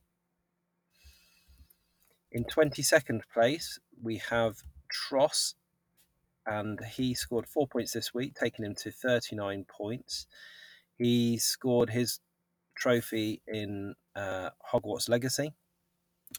In 2.32 2.44
22nd 2.44 3.22
place, 3.32 3.78
we 4.00 4.18
have 4.18 4.62
Tross, 4.88 5.54
and 6.46 6.78
he 6.84 7.12
scored 7.14 7.48
four 7.48 7.66
points 7.66 7.92
this 7.92 8.14
week, 8.14 8.34
taking 8.34 8.64
him 8.64 8.74
to 8.76 8.92
39 8.92 9.64
points. 9.68 10.26
He 10.96 11.38
scored 11.38 11.90
his 11.90 12.20
trophy 12.76 13.42
in 13.46 13.94
uh, 14.14 14.50
Hogwarts 14.72 15.08
Legacy. 15.08 15.54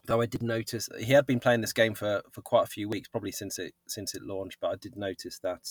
Though 0.06 0.22
I 0.22 0.26
did 0.26 0.42
notice 0.42 0.88
he 0.98 1.12
had 1.12 1.26
been 1.26 1.42
playing 1.42 1.60
this 1.60 1.74
game 1.74 1.94
for, 1.94 2.22
for 2.32 2.42
quite 2.42 2.64
a 2.64 2.68
few 2.68 2.88
weeks, 2.88 3.10
probably 3.10 3.34
since 3.34 3.60
it 3.60 3.74
since 3.88 4.16
it 4.16 4.22
launched. 4.22 4.58
But 4.62 4.72
I 4.72 4.76
did 4.76 4.96
notice 4.96 5.40
that 5.40 5.68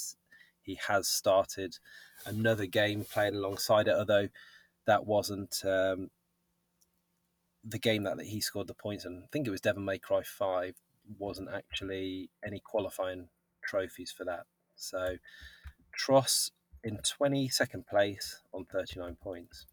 he 0.60 0.78
has 0.88 1.08
started 1.08 1.78
another 2.26 2.66
game 2.66 3.04
playing 3.10 3.36
alongside 3.36 3.88
it, 3.88 3.94
although 3.94 4.28
that 4.86 5.06
wasn't 5.06 5.62
um, 5.64 6.10
the 7.64 7.78
game 7.78 8.04
that, 8.04 8.16
that 8.16 8.26
he 8.26 8.40
scored 8.40 8.66
the 8.66 8.74
points 8.74 9.04
and 9.04 9.22
I 9.24 9.26
think 9.32 9.46
it 9.46 9.50
was 9.50 9.60
Devil 9.60 9.82
May 9.82 9.98
Cry 9.98 10.22
5, 10.22 10.74
wasn't 11.18 11.50
actually 11.52 12.30
any 12.44 12.60
qualifying 12.60 13.28
trophies 13.62 14.12
for 14.16 14.24
that. 14.24 14.44
So 14.76 15.16
Tross 15.98 16.50
in 16.82 16.98
22nd 16.98 17.86
place 17.86 18.40
on 18.52 18.64
39 18.64 19.16
points. 19.22 19.66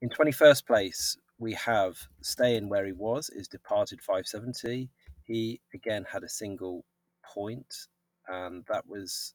In 0.00 0.08
21st 0.08 0.66
place, 0.66 1.16
we 1.38 1.54
have 1.54 1.98
staying 2.20 2.68
where 2.68 2.86
he 2.86 2.92
was 2.92 3.30
is 3.30 3.48
departed 3.48 4.00
570. 4.00 4.88
He 5.24 5.60
again 5.74 6.04
had 6.10 6.22
a 6.22 6.28
single 6.28 6.84
point, 7.24 7.86
and 8.28 8.64
that 8.68 8.86
was 8.86 9.34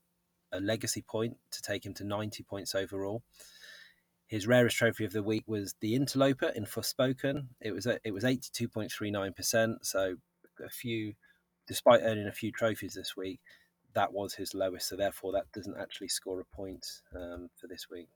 a 0.51 0.59
legacy 0.59 1.01
point 1.01 1.37
to 1.51 1.61
take 1.61 1.85
him 1.85 1.93
to 1.95 2.03
90 2.03 2.43
points 2.43 2.75
overall. 2.75 3.23
His 4.27 4.45
rarest 4.45 4.75
trophy 4.75 5.05
of 5.05 5.13
the 5.13 5.23
week 5.23 5.45
was 5.47 5.75
the 5.79 5.95
Interloper 5.95 6.49
in 6.49 6.65
Forspoken. 6.65 7.47
It 7.61 7.71
was 7.71 7.85
it 7.85 8.11
was 8.11 8.23
82.39%, 8.23 9.77
so 9.83 10.15
a 10.63 10.69
few 10.69 11.13
despite 11.67 12.01
earning 12.03 12.27
a 12.27 12.31
few 12.31 12.51
trophies 12.51 12.93
this 12.93 13.15
week, 13.15 13.39
that 13.93 14.13
was 14.13 14.35
his 14.35 14.53
lowest. 14.53 14.89
So 14.89 14.95
therefore, 14.95 15.33
that 15.33 15.51
doesn't 15.53 15.77
actually 15.79 16.07
score 16.07 16.39
a 16.39 16.55
point 16.55 16.85
um, 17.15 17.49
for 17.59 17.67
this 17.67 17.87
week. 17.89 18.07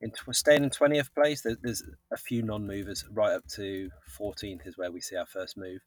In 0.00 0.12
staying 0.32 0.64
in 0.64 0.70
twentieth 0.70 1.14
place, 1.14 1.46
there's 1.62 1.82
a 2.12 2.16
few 2.16 2.42
non-movers 2.42 3.04
right 3.10 3.32
up 3.32 3.46
to 3.54 3.90
14th 4.18 4.66
is 4.66 4.76
where 4.76 4.92
we 4.92 5.00
see 5.00 5.16
our 5.16 5.26
first 5.26 5.56
move. 5.56 5.80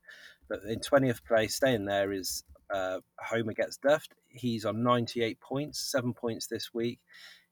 But 0.49 0.63
in 0.63 0.79
twentieth 0.79 1.23
place, 1.25 1.55
staying 1.55 1.85
there 1.85 2.11
is 2.11 2.43
uh, 2.73 2.99
Homer 3.19 3.53
gets 3.53 3.77
duffed. 3.77 4.13
He's 4.29 4.65
on 4.65 4.83
98 4.83 5.39
points, 5.39 5.79
seven 5.79 6.13
points 6.13 6.47
this 6.47 6.73
week. 6.73 6.99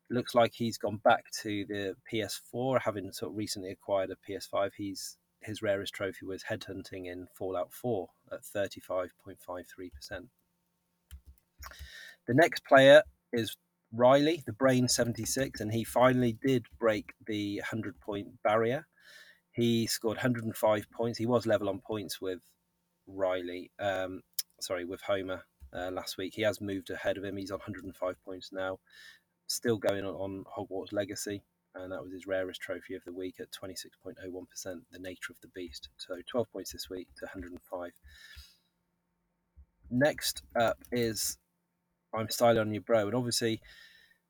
Looks 0.09 0.35
like 0.35 0.53
he's 0.53 0.77
gone 0.77 0.97
back 1.03 1.25
to 1.41 1.65
the 1.65 1.95
PS4, 2.11 2.81
having 2.81 3.11
sort 3.11 3.31
of 3.31 3.37
recently 3.37 3.71
acquired 3.71 4.11
a 4.11 4.31
PS5. 4.31 4.71
He's 4.77 5.17
his 5.41 5.61
rarest 5.61 5.93
trophy 5.93 6.25
was 6.25 6.43
headhunting 6.43 7.05
in 7.05 7.27
Fallout 7.37 7.71
4 7.71 8.07
at 8.31 8.41
35.53%. 8.41 9.09
The 12.27 12.33
next 12.33 12.65
player 12.65 13.03
is 13.31 13.55
Riley, 13.91 14.43
the 14.45 14.53
Brain 14.53 14.87
76, 14.87 15.61
and 15.61 15.71
he 15.71 15.83
finally 15.83 16.37
did 16.43 16.65
break 16.79 17.13
the 17.27 17.57
100 17.57 17.99
point 17.99 18.27
barrier. 18.43 18.87
He 19.51 19.87
scored 19.87 20.17
105 20.17 20.85
points. 20.91 21.17
He 21.17 21.25
was 21.25 21.45
level 21.45 21.69
on 21.69 21.79
points 21.79 22.19
with 22.19 22.39
Riley, 23.07 23.71
um, 23.79 24.21
sorry, 24.59 24.83
with 24.83 25.01
Homer 25.01 25.45
uh, 25.73 25.91
last 25.91 26.17
week. 26.17 26.33
He 26.35 26.41
has 26.41 26.59
moved 26.59 26.89
ahead 26.89 27.17
of 27.17 27.23
him. 27.23 27.37
He's 27.37 27.51
on 27.51 27.59
105 27.59 28.15
points 28.25 28.49
now, 28.51 28.79
still 29.47 29.77
going 29.77 30.05
on 30.05 30.43
Hogwarts 30.57 30.93
Legacy 30.93 31.43
and 31.75 31.91
that 31.91 32.01
was 32.01 32.11
his 32.11 32.25
rarest 32.25 32.61
trophy 32.61 32.95
of 32.95 33.03
the 33.03 33.11
week 33.11 33.35
at 33.39 33.51
26.01%, 33.51 34.15
the 34.91 34.99
nature 34.99 35.31
of 35.31 35.39
the 35.41 35.47
beast. 35.49 35.89
So 35.97 36.15
12 36.25 36.51
points 36.51 36.71
this 36.71 36.89
week 36.89 37.07
to 37.17 37.25
105. 37.25 37.91
Next 39.91 40.43
up 40.59 40.77
is 40.91 41.37
I'm 42.13 42.29
Styling 42.29 42.59
on 42.59 42.73
You 42.73 42.81
Bro, 42.81 43.07
and 43.07 43.15
obviously 43.15 43.61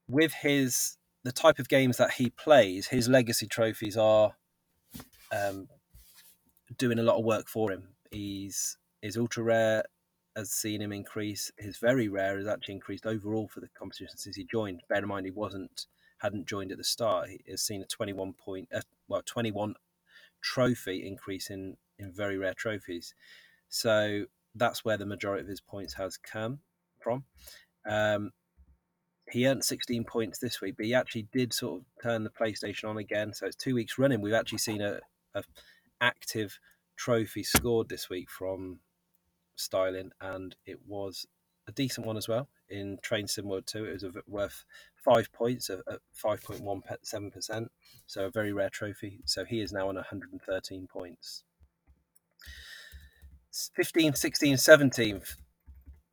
with 0.07 0.33
his 0.33 0.97
the 1.23 1.31
type 1.31 1.59
of 1.59 1.69
games 1.69 1.97
that 1.97 2.13
he 2.13 2.29
plays, 2.29 2.87
his 2.87 3.07
legacy 3.07 3.47
trophies 3.47 3.97
are 3.97 4.33
um, 5.31 5.67
doing 6.77 6.99
a 6.99 7.03
lot 7.03 7.17
of 7.17 7.25
work 7.25 7.47
for 7.47 7.71
him. 7.71 7.89
He's 8.11 8.77
his 9.01 9.17
ultra 9.17 9.43
rare 9.43 9.83
has 10.35 10.51
seen 10.51 10.81
him 10.81 10.91
increase. 10.91 11.51
His 11.57 11.77
very 11.77 12.07
rare 12.07 12.37
has 12.37 12.47
actually 12.47 12.75
increased 12.75 13.05
overall 13.05 13.47
for 13.47 13.61
the 13.61 13.69
competition 13.77 14.17
since 14.17 14.35
he 14.35 14.43
joined. 14.43 14.81
Bear 14.89 14.99
in 14.99 15.07
mind 15.07 15.25
he 15.25 15.31
wasn't 15.31 15.87
hadn't 16.19 16.47
joined 16.47 16.71
at 16.71 16.77
the 16.77 16.83
start, 16.83 17.29
he 17.29 17.41
has 17.49 17.61
seen 17.61 17.81
a 17.81 17.85
21 17.85 18.33
point, 18.33 18.67
uh, 18.73 18.81
well, 19.07 19.21
21 19.25 19.75
trophy 20.41 21.05
increase 21.05 21.49
in, 21.49 21.77
in 21.99 22.11
very 22.11 22.37
rare 22.37 22.53
trophies. 22.53 23.13
So 23.69 24.25
that's 24.55 24.85
where 24.85 24.97
the 24.97 25.05
majority 25.05 25.41
of 25.41 25.47
his 25.47 25.61
points 25.61 25.93
has 25.95 26.17
come 26.17 26.59
from. 26.99 27.25
Um, 27.87 28.31
he 29.29 29.47
earned 29.47 29.63
16 29.63 30.03
points 30.05 30.39
this 30.39 30.61
week, 30.61 30.75
but 30.77 30.85
he 30.85 30.93
actually 30.93 31.27
did 31.31 31.51
sort 31.53 31.81
of 31.81 31.85
turn 32.01 32.23
the 32.23 32.29
PlayStation 32.29 32.87
on 32.89 32.97
again. 32.97 33.33
So 33.33 33.47
it's 33.47 33.55
two 33.55 33.75
weeks 33.75 33.97
running. 33.97 34.21
We've 34.21 34.33
actually 34.33 34.59
seen 34.59 34.81
a, 34.81 34.99
a 35.33 35.43
active 35.99 36.59
trophy 36.95 37.43
scored 37.43 37.89
this 37.89 38.09
week 38.09 38.29
from 38.29 38.79
Styling, 39.55 40.11
and 40.21 40.55
it 40.65 40.79
was 40.87 41.25
a 41.67 41.71
decent 41.71 42.05
one 42.05 42.17
as 42.17 42.27
well 42.27 42.47
in 42.69 42.97
Train 43.01 43.27
Sim 43.27 43.47
World 43.47 43.67
2. 43.67 43.85
It 43.85 44.03
was 44.03 44.05
worth 44.27 44.65
five 45.03 45.31
points 45.31 45.69
at 45.69 45.79
5.17%, 46.23 47.67
so 48.07 48.25
a 48.25 48.31
very 48.31 48.53
rare 48.53 48.69
trophy. 48.69 49.21
So 49.25 49.45
he 49.45 49.61
is 49.61 49.71
now 49.71 49.89
on 49.89 49.95
113 49.95 50.87
points. 50.87 51.43
15, 53.75 54.15
16, 54.15 54.55
17th, 54.55 55.35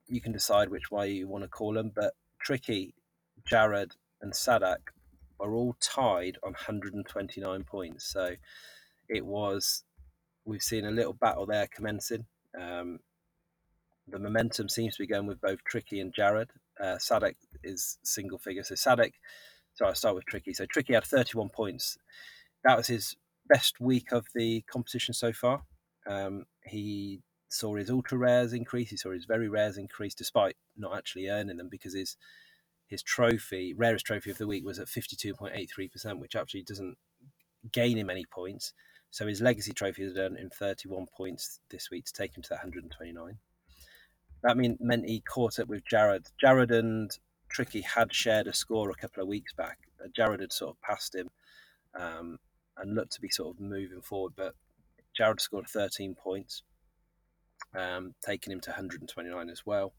you 0.06 0.20
can 0.20 0.32
decide 0.32 0.68
which 0.68 0.90
way 0.90 1.10
you 1.10 1.26
want 1.26 1.42
to 1.42 1.48
call 1.48 1.72
them, 1.72 1.90
but 1.94 2.14
Tricky, 2.40 2.94
Jared, 3.46 3.96
and 4.20 4.32
Sadak 4.32 4.90
are 5.40 5.54
all 5.54 5.74
tied 5.80 6.38
on 6.44 6.52
129 6.52 7.64
points. 7.64 8.06
So 8.06 8.36
it 9.08 9.26
was, 9.26 9.82
we've 10.44 10.62
seen 10.62 10.84
a 10.84 10.90
little 10.90 11.14
battle 11.14 11.46
there 11.46 11.66
commencing. 11.74 12.26
Um, 12.58 13.00
the 14.12 14.18
momentum 14.18 14.68
seems 14.68 14.94
to 14.94 15.02
be 15.02 15.06
going 15.06 15.26
with 15.26 15.40
both 15.40 15.64
Tricky 15.64 16.00
and 16.00 16.12
Jared. 16.12 16.50
Uh, 16.80 16.96
Sadek 16.96 17.34
is 17.64 17.98
single 18.04 18.38
figure. 18.38 18.62
So 18.62 18.74
Sadek, 18.74 19.14
so 19.74 19.86
I'll 19.86 19.94
start 19.94 20.14
with 20.14 20.26
Tricky. 20.26 20.52
So 20.52 20.66
Tricky 20.66 20.92
had 20.92 21.04
31 21.04 21.48
points. 21.48 21.96
That 22.62 22.76
was 22.76 22.86
his 22.86 23.16
best 23.48 23.80
week 23.80 24.12
of 24.12 24.26
the 24.34 24.62
competition 24.70 25.14
so 25.14 25.32
far. 25.32 25.62
Um, 26.06 26.44
he 26.64 27.20
saw 27.48 27.74
his 27.76 27.90
ultra 27.90 28.18
rares 28.18 28.52
increase. 28.52 28.90
He 28.90 28.96
saw 28.96 29.12
his 29.12 29.24
very 29.24 29.48
rares 29.48 29.78
increase, 29.78 30.14
despite 30.14 30.56
not 30.76 30.96
actually 30.96 31.28
earning 31.28 31.56
them 31.56 31.68
because 31.70 31.94
his 31.94 32.16
his 32.86 33.02
trophy, 33.02 33.72
rarest 33.72 34.04
trophy 34.04 34.30
of 34.30 34.36
the 34.36 34.46
week, 34.46 34.66
was 34.66 34.78
at 34.78 34.86
52.83%, 34.86 36.18
which 36.18 36.36
actually 36.36 36.62
doesn't 36.62 36.98
gain 37.72 37.96
him 37.96 38.10
any 38.10 38.26
points. 38.30 38.74
So 39.10 39.26
his 39.26 39.40
legacy 39.40 39.72
trophy 39.72 40.02
has 40.02 40.18
earned 40.18 40.36
him 40.36 40.50
31 40.50 41.06
points 41.16 41.60
this 41.70 41.90
week 41.90 42.04
to 42.04 42.12
take 42.12 42.36
him 42.36 42.42
to 42.42 42.50
that 42.50 42.56
129 42.56 43.38
that 44.42 44.56
mean, 44.56 44.76
meant 44.80 45.08
he 45.08 45.20
caught 45.20 45.58
up 45.58 45.68
with 45.68 45.84
Jared. 45.84 46.26
Jared 46.40 46.70
and 46.70 47.10
Tricky 47.48 47.82
had 47.82 48.12
shared 48.12 48.46
a 48.46 48.54
score 48.54 48.90
a 48.90 48.94
couple 48.94 49.22
of 49.22 49.28
weeks 49.28 49.52
back. 49.52 49.78
Jared 50.14 50.40
had 50.40 50.52
sort 50.52 50.76
of 50.76 50.80
passed 50.80 51.14
him 51.14 51.30
um, 51.98 52.38
and 52.76 52.94
looked 52.94 53.12
to 53.12 53.20
be 53.20 53.28
sort 53.28 53.54
of 53.54 53.60
moving 53.60 54.00
forward, 54.00 54.32
but 54.36 54.54
Jared 55.16 55.40
scored 55.40 55.68
13 55.68 56.14
points, 56.14 56.62
um, 57.76 58.14
taking 58.24 58.52
him 58.52 58.60
to 58.60 58.70
129 58.70 59.50
as 59.50 59.64
well. 59.64 59.92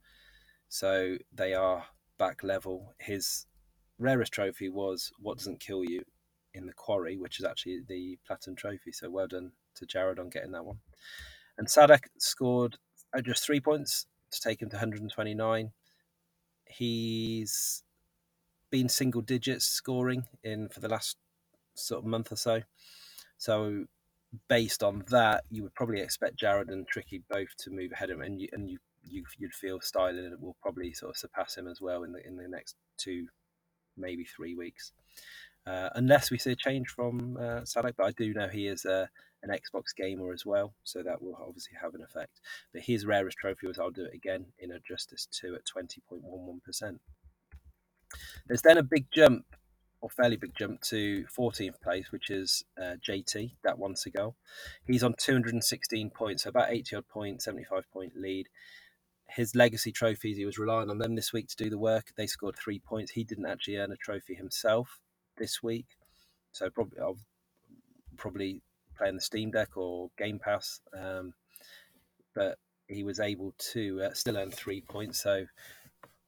So 0.68 1.18
they 1.32 1.54
are 1.54 1.86
back 2.18 2.44
level. 2.44 2.94
His 3.00 3.46
rarest 4.00 4.34
trophy 4.34 4.70
was 4.70 5.12
What 5.20 5.38
Doesn't 5.38 5.60
Kill 5.60 5.84
You 5.84 6.04
in 6.54 6.66
the 6.66 6.74
Quarry, 6.74 7.18
which 7.18 7.40
is 7.40 7.46
actually 7.46 7.82
the 7.88 8.18
Platinum 8.26 8.56
Trophy. 8.56 8.92
So 8.92 9.10
well 9.10 9.28
done 9.28 9.52
to 9.76 9.86
Jared 9.86 10.20
on 10.20 10.30
getting 10.30 10.52
that 10.52 10.66
one. 10.66 10.80
And 11.58 11.68
Sadak 11.68 12.06
scored 12.18 12.78
uh, 13.16 13.22
just 13.22 13.46
three 13.46 13.60
points 13.60 14.08
to 14.34 14.42
take 14.42 14.62
him 14.62 14.70
to 14.70 14.76
129. 14.76 15.72
He's 16.66 17.84
been 18.70 18.90
single 18.90 19.22
digits 19.22 19.66
scoring 19.66 20.26
in 20.44 20.70
for 20.70 20.80
the 20.80 20.90
last 20.90 21.18
sort 21.76 22.00
of 22.00 22.06
month 22.06 22.32
or 22.32 22.36
so. 22.36 22.62
So 23.38 23.86
based 24.48 24.84
on 24.84 25.04
that, 25.10 25.44
you 25.50 25.64
would 25.64 25.76
probably 25.76 26.02
expect 26.02 26.40
Jared 26.40 26.70
and 26.70 26.88
Tricky 26.88 27.22
both 27.30 27.56
to 27.60 27.72
move 27.72 27.92
ahead 27.92 28.10
of 28.10 28.18
him, 28.18 28.24
and 28.24 28.42
you 28.42 28.48
and 28.52 28.70
you, 28.70 28.80
you 29.04 29.24
would 29.42 29.54
feel 29.54 29.80
styling 29.82 30.26
it 30.26 30.42
will 30.42 30.56
probably 30.62 30.94
sort 30.94 31.12
of 31.12 31.18
surpass 31.18 31.58
him 31.58 31.68
as 31.68 31.82
well 31.82 32.04
in 32.04 32.14
the 32.14 32.26
in 32.26 32.36
the 32.36 32.48
next 32.48 32.76
two, 32.98 33.28
maybe 33.98 34.24
three 34.24 34.56
weeks, 34.56 34.92
uh, 35.66 35.90
unless 35.96 36.30
we 36.30 36.38
see 36.38 36.52
a 36.52 36.56
change 36.56 36.90
from 36.90 37.38
uh. 37.40 37.62
But 37.76 38.06
I 38.06 38.12
do 38.12 38.34
know 38.34 38.48
he 38.48 38.68
is 38.68 38.86
uh, 38.86 39.08
an 39.44 39.50
Xbox 39.50 39.96
gamer 39.96 40.34
as 40.34 40.46
well, 40.46 40.74
so 40.84 41.04
that 41.04 41.22
will 41.22 41.38
obviously 41.40 41.78
have 41.82 41.94
an 41.94 42.02
effect. 42.02 42.40
But 42.74 42.84
his 42.84 43.06
rarest 43.06 43.38
trophy 43.38 43.68
was 43.68 43.80
I'll 43.80 43.92
do 43.92 44.06
it 44.06 44.14
again 44.14 44.46
in 44.60 44.72
Injustice 44.72 45.28
2 45.32 45.56
at 45.56 45.62
20.11%. 45.66 47.00
There's 48.48 48.62
then 48.62 48.78
a 48.78 48.84
big 48.84 49.08
jump 49.14 49.46
or 50.02 50.10
fairly 50.10 50.36
big 50.36 50.54
jump 50.58 50.82
to 50.82 51.26
14th 51.38 51.80
place, 51.82 52.12
which 52.12 52.30
is 52.30 52.66
uh, 52.78 52.96
JT, 53.08 53.52
that 53.64 53.80
one 53.80 53.96
Seagull. 53.96 54.36
He's 54.86 55.04
on 55.04 55.16
216 55.18 56.10
points, 56.10 56.44
so 56.44 56.50
about 56.50 56.72
80 56.72 56.98
odd 56.98 57.08
points, 57.08 57.46
75 57.46 57.90
point 57.92 58.14
lead. 58.18 58.50
His 59.30 59.56
legacy 59.56 59.94
trophies, 59.94 60.36
he 60.36 60.46
was 60.46 60.60
relying 60.60 60.90
on 60.90 60.98
them 60.98 61.16
this 61.16 61.32
week 61.32 61.48
to 61.48 61.56
do 61.56 61.70
the 61.70 61.78
work. 61.78 62.12
They 62.18 62.28
scored 62.28 62.58
three 62.58 62.80
points. 62.80 63.12
He 63.12 63.24
didn't 63.24 63.46
actually 63.46 63.78
earn 63.78 63.94
a 63.94 63.96
trophy 63.96 64.36
himself 64.36 65.00
this 65.44 65.62
week, 65.62 65.88
so 66.54 66.70
probably 66.70 67.00
I'll 67.02 67.18
probably 68.16 68.62
play 68.98 69.10
on 69.10 69.16
the 69.16 69.22
Steam 69.22 69.52
Deck 69.52 69.76
or 69.76 70.10
Game 70.18 70.40
Pass. 70.40 70.80
Um, 70.98 71.34
but 72.34 72.58
he 72.88 73.04
was 73.04 73.20
able 73.20 73.54
to 73.74 74.04
uh, 74.04 74.14
still 74.14 74.38
earn 74.38 74.52
three 74.52 74.80
points, 74.80 75.22
so 75.22 75.46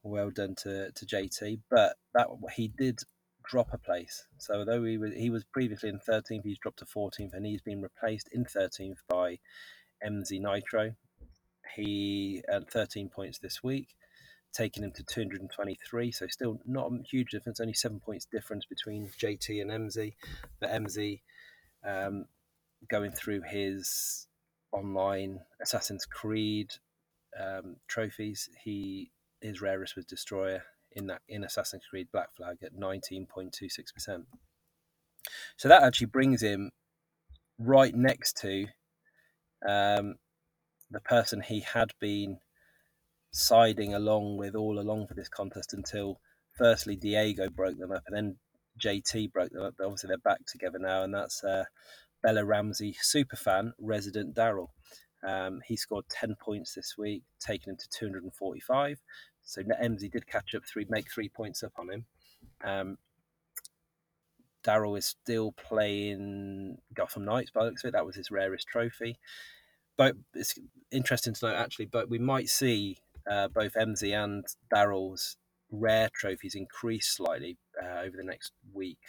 well 0.04 0.32
done 0.32 0.56
to, 0.64 0.92
to 0.92 1.06
JT. 1.06 1.62
But 1.70 1.96
that 2.14 2.28
he 2.58 2.68
did 2.68 3.00
drop 3.48 3.70
a 3.72 3.78
place. 3.78 4.26
So 4.38 4.56
although 4.56 4.84
he 4.84 4.98
was 4.98 5.14
he 5.14 5.30
was 5.30 5.46
previously 5.46 5.88
in 5.88 6.00
13th, 6.00 6.44
he's 6.44 6.60
dropped 6.60 6.80
to 6.80 6.86
14th, 6.86 7.34
and 7.34 7.46
he's 7.46 7.62
been 7.62 7.82
replaced 7.82 8.28
in 8.34 8.44
13th 8.44 8.98
by 9.08 9.40
MZ 10.06 10.42
Nitro. 10.42 10.94
He 11.74 12.44
earned 12.50 12.70
13 12.70 13.08
points 13.08 13.40
this 13.40 13.64
week, 13.64 13.96
taking 14.56 14.84
him 14.84 14.91
to 14.91 15.03
223. 15.03 16.11
So 16.11 16.27
still 16.27 16.60
not 16.65 16.91
a 16.91 17.03
huge 17.03 17.32
difference, 17.32 17.60
only 17.60 17.73
seven 17.73 17.99
points 17.99 18.26
difference 18.26 18.65
between 18.65 19.10
JT 19.19 19.61
and 19.61 19.72
MZ. 19.72 20.14
But 20.60 20.72
MZ 20.72 21.22
um, 21.86 22.26
going 22.90 23.11
through 23.11 23.41
his 23.41 24.27
online 24.72 25.40
Assassin's 25.61 26.06
Creed 26.06 26.72
um, 27.40 27.77
trophies, 27.88 28.49
he 28.64 29.11
his 29.41 29.61
rarest 29.61 29.95
was 29.95 30.06
Destroyer 30.06 30.64
in 30.91 31.07
that 31.07 31.22
in 31.27 31.44
Assassin's 31.44 31.84
Creed 31.90 32.07
Black 32.11 32.36
Flag 32.36 32.57
at 32.64 32.76
19.26%. 32.76 34.26
So 35.57 35.68
that 35.68 35.84
actually 35.84 36.07
brings 36.07 36.41
him 36.41 36.72
right 37.60 37.94
next 37.94 38.38
to 38.38 38.68
um, 39.68 40.15
the 40.91 41.02
person 41.02 41.41
he 41.41 41.61
had 41.61 41.91
been 41.99 42.40
siding 43.36 43.94
along 43.94 44.38
with 44.38 44.56
all 44.56 44.80
along 44.80 45.06
for 45.07 45.14
this 45.14 45.28
contest 45.28 45.74
until 45.74 46.22
firstly 46.57 46.95
Diego 46.95 47.49
broke 47.49 47.78
them 47.78 47.91
up 47.91 48.03
and 48.07 48.16
then 48.16 48.38
JT 48.82 49.32
broke 49.34 49.52
them 49.52 49.64
up. 49.64 49.76
But 49.78 49.86
obviously 49.86 50.07
they're 50.07 50.18
back 50.18 50.45
together 50.45 50.80
now, 50.80 51.03
and 51.03 51.14
that's 51.14 51.44
uh, 51.44 51.66
Bella 52.24 52.45
Ramsey 52.45 52.95
superfan 53.03 53.72
resident 53.80 54.36
Daryl. 54.36 54.70
Um, 55.28 55.62
he 55.66 55.76
scored 55.76 56.06
10 56.10 56.36
points 56.40 56.74
this 56.76 56.95
week, 56.98 57.24
taking 57.40 57.72
him 57.72 57.78
to 57.78 57.90
245. 57.90 59.02
So 59.44 59.62
MZ 59.62 60.12
did 60.12 60.28
catch 60.28 60.56
up 60.56 60.64
three, 60.66 60.86
make 60.90 61.12
three 61.12 61.30
points 61.30 61.62
up 61.62 61.74
on 61.78 61.90
him. 61.91 62.06
Um, 62.64 62.98
Daryl 64.64 64.98
is 64.98 65.06
still 65.06 65.52
playing 65.52 66.78
Gotham 66.94 67.26
Knights 67.26 67.52
by 67.52 67.64
the 67.64 67.70
looks 67.70 67.84
of 67.84 67.90
it. 67.90 67.91
That 67.91 68.06
was 68.06 68.16
his 68.16 68.32
rarest 68.32 68.68
trophy. 68.68 69.20
But 69.98 70.16
it's 70.34 70.56
interesting 70.91 71.34
to 71.34 71.48
note 71.48 71.56
actually, 71.56 71.86
but 71.86 72.10
we 72.10 72.18
might 72.18 72.49
see 72.49 72.98
uh, 73.30 73.47
both 73.47 73.73
MZ 73.73 74.23
and 74.23 74.45
Daryl's 74.73 75.38
rare 75.72 76.10
trophies 76.14 76.56
increase 76.56 77.07
slightly 77.07 77.57
uh, 77.81 78.02
over 78.02 78.15
the 78.18 78.23
next 78.23 78.52
week, 78.73 78.99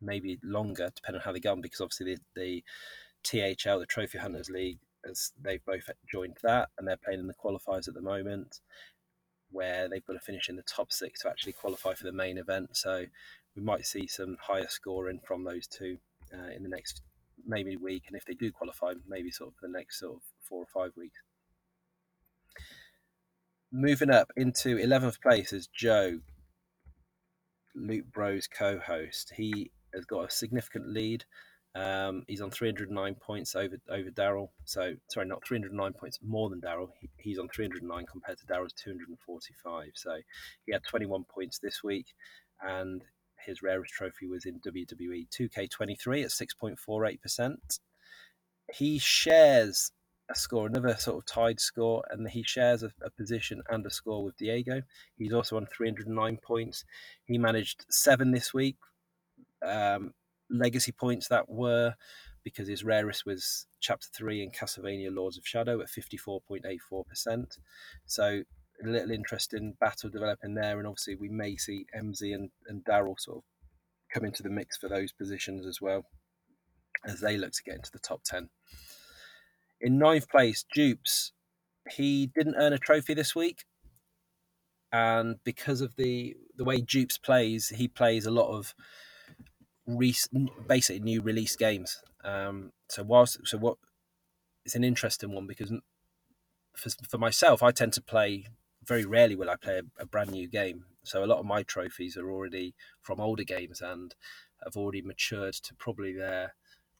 maybe 0.00 0.38
longer, 0.42 0.90
depending 0.94 1.20
on 1.20 1.24
how 1.24 1.32
they 1.32 1.40
go 1.40 1.52
on, 1.52 1.60
because 1.60 1.80
obviously 1.80 2.16
the, 2.34 2.62
the 3.24 3.54
THL, 3.56 3.78
the 3.78 3.86
Trophy 3.86 4.18
Hunters 4.18 4.50
League, 4.50 4.78
as 5.08 5.32
they've 5.40 5.64
both 5.64 5.88
joined 6.10 6.38
that 6.42 6.68
and 6.78 6.86
they're 6.86 6.96
playing 6.96 7.20
in 7.20 7.26
the 7.26 7.34
qualifiers 7.34 7.88
at 7.88 7.94
the 7.94 8.00
moment 8.00 8.60
where 9.50 9.88
they've 9.88 10.06
got 10.06 10.14
to 10.14 10.20
finish 10.20 10.48
in 10.48 10.56
the 10.56 10.62
top 10.62 10.90
six 10.92 11.20
to 11.20 11.28
actually 11.28 11.52
qualify 11.52 11.94
for 11.94 12.04
the 12.04 12.12
main 12.12 12.38
event. 12.38 12.76
So 12.76 13.04
we 13.54 13.62
might 13.62 13.86
see 13.86 14.06
some 14.06 14.36
higher 14.40 14.68
scoring 14.68 15.20
from 15.26 15.44
those 15.44 15.66
two 15.66 15.98
uh, 16.32 16.48
in 16.56 16.62
the 16.62 16.68
next 16.68 17.02
maybe 17.46 17.76
week, 17.76 18.04
and 18.06 18.16
if 18.16 18.24
they 18.24 18.34
do 18.34 18.50
qualify, 18.50 18.94
maybe 19.06 19.30
sort 19.30 19.50
of 19.50 19.54
the 19.60 19.68
next 19.68 20.00
sort 20.00 20.16
of 20.16 20.22
four 20.40 20.62
or 20.62 20.66
five 20.72 20.92
weeks. 20.96 21.18
Moving 23.74 24.10
up 24.10 24.30
into 24.36 24.76
eleventh 24.76 25.22
place 25.22 25.50
is 25.50 25.66
Joe, 25.66 26.18
Luke 27.74 28.04
Bros 28.12 28.46
co-host. 28.46 29.32
He 29.34 29.70
has 29.94 30.04
got 30.04 30.26
a 30.26 30.30
significant 30.30 30.88
lead. 30.88 31.24
Um, 31.74 32.24
he's 32.28 32.42
on 32.42 32.50
309 32.50 33.14
points 33.14 33.54
over 33.54 33.76
over 33.88 34.10
Daryl. 34.10 34.50
So 34.66 34.92
sorry, 35.08 35.26
not 35.26 35.46
309 35.46 35.94
points 35.94 36.18
more 36.22 36.50
than 36.50 36.60
Daryl. 36.60 36.88
He, 37.00 37.08
he's 37.16 37.38
on 37.38 37.48
309 37.48 38.04
compared 38.04 38.36
to 38.40 38.46
Daryl's 38.46 38.74
245. 38.74 39.92
So 39.94 40.18
he 40.66 40.72
had 40.72 40.82
21 40.84 41.24
points 41.24 41.58
this 41.58 41.82
week, 41.82 42.08
and 42.60 43.02
his 43.46 43.62
rarest 43.62 43.94
trophy 43.94 44.26
was 44.26 44.44
in 44.44 44.60
WWE 44.60 45.28
2K23 45.30 46.24
at 46.24 46.30
6.48 46.30 47.22
percent. 47.22 47.78
He 48.70 48.98
shares 48.98 49.92
a 50.32 50.36
score, 50.36 50.66
another 50.66 50.96
sort 50.96 51.18
of 51.18 51.26
tied 51.26 51.60
score, 51.60 52.02
and 52.10 52.28
he 52.28 52.42
shares 52.42 52.82
a, 52.82 52.90
a 53.02 53.10
position 53.10 53.62
and 53.68 53.86
a 53.86 53.90
score 53.90 54.24
with 54.24 54.36
Diego. 54.36 54.82
He's 55.16 55.32
also 55.32 55.56
on 55.56 55.66
309 55.66 56.38
points. 56.42 56.84
He 57.24 57.38
managed 57.38 57.84
seven 57.90 58.32
this 58.32 58.52
week. 58.52 58.76
Um, 59.64 60.14
legacy 60.50 60.92
points 60.92 61.28
that 61.28 61.48
were 61.48 61.94
because 62.44 62.68
his 62.68 62.84
rarest 62.84 63.24
was 63.24 63.66
chapter 63.80 64.08
3 64.14 64.42
in 64.42 64.50
castlevania 64.50 65.14
lords 65.14 65.38
of 65.38 65.46
shadow 65.46 65.80
at 65.80 65.88
54.84% 65.88 67.58
so 68.04 68.42
a 68.84 68.88
little 68.88 69.12
interesting 69.12 69.74
battle 69.80 70.10
developing 70.10 70.54
there 70.54 70.78
and 70.78 70.86
obviously 70.86 71.14
we 71.14 71.28
may 71.28 71.56
see 71.56 71.86
mz 71.96 72.34
and, 72.34 72.50
and 72.66 72.84
daryl 72.84 73.18
sort 73.18 73.38
of 73.38 73.44
come 74.12 74.24
into 74.24 74.42
the 74.42 74.50
mix 74.50 74.76
for 74.76 74.88
those 74.88 75.12
positions 75.12 75.66
as 75.66 75.80
well 75.80 76.04
as 77.06 77.20
they 77.20 77.36
look 77.36 77.52
to 77.52 77.62
get 77.62 77.76
into 77.76 77.92
the 77.92 77.98
top 77.98 78.22
10 78.24 78.48
in 79.82 79.98
ninth 79.98 80.28
place 80.28 80.64
dupes 80.74 81.32
he 81.90 82.30
didn't 82.34 82.56
earn 82.56 82.72
a 82.72 82.78
trophy 82.78 83.12
this 83.12 83.34
week 83.34 83.64
and 84.92 85.36
because 85.44 85.80
of 85.80 85.96
the 85.96 86.36
the 86.56 86.64
way 86.64 86.80
dupes 86.80 87.18
plays 87.18 87.70
he 87.70 87.88
plays 87.88 88.24
a 88.26 88.30
lot 88.30 88.48
of 88.48 88.74
basically 90.68 91.00
new 91.00 91.20
release 91.20 91.56
games. 91.56 92.00
Um, 92.24 92.72
so 92.88 93.02
whilst 93.02 93.38
so 93.44 93.58
what 93.58 93.78
it's 94.64 94.74
an 94.74 94.84
interesting 94.84 95.32
one 95.32 95.46
because 95.46 95.72
for, 96.76 96.90
for 97.08 97.18
myself, 97.18 97.62
I 97.62 97.72
tend 97.72 97.92
to 97.94 98.02
play 98.02 98.46
very 98.84 99.04
rarely 99.04 99.36
will 99.36 99.50
I 99.50 99.56
play 99.56 99.78
a, 99.78 100.02
a, 100.02 100.06
brand 100.06 100.30
new 100.30 100.48
game. 100.48 100.84
So 101.04 101.24
a 101.24 101.26
lot 101.26 101.38
of 101.38 101.46
my 101.46 101.62
trophies 101.62 102.16
are 102.16 102.30
already 102.30 102.74
from 103.00 103.20
older 103.20 103.44
games 103.44 103.80
and 103.80 104.14
have 104.64 104.76
already 104.76 105.02
matured 105.02 105.54
to 105.54 105.74
probably 105.74 106.12
their 106.12 106.54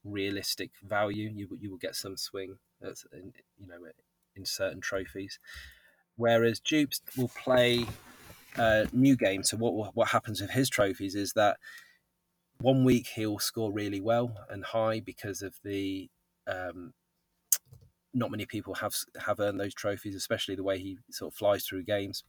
realistic 0.05 0.70
value. 0.83 1.31
You 1.35 1.49
you 1.61 1.70
will 1.70 1.79
get 1.79 1.95
some 1.95 2.16
swing, 2.16 2.59
in, 2.83 3.33
you 3.59 3.66
know, 3.66 3.79
in 4.37 4.45
certain 4.45 4.81
trophies. 4.81 5.39
Whereas 6.16 6.61
dupes 6.61 7.01
will 7.16 7.29
play 7.29 7.87
uh, 8.57 8.87
new 8.93 9.16
games. 9.16 9.51
So 9.51 9.57
what 9.57 9.97
what 9.97 10.09
happens 10.09 10.41
with 10.41 10.51
his 10.51 10.69
trophies 10.69 11.15
is 11.15 11.33
that 11.35 11.59
one 12.61 12.85
week 12.85 13.09
he'll 13.15 13.39
score 13.39 13.73
really 13.73 14.01
well 14.01 14.37
and 14.49 14.65
high 14.65 15.01
because 15.01 15.43
of 15.43 15.57
the 15.65 16.09
um, 16.47 16.93
not 18.15 18.31
many 18.31 18.47
people 18.47 18.74
have 18.74 18.95
have 19.19 19.41
earned 19.41 19.59
those 19.59 19.74
trophies, 19.74 20.15
especially 20.15 20.55
the 20.55 20.62
way 20.62 20.79
he 20.79 20.99
sort 21.11 21.33
of 21.33 21.37
flies 21.37 21.65
through 21.65 21.85
games. 21.85 22.24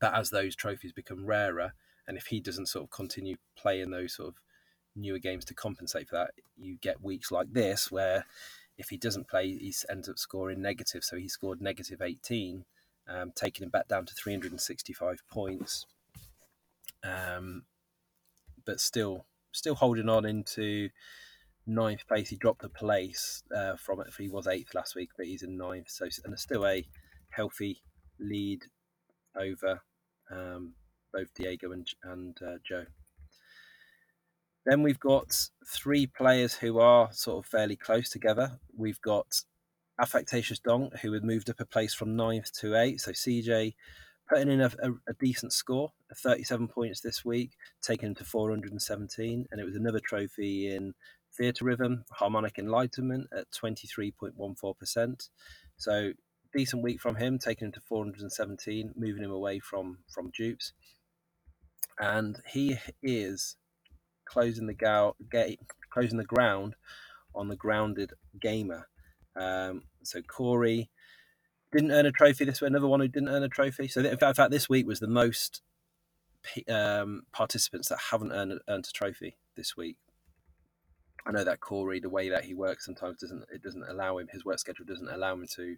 But 0.00 0.14
as 0.14 0.30
those 0.30 0.56
trophies 0.56 0.92
become 0.92 1.26
rarer, 1.26 1.74
and 2.06 2.16
if 2.16 2.26
he 2.26 2.40
doesn't 2.40 2.66
sort 2.66 2.84
of 2.84 2.90
continue 2.90 3.36
playing 3.56 3.90
those 3.90 4.14
sort 4.14 4.28
of 4.28 4.34
newer 4.94 5.18
games 5.18 5.44
to 5.46 5.54
compensate 5.54 6.08
for 6.08 6.16
that, 6.16 6.30
you 6.56 6.76
get 6.80 7.02
weeks 7.02 7.30
like 7.30 7.52
this 7.52 7.90
where 7.90 8.26
if 8.78 8.88
he 8.88 8.96
doesn't 8.96 9.28
play, 9.28 9.48
he 9.48 9.74
ends 9.90 10.08
up 10.08 10.18
scoring 10.18 10.62
negative. 10.62 11.04
So 11.04 11.16
he 11.16 11.28
scored 11.28 11.60
negative 11.60 12.00
18, 12.00 12.64
um, 13.08 13.32
taking 13.34 13.64
him 13.64 13.70
back 13.70 13.88
down 13.88 14.06
to 14.06 14.14
365 14.14 15.22
points. 15.30 15.86
Um, 17.04 17.64
but 18.64 18.80
still 18.80 19.26
still 19.52 19.74
holding 19.74 20.08
on 20.08 20.24
into 20.24 20.88
ninth 21.66 22.06
place. 22.06 22.28
He 22.28 22.36
dropped 22.36 22.64
a 22.64 22.68
place 22.68 23.42
uh, 23.54 23.76
from 23.76 24.00
it. 24.00 24.08
He 24.16 24.28
was 24.28 24.46
eighth 24.46 24.74
last 24.74 24.94
week, 24.94 25.10
but 25.16 25.26
he's 25.26 25.42
in 25.42 25.56
ninth. 25.56 25.90
So 25.90 26.06
and 26.24 26.38
still 26.38 26.66
a 26.66 26.86
healthy 27.30 27.82
lead 28.18 28.64
over 29.36 29.80
um, 30.30 30.74
both 31.12 31.32
Diego 31.34 31.72
and 31.72 31.86
and 32.04 32.38
uh, 32.42 32.56
Joe. 32.64 32.86
Then 34.64 34.82
we've 34.82 35.00
got 35.00 35.48
three 35.66 36.06
players 36.06 36.54
who 36.54 36.78
are 36.78 37.10
sort 37.12 37.44
of 37.44 37.50
fairly 37.50 37.76
close 37.76 38.08
together. 38.08 38.60
We've 38.76 39.00
got 39.00 39.42
Affectatious 39.98 40.60
Dong, 40.60 40.90
who 41.02 41.12
had 41.12 41.24
moved 41.24 41.50
up 41.50 41.60
a 41.60 41.66
place 41.66 41.94
from 41.94 42.16
ninth 42.16 42.52
to 42.60 42.76
eighth. 42.76 43.02
So 43.02 43.12
CJ 43.12 43.74
putting 44.28 44.50
in 44.50 44.60
a, 44.60 44.72
a, 44.82 44.90
a, 45.08 45.12
decent 45.18 45.52
score, 45.52 45.92
37 46.16 46.68
points 46.68 47.00
this 47.00 47.24
week, 47.24 47.52
taking 47.82 48.08
him 48.08 48.14
to 48.14 48.24
417, 48.24 49.46
and 49.50 49.60
it 49.60 49.64
was 49.64 49.76
another 49.76 50.00
trophy 50.00 50.72
in 50.72 50.94
Theatrhythm, 51.38 52.04
harmonic 52.10 52.58
enlightenment 52.58 53.28
at 53.36 53.50
23.14%. 53.50 55.28
So 55.76 56.12
decent 56.54 56.82
week 56.82 57.00
from 57.00 57.16
him, 57.16 57.38
taking 57.38 57.66
him 57.66 57.72
to 57.72 57.80
417, 57.80 58.92
moving 58.96 59.24
him 59.24 59.32
away 59.32 59.58
from 59.58 59.98
from 60.12 60.30
dupes, 60.30 60.72
and 61.98 62.40
he 62.46 62.78
is 63.02 63.56
closing 64.24 64.66
the 64.66 65.56
closing 65.92 66.18
the 66.18 66.24
ground 66.24 66.74
on 67.34 67.48
the 67.48 67.56
grounded 67.56 68.12
gamer. 68.40 68.88
Um, 69.34 69.82
so 70.02 70.20
Corey 70.22 70.90
didn't 71.72 71.92
earn 71.92 72.06
a 72.06 72.12
trophy 72.12 72.44
this 72.44 72.60
week. 72.60 72.68
Another 72.68 72.86
one 72.86 73.00
who 73.00 73.08
didn't 73.08 73.30
earn 73.30 73.42
a 73.42 73.48
trophy. 73.48 73.88
So 73.88 74.00
in 74.00 74.18
fact, 74.18 74.22
in 74.22 74.34
fact 74.34 74.50
this 74.50 74.68
week 74.68 74.86
was 74.86 75.00
the 75.00 75.08
most 75.08 75.62
um, 76.68 77.22
participants 77.32 77.88
that 77.88 77.98
haven't 78.10 78.32
earned, 78.32 78.60
earned 78.68 78.86
a 78.88 78.92
trophy 78.92 79.36
this 79.56 79.76
week. 79.76 79.96
I 81.24 81.30
know 81.30 81.44
that 81.44 81.60
Corey, 81.60 82.00
the 82.00 82.10
way 82.10 82.28
that 82.30 82.44
he 82.44 82.52
works, 82.52 82.84
sometimes 82.84 83.18
doesn't 83.18 83.44
it 83.52 83.62
doesn't 83.62 83.88
allow 83.88 84.18
him. 84.18 84.28
His 84.30 84.44
work 84.44 84.58
schedule 84.58 84.84
doesn't 84.84 85.08
allow 85.08 85.34
him 85.34 85.46
to 85.54 85.76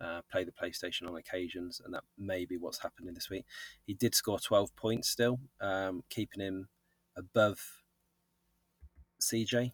uh, 0.00 0.20
play 0.30 0.44
the 0.44 0.52
PlayStation 0.52 1.08
on 1.08 1.16
occasions, 1.16 1.80
and 1.84 1.92
that 1.92 2.04
may 2.16 2.44
be 2.44 2.56
what's 2.56 2.80
happening 2.80 3.12
this 3.12 3.28
week. 3.28 3.44
He 3.84 3.94
did 3.94 4.14
score 4.14 4.38
twelve 4.38 4.74
points 4.76 5.08
still, 5.08 5.40
um, 5.60 6.04
keeping 6.08 6.40
him 6.40 6.68
above 7.20 7.60
CJ. 9.22 9.72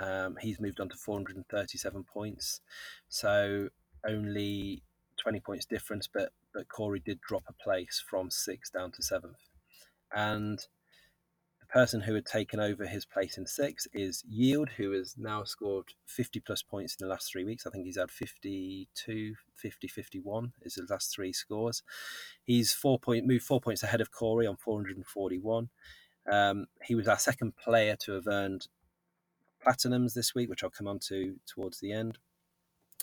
Um, 0.00 0.36
he's 0.40 0.60
moved 0.60 0.80
on 0.80 0.88
to 0.88 0.96
437 0.96 2.04
points, 2.04 2.60
so 3.08 3.68
only 4.06 4.82
20 5.22 5.40
points 5.40 5.66
difference. 5.66 6.08
But 6.12 6.30
but 6.52 6.68
Corey 6.68 7.00
did 7.04 7.20
drop 7.20 7.44
a 7.48 7.52
place 7.52 8.02
from 8.08 8.30
sixth 8.30 8.72
down 8.72 8.92
to 8.92 9.02
seventh, 9.02 9.38
and 10.12 10.58
the 11.60 11.80
person 11.80 12.02
who 12.02 12.14
had 12.14 12.26
taken 12.26 12.60
over 12.60 12.86
his 12.86 13.06
place 13.06 13.38
in 13.38 13.46
sixth 13.46 13.86
is 13.94 14.22
Yield, 14.28 14.70
who 14.76 14.92
has 14.92 15.14
now 15.16 15.44
scored 15.44 15.86
50 16.06 16.40
plus 16.40 16.62
points 16.62 16.96
in 16.98 17.06
the 17.06 17.10
last 17.10 17.30
three 17.32 17.44
weeks. 17.44 17.66
I 17.66 17.70
think 17.70 17.86
he's 17.86 17.96
had 17.96 18.10
52, 18.10 19.34
50, 19.56 19.88
51 19.88 20.52
is 20.62 20.74
his 20.74 20.90
last 20.90 21.14
three 21.14 21.32
scores. 21.32 21.82
He's 22.42 22.72
four 22.72 22.98
point 22.98 23.26
moved 23.26 23.44
four 23.44 23.60
points 23.60 23.82
ahead 23.82 24.00
of 24.00 24.10
Corey 24.10 24.46
on 24.46 24.56
441. 24.56 25.70
Um, 26.30 26.66
he 26.82 26.94
was 26.94 27.08
our 27.08 27.18
second 27.18 27.56
player 27.56 27.96
to 28.04 28.12
have 28.12 28.26
earned 28.26 28.68
platinums 29.64 30.14
this 30.14 30.34
week, 30.34 30.48
which 30.48 30.62
I'll 30.62 30.70
come 30.70 30.88
on 30.88 30.98
to 31.08 31.36
towards 31.46 31.80
the 31.80 31.92
end. 31.92 32.18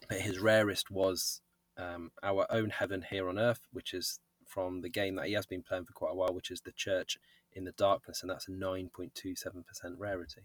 But 0.10 0.22
his 0.22 0.40
rarest 0.40 0.90
was 0.90 1.42
um, 1.78 2.12
our 2.24 2.46
own 2.50 2.70
heaven 2.70 3.04
here 3.10 3.30
on 3.30 3.38
earth, 3.40 3.62
which 3.72 3.94
is 3.94 4.20
from 4.46 4.82
the 4.82 4.90
game 4.90 5.16
that 5.16 5.28
he 5.28 5.34
has 5.34 5.46
been 5.46 5.64
playing 5.64 5.86
for 5.86 5.94
quite 5.94 6.12
a 6.12 6.16
while, 6.16 6.34
which 6.34 6.52
is 6.52 6.62
the 6.62 6.72
Church 6.72 7.18
in 7.54 7.64
the 7.64 7.72
Darkness, 7.74 8.22
and 8.22 8.30
that's 8.30 8.48
a 8.48 8.52
9.27% 8.52 9.64
rarity. 9.98 10.42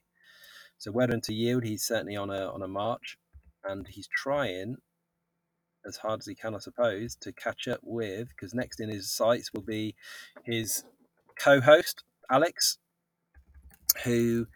So 0.78 0.90
well 0.92 1.06
done 1.06 1.22
to 1.22 1.34
Yield. 1.34 1.64
He's 1.64 1.84
certainly 1.84 2.16
on 2.16 2.30
a 2.30 2.50
on 2.52 2.62
a 2.62 2.68
march, 2.68 3.16
and 3.64 3.86
he's 3.86 4.08
trying 4.08 4.76
as 5.86 5.96
hard 5.98 6.20
as 6.20 6.26
he 6.26 6.34
can, 6.34 6.54
I 6.54 6.58
suppose, 6.58 7.16
to 7.16 7.32
catch 7.32 7.66
up 7.66 7.80
with. 7.82 8.28
Because 8.28 8.52
next 8.52 8.80
in 8.80 8.90
his 8.90 9.10
sights 9.10 9.52
will 9.52 9.62
be 9.62 9.94
his 10.44 10.84
co-host 11.38 12.04
Alex, 12.30 12.78
who 14.04 14.46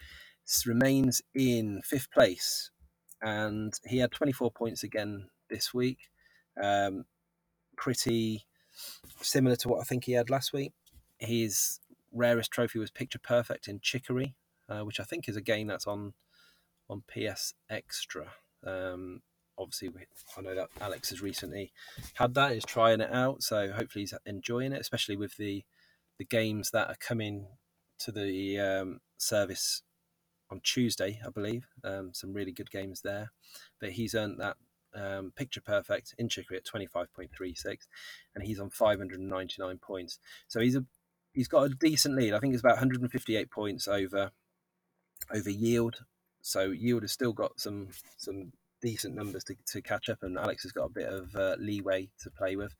remains 0.66 1.22
in 1.34 1.80
fifth 1.84 2.10
place, 2.10 2.70
and 3.22 3.72
he 3.86 3.98
had 3.98 4.12
24 4.12 4.51
points 4.51 4.82
again 4.82 5.28
this 5.48 5.72
week. 5.74 5.98
Um, 6.62 7.05
pretty 7.76 8.47
similar 9.20 9.56
to 9.56 9.68
what 9.68 9.80
I 9.80 9.84
think 9.84 10.05
he 10.05 10.12
had 10.12 10.30
last 10.30 10.52
week. 10.52 10.72
His 11.18 11.80
rarest 12.12 12.51
trophy 12.51 12.78
was 12.78 12.90
Picture 12.90 13.18
Perfect 13.18 13.68
in 13.68 13.80
Chicory, 13.80 14.34
uh, 14.68 14.80
which 14.80 15.01
I 15.01 15.05
think 15.05 15.28
is 15.28 15.36
a 15.36 15.42
game 15.42 15.66
that's 15.66 15.86
on 15.86 16.14
on 16.88 17.02
PS 17.06 17.55
Extra. 17.68 18.32
Um, 18.66 19.22
obviously, 19.56 19.90
we, 19.90 20.01
I 20.36 20.40
know 20.40 20.55
that 20.55 20.70
Alex 20.80 21.10
has 21.10 21.22
recently 21.22 21.72
had 22.14 22.34
that, 22.34 22.52
is 22.52 22.64
trying 22.64 23.01
it 23.01 23.12
out, 23.12 23.42
so 23.42 23.70
hopefully 23.70 24.02
he's 24.02 24.14
enjoying 24.26 24.72
it, 24.72 24.80
especially 24.80 25.16
with 25.16 25.36
the 25.36 25.64
the 26.18 26.24
games 26.24 26.70
that 26.72 26.88
are 26.88 26.97
coming 27.01 27.47
to 28.01 28.12
the 28.12 28.59
um, 28.59 29.01
service 29.18 29.82
on 30.51 30.60
Tuesday, 30.62 31.20
I 31.24 31.31
believe. 31.31 31.66
Um, 31.85 32.10
some 32.12 32.32
really 32.32 32.52
good 32.52 32.70
games 32.70 33.02
there, 33.02 33.31
but 33.81 33.90
he's 33.90 34.14
earned 34.14 34.40
that 34.40 34.56
um, 34.94 35.32
picture 35.36 35.60
perfect 35.60 36.14
in 36.18 36.28
Chicory 36.28 36.56
at 36.56 36.64
25.36 36.64 37.86
and 38.35 38.44
he's 38.44 38.60
on 38.60 38.70
599 38.70 39.78
points. 39.78 40.18
So 40.48 40.60
he's 40.60 40.77
a 40.77 40.85
he's 41.32 41.48
got 41.48 41.64
a 41.64 41.68
decent 41.68 42.16
lead. 42.16 42.35
I 42.35 42.40
think 42.40 42.55
it's 42.55 42.62
about 42.62 42.72
158 42.72 43.51
points 43.51 43.89
over 43.89 44.32
over 45.32 45.51
yield. 45.51 46.05
So 46.43 46.70
yield 46.70 47.02
has 47.02 47.12
still 47.12 47.32
got 47.32 47.60
some 47.60 47.89
some 48.16 48.52
decent 48.82 49.14
numbers 49.14 49.44
to, 49.44 49.55
to 49.66 49.82
catch 49.82 50.09
up 50.09 50.22
and 50.22 50.39
Alex 50.39 50.62
has 50.62 50.72
got 50.72 50.86
a 50.86 50.90
bit 50.90 51.09
of 51.09 51.36
uh, 51.36 51.56
leeway 51.59 52.09
to 52.22 52.31
play 52.31 52.56
with. 52.56 52.74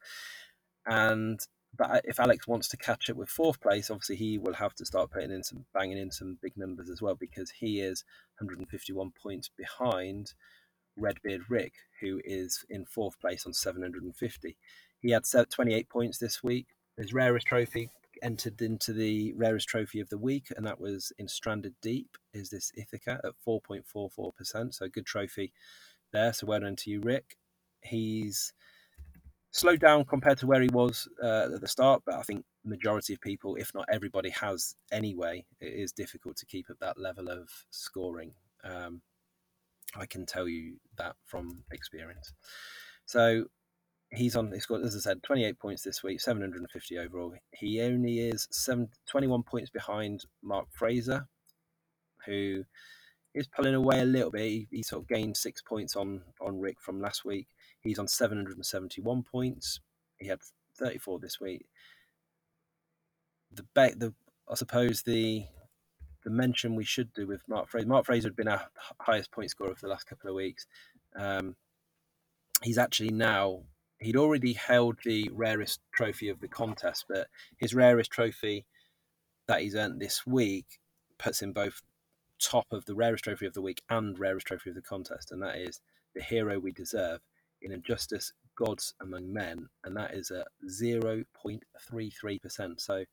And 0.87 1.39
but 1.77 1.91
uh, 1.91 2.01
if 2.05 2.21
Alex 2.21 2.47
wants 2.49 2.69
to 2.69 2.77
catch 2.77 3.09
up 3.11 3.17
with 3.17 3.29
fourth 3.29 3.61
place 3.61 3.91
obviously 3.91 4.17
he 4.17 4.39
will 4.39 4.55
have 4.55 4.75
to 4.75 4.85
start 4.85 5.11
putting 5.11 5.31
in 5.31 5.43
some 5.43 5.65
banging 5.73 5.99
in 5.99 6.11
some 6.11 6.39
big 6.43 6.57
numbers 6.57 6.91
as 6.91 7.01
well 7.01 7.15
because 7.15 7.51
he 7.51 7.81
is 7.81 8.05
151 8.39 9.13
points 9.23 9.51
behind 9.57 10.33
Redbeard 10.97 11.43
Rick, 11.49 11.75
who 12.01 12.21
is 12.25 12.65
in 12.69 12.85
fourth 12.85 13.19
place 13.21 13.47
on 13.47 13.53
750. 13.53 14.57
He 15.01 15.11
had 15.11 15.25
28 15.25 15.89
points 15.89 16.19
this 16.19 16.43
week. 16.43 16.67
His 16.97 17.15
rarest 17.15 17.47
trophy 17.47 17.91
entered 18.23 18.61
into 18.61 18.93
the 18.93 19.33
rarest 19.35 19.69
trophy 19.69 20.01
of 20.01 20.11
the 20.11 20.19
week, 20.19 20.49
and 20.57 20.67
that 20.67 20.81
was 20.81 21.13
in 21.19 21.29
Stranded 21.29 21.75
Deep. 21.81 22.19
Is 22.35 22.51
this 22.51 22.71
Ithaca 22.77 23.21
at 23.25 23.33
4.44%? 23.47 24.75
So 24.75 24.89
good 24.89 25.07
trophy 25.07 25.53
there. 26.13 26.33
So 26.33 26.47
well 26.47 26.61
done 26.61 26.77
to 26.77 26.91
you, 26.91 27.01
Rick. 27.01 27.37
He's 27.83 28.53
slowed 29.53 29.81
down 29.81 30.05
compared 30.05 30.39
to 30.39 30.47
where 30.47 30.61
he 30.61 30.69
was 30.73 31.09
uh, 31.23 31.49
at 31.55 31.61
the 31.61 31.69
start, 31.69 32.03
but 32.07 32.15
I 32.15 32.23
think 32.23 32.45
majority 32.65 33.15
of 33.15 33.21
people, 33.21 33.57
if 33.57 33.75
not 33.75 33.89
everybody, 33.93 34.31
has 34.31 34.77
anyway. 34.93 35.45
It 35.61 35.73
is 35.73 35.93
difficult 35.93 36.37
to 36.39 36.47
keep 36.47 36.67
at 36.71 36.81
that 36.81 36.99
level 36.99 37.29
of 37.29 37.49
scoring. 37.71 38.33
Um, 38.63 39.03
I 39.97 40.07
can 40.07 40.25
tell 40.25 40.47
you 40.49 40.77
that 40.99 41.17
from 41.25 41.65
experience. 41.73 42.33
So 43.07 43.47
he's 44.13 44.37
on, 44.37 44.53
he's 44.53 44.67
got, 44.67 44.83
as 44.83 44.95
I 44.95 45.01
said, 45.01 45.23
28 45.23 45.59
points 45.59 45.83
this 45.83 46.03
week, 46.03 46.21
750 46.21 46.99
overall. 46.99 47.35
He 47.53 47.81
only 47.81 48.21
is 48.21 48.47
seven, 48.51 48.89
21 49.07 49.43
points 49.43 49.71
behind 49.71 50.27
Mark 50.43 50.67
Fraser, 50.71 51.27
who 52.27 52.65
is 53.35 53.49
pulling 53.49 53.75
away 53.75 54.01
a 54.01 54.05
little 54.05 54.31
bit. 54.31 54.43
He, 54.43 54.69
he 54.71 54.83
sort 54.83 55.03
of 55.03 55.09
gained 55.09 55.37
six 55.37 55.63
points 55.63 55.97
on, 55.97 56.23
on 56.41 56.61
Rick 56.61 56.77
from 56.81 57.01
last 57.01 57.25
week. 57.25 57.49
He's 57.83 57.99
on 57.99 58.09
771 58.09 59.23
points. 59.25 59.81
He 60.19 60.29
had 60.29 60.41
34 60.79 61.21
this 61.21 61.41
week. 61.41 61.67
The, 63.53 63.65
be- 63.75 63.95
the 63.97 64.15
I 64.51 64.55
suppose 64.55 65.03
the 65.03 65.47
the 66.25 66.31
mention 66.31 66.75
we 66.75 66.85
should 66.85 67.13
do 67.15 67.27
with 67.27 67.43
Mark 67.49 67.69
Fraser. 67.69 67.89
Mark 67.89 68.07
Fraser 68.07 68.29
had 68.29 68.37
been 68.37 68.49
our 68.49 68.63
highest 69.01 69.31
point 69.33 69.51
scorer 69.51 69.75
for 69.75 69.83
the 69.87 69.91
last 69.93 70.07
couple 70.07 70.29
of 70.29 70.37
weeks. 70.37 70.67
Um, 71.17 71.57
he's 72.63 72.79
actually 72.79 73.11
now 73.11 73.63
he'd 74.01 74.17
already 74.17 74.55
held 74.55 74.97
the 75.05 75.31
rarest 75.33 75.81
trophy 75.93 76.29
of 76.29 76.41
the 76.41 76.49
contest, 76.49 77.07
but 77.09 77.29
his 77.59 77.75
rarest 77.75 78.11
trophy 78.11 78.67
that 79.49 79.63
he's 79.63 79.75
earned 79.77 80.01
this 80.01 80.27
week 80.27 80.81
puts 81.19 81.43
him 81.43 81.53
both 81.53 81.83
top 82.41 82.67
of 82.73 82.87
the 82.87 82.95
rarest 82.95 83.25
trophy 83.25 83.47
of 83.47 83.55
the 83.55 83.63
week 83.63 83.83
and 83.91 84.19
rarest 84.19 84.47
trophy 84.47 84.71
of 84.71 84.77
the 84.77 84.83
contest, 84.83 85.33
and 85.33 85.43
that 85.43 85.57
is 85.57 85.81
the 86.15 86.23
hero 86.23 86.59
we 86.59 86.73
deserve 86.73 87.21
in 87.63 87.73
Injustice 87.73 88.33
Gods 88.57 88.95
Among 89.01 89.33
Men, 89.33 89.69
and 89.85 89.97
that 89.97 90.15
is 90.15 90.31
at 90.31 90.49
0.33%. 90.69 92.81
So, 92.81 93.05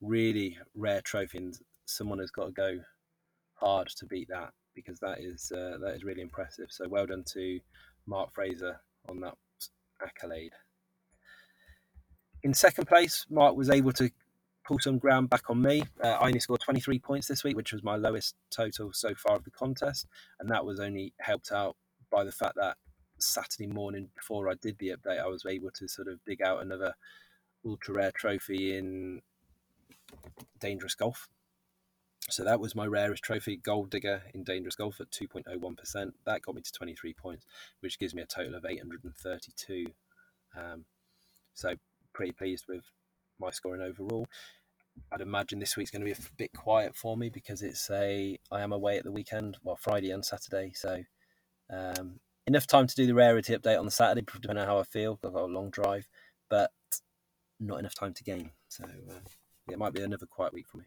really 0.00 0.58
rare 0.74 1.02
trophy, 1.02 1.38
and 1.38 1.58
someone 1.86 2.18
has 2.18 2.30
got 2.30 2.46
to 2.46 2.52
go 2.52 2.78
hard 3.54 3.88
to 3.88 4.06
beat 4.06 4.28
that 4.28 4.52
because 4.74 4.98
that 5.00 5.20
is 5.20 5.52
uh, 5.52 5.78
that 5.80 5.94
is 5.94 6.04
really 6.04 6.22
impressive. 6.22 6.68
So, 6.70 6.88
well 6.88 7.06
done 7.06 7.24
to 7.34 7.60
Mark 8.06 8.32
Fraser 8.34 8.80
on 9.08 9.20
that 9.20 9.34
accolade. 10.02 10.52
In 12.42 12.54
second 12.54 12.86
place, 12.86 13.26
Mark 13.30 13.56
was 13.56 13.70
able 13.70 13.92
to 13.92 14.10
pull 14.66 14.78
some 14.78 14.98
ground 14.98 15.30
back 15.30 15.48
on 15.48 15.62
me. 15.62 15.82
Uh, 16.02 16.08
I 16.08 16.26
only 16.26 16.40
scored 16.40 16.60
23 16.60 16.98
points 16.98 17.28
this 17.28 17.44
week, 17.44 17.56
which 17.56 17.72
was 17.72 17.82
my 17.82 17.96
lowest 17.96 18.34
total 18.50 18.92
so 18.92 19.14
far 19.14 19.36
of 19.36 19.44
the 19.44 19.50
contest, 19.50 20.06
and 20.40 20.50
that 20.50 20.64
was 20.64 20.80
only 20.80 21.14
helped 21.20 21.52
out 21.52 21.76
by 22.10 22.24
the 22.24 22.32
fact 22.32 22.56
that 22.56 22.76
Saturday 23.18 23.66
morning 23.66 24.08
before 24.14 24.48
I 24.48 24.54
did 24.54 24.78
the 24.78 24.94
update, 24.96 25.20
I 25.20 25.26
was 25.26 25.44
able 25.46 25.70
to 25.72 25.88
sort 25.88 26.08
of 26.08 26.24
dig 26.24 26.42
out 26.42 26.62
another 26.62 26.94
ultra 27.64 27.94
rare 27.94 28.12
trophy 28.12 28.76
in 28.76 29.22
Dangerous 30.60 30.94
Golf. 30.94 31.28
So 32.28 32.42
that 32.44 32.58
was 32.58 32.74
my 32.74 32.86
rarest 32.86 33.22
trophy, 33.22 33.56
Gold 33.56 33.90
Digger 33.90 34.22
in 34.34 34.42
Dangerous 34.42 34.74
Golf 34.74 35.00
at 35.00 35.10
2.01%. 35.10 36.12
That 36.24 36.42
got 36.42 36.54
me 36.56 36.62
to 36.62 36.72
23 36.72 37.14
points, 37.14 37.46
which 37.80 37.98
gives 37.98 38.14
me 38.14 38.22
a 38.22 38.26
total 38.26 38.56
of 38.56 38.64
832. 38.64 39.86
Um, 40.56 40.84
so 41.54 41.74
pretty 42.12 42.32
pleased 42.32 42.64
with 42.68 42.82
my 43.38 43.50
scoring 43.50 43.82
overall. 43.82 44.26
I'd 45.12 45.20
imagine 45.20 45.58
this 45.58 45.76
week's 45.76 45.90
going 45.90 46.00
to 46.00 46.06
be 46.06 46.12
a 46.12 46.36
bit 46.36 46.52
quiet 46.52 46.96
for 46.96 47.16
me 47.16 47.28
because 47.28 47.62
it's 47.62 47.90
a 47.90 48.38
I 48.50 48.62
am 48.62 48.72
away 48.72 48.96
at 48.96 49.04
the 49.04 49.12
weekend, 49.12 49.58
well 49.62 49.76
Friday 49.76 50.10
and 50.10 50.24
Saturday, 50.24 50.72
so 50.74 51.02
um, 51.70 52.20
enough 52.46 52.66
time 52.66 52.86
to 52.86 52.94
do 52.94 53.06
the 53.06 53.14
rarity 53.14 53.56
update 53.56 53.78
on 53.78 53.84
the 53.84 53.90
Saturday, 53.90 54.22
depending 54.22 54.58
on 54.58 54.66
how 54.66 54.78
I 54.78 54.84
feel. 54.84 55.18
I've 55.24 55.32
got 55.32 55.42
a 55.42 55.46
long 55.46 55.70
drive, 55.70 56.08
but 56.48 56.70
not 57.58 57.78
enough 57.78 57.94
time 57.94 58.14
to 58.14 58.24
game. 58.24 58.52
So 58.68 58.84
uh, 58.84 59.20
it 59.68 59.78
might 59.78 59.94
be 59.94 60.02
another 60.02 60.26
quiet 60.26 60.52
week 60.52 60.66
for 60.68 60.78
me. 60.78 60.84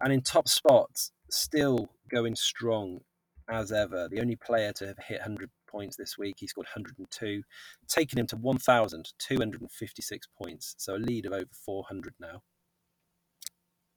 And 0.00 0.12
in 0.12 0.20
top 0.20 0.48
spots, 0.48 1.12
still 1.30 1.90
going 2.10 2.36
strong 2.36 3.00
as 3.48 3.72
ever. 3.72 4.08
The 4.08 4.20
only 4.20 4.36
player 4.36 4.72
to 4.74 4.86
have 4.88 4.98
hit 4.98 5.20
100 5.20 5.50
points 5.66 5.96
this 5.96 6.18
week, 6.18 6.36
he 6.38 6.46
scored 6.46 6.66
102, 6.66 7.42
taking 7.88 8.18
him 8.18 8.26
to 8.28 8.36
1,256 8.36 10.28
points. 10.40 10.74
So 10.78 10.96
a 10.96 10.98
lead 10.98 11.26
of 11.26 11.32
over 11.32 11.46
400 11.64 12.14
now. 12.20 12.42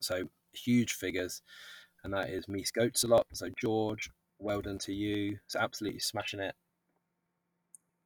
So 0.02 0.30
huge 0.54 0.94
figures. 0.94 1.42
And 2.04 2.14
that 2.14 2.30
is 2.30 2.48
me 2.48 2.64
Goats 2.74 3.04
a 3.04 3.08
lot. 3.08 3.28
So 3.34 3.50
George, 3.60 4.10
well 4.38 4.62
done 4.62 4.78
to 4.80 4.94
you. 4.94 5.40
It's 5.46 5.56
absolutely 5.56 6.00
smashing 6.00 6.40
it. 6.40 6.56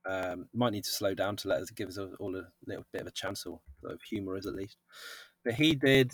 Um, 0.05 0.47
might 0.53 0.73
need 0.73 0.83
to 0.83 0.89
slow 0.89 1.13
down 1.13 1.37
to 1.37 1.47
let 1.47 1.61
us 1.61 1.69
give 1.69 1.87
us 1.87 1.97
all 1.97 2.35
a 2.35 2.47
little 2.65 2.85
bit 2.91 3.01
of 3.01 3.07
a 3.07 3.11
chance 3.11 3.45
or 3.45 3.59
of 3.85 4.01
humorous 4.01 4.45
at 4.45 4.55
least. 4.55 4.77
But 5.43 5.55
he 5.55 5.75
did. 5.75 6.13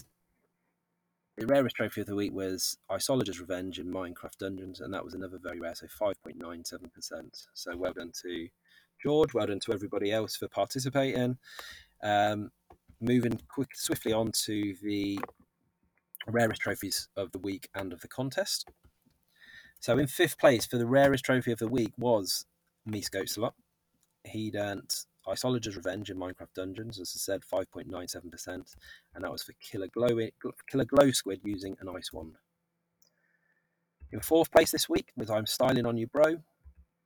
The 1.37 1.47
rarest 1.47 1.77
trophy 1.77 2.01
of 2.01 2.07
the 2.07 2.15
week 2.15 2.33
was 2.33 2.77
Iceologer's 2.91 3.39
Revenge 3.39 3.79
in 3.79 3.87
Minecraft 3.87 4.37
Dungeons, 4.39 4.81
and 4.81 4.93
that 4.93 5.05
was 5.05 5.13
another 5.13 5.39
very 5.41 5.59
rare, 5.59 5.73
so 5.73 5.87
5.97%. 5.87 6.89
So 7.53 7.77
well 7.77 7.93
done 7.93 8.11
to 8.23 8.49
George, 9.01 9.33
well 9.33 9.47
done 9.47 9.61
to 9.61 9.73
everybody 9.73 10.11
else 10.11 10.35
for 10.35 10.49
participating. 10.49 11.37
Um, 12.03 12.51
moving 12.99 13.39
quick, 13.47 13.69
swiftly 13.73 14.11
on 14.11 14.31
to 14.45 14.75
the 14.83 15.19
rarest 16.27 16.61
trophies 16.61 17.07
of 17.15 17.31
the 17.31 17.39
week 17.39 17.69
and 17.73 17.93
of 17.93 18.01
the 18.01 18.07
contest. 18.07 18.67
So 19.79 19.97
in 19.97 20.07
fifth 20.07 20.37
place 20.37 20.65
for 20.65 20.77
the 20.77 20.85
rarest 20.85 21.23
trophy 21.23 21.51
of 21.51 21.59
the 21.59 21.67
week 21.67 21.93
was 21.97 22.45
Mies 22.87 23.09
Goatsalot. 23.09 23.53
He'd 24.25 24.55
earned 24.55 24.93
Iceologer's 25.27 25.75
Revenge 25.75 26.09
in 26.09 26.17
Minecraft 26.17 26.53
Dungeons, 26.55 26.99
as 26.99 27.13
I 27.15 27.19
said, 27.19 27.41
5.97%, 27.41 28.47
and 28.47 29.23
that 29.23 29.31
was 29.31 29.43
for 29.43 29.53
Killer 29.61 29.87
Glow, 29.87 30.19
Killer 30.69 30.85
Glow 30.85 31.11
Squid 31.11 31.41
using 31.43 31.77
an 31.79 31.89
Ice 31.89 32.11
Wand. 32.11 32.37
In 34.11 34.19
fourth 34.21 34.51
place 34.51 34.71
this 34.71 34.89
week 34.89 35.11
was 35.15 35.29
I'm 35.29 35.45
Styling 35.45 35.85
on 35.85 35.97
You 35.97 36.07
Bro 36.07 36.37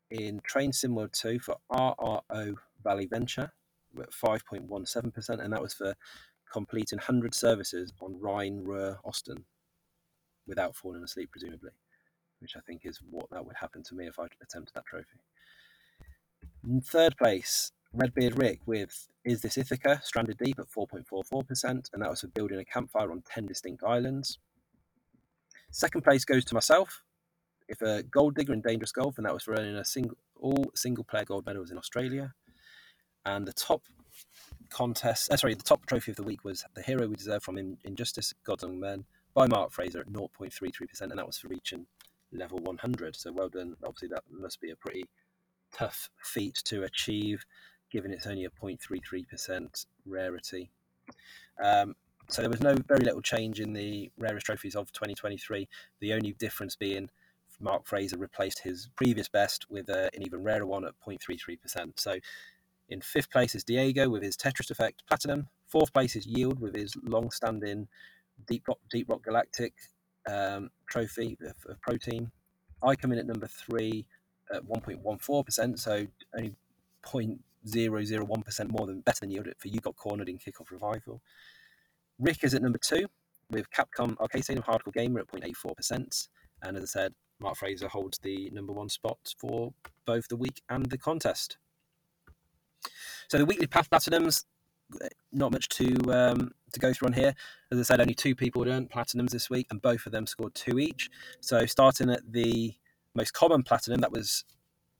in 0.10 0.40
Train 0.45 0.72
Sim 0.72 0.95
World 0.95 1.14
2 1.14 1.40
for 1.40 1.57
RRO 1.72 2.56
Valley 2.84 3.07
Venture 3.07 3.52
at 3.99 4.11
5.17%, 4.11 5.30
and 5.44 5.53
that 5.53 5.61
was 5.61 5.73
for 5.73 5.95
completing 6.52 6.98
100 6.98 7.34
services 7.34 7.91
on 7.99 8.19
Rhine 8.19 8.64
Ruhr 8.64 8.99
Osten 9.03 9.44
without 10.48 10.76
falling 10.76 11.03
asleep, 11.03 11.31
presumably, 11.31 11.72
which 12.40 12.56
I 12.56 12.60
think 12.61 12.85
is 12.85 12.99
what 13.10 13.30
that 13.31 13.45
would 13.45 13.56
happen 13.56 13.84
to 13.84 13.95
me 13.95 14.07
if 14.07 14.19
I 14.19 14.27
attempted 14.41 14.73
that 14.76 14.85
trophy. 14.85 15.19
In 16.65 16.80
third 16.80 17.18
place, 17.18 17.73
Redbeard 17.91 18.38
Rick 18.38 18.61
with 18.65 19.10
Is 19.26 19.41
This 19.41 19.57
Ithaca, 19.57 19.99
Stranded 20.02 20.38
Deep 20.38 20.60
at 20.60 20.69
4.44%, 20.69 21.64
and 21.64 22.02
that 22.02 22.10
was 22.10 22.22
for 22.22 22.27
building 22.27 22.57
a 22.57 22.64
campfire 22.64 23.11
on 23.11 23.22
10 23.30 23.48
distinct 23.48 23.84
islands. 23.84 24.40
Second 25.72 26.03
place 26.03 26.23
goes 26.23 26.45
to 26.45 26.53
myself, 26.53 27.03
if 27.68 27.81
a 27.81 28.03
gold 28.03 28.35
digger 28.35 28.53
in 28.53 28.61
Dangerous 28.61 28.94
Golf, 28.94 29.18
and 29.18 29.26
that 29.26 29.34
was 29.34 29.44
for 29.44 29.53
earning 29.53 29.76
a 29.76 29.84
single 29.84 30.18
all 30.40 30.72
single 30.76 31.03
player 31.03 31.26
gold 31.26 31.45
medals 31.45 31.72
in 31.72 31.77
Australia. 31.77 32.34
And 33.26 33.45
the 33.45 33.53
top 33.53 33.81
contest, 34.69 35.31
uh, 35.31 35.38
sorry, 35.38 35.56
the 35.56 35.64
top 35.64 35.85
trophy 35.85 36.11
of 36.11 36.18
the 36.18 36.23
week 36.23 36.45
was 36.45 36.64
The 36.76 36.81
Hero 36.81 37.07
We 37.07 37.15
Deserve 37.15 37.44
from 37.44 37.77
Injustice, 37.84 38.34
Gods 38.45 38.64
Among 38.64 38.80
Men 38.80 39.06
by 39.34 39.48
Mark 39.48 39.72
Fraser 39.72 39.99
at 39.99 40.07
0.33%, 40.07 41.02
and 41.02 41.18
that 41.18 41.27
was 41.27 41.38
for 41.38 41.49
reaching 41.49 41.88
level 42.31 42.60
100. 42.60 43.15
So 43.15 43.31
well 43.34 43.49
done. 43.49 43.76
Obviously, 43.84 44.10
that 44.10 44.23
must 44.30 44.61
be 44.61 44.72
a 44.72 44.76
pretty 44.76 45.06
tough 45.74 46.10
feat 46.24 46.62
to 46.66 46.84
achieve, 46.84 47.45
given 47.91 48.12
it's 48.12 48.28
only 48.28 48.45
a 48.45 48.50
0.33% 48.50 49.86
rarity. 50.06 50.72
Um, 51.64 51.95
so 52.30 52.41
there 52.41 52.50
was 52.50 52.62
no 52.62 52.76
very 52.88 53.04
little 53.04 53.22
change 53.22 53.60
in 53.60 53.74
the 53.74 54.12
rarest 54.18 54.45
trophies 54.45 54.76
of 54.76 54.91
2023. 54.94 55.68
The 56.00 56.14
only 56.14 56.34
difference 56.34 56.76
being 56.76 57.10
Mark 57.60 57.86
Fraser 57.86 58.18
replaced 58.18 58.60
his 58.60 58.90
previous 58.95 59.30
best 59.30 59.66
with 59.70 59.90
uh, 59.90 60.10
an 60.14 60.24
even 60.24 60.44
rarer 60.44 60.66
one 60.66 60.86
at 60.86 60.94
0.33%. 61.06 61.94
So 61.98 62.16
in 62.90 63.02
fifth 63.02 63.30
place 63.30 63.56
is 63.56 63.64
Diego 63.64 64.10
with 64.10 64.24
his 64.24 64.38
Tetris 64.38 64.72
Effect 64.72 65.04
Platinum. 65.08 65.48
Fourth 65.68 65.94
place 65.94 66.16
is 66.16 66.26
Yield 66.26 66.60
with 66.60 66.76
his 66.76 66.94
long-standing 67.04 67.88
Deep 68.48 68.68
Rock, 68.68 68.80
Deep 68.91 69.10
Rock 69.10 69.24
Galactic 69.24 69.74
um, 70.30 70.70
trophy 70.90 71.38
of, 71.41 71.56
of 71.72 71.82
protein. 71.82 72.32
I 72.82 72.95
come 72.95 73.12
in 73.12 73.20
at 73.20 73.26
number 73.26 73.48
three 73.48 74.06
at 74.53 74.65
1.14%, 74.65 75.80
so 75.80 76.07
only 76.36 76.56
0.001% 77.06 78.70
more 78.72 78.88
than 78.88 79.02
better 79.02 79.20
than 79.22 79.32
Yield 79.32 79.48
for 79.57 79.68
You 79.68 79.80
Got 79.80 79.95
Cornered 79.95 80.30
in 80.30 80.38
Kickoff 80.38 80.72
Revival. 80.72 81.22
Rick 82.20 82.44
is 82.44 82.53
at 82.53 82.61
number 82.61 82.80
two 82.80 83.07
with 83.49 83.70
Capcom 83.72 84.18
Arcade 84.20 84.44
Stadium 84.44 84.64
Hardcore 84.64 84.94
Gamer 84.94 85.20
at 85.20 85.28
0.84%. 85.28 86.28
And 86.61 86.78
as 86.78 86.84
I 86.84 86.86
said, 86.86 87.14
Mark 87.40 87.57
Fraser 87.57 87.88
holds 87.88 88.18
the 88.20 88.49
number 88.52 88.74
one 88.74 88.90
spot 88.90 89.18
for 89.38 89.74
both 90.06 90.28
the 90.28 90.38
week 90.38 90.61
and 90.70 90.86
the 90.86 90.98
contest. 90.98 91.57
So 93.28 93.38
the 93.38 93.45
weekly 93.45 93.68
path 93.68 93.90
platinums, 93.90 94.45
not 95.32 95.52
much 95.52 95.70
to 95.70 95.95
um, 96.11 96.52
to 96.72 96.80
go 96.80 96.94
through 96.94 97.07
on 97.07 97.14
here. 97.14 97.34
As 97.72 97.80
I 97.80 97.84
said, 97.84 98.02
only 98.02 98.14
two 98.14 98.36
people 98.36 98.68
earned 98.68 98.91
platinums 98.91 99.32
this 99.32 99.49
week, 99.49 99.68
and 99.72 99.82
both 99.82 100.06
of 100.06 100.11
them 100.11 100.28
scored 100.28 100.53
two 100.53 100.80
each. 100.80 101.10
So 101.41 101.65
starting 101.65 102.10
at 102.10 102.32
the 102.32 102.76
most 103.15 103.34
common 103.34 103.64
platinum, 103.64 104.02
that 104.02 104.11
was 104.11 104.44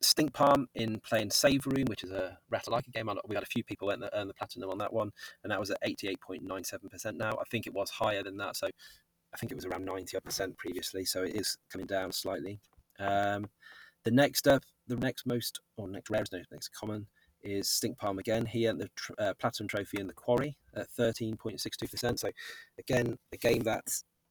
Stink 0.02 0.34
Palm 0.34 0.68
in 0.76 1.00
playing 1.00 1.32
Save 1.32 1.66
Room, 1.66 1.86
which 1.86 2.04
is 2.04 2.12
a 2.12 2.38
Ratalaika 2.52 2.92
game. 2.92 3.10
We 3.28 3.36
had 3.36 3.44
a 3.44 3.48
few 3.48 3.64
people 3.64 3.90
earn 3.90 4.00
the, 4.00 4.34
platinum 4.34 4.70
on 4.70 4.78
that 4.80 4.94
one, 4.94 5.12
and 5.44 5.52
that 5.52 5.60
was 5.60 5.72
at 5.72 5.82
88.97% 5.82 7.16
now. 7.16 7.38
I 7.40 7.44
think 7.50 7.68
it 7.68 7.74
was 7.74 7.90
higher 7.90 8.24
than 8.24 8.38
that, 8.38 8.56
so 8.56 8.68
I 9.34 9.38
think 9.38 9.52
it 9.52 9.56
was 9.56 9.66
around 9.66 9.86
90 9.86 10.20
percent 10.20 10.58
previously, 10.58 11.06
so 11.06 11.24
it 11.24 11.36
is 11.36 11.58
coming 11.72 11.88
down 11.88 12.12
slightly. 12.12 12.60
Um, 13.00 13.50
the 14.04 14.12
next 14.12 14.48
up, 14.48 14.64
the 14.88 14.98
next 14.98 15.26
most, 15.26 15.60
or 15.78 15.88
next 15.88 16.10
rarest, 16.10 16.34
next 16.34 16.70
common 16.70 17.08
is 17.42 17.70
Stink 17.70 17.98
Palm 17.98 18.20
again. 18.20 18.46
He 18.46 18.68
earned 18.68 18.82
the 18.82 18.90
tr- 18.96 19.14
uh, 19.18 19.34
Platinum 19.40 19.68
Trophy 19.68 20.00
in 20.00 20.08
the 20.08 20.14
Quarry 20.14 20.58
at 20.76 20.88
13.62%. 20.98 22.20
So, 22.20 22.30
again, 22.78 23.18
a 23.34 23.38
game 23.38 23.64
that 23.64 23.84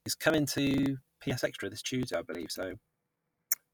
is 0.06 0.14
coming 0.14 0.46
to 0.46 0.96
PS 1.20 1.44
Extra 1.44 1.68
this 1.68 1.82
Tuesday, 1.82 2.16
I 2.16 2.22
believe. 2.22 2.50
So, 2.50 2.74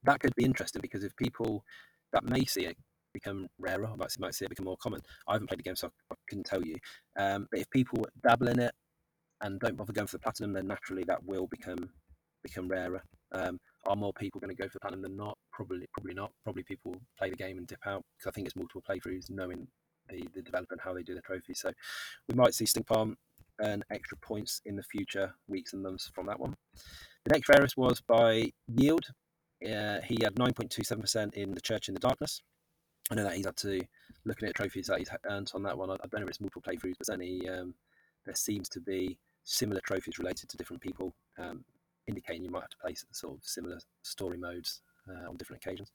that 0.04 0.20
could 0.20 0.34
be 0.36 0.44
interesting 0.44 0.82
because 0.82 1.04
if 1.04 1.14
people 1.16 1.64
that 2.12 2.24
may 2.24 2.44
see 2.44 2.66
it 2.66 2.76
become 3.12 3.48
rarer, 3.58 3.88
might, 3.96 4.12
might 4.18 4.34
see 4.34 4.44
it 4.44 4.50
become 4.50 4.66
more 4.66 4.76
common. 4.76 5.00
I 5.26 5.32
haven't 5.32 5.48
played 5.48 5.58
the 5.58 5.64
game, 5.64 5.76
so 5.76 5.88
I, 5.88 6.14
I 6.14 6.16
couldn't 6.28 6.44
tell 6.46 6.64
you. 6.64 6.76
Um, 7.18 7.46
but 7.50 7.60
if 7.60 7.70
people 7.70 8.06
dabble 8.22 8.48
in 8.48 8.60
it 8.60 8.72
and 9.40 9.60
don't 9.60 9.76
bother 9.76 9.92
going 9.92 10.06
for 10.06 10.16
the 10.16 10.22
platinum, 10.22 10.52
then 10.52 10.66
naturally 10.66 11.04
that 11.04 11.24
will 11.24 11.46
become 11.46 11.90
become 12.42 12.68
rarer. 12.68 13.02
Um, 13.32 13.58
are 13.86 13.96
more 13.96 14.12
people 14.12 14.40
going 14.40 14.54
to 14.54 14.60
go 14.60 14.68
for 14.68 14.74
the 14.74 14.80
platinum 14.80 15.02
than 15.02 15.16
not? 15.16 15.36
Probably, 15.52 15.86
probably 15.92 16.14
not. 16.14 16.30
Probably 16.44 16.62
people 16.62 16.94
play 17.18 17.30
the 17.30 17.36
game 17.36 17.58
and 17.58 17.66
dip 17.66 17.84
out 17.86 18.04
because 18.16 18.30
I 18.30 18.32
think 18.32 18.46
it's 18.46 18.56
multiple 18.56 18.82
playthroughs, 18.88 19.30
knowing 19.30 19.66
the, 20.08 20.26
the 20.34 20.42
developer 20.42 20.74
and 20.74 20.80
how 20.80 20.94
they 20.94 21.02
do 21.02 21.14
the 21.14 21.20
trophies. 21.20 21.60
So 21.60 21.72
we 22.28 22.34
might 22.34 22.54
see 22.54 22.66
Stink 22.66 22.86
Palm 22.86 23.16
earn 23.60 23.82
extra 23.90 24.16
points 24.18 24.60
in 24.66 24.76
the 24.76 24.82
future 24.82 25.34
weeks 25.48 25.72
and 25.72 25.82
months 25.82 26.10
from 26.14 26.26
that 26.26 26.38
one. 26.38 26.54
The 27.24 27.34
next 27.34 27.48
rarest 27.48 27.76
was 27.76 28.00
by 28.00 28.52
Yield. 28.68 29.06
Uh, 29.64 30.00
he 30.02 30.18
had 30.22 30.34
9.27% 30.36 31.34
in 31.34 31.52
The 31.52 31.60
Church 31.60 31.88
in 31.88 31.94
the 31.94 32.00
Darkness. 32.00 32.42
I 33.10 33.14
know 33.14 33.24
that 33.24 33.34
he's 33.34 33.46
had 33.46 33.56
to 33.56 33.80
looking 34.24 34.48
at 34.48 34.54
trophies 34.54 34.86
that 34.86 34.98
he's 34.98 35.10
earned 35.28 35.50
on 35.54 35.62
that 35.62 35.76
one. 35.76 35.90
I, 35.90 35.96
don't 35.96 36.20
know 36.20 36.22
if 36.22 36.28
it's 36.28 36.40
multiple 36.40 36.62
playthroughs, 36.62 36.98
but 36.98 37.06
certainly 37.06 37.48
um, 37.48 37.74
there 38.26 38.34
seems 38.34 38.68
to 38.70 38.80
be 38.80 39.18
similar 39.44 39.80
trophies 39.80 40.18
related 40.18 40.48
to 40.50 40.56
different 40.56 40.82
people. 40.82 41.14
Um, 41.38 41.64
indicating 42.06 42.42
you 42.42 42.50
might 42.50 42.62
have 42.62 42.70
to 42.70 42.76
play 42.78 42.94
sort 43.12 43.34
of 43.34 43.44
similar 43.44 43.78
story 44.02 44.38
modes 44.38 44.80
uh, 45.08 45.28
on 45.28 45.36
different 45.36 45.62
occasions. 45.64 45.90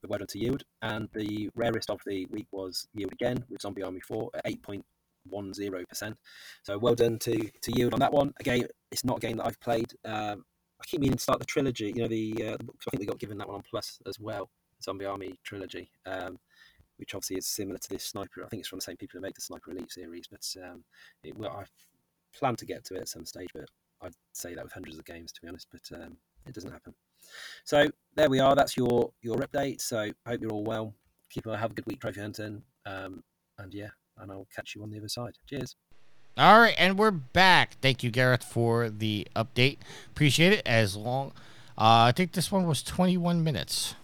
But 0.00 0.10
well 0.10 0.18
done 0.18 0.28
to 0.28 0.38
Yield. 0.38 0.62
And 0.82 1.08
the 1.12 1.50
rarest 1.54 1.90
of 1.90 2.00
the 2.06 2.26
week 2.26 2.46
was 2.52 2.86
Yield 2.94 3.12
again 3.12 3.44
with 3.50 3.62
Zombie 3.62 3.82
Army 3.82 4.00
4 4.00 4.30
at 4.34 4.44
8.10%. 4.44 6.14
So 6.62 6.78
well 6.78 6.94
done 6.94 7.18
to, 7.20 7.50
to 7.62 7.72
Yield 7.72 7.94
on 7.94 8.00
that 8.00 8.12
one. 8.12 8.32
Again, 8.40 8.66
it's 8.90 9.04
not 9.04 9.18
a 9.18 9.20
game 9.20 9.38
that 9.38 9.46
I've 9.46 9.60
played. 9.60 9.92
Um, 10.04 10.44
I 10.80 10.84
keep 10.86 11.00
meaning 11.00 11.16
to 11.16 11.22
start 11.22 11.38
the 11.38 11.46
trilogy, 11.46 11.92
you 11.94 12.02
know, 12.02 12.08
the, 12.08 12.34
uh, 12.44 12.54
I 12.54 12.90
think 12.90 13.00
we 13.00 13.06
got 13.06 13.18
given 13.18 13.38
that 13.38 13.48
one 13.48 13.56
on 13.56 13.62
Plus 13.68 13.98
as 14.06 14.20
well, 14.20 14.50
Zombie 14.82 15.06
Army 15.06 15.38
trilogy. 15.44 15.90
Um, 16.04 16.38
which 16.98 17.14
obviously 17.14 17.36
is 17.36 17.46
similar 17.46 17.78
to 17.78 17.88
this 17.88 18.04
sniper. 18.04 18.44
I 18.44 18.48
think 18.48 18.60
it's 18.60 18.68
from 18.68 18.78
the 18.78 18.84
same 18.84 18.96
people 18.96 19.18
who 19.18 19.22
make 19.22 19.34
the 19.34 19.40
Sniper 19.40 19.70
Elite 19.70 19.92
series, 19.92 20.26
but 20.30 20.46
um, 20.64 20.84
it, 21.22 21.36
well, 21.36 21.50
I 21.50 21.64
plan 22.38 22.56
to 22.56 22.66
get 22.66 22.84
to 22.86 22.94
it 22.94 23.02
at 23.02 23.08
some 23.08 23.24
stage, 23.24 23.50
but 23.54 23.66
I'd 24.02 24.14
say 24.32 24.54
that 24.54 24.64
with 24.64 24.72
hundreds 24.72 24.98
of 24.98 25.04
games, 25.04 25.32
to 25.32 25.42
be 25.42 25.48
honest, 25.48 25.68
but 25.70 25.82
um, 25.94 26.16
it 26.46 26.54
doesn't 26.54 26.72
happen. 26.72 26.94
So 27.64 27.88
there 28.14 28.30
we 28.30 28.40
are. 28.40 28.54
That's 28.54 28.76
your 28.76 29.10
your 29.22 29.36
update. 29.38 29.80
So 29.80 30.10
hope 30.26 30.40
you're 30.40 30.52
all 30.52 30.64
well. 30.64 30.94
Keep 31.30 31.46
on 31.46 31.58
have 31.58 31.72
a 31.72 31.74
good 31.74 31.86
week, 31.86 32.00
trophy 32.00 32.20
hunting. 32.20 32.62
Um, 32.84 33.22
and 33.58 33.74
yeah, 33.74 33.88
and 34.18 34.30
I'll 34.30 34.48
catch 34.54 34.74
you 34.74 34.82
on 34.82 34.90
the 34.90 34.98
other 34.98 35.08
side. 35.08 35.34
Cheers. 35.48 35.76
All 36.38 36.60
right, 36.60 36.74
and 36.76 36.98
we're 36.98 37.10
back. 37.12 37.76
Thank 37.80 38.02
you, 38.02 38.10
Gareth, 38.10 38.44
for 38.44 38.90
the 38.90 39.26
update. 39.34 39.78
Appreciate 40.10 40.52
it. 40.52 40.62
As 40.66 40.94
long, 40.94 41.28
uh, 41.78 42.08
I 42.08 42.12
think 42.12 42.32
this 42.32 42.52
one 42.52 42.66
was 42.66 42.82
21 42.82 43.42
minutes. 43.42 43.94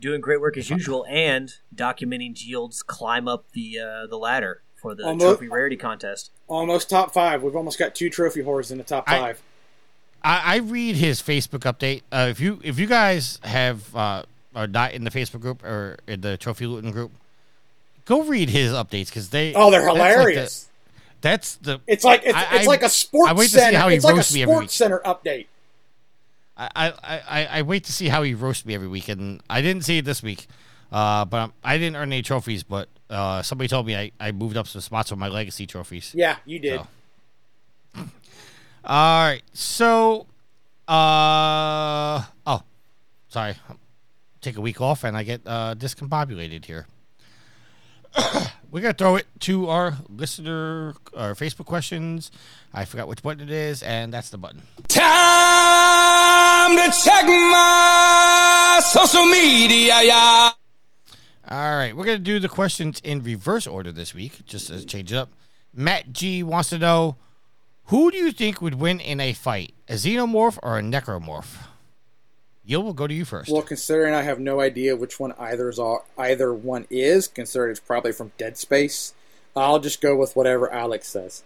Doing 0.00 0.20
great 0.20 0.40
work 0.40 0.56
as 0.56 0.68
usual, 0.68 1.06
and 1.08 1.54
documenting 1.74 2.34
Yield's 2.44 2.82
climb 2.82 3.28
up 3.28 3.44
the 3.52 3.78
uh, 3.78 4.06
the 4.06 4.16
ladder 4.16 4.62
for 4.76 4.94
the 4.96 5.04
Almost- 5.04 5.24
trophy 5.38 5.48
rarity 5.48 5.76
contest. 5.76 6.30
Almost 6.48 6.90
top 6.90 7.12
five. 7.14 7.42
We've 7.42 7.54
almost 7.56 7.78
got 7.78 7.94
two 7.94 8.08
Trophy 8.10 8.42
Whores 8.42 8.70
in 8.72 8.78
the 8.78 8.84
top 8.84 9.08
five. 9.08 9.40
I, 10.22 10.54
I 10.54 10.56
read 10.58 10.96
his 10.96 11.20
Facebook 11.22 11.60
update. 11.60 12.02
Uh, 12.10 12.26
if 12.30 12.40
you 12.40 12.60
if 12.64 12.78
you 12.80 12.86
guys 12.86 13.38
have 13.44 13.94
uh, 13.94 14.22
are 14.56 14.66
not 14.66 14.92
in 14.92 15.04
the 15.04 15.10
Facebook 15.10 15.40
group 15.40 15.64
or 15.64 15.98
in 16.08 16.20
the 16.20 16.36
Trophy 16.36 16.66
Luton 16.66 16.90
group, 16.92 17.10
go 18.04 18.22
read 18.22 18.50
his 18.50 18.72
updates 18.72 19.06
because 19.06 19.30
they 19.30 19.52
Oh, 19.54 19.70
they're 19.70 19.82
that's 19.84 19.98
like 19.98 20.14
the- 20.14 20.18
hilarious. 20.20 20.64
That's 21.20 21.56
the 21.56 21.80
it's 21.86 22.04
like 22.04 22.22
it's, 22.24 22.34
I- 22.34 22.56
it's 22.56 22.66
I- 22.66 22.70
like 22.70 22.82
a 22.82 22.88
sports 22.88 23.30
I 23.30 23.34
wait 23.34 23.44
to 23.46 23.50
see 23.50 23.58
center. 23.58 23.78
how 23.78 23.88
he 23.88 23.96
it's 23.96 24.04
like 24.04 24.12
a 24.14 24.32
me 24.34 24.42
every 24.42 24.52
sports 24.54 24.60
week. 24.62 24.70
center 24.70 25.00
update. 25.04 25.46
I, 26.56 26.68
I, 26.74 27.20
I, 27.28 27.46
I 27.58 27.62
wait 27.62 27.84
to 27.84 27.92
see 27.92 28.08
how 28.08 28.22
he 28.24 28.34
roasts 28.34 28.66
me 28.66 28.74
every 28.74 28.88
week, 28.88 29.08
and 29.08 29.40
I 29.48 29.62
didn't 29.62 29.84
see 29.84 29.98
it 29.98 30.04
this 30.04 30.22
week. 30.24 30.46
Uh, 30.90 31.24
but 31.24 31.36
I'm, 31.36 31.52
I 31.62 31.78
didn't 31.78 31.94
earn 31.96 32.12
any 32.12 32.22
trophies. 32.22 32.62
But 32.64 32.88
uh, 33.10 33.42
somebody 33.42 33.68
told 33.68 33.86
me 33.86 33.94
I, 33.94 34.10
I 34.18 34.32
moved 34.32 34.56
up 34.56 34.66
some 34.66 34.80
spots 34.80 35.10
with 35.12 35.20
my 35.20 35.28
legacy 35.28 35.66
trophies. 35.66 36.12
Yeah, 36.16 36.36
you 36.44 36.58
did. 36.58 36.80
So. 37.94 38.02
All 38.84 39.26
right, 39.28 39.42
so 39.52 40.26
uh 40.88 42.22
oh, 42.46 42.62
sorry, 43.28 43.54
take 44.40 44.56
a 44.56 44.60
week 44.60 44.80
off 44.80 45.04
and 45.04 45.16
I 45.16 45.22
get 45.24 45.42
uh, 45.46 45.74
discombobulated 45.76 46.64
here. 46.64 46.86
We're 48.70 48.82
gonna 48.82 48.92
throw 48.92 49.16
it 49.16 49.26
to 49.40 49.68
our 49.70 49.96
listener, 50.10 50.94
our 51.16 51.34
Facebook 51.34 51.64
questions. 51.64 52.30
I 52.74 52.84
forgot 52.84 53.08
which 53.08 53.22
button 53.22 53.42
it 53.42 53.50
is, 53.50 53.82
and 53.82 54.12
that's 54.12 54.28
the 54.28 54.36
button. 54.36 54.60
Time 54.88 56.76
to 56.76 56.92
check 57.02 57.24
my 57.24 58.80
social 58.84 59.24
media, 59.24 60.02
yeah. 60.02 60.50
All 61.50 61.76
right, 61.76 61.96
we're 61.96 62.04
gonna 62.04 62.18
do 62.18 62.38
the 62.38 62.48
questions 62.48 63.00
in 63.02 63.22
reverse 63.22 63.66
order 63.66 63.90
this 63.90 64.14
week, 64.14 64.44
just 64.44 64.66
to 64.66 64.84
change 64.84 65.12
it 65.12 65.16
up. 65.16 65.30
Matt 65.72 66.12
G 66.12 66.42
wants 66.42 66.68
to 66.68 66.78
know 66.78 67.16
who 67.84 68.10
do 68.10 68.18
you 68.18 68.32
think 68.32 68.60
would 68.60 68.74
win 68.74 69.00
in 69.00 69.18
a 69.18 69.32
fight, 69.32 69.72
a 69.88 69.94
xenomorph 69.94 70.58
or 70.62 70.78
a 70.78 70.82
necromorph? 70.82 71.56
Yil 72.68 72.82
will 72.82 72.92
go 72.92 73.06
to 73.06 73.14
you 73.14 73.24
first. 73.24 73.50
Well, 73.50 73.62
considering 73.62 74.14
I 74.14 74.22
have 74.22 74.38
no 74.38 74.60
idea 74.60 74.94
which 74.94 75.18
one 75.18 75.32
either's 75.38 75.78
are, 75.78 76.02
either 76.18 76.52
one 76.52 76.86
is, 76.90 77.26
considering 77.26 77.70
it's 77.70 77.80
probably 77.80 78.12
from 78.12 78.32
Dead 78.36 78.58
Space, 78.58 79.14
I'll 79.56 79.78
just 79.78 80.02
go 80.02 80.14
with 80.14 80.36
whatever 80.36 80.70
Alex 80.70 81.08
says. 81.08 81.42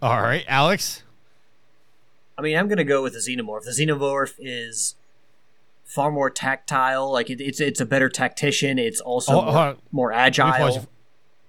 All 0.00 0.20
right, 0.22 0.44
Alex. 0.46 1.02
I 2.38 2.42
mean, 2.42 2.56
I'm 2.56 2.68
gonna 2.68 2.84
go 2.84 3.02
with 3.02 3.12
the 3.14 3.18
xenomorph. 3.18 3.62
The 3.64 3.70
xenomorph 3.72 4.34
is 4.38 4.94
far 5.84 6.10
more 6.10 6.30
tactile. 6.30 7.10
Like 7.12 7.28
it, 7.30 7.40
it's 7.40 7.60
it's 7.60 7.80
a 7.80 7.86
better 7.86 8.08
tactician. 8.08 8.78
It's 8.78 9.00
also 9.00 9.32
Oh, 9.32 9.34
more, 9.36 9.44
hold 9.44 9.56
on. 9.56 9.76
more 9.92 10.10
Let 10.12 10.26
me, 10.36 10.40
pause 10.40 10.50
agile. 10.60 10.74
you, 10.74 10.86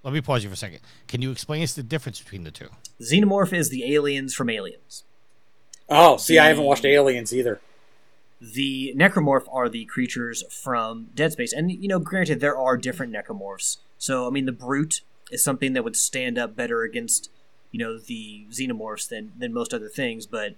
let 0.02 0.14
me 0.14 0.20
pause 0.20 0.42
you 0.42 0.50
for 0.50 0.54
a 0.54 0.56
second. 0.56 0.80
Can 1.06 1.22
you 1.22 1.30
explain 1.30 1.62
us 1.62 1.74
the 1.74 1.82
difference 1.82 2.20
between 2.20 2.44
the 2.44 2.50
two? 2.50 2.68
Xenomorph 3.00 3.52
is 3.52 3.68
the 3.68 3.94
aliens 3.94 4.34
from 4.34 4.48
Aliens. 4.50 5.04
Oh, 5.88 6.16
see, 6.16 6.36
I 6.38 6.48
haven't 6.48 6.64
watched 6.64 6.84
Aliens 6.84 7.32
either. 7.32 7.60
The 8.40 8.92
necromorph 8.96 9.46
are 9.50 9.68
the 9.68 9.86
creatures 9.86 10.44
from 10.50 11.08
Dead 11.14 11.32
Space, 11.32 11.52
and 11.52 11.72
you 11.72 11.88
know, 11.88 11.98
granted, 11.98 12.40
there 12.40 12.58
are 12.58 12.76
different 12.76 13.12
necromorphs. 13.12 13.78
So, 13.98 14.26
I 14.26 14.30
mean, 14.30 14.44
the 14.44 14.52
brute 14.52 15.00
is 15.30 15.42
something 15.42 15.72
that 15.72 15.84
would 15.84 15.96
stand 15.96 16.38
up 16.38 16.54
better 16.54 16.82
against, 16.82 17.30
you 17.72 17.78
know, 17.78 17.98
the 17.98 18.46
xenomorphs 18.50 19.08
than 19.08 19.32
than 19.38 19.54
most 19.54 19.72
other 19.72 19.88
things. 19.88 20.26
But 20.26 20.54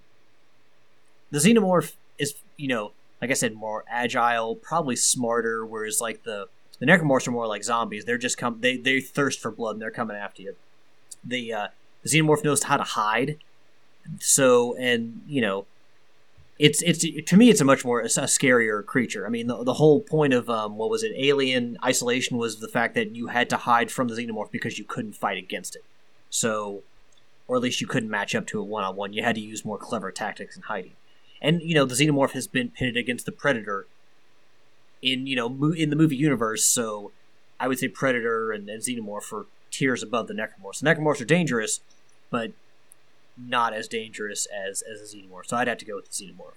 the 1.31 1.39
xenomorph 1.39 1.93
is, 2.17 2.35
you 2.57 2.67
know, 2.67 2.91
like 3.21 3.31
I 3.31 3.35
said, 3.35 3.53
more 3.53 3.85
agile, 3.89 4.55
probably 4.55 4.97
smarter. 4.97 5.65
Whereas, 5.65 6.01
like 6.01 6.23
the 6.23 6.47
the 6.79 6.85
necromorphs 6.85 7.27
are 7.27 7.31
more 7.31 7.47
like 7.47 7.63
zombies. 7.63 8.05
They're 8.05 8.17
just 8.17 8.37
come 8.37 8.59
they 8.59 8.77
they 8.77 8.99
thirst 8.99 9.39
for 9.39 9.51
blood 9.51 9.75
and 9.75 9.81
they're 9.81 9.91
coming 9.91 10.17
after 10.17 10.41
you. 10.41 10.55
The 11.23 11.53
uh, 11.53 11.67
the 12.03 12.09
xenomorph 12.09 12.43
knows 12.43 12.63
how 12.63 12.77
to 12.77 12.83
hide. 12.83 13.37
So, 14.19 14.75
and 14.77 15.21
you 15.27 15.41
know, 15.41 15.65
it's 16.59 16.81
it's 16.81 17.05
to 17.29 17.37
me 17.37 17.49
it's 17.49 17.61
a 17.61 17.65
much 17.65 17.85
more 17.85 18.01
a 18.01 18.05
scarier 18.05 18.85
creature. 18.85 19.25
I 19.25 19.29
mean, 19.29 19.47
the, 19.47 19.63
the 19.63 19.75
whole 19.75 20.01
point 20.01 20.33
of 20.33 20.49
um, 20.49 20.75
what 20.75 20.89
was 20.89 21.03
it, 21.03 21.13
Alien 21.15 21.77
Isolation, 21.83 22.37
was 22.37 22.59
the 22.59 22.67
fact 22.67 22.95
that 22.95 23.15
you 23.15 23.27
had 23.27 23.49
to 23.51 23.57
hide 23.57 23.89
from 23.89 24.09
the 24.09 24.15
xenomorph 24.15 24.51
because 24.51 24.77
you 24.77 24.83
couldn't 24.83 25.13
fight 25.13 25.37
against 25.37 25.77
it. 25.77 25.85
So, 26.29 26.83
or 27.47 27.55
at 27.55 27.61
least 27.61 27.79
you 27.79 27.87
couldn't 27.87 28.09
match 28.09 28.35
up 28.35 28.45
to 28.47 28.59
it 28.59 28.65
one 28.65 28.83
on 28.83 28.97
one. 28.97 29.13
You 29.13 29.23
had 29.23 29.35
to 29.35 29.41
use 29.41 29.63
more 29.63 29.77
clever 29.77 30.11
tactics 30.11 30.57
in 30.57 30.63
hiding. 30.63 30.91
And 31.41 31.61
you 31.61 31.73
know, 31.73 31.85
the 31.85 31.95
xenomorph 31.95 32.31
has 32.31 32.45
been 32.45 32.69
pitted 32.69 32.97
against 32.97 33.25
the 33.25 33.31
predator 33.31 33.87
in 35.01 35.25
you 35.27 35.37
know 35.37 35.71
in 35.71 35.89
the 35.89 35.95
movie 35.95 36.17
universe. 36.17 36.65
So, 36.65 37.13
I 37.57 37.69
would 37.69 37.79
say 37.79 37.87
predator 37.87 38.51
and, 38.51 38.69
and 38.69 38.83
xenomorph 38.83 39.31
are 39.31 39.45
tiers 39.71 40.03
above 40.03 40.27
the 40.27 40.33
necromorphs. 40.33 40.81
The 40.81 40.93
necromorphs 40.93 41.21
are 41.21 41.25
dangerous, 41.25 41.79
but 42.29 42.51
not 43.47 43.73
as 43.73 43.87
dangerous 43.87 44.45
as 44.47 44.81
as 44.81 45.01
a 45.01 45.15
xenomorph. 45.15 45.47
So 45.47 45.57
I'd 45.57 45.67
have 45.67 45.77
to 45.79 45.85
go 45.85 45.95
with 45.95 46.09
the 46.09 46.11
xenomorph. 46.11 46.53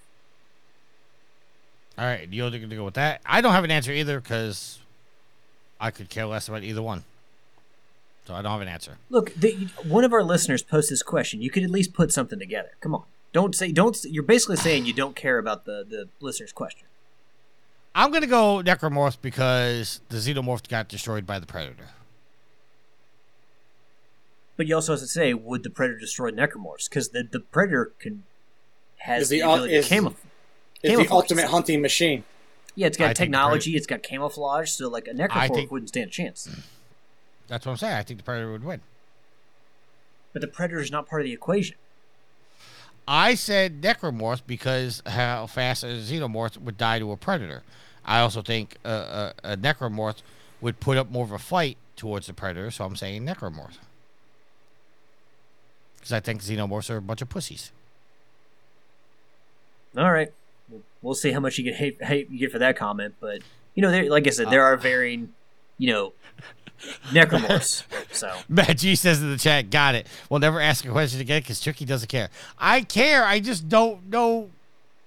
All 1.99 2.07
right, 2.07 2.27
you're 2.31 2.51
going 2.51 2.71
to 2.71 2.77
go 2.77 2.85
with 2.85 2.95
that. 2.95 3.21
I 3.27 3.41
don't 3.41 3.53
have 3.53 3.65
an 3.65 3.71
answer 3.71 3.93
either 3.93 4.19
because 4.19 4.79
I 5.79 5.91
could 5.91 6.09
care 6.09 6.25
less 6.25 6.49
about 6.49 6.63
either 6.63 6.81
one. 6.81 7.05
So 8.27 8.35
I 8.35 8.41
don't 8.41 8.53
have 8.53 8.63
an 8.63 8.69
answer. 8.69 8.97
Look, 9.11 9.35
the, 9.35 9.69
one 9.85 10.05
of 10.05 10.13
our 10.13 10.23
listeners 10.23 10.63
posed 10.63 10.91
this 10.91 11.03
question. 11.03 11.43
You 11.43 11.51
could 11.51 11.65
at 11.65 11.71
least 11.71 11.93
put 11.93 12.13
something 12.13 12.39
together. 12.39 12.71
Come 12.81 12.95
on, 12.95 13.05
don't 13.33 13.55
say 13.55 13.73
don't. 13.73 13.99
You're 14.05 14.23
basically 14.23 14.57
saying 14.57 14.87
you 14.87 14.93
don't 14.93 15.17
care 15.17 15.39
about 15.39 15.65
the 15.65 15.85
the 15.89 16.09
listener's 16.21 16.53
question. 16.53 16.87
I'm 17.95 18.11
going 18.11 18.23
to 18.23 18.29
go 18.29 18.63
necromorph 18.65 19.19
because 19.21 20.01
the 20.09 20.17
xenomorph 20.17 20.67
got 20.69 20.89
destroyed 20.89 21.27
by 21.27 21.39
the 21.39 21.47
predator. 21.47 21.89
But 24.63 24.69
you 24.69 24.77
also 24.77 24.93
have 24.93 25.01
to 25.01 25.09
say, 25.09 25.35
would 25.35 25.65
the 25.65 25.71
predator 25.71 25.99
destroy 25.99 26.31
necromorphs? 26.31 26.89
Because 26.89 27.09
the 27.09 27.25
the 27.29 27.41
predator 27.41 27.95
can 27.99 28.23
has 28.99 29.23
Is 29.23 29.29
the, 29.31 29.41
the 29.41 29.51
ability 29.51 29.75
is- 29.75 29.89
to 29.89 29.95
camouflage. 29.97 30.25
It's 30.85 30.97
the 30.97 31.13
ultimate 31.13 31.47
hunting 31.47 31.83
machine. 31.83 32.23
Yeah, 32.77 32.87
it's 32.87 32.97
got 32.97 33.07
think 33.07 33.17
the 33.17 33.25
technology. 33.25 33.75
It's 33.75 33.89
got 33.89 34.05
camouflage. 34.05 34.71
So 34.71 34.89
like 34.89 35.09
a 35.09 35.15
necromorph 35.15 35.53
think- 35.53 35.73
wouldn't 35.73 35.89
stand 35.89 36.11
a 36.11 36.13
chance. 36.13 36.49
That's 37.49 37.67
what 37.67 37.73
I'm 37.73 37.77
saying. 37.79 37.95
I 37.95 38.05
think 38.05 38.21
the 38.21 38.23
predator 38.23 38.53
would 38.53 38.63
win. 38.63 38.83
But 40.33 40.43
the 40.43 40.47
predator 40.47 40.79
is 40.79 40.93
not 40.93 41.09
part 41.09 41.23
of 41.23 41.27
the 41.27 41.33
equation. 41.33 41.75
I 43.09 43.35
said 43.35 43.83
necromorphs 43.83 44.43
because 44.47 45.03
how 45.07 45.49
fast 45.49 45.83
a 45.83 45.89
xenomorph 45.89 46.57
would 46.59 46.79
die 46.79 47.01
to 47.01 47.11
a 47.11 47.17
predator. 47.17 47.65
I 48.05 48.21
also 48.21 48.43
think 48.43 48.77
a, 48.85 49.33
a, 49.43 49.55
a 49.55 49.57
necromorph 49.57 50.23
would 50.61 50.79
put 50.79 50.97
up 50.97 51.11
more 51.11 51.25
of 51.25 51.33
a 51.33 51.39
fight 51.41 51.79
towards 51.97 52.29
the 52.29 52.33
predator, 52.33 52.71
so 52.71 52.85
I'm 52.85 52.95
saying 52.95 53.27
necromorph. 53.27 53.79
Because 56.03 56.13
I 56.15 56.19
think 56.19 56.43
xenomorphs 56.43 56.91
are 56.91 56.97
a 56.97 57.01
bunch 57.01 57.23
of 57.23 57.29
pussies. 57.29 57.71
All 59.97 60.11
right, 60.11 60.33
We'll- 61.01 61.15
see 61.15 61.31
how 61.31 61.39
much 61.39 61.59
you 61.59 61.65
get 61.65 61.75
hate, 61.77 62.03
hate 62.03 62.29
you 62.29 62.41
get 62.41 62.51
for 62.51 62.59
that 62.59 62.77
comment. 62.77 63.15
But 63.21 63.43
you 63.77 63.83
know, 63.83 63.91
there, 63.93 64.11
like 64.11 64.27
I 64.27 64.31
said, 64.31 64.51
there 64.51 64.65
are 64.65 64.77
varying, 64.77 65.33
you 65.79 65.93
know, 65.93 66.13
necromorphs. 67.11 67.85
So 68.11 68.33
Matt 68.49 68.79
G 68.79 68.97
says 68.97 69.23
in 69.23 69.31
the 69.31 69.39
chat, 69.39 69.71
got 69.71 69.95
it. 69.95 70.09
We'll 70.29 70.41
never 70.41 70.61
ask 70.61 70.85
a 70.85 70.91
question 70.91 71.21
again 71.21 71.41
because 71.41 71.61
Tricky 71.61 71.85
doesn't 71.85 72.09
care. 72.09 72.31
I 72.59 72.81
care. 72.81 73.25
I 73.25 73.39
just 73.39 73.69
don't 73.69 74.09
know 74.11 74.51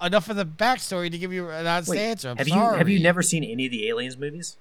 enough 0.02 0.30
of 0.30 0.38
the 0.38 0.46
backstory 0.46 1.12
to 1.12 1.18
give 1.18 1.34
you 1.34 1.50
an 1.50 1.68
honest 1.68 1.90
Wait, 1.90 2.00
answer. 2.00 2.30
I'm 2.30 2.38
have 2.38 2.48
sorry. 2.48 2.74
you 2.74 2.78
have 2.78 2.90
you 2.90 3.00
never 3.00 3.22
seen 3.22 3.44
any 3.44 3.66
of 3.66 3.72
the 3.72 3.90
Aliens 3.90 4.18
movies? 4.18 4.56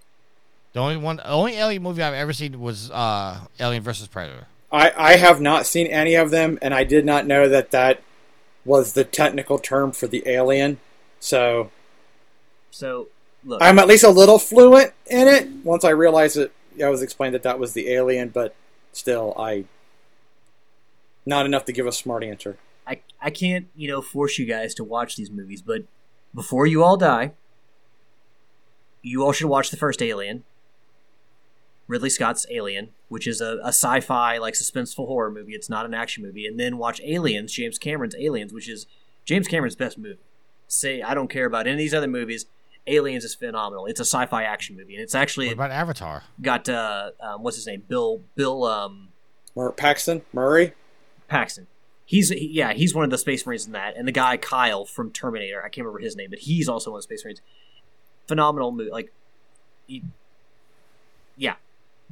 The 0.72 0.80
only 0.80 0.96
one, 0.96 1.16
the 1.16 1.28
only 1.30 1.54
alien 1.54 1.84
movie 1.84 2.02
I've 2.02 2.14
ever 2.14 2.32
seen 2.32 2.58
was 2.60 2.90
uh, 2.90 3.38
Alien 3.60 3.84
versus 3.84 4.08
Predator. 4.08 4.46
I, 4.74 5.12
I 5.12 5.16
have 5.16 5.40
not 5.40 5.66
seen 5.66 5.86
any 5.86 6.16
of 6.16 6.30
them, 6.30 6.58
and 6.60 6.74
I 6.74 6.82
did 6.82 7.04
not 7.04 7.26
know 7.26 7.48
that 7.48 7.70
that 7.70 8.02
was 8.64 8.94
the 8.94 9.04
technical 9.04 9.58
term 9.58 9.92
for 9.92 10.06
the 10.06 10.22
alien. 10.26 10.78
So 11.20 11.70
So 12.70 13.08
look, 13.44 13.62
I'm 13.62 13.78
at 13.78 13.86
least 13.86 14.04
a 14.04 14.10
little 14.10 14.38
fluent 14.38 14.92
in 15.06 15.28
it. 15.28 15.48
Once 15.64 15.84
I 15.84 15.90
realized 15.90 16.36
that 16.36 16.52
I 16.82 16.88
was 16.88 17.02
explained 17.02 17.34
that 17.34 17.44
that 17.44 17.58
was 17.58 17.72
the 17.72 17.88
alien, 17.90 18.30
but 18.30 18.56
still, 18.92 19.32
I 19.38 19.64
not 21.24 21.46
enough 21.46 21.64
to 21.66 21.72
give 21.72 21.86
a 21.86 21.92
smart 21.92 22.24
answer. 22.24 22.56
I 22.86 23.00
I 23.20 23.30
can't 23.30 23.68
you 23.76 23.88
know 23.88 24.02
force 24.02 24.38
you 24.38 24.44
guys 24.44 24.74
to 24.74 24.84
watch 24.84 25.14
these 25.14 25.30
movies, 25.30 25.62
but 25.62 25.84
before 26.34 26.66
you 26.66 26.82
all 26.82 26.96
die, 26.96 27.32
you 29.02 29.22
all 29.22 29.32
should 29.32 29.46
watch 29.46 29.70
the 29.70 29.76
first 29.76 30.02
Alien, 30.02 30.42
Ridley 31.86 32.10
Scott's 32.10 32.46
Alien, 32.50 32.90
which 33.08 33.26
is 33.26 33.40
a, 33.40 33.58
a 33.62 33.68
sci-fi 33.68 34.38
like 34.38 34.54
suspenseful 34.54 35.06
horror 35.06 35.30
movie. 35.30 35.52
It's 35.52 35.68
not 35.68 35.84
an 35.84 35.94
action 35.94 36.22
movie, 36.24 36.46
and 36.46 36.58
then 36.58 36.78
watch 36.78 37.00
Aliens, 37.04 37.52
James 37.52 37.78
Cameron's 37.78 38.16
Aliens, 38.16 38.52
which 38.52 38.68
is 38.68 38.86
James 39.24 39.46
Cameron's 39.48 39.76
best 39.76 39.98
movie. 39.98 40.18
Say 40.66 41.02
I 41.02 41.14
don't 41.14 41.28
care 41.28 41.46
about 41.46 41.66
any 41.66 41.72
of 41.74 41.78
these 41.78 41.94
other 41.94 42.08
movies. 42.08 42.46
Aliens 42.86 43.24
is 43.24 43.34
phenomenal. 43.34 43.86
It's 43.86 44.00
a 44.00 44.04
sci-fi 44.04 44.42
action 44.44 44.76
movie, 44.76 44.94
and 44.94 45.02
it's 45.02 45.14
actually 45.14 45.46
What 45.48 45.54
about 45.54 45.70
Avatar? 45.70 46.22
got 46.40 46.68
uh, 46.68 47.10
um, 47.20 47.42
what's 47.42 47.56
his 47.56 47.66
name, 47.66 47.82
Bill 47.88 48.22
Bill 48.34 48.64
um, 48.64 49.08
Mur- 49.54 49.72
Paxton 49.72 50.22
Murray. 50.32 50.72
Paxton. 51.28 51.66
He's 52.06 52.28
he, 52.28 52.50
yeah, 52.52 52.74
he's 52.74 52.94
one 52.94 53.04
of 53.04 53.10
the 53.10 53.16
Space 53.18 53.46
Marines 53.46 53.66
in 53.66 53.72
that, 53.72 53.96
and 53.96 54.06
the 54.06 54.12
guy 54.12 54.36
Kyle 54.36 54.84
from 54.84 55.10
Terminator. 55.10 55.60
I 55.60 55.68
can't 55.68 55.86
remember 55.86 56.00
his 56.04 56.16
name, 56.16 56.28
but 56.30 56.40
he's 56.40 56.68
also 56.68 56.90
one 56.90 56.98
of 56.98 57.02
the 57.02 57.14
Space 57.14 57.24
Marines. 57.24 57.40
Phenomenal 58.28 58.72
movie. 58.72 58.90
Like, 58.90 59.12
he, 59.86 60.02
yeah. 61.36 61.54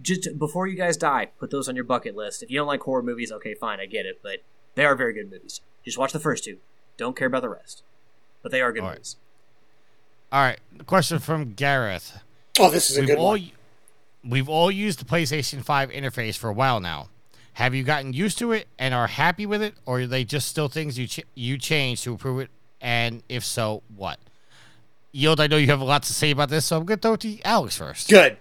Just 0.00 0.38
before 0.38 0.66
you 0.66 0.76
guys 0.76 0.96
die, 0.96 1.28
put 1.38 1.50
those 1.50 1.68
on 1.68 1.74
your 1.76 1.84
bucket 1.84 2.16
list. 2.16 2.42
If 2.42 2.50
you 2.50 2.58
don't 2.58 2.66
like 2.66 2.80
horror 2.80 3.02
movies, 3.02 3.30
okay, 3.32 3.54
fine, 3.54 3.78
I 3.78 3.86
get 3.86 4.06
it, 4.06 4.20
but 4.22 4.38
they 4.74 4.84
are 4.84 4.94
very 4.96 5.12
good 5.12 5.30
movies. 5.30 5.60
Just 5.84 5.98
watch 5.98 6.12
the 6.12 6.18
first 6.20 6.44
two. 6.44 6.58
Don't 6.96 7.16
care 7.16 7.26
about 7.26 7.42
the 7.42 7.48
rest. 7.48 7.82
But 8.42 8.52
they 8.52 8.60
are 8.60 8.72
good 8.72 8.82
All 8.82 8.88
right. 8.88 8.94
movies. 8.96 9.16
All 10.32 10.40
right, 10.42 10.58
question 10.86 11.18
from 11.18 11.52
Gareth. 11.52 12.18
Oh, 12.58 12.70
this 12.70 12.90
is 12.90 12.96
a 12.96 13.00
we've 13.00 13.08
good 13.10 13.18
all 13.18 13.30
one. 13.32 13.50
we've 14.26 14.48
all 14.48 14.70
used 14.70 14.98
the 14.98 15.04
PlayStation 15.04 15.62
5 15.62 15.90
interface 15.90 16.36
for 16.38 16.48
a 16.48 16.52
while 16.54 16.80
now. 16.80 17.08
Have 17.54 17.74
you 17.74 17.82
gotten 17.84 18.14
used 18.14 18.38
to 18.38 18.52
it 18.52 18.66
and 18.78 18.94
are 18.94 19.08
happy 19.08 19.44
with 19.44 19.60
it, 19.60 19.74
or 19.84 20.00
are 20.00 20.06
they 20.06 20.24
just 20.24 20.48
still 20.48 20.68
things 20.68 20.98
you 20.98 21.06
ch- 21.06 21.20
you 21.34 21.58
change 21.58 22.00
to 22.02 22.12
improve 22.12 22.40
it? 22.40 22.50
And 22.80 23.22
if 23.28 23.44
so, 23.44 23.82
what? 23.94 24.18
Yield, 25.12 25.38
I 25.38 25.46
know 25.48 25.58
you 25.58 25.66
have 25.66 25.82
a 25.82 25.84
lot 25.84 26.02
to 26.04 26.14
say 26.14 26.30
about 26.30 26.48
this, 26.48 26.64
so 26.64 26.78
I'm 26.78 26.86
going 26.86 26.98
to 26.98 27.02
throw 27.02 27.12
it 27.12 27.20
to 27.20 27.42
Alex 27.42 27.76
first. 27.76 28.08
Good. 28.08 28.38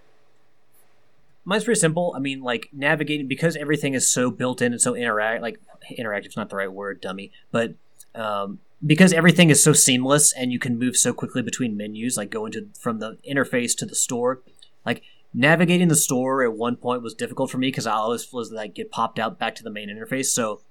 Mine's 1.43 1.63
pretty 1.63 1.79
simple. 1.79 2.13
I 2.15 2.19
mean, 2.19 2.41
like 2.41 2.69
navigating 2.71 3.27
because 3.27 3.55
everything 3.55 3.93
is 3.93 4.11
so 4.11 4.29
built 4.29 4.61
in 4.61 4.73
and 4.73 4.81
so 4.81 4.95
interact. 4.95 5.41
Like 5.41 5.59
interactive's 5.97 6.37
not 6.37 6.49
the 6.49 6.55
right 6.55 6.71
word, 6.71 7.01
dummy. 7.01 7.31
But 7.51 7.73
um, 8.13 8.59
because 8.85 9.13
everything 9.13 9.49
is 9.49 9.63
so 9.63 9.73
seamless 9.73 10.33
and 10.33 10.51
you 10.51 10.59
can 10.59 10.77
move 10.77 10.95
so 10.97 11.13
quickly 11.13 11.41
between 11.41 11.77
menus, 11.77 12.17
like 12.17 12.29
going 12.29 12.51
to 12.53 12.67
from 12.79 12.99
the 12.99 13.17
interface 13.29 13.75
to 13.77 13.85
the 13.85 13.95
store, 13.95 14.41
like 14.85 15.03
navigating 15.33 15.87
the 15.87 15.95
store 15.95 16.43
at 16.43 16.53
one 16.53 16.75
point 16.75 17.01
was 17.01 17.13
difficult 17.13 17.49
for 17.49 17.57
me 17.57 17.67
because 17.67 17.87
I 17.87 17.93
always 17.93 18.31
was 18.31 18.51
like 18.51 18.75
get 18.75 18.91
popped 18.91 19.19
out 19.19 19.39
back 19.39 19.55
to 19.55 19.63
the 19.63 19.71
main 19.71 19.89
interface. 19.89 20.25
So 20.27 20.61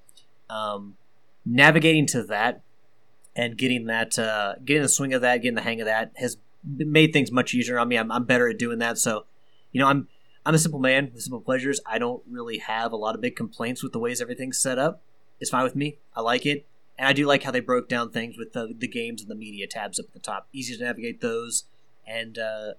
um, 0.48 0.96
navigating 1.44 2.06
to 2.08 2.22
that 2.24 2.62
and 3.36 3.56
getting 3.56 3.86
that 3.86 4.18
uh, 4.18 4.54
getting 4.64 4.82
the 4.82 4.88
swing 4.88 5.14
of 5.14 5.22
that, 5.22 5.38
getting 5.38 5.54
the 5.54 5.62
hang 5.62 5.80
of 5.80 5.86
that 5.86 6.12
has 6.16 6.36
made 6.64 7.12
things 7.12 7.32
much 7.32 7.54
easier 7.54 7.78
on 7.78 7.88
me. 7.88 7.96
I'm, 7.96 8.12
I'm 8.12 8.24
better 8.24 8.48
at 8.48 8.58
doing 8.58 8.78
that. 8.80 8.98
So 8.98 9.26
you 9.72 9.80
know, 9.80 9.86
I'm 9.86 10.08
I'm 10.50 10.54
a 10.56 10.58
simple 10.58 10.80
man 10.80 11.12
with 11.14 11.22
simple 11.22 11.40
pleasures. 11.40 11.78
I 11.86 12.00
don't 12.00 12.24
really 12.28 12.58
have 12.58 12.90
a 12.90 12.96
lot 12.96 13.14
of 13.14 13.20
big 13.20 13.36
complaints 13.36 13.84
with 13.84 13.92
the 13.92 14.00
ways 14.00 14.20
everything's 14.20 14.58
set 14.58 14.80
up. 14.80 15.00
It's 15.38 15.48
fine 15.48 15.62
with 15.62 15.76
me. 15.76 15.98
I 16.16 16.22
like 16.22 16.44
it. 16.44 16.66
And 16.98 17.06
I 17.06 17.12
do 17.12 17.24
like 17.24 17.44
how 17.44 17.52
they 17.52 17.60
broke 17.60 17.88
down 17.88 18.10
things 18.10 18.36
with 18.36 18.52
the, 18.52 18.74
the 18.76 18.88
games 18.88 19.22
and 19.22 19.30
the 19.30 19.36
media 19.36 19.68
tabs 19.68 20.00
up 20.00 20.06
at 20.06 20.12
the 20.12 20.18
top. 20.18 20.48
Easy 20.52 20.76
to 20.76 20.82
navigate 20.82 21.20
those. 21.20 21.66
And 22.04 22.36
uh, 22.36 22.72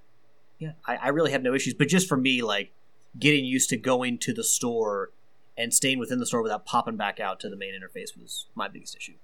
yeah, 0.59 0.73
I, 0.85 0.97
I 0.97 1.07
really 1.07 1.31
have 1.31 1.43
no 1.43 1.53
issues. 1.53 1.73
But 1.73 1.87
just 1.87 2.09
for 2.09 2.17
me, 2.17 2.41
like 2.41 2.73
getting 3.17 3.45
used 3.45 3.69
to 3.69 3.77
going 3.77 4.17
to 4.17 4.33
the 4.33 4.43
store 4.43 5.11
and 5.57 5.73
staying 5.73 5.97
within 5.97 6.19
the 6.19 6.25
store 6.25 6.43
without 6.43 6.65
popping 6.65 6.97
back 6.97 7.21
out 7.21 7.39
to 7.39 7.49
the 7.49 7.55
main 7.55 7.71
interface 7.71 8.19
was 8.21 8.47
my 8.53 8.67
biggest 8.67 8.97
issue. 8.97 9.15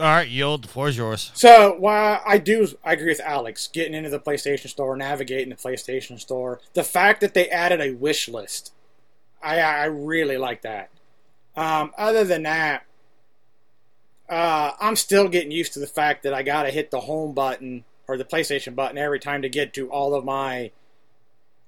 All 0.00 0.06
right, 0.06 0.28
Yield, 0.28 0.64
the 0.64 0.68
floor 0.68 0.88
is 0.88 0.96
yours. 0.96 1.30
So 1.34 1.76
while 1.78 2.20
I 2.26 2.38
do, 2.38 2.66
I 2.84 2.94
agree 2.94 3.10
with 3.10 3.20
Alex. 3.20 3.68
Getting 3.72 3.94
into 3.94 4.10
the 4.10 4.18
PlayStation 4.18 4.68
Store, 4.68 4.96
navigating 4.96 5.50
the 5.50 5.54
PlayStation 5.54 6.18
Store, 6.18 6.60
the 6.72 6.82
fact 6.82 7.20
that 7.20 7.34
they 7.34 7.48
added 7.48 7.80
a 7.80 7.92
wish 7.92 8.28
list, 8.28 8.72
I 9.40 9.60
I 9.60 9.84
really 9.84 10.36
like 10.36 10.62
that. 10.62 10.90
Um, 11.56 11.92
other 11.96 12.24
than 12.24 12.42
that, 12.42 12.84
uh, 14.28 14.72
I'm 14.80 14.96
still 14.96 15.28
getting 15.28 15.52
used 15.52 15.74
to 15.74 15.78
the 15.78 15.86
fact 15.86 16.24
that 16.24 16.34
I 16.34 16.42
got 16.42 16.64
to 16.64 16.70
hit 16.70 16.90
the 16.90 17.00
home 17.00 17.32
button 17.32 17.84
or 18.08 18.16
the 18.16 18.24
PlayStation 18.24 18.74
button 18.74 18.98
every 18.98 19.20
time 19.20 19.42
to 19.42 19.48
get 19.48 19.72
to 19.74 19.88
all 19.90 20.14
of 20.16 20.24
my 20.24 20.72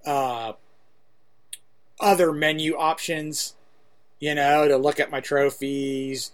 uh, 0.04 0.54
other 2.00 2.32
menu 2.32 2.76
options. 2.76 3.54
You 4.18 4.34
know, 4.34 4.66
to 4.66 4.78
look 4.78 4.98
at 4.98 5.10
my 5.10 5.20
trophies, 5.20 6.32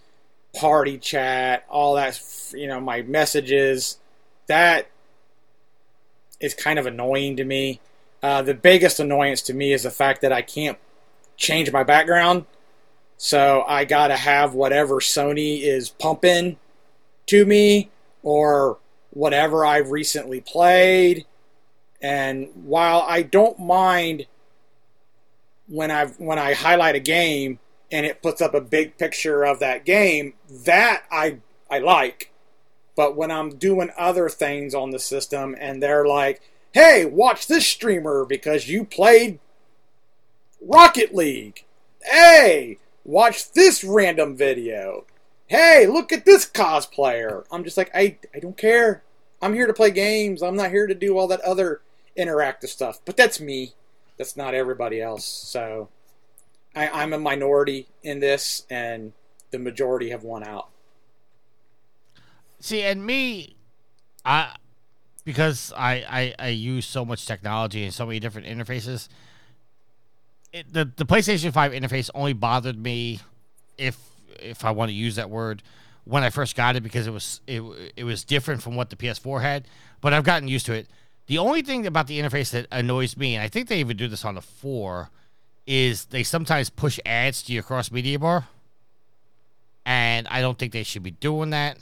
party 0.55 0.97
chat, 0.97 1.65
all 1.69 1.95
that, 1.95 2.21
you 2.53 2.67
know, 2.67 2.79
my 2.79 3.01
messages. 3.01 3.97
That 4.47 4.87
is 6.39 6.53
kind 6.53 6.77
of 6.77 6.85
annoying 6.85 7.37
to 7.37 7.45
me. 7.45 7.79
Uh, 8.21 8.41
the 8.41 8.53
biggest 8.53 8.99
annoyance 8.99 9.41
to 9.43 9.53
me 9.53 9.73
is 9.73 9.83
the 9.83 9.91
fact 9.91 10.21
that 10.21 10.31
I 10.31 10.41
can't 10.41 10.77
change 11.37 11.71
my 11.71 11.83
background. 11.83 12.45
So 13.17 13.63
I 13.67 13.85
got 13.85 14.07
to 14.07 14.17
have 14.17 14.53
whatever 14.53 14.95
Sony 14.95 15.61
is 15.61 15.89
pumping 15.89 16.57
to 17.27 17.45
me 17.45 17.89
or 18.21 18.77
whatever 19.11 19.65
I've 19.65 19.91
recently 19.91 20.41
played. 20.41 21.25
And 22.01 22.49
while 22.65 23.03
I 23.07 23.21
don't 23.21 23.59
mind 23.59 24.25
when 25.67 25.89
I 25.91 26.07
when 26.07 26.37
I 26.37 26.53
highlight 26.53 26.95
a 26.95 26.99
game 26.99 27.59
and 27.93 28.07
it 28.07 28.23
puts 28.23 28.41
up 28.41 28.55
a 28.55 28.59
big 28.59 28.97
picture 28.97 29.45
of 29.45 29.59
that 29.59 29.85
game, 29.85 30.33
that 30.49 31.03
I 31.11 31.37
I 31.69 31.77
like. 31.77 32.31
But 32.95 33.15
when 33.15 33.31
I'm 33.31 33.55
doing 33.55 33.91
other 33.97 34.29
things 34.29 34.73
on 34.73 34.89
the 34.89 34.99
system 34.99 35.55
and 35.59 35.81
they're 35.81 36.05
like, 36.05 36.41
"Hey, 36.73 37.05
watch 37.05 37.45
this 37.47 37.67
streamer 37.67 38.25
because 38.25 38.67
you 38.67 38.83
played 38.83 39.39
Rocket 40.59 41.13
League." 41.13 41.65
Hey, 42.03 42.79
watch 43.05 43.51
this 43.51 43.83
random 43.83 44.35
video. 44.35 45.05
Hey, 45.47 45.85
look 45.85 46.11
at 46.11 46.25
this 46.25 46.49
cosplayer. 46.49 47.45
I'm 47.51 47.63
just 47.63 47.77
like, 47.77 47.91
I, 47.93 48.17
I 48.33 48.39
don't 48.39 48.57
care. 48.57 49.03
I'm 49.41 49.53
here 49.53 49.67
to 49.67 49.73
play 49.73 49.91
games. 49.91 50.41
I'm 50.41 50.55
not 50.55 50.71
here 50.71 50.87
to 50.87 50.95
do 50.95 51.17
all 51.17 51.27
that 51.27 51.41
other 51.41 51.81
interactive 52.17 52.69
stuff. 52.69 52.99
But 53.05 53.17
that's 53.17 53.39
me. 53.39 53.73
That's 54.17 54.35
not 54.35 54.53
everybody 54.53 55.01
else. 55.01 55.25
So 55.25 55.89
I, 56.75 56.89
I'm 56.89 57.13
a 57.13 57.19
minority 57.19 57.87
in 58.01 58.19
this, 58.19 58.65
and 58.69 59.13
the 59.51 59.59
majority 59.59 60.09
have 60.09 60.23
won 60.23 60.43
out. 60.43 60.69
See, 62.59 62.81
and 62.81 63.05
me, 63.05 63.55
I 64.25 64.55
because 65.25 65.73
I, 65.75 66.05
I 66.09 66.35
I 66.39 66.47
use 66.49 66.85
so 66.85 67.05
much 67.05 67.25
technology 67.25 67.83
and 67.83 67.93
so 67.93 68.05
many 68.05 68.19
different 68.19 68.47
interfaces. 68.47 69.07
It, 70.51 70.71
the 70.71 70.89
the 70.95 71.05
PlayStation 71.05 71.51
Five 71.51 71.71
interface 71.71 72.09
only 72.15 72.33
bothered 72.33 72.77
me 72.77 73.19
if 73.77 73.97
if 74.39 74.65
I 74.65 74.71
want 74.71 74.89
to 74.89 74.93
use 74.93 75.15
that 75.15 75.29
word 75.29 75.61
when 76.05 76.23
I 76.23 76.29
first 76.29 76.55
got 76.55 76.75
it 76.75 76.81
because 76.81 77.07
it 77.07 77.11
was 77.11 77.41
it 77.47 77.61
it 77.95 78.03
was 78.03 78.23
different 78.23 78.61
from 78.61 78.75
what 78.75 78.89
the 78.89 78.95
PS4 78.95 79.41
had. 79.41 79.65
But 80.01 80.13
I've 80.13 80.23
gotten 80.23 80.47
used 80.47 80.65
to 80.67 80.73
it. 80.73 80.87
The 81.27 81.37
only 81.37 81.61
thing 81.61 81.87
about 81.87 82.07
the 82.07 82.19
interface 82.19 82.51
that 82.51 82.67
annoys 82.71 83.15
me, 83.15 83.35
and 83.35 83.43
I 83.43 83.47
think 83.47 83.69
they 83.69 83.79
even 83.79 83.95
do 83.95 84.09
this 84.09 84.25
on 84.25 84.35
the 84.35 84.41
four, 84.41 85.09
is 85.65 86.05
they 86.05 86.23
sometimes 86.23 86.69
push 86.69 86.99
ads 87.05 87.43
to 87.43 87.53
your 87.53 87.63
cross 87.63 87.91
media 87.91 88.19
bar, 88.19 88.47
and 89.85 90.27
I 90.27 90.41
don't 90.41 90.57
think 90.57 90.73
they 90.73 90.83
should 90.83 91.03
be 91.03 91.11
doing 91.11 91.51
that 91.51 91.77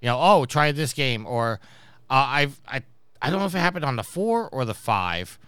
you 0.00 0.06
know, 0.12 0.18
oh, 0.20 0.44
try 0.44 0.72
this 0.72 0.92
game, 0.92 1.26
or 1.26 1.58
uh, 2.10 2.26
I've 2.28 2.60
I 2.66 2.82
I 3.20 3.30
don't 3.30 3.40
know 3.40 3.46
if 3.46 3.54
it 3.54 3.58
happened 3.58 3.84
on 3.84 3.96
the 3.96 4.02
four 4.02 4.48
or 4.48 4.64
the 4.64 4.74
five, 4.74 5.38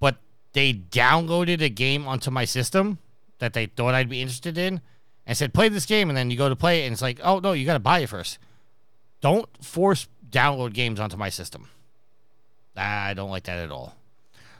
but 0.00 0.16
they 0.52 0.74
downloaded 0.74 1.62
a 1.62 1.68
game 1.68 2.06
onto 2.06 2.30
my 2.30 2.44
system 2.44 2.98
that 3.38 3.52
they 3.52 3.66
thought 3.66 3.94
I'd 3.94 4.08
be 4.08 4.20
interested 4.20 4.58
in, 4.58 4.80
and 5.26 5.36
said 5.36 5.54
play 5.54 5.68
this 5.68 5.86
game, 5.86 6.08
and 6.10 6.16
then 6.16 6.30
you 6.30 6.36
go 6.36 6.48
to 6.48 6.56
play 6.56 6.82
it, 6.82 6.86
and 6.86 6.92
it's 6.92 7.02
like, 7.02 7.20
oh 7.22 7.38
no, 7.38 7.52
you 7.52 7.64
got 7.64 7.74
to 7.74 7.78
buy 7.78 8.00
it 8.00 8.08
first. 8.08 8.38
Don't 9.20 9.48
force 9.64 10.08
download 10.28 10.72
games 10.72 10.98
onto 10.98 11.16
my 11.16 11.28
system. 11.28 11.68
I 12.76 13.14
don't 13.14 13.30
like 13.30 13.44
that 13.44 13.58
at 13.58 13.70
all. 13.70 13.94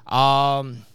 Um, 0.07 0.87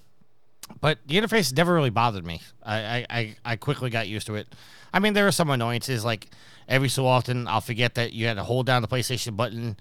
but 0.81 0.99
the 1.05 1.15
interface 1.15 1.55
never 1.55 1.73
really 1.73 1.89
bothered 1.89 2.25
me. 2.25 2.41
I, 2.63 3.05
I, 3.09 3.35
I, 3.45 3.55
quickly 3.55 3.89
got 3.89 4.07
used 4.07 4.27
to 4.27 4.35
it. 4.35 4.47
I 4.93 4.99
mean, 4.99 5.13
there 5.13 5.27
are 5.27 5.31
some 5.31 5.49
annoyances. 5.49 6.05
Like 6.05 6.27
every 6.67 6.89
so 6.89 7.05
often, 7.07 7.47
I'll 7.47 7.61
forget 7.61 7.95
that 7.95 8.13
you 8.13 8.27
had 8.27 8.35
to 8.35 8.43
hold 8.43 8.65
down 8.65 8.81
the 8.81 8.87
PlayStation 8.87 9.35
button 9.35 9.77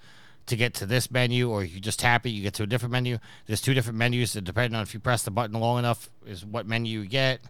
to 0.46 0.56
get 0.56 0.74
to 0.74 0.86
this 0.86 1.10
menu, 1.10 1.50
or 1.50 1.64
you 1.64 1.80
just 1.80 1.98
tap 1.98 2.24
it, 2.24 2.30
you 2.30 2.42
get 2.42 2.54
to 2.54 2.62
a 2.62 2.66
different 2.66 2.92
menu. 2.92 3.18
There's 3.46 3.60
two 3.60 3.74
different 3.74 3.98
menus, 3.98 4.36
and 4.36 4.46
depending 4.46 4.76
on 4.76 4.82
if 4.82 4.94
you 4.94 5.00
press 5.00 5.22
the 5.24 5.30
button 5.30 5.58
long 5.58 5.78
enough, 5.78 6.08
is 6.24 6.44
what 6.44 6.66
menu 6.66 7.00
you 7.00 7.06
get. 7.08 7.40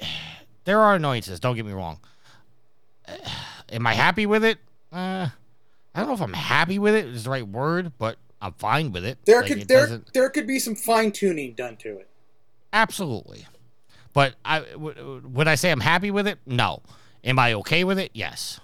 There 0.64 0.78
are 0.78 0.96
annoyances. 0.96 1.40
Don't 1.40 1.56
get 1.56 1.64
me 1.64 1.72
wrong. 1.72 1.98
Am 3.72 3.86
I 3.86 3.94
happy 3.94 4.26
with 4.26 4.44
it? 4.44 4.58
Uh, 4.92 5.28
I 5.94 5.98
don't 5.98 6.08
know 6.08 6.14
if 6.14 6.20
I'm 6.20 6.34
happy 6.34 6.78
with 6.78 6.94
it 6.94 7.06
is 7.06 7.24
the 7.24 7.30
right 7.30 7.48
word, 7.48 7.92
but 7.98 8.18
I'm 8.42 8.52
fine 8.52 8.92
with 8.92 9.04
it. 9.04 9.18
There 9.24 9.40
Like, 9.40 9.48
could 9.48 9.58
it 9.62 9.68
there 9.68 9.80
doesn't- 9.80 10.12
there 10.12 10.28
could 10.28 10.46
be 10.46 10.58
some 10.58 10.74
fine 10.74 11.12
tuning 11.12 11.54
done 11.54 11.76
to 11.78 11.98
it. 11.98 12.09
Absolutely. 12.72 13.46
But 14.12 14.34
I 14.44 14.60
w- 14.60 15.22
would 15.24 15.48
I 15.48 15.54
say 15.54 15.70
I'm 15.70 15.80
happy 15.80 16.10
with 16.10 16.26
it? 16.26 16.38
No. 16.46 16.82
Am 17.24 17.38
I 17.38 17.52
okay 17.54 17.84
with 17.84 17.98
it? 17.98 18.10
Yes. 18.14 18.60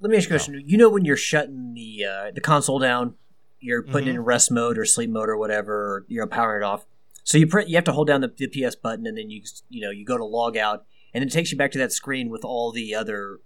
Let 0.00 0.10
me 0.10 0.16
ask 0.16 0.28
you 0.28 0.36
a 0.36 0.38
question. 0.38 0.62
You 0.64 0.76
know 0.76 0.88
when 0.88 1.04
you're 1.04 1.16
shutting 1.16 1.74
the 1.74 2.04
uh, 2.04 2.30
the 2.30 2.40
console 2.40 2.78
down, 2.78 3.14
you're 3.60 3.82
putting 3.82 4.08
it 4.08 4.14
in 4.14 4.24
rest 4.24 4.50
mode 4.50 4.78
or 4.78 4.84
sleep 4.84 5.10
mode 5.10 5.28
or 5.28 5.36
whatever, 5.36 5.74
or 5.74 6.04
you're 6.08 6.26
powering 6.26 6.62
it 6.62 6.64
off. 6.64 6.84
So 7.24 7.38
you 7.38 7.46
pre- 7.46 7.66
you 7.66 7.74
have 7.76 7.84
to 7.84 7.92
hold 7.92 8.06
down 8.06 8.20
the, 8.20 8.32
the 8.36 8.46
PS 8.46 8.76
button 8.76 9.06
and 9.06 9.16
then 9.16 9.30
you 9.30 9.42
you 9.68 9.80
know 9.80 9.90
you 9.90 10.04
go 10.04 10.18
to 10.18 10.24
log 10.24 10.56
out 10.56 10.84
and 11.12 11.24
it 11.24 11.32
takes 11.32 11.50
you 11.50 11.58
back 11.58 11.72
to 11.72 11.78
that 11.78 11.92
screen 11.92 12.28
with 12.28 12.44
all 12.44 12.72
the 12.72 12.94
other 12.94 13.40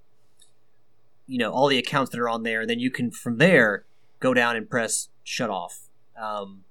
you 1.26 1.38
know 1.38 1.52
all 1.52 1.68
the 1.68 1.78
accounts 1.78 2.10
that 2.10 2.20
are 2.20 2.28
on 2.28 2.42
there. 2.42 2.62
And 2.62 2.70
then 2.70 2.80
you 2.80 2.90
can 2.90 3.10
from 3.10 3.38
there 3.38 3.84
go 4.18 4.34
down 4.34 4.56
and 4.56 4.68
press 4.68 5.08
shut 5.22 5.50
off. 5.50 5.88
Um, 6.20 6.64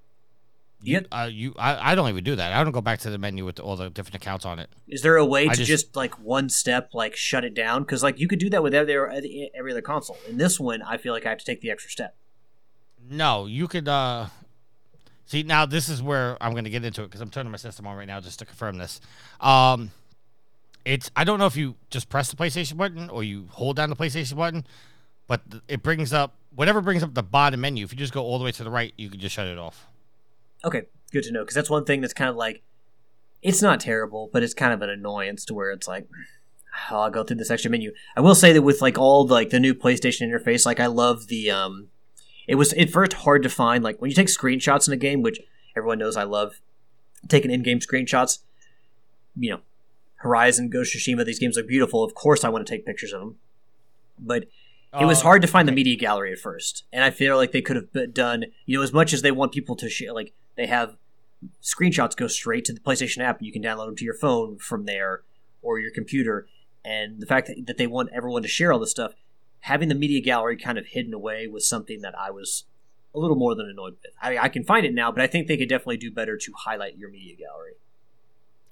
You, 0.81 0.93
Yep. 0.93 1.07
uh, 1.11 1.30
you, 1.31 1.53
I, 1.57 1.91
I 1.91 1.95
don't 1.95 2.07
even 2.10 2.23
do 2.23 2.35
that. 2.38 2.53
I 2.53 2.64
don't 2.64 2.72
go 2.72 2.80
back 2.81 2.99
to 3.01 3.10
the 3.10 3.18
menu 3.18 3.43
with 3.43 3.60
all 3.60 3.76
the 3.76 3.89
different 3.89 4.15
accounts 4.15 4.45
on 4.45 4.60
it. 4.60 4.69
is 4.88 5.01
there 5.01 5.18
a 5.18 5.26
way 5.26 5.43
I 5.47 5.49
to 5.51 5.56
just- 5.57 5.68
just, 5.68 5.95
like 5.95 6.18
one 6.19 6.47
step 6.49 6.91
like 6.93 7.15
shut 7.18 7.43
it 7.43 7.53
down? 7.53 7.84
Because 7.84 8.01
like 8.01 8.18
you 8.19 8.27
could 8.30 8.39
do 8.39 8.49
that 8.51 8.64
with 8.64 8.73
every 8.73 9.51
every 9.53 9.72
other 9.72 9.81
console. 9.81 10.18
In 10.27 10.38
this 10.38 10.60
one, 10.60 10.81
I 10.81 10.97
feel 10.97 11.11
like 11.14 11.26
I 11.26 11.30
have 11.30 11.38
to 11.39 11.45
take 11.45 11.60
the 11.61 11.69
extra 11.69 11.91
step. 11.91 12.15
No, 13.10 13.45
you 13.45 13.68
could. 13.68 13.88
uh 13.88 14.27
See, 15.26 15.43
now 15.43 15.68
this 15.68 15.89
is 15.89 16.01
where 16.01 16.41
I'm 16.41 16.53
going 16.53 16.64
to 16.64 16.72
get 16.72 16.84
into 16.84 17.03
it 17.03 17.06
because 17.06 17.22
I'm 17.22 17.30
turning 17.30 17.51
my 17.51 17.57
system 17.60 17.85
on 17.85 17.95
right 17.95 18.07
now 18.07 18.19
just 18.19 18.39
to 18.39 18.45
confirm 18.45 18.80
this. 18.80 18.99
Um, 19.39 19.91
it's 20.85 21.11
I 21.15 21.23
don't 21.23 21.38
know 21.38 21.45
if 21.45 21.56
you 21.56 21.76
just 21.91 22.10
press 22.10 22.31
the 22.31 22.35
PlayStation 22.35 22.77
button 22.77 23.11
or 23.11 23.23
you 23.23 23.45
hold 23.51 23.76
down 23.76 23.89
the 23.91 23.95
PlayStation 23.95 24.38
button, 24.38 24.65
but 25.27 25.41
it 25.68 25.84
brings 25.84 26.14
up 26.14 26.34
whatever 26.56 26.81
brings 26.81 27.03
up 27.03 27.14
the 27.14 27.22
bottom 27.22 27.61
menu. 27.61 27.84
If 27.84 27.91
you 27.91 27.97
just 27.99 28.11
go 28.14 28.23
all 28.23 28.39
the 28.39 28.45
way 28.45 28.51
to 28.53 28.64
the 28.64 28.72
right, 28.72 28.91
you 28.97 29.07
can 29.10 29.19
just 29.19 29.35
shut 29.35 29.45
it 29.45 29.60
off. 29.60 29.88
Okay, 30.64 30.84
good 31.11 31.23
to 31.23 31.31
know 31.31 31.41
because 31.41 31.56
that's 31.56 31.69
one 31.69 31.86
thing 31.86 32.02
that's 32.02 32.14
kind 32.14 32.30
of 32.30 32.36
like 32.36 32.61
it's 33.41 33.61
not 33.61 33.80
terrible, 33.80 34.30
but 34.34 34.44
it's 34.44 34.53
kind 34.53 34.73
of 34.73 34.81
an 34.81 34.90
annoyance 34.90 35.45
to 35.45 35.53
where 35.53 35.72
it's 35.72 35.88
like 35.88 36.07
oh, 36.91 36.99
I'll 36.99 37.10
go 37.10 37.23
through 37.23 37.38
this 37.38 37.52
extra 37.52 37.72
menu. 37.72 37.94
I 38.15 38.22
will 38.22 38.36
say 38.36 38.53
that 38.53 38.61
with 38.61 38.81
like 38.81 38.98
all 38.98 39.26
the, 39.26 39.34
like 39.34 39.49
the 39.49 39.60
new 39.60 39.73
PlayStation 39.73 40.22
interface, 40.30 40.65
like 40.65 40.80
I 40.80 40.88
love 40.88 41.27
the 41.27 41.49
um 41.52 41.88
it 42.48 42.56
was 42.56 42.73
at 42.73 42.90
first 42.90 43.14
hard 43.14 43.44
to 43.44 43.49
find 43.49 43.84
like 43.84 44.02
when 44.02 44.10
you 44.10 44.15
take 44.15 44.27
screenshots 44.27 44.88
in 44.88 44.94
a 44.94 44.98
game, 44.98 45.22
which 45.22 45.40
everyone 45.77 45.99
knows 45.99 46.18
I 46.18 46.23
love 46.23 46.61
taking 47.27 47.52
in-game 47.52 47.80
screenshots. 47.80 48.40
You 49.38 49.52
know, 49.52 49.60
Horizon, 50.15 50.69
Ghost 50.69 50.95
Tsushima, 50.95 51.23
these 51.26 51.40
games 51.40 51.56
look 51.56 51.68
beautiful. 51.68 52.03
Of 52.03 52.14
course, 52.15 52.44
I 52.44 52.49
want 52.49 52.65
to 52.65 52.73
take 52.73 52.86
pictures 52.86 53.14
of 53.14 53.22
them, 53.22 53.36
but 54.18 54.48
it 54.99 55.06
was 55.06 55.19
Uh, 55.19 55.23
hard 55.23 55.41
to 55.44 55.48
find 55.48 55.68
the 55.68 55.72
media 55.72 55.95
gallery 55.95 56.31
at 56.31 56.40
first, 56.40 56.84
and 56.91 57.03
I 57.03 57.11
feel 57.11 57.38
like 57.38 57.52
they 57.52 57.61
could 57.61 57.76
have 57.76 58.14
done. 58.14 58.45
You 58.65 58.77
know, 58.77 58.84
as 58.84 58.91
much 58.91 59.14
as 59.14 59.22
they 59.22 59.31
want 59.31 59.52
people 59.52 59.76
to 59.76 59.88
share, 59.88 60.11
like 60.14 60.34
they 60.60 60.68
have 60.68 60.98
screenshots 61.64 62.18
go 62.18 62.27
straight 62.27 62.65
to 62.65 62.73
the 62.73 62.81
PlayStation 62.81 63.19
app, 63.19 63.41
you 63.41 63.52
can 63.52 63.64
download 63.64 63.86
them 63.86 63.95
to 63.95 64.03
your 64.03 64.14
phone 64.14 64.57
from 64.57 64.86
there 64.86 65.22
or 65.61 65.80
your 65.80 65.91
computer. 65.91 66.48
And 66.84 67.22
the 67.22 67.26
fact 67.26 67.49
that, 67.65 67.77
they 67.77 67.88
want 67.88 68.10
everyone 68.14 68.41
to 68.41 68.49
share 68.49 68.73
all 68.73 68.80
this 68.80 68.91
stuff, 68.91 69.14
having 69.61 69.88
the 69.88 69.95
media 69.95 70.22
gallery 70.22 70.57
kind 70.57 70.77
of 70.77 70.88
hidden 70.88 71.14
away 71.14 71.48
was 71.48 71.68
something 71.68 72.02
that 72.02 72.14
I 72.18 72.30
was 72.30 72.65
a 73.15 73.19
little 73.19 73.38
more 73.38 73.56
than 73.56 73.69
annoyed 73.69 73.94
with. 74.03 74.11
I, 74.22 74.38
I 74.38 74.49
can 74.49 74.65
find 74.65 74.86
it 74.86 74.94
now, 74.94 75.11
but 75.11 75.22
I 75.22 75.27
think 75.27 75.48
they 75.48 75.56
could 75.56 75.69
definitely 75.69 75.98
do 75.98 76.11
better 76.11 76.38
to 76.38 76.53
highlight 76.65 76.98
your 76.98 77.10
media 77.10 77.36
gallery. 77.38 77.73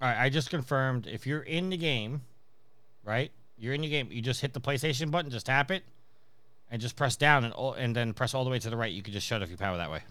All 0.01 0.09
right, 0.09 0.21
I 0.25 0.29
just 0.29 0.49
confirmed 0.49 1.07
if 1.07 1.25
you're 1.25 1.41
in 1.41 1.69
the 1.69 1.77
game, 1.77 2.21
right? 3.03 3.31
You're 3.57 3.73
in 3.73 3.81
the 3.81 3.89
game. 3.89 4.09
You 4.11 4.21
just 4.21 4.41
hit 4.41 4.53
the 4.53 4.61
PlayStation 4.61 5.09
button, 5.09 5.31
just 5.31 5.47
tap 5.47 5.71
it, 5.71 5.83
and 6.69 6.81
just 6.81 6.95
press 6.95 7.15
down, 7.15 7.45
and 7.45 7.53
and 7.77 7.95
then 7.95 8.13
press 8.13 8.33
all 8.33 8.43
the 8.43 8.51
way 8.51 8.59
to 8.59 8.69
the 8.69 8.77
right. 8.77 8.91
You 8.91 9.01
can 9.01 9.13
just 9.13 9.25
shut 9.25 9.41
off 9.41 9.49
your 9.49 9.57
power 9.57 9.77
that 9.77 9.89
way. 9.89 10.01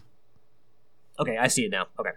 Okay, 1.19 1.37
I 1.37 1.47
see 1.47 1.65
it 1.65 1.71
now. 1.71 1.87
Okay. 1.99 2.11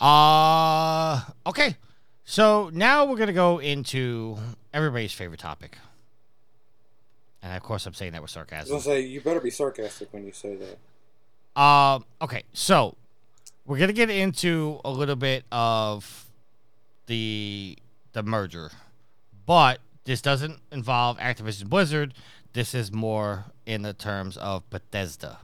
Uh 0.00 1.20
okay. 1.46 1.76
So 2.24 2.70
now 2.72 3.04
we're 3.04 3.16
gonna 3.16 3.32
go 3.32 3.58
into 3.58 4.38
everybody's 4.72 5.12
favorite 5.12 5.40
topic. 5.40 5.76
And 7.42 7.56
of 7.56 7.62
course 7.62 7.86
I'm 7.86 7.94
saying 7.94 8.12
that 8.12 8.22
with 8.22 8.36
I 8.36 8.40
was 8.40 8.48
sarcasm. 8.48 8.70
gonna 8.72 8.82
say 8.82 9.00
you 9.00 9.20
better 9.20 9.40
be 9.40 9.50
sarcastic 9.50 10.12
when 10.12 10.24
you 10.24 10.32
say 10.32 10.56
that. 10.56 11.60
Um 11.60 12.04
okay, 12.22 12.44
so 12.52 12.96
we're 13.66 13.78
gonna 13.78 13.92
get 13.92 14.10
into 14.10 14.80
a 14.84 14.90
little 14.90 15.16
bit 15.16 15.44
of 15.52 16.26
the 17.06 17.76
the 18.12 18.22
merger. 18.22 18.70
But 19.44 19.80
this 20.04 20.22
doesn't 20.22 20.60
involve 20.72 21.18
Activision 21.18 21.68
Blizzard. 21.68 22.14
This 22.52 22.74
is 22.74 22.90
more 22.92 23.46
in 23.66 23.82
the 23.82 23.92
terms 23.92 24.36
of 24.36 24.68
Bethesda. 24.70 25.38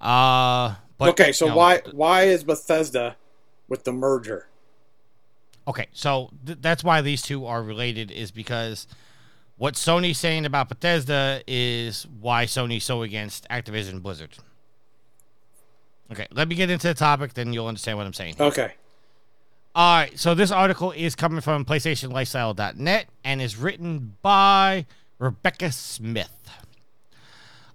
Uh 0.00 0.74
but, 0.98 1.10
okay, 1.10 1.32
so 1.32 1.46
you 1.46 1.50
know, 1.52 1.56
why 1.56 1.80
why 1.92 2.22
is 2.24 2.44
Bethesda 2.44 3.16
with 3.68 3.84
the 3.84 3.92
merger? 3.92 4.48
Okay, 5.66 5.86
so 5.92 6.30
th- 6.44 6.58
that's 6.60 6.84
why 6.84 7.00
these 7.00 7.22
two 7.22 7.46
are 7.46 7.62
related 7.62 8.10
is 8.10 8.30
because 8.30 8.86
what 9.56 9.74
Sony's 9.74 10.18
saying 10.18 10.46
about 10.46 10.68
Bethesda 10.68 11.42
is 11.46 12.06
why 12.20 12.44
Sony's 12.44 12.84
so 12.84 13.02
against 13.02 13.48
Activision 13.48 14.02
Blizzard. 14.02 14.36
Okay, 16.10 16.26
let 16.32 16.48
me 16.48 16.54
get 16.54 16.70
into 16.70 16.88
the 16.88 16.94
topic, 16.94 17.34
then 17.34 17.52
you'll 17.52 17.66
understand 17.66 17.96
what 17.96 18.06
I'm 18.06 18.12
saying. 18.12 18.36
Okay. 18.40 18.72
All 19.74 19.98
right, 19.98 20.18
so 20.18 20.34
this 20.34 20.50
article 20.50 20.90
is 20.90 21.14
coming 21.14 21.40
from 21.40 21.64
PlayStationLifestyle.net 21.64 23.06
and 23.22 23.40
is 23.40 23.56
written 23.56 24.16
by 24.20 24.86
Rebecca 25.18 25.70
Smith. 25.70 26.50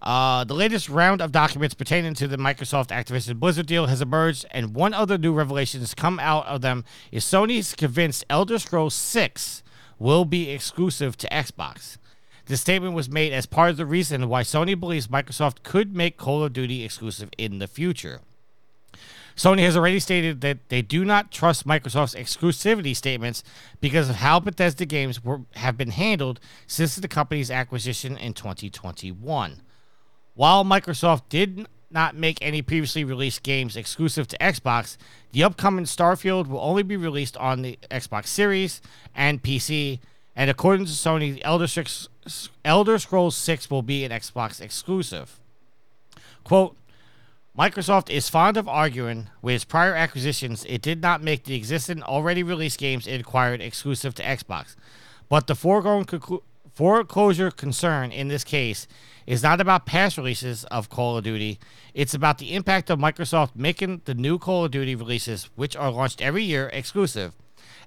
Uh, 0.05 0.43
the 0.43 0.53
latest 0.53 0.87
round 0.87 1.19
of 1.19 1.31
documents 1.31 1.73
pertaining 1.73 2.13
to 2.13 2.27
the 2.27 2.37
Microsoft 2.37 2.89
Activision 2.89 3.39
Blizzard 3.39 3.65
deal 3.65 3.87
has 3.87 4.01
emerged, 4.01 4.45
and 4.51 4.75
one 4.75 4.93
other 4.93 5.17
new 5.17 5.33
revelation 5.33 5.79
has 5.79 5.95
come 5.95 6.19
out 6.19 6.45
of 6.45 6.61
them 6.61 6.85
is 7.11 7.25
Sony's 7.25 7.73
convinced 7.73 8.23
Elder 8.29 8.59
Scrolls 8.59 8.93
6 8.93 9.63
will 9.97 10.23
be 10.23 10.51
exclusive 10.51 11.17
to 11.17 11.27
Xbox. 11.29 11.97
This 12.45 12.61
statement 12.61 12.93
was 12.93 13.09
made 13.09 13.33
as 13.33 13.47
part 13.47 13.71
of 13.71 13.77
the 13.77 13.85
reason 13.87 14.29
why 14.29 14.43
Sony 14.43 14.79
believes 14.79 15.07
Microsoft 15.07 15.63
could 15.63 15.95
make 15.95 16.17
Call 16.17 16.43
of 16.43 16.53
Duty 16.53 16.83
exclusive 16.83 17.31
in 17.39 17.57
the 17.57 17.67
future. 17.67 18.21
Sony 19.35 19.61
has 19.61 19.75
already 19.75 19.99
stated 19.99 20.41
that 20.41 20.69
they 20.69 20.83
do 20.83 21.03
not 21.03 21.31
trust 21.31 21.67
Microsoft's 21.67 22.13
exclusivity 22.13 22.95
statements 22.95 23.43
because 23.81 24.09
of 24.09 24.17
how 24.17 24.39
Bethesda 24.39 24.85
games 24.85 25.23
were, 25.23 25.41
have 25.55 25.75
been 25.75 25.89
handled 25.89 26.39
since 26.67 26.95
the 26.95 27.07
company's 27.07 27.49
acquisition 27.49 28.17
in 28.17 28.33
2021. 28.33 29.61
While 30.35 30.65
Microsoft 30.65 31.23
did 31.29 31.65
not 31.89 32.15
make 32.15 32.37
any 32.41 32.61
previously 32.61 33.05
released 33.05 33.41
games 33.41 33.77
exclusive 33.77 34.27
to 34.27 34.37
Xbox, 34.37 34.97
the 35.31 35.43
upcoming 35.43 35.85
Starfield 35.85 36.47
will 36.47 36.59
only 36.59 36.83
be 36.83 36.97
released 36.97 37.37
on 37.37 37.61
the 37.61 37.79
Xbox 37.89 38.27
Series 38.27 38.81
and 39.15 39.41
PC. 39.41 39.99
And 40.35 40.49
according 40.49 40.87
to 40.87 40.91
Sony, 40.91 41.39
Elder, 41.41 41.67
Six, 41.67 42.09
Elder 42.65 42.99
Scrolls 42.99 43.37
6 43.37 43.69
will 43.71 43.81
be 43.81 44.03
an 44.03 44.11
Xbox 44.11 44.59
exclusive. 44.59 45.39
Quote, 46.43 46.75
Microsoft 47.57 48.09
is 48.09 48.27
fond 48.27 48.57
of 48.57 48.67
arguing 48.67 49.29
with 49.41 49.55
its 49.55 49.63
prior 49.63 49.95
acquisitions 49.95 50.65
it 50.67 50.81
did 50.81 51.01
not 51.01 51.23
make 51.23 51.45
the 51.45 51.55
existing 51.55 52.03
already 52.03 52.43
released 52.43 52.77
games 52.77 53.07
it 53.07 53.21
acquired 53.21 53.61
exclusive 53.61 54.13
to 54.15 54.23
Xbox. 54.23 54.75
But 55.29 55.47
the 55.47 55.55
foregoing 55.55 56.03
conclu- 56.03 56.43
foreclosure 56.75 57.49
concern 57.49 58.11
in 58.11 58.27
this 58.27 58.43
case 58.43 58.87
is 59.25 59.41
not 59.41 59.61
about 59.61 59.85
past 59.85 60.17
releases 60.17 60.65
of 60.65 60.89
Call 60.89 61.17
of 61.17 61.23
Duty. 61.23 61.57
It's 61.93 62.13
about 62.13 62.37
the 62.37 62.53
impact 62.53 62.89
of 62.89 62.99
Microsoft 62.99 63.51
making 63.55 64.01
the 64.05 64.13
new 64.13 64.37
Call 64.37 64.65
of 64.65 64.71
Duty 64.71 64.93
releases, 64.93 65.49
which 65.55 65.75
are 65.75 65.89
launched 65.89 66.21
every 66.21 66.43
year, 66.43 66.69
exclusive, 66.73 67.33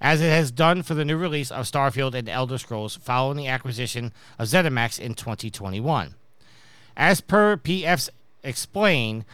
as 0.00 0.20
it 0.20 0.30
has 0.30 0.50
done 0.50 0.82
for 0.82 0.94
the 0.94 1.04
new 1.04 1.16
release 1.16 1.50
of 1.50 1.66
Starfield 1.66 2.14
and 2.14 2.28
Elder 2.28 2.58
Scrolls 2.58 2.96
following 2.96 3.36
the 3.36 3.46
acquisition 3.46 4.12
of 4.38 4.48
ZeniMax 4.48 4.98
in 4.98 5.14
2021. 5.14 6.14
As 6.96 7.20
per 7.20 7.56
PF's 7.56 8.10
explain, 8.42 9.24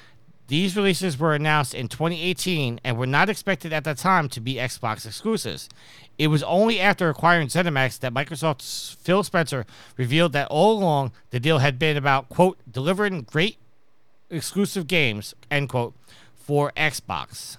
these 0.48 0.76
releases 0.76 1.18
were 1.18 1.34
announced 1.34 1.74
in 1.74 1.88
2018 1.88 2.80
and 2.84 2.98
were 2.98 3.06
not 3.06 3.30
expected 3.30 3.72
at 3.72 3.84
that 3.84 3.96
time 3.96 4.28
to 4.28 4.40
be 4.40 4.56
Xbox 4.56 5.06
exclusives. 5.06 5.70
It 6.18 6.28
was 6.28 6.42
only 6.44 6.80
after 6.80 7.08
acquiring 7.08 7.48
ZeniMax 7.48 7.98
that 8.00 8.14
Microsoft's 8.14 8.96
Phil 9.00 9.22
Spencer 9.24 9.66
revealed 9.96 10.32
that 10.32 10.48
all 10.48 10.78
along 10.78 11.12
the 11.30 11.40
deal 11.40 11.58
had 11.58 11.78
been 11.78 11.96
about, 11.96 12.28
quote, 12.28 12.58
delivering 12.70 13.22
great 13.22 13.56
exclusive 14.30 14.86
games, 14.86 15.34
end 15.50 15.68
quote, 15.68 15.94
for 16.36 16.72
Xbox. 16.76 17.56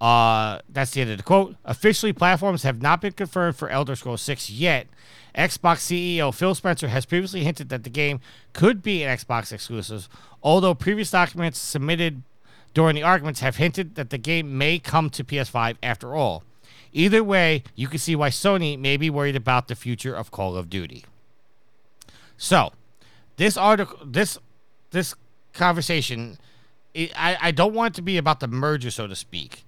Uh, 0.00 0.60
that's 0.68 0.92
the 0.92 1.02
end 1.02 1.10
of 1.10 1.18
the 1.18 1.22
quote. 1.22 1.56
Officially, 1.64 2.12
platforms 2.12 2.62
have 2.62 2.80
not 2.80 3.00
been 3.00 3.12
confirmed 3.12 3.56
for 3.56 3.68
Elder 3.68 3.96
Scrolls 3.96 4.22
6 4.22 4.48
yet. 4.48 4.86
Xbox 5.36 5.78
CEO 5.78 6.34
Phil 6.34 6.54
Spencer 6.54 6.88
has 6.88 7.04
previously 7.04 7.44
hinted 7.44 7.68
that 7.68 7.84
the 7.84 7.90
game 7.90 8.20
could 8.52 8.82
be 8.82 9.02
an 9.02 9.16
Xbox 9.16 9.52
exclusive, 9.52 10.08
although 10.42 10.74
previous 10.74 11.10
documents 11.10 11.58
submitted 11.58 12.22
during 12.74 12.94
the 12.94 13.02
arguments 13.02 13.40
have 13.40 13.56
hinted 13.56 13.94
that 13.96 14.10
the 14.10 14.18
game 14.18 14.56
may 14.56 14.78
come 14.78 15.10
to 15.10 15.24
PS5 15.24 15.76
after 15.82 16.14
all. 16.14 16.44
Either 16.92 17.22
way, 17.22 17.62
you 17.74 17.86
can 17.88 17.98
see 17.98 18.16
why 18.16 18.30
Sony 18.30 18.78
may 18.78 18.96
be 18.96 19.10
worried 19.10 19.36
about 19.36 19.68
the 19.68 19.74
future 19.74 20.14
of 20.14 20.30
Call 20.30 20.56
of 20.56 20.68
Duty. 20.68 21.04
So, 22.36 22.72
this 23.36 23.56
article, 23.56 23.98
this 24.04 24.38
this 24.90 25.14
conversation, 25.52 26.38
it, 26.94 27.12
I 27.16 27.36
I 27.40 27.50
don't 27.50 27.74
want 27.74 27.94
it 27.94 27.96
to 27.96 28.02
be 28.02 28.16
about 28.16 28.40
the 28.40 28.48
merger, 28.48 28.90
so 28.90 29.06
to 29.06 29.14
speak, 29.14 29.64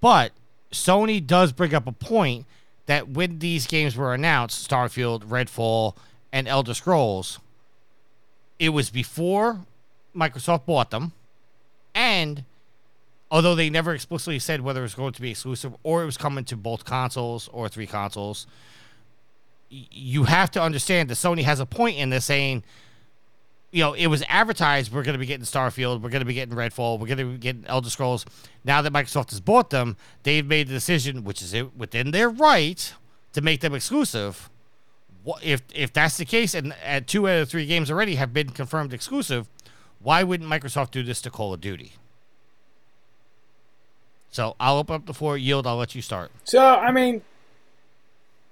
but 0.00 0.32
Sony 0.72 1.24
does 1.24 1.52
bring 1.52 1.74
up 1.74 1.86
a 1.86 1.92
point 1.92 2.46
that 2.86 3.08
when 3.08 3.38
these 3.38 3.66
games 3.66 3.96
were 3.96 4.14
announced, 4.14 4.68
Starfield, 4.68 5.24
Redfall, 5.24 5.96
and 6.32 6.46
Elder 6.46 6.74
Scrolls, 6.74 7.38
it 8.58 8.70
was 8.70 8.90
before 8.90 9.60
Microsoft 10.14 10.66
bought 10.66 10.90
them, 10.90 11.12
and 11.94 12.44
although 13.30 13.54
they 13.54 13.70
never 13.70 13.94
explicitly 13.94 14.38
said 14.38 14.60
whether 14.60 14.80
it 14.80 14.84
was 14.84 14.94
going 14.94 15.12
to 15.12 15.22
be 15.22 15.30
exclusive 15.30 15.74
or 15.82 16.02
it 16.02 16.06
was 16.06 16.16
coming 16.16 16.44
to 16.44 16.56
both 16.56 16.84
consoles 16.84 17.48
or 17.52 17.68
three 17.68 17.86
consoles, 17.86 18.46
you 19.70 20.24
have 20.24 20.50
to 20.50 20.62
understand 20.62 21.08
that 21.08 21.14
Sony 21.14 21.42
has 21.42 21.60
a 21.60 21.66
point 21.66 21.96
in 21.96 22.10
this 22.10 22.24
saying, 22.24 22.64
you 23.70 23.84
know, 23.84 23.92
it 23.92 24.08
was 24.08 24.24
advertised 24.28 24.92
we're 24.92 25.04
going 25.04 25.14
to 25.14 25.18
be 25.18 25.26
getting 25.26 25.44
Starfield, 25.46 26.00
we're 26.00 26.10
going 26.10 26.20
to 26.20 26.26
be 26.26 26.34
getting 26.34 26.56
Redfall, 26.56 26.98
we're 26.98 27.06
going 27.06 27.18
to 27.18 27.24
be 27.24 27.38
getting 27.38 27.64
Elder 27.66 27.88
Scrolls. 27.88 28.26
Now 28.64 28.82
that 28.82 28.92
Microsoft 28.92 29.30
has 29.30 29.40
bought 29.40 29.70
them, 29.70 29.96
they've 30.24 30.44
made 30.44 30.66
the 30.66 30.74
decision, 30.74 31.22
which 31.22 31.40
is 31.40 31.54
within 31.76 32.10
their 32.10 32.28
right, 32.28 32.92
to 33.32 33.40
make 33.40 33.60
them 33.60 33.74
exclusive. 33.74 34.50
If 35.42 35.62
if 35.72 35.92
that's 35.92 36.16
the 36.16 36.24
case, 36.24 36.54
and 36.54 36.74
uh, 36.84 37.00
two 37.06 37.28
out 37.28 37.42
of 37.42 37.48
three 37.48 37.66
games 37.66 37.90
already 37.90 38.16
have 38.16 38.32
been 38.32 38.50
confirmed 38.50 38.92
exclusive, 38.92 39.48
why 40.00 40.24
wouldn't 40.24 40.50
Microsoft 40.50 40.90
do 40.90 41.02
this 41.02 41.20
to 41.22 41.30
Call 41.30 41.52
of 41.52 41.60
Duty? 41.60 41.92
So 44.30 44.54
I'll 44.60 44.78
open 44.78 44.94
up 44.94 45.06
the 45.06 45.14
floor. 45.14 45.36
Yield. 45.36 45.66
I'll 45.66 45.76
let 45.76 45.94
you 45.94 46.02
start. 46.02 46.30
So, 46.44 46.64
I 46.64 46.92
mean, 46.92 47.22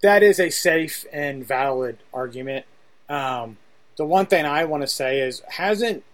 that 0.02 0.22
is 0.22 0.40
a 0.40 0.50
safe 0.50 1.04
and 1.12 1.46
valid 1.46 1.98
argument. 2.12 2.66
Um, 3.08 3.56
the 3.96 4.04
one 4.04 4.26
thing 4.26 4.44
I 4.44 4.64
want 4.64 4.82
to 4.82 4.86
say 4.86 5.20
is, 5.20 5.42
hasn't 5.48 6.04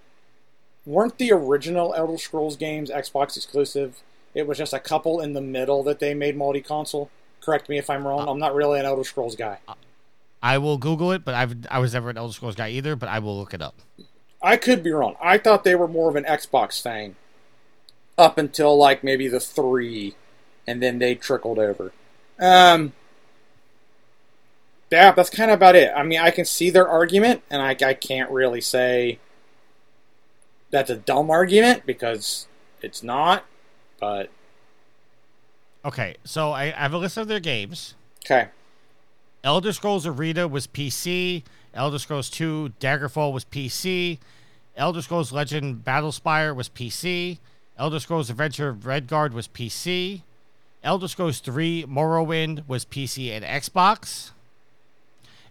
weren't 0.86 1.18
the 1.18 1.32
original 1.32 1.94
Elder 1.94 2.18
Scrolls 2.18 2.56
games 2.56 2.90
Xbox 2.90 3.36
exclusive? 3.36 4.02
It 4.34 4.46
was 4.46 4.58
just 4.58 4.72
a 4.72 4.80
couple 4.80 5.20
in 5.20 5.32
the 5.32 5.40
middle 5.40 5.82
that 5.84 5.98
they 5.98 6.12
made 6.12 6.36
multi-console. 6.36 7.10
Correct 7.40 7.68
me 7.68 7.78
if 7.78 7.88
I'm 7.88 8.06
wrong. 8.06 8.28
I'm 8.28 8.38
not 8.38 8.54
really 8.54 8.80
an 8.80 8.86
Elder 8.86 9.04
Scrolls 9.04 9.36
guy. 9.36 9.58
I 10.42 10.58
will 10.58 10.76
Google 10.76 11.12
it, 11.12 11.24
but 11.24 11.34
I've 11.34 11.56
I 11.70 11.78
was 11.78 11.94
never 11.94 12.10
an 12.10 12.18
Elder 12.18 12.32
Scrolls 12.32 12.54
guy 12.54 12.70
either. 12.70 12.96
But 12.96 13.08
I 13.08 13.18
will 13.18 13.38
look 13.38 13.54
it 13.54 13.62
up. 13.62 13.76
I 14.42 14.56
could 14.56 14.82
be 14.82 14.90
wrong. 14.90 15.16
I 15.22 15.38
thought 15.38 15.64
they 15.64 15.74
were 15.74 15.88
more 15.88 16.10
of 16.10 16.16
an 16.16 16.24
Xbox 16.24 16.82
thing 16.82 17.16
up 18.16 18.38
until 18.38 18.76
like 18.76 19.02
maybe 19.04 19.28
the 19.28 19.40
three, 19.40 20.14
and 20.66 20.82
then 20.82 20.98
they 20.98 21.14
trickled 21.14 21.58
over. 21.58 21.92
Um, 22.38 22.92
yeah, 24.90 25.12
that's 25.12 25.30
kind 25.30 25.50
of 25.50 25.56
about 25.56 25.74
it. 25.76 25.92
I 25.94 26.02
mean, 26.02 26.20
I 26.20 26.30
can 26.30 26.44
see 26.44 26.70
their 26.70 26.88
argument, 26.88 27.42
and 27.50 27.60
I, 27.60 27.76
I 27.86 27.94
can't 27.94 28.30
really 28.30 28.60
say 28.60 29.18
that's 30.70 30.90
a 30.90 30.96
dumb 30.96 31.30
argument 31.30 31.84
because 31.86 32.46
it's 32.82 33.02
not. 33.02 33.44
But 34.00 34.30
Okay, 35.84 36.16
so 36.24 36.52
I, 36.52 36.64
I 36.64 36.82
have 36.82 36.92
a 36.94 36.98
list 36.98 37.16
of 37.16 37.28
their 37.28 37.40
games. 37.40 37.94
okay, 38.24 38.48
Elder 39.42 39.72
Scrolls 39.72 40.06
Arena 40.06 40.48
was 40.48 40.66
PC. 40.66 41.42
Elder 41.74 41.98
Scrolls 41.98 42.30
2 42.30 42.72
Daggerfall 42.80 43.32
was 43.32 43.44
PC. 43.44 44.18
Elder 44.76 45.02
Scrolls 45.02 45.32
Legend 45.32 45.84
Battlespire 45.84 46.54
was 46.54 46.68
PC. 46.68 47.38
Elder 47.76 47.98
Scrolls 47.98 48.30
Adventure 48.30 48.72
Redguard 48.72 49.32
was 49.32 49.48
PC. 49.48 50.22
Elder 50.82 51.08
Scrolls 51.08 51.40
3 51.40 51.86
Morrowind 51.88 52.68
was 52.68 52.84
PC 52.84 53.30
and 53.30 53.44
Xbox. 53.44 54.30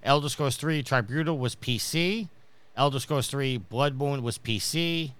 Elder 0.03 0.29
Scrolls 0.29 0.55
3 0.55 0.83
Tribunal 0.83 1.37
was 1.37 1.55
PC. 1.55 2.29
Elder 2.77 2.99
Scrolls 2.99 3.27
3 3.27 3.57
Blood 3.57 3.95
Moon 3.95 4.23
was 4.23 4.37
PC. 4.37 5.11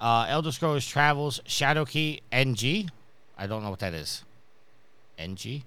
Uh, 0.00 0.26
Elder 0.28 0.52
Scrolls 0.52 0.86
Travels 0.86 1.40
Shadowkey 1.46 2.20
NG. 2.32 2.90
I 3.36 3.46
don't 3.46 3.62
know 3.62 3.70
what 3.70 3.80
that 3.80 3.94
is. 3.94 4.24
NG? 5.18 5.62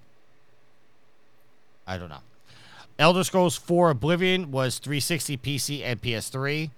I 1.85 1.97
don't 1.97 2.09
know. 2.09 2.21
Elder 2.97 3.23
Scrolls 3.23 3.55
4 3.55 3.91
Oblivion 3.91 4.51
was 4.51 4.79
360 4.79 5.37
PC 5.37 5.83
and 5.83 6.01
PS3. 6.01 6.71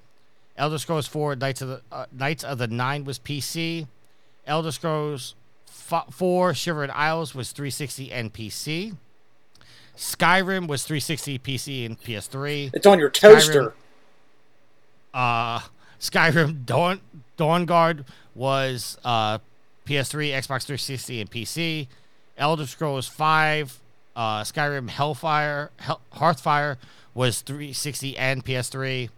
Elder 0.58 0.78
Scrolls 0.78 1.08
4 1.08 1.36
Knights 1.36 1.62
of 1.62 1.68
the 1.70 1.82
uh, 1.92 2.06
Knights 2.12 2.44
of 2.44 2.58
the 2.58 2.68
Nine 2.68 3.04
was 3.06 3.20
PC. 3.20 3.88
Elder 4.46 4.72
Scrolls 4.72 5.36
f- 5.68 6.06
4 6.12 6.54
Shivering 6.54 6.92
Isles 6.92 7.36
was 7.36 7.52
360 7.52 8.12
and 8.12 8.34
PC. 8.34 8.96
Skyrim 9.96 10.68
was 10.68 10.84
360 10.84 11.40
PC 11.40 11.86
and 11.86 12.00
PS3. 12.00 12.72
it's 12.74 12.86
on 12.86 13.00
your 13.00 13.10
toaster. 13.10 13.74
Uh, 15.14 15.60
Skyrim 16.00 16.66
Dawn 16.66 17.02
Dawn 17.38 17.66
Guard 17.66 18.06
was 18.36 18.98
uh, 19.04 19.40
PS3, 19.88 20.32
Xbox 20.32 20.64
360, 20.66 21.22
and 21.22 21.32
PC. 21.32 21.88
Elder 22.38 22.68
Scrolls 22.68 23.08
5, 23.08 23.80
uh, 24.16 24.42
Skyrim 24.42 24.90
Hellfire, 24.90 25.72
Hell, 25.78 26.02
Hearthfire 26.14 26.78
was 27.16 27.42
360 27.42 28.16
and 28.18 28.46
PS3. 28.46 29.10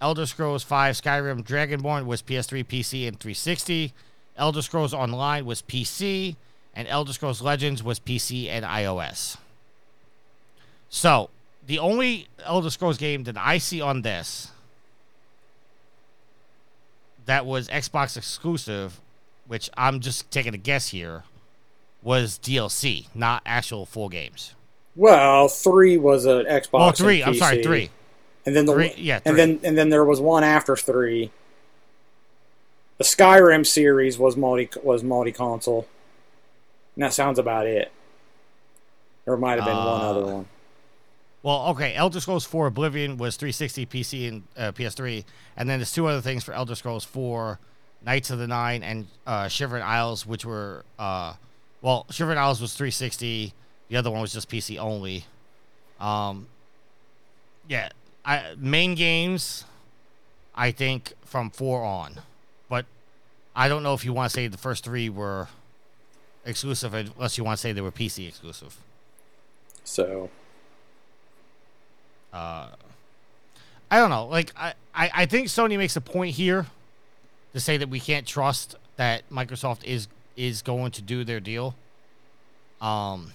Elder 0.00 0.26
Scrolls 0.26 0.62
5, 0.62 0.96
Skyrim 0.96 1.44
Dragonborn 1.44 2.06
was 2.06 2.22
PS3, 2.22 2.64
PC, 2.64 3.08
and 3.08 3.18
360. 3.18 3.92
Elder 4.36 4.62
Scrolls 4.62 4.92
Online 4.92 5.46
was 5.46 5.62
PC, 5.62 6.36
and 6.74 6.88
Elder 6.88 7.12
Scrolls 7.12 7.40
Legends 7.40 7.82
was 7.82 8.00
PC 8.00 8.48
and 8.48 8.64
iOS. 8.64 9.36
So, 10.88 11.30
the 11.66 11.78
only 11.78 12.28
Elder 12.44 12.70
Scrolls 12.70 12.98
game 12.98 13.24
that 13.24 13.36
I 13.36 13.58
see 13.58 13.80
on 13.80 14.02
this 14.02 14.50
that 17.26 17.46
was 17.46 17.68
Xbox 17.68 18.16
exclusive, 18.16 19.00
which 19.46 19.70
I'm 19.76 20.00
just 20.00 20.30
taking 20.30 20.54
a 20.54 20.58
guess 20.58 20.88
here, 20.88 21.24
was 22.02 22.38
DLC, 22.38 23.06
not 23.14 23.42
actual 23.46 23.86
full 23.86 24.08
games. 24.08 24.54
Well, 24.96 25.48
three 25.48 25.96
was 25.96 26.26
an 26.26 26.44
Xbox. 26.44 26.72
Well, 26.72 26.92
three. 26.92 27.24
I'm 27.24 27.34
sorry, 27.34 27.62
three. 27.62 27.90
And 28.46 28.54
then 28.54 28.66
the 28.66 28.74
Three, 28.74 28.94
yeah, 28.96 29.20
and 29.24 29.38
then 29.38 29.60
and 29.64 29.76
then 29.76 29.88
there 29.88 30.04
was 30.04 30.20
one 30.20 30.44
after 30.44 30.76
three. 30.76 31.30
The 32.98 33.04
Skyrim 33.04 33.66
series 33.66 34.18
was 34.18 34.36
multi 34.36 34.68
was 34.82 35.02
multi 35.02 35.32
console. 35.32 35.86
And 36.94 37.04
that 37.04 37.12
sounds 37.12 37.38
about 37.38 37.66
it. 37.66 37.90
There 39.24 39.36
might 39.36 39.56
have 39.58 39.64
been 39.64 39.76
one 39.76 40.00
Uh, 40.00 40.10
other 40.10 40.24
one. 40.26 40.46
Well, 41.42 41.66
okay, 41.70 41.94
Elder 41.94 42.20
Scrolls 42.20 42.46
4 42.46 42.68
Oblivion 42.68 43.18
was 43.18 43.36
360 43.36 43.84
PC 43.86 44.28
and 44.28 44.42
uh, 44.56 44.72
PS3, 44.72 45.24
and 45.58 45.68
then 45.68 45.78
there's 45.78 45.92
two 45.92 46.06
other 46.06 46.22
things 46.22 46.42
for 46.42 46.52
Elder 46.54 46.74
Scrolls 46.74 47.04
4, 47.04 47.58
Knights 48.02 48.30
of 48.30 48.38
the 48.38 48.46
Nine 48.46 48.82
and 48.82 49.08
uh, 49.26 49.48
Shivering 49.48 49.82
Isles, 49.82 50.24
which 50.24 50.46
were 50.46 50.84
uh, 50.98 51.34
well, 51.82 52.06
Shivering 52.10 52.38
Isles 52.38 52.62
was 52.62 52.72
360, 52.74 53.52
the 53.88 53.96
other 53.96 54.10
one 54.10 54.20
was 54.22 54.32
just 54.32 54.48
PC 54.48 54.78
only. 54.78 55.26
Um, 56.00 56.46
yeah, 57.68 57.90
I 58.24 58.54
main 58.56 58.94
games, 58.94 59.64
I 60.54 60.70
think 60.70 61.12
from 61.24 61.50
four 61.50 61.84
on, 61.84 62.20
but 62.68 62.86
I 63.54 63.68
don't 63.68 63.82
know 63.82 63.94
if 63.94 64.04
you 64.04 64.12
want 64.12 64.30
to 64.30 64.34
say 64.34 64.46
the 64.46 64.58
first 64.58 64.84
three 64.84 65.08
were 65.08 65.48
exclusive, 66.44 66.94
unless 66.94 67.38
you 67.38 67.44
want 67.44 67.58
to 67.58 67.60
say 67.60 67.72
they 67.72 67.80
were 67.80 67.92
PC 67.92 68.28
exclusive. 68.28 68.76
So 69.84 70.30
uh, 72.32 72.68
I 73.90 73.98
don't 73.98 74.10
know. 74.10 74.26
Like 74.26 74.52
I, 74.56 74.74
I, 74.94 75.10
I 75.14 75.26
think 75.26 75.48
Sony 75.48 75.78
makes 75.78 75.96
a 75.96 76.00
point 76.00 76.34
here 76.34 76.66
to 77.52 77.60
say 77.60 77.76
that 77.76 77.88
we 77.88 78.00
can't 78.00 78.26
trust 78.26 78.74
that 78.96 79.28
Microsoft 79.30 79.84
is 79.84 80.08
is 80.36 80.62
going 80.62 80.90
to 80.90 81.02
do 81.02 81.22
their 81.22 81.38
deal. 81.38 81.76
Um, 82.80 83.32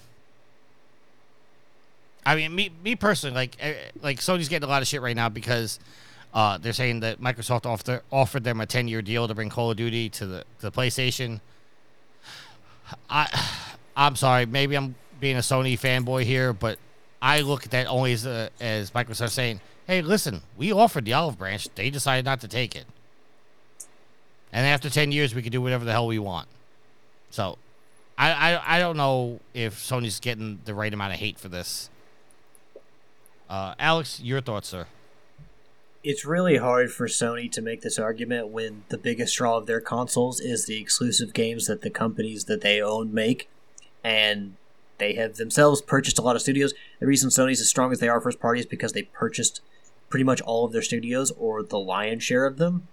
I 2.24 2.36
mean, 2.36 2.54
me 2.54 2.70
me 2.82 2.96
personally, 2.96 3.34
like 3.34 3.56
eh, 3.60 3.74
like 4.02 4.20
Sony's 4.20 4.48
getting 4.48 4.68
a 4.68 4.70
lot 4.70 4.82
of 4.82 4.88
shit 4.88 5.00
right 5.00 5.16
now 5.16 5.28
because 5.28 5.78
uh, 6.34 6.58
they're 6.58 6.72
saying 6.72 7.00
that 7.00 7.20
Microsoft 7.20 7.66
offered 7.66 8.02
offered 8.10 8.44
them 8.44 8.60
a 8.60 8.66
ten 8.66 8.88
year 8.88 9.02
deal 9.02 9.26
to 9.26 9.34
bring 9.34 9.48
Call 9.48 9.70
of 9.70 9.76
Duty 9.76 10.08
to 10.10 10.26
the 10.26 10.44
to 10.58 10.70
the 10.70 10.72
PlayStation. 10.72 11.40
I 13.08 13.28
I'm 13.96 14.16
sorry, 14.16 14.46
maybe 14.46 14.76
I'm 14.76 14.94
being 15.18 15.36
a 15.36 15.40
Sony 15.40 15.78
fanboy 15.78 16.24
here, 16.24 16.52
but 16.52 16.78
I 17.20 17.40
look 17.40 17.64
at 17.64 17.70
that 17.72 17.86
only 17.86 18.12
as 18.12 18.26
a, 18.26 18.50
as 18.60 18.90
Microsoft 18.90 19.30
saying, 19.30 19.60
"Hey, 19.86 20.02
listen, 20.02 20.42
we 20.56 20.72
offered 20.72 21.04
the 21.04 21.12
olive 21.12 21.38
branch. 21.38 21.68
They 21.74 21.90
decided 21.90 22.24
not 22.24 22.40
to 22.40 22.48
take 22.48 22.76
it, 22.76 22.84
and 24.52 24.66
after 24.66 24.90
ten 24.90 25.12
years, 25.12 25.34
we 25.34 25.42
can 25.42 25.52
do 25.52 25.60
whatever 25.60 25.84
the 25.84 25.92
hell 25.92 26.06
we 26.06 26.18
want." 26.18 26.48
So, 27.30 27.58
I 28.16 28.32
I, 28.32 28.76
I 28.76 28.78
don't 28.78 28.96
know 28.96 29.40
if 29.54 29.76
Sony's 29.76 30.20
getting 30.20 30.60
the 30.64 30.74
right 30.74 30.92
amount 30.92 31.14
of 31.14 31.18
hate 31.18 31.38
for 31.38 31.48
this. 31.48 31.90
Uh, 33.50 33.74
Alex, 33.80 34.20
your 34.20 34.40
thoughts, 34.40 34.68
sir? 34.68 34.86
It's 36.04 36.24
really 36.24 36.58
hard 36.58 36.92
for 36.92 37.08
Sony 37.08 37.50
to 37.50 37.60
make 37.60 37.82
this 37.82 37.98
argument 37.98 38.48
when 38.48 38.84
the 38.88 38.96
biggest 38.96 39.36
draw 39.36 39.56
of 39.56 39.66
their 39.66 39.80
consoles 39.80 40.38
is 40.38 40.64
the 40.66 40.80
exclusive 40.80 41.34
games 41.34 41.66
that 41.66 41.82
the 41.82 41.90
companies 41.90 42.44
that 42.44 42.60
they 42.60 42.80
own 42.80 43.12
make, 43.12 43.50
and 44.04 44.54
they 44.98 45.14
have 45.14 45.34
themselves 45.34 45.82
purchased 45.82 46.18
a 46.18 46.22
lot 46.22 46.36
of 46.36 46.42
studios. 46.42 46.74
The 47.00 47.06
reason 47.06 47.28
Sony's 47.28 47.60
as 47.60 47.68
strong 47.68 47.90
as 47.90 47.98
they 47.98 48.08
are 48.08 48.20
first 48.20 48.38
party 48.38 48.60
is 48.60 48.66
because 48.66 48.92
they 48.92 49.02
purchased 49.02 49.60
pretty 50.08 50.24
much 50.24 50.40
all 50.42 50.64
of 50.64 50.72
their 50.72 50.80
studios 50.80 51.32
or 51.32 51.62
the 51.62 51.78
lion's 51.78 52.22
share 52.22 52.46
of 52.46 52.56
them. 52.56 52.86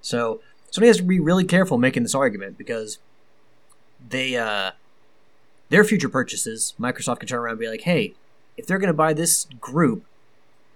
So 0.00 0.40
Sony 0.70 0.86
has 0.86 0.98
to 0.98 1.02
be 1.02 1.18
really 1.18 1.44
careful 1.44 1.78
making 1.78 2.04
this 2.04 2.14
argument 2.14 2.56
because 2.56 2.98
they 4.08 4.36
uh 4.36 4.70
their 5.68 5.82
future 5.82 6.08
purchases, 6.08 6.74
Microsoft 6.78 7.18
can 7.18 7.28
turn 7.28 7.40
around 7.40 7.52
and 7.52 7.60
be 7.60 7.68
like, 7.68 7.80
"Hey, 7.82 8.14
if 8.56 8.66
they're 8.66 8.78
going 8.78 8.88
to 8.88 8.94
buy 8.94 9.12
this 9.12 9.46
group, 9.60 10.04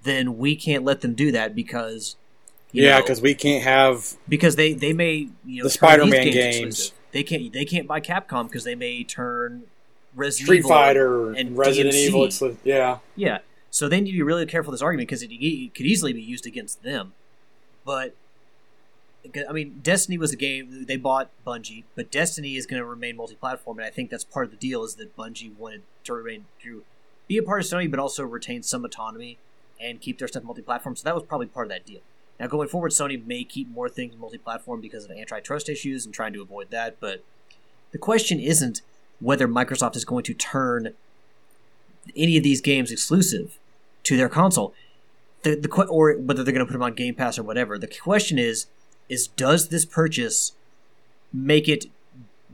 then 0.03 0.39
we 0.39 0.57
can't 0.57 0.85
let 0.85 1.01
them 1.01 1.15
do 1.15 1.33
that 1.33 1.55
because 1.55 2.17
yeah, 2.73 3.01
because 3.01 3.21
we 3.21 3.35
can't 3.35 3.65
have 3.65 4.15
because 4.29 4.57
they 4.57 4.73
they 4.73 4.93
may 4.93 5.29
you 5.45 5.59
know 5.59 5.65
The 5.65 5.71
Spider-Man 5.71 6.31
games 6.31 6.35
games. 6.35 6.93
They 7.13 7.23
can't 7.23 7.53
they 7.53 7.65
can't 7.65 7.87
buy 7.87 8.01
Capcom 8.01 8.47
because 8.47 8.65
they 8.65 8.75
may 8.75 9.03
turn 9.03 9.65
Resident 10.15 10.47
Street 10.47 10.59
Evil 10.59 10.71
Fighter 10.71 11.33
and 11.33 11.57
Resident 11.57 11.95
DMC. 11.95 12.07
Evil. 12.07 12.21
Exclu- 12.23 12.57
yeah, 12.65 12.99
Yeah, 13.17 13.39
so 13.71 13.89
they 13.89 14.01
need 14.01 14.13
to 14.13 14.17
be 14.17 14.23
really 14.23 14.47
careful 14.47 14.71
with 14.71 14.81
this 14.81 14.85
argument 14.85 15.09
because 15.09 15.23
it, 15.23 15.31
it 15.33 15.75
could 15.75 15.87
easily 15.87 16.13
be 16.13 16.23
used 16.23 16.47
against 16.47 16.83
them. 16.83 17.15
But 17.85 18.15
I 19.49 19.53
mean, 19.53 19.81
Destiny 19.83 20.19
was 20.19 20.33
a 20.33 20.37
game 20.37 20.87
they 20.87 20.97
bought 20.97 21.31
Bungie, 21.47 21.85
but 21.95 22.11
Destiny 22.11 22.57
is 22.57 22.67
going 22.67 22.81
to 22.81 22.87
remain 22.87 23.17
multi-platform, 23.17 23.79
and 23.79 23.87
I 23.87 23.91
think 23.91 24.11
that's 24.11 24.25
part 24.25 24.47
of 24.47 24.51
the 24.51 24.57
deal 24.57 24.85
is 24.85 24.95
that 24.95 25.17
Bungie 25.17 25.57
wanted 25.57 25.83
to 26.05 26.13
remain 26.13 26.47
to 26.63 26.85
be 27.31 27.39
a 27.39 27.43
part 27.45 27.61
of 27.61 27.67
Sony, 27.69 27.89
but 27.89 28.01
also 28.01 28.25
retain 28.25 28.61
some 28.61 28.85
autonomy 28.85 29.39
and 29.81 30.01
keep 30.01 30.19
their 30.19 30.27
stuff 30.27 30.43
multi-platform. 30.43 30.97
So 30.97 31.05
that 31.05 31.15
was 31.15 31.23
probably 31.23 31.47
part 31.47 31.67
of 31.67 31.71
that 31.71 31.87
deal. 31.87 32.01
Now 32.41 32.49
going 32.49 32.67
forward, 32.67 32.91
Sony 32.91 33.25
may 33.25 33.45
keep 33.45 33.71
more 33.71 33.89
things 33.89 34.17
multi-platform 34.17 34.81
because 34.81 35.05
of 35.05 35.13
antitrust 35.13 35.69
issues 35.69 36.05
and 36.05 36.13
trying 36.13 36.33
to 36.33 36.43
avoid 36.43 36.73
that, 36.73 36.97
but 36.99 37.23
The 37.93 37.99
question 37.99 38.41
isn't 38.41 38.83
whether 39.21 39.49
Microsoft 39.49 39.97
is 39.97 40.05
going 40.05 40.25
to 40.25 40.35
turn 40.35 40.95
any 42.17 42.37
of 42.37 42.43
these 42.43 42.61
games 42.61 42.91
exclusive 42.91 43.59
to 44.05 44.17
their 44.17 44.29
console. 44.29 44.75
The, 45.43 45.55
the 45.55 45.87
or 45.87 46.15
whether 46.15 46.43
they're 46.43 46.53
going 46.53 46.67
to 46.67 46.71
put 46.71 46.73
them 46.73 46.83
on 46.83 46.95
Game 46.95 47.15
Pass 47.15 47.39
or 47.39 47.43
whatever. 47.43 47.79
The 47.79 47.87
question 47.87 48.39
is 48.39 48.67
is 49.09 49.27
does 49.29 49.69
this 49.69 49.85
purchase 49.85 50.53
make 51.33 51.69
it 51.69 51.87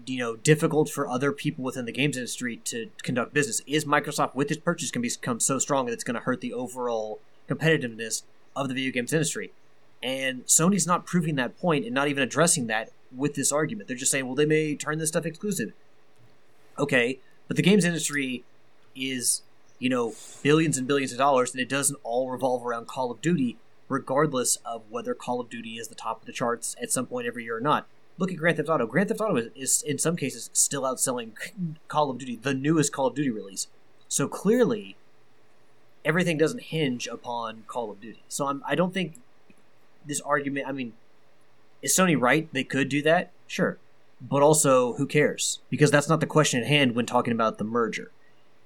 you 0.07 0.19
know 0.19 0.37
difficult 0.37 0.89
for 0.89 1.09
other 1.09 1.33
people 1.33 1.65
within 1.65 1.85
the 1.85 1.93
games 1.93 2.17
industry 2.17 2.57
to 2.65 2.91
conduct 3.03 3.35
business? 3.35 3.61
Is 3.67 3.85
Microsoft 3.85 4.35
with 4.35 4.49
this 4.49 4.59
purchase 4.59 4.91
going 4.91 5.03
to 5.03 5.19
become 5.19 5.41
so 5.41 5.59
strong 5.59 5.87
that 5.87 5.93
it's 5.93 6.05
going 6.05 6.15
to 6.15 6.21
hurt 6.21 6.41
the 6.41 6.53
overall 6.53 7.21
competitiveness 7.49 8.23
of 8.55 8.69
the 8.69 8.75
video 8.75 8.93
games 8.93 9.13
industry? 9.13 9.53
And 10.03 10.47
Sony's 10.47 10.87
not 10.87 11.07
proving 11.07 11.37
that 11.37 11.59
point 11.59 11.85
and 11.85 11.95
not 11.95 12.09
even 12.09 12.23
addressing 12.23 12.67
that 12.69 12.91
with 13.15 13.35
this 13.35 13.51
argument. 13.51 13.89
They're 13.89 13.97
just 13.97 14.13
saying, 14.13 14.27
well, 14.27 14.35
they 14.35 14.47
may 14.47 14.75
turn 14.75 14.99
this 14.99 15.09
stuff 15.09 15.27
exclusive. 15.27 15.73
Okay, 16.79 17.19
but 17.49 17.57
the 17.57 17.63
games 17.63 17.85
industry 17.85 18.45
is, 18.95 19.43
you 19.79 19.89
know, 19.89 20.15
billions 20.43 20.77
and 20.77 20.87
billions 20.87 21.13
of 21.13 21.19
dollars, 21.19 21.53
and 21.53 21.61
it 21.61 21.69
doesn't 21.69 21.99
all 22.03 22.31
revolve 22.31 22.67
around 22.67 22.87
Call 22.87 23.11
of 23.11 23.21
Duty, 23.21 23.57
regardless 23.89 24.57
of 24.65 24.83
whether 24.91 25.15
Call 25.15 25.41
of 25.41 25.49
Duty 25.49 25.79
is 25.79 25.89
the 25.89 25.95
top 25.95 26.21
of 26.21 26.27
the 26.27 26.33
charts 26.33 26.77
at 26.81 26.91
some 26.91 27.07
point 27.07 27.27
every 27.27 27.45
year 27.45 27.57
or 27.57 27.61
not. 27.61 27.87
Look 28.19 28.33
at 28.33 28.39
Grand 28.39 28.57
Theft 28.57 28.69
Auto. 28.69 28.87
Grand 28.87 29.09
Theft 29.09 29.21
Auto 29.21 29.37
is, 29.37 29.51
is 29.55 29.83
in 29.83 29.99
some 29.99 30.17
cases, 30.17 30.51
still 30.53 30.83
outselling 30.83 31.33
Call 31.89 32.11
of 32.11 32.19
Duty, 32.19 32.37
the 32.37 32.55
newest 32.55 32.93
Call 32.93 33.09
of 33.09 33.15
Duty 33.15 33.31
release. 33.31 33.69
So 34.09 34.27
clearly, 34.29 34.97
everything 36.05 36.39
doesn't 36.39 36.63
hinge 36.63 37.07
upon 37.07 37.65
Call 37.67 37.91
of 37.91 38.01
Duty. 38.01 38.23
So 38.29 38.47
I'm, 38.47 38.63
I 38.67 38.75
don't 38.75 38.95
think 38.95 39.21
this 40.07 40.21
argument. 40.23 40.67
I 40.67 40.73
mean, 40.73 40.95
is 41.83 41.97
Sony 41.97 42.19
right? 42.19 42.49
They 42.53 42.65
could 42.65 42.89
do 42.89 43.03
that, 43.03 43.33
sure, 43.47 43.79
but 44.21 44.43
also 44.43 44.95
who 44.95 45.07
cares? 45.07 45.59
Because 45.69 45.91
that's 45.91 46.09
not 46.09 46.21
the 46.21 46.27
question 46.27 46.61
at 46.61 46.67
hand 46.67 46.95
when 46.95 47.07
talking 47.07 47.33
about 47.33 47.59
the 47.59 47.65
merger. 47.65 48.11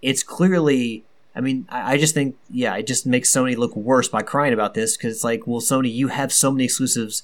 It's 0.00 0.22
clearly. 0.22 1.04
I 1.34 1.40
mean, 1.40 1.66
I, 1.68 1.92
I 1.92 1.96
just 1.96 2.12
think, 2.12 2.36
yeah, 2.50 2.74
it 2.76 2.88
just 2.88 3.06
makes 3.06 3.32
Sony 3.32 3.56
look 3.56 3.76
worse 3.76 4.08
by 4.08 4.22
crying 4.22 4.52
about 4.52 4.74
this 4.74 4.96
because 4.96 5.14
it's 5.14 5.24
like, 5.24 5.46
well, 5.46 5.60
Sony, 5.60 5.92
you 5.92 6.08
have 6.08 6.32
so 6.32 6.50
many 6.50 6.64
exclusives 6.64 7.22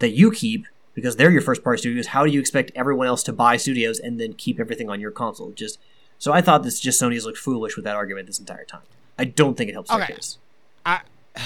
that 0.00 0.10
you 0.10 0.32
keep 0.32 0.66
because 0.94 1.16
they're 1.16 1.30
your 1.30 1.42
first 1.42 1.62
party 1.62 1.78
studios. 1.80 2.08
How 2.08 2.24
do 2.24 2.30
you 2.32 2.40
expect 2.40 2.70
everyone 2.74 3.06
else 3.06 3.22
to 3.24 3.32
buy 3.32 3.56
studios 3.56 3.98
and 3.98 4.18
then 4.20 4.32
keep 4.34 4.58
everything 4.60 4.88
on 4.88 5.00
your 5.00 5.10
console? 5.10 5.50
Just 5.50 5.78
so 6.18 6.32
I 6.32 6.40
thought 6.40 6.62
this 6.62 6.80
just 6.80 7.00
Sony's 7.00 7.24
looked 7.26 7.38
foolish 7.38 7.76
with 7.76 7.84
that 7.84 7.96
argument 7.96 8.26
this 8.26 8.38
entire 8.38 8.64
time. 8.64 8.82
I 9.18 9.24
don't 9.24 9.56
think 9.56 9.70
it 9.70 9.74
helps 9.74 9.90
their 9.90 10.02
Okay. 10.02 10.14
case. 10.14 10.38
I, 10.86 11.00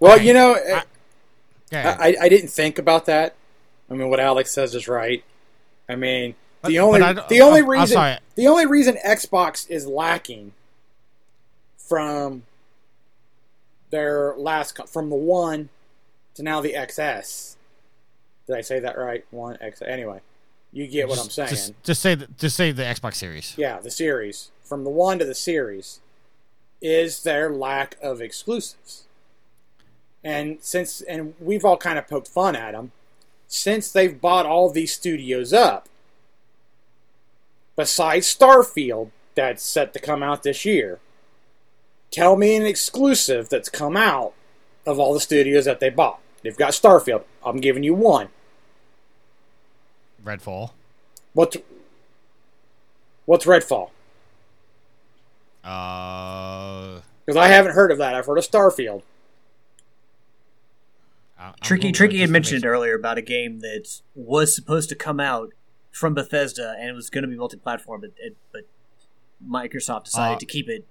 Well, 0.00 0.14
Okay. 0.14 0.26
you 0.28 0.32
know, 0.32 0.54
I- 0.54 0.84
I, 1.72 2.16
I 2.22 2.28
didn't 2.28 2.48
think 2.50 2.78
about 2.78 3.06
that. 3.06 3.34
I 3.90 3.94
mean, 3.94 4.08
what 4.08 4.20
Alex 4.20 4.52
says 4.52 4.74
is 4.76 4.86
right. 4.88 5.24
I 5.88 5.96
mean, 5.96 6.34
But- 6.62 6.68
the 6.68 6.78
only 6.78 7.00
but 7.00 7.08
I 7.08 7.12
don't- 7.14 7.28
the 7.28 7.40
only 7.40 7.60
I'm- 7.60 7.70
I'm 7.70 7.80
reason 7.80 8.18
the 8.36 8.46
only 8.46 8.66
reason 8.66 8.96
Xbox 9.04 9.68
is 9.68 9.86
lacking 9.86 10.52
from 11.76 12.44
their 13.90 14.34
last 14.36 14.78
from 14.88 15.08
the 15.10 15.16
one 15.16 15.68
to 16.34 16.42
now 16.42 16.60
the 16.60 16.74
XS. 16.74 17.56
Did 18.48 18.56
I 18.56 18.62
say 18.62 18.80
that 18.80 18.98
right? 18.98 19.24
One 19.30 19.56
X. 19.60 19.80
Anyway, 19.82 20.20
you 20.72 20.88
get 20.88 21.08
what 21.08 21.20
I'm 21.20 21.30
saying. 21.30 21.50
Just, 21.50 21.82
just 21.84 22.02
say, 22.02 22.16
the, 22.16 22.26
just 22.36 22.56
say 22.56 22.72
the 22.72 22.82
Xbox 22.82 23.14
Series. 23.14 23.54
Yeah, 23.56 23.78
the 23.78 23.90
series 23.90 24.50
from 24.64 24.82
the 24.82 24.90
one 24.90 25.20
to 25.20 25.24
the 25.24 25.34
series 25.34 26.00
is 26.82 27.22
their 27.22 27.50
lack 27.50 27.96
of 28.02 28.20
exclusives. 28.20 29.04
And 30.24 30.58
since 30.60 31.00
and 31.02 31.34
we've 31.38 31.64
all 31.64 31.76
kind 31.76 31.98
of 31.98 32.08
poked 32.08 32.28
fun 32.28 32.56
at 32.56 32.72
them 32.72 32.90
since 33.46 33.92
they've 33.92 34.20
bought 34.20 34.46
all 34.46 34.70
these 34.70 34.92
studios 34.92 35.52
up. 35.52 35.88
Besides 37.76 38.34
Starfield 38.34 39.10
that's 39.38 39.62
set 39.62 39.92
to 39.92 40.00
come 40.00 40.20
out 40.20 40.42
this 40.42 40.64
year. 40.64 40.98
Tell 42.10 42.36
me 42.36 42.56
an 42.56 42.66
exclusive 42.66 43.48
that's 43.48 43.68
come 43.68 43.96
out 43.96 44.34
of 44.84 44.98
all 44.98 45.14
the 45.14 45.20
studios 45.20 45.66
that 45.66 45.78
they 45.78 45.90
bought. 45.90 46.18
They've 46.42 46.56
got 46.56 46.72
Starfield. 46.72 47.22
I'm 47.44 47.60
giving 47.60 47.84
you 47.84 47.94
one. 47.94 48.30
Redfall. 50.28 50.72
What's 51.32 51.56
What's 53.24 53.44
Redfall? 53.46 53.90
Uh, 55.64 57.00
Because 57.26 57.36
I 57.36 57.48
haven't 57.48 57.72
heard 57.72 57.90
of 57.92 57.98
that. 57.98 58.14
I've 58.14 58.26
heard 58.26 58.38
of 58.38 58.44
Starfield. 58.44 59.02
I- 61.38 61.48
I'm 61.48 61.54
Tricky 61.62 61.92
Tricky 61.92 62.14
just 62.14 62.20
had 62.22 62.30
mentioned 62.30 62.62
make- 62.62 62.68
earlier 62.70 62.94
about 62.94 63.18
a 63.18 63.22
game 63.22 63.60
that 63.60 64.00
was 64.14 64.54
supposed 64.54 64.88
to 64.90 64.94
come 64.94 65.20
out 65.20 65.52
from 65.92 66.14
Bethesda 66.14 66.74
and 66.78 66.88
it 66.90 66.92
was 66.94 67.10
going 67.10 67.22
to 67.22 67.28
be 67.28 67.36
multi-platform, 67.36 68.00
but 68.00 68.10
it, 68.18 68.36
but 68.52 68.62
Microsoft 69.46 70.04
decided 70.04 70.36
Uh, 70.36 70.38
to 70.38 70.46
keep 70.46 70.68
it 70.68 70.86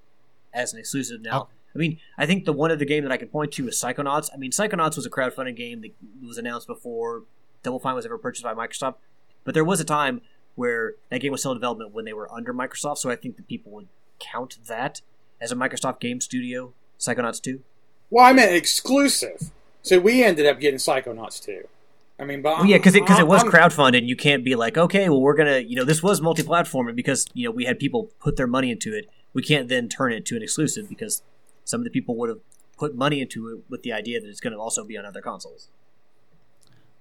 as 0.54 0.74
an 0.74 0.80
exclusive. 0.80 1.22
Now, 1.22 1.42
Oh. 1.44 1.48
I 1.76 1.78
mean, 1.78 2.00
I 2.18 2.26
think 2.26 2.46
the 2.46 2.54
one 2.54 2.72
other 2.72 2.86
game 2.86 3.04
that 3.04 3.12
I 3.12 3.18
can 3.18 3.28
point 3.28 3.52
to 3.54 3.68
is 3.68 3.76
Psychonauts. 3.82 4.30
I 4.34 4.38
mean, 4.38 4.52
Psychonauts 4.52 4.96
was 4.96 5.06
a 5.06 5.10
crowdfunding 5.10 5.56
game 5.56 5.82
that 5.82 5.92
was 6.26 6.38
announced 6.38 6.66
before 6.66 7.24
Double 7.62 7.80
Fine 7.80 7.96
was 7.96 8.06
ever 8.06 8.18
purchased 8.18 8.44
by 8.44 8.54
Microsoft, 8.54 8.96
but 9.48 9.54
there 9.54 9.64
was 9.64 9.80
a 9.80 9.86
time 9.86 10.20
where 10.56 10.96
that 11.10 11.22
game 11.22 11.32
was 11.32 11.40
still 11.42 11.54
in 11.54 11.58
development 11.58 11.94
when 11.94 12.04
they 12.04 12.12
were 12.12 12.30
under 12.34 12.54
Microsoft. 12.54 12.98
So 12.98 13.10
I 13.10 13.16
think 13.16 13.38
that 13.38 13.48
people 13.48 13.72
would 13.72 13.88
count 14.20 14.58
that 14.68 15.00
as 15.40 15.54
a 15.54 15.56
Microsoft 15.56 16.02
game 16.02 16.20
studio. 16.20 16.74
Psychonauts 17.00 17.42
two. 17.42 17.62
Well, 18.10 18.26
I 18.26 18.34
meant 18.34 18.52
exclusive. 18.52 19.52
So 19.84 20.00
we 20.00 20.22
ended 20.22 20.46
up 20.46 20.60
getting 20.60 20.80
Psychonauts 20.80 21.42
2. 21.42 21.64
I 22.20 22.26
mean, 22.26 22.42
but 22.42 22.58
Well, 22.58 22.66
yeah, 22.66 22.76
because 22.78 22.96
it 22.96 23.04
because 23.04 23.20
it 23.20 23.28
was 23.28 23.44
I'm- 23.44 23.52
crowdfunded. 23.52 24.06
You 24.06 24.18
can't 24.18 24.44
be 24.44 24.56
like, 24.56 24.78
okay, 24.78 25.08
well, 25.08 25.22
we're 25.22 25.36
gonna, 25.36 25.60
you 25.60 25.76
know, 25.78 25.86
this 25.86 26.04
was 26.04 26.20
multi-platform, 26.20 26.88
and 26.88 26.96
because 26.98 27.26
you 27.34 27.46
know 27.48 27.52
we 27.52 27.64
had 27.66 27.80
people 27.80 28.10
put 28.20 28.36
their 28.36 28.48
money 28.48 28.70
into 28.72 28.94
it, 28.94 29.08
we 29.34 29.42
can't 29.42 29.70
then 29.70 29.88
turn 29.88 30.12
it 30.12 30.26
to 30.26 30.36
an 30.36 30.42
exclusive 30.44 30.90
because 30.90 31.22
some 31.64 31.80
of 31.82 31.84
the 31.86 31.90
people 31.92 32.16
would 32.18 32.28
have 32.30 32.40
put 32.78 32.96
money 32.96 33.22
into 33.22 33.48
it 33.50 33.60
with 33.70 33.84
the 33.84 33.94
idea 33.94 34.20
that 34.20 34.28
it's 34.28 34.40
going 34.40 34.54
to 34.54 34.60
also 34.60 34.84
be 34.84 34.98
on 34.98 35.06
other 35.06 35.22
consoles. 35.22 35.70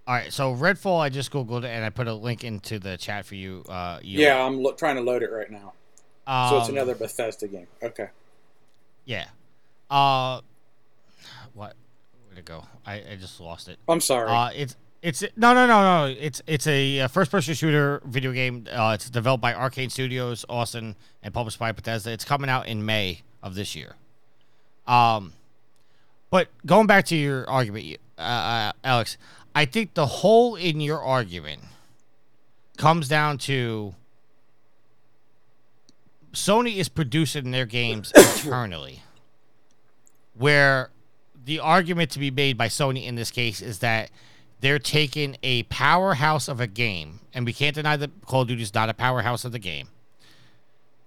All 0.06 0.14
right, 0.14 0.32
so 0.32 0.54
Redfall, 0.54 1.00
I 1.00 1.08
just 1.08 1.32
googled 1.32 1.64
it 1.64 1.68
and 1.68 1.84
I 1.84 1.90
put 1.90 2.06
a 2.06 2.14
link 2.14 2.44
into 2.44 2.78
the 2.78 2.96
chat 2.96 3.26
for 3.26 3.34
you. 3.34 3.64
Uh, 3.68 3.98
you 4.02 4.20
Yeah, 4.20 4.40
I'm 4.44 4.62
lo- 4.62 4.72
trying 4.72 4.96
to 4.96 5.02
load 5.02 5.22
it 5.22 5.30
right 5.32 5.50
now. 5.50 5.72
So 6.28 6.58
it's 6.58 6.68
Um, 6.68 6.74
another 6.76 6.94
Bethesda 6.94 7.48
game. 7.48 7.66
Okay. 7.82 8.08
Yeah. 9.04 9.26
Uh, 9.90 10.40
what? 11.54 11.74
Where'd 12.26 12.38
it 12.38 12.44
go? 12.44 12.64
I, 12.84 12.94
I 13.12 13.16
just 13.20 13.40
lost 13.40 13.68
it. 13.68 13.78
I'm 13.88 14.00
sorry. 14.00 14.28
Uh, 14.30 14.50
it's 14.54 14.76
it's 15.02 15.22
no 15.36 15.54
no 15.54 15.66
no 15.66 15.82
no. 15.82 16.14
It's 16.18 16.42
it's 16.46 16.66
a, 16.66 17.00
uh 17.00 17.08
first-person 17.08 17.54
shooter 17.54 18.00
video 18.04 18.32
game. 18.32 18.66
Uh, 18.70 18.92
it's 18.94 19.08
developed 19.08 19.40
by 19.42 19.54
Arcane 19.54 19.90
Studios, 19.90 20.44
Austin, 20.48 20.96
and 21.22 21.32
published 21.32 21.58
by 21.60 21.70
Bethesda. 21.72 22.10
It's 22.12 22.24
coming 22.24 22.50
out 22.50 22.66
in 22.66 22.84
May 22.84 23.22
of 23.42 23.54
this 23.54 23.76
year. 23.76 23.94
Um, 24.86 25.32
but 26.30 26.48
going 26.64 26.86
back 26.88 27.04
to 27.06 27.16
your 27.16 27.48
argument, 27.48 27.98
uh, 28.18 28.22
uh, 28.22 28.72
Alex, 28.82 29.16
I 29.56 29.64
think 29.64 29.94
the 29.94 30.04
hole 30.04 30.54
in 30.54 30.82
your 30.82 31.02
argument 31.02 31.62
comes 32.76 33.08
down 33.08 33.38
to 33.38 33.94
Sony 36.34 36.76
is 36.76 36.90
producing 36.90 37.52
their 37.52 37.64
games 37.64 38.12
internally, 38.16 39.02
where 40.34 40.90
the 41.42 41.58
argument 41.58 42.10
to 42.10 42.18
be 42.18 42.30
made 42.30 42.58
by 42.58 42.68
Sony 42.68 43.06
in 43.06 43.14
this 43.14 43.30
case 43.30 43.62
is 43.62 43.78
that 43.78 44.10
they're 44.60 44.78
taking 44.78 45.38
a 45.42 45.62
powerhouse 45.62 46.48
of 46.48 46.60
a 46.60 46.66
game, 46.66 47.20
and 47.32 47.46
we 47.46 47.54
can't 47.54 47.74
deny 47.74 47.96
that 47.96 48.10
Call 48.26 48.42
of 48.42 48.48
Duty 48.48 48.62
is 48.62 48.74
not 48.74 48.90
a 48.90 48.94
powerhouse 48.94 49.46
of 49.46 49.52
the 49.52 49.58
game. 49.58 49.88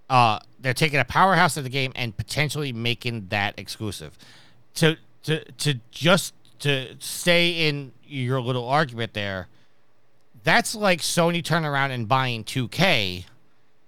Uh, 0.08 0.40
they're 0.58 0.74
taking 0.74 0.98
a 0.98 1.04
powerhouse 1.04 1.56
of 1.56 1.62
the 1.62 1.70
game 1.70 1.92
and 1.94 2.16
potentially 2.16 2.72
making 2.72 3.28
that 3.28 3.56
exclusive. 3.56 4.18
To 4.74 4.96
to 5.22 5.44
to 5.52 5.74
just 5.92 6.34
to 6.60 6.96
stay 6.98 7.68
in 7.68 7.92
your 8.10 8.40
little 8.40 8.68
argument 8.68 9.14
there, 9.14 9.48
that's 10.42 10.74
like 10.74 11.00
Sony 11.00 11.44
turning 11.44 11.68
around 11.68 11.90
and 11.90 12.08
buying 12.08 12.44
2K 12.44 13.24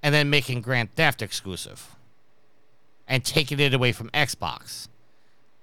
and 0.03 0.15
then 0.15 0.31
making 0.31 0.61
Grand 0.61 0.95
Theft 0.95 1.23
exclusive 1.23 1.95
and 3.09 3.25
taking 3.25 3.59
it 3.61 3.75
away 3.75 3.93
from 3.93 4.11
Xbox. 4.11 4.89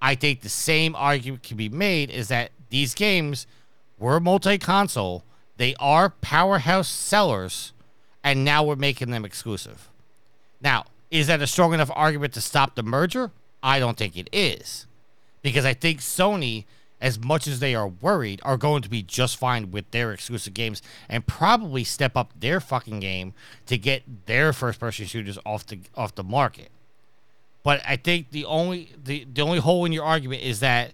I 0.01 0.15
think 0.15 0.41
the 0.41 0.49
same 0.49 0.95
argument 0.95 1.43
can 1.43 1.57
be 1.57 1.69
made 1.69 2.09
is 2.09 2.29
that 2.29 2.51
these 2.69 2.93
games 2.93 3.47
were 3.97 4.19
multi-console, 4.19 5.23
they 5.57 5.75
are 5.79 6.09
powerhouse 6.09 6.87
sellers, 6.87 7.73
and 8.23 8.45
now 8.45 8.63
we're 8.63 8.75
making 8.75 9.11
them 9.11 9.25
exclusive. 9.25 9.89
Now, 10.61 10.85
is 11.11 11.27
that 11.27 11.41
a 11.41 11.47
strong 11.47 11.73
enough 11.73 11.91
argument 11.93 12.33
to 12.33 12.41
stop 12.41 12.75
the 12.75 12.83
merger? 12.83 13.31
I 13.61 13.79
don't 13.79 13.97
think 13.97 14.15
it 14.15 14.29
is. 14.31 14.85
Because 15.41 15.65
I 15.65 15.73
think 15.73 15.99
Sony, 15.99 16.65
as 17.01 17.19
much 17.19 17.47
as 17.47 17.59
they 17.59 17.75
are 17.75 17.87
worried, 17.87 18.41
are 18.43 18.57
going 18.57 18.81
to 18.81 18.89
be 18.89 19.01
just 19.01 19.37
fine 19.37 19.71
with 19.71 19.89
their 19.91 20.11
exclusive 20.11 20.53
games 20.53 20.81
and 21.07 21.25
probably 21.25 21.83
step 21.83 22.17
up 22.17 22.33
their 22.39 22.59
fucking 22.59 22.99
game 22.99 23.33
to 23.65 23.77
get 23.77 24.25
their 24.25 24.51
first 24.53 24.79
person 24.79 25.05
shooters 25.05 25.37
off 25.45 25.65
the 25.65 25.79
off 25.95 26.15
the 26.15 26.23
market. 26.23 26.69
But 27.63 27.81
I 27.87 27.95
think 27.95 28.31
the 28.31 28.45
only 28.45 28.93
the, 29.01 29.25
the 29.31 29.41
only 29.41 29.59
hole 29.59 29.85
in 29.85 29.91
your 29.91 30.03
argument 30.03 30.41
is 30.43 30.59
that 30.59 30.93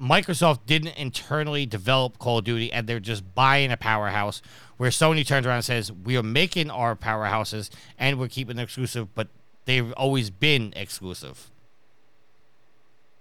Microsoft 0.00 0.60
didn't 0.64 0.96
internally 0.96 1.66
develop 1.66 2.18
Call 2.18 2.38
of 2.38 2.44
Duty 2.44 2.72
and 2.72 2.86
they're 2.86 3.00
just 3.00 3.34
buying 3.34 3.70
a 3.70 3.76
powerhouse 3.76 4.40
where 4.78 4.90
Sony 4.90 5.26
turns 5.26 5.46
around 5.46 5.56
and 5.56 5.64
says, 5.64 5.92
We 5.92 6.16
are 6.16 6.22
making 6.22 6.70
our 6.70 6.96
powerhouses 6.96 7.68
and 7.98 8.18
we're 8.18 8.28
keeping 8.28 8.58
exclusive, 8.58 9.14
but 9.14 9.28
they've 9.66 9.92
always 9.92 10.30
been 10.30 10.72
exclusive. 10.74 11.49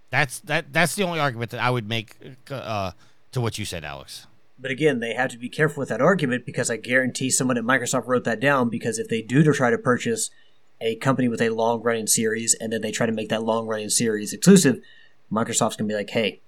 That's 0.09 0.39
that 0.41 0.73
that's 0.73 0.95
the 0.95 1.03
only 1.03 1.19
argument 1.19 1.51
that 1.51 1.59
I 1.61 1.69
would 1.69 1.87
make 1.87 2.15
uh, 2.49 2.91
to 3.31 3.41
what 3.41 3.59
you 3.59 3.65
said, 3.65 3.83
Alex. 3.83 4.25
But 4.57 4.71
again, 4.71 4.99
they 4.99 5.13
have 5.13 5.29
to 5.31 5.37
be 5.37 5.47
careful 5.49 5.79
with 5.81 5.89
that 5.89 6.01
argument 6.01 6.45
because 6.45 6.69
I 6.69 6.77
guarantee 6.77 7.29
someone 7.29 7.57
at 7.57 7.63
Microsoft 7.63 8.07
wrote 8.07 8.25
that 8.25 8.39
down 8.39 8.69
because 8.69 8.99
if 8.99 9.07
they 9.07 9.21
do 9.21 9.43
to 9.43 9.53
try 9.53 9.69
to 9.69 9.77
purchase 9.77 10.29
a 10.81 10.95
company 10.95 11.27
with 11.27 11.41
a 11.41 11.49
long 11.49 11.81
running 11.81 12.07
series 12.07 12.55
and 12.55 12.73
then 12.73 12.81
they 12.81 12.91
try 12.91 13.05
to 13.05 13.11
make 13.11 13.29
that 13.29 13.43
long 13.43 13.67
running 13.67 13.89
series 13.89 14.33
exclusive, 14.33 14.81
Microsoft's 15.31 15.75
gonna 15.75 15.87
be 15.87 15.93
like, 15.93 16.09
"Hey, 16.09 16.41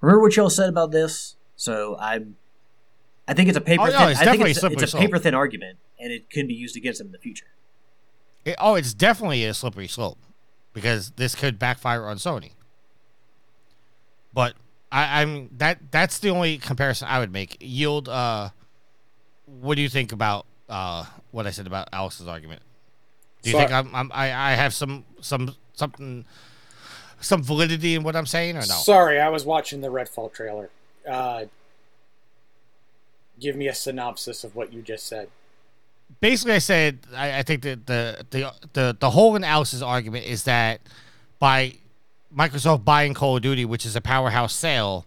remember 0.00 0.20
what 0.20 0.36
y'all 0.36 0.50
said 0.50 0.68
about 0.68 0.90
this?" 0.92 1.36
So 1.56 1.96
I'm, 1.98 2.36
I 3.26 3.34
think 3.34 3.48
it's 3.48 3.58
a 3.58 3.60
paper. 3.60 3.82
Oh, 3.82 3.86
no, 3.86 3.92
thin, 3.98 4.08
it's 4.10 4.20
I 4.20 4.24
think 4.24 4.42
definitely 4.44 4.50
it's, 4.72 4.82
it's 4.84 4.94
a 4.94 4.98
paper 4.98 5.18
thin 5.18 5.34
argument, 5.34 5.78
and 5.98 6.12
it 6.12 6.30
can 6.30 6.46
be 6.46 6.54
used 6.54 6.76
against 6.76 6.98
them 6.98 7.08
in 7.08 7.12
the 7.12 7.18
future. 7.18 7.46
It- 8.44 8.56
oh, 8.58 8.74
it's 8.74 8.94
definitely 8.94 9.44
a 9.44 9.54
slippery 9.54 9.88
slope 9.88 10.18
because 10.72 11.10
this 11.12 11.34
could 11.34 11.58
backfire 11.58 12.04
on 12.04 12.16
Sony. 12.18 12.52
But 14.32 14.54
I, 14.92 15.22
I'm 15.22 15.50
that 15.58 15.78
that's 15.90 16.18
the 16.18 16.30
only 16.30 16.58
comparison 16.58 17.08
I 17.08 17.18
would 17.18 17.32
make. 17.32 17.56
Yield. 17.60 18.08
Uh, 18.08 18.50
what 19.46 19.74
do 19.74 19.82
you 19.82 19.88
think 19.88 20.12
about 20.12 20.46
uh, 20.68 21.04
what 21.30 21.46
I 21.46 21.50
said 21.50 21.66
about 21.66 21.88
Alex's 21.92 22.28
argument? 22.28 22.62
Do 23.42 23.50
you 23.50 23.56
think 23.56 23.72
I'm, 23.72 23.94
I'm 23.94 24.10
I, 24.12 24.26
I 24.26 24.50
have 24.52 24.74
some 24.74 25.04
some 25.20 25.54
something 25.72 26.24
some 27.20 27.42
validity 27.42 27.94
in 27.94 28.02
what 28.02 28.16
I'm 28.16 28.26
saying 28.26 28.56
or 28.56 28.60
no? 28.60 28.66
Sorry, 28.66 29.20
I 29.20 29.28
was 29.28 29.44
watching 29.44 29.80
the 29.80 29.88
Redfall 29.88 30.32
trailer. 30.32 30.70
Uh, 31.08 31.46
give 33.40 33.56
me 33.56 33.68
a 33.68 33.74
synopsis 33.74 34.44
of 34.44 34.54
what 34.54 34.72
you 34.72 34.82
just 34.82 35.06
said. 35.06 35.28
basically, 36.20 36.54
I 36.54 36.58
said 36.58 36.98
I, 37.14 37.38
I 37.38 37.42
think 37.42 37.62
that 37.62 37.86
the, 37.86 38.26
the 38.30 38.52
the 38.74 38.96
the 38.98 39.10
hole 39.10 39.36
in 39.36 39.44
Alex's 39.44 39.82
argument 39.82 40.26
is 40.26 40.44
that 40.44 40.80
by 41.38 41.74
Microsoft 42.34 42.84
buying 42.84 43.14
Call 43.14 43.36
of 43.36 43.42
Duty, 43.42 43.64
which 43.64 43.84
is 43.84 43.96
a 43.96 44.00
powerhouse 44.00 44.54
sale, 44.54 45.06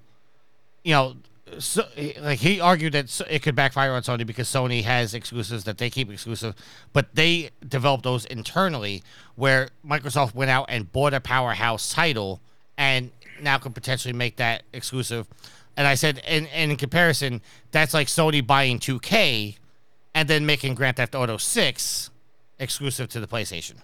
you 0.84 0.94
know, 0.94 1.16
so, 1.60 1.86
like 2.20 2.40
he 2.40 2.60
argued 2.60 2.94
that 2.94 3.22
it 3.30 3.44
could 3.44 3.56
backfire 3.56 3.92
on 3.92 4.02
Sony 4.02 4.26
because 4.26 4.48
Sony 4.48 4.84
has 4.84 5.14
exclusives 5.14 5.64
that 5.66 5.78
they 5.78 5.90
keep 5.90 6.12
exclusive, 6.12 6.56
but 6.94 7.14
they 7.14 7.52
developed 7.68 8.04
those 8.04 8.26
internally, 8.26 9.04
where 9.36 9.70
Microsoft 9.86 10.34
went 10.34 10.50
out 10.50 10.66
and 10.70 10.92
bought 10.92 11.14
a 11.14 11.20
powerhouse 11.20 11.94
title 11.94 12.42
and 12.78 13.12
now 13.42 13.58
could 13.58 13.76
potentially 13.76 14.14
make 14.14 14.38
that 14.38 14.64
exclusive. 14.74 15.28
And 15.76 15.88
I 15.88 15.96
said, 15.96 16.22
and, 16.28 16.48
and 16.48 16.72
in 16.72 16.78
comparison, 16.78 17.42
that's 17.72 17.94
like 17.94 18.08
Sony 18.08 18.46
buying 18.46 18.80
2K 18.80 19.58
and 20.14 20.28
then 20.28 20.46
making 20.46 20.76
Grand 20.76 20.98
Theft 20.98 21.16
Auto 21.16 21.38
6 21.38 22.10
exclusive 22.60 23.10
to 23.10 23.20
the 23.20 23.28
PlayStation. 23.28 23.76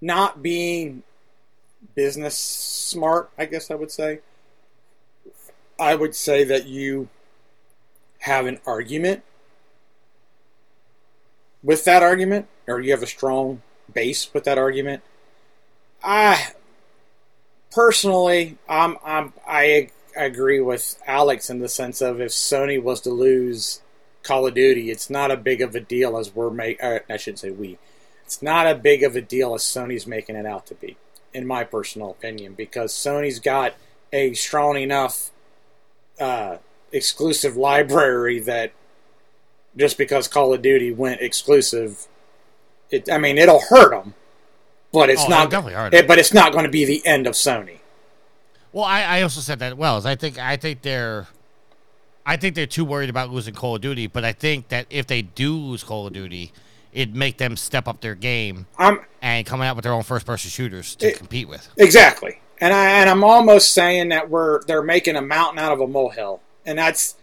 Not 0.00 0.42
being 0.42 1.02
business 1.94 2.36
smart, 2.36 3.30
I 3.38 3.46
guess 3.46 3.70
I 3.70 3.74
would 3.74 3.90
say. 3.90 4.20
I 5.78 5.94
would 5.94 6.14
say 6.14 6.44
that 6.44 6.66
you 6.66 7.08
have 8.20 8.46
an 8.46 8.58
argument 8.66 9.22
with 11.62 11.84
that 11.84 12.02
argument, 12.02 12.46
or 12.66 12.80
you 12.80 12.92
have 12.92 13.02
a 13.02 13.06
strong 13.06 13.62
base 13.92 14.32
with 14.32 14.44
that 14.44 14.58
argument. 14.58 15.02
I 16.02 16.52
personally, 17.72 18.56
I'm, 18.68 18.96
I'm, 19.04 19.32
I 19.46 19.90
agree 20.16 20.60
with 20.60 21.00
Alex 21.06 21.50
in 21.50 21.58
the 21.58 21.68
sense 21.68 22.00
of 22.00 22.20
if 22.20 22.30
Sony 22.30 22.82
was 22.82 23.00
to 23.02 23.10
lose 23.10 23.80
Call 24.22 24.46
of 24.46 24.54
Duty, 24.54 24.90
it's 24.90 25.10
not 25.10 25.30
a 25.30 25.36
big 25.36 25.60
of 25.60 25.74
a 25.74 25.80
deal 25.80 26.16
as 26.16 26.34
we're 26.34 26.50
make. 26.50 26.82
Uh, 26.82 27.00
I 27.08 27.16
shouldn't 27.16 27.40
say 27.40 27.50
we. 27.50 27.78
It's 28.26 28.42
not 28.42 28.66
a 28.66 28.74
big 28.74 29.02
of 29.04 29.14
a 29.14 29.20
deal 29.22 29.54
as 29.54 29.62
Sony's 29.62 30.04
making 30.06 30.34
it 30.36 30.44
out 30.46 30.66
to 30.66 30.74
be, 30.74 30.96
in 31.32 31.46
my 31.46 31.62
personal 31.62 32.10
opinion, 32.10 32.54
because 32.54 32.92
Sony's 32.92 33.38
got 33.38 33.74
a 34.12 34.34
strong 34.34 34.76
enough 34.76 35.30
uh, 36.20 36.56
exclusive 36.90 37.56
library 37.56 38.40
that 38.40 38.72
just 39.76 39.96
because 39.96 40.26
Call 40.26 40.52
of 40.52 40.60
Duty 40.62 40.90
went 40.92 41.20
exclusive, 41.20 42.08
it. 42.90 43.08
I 43.10 43.18
mean, 43.18 43.38
it'll 43.38 43.60
hurt 43.60 43.90
them, 43.90 44.14
but 44.92 45.08
it's 45.08 45.22
Oh, 45.24 45.28
not. 45.28 45.52
it- 45.94 46.08
but 46.08 46.18
it's 46.18 46.34
not 46.34 46.52
going 46.52 46.64
to 46.64 46.70
be 46.70 46.84
the 46.84 47.06
end 47.06 47.26
of 47.28 47.34
Sony. 47.34 47.78
Well, 48.72 48.84
I, 48.84 49.02
I 49.02 49.22
also 49.22 49.40
said 49.40 49.60
that 49.60 49.78
well. 49.78 50.04
I 50.06 50.16
think 50.16 50.36
I 50.38 50.56
think 50.56 50.82
they're 50.82 51.28
I 52.26 52.36
think 52.36 52.56
they're 52.56 52.66
too 52.66 52.84
worried 52.84 53.08
about 53.08 53.30
losing 53.30 53.54
Call 53.54 53.76
of 53.76 53.82
Duty, 53.82 54.08
but 54.08 54.24
I 54.24 54.32
think 54.32 54.68
that 54.68 54.86
if 54.90 55.06
they 55.06 55.22
do 55.22 55.56
lose 55.56 55.84
Call 55.84 56.06
of 56.08 56.12
Duty, 56.12 56.52
it'd 56.96 57.14
make 57.14 57.36
them 57.36 57.56
step 57.56 57.86
up 57.86 58.00
their 58.00 58.14
game 58.14 58.66
I'm 58.78 59.00
and 59.20 59.46
coming 59.46 59.68
out 59.68 59.76
with 59.76 59.82
their 59.84 59.92
own 59.92 60.02
first 60.02 60.24
person 60.26 60.50
shooters 60.50 60.96
to 60.96 61.08
It- 61.08 61.18
compete 61.18 61.46
with. 61.48 61.68
Exactly. 61.76 62.40
And 62.58 62.72
I 62.72 63.00
and 63.00 63.10
I'm 63.10 63.22
almost 63.22 63.72
saying 63.72 64.08
that 64.08 64.30
we're 64.30 64.62
they're 64.64 64.82
making 64.82 65.14
a 65.14 65.20
mountain 65.22 65.58
out 65.58 65.72
of 65.72 65.80
a 65.80 65.86
molehill. 65.86 66.40
And 66.64 66.78
that's 66.78 67.16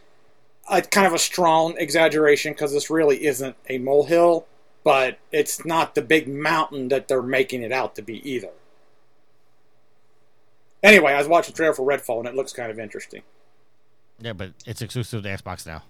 a 0.70 0.82
kind 0.82 1.08
of 1.08 1.14
a 1.14 1.20
strong 1.20 1.76
exaggeration 1.78 2.54
because 2.54 2.72
this 2.72 2.90
really 2.92 3.26
isn't 3.26 3.56
a 3.68 3.80
molehill, 3.80 4.46
but 4.84 5.18
it's 5.32 5.66
not 5.66 5.96
the 5.96 6.04
big 6.04 6.28
mountain 6.28 6.90
that 6.90 7.08
they're 7.08 7.24
making 7.24 7.64
it 7.64 7.72
out 7.72 7.96
to 7.96 8.02
be 8.04 8.28
either. 8.30 8.52
Anyway, 10.84 11.14
I 11.14 11.18
was 11.18 11.28
watching 11.28 11.54
the 11.54 11.58
trailer 11.58 11.74
for 11.74 11.86
Redfall 11.86 12.20
and 12.20 12.28
it 12.28 12.36
looks 12.36 12.54
kind 12.54 12.70
of 12.70 12.78
interesting. 12.78 13.24
Yeah, 14.20 14.34
but 14.34 14.52
it's 14.66 14.82
exclusive 14.82 15.24
to 15.24 15.30
Xbox 15.30 15.66
now. 15.66 15.82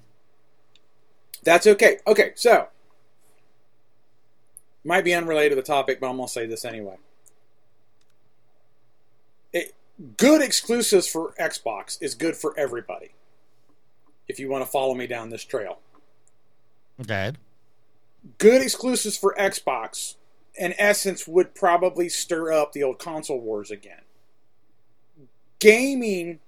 That's 1.44 1.68
okay. 1.68 1.98
Okay, 2.08 2.32
so 2.36 2.68
might 4.84 5.04
be 5.04 5.14
unrelated 5.14 5.52
to 5.52 5.56
the 5.56 5.62
topic, 5.62 6.00
but 6.00 6.10
I'm 6.10 6.18
gonna 6.18 6.28
say 6.28 6.46
this 6.46 6.66
anyway. 6.66 6.96
It, 9.52 9.74
good 10.18 10.42
exclusives 10.42 11.08
for 11.08 11.34
Xbox 11.40 11.98
is 12.02 12.16
good 12.16 12.36
for 12.36 12.58
everybody. 12.58 13.12
If 14.28 14.40
you 14.40 14.50
want 14.50 14.66
to 14.66 14.70
follow 14.72 14.94
me 14.94 15.08
down 15.08 15.30
this 15.30 15.44
trail, 15.44 15.80
Okay. 17.02 17.34
good 18.38 18.62
exclusives 18.62 19.18
for 19.18 19.36
Xbox, 19.38 20.16
in 20.56 20.74
essence, 20.78 21.28
would 21.28 21.54
probably 21.56 22.10
stir 22.10 22.52
up 22.54 22.72
the 22.72 22.84
old 22.84 23.00
console 23.00 23.40
wars 23.40 23.70
again. 23.72 24.02
Gaming, 25.60 26.40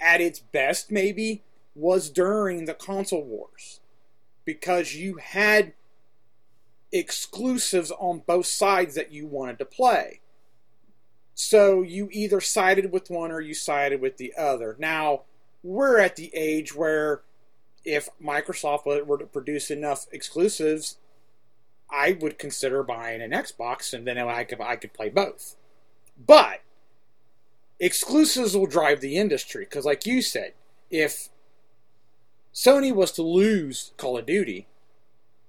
at 0.00 0.20
its 0.20 0.40
best, 0.40 0.90
maybe, 0.90 1.42
was 1.74 2.10
during 2.10 2.64
the 2.64 2.74
console 2.74 3.24
wars 3.24 3.80
because 4.44 4.94
you 4.94 5.16
had 5.16 5.72
exclusives 6.94 7.90
on 7.90 8.22
both 8.24 8.46
sides 8.46 8.94
that 8.94 9.12
you 9.12 9.26
wanted 9.26 9.58
to 9.58 9.64
play. 9.64 10.20
So 11.34 11.82
you 11.82 12.08
either 12.12 12.40
sided 12.40 12.92
with 12.92 13.10
one 13.10 13.32
or 13.32 13.40
you 13.40 13.52
sided 13.52 14.00
with 14.00 14.16
the 14.16 14.32
other. 14.38 14.76
Now, 14.78 15.22
we're 15.64 15.98
at 15.98 16.14
the 16.14 16.30
age 16.34 16.74
where 16.74 17.22
if 17.84 18.08
Microsoft 18.22 18.86
were 19.06 19.18
to 19.18 19.26
produce 19.26 19.72
enough 19.72 20.06
exclusives, 20.12 20.98
I 21.90 22.12
would 22.12 22.38
consider 22.38 22.84
buying 22.84 23.20
an 23.20 23.32
Xbox 23.32 23.92
and 23.92 24.06
then 24.06 24.16
I 24.16 24.44
could 24.44 24.60
I 24.60 24.76
could 24.76 24.94
play 24.94 25.08
both. 25.08 25.56
But 26.16 26.60
exclusives 27.80 28.56
will 28.56 28.66
drive 28.66 29.00
the 29.00 29.16
industry 29.16 29.64
because 29.64 29.84
like 29.84 30.06
you 30.06 30.22
said, 30.22 30.52
if 30.90 31.28
Sony 32.54 32.94
was 32.94 33.10
to 33.12 33.22
lose 33.22 33.92
Call 33.96 34.16
of 34.16 34.26
Duty, 34.26 34.68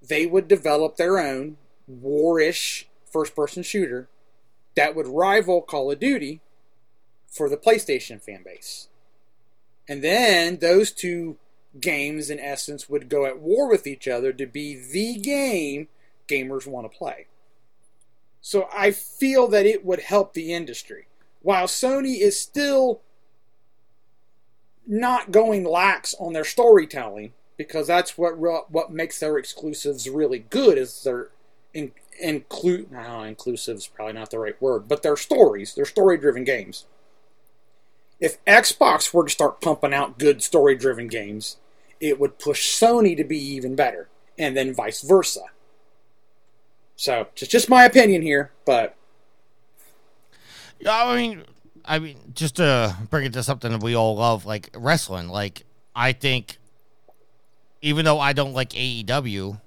they 0.07 0.25
would 0.25 0.47
develop 0.47 0.97
their 0.97 1.19
own 1.19 1.57
warish 1.89 2.85
first 3.11 3.35
person 3.35 3.63
shooter 3.63 4.09
that 4.75 4.95
would 4.95 5.07
rival 5.07 5.61
Call 5.61 5.91
of 5.91 5.99
Duty 5.99 6.41
for 7.29 7.49
the 7.49 7.57
PlayStation 7.57 8.21
fan 8.21 8.43
base. 8.43 8.89
And 9.87 10.03
then 10.03 10.57
those 10.57 10.91
two 10.91 11.37
games, 11.79 12.29
in 12.29 12.39
essence, 12.39 12.89
would 12.89 13.09
go 13.09 13.25
at 13.25 13.39
war 13.39 13.69
with 13.69 13.87
each 13.87 14.07
other 14.07 14.33
to 14.33 14.45
be 14.45 14.75
the 14.75 15.19
game 15.19 15.87
gamers 16.27 16.65
want 16.65 16.91
to 16.91 16.97
play. 16.97 17.27
So 18.41 18.67
I 18.75 18.91
feel 18.91 19.47
that 19.49 19.65
it 19.65 19.85
would 19.85 19.99
help 20.01 20.33
the 20.33 20.53
industry. 20.53 21.07
While 21.41 21.67
Sony 21.67 22.19
is 22.19 22.39
still 22.39 23.01
not 24.87 25.31
going 25.31 25.63
lax 25.63 26.15
on 26.19 26.33
their 26.33 26.43
storytelling, 26.43 27.33
because 27.57 27.87
that's 27.87 28.17
what 28.17 28.37
what 28.37 28.91
makes 28.91 29.19
their 29.19 29.37
exclusives 29.37 30.09
really 30.09 30.39
good 30.39 30.77
is 30.77 31.03
their 31.03 31.29
in, 31.73 31.91
include 32.19 32.91
no, 32.91 33.23
inclusive 33.23 33.77
is 33.77 33.87
probably 33.87 34.13
not 34.13 34.31
the 34.31 34.39
right 34.39 34.59
word, 34.61 34.87
but 34.87 35.03
their 35.03 35.17
stories, 35.17 35.75
their 35.75 35.85
story 35.85 36.17
driven 36.17 36.43
games. 36.43 36.85
If 38.19 38.43
Xbox 38.45 39.13
were 39.13 39.25
to 39.25 39.29
start 39.29 39.61
pumping 39.61 39.93
out 39.93 40.17
good 40.17 40.41
story 40.41 40.75
driven 40.75 41.07
games, 41.07 41.57
it 41.99 42.19
would 42.19 42.39
push 42.39 42.79
Sony 42.79 43.15
to 43.17 43.23
be 43.23 43.37
even 43.37 43.75
better, 43.75 44.07
and 44.37 44.55
then 44.55 44.73
vice 44.73 45.01
versa. 45.01 45.41
So, 46.95 47.27
just 47.35 47.51
just 47.51 47.69
my 47.69 47.83
opinion 47.83 48.21
here, 48.21 48.51
but 48.65 48.95
Yeah, 50.79 51.05
I 51.05 51.15
mean, 51.15 51.43
I 51.83 51.99
mean, 51.99 52.17
just 52.33 52.55
to 52.57 52.95
bring 53.09 53.25
it 53.25 53.33
to 53.33 53.43
something 53.43 53.71
that 53.71 53.83
we 53.83 53.95
all 53.95 54.15
love, 54.15 54.45
like 54.45 54.69
wrestling. 54.75 55.27
Like, 55.27 55.65
I 55.95 56.13
think, 56.13 56.57
even 57.85 58.03
though 58.03 58.19
I 58.19 58.33
don't 58.33 58.53
like 58.53 58.69
AEW, 58.71 59.61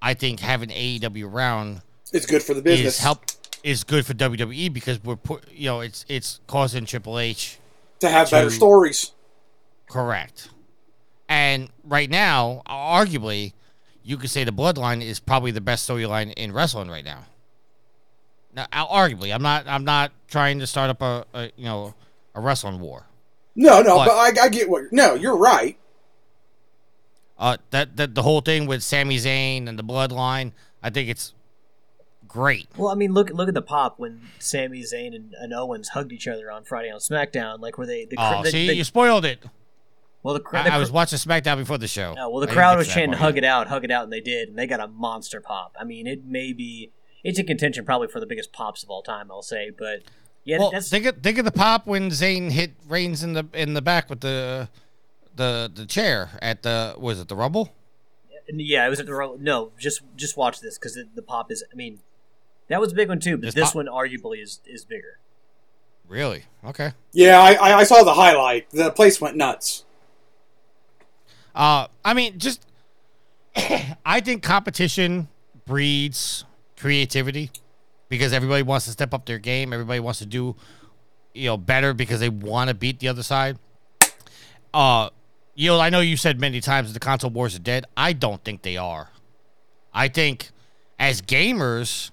I 0.00 0.14
think 0.14 0.38
having 0.40 0.68
AEW 0.68 1.24
around 1.30 1.82
It's 2.12 2.24
good 2.26 2.42
for 2.42 2.54
the 2.54 2.62
business. 2.62 2.94
is 2.96 3.00
help 3.00 3.24
is 3.64 3.82
good 3.82 4.06
for 4.06 4.14
WWE 4.14 4.72
because 4.72 5.02
we're 5.02 5.16
put, 5.16 5.50
you 5.50 5.66
know, 5.66 5.80
it's 5.80 6.04
it's 6.08 6.38
causing 6.46 6.86
Triple 6.86 7.18
H 7.18 7.58
to 8.00 8.08
have 8.08 8.30
better 8.30 8.50
stories. 8.50 9.10
correct. 9.90 10.48
And 11.28 11.70
right 11.82 12.08
now, 12.08 12.62
arguably, 12.68 13.52
you 14.04 14.16
could 14.16 14.30
say 14.30 14.44
the 14.44 14.52
Bloodline 14.52 15.02
is 15.02 15.18
probably 15.18 15.50
the 15.50 15.60
best 15.60 15.88
storyline 15.88 16.32
in 16.34 16.52
wrestling 16.52 16.88
right 16.88 17.04
now. 17.04 17.24
Now, 18.54 18.66
arguably, 18.72 19.34
I'm 19.34 19.42
not 19.42 19.66
I'm 19.66 19.84
not 19.84 20.12
trying 20.28 20.60
to 20.60 20.66
start 20.68 20.90
up 20.90 21.02
a, 21.02 21.24
a 21.34 21.50
you 21.56 21.64
know 21.64 21.94
a 22.34 22.40
wrestling 22.40 22.78
war. 22.78 23.06
No, 23.56 23.82
no, 23.82 23.96
But- 23.96 24.06
but 24.06 24.40
I, 24.40 24.44
I 24.44 24.48
get 24.50 24.68
what. 24.68 24.92
No, 24.92 25.14
you're 25.14 25.36
right. 25.36 25.76
Uh, 27.38 27.56
that 27.70 27.96
that 27.96 28.14
the 28.14 28.22
whole 28.22 28.40
thing 28.40 28.66
with 28.66 28.82
Sami 28.82 29.16
Zayn 29.16 29.68
and 29.68 29.78
the 29.78 29.84
Bloodline, 29.84 30.52
I 30.82 30.90
think 30.90 31.08
it's 31.10 31.34
great. 32.26 32.66
Well, 32.76 32.88
I 32.88 32.94
mean, 32.94 33.12
look 33.12 33.30
look 33.30 33.48
at 33.48 33.54
the 33.54 33.62
pop 33.62 33.98
when 33.98 34.22
Sami 34.38 34.82
Zayn 34.82 35.14
and, 35.14 35.34
and 35.34 35.52
Owens 35.52 35.90
hugged 35.90 36.12
each 36.12 36.26
other 36.26 36.50
on 36.50 36.64
Friday 36.64 36.90
on 36.90 36.98
SmackDown, 36.98 37.60
like 37.60 37.78
where 37.78 37.86
they 37.86 38.04
the, 38.06 38.16
Oh, 38.18 38.42
the, 38.42 38.50
see, 38.50 38.66
the- 38.68 38.74
you 38.74 38.84
spoiled 38.84 39.24
it. 39.24 39.44
well 40.22 40.34
the, 40.34 40.40
cr- 40.40 40.56
I, 40.56 40.62
the 40.64 40.72
I 40.74 40.78
was 40.78 40.90
watching 40.90 41.18
SmackDown 41.18 41.58
before 41.58 41.78
the 41.78 41.88
show. 41.88 42.14
No, 42.14 42.30
well, 42.30 42.40
the 42.40 42.50
I 42.50 42.54
crowd 42.54 42.78
was 42.78 42.88
to 42.88 42.94
chanting 42.94 43.18
"hug 43.18 43.36
it 43.36 43.44
out, 43.44 43.68
hug 43.68 43.84
it 43.84 43.90
out," 43.90 44.04
and 44.04 44.12
they 44.12 44.20
did, 44.20 44.48
and 44.48 44.58
they 44.58 44.66
got 44.66 44.80
a 44.80 44.88
monster 44.88 45.40
pop. 45.40 45.74
I 45.78 45.84
mean, 45.84 46.06
it 46.06 46.24
may 46.24 46.52
be 46.52 46.90
it's 47.22 47.38
in 47.38 47.46
contention 47.46 47.84
probably 47.84 48.08
for 48.08 48.20
the 48.20 48.26
biggest 48.26 48.52
pops 48.52 48.82
of 48.82 48.88
all 48.90 49.02
time. 49.02 49.30
I'll 49.30 49.42
say, 49.42 49.70
but 49.76 50.02
yeah, 50.44 50.58
Well, 50.58 50.70
think 50.80 51.04
of, 51.06 51.16
think 51.22 51.38
of 51.38 51.44
the 51.44 51.52
pop 51.52 51.86
when 51.86 52.08
Zayn 52.10 52.50
hit 52.52 52.72
Reigns 52.88 53.22
in 53.22 53.34
the 53.34 53.46
in 53.52 53.74
the 53.74 53.82
back 53.82 54.08
with 54.08 54.20
the 54.20 54.68
the 55.36 55.70
the 55.72 55.86
chair 55.86 56.30
at 56.42 56.62
the 56.62 56.94
was 56.98 57.20
it 57.20 57.28
the 57.28 57.36
Rumble? 57.36 57.72
yeah, 58.48 58.86
it 58.86 58.90
was 58.90 59.00
at 59.00 59.06
the 59.06 59.14
ro- 59.14 59.36
no. 59.40 59.72
Just 59.78 60.02
just 60.16 60.36
watch 60.36 60.60
this 60.60 60.78
because 60.78 60.94
the, 60.94 61.06
the 61.14 61.22
pop 61.22 61.50
is. 61.50 61.64
I 61.72 61.74
mean, 61.76 62.00
that 62.68 62.80
was 62.80 62.92
a 62.92 62.94
big 62.94 63.08
one 63.08 63.20
too, 63.20 63.36
but 63.36 63.46
This 63.46 63.54
this 63.54 63.64
pop- 63.68 63.74
one 63.76 63.86
arguably 63.86 64.42
is 64.42 64.60
is 64.66 64.84
bigger. 64.84 65.18
Really? 66.08 66.44
Okay. 66.64 66.92
Yeah, 67.12 67.40
I, 67.40 67.54
I, 67.54 67.78
I 67.78 67.84
saw 67.84 68.04
the 68.04 68.14
highlight. 68.14 68.70
The 68.70 68.92
place 68.92 69.20
went 69.20 69.36
nuts. 69.36 69.84
Uh, 71.54 71.88
I 72.04 72.14
mean, 72.14 72.38
just 72.38 72.64
I 74.04 74.20
think 74.20 74.42
competition 74.42 75.26
breeds 75.64 76.44
creativity 76.76 77.50
because 78.08 78.32
everybody 78.32 78.62
wants 78.62 78.84
to 78.84 78.92
step 78.92 79.12
up 79.12 79.26
their 79.26 79.38
game. 79.38 79.72
Everybody 79.72 79.98
wants 79.98 80.20
to 80.20 80.26
do, 80.26 80.54
you 81.34 81.46
know, 81.46 81.56
better 81.56 81.92
because 81.92 82.20
they 82.20 82.28
want 82.28 82.68
to 82.68 82.74
beat 82.74 83.00
the 83.00 83.08
other 83.08 83.24
side. 83.24 83.58
Uh, 84.72 85.08
know, 85.56 85.80
I 85.80 85.90
know 85.90 86.00
you 86.00 86.16
said 86.16 86.40
many 86.40 86.60
times 86.60 86.92
the 86.92 87.00
console 87.00 87.30
wars 87.30 87.56
are 87.56 87.60
dead. 87.60 87.86
I 87.96 88.12
don't 88.12 88.42
think 88.44 88.62
they 88.62 88.76
are. 88.76 89.10
I 89.94 90.08
think 90.08 90.50
as 90.98 91.22
gamers, 91.22 92.10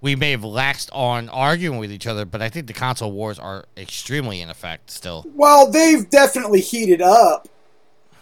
we 0.00 0.16
may 0.16 0.30
have 0.30 0.40
laxed 0.42 0.88
on 0.92 1.28
arguing 1.28 1.78
with 1.78 1.92
each 1.92 2.06
other, 2.06 2.24
but 2.24 2.42
I 2.42 2.48
think 2.48 2.66
the 2.66 2.72
console 2.72 3.12
wars 3.12 3.38
are 3.38 3.66
extremely 3.76 4.40
in 4.40 4.48
effect 4.50 4.90
still. 4.90 5.24
Well, 5.34 5.70
they've 5.70 6.08
definitely 6.08 6.60
heated 6.60 7.02
up 7.02 7.48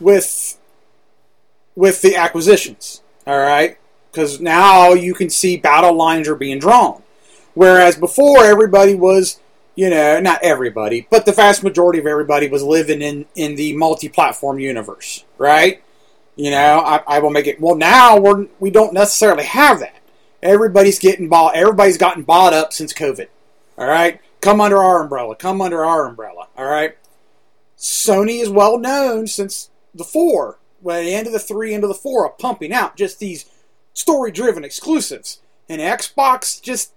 with 0.00 0.58
with 1.74 2.02
the 2.02 2.16
acquisitions. 2.16 3.02
All 3.26 3.38
right, 3.38 3.78
because 4.10 4.40
now 4.40 4.92
you 4.92 5.14
can 5.14 5.30
see 5.30 5.56
battle 5.56 5.94
lines 5.94 6.28
are 6.28 6.34
being 6.34 6.58
drawn, 6.58 7.02
whereas 7.54 7.96
before 7.96 8.44
everybody 8.44 8.94
was, 8.94 9.38
you 9.78 9.88
know, 9.88 10.18
not 10.18 10.42
everybody, 10.42 11.06
but 11.08 11.24
the 11.24 11.30
vast 11.30 11.62
majority 11.62 12.00
of 12.00 12.06
everybody 12.06 12.48
was 12.48 12.64
living 12.64 13.00
in 13.00 13.26
in 13.36 13.54
the 13.54 13.76
multi-platform 13.76 14.58
universe, 14.58 15.24
right? 15.38 15.80
You 16.34 16.50
know, 16.50 16.80
I, 16.80 17.00
I 17.06 17.18
will 17.20 17.30
make 17.30 17.46
it. 17.46 17.60
Well, 17.60 17.76
now 17.76 18.18
we're 18.18 18.48
we 18.58 18.70
don't 18.70 18.92
necessarily 18.92 19.44
have 19.44 19.78
that. 19.78 19.94
Everybody's 20.42 20.98
getting 20.98 21.28
bought. 21.28 21.54
Everybody's 21.54 21.96
gotten 21.96 22.24
bought 22.24 22.52
up 22.52 22.72
since 22.72 22.92
COVID. 22.92 23.28
All 23.78 23.86
right, 23.86 24.20
come 24.40 24.60
under 24.60 24.82
our 24.82 25.00
umbrella. 25.00 25.36
Come 25.36 25.60
under 25.60 25.84
our 25.84 26.08
umbrella. 26.08 26.48
All 26.56 26.66
right. 26.66 26.98
Sony 27.76 28.42
is 28.42 28.50
well 28.50 28.80
known 28.80 29.28
since 29.28 29.70
the 29.94 30.02
four, 30.02 30.58
well, 30.82 31.00
the 31.00 31.14
end 31.14 31.28
of 31.28 31.32
the 31.32 31.38
three, 31.38 31.72
end 31.72 31.84
of 31.84 31.88
the 31.88 31.94
four, 31.94 32.26
of 32.26 32.36
pumping 32.36 32.72
out 32.72 32.96
just 32.96 33.20
these 33.20 33.44
story-driven 33.92 34.64
exclusives, 34.64 35.40
and 35.68 35.80
Xbox 35.80 36.60
just 36.60 36.94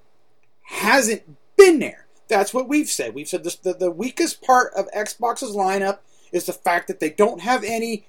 hasn't 0.63 1.21
been 1.55 1.77
there. 1.77 2.00
That's 2.31 2.53
what 2.53 2.69
we've 2.69 2.89
said. 2.89 3.13
We've 3.13 3.27
said 3.27 3.43
this, 3.43 3.57
the, 3.57 3.73
the 3.73 3.91
weakest 3.91 4.41
part 4.41 4.73
of 4.73 4.89
Xbox's 4.91 5.53
lineup 5.53 5.99
is 6.31 6.45
the 6.45 6.53
fact 6.53 6.87
that 6.87 7.01
they 7.01 7.09
don't 7.09 7.41
have 7.41 7.61
any 7.61 8.05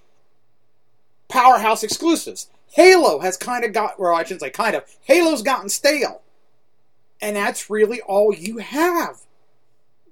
powerhouse 1.28 1.82
exclusives. 1.82 2.48
Halo 2.70 3.18
has 3.18 3.36
kind 3.36 3.64
of 3.64 3.72
got, 3.72 3.98
well, 3.98 4.14
I 4.14 4.22
shouldn't 4.22 4.42
say 4.42 4.50
kind 4.50 4.76
of, 4.76 4.84
Halo's 5.02 5.42
gotten 5.42 5.68
stale. 5.68 6.22
And 7.20 7.34
that's 7.34 7.68
really 7.68 8.00
all 8.00 8.32
you 8.32 8.58
have 8.58 9.22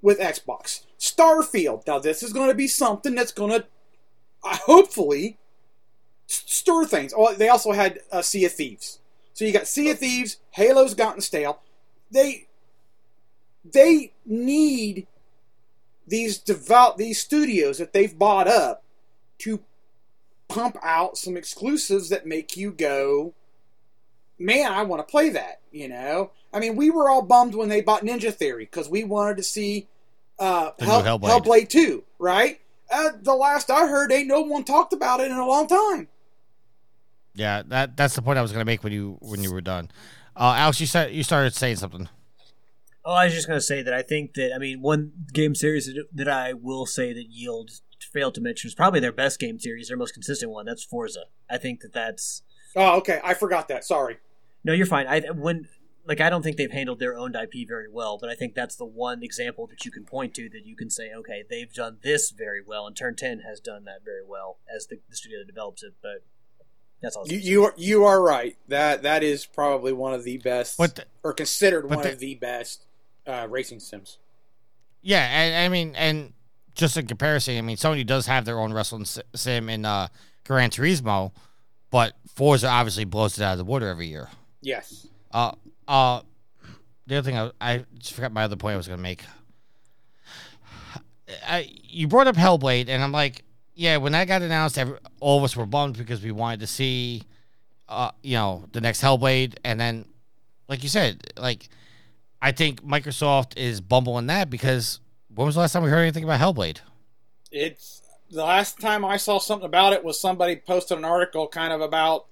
with 0.01 0.19
Xbox. 0.19 0.83
Starfield. 0.99 1.87
Now, 1.87 1.99
this 1.99 2.21
is 2.21 2.33
going 2.33 2.49
to 2.49 2.55
be 2.55 2.67
something 2.67 3.15
that's 3.15 3.31
going 3.31 3.51
to, 3.51 3.65
uh, 4.43 4.57
hopefully, 4.65 5.37
stir 6.27 6.83
things. 6.85 7.13
Oh, 7.15 7.33
they 7.33 7.47
also 7.47 7.71
had 7.71 7.99
uh, 8.11 8.21
Sea 8.21 8.43
of 8.43 8.51
Thieves. 8.51 8.99
So 9.33 9.45
you 9.45 9.53
got 9.53 9.67
Sea 9.67 9.91
of 9.91 9.99
Thieves, 9.99 10.37
Halo's 10.51 10.95
gotten 10.95 11.21
stale. 11.21 11.61
They 12.11 12.47
they 13.63 14.13
need 14.25 15.07
these 16.07 16.37
develop 16.37 16.97
these 16.97 17.19
studios 17.19 17.77
that 17.77 17.93
they've 17.93 18.17
bought 18.17 18.47
up 18.47 18.83
to 19.39 19.61
pump 20.47 20.77
out 20.83 21.17
some 21.17 21.37
exclusives 21.37 22.09
that 22.09 22.25
make 22.25 22.57
you 22.57 22.71
go, 22.71 23.33
man, 24.37 24.71
I 24.71 24.83
want 24.83 25.05
to 25.05 25.09
play 25.09 25.29
that. 25.29 25.61
You 25.71 25.87
know, 25.87 26.31
I 26.53 26.59
mean, 26.59 26.75
we 26.75 26.89
were 26.89 27.09
all 27.09 27.21
bummed 27.21 27.55
when 27.55 27.69
they 27.69 27.81
bought 27.81 28.03
Ninja 28.03 28.33
Theory 28.33 28.65
because 28.65 28.89
we 28.89 29.03
wanted 29.05 29.37
to 29.37 29.43
see 29.43 29.87
uh, 30.37 30.71
Hell, 30.79 31.03
Hellblade. 31.03 31.29
Hellblade 31.29 31.69
Two, 31.69 32.03
right? 32.19 32.59
Uh, 32.91 33.11
the 33.21 33.33
last 33.33 33.71
I 33.71 33.87
heard, 33.87 34.11
ain't 34.11 34.27
no 34.27 34.41
one 34.41 34.65
talked 34.65 34.91
about 34.91 35.21
it 35.21 35.31
in 35.31 35.37
a 35.37 35.45
long 35.45 35.67
time. 35.67 36.09
Yeah, 37.33 37.63
that 37.67 37.95
that's 37.95 38.15
the 38.15 38.21
point 38.21 38.37
I 38.37 38.41
was 38.41 38.51
gonna 38.51 38.65
make 38.65 38.83
when 38.83 38.91
you 38.91 39.17
when 39.21 39.43
you 39.43 39.53
were 39.53 39.61
done. 39.61 39.89
Uh, 40.35 40.55
Alex, 40.57 40.81
you 40.81 40.87
said 40.87 41.13
you 41.13 41.23
started 41.23 41.53
saying 41.55 41.77
something. 41.77 42.09
Oh, 43.03 43.13
I 43.13 43.25
was 43.25 43.33
just 43.33 43.47
going 43.47 43.57
to 43.57 43.65
say 43.65 43.81
that 43.81 43.93
I 43.93 44.01
think 44.03 44.33
that 44.35 44.53
I 44.53 44.57
mean 44.59 44.81
one 44.81 45.11
game 45.33 45.55
series 45.55 45.87
that, 45.87 46.05
that 46.13 46.27
I 46.27 46.53
will 46.53 46.85
say 46.85 47.13
that 47.13 47.25
Yield 47.29 47.71
failed 48.13 48.35
to 48.35 48.41
mention 48.41 48.67
is 48.67 48.75
probably 48.75 48.99
their 48.99 49.11
best 49.11 49.39
game 49.39 49.57
series, 49.59 49.87
their 49.87 49.97
most 49.97 50.13
consistent 50.13 50.51
one. 50.51 50.65
That's 50.65 50.83
Forza. 50.83 51.25
I 51.49 51.57
think 51.57 51.81
that 51.81 51.93
that's 51.93 52.43
Oh, 52.75 52.97
okay, 52.99 53.19
I 53.23 53.33
forgot 53.33 53.67
that. 53.69 53.83
Sorry. 53.83 54.17
no, 54.63 54.73
you're 54.73 54.85
fine. 54.85 55.07
I 55.07 55.21
when 55.31 55.67
like 56.05 56.21
I 56.21 56.29
don't 56.29 56.41
think 56.43 56.57
they've 56.57 56.71
handled 56.71 56.99
their 56.99 57.17
owned 57.17 57.35
IP 57.35 57.67
very 57.67 57.87
well, 57.91 58.17
but 58.19 58.29
I 58.29 58.35
think 58.35 58.53
that's 58.55 58.75
the 58.75 58.85
one 58.85 59.23
example 59.23 59.67
that 59.67 59.83
you 59.85 59.91
can 59.91 60.03
point 60.05 60.33
to 60.35 60.49
that 60.49 60.65
you 60.65 60.75
can 60.75 60.89
say, 60.89 61.11
okay, 61.15 61.43
they've 61.49 61.71
done 61.73 61.97
this 62.03 62.31
very 62.31 62.61
well, 62.65 62.87
and 62.87 62.95
Turn 62.95 63.15
Ten 63.15 63.39
has 63.47 63.59
done 63.59 63.83
that 63.85 64.03
very 64.05 64.23
well 64.27 64.57
as 64.75 64.87
the, 64.87 64.97
the 65.09 65.15
studio 65.15 65.39
that 65.39 65.47
develops 65.47 65.83
it. 65.83 65.93
But 66.01 66.23
that's 67.01 67.15
all. 67.15 67.27
You 67.27 67.37
you 67.37 67.63
are 67.65 67.73
you 67.77 68.03
are 68.05 68.21
right. 68.21 68.57
That 68.67 69.03
that 69.03 69.21
is 69.23 69.45
probably 69.45 69.91
one 69.93 70.13
of 70.13 70.23
the 70.23 70.37
best, 70.37 70.77
But 70.77 70.95
the- 70.95 71.05
or 71.23 71.33
considered 71.33 71.89
one 71.89 72.01
the- 72.03 72.11
of 72.13 72.19
the 72.19 72.35
best 72.35 72.85
uh, 73.31 73.47
racing 73.47 73.79
sims. 73.79 74.17
Yeah, 75.01 75.21
and 75.21 75.55
I 75.55 75.69
mean, 75.69 75.95
and 75.95 76.33
just 76.75 76.97
in 76.97 77.07
comparison, 77.07 77.57
I 77.57 77.61
mean, 77.61 77.77
Sony 77.77 78.05
does 78.05 78.27
have 78.27 78.45
their 78.45 78.59
own 78.59 78.73
wrestling 78.73 79.05
si- 79.05 79.21
sim 79.33 79.69
in 79.69 79.85
uh, 79.85 80.07
Gran 80.45 80.69
Turismo, 80.69 81.31
but 81.89 82.13
Forza 82.35 82.67
obviously 82.67 83.05
blows 83.05 83.37
it 83.37 83.43
out 83.43 83.53
of 83.53 83.57
the 83.57 83.65
water 83.65 83.87
every 83.87 84.07
year. 84.07 84.29
Yes. 84.61 85.07
Uh, 85.31 85.53
uh, 85.87 86.21
the 87.07 87.17
other 87.17 87.25
thing 87.25 87.37
I, 87.37 87.51
I 87.59 87.85
just 87.97 88.13
forgot 88.13 88.31
my 88.31 88.43
other 88.43 88.55
point 88.55 88.73
I 88.73 88.77
was 88.77 88.87
gonna 88.87 89.01
make. 89.01 89.23
I, 91.47 91.69
you 91.83 92.07
brought 92.07 92.27
up 92.27 92.35
Hellblade, 92.35 92.89
and 92.89 93.01
I'm 93.01 93.11
like, 93.11 93.43
yeah, 93.73 93.97
when 93.97 94.11
that 94.11 94.27
got 94.27 94.41
announced, 94.41 94.77
every, 94.77 94.97
all 95.19 95.37
of 95.37 95.43
us 95.43 95.55
were 95.55 95.65
bummed 95.65 95.97
because 95.97 96.21
we 96.21 96.31
wanted 96.31 96.59
to 96.59 96.67
see, 96.67 97.23
uh, 97.87 98.11
you 98.21 98.35
know, 98.35 98.65
the 98.73 98.81
next 98.81 99.01
Hellblade, 99.01 99.55
and 99.63 99.79
then, 99.79 100.05
like 100.67 100.83
you 100.83 100.89
said, 100.89 101.31
like, 101.37 101.69
I 102.41 102.51
think 102.51 102.83
Microsoft 102.83 103.57
is 103.57 103.81
bumbling 103.81 104.27
that 104.27 104.49
because 104.49 104.99
when 105.33 105.45
was 105.45 105.55
the 105.55 105.61
last 105.61 105.73
time 105.73 105.83
we 105.83 105.89
heard 105.89 106.01
anything 106.01 106.23
about 106.23 106.39
Hellblade? 106.39 106.79
It's 107.51 108.01
the 108.31 108.43
last 108.43 108.79
time 108.79 109.05
I 109.05 109.17
saw 109.17 109.39
something 109.39 109.65
about 109.65 109.93
it 109.93 110.03
was 110.03 110.19
somebody 110.19 110.55
posted 110.55 110.97
an 110.97 111.05
article 111.05 111.47
kind 111.47 111.71
of 111.71 111.81
about 111.81 112.25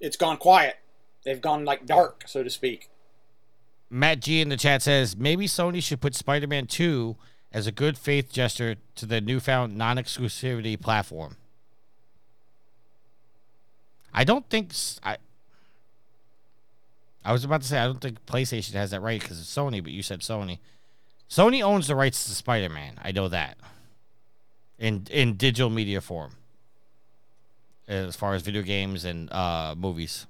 it's 0.00 0.16
gone 0.16 0.38
quiet. 0.38 0.76
They've 1.24 1.40
gone 1.40 1.64
like 1.64 1.84
dark, 1.84 2.24
so 2.26 2.42
to 2.42 2.50
speak. 2.50 2.88
Matt 3.90 4.20
G 4.20 4.40
in 4.40 4.48
the 4.48 4.56
chat 4.56 4.82
says 4.82 5.16
maybe 5.16 5.46
Sony 5.46 5.82
should 5.82 6.00
put 6.00 6.14
Spider-Man 6.14 6.66
2 6.66 7.16
as 7.52 7.66
a 7.66 7.72
good 7.72 7.98
faith 7.98 8.32
gesture 8.32 8.76
to 8.94 9.04
the 9.04 9.20
newfound 9.20 9.76
non-exclusivity 9.76 10.80
platform. 10.80 11.36
I 14.14 14.24
don't 14.24 14.48
think 14.48 14.72
I. 15.02 15.18
I 17.24 17.32
was 17.32 17.44
about 17.44 17.62
to 17.62 17.68
say 17.68 17.78
I 17.78 17.86
don't 17.86 18.00
think 18.00 18.24
PlayStation 18.26 18.72
has 18.72 18.90
that 18.92 19.00
right 19.00 19.20
because 19.20 19.38
it's 19.40 19.54
Sony, 19.54 19.82
but 19.82 19.92
you 19.92 20.02
said 20.02 20.20
Sony. 20.20 20.58
Sony 21.28 21.62
owns 21.62 21.86
the 21.86 21.94
rights 21.94 22.24
to 22.24 22.32
Spider-Man. 22.32 22.94
I 23.02 23.12
know 23.12 23.28
that. 23.28 23.56
In 24.78 25.06
in 25.10 25.36
digital 25.36 25.70
media 25.70 26.00
form. 26.00 26.36
As 27.86 28.16
far 28.16 28.34
as 28.34 28.42
video 28.42 28.62
games 28.62 29.04
and 29.04 29.30
uh, 29.32 29.74
movies. 29.76 30.26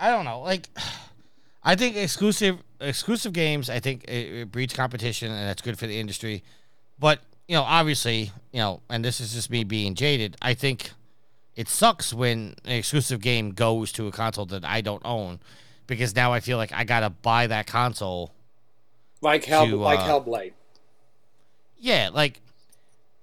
I 0.00 0.10
don't 0.10 0.24
know. 0.24 0.40
Like, 0.40 0.68
I 1.64 1.74
think 1.74 1.96
exclusive 1.96 2.58
exclusive 2.80 3.32
games. 3.32 3.70
I 3.70 3.80
think 3.80 4.04
it, 4.04 4.40
it 4.40 4.52
breeds 4.52 4.74
competition, 4.74 5.32
and 5.32 5.48
that's 5.48 5.62
good 5.62 5.78
for 5.78 5.86
the 5.86 5.98
industry. 5.98 6.42
But 6.98 7.20
you 7.48 7.56
know, 7.56 7.62
obviously, 7.62 8.32
you 8.52 8.60
know, 8.60 8.80
and 8.90 9.04
this 9.04 9.20
is 9.20 9.32
just 9.32 9.50
me 9.50 9.64
being 9.64 9.94
jaded. 9.94 10.36
I 10.42 10.54
think 10.54 10.92
it 11.58 11.68
sucks 11.68 12.14
when 12.14 12.54
an 12.64 12.70
exclusive 12.70 13.20
game 13.20 13.50
goes 13.50 13.90
to 13.90 14.06
a 14.06 14.12
console 14.12 14.46
that 14.46 14.64
I 14.64 14.80
don't 14.80 15.02
own, 15.04 15.40
because 15.88 16.14
now 16.14 16.32
I 16.32 16.38
feel 16.38 16.56
like 16.56 16.72
I 16.72 16.84
gotta 16.84 17.10
buy 17.10 17.48
that 17.48 17.66
console. 17.66 18.32
Like 19.20 19.44
Hell, 19.44 19.66
To, 19.66 19.76
like 19.76 19.98
uh, 19.98 20.20
Hellblade. 20.20 20.52
Yeah, 21.76 22.10
like, 22.12 22.40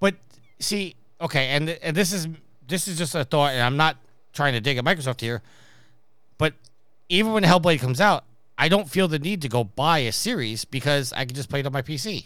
but 0.02 0.16
see, 0.60 0.96
okay, 1.22 1.48
and 1.48 1.70
and 1.70 1.96
this 1.96 2.12
is 2.12 2.28
this 2.68 2.90
is 2.90 2.98
just 2.98 3.16
a 3.16 3.24
thought, 3.24 3.54
and 3.54 3.62
I'm 3.62 3.78
not 3.78 3.96
trying 4.34 4.52
to 4.52 4.60
dig 4.60 4.78
at 4.78 4.84
Microsoft 4.84 5.22
here, 5.22 5.42
but 6.38 6.56
even 7.08 7.32
when 7.32 7.44
Hellblade 7.44 7.80
comes 7.80 8.02
out, 8.02 8.26
I 8.58 8.68
don't 8.68 8.90
feel 8.90 9.08
the 9.08 9.18
need 9.18 9.42
to 9.44 9.48
go 9.48 9.64
buy 9.64 10.00
a 10.00 10.12
series 10.12 10.66
because 10.66 11.14
I 11.14 11.24
can 11.24 11.38
just 11.38 11.48
play 11.48 11.62
it 11.62 11.66
on 11.66 11.72
my 11.72 11.82
PC. 11.82 12.26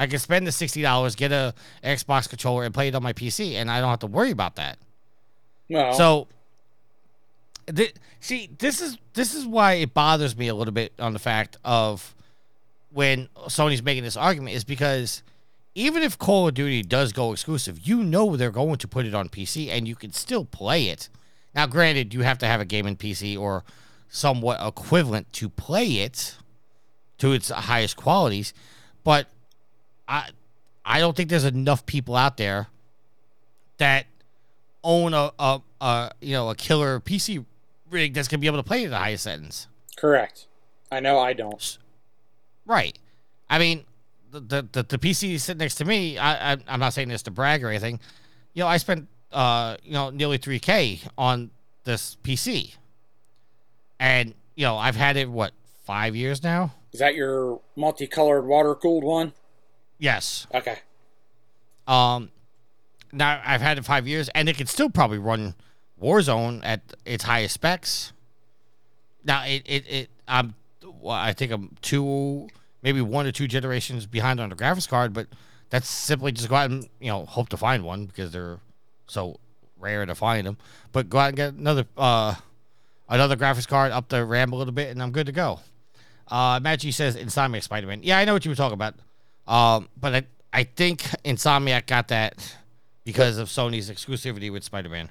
I 0.00 0.06
can 0.06 0.18
spend 0.18 0.46
the 0.46 0.52
sixty 0.52 0.82
dollars, 0.82 1.14
get 1.14 1.30
a 1.30 1.54
Xbox 1.84 2.28
controller, 2.28 2.64
and 2.64 2.74
play 2.74 2.88
it 2.88 2.94
on 2.94 3.02
my 3.02 3.12
PC, 3.12 3.52
and 3.54 3.70
I 3.70 3.80
don't 3.80 3.90
have 3.90 3.98
to 4.00 4.06
worry 4.06 4.30
about 4.30 4.56
that. 4.56 4.78
Well, 5.68 5.92
So, 5.94 6.28
th- 7.72 7.94
see, 8.18 8.50
this 8.58 8.80
is 8.80 8.98
this 9.14 9.34
is 9.34 9.46
why 9.46 9.74
it 9.74 9.94
bothers 9.94 10.36
me 10.36 10.48
a 10.48 10.54
little 10.54 10.72
bit 10.72 10.92
on 10.98 11.12
the 11.12 11.18
fact 11.18 11.56
of 11.64 12.14
when 12.92 13.28
Sony's 13.46 13.82
making 13.82 14.02
this 14.02 14.16
argument 14.16 14.56
is 14.56 14.64
because 14.64 15.22
even 15.74 16.02
if 16.02 16.18
Call 16.18 16.48
of 16.48 16.54
Duty 16.54 16.82
does 16.82 17.12
go 17.12 17.32
exclusive, 17.32 17.86
you 17.86 18.02
know 18.02 18.36
they're 18.36 18.50
going 18.50 18.76
to 18.78 18.88
put 18.88 19.06
it 19.06 19.14
on 19.14 19.28
PC 19.28 19.68
and 19.68 19.86
you 19.86 19.94
can 19.94 20.12
still 20.12 20.44
play 20.44 20.88
it. 20.88 21.08
Now, 21.54 21.66
granted, 21.66 22.12
you 22.14 22.22
have 22.22 22.38
to 22.38 22.46
have 22.46 22.60
a 22.60 22.64
gaming 22.64 22.96
PC 22.96 23.38
or 23.38 23.64
somewhat 24.08 24.58
equivalent 24.66 25.32
to 25.34 25.48
play 25.48 25.86
it 25.98 26.36
to 27.18 27.32
its 27.32 27.50
highest 27.50 27.96
qualities, 27.96 28.52
but 29.04 29.28
I 30.10 30.30
I 30.84 30.98
don't 30.98 31.16
think 31.16 31.30
there's 31.30 31.44
enough 31.44 31.86
people 31.86 32.16
out 32.16 32.36
there 32.36 32.66
that 33.78 34.06
own 34.82 35.14
a, 35.14 35.30
a, 35.38 35.60
a 35.80 36.10
you 36.20 36.32
know 36.32 36.50
a 36.50 36.54
killer 36.54 37.00
PC 37.00 37.44
rig 37.88 38.12
that's 38.12 38.28
gonna 38.28 38.40
be 38.40 38.46
able 38.48 38.58
to 38.58 38.64
play 38.64 38.84
at 38.84 38.90
the 38.90 38.98
highest 38.98 39.24
settings. 39.24 39.68
correct. 39.96 40.46
I 40.92 40.98
know 40.98 41.20
I 41.20 41.34
don't. 41.34 41.78
Right. 42.66 42.98
I 43.48 43.60
mean, 43.60 43.84
the 44.32 44.40
the, 44.40 44.68
the, 44.72 44.82
the 44.82 44.98
PC 44.98 45.38
sitting 45.38 45.58
next 45.58 45.76
to 45.76 45.84
me. 45.84 46.18
I, 46.18 46.52
I 46.52 46.56
I'm 46.66 46.80
not 46.80 46.92
saying 46.92 47.08
this 47.08 47.22
to 47.22 47.30
brag 47.30 47.62
or 47.62 47.68
anything. 47.68 48.00
You 48.52 48.64
know, 48.64 48.68
I 48.68 48.76
spent 48.78 49.06
uh 49.32 49.76
you 49.84 49.92
know 49.92 50.10
nearly 50.10 50.38
three 50.38 50.58
k 50.58 51.00
on 51.16 51.50
this 51.84 52.16
PC, 52.24 52.74
and 54.00 54.34
you 54.56 54.64
know 54.64 54.76
I've 54.76 54.96
had 54.96 55.16
it 55.16 55.30
what 55.30 55.52
five 55.84 56.16
years 56.16 56.42
now. 56.42 56.72
Is 56.92 56.98
that 56.98 57.14
your 57.14 57.60
multicolored 57.76 58.46
water 58.46 58.74
cooled 58.74 59.04
one? 59.04 59.32
Yes. 60.00 60.46
Okay. 60.52 60.78
Um, 61.86 62.30
now 63.12 63.40
I've 63.44 63.60
had 63.60 63.78
it 63.78 63.84
five 63.84 64.08
years, 64.08 64.28
and 64.30 64.48
it 64.48 64.56
can 64.56 64.66
still 64.66 64.90
probably 64.90 65.18
run 65.18 65.54
Warzone 66.02 66.60
at 66.64 66.80
its 67.04 67.24
highest 67.24 67.54
specs. 67.54 68.12
Now 69.24 69.44
it 69.44 69.62
it 69.66 69.86
it 69.88 70.10
I'm 70.26 70.54
well, 71.00 71.14
I 71.14 71.32
think 71.32 71.52
I'm 71.52 71.76
two 71.82 72.48
maybe 72.82 73.00
one 73.02 73.26
or 73.26 73.32
two 73.32 73.46
generations 73.46 74.06
behind 74.06 74.40
on 74.40 74.48
the 74.48 74.56
graphics 74.56 74.88
card, 74.88 75.12
but 75.12 75.26
that's 75.68 75.88
simply 75.88 76.32
just 76.32 76.48
go 76.48 76.56
out 76.56 76.70
and 76.70 76.88
you 76.98 77.08
know 77.08 77.26
hope 77.26 77.50
to 77.50 77.56
find 77.56 77.84
one 77.84 78.06
because 78.06 78.32
they're 78.32 78.58
so 79.06 79.38
rare 79.78 80.06
to 80.06 80.14
find 80.14 80.46
them. 80.46 80.56
But 80.92 81.10
go 81.10 81.18
out 81.18 81.28
and 81.28 81.36
get 81.36 81.54
another 81.54 81.84
uh 81.98 82.36
another 83.08 83.36
graphics 83.36 83.68
card 83.68 83.92
up 83.92 84.08
the 84.08 84.24
RAM 84.24 84.52
a 84.52 84.56
little 84.56 84.72
bit, 84.72 84.88
and 84.88 85.02
I'm 85.02 85.12
good 85.12 85.26
to 85.26 85.32
go. 85.32 85.60
Uh, 86.28 86.60
Matt 86.62 86.78
G 86.78 86.92
says 86.92 87.16
Insomniac 87.16 87.64
Spider 87.64 87.88
Man. 87.88 88.02
Yeah, 88.02 88.18
I 88.18 88.24
know 88.24 88.32
what 88.32 88.44
you 88.44 88.50
were 88.50 88.56
talking 88.56 88.74
about. 88.74 88.94
Um, 89.50 89.88
but 90.00 90.14
I, 90.14 90.22
I 90.52 90.64
think 90.64 91.02
Insomniac 91.24 91.86
got 91.86 92.08
that 92.08 92.56
because 93.04 93.36
of 93.36 93.48
Sony's 93.48 93.90
exclusivity 93.90 94.50
with 94.50 94.62
Spider 94.62 94.88
Man. 94.88 95.10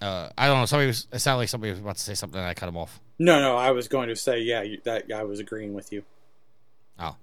Uh, 0.00 0.30
I 0.38 0.46
don't 0.46 0.60
know. 0.60 0.66
Somebody 0.66 0.86
was. 0.86 1.06
It 1.12 1.18
sounded 1.18 1.38
like 1.38 1.48
somebody 1.48 1.70
was 1.72 1.80
about 1.80 1.96
to 1.96 2.02
say 2.02 2.14
something, 2.14 2.38
and 2.38 2.48
I 2.48 2.54
cut 2.54 2.68
him 2.68 2.76
off. 2.76 3.00
No, 3.18 3.40
no, 3.40 3.56
I 3.56 3.72
was 3.72 3.88
going 3.88 4.08
to 4.08 4.16
say, 4.16 4.40
yeah, 4.40 4.62
you, 4.62 4.80
that 4.84 5.08
guy 5.08 5.22
was 5.22 5.38
agreeing 5.38 5.74
with 5.74 5.92
you. 5.92 6.02
Oh. 6.98 7.16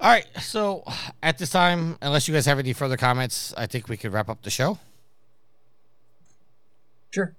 All 0.00 0.10
right. 0.10 0.26
So 0.40 0.84
at 1.22 1.38
this 1.38 1.50
time, 1.50 1.98
unless 2.00 2.26
you 2.26 2.34
guys 2.34 2.46
have 2.46 2.58
any 2.58 2.72
further 2.72 2.96
comments, 2.96 3.52
I 3.56 3.66
think 3.66 3.88
we 3.88 3.96
could 3.96 4.12
wrap 4.12 4.28
up 4.28 4.42
the 4.42 4.50
show. 4.50 4.78
Sure. 7.10 7.34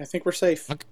I 0.00 0.04
think 0.04 0.24
we're 0.24 0.32
safe. 0.32 0.70
Okay. 0.70 0.86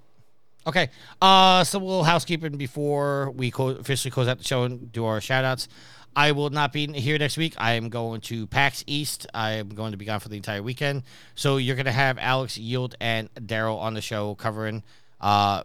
Uh, 1.20 1.64
some 1.64 1.82
little 1.82 2.04
housekeeping 2.04 2.56
before 2.56 3.30
we 3.30 3.50
co- 3.50 3.68
officially 3.68 4.10
close 4.10 4.28
out 4.28 4.38
the 4.38 4.44
show 4.44 4.64
and 4.64 4.92
do 4.92 5.04
our 5.04 5.20
shout 5.20 5.44
outs. 5.44 5.68
I 6.14 6.32
will 6.32 6.50
not 6.50 6.72
be 6.72 6.86
here 6.92 7.18
next 7.18 7.36
week. 7.36 7.54
I 7.56 7.72
am 7.72 7.88
going 7.88 8.20
to 8.22 8.46
PAX 8.48 8.82
East. 8.86 9.26
I 9.32 9.52
am 9.52 9.68
going 9.70 9.92
to 9.92 9.96
be 9.96 10.04
gone 10.04 10.20
for 10.20 10.28
the 10.28 10.36
entire 10.36 10.62
weekend. 10.62 11.04
So 11.34 11.56
you're 11.56 11.76
going 11.76 11.86
to 11.86 11.92
have 11.92 12.18
Alex 12.18 12.58
Yield 12.58 12.96
and 13.00 13.32
Daryl 13.34 13.78
on 13.78 13.94
the 13.94 14.00
show 14.00 14.34
covering 14.34 14.82
uh, 15.20 15.62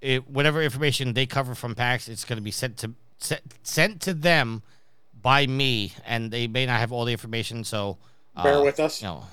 it, 0.00 0.28
whatever 0.28 0.62
information 0.62 1.14
they 1.14 1.26
cover 1.26 1.54
from 1.54 1.74
PAX. 1.74 2.08
It's 2.08 2.24
going 2.24 2.36
to 2.36 2.42
be 2.42 2.50
sent 2.50 2.76
to 2.78 2.92
sent, 3.18 3.42
sent 3.62 4.00
to 4.02 4.14
them 4.14 4.62
by 5.20 5.46
me, 5.46 5.92
and 6.06 6.30
they 6.30 6.46
may 6.46 6.66
not 6.66 6.80
have 6.80 6.92
all 6.92 7.04
the 7.04 7.12
information. 7.12 7.64
So 7.64 7.98
uh, 8.36 8.42
Bear 8.42 8.62
with 8.62 8.80
us. 8.80 9.00
You 9.00 9.08
know, 9.08 9.24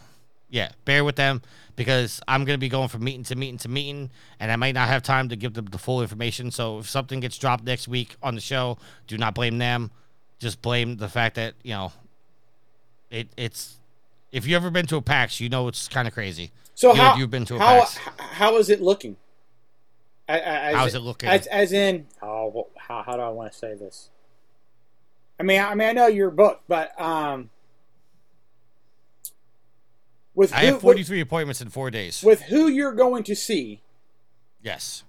yeah, 0.49 0.69
bear 0.85 1.03
with 1.03 1.15
them 1.15 1.41
because 1.75 2.21
I'm 2.27 2.45
going 2.45 2.55
to 2.55 2.59
be 2.59 2.69
going 2.69 2.87
from 2.87 3.03
meeting 3.03 3.23
to 3.25 3.35
meeting 3.35 3.57
to 3.59 3.69
meeting, 3.69 4.09
and 4.39 4.51
I 4.51 4.55
might 4.55 4.73
not 4.75 4.87
have 4.87 5.03
time 5.03 5.29
to 5.29 5.35
give 5.35 5.53
them 5.53 5.65
the 5.65 5.77
full 5.77 6.01
information. 6.01 6.51
So 6.51 6.79
if 6.79 6.89
something 6.89 7.19
gets 7.19 7.37
dropped 7.37 7.63
next 7.63 7.87
week 7.87 8.15
on 8.23 8.35
the 8.35 8.41
show, 8.41 8.77
do 9.07 9.17
not 9.17 9.35
blame 9.35 9.57
them. 9.57 9.91
Just 10.39 10.61
blame 10.61 10.97
the 10.97 11.09
fact 11.09 11.35
that 11.35 11.53
you 11.63 11.71
know 11.73 11.91
it. 13.09 13.27
It's 13.37 13.77
if 14.31 14.45
you've 14.45 14.55
ever 14.61 14.69
been 14.71 14.85
to 14.87 14.97
a 14.97 15.01
PAX, 15.01 15.39
you 15.39 15.49
know 15.49 15.67
it's 15.67 15.87
kind 15.87 16.07
of 16.07 16.13
crazy. 16.13 16.51
So 16.75 16.93
You- 16.93 17.01
how 17.01 17.15
you've 17.17 17.31
been 17.31 17.45
to 17.45 17.55
a 17.55 17.59
how 17.59 17.79
PAX. 17.79 17.97
how 18.17 18.57
is 18.57 18.69
it 18.69 18.81
looking? 18.81 19.17
A- 20.29 20.33
a- 20.33 20.37
As, 20.43 20.75
How's 20.75 20.93
it 20.95 20.99
looking? 20.99 21.29
As, 21.29 21.47
as 21.47 21.71
in, 21.71 22.05
oh, 22.21 22.47
well, 22.53 22.67
how 22.77 23.01
how 23.01 23.13
do 23.15 23.21
I 23.21 23.29
want 23.29 23.51
to 23.51 23.57
say 23.57 23.75
this? 23.75 24.09
I 25.39 25.43
mean, 25.43 25.61
I 25.61 25.73
mean, 25.75 25.87
I 25.87 25.91
know 25.93 26.07
your 26.07 26.29
book, 26.31 26.61
but 26.67 26.99
um, 27.01 27.49
with 30.37 30.53
I 30.53 30.59
who, 30.59 30.65
have 30.67 30.75
with, 30.75 30.81
43 30.83 31.19
appointments 31.19 31.61
in 31.61 31.69
four 31.69 31.89
days. 31.89 32.21
with 32.21 32.43
who 32.43 32.67
you're 32.67 32.93
going 32.93 33.23
to 33.23 33.35
see, 33.35 33.81
yes. 34.61 35.03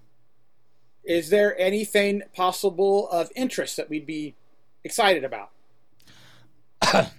is 1.05 1.29
there 1.29 1.57
anything 1.61 2.23
possible 2.35 3.09
of 3.11 3.31
interest 3.37 3.77
that 3.77 3.91
we'd 3.91 4.07
be 4.07 4.35
excited 4.83 5.25
about? 5.25 5.51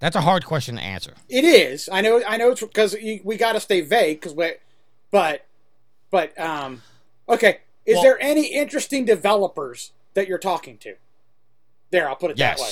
That's 0.00 0.16
a 0.16 0.22
hard 0.22 0.46
question 0.46 0.76
to 0.76 0.82
answer. 0.82 1.12
It 1.28 1.44
is. 1.44 1.88
I 1.92 2.00
know. 2.00 2.22
I 2.26 2.38
know. 2.38 2.50
It's 2.50 2.62
because 2.62 2.96
we 3.22 3.36
got 3.36 3.52
to 3.52 3.60
stay 3.60 3.82
vague. 3.82 4.18
Because 4.20 4.34
we, 4.34 4.52
but, 5.10 5.46
but 6.10 6.38
um, 6.40 6.82
okay. 7.28 7.58
Is 7.84 7.96
Well- 7.96 8.04
there 8.04 8.22
any 8.22 8.46
interesting 8.46 9.04
developers 9.04 9.92
that 10.14 10.28
you're 10.28 10.38
talking 10.38 10.78
to? 10.78 10.94
There, 11.90 12.08
I'll 12.08 12.16
put 12.16 12.30
it 12.30 12.38
that 12.38 12.58
way. 12.58 12.70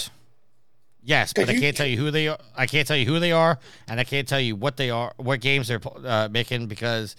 Yes. 1.03 1.33
Yes, 1.37 1.47
but 1.47 1.49
I 1.49 1.59
can't 1.59 1.77
tell 1.77 1.87
you 1.87 1.97
who 1.97 2.11
they 2.11 2.29
are. 2.29 2.39
I 2.57 2.67
can't 2.67 2.87
tell 2.87 2.97
you 2.97 3.07
who 3.07 3.19
they 3.19 3.33
are, 3.33 3.59
and 3.89 3.99
I 3.99 4.05
can't 4.05 4.29
tell 4.29 4.41
you 4.41 4.57
what 4.57 4.77
they 4.77 4.91
are, 4.91 5.13
what 5.17 5.41
games 5.41 5.69
they're 5.69 5.81
uh, 6.05 6.29
making 6.31 6.67
because 6.67 7.17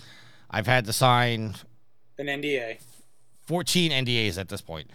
I've 0.49 0.67
had 0.67 0.85
to 0.85 0.93
sign 0.93 1.55
An 2.17 2.27
NDA. 2.27 2.77
14 3.43 3.91
NDAs 3.91 4.37
at 4.37 4.49
this 4.49 4.61
point. 4.61 4.91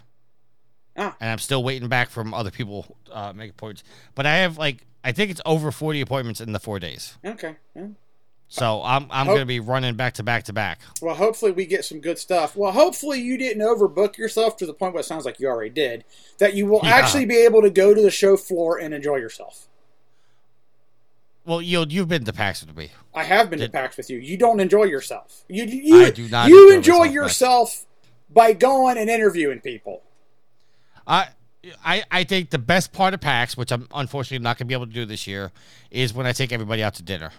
Ah. 0.95 1.15
And 1.19 1.29
I'm 1.29 1.37
still 1.37 1.63
waiting 1.63 1.89
back 1.89 2.09
from 2.09 2.33
other 2.33 2.49
people 2.49 2.97
uh, 3.11 3.33
making 3.33 3.53
points. 3.53 3.83
But 4.15 4.25
I 4.25 4.37
have 4.37 4.57
like 4.57 4.85
I 5.03 5.11
think 5.11 5.31
it's 5.31 5.41
over 5.45 5.71
40 5.71 6.01
appointments 6.01 6.41
in 6.41 6.53
the 6.53 6.59
four 6.59 6.79
days. 6.79 7.17
Okay. 7.23 7.55
yeah. 7.75 7.87
So 8.49 8.81
I'm 8.83 9.07
I'm 9.11 9.27
Oh. 9.27 9.33
gonna 9.33 9.45
be 9.45 9.59
running 9.59 9.95
back 9.95 10.13
to 10.15 10.23
back 10.23 10.43
to 10.45 10.53
back. 10.53 10.79
Well, 11.01 11.15
hopefully 11.15 11.51
we 11.51 11.65
get 11.65 11.83
some 11.83 11.99
good 11.99 12.17
stuff. 12.17 12.55
Well, 12.55 12.71
hopefully 12.71 13.19
you 13.19 13.37
didn't 13.37 13.61
overbook 13.61 14.17
yourself 14.17 14.55
to 14.57 14.65
the 14.65 14.73
point 14.73 14.93
where 14.93 15.01
it 15.01 15.05
sounds 15.05 15.25
like 15.25 15.39
you 15.39 15.47
already 15.47 15.69
did. 15.69 16.05
That 16.37 16.53
you 16.53 16.65
will 16.65 16.79
Yeah. 16.83 16.91
actually 16.95 17.25
be 17.25 17.35
able 17.37 17.61
to 17.61 17.69
go 17.69 17.93
to 17.93 18.01
the 18.01 18.09
show 18.11 18.37
floor 18.37 18.77
and 18.79 18.93
enjoy 18.93 19.17
yourself. 19.17 19.67
Well, 21.45 21.61
you 21.61 21.85
you've 21.89 22.07
been 22.07 22.23
to 22.25 22.33
PAX 22.33 22.65
with 22.65 22.75
me. 22.75 22.91
I 23.13 23.23
have 23.23 23.49
been 23.49 23.59
to 23.59 23.65
Did- 23.65 23.73
PAX 23.73 23.97
with 23.97 24.09
you. 24.09 24.17
You 24.17 24.37
don't 24.37 24.59
enjoy 24.59 24.83
yourself. 24.83 25.43
You 25.49 25.65
you 25.65 26.05
I 26.05 26.09
do 26.11 26.27
not 26.29 26.49
you 26.49 26.71
enjoy 26.73 26.75
enjoy 26.75 26.97
myself, 26.99 27.13
yourself 27.13 27.85
by 28.29 28.53
going 28.53 28.97
and 28.97 29.09
interviewing 29.09 29.59
people. 29.61 30.03
I 31.05 31.29
I 31.83 32.03
I 32.11 32.23
think 32.23 32.49
the 32.51 32.57
best 32.59 32.93
part 32.93 33.13
of 33.13 33.19
PAX, 33.21 33.57
which 33.57 33.71
I'm 33.71 33.87
unfortunately 33.93 34.41
not 34.43 34.57
gonna 34.57 34.67
be 34.67 34.73
able 34.73 34.87
to 34.87 34.93
do 34.93 35.05
this 35.05 35.27
year, 35.27 35.51
is 35.91 36.13
when 36.13 36.25
I 36.25 36.31
take 36.31 36.51
everybody 36.53 36.81
out 36.83 36.95
to 36.95 37.03
dinner. 37.03 37.31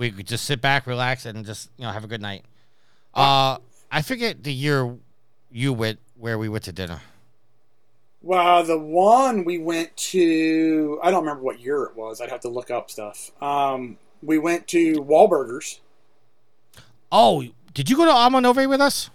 We 0.00 0.10
could 0.10 0.26
just 0.26 0.46
sit 0.46 0.62
back, 0.62 0.86
relax, 0.86 1.26
and 1.26 1.44
just 1.44 1.68
you 1.76 1.84
know 1.84 1.92
have 1.92 2.04
a 2.04 2.06
good 2.06 2.22
night. 2.22 2.46
Uh, 3.12 3.58
I 3.92 4.00
forget 4.00 4.42
the 4.42 4.52
year 4.52 4.96
you 5.52 5.74
went 5.74 5.98
where 6.16 6.38
we 6.38 6.48
went 6.48 6.64
to 6.64 6.72
dinner. 6.72 7.02
Well, 8.22 8.64
the 8.64 8.78
one 8.78 9.44
we 9.44 9.58
went 9.58 9.94
to, 9.98 10.98
I 11.02 11.10
don't 11.10 11.20
remember 11.20 11.42
what 11.42 11.60
year 11.60 11.82
it 11.82 11.96
was. 11.96 12.22
I'd 12.22 12.30
have 12.30 12.40
to 12.40 12.48
look 12.48 12.70
up 12.70 12.90
stuff. 12.90 13.30
Um, 13.42 13.98
we 14.22 14.38
went 14.38 14.66
to 14.68 14.94
Wahlburgers. 15.02 15.80
Oh, 17.12 17.44
did 17.74 17.90
you 17.90 17.96
go 17.96 18.06
to 18.06 18.10
Alma 18.10 18.40
Nove 18.40 18.66
with 18.70 18.80
us? 18.80 19.10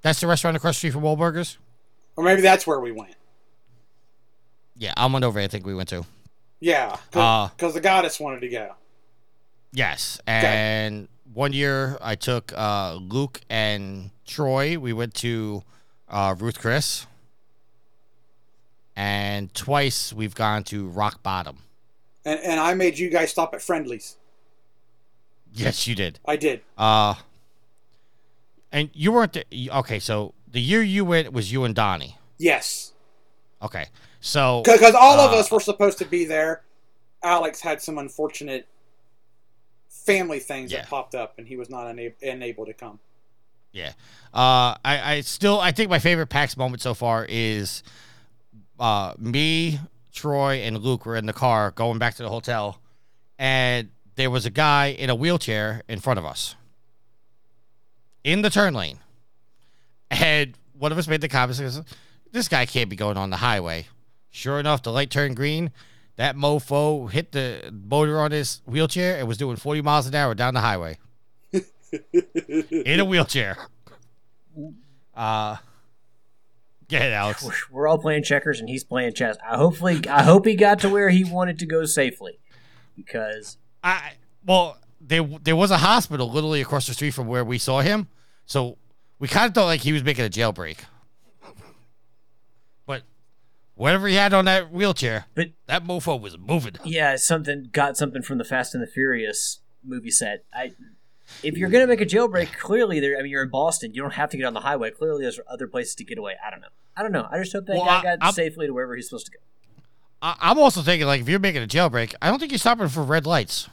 That's 0.00 0.20
the 0.20 0.28
restaurant 0.28 0.56
across 0.56 0.76
the 0.76 0.78
street 0.78 0.92
from 0.94 1.02
Wahlburgers. 1.02 1.58
Or 2.16 2.24
maybe 2.24 2.40
that's 2.40 2.66
where 2.66 2.80
we 2.80 2.90
went. 2.90 3.16
Yeah, 4.78 4.94
Alma 4.96 5.20
Nove. 5.20 5.36
I 5.36 5.46
think 5.46 5.66
we 5.66 5.74
went 5.74 5.90
to. 5.90 6.06
Yeah, 6.60 6.96
Uh, 7.12 7.48
because 7.48 7.74
the 7.74 7.80
goddess 7.82 8.18
wanted 8.18 8.40
to 8.40 8.48
go. 8.48 8.76
Yes, 9.72 10.20
and 10.26 11.08
one 11.32 11.52
year 11.52 11.96
I 12.00 12.14
took 12.14 12.52
uh, 12.54 12.94
Luke 12.94 13.40
and 13.48 14.10
Troy. 14.26 14.78
We 14.78 14.92
went 14.92 15.14
to 15.14 15.62
uh, 16.08 16.34
Ruth 16.38 16.58
Chris, 16.60 17.06
and 18.94 19.52
twice 19.54 20.12
we've 20.12 20.34
gone 20.34 20.64
to 20.64 20.88
Rock 20.88 21.22
Bottom. 21.22 21.58
And, 22.24 22.38
and 22.40 22.60
I 22.60 22.74
made 22.74 22.98
you 22.98 23.08
guys 23.08 23.30
stop 23.30 23.54
at 23.54 23.62
Friendly's. 23.62 24.16
Yes, 25.52 25.86
you 25.86 25.94
did. 25.94 26.18
I 26.26 26.36
did. 26.36 26.60
Uh, 26.76 27.14
and 28.70 28.90
you 28.94 29.12
weren't 29.12 29.32
the, 29.32 29.70
okay. 29.70 29.98
So 29.98 30.34
the 30.50 30.60
year 30.60 30.82
you 30.82 31.04
went 31.04 31.32
was 31.32 31.52
you 31.52 31.64
and 31.64 31.74
Donnie. 31.74 32.16
Yes. 32.38 32.92
Okay, 33.62 33.86
so 34.20 34.62
Because 34.64 34.94
all 34.94 35.20
of 35.20 35.32
uh, 35.32 35.38
us 35.38 35.50
were 35.50 35.60
supposed 35.60 35.98
to 35.98 36.04
be 36.04 36.24
there. 36.24 36.62
Alex 37.22 37.60
had 37.60 37.80
some 37.80 37.98
unfortunate 37.98 38.66
family 40.04 40.38
things 40.38 40.72
Yeah. 40.72 40.78
that 40.82 40.88
popped 40.88 41.14
up, 41.14 41.34
and 41.38 41.46
he 41.46 41.56
was 41.56 41.70
not 41.70 41.86
unable, 41.86 42.16
unable 42.22 42.66
to 42.66 42.72
come. 42.72 42.98
Yeah. 43.72 43.92
Uh, 44.34 44.76
I, 44.84 45.14
I 45.14 45.20
still 45.22 45.60
I 45.60 45.72
think 45.72 45.88
my 45.90 45.98
favorite 45.98 46.26
PAX 46.28 46.56
moment 46.56 46.82
so 46.82 46.92
far 46.94 47.24
is 47.28 47.82
uh, 48.78 49.14
me, 49.18 49.78
Troy, 50.12 50.56
and 50.56 50.78
Luke 50.78 51.06
were 51.06 51.16
in 51.16 51.26
the 51.26 51.32
car 51.32 51.70
going 51.70 51.98
back 51.98 52.14
to 52.16 52.22
the 52.22 52.28
hotel, 52.28 52.78
and 53.38 53.88
there 54.16 54.30
was 54.30 54.44
a 54.44 54.50
guy 54.50 54.88
in 54.88 55.08
a 55.10 55.14
wheelchair 55.14 55.82
in 55.88 56.00
front 56.00 56.18
of 56.18 56.26
us 56.26 56.54
in 58.24 58.42
the 58.42 58.50
turn 58.50 58.74
lane, 58.74 58.98
and 60.10 60.54
one 60.78 60.92
of 60.92 60.98
us 60.98 61.08
made 61.08 61.20
the 61.20 61.28
comment, 61.28 61.58
"This 62.30 62.48
guy 62.48 62.66
can't 62.66 62.90
be 62.90 62.96
going 62.96 63.16
on 63.16 63.30
the 63.30 63.36
highway." 63.38 63.86
Sure 64.30 64.58
enough, 64.60 64.82
the 64.82 64.92
light 64.92 65.10
turned 65.10 65.36
green. 65.36 65.70
That 66.22 66.36
mofo 66.36 67.10
hit 67.10 67.32
the 67.32 67.74
motor 67.88 68.20
on 68.20 68.30
his 68.30 68.62
wheelchair 68.64 69.18
and 69.18 69.26
was 69.26 69.38
doing 69.38 69.56
40 69.56 69.82
miles 69.82 70.06
an 70.06 70.14
hour 70.14 70.36
down 70.36 70.54
the 70.54 70.60
highway 70.60 70.96
in 71.52 73.00
a 73.00 73.04
wheelchair. 73.04 73.58
Uh, 75.16 75.56
get 76.86 77.02
it, 77.02 77.12
Alex. 77.12 77.42
We're, 77.42 77.52
we're 77.72 77.88
all 77.88 77.98
playing 77.98 78.22
checkers 78.22 78.60
and 78.60 78.68
he's 78.68 78.84
playing 78.84 79.14
chess. 79.14 79.36
I 79.44 79.56
hopefully, 79.56 80.00
I 80.08 80.22
hope 80.22 80.46
he 80.46 80.54
got 80.54 80.78
to 80.82 80.88
where 80.88 81.08
he 81.10 81.24
wanted 81.24 81.58
to 81.58 81.66
go 81.66 81.84
safely, 81.86 82.38
because 82.94 83.58
I 83.82 84.12
well, 84.46 84.78
there 85.00 85.24
there 85.24 85.56
was 85.56 85.72
a 85.72 85.78
hospital 85.78 86.30
literally 86.30 86.60
across 86.60 86.86
the 86.86 86.94
street 86.94 87.14
from 87.14 87.26
where 87.26 87.44
we 87.44 87.58
saw 87.58 87.80
him, 87.80 88.06
so 88.46 88.78
we 89.18 89.26
kind 89.26 89.48
of 89.48 89.54
thought 89.54 89.66
like 89.66 89.80
he 89.80 89.92
was 89.92 90.04
making 90.04 90.24
a 90.24 90.30
jailbreak. 90.30 90.78
But 93.76 93.82
whatever 93.82 94.08
he 94.08 94.14
had 94.14 94.32
on 94.34 94.44
that 94.46 94.70
wheelchair, 94.72 95.26
But- 95.34 95.50
that 95.66 95.84
mofo 95.84 96.20
was 96.20 96.36
moving. 96.38 96.74
yeah, 96.84 97.16
something 97.16 97.68
got 97.72 97.96
something 97.96 98.22
from 98.22 98.38
the 98.38 98.44
Fast 98.44 98.74
and 98.74 98.82
the 98.82 98.86
Furious 98.86 99.60
movie 99.84 100.10
set. 100.10 100.44
I, 100.54 100.72
if 101.42 101.56
you're 101.56 101.70
gonna 101.70 101.86
make 101.86 102.00
a 102.00 102.06
jailbreak, 102.06 102.52
clearly 102.58 103.00
there. 103.00 103.18
I 103.18 103.22
mean, 103.22 103.30
you're 103.30 103.42
in 103.42 103.48
Boston. 103.48 103.94
You 103.94 104.02
don't 104.02 104.14
have 104.14 104.30
to 104.30 104.36
get 104.36 104.44
on 104.44 104.54
the 104.54 104.60
highway. 104.60 104.90
Clearly, 104.90 105.22
there's 105.22 105.40
other 105.48 105.66
places 105.66 105.94
to 105.96 106.04
get 106.04 106.18
away. 106.18 106.34
I 106.46 106.50
don't 106.50 106.60
know. 106.60 106.68
I 106.96 107.02
don't 107.02 107.12
know. 107.12 107.26
I 107.30 107.38
just 107.38 107.52
hope 107.54 107.64
that 107.66 107.76
Well, 107.76 107.84
guy 107.86 107.98
I- 108.00 108.02
got 108.02 108.18
I'm- 108.22 108.32
safely 108.34 108.66
to 108.66 108.72
wherever 108.74 108.94
he's 108.94 109.08
supposed 109.08 109.26
to 109.26 109.32
go. 109.32 109.38
I, 110.20 110.36
I'm 110.40 110.58
also 110.58 110.82
thinking 110.82 111.06
like 111.06 111.20
if 111.22 111.28
you're 111.28 111.38
making 111.40 111.62
a 111.62 111.66
jailbreak, 111.66 112.14
I 112.20 112.28
don't 112.28 112.38
think 112.38 112.52
you're 112.52 112.58
stopping 112.58 112.88
for 112.88 113.02
red 113.02 113.26
lights. 113.26 113.68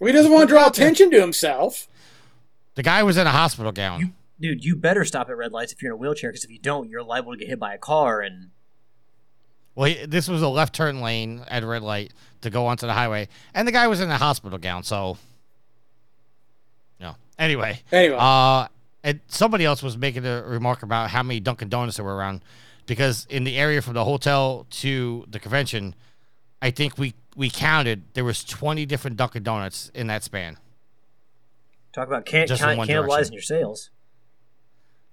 Well, 0.00 0.08
he 0.08 0.12
doesn't 0.12 0.30
want 0.30 0.48
to 0.48 0.54
draw 0.54 0.66
attention 0.68 1.10
to 1.12 1.20
himself. 1.20 1.88
The 2.74 2.82
guy 2.82 3.02
was 3.02 3.16
in 3.16 3.26
a 3.26 3.30
hospital 3.30 3.72
gown. 3.72 4.00
You, 4.00 4.12
dude, 4.40 4.64
you 4.64 4.76
better 4.76 5.04
stop 5.04 5.28
at 5.28 5.36
red 5.36 5.52
lights 5.52 5.72
if 5.72 5.82
you're 5.82 5.92
in 5.92 5.94
a 5.94 5.96
wheelchair, 5.96 6.30
because 6.30 6.44
if 6.44 6.50
you 6.50 6.58
don't, 6.58 6.88
you're 6.88 7.02
liable 7.02 7.32
to 7.32 7.38
get 7.38 7.48
hit 7.48 7.58
by 7.58 7.74
a 7.74 7.78
car. 7.78 8.20
And 8.20 8.50
Well, 9.74 9.90
he, 9.90 10.06
this 10.06 10.28
was 10.28 10.42
a 10.42 10.48
left 10.48 10.74
turn 10.74 11.00
lane 11.00 11.44
at 11.48 11.62
a 11.62 11.66
red 11.66 11.82
light 11.82 12.12
to 12.42 12.50
go 12.50 12.66
onto 12.66 12.86
the 12.86 12.92
highway, 12.92 13.28
and 13.54 13.66
the 13.66 13.72
guy 13.72 13.86
was 13.88 14.00
in 14.00 14.10
a 14.10 14.18
hospital 14.18 14.58
gown. 14.58 14.82
So, 14.82 15.18
no. 17.00 17.16
Anyway, 17.38 17.80
Anyway, 17.92 18.16
uh, 18.18 18.68
and 19.02 19.20
somebody 19.28 19.64
else 19.64 19.82
was 19.82 19.96
making 19.96 20.24
a 20.26 20.42
remark 20.42 20.82
about 20.82 21.10
how 21.10 21.22
many 21.22 21.40
Dunkin' 21.40 21.68
Donuts 21.68 21.96
there 21.96 22.04
were 22.04 22.16
around, 22.16 22.42
because 22.86 23.26
in 23.30 23.44
the 23.44 23.56
area 23.56 23.80
from 23.82 23.94
the 23.94 24.04
hotel 24.04 24.66
to 24.70 25.24
the 25.28 25.38
convention, 25.38 25.94
I 26.62 26.70
think 26.70 26.98
we 26.98 27.14
we 27.36 27.50
counted 27.50 28.02
there 28.14 28.24
was 28.24 28.42
twenty 28.42 28.86
different 28.86 29.16
Dunkin' 29.16 29.42
Donuts 29.42 29.90
in 29.94 30.06
that 30.06 30.24
span. 30.24 30.56
talk 31.92 32.06
about 32.08 32.24
can, 32.26 32.46
Just 32.46 32.62
in 32.62 32.68
can, 32.68 32.78
one 32.78 32.88
cannibalizing 32.88 33.08
direction. 33.08 33.32
your 33.34 33.42
sales. 33.42 33.90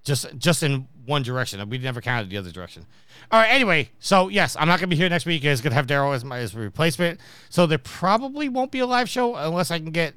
Just 0.04 0.36
just 0.38 0.62
in 0.62 0.86
one 1.06 1.22
direction. 1.22 1.66
We 1.68 1.78
never 1.78 2.00
counted 2.00 2.30
the 2.30 2.36
other 2.36 2.50
direction. 2.50 2.86
All 3.30 3.40
right. 3.40 3.50
Anyway, 3.50 3.90
so 3.98 4.28
yes, 4.28 4.56
I'm 4.58 4.68
not 4.68 4.78
gonna 4.78 4.88
be 4.88 4.96
here 4.96 5.08
next 5.08 5.26
week. 5.26 5.44
It's 5.44 5.60
gonna 5.60 5.74
have 5.74 5.86
Daryl 5.86 6.14
as 6.14 6.24
my 6.24 6.38
as 6.38 6.54
replacement. 6.54 7.20
So 7.48 7.66
there 7.66 7.78
probably 7.78 8.48
won't 8.48 8.70
be 8.70 8.80
a 8.80 8.86
live 8.86 9.08
show 9.08 9.34
unless 9.34 9.70
I 9.70 9.78
can 9.78 9.90
get 9.90 10.14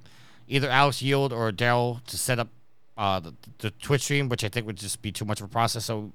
either 0.47 0.69
Alex 0.69 1.01
Yield 1.01 1.33
or 1.33 1.51
Daryl 1.51 2.03
to 2.05 2.17
set 2.17 2.39
up 2.39 2.49
uh, 2.97 3.19
the, 3.19 3.33
the 3.59 3.71
Twitch 3.71 4.03
stream, 4.03 4.29
which 4.29 4.43
I 4.43 4.49
think 4.49 4.65
would 4.65 4.77
just 4.77 5.01
be 5.01 5.11
too 5.11 5.25
much 5.25 5.39
of 5.39 5.45
a 5.45 5.49
process. 5.49 5.85
So 5.85 6.11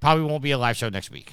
probably 0.00 0.24
won't 0.24 0.42
be 0.42 0.50
a 0.50 0.58
live 0.58 0.76
show 0.76 0.88
next 0.88 1.10
week. 1.10 1.32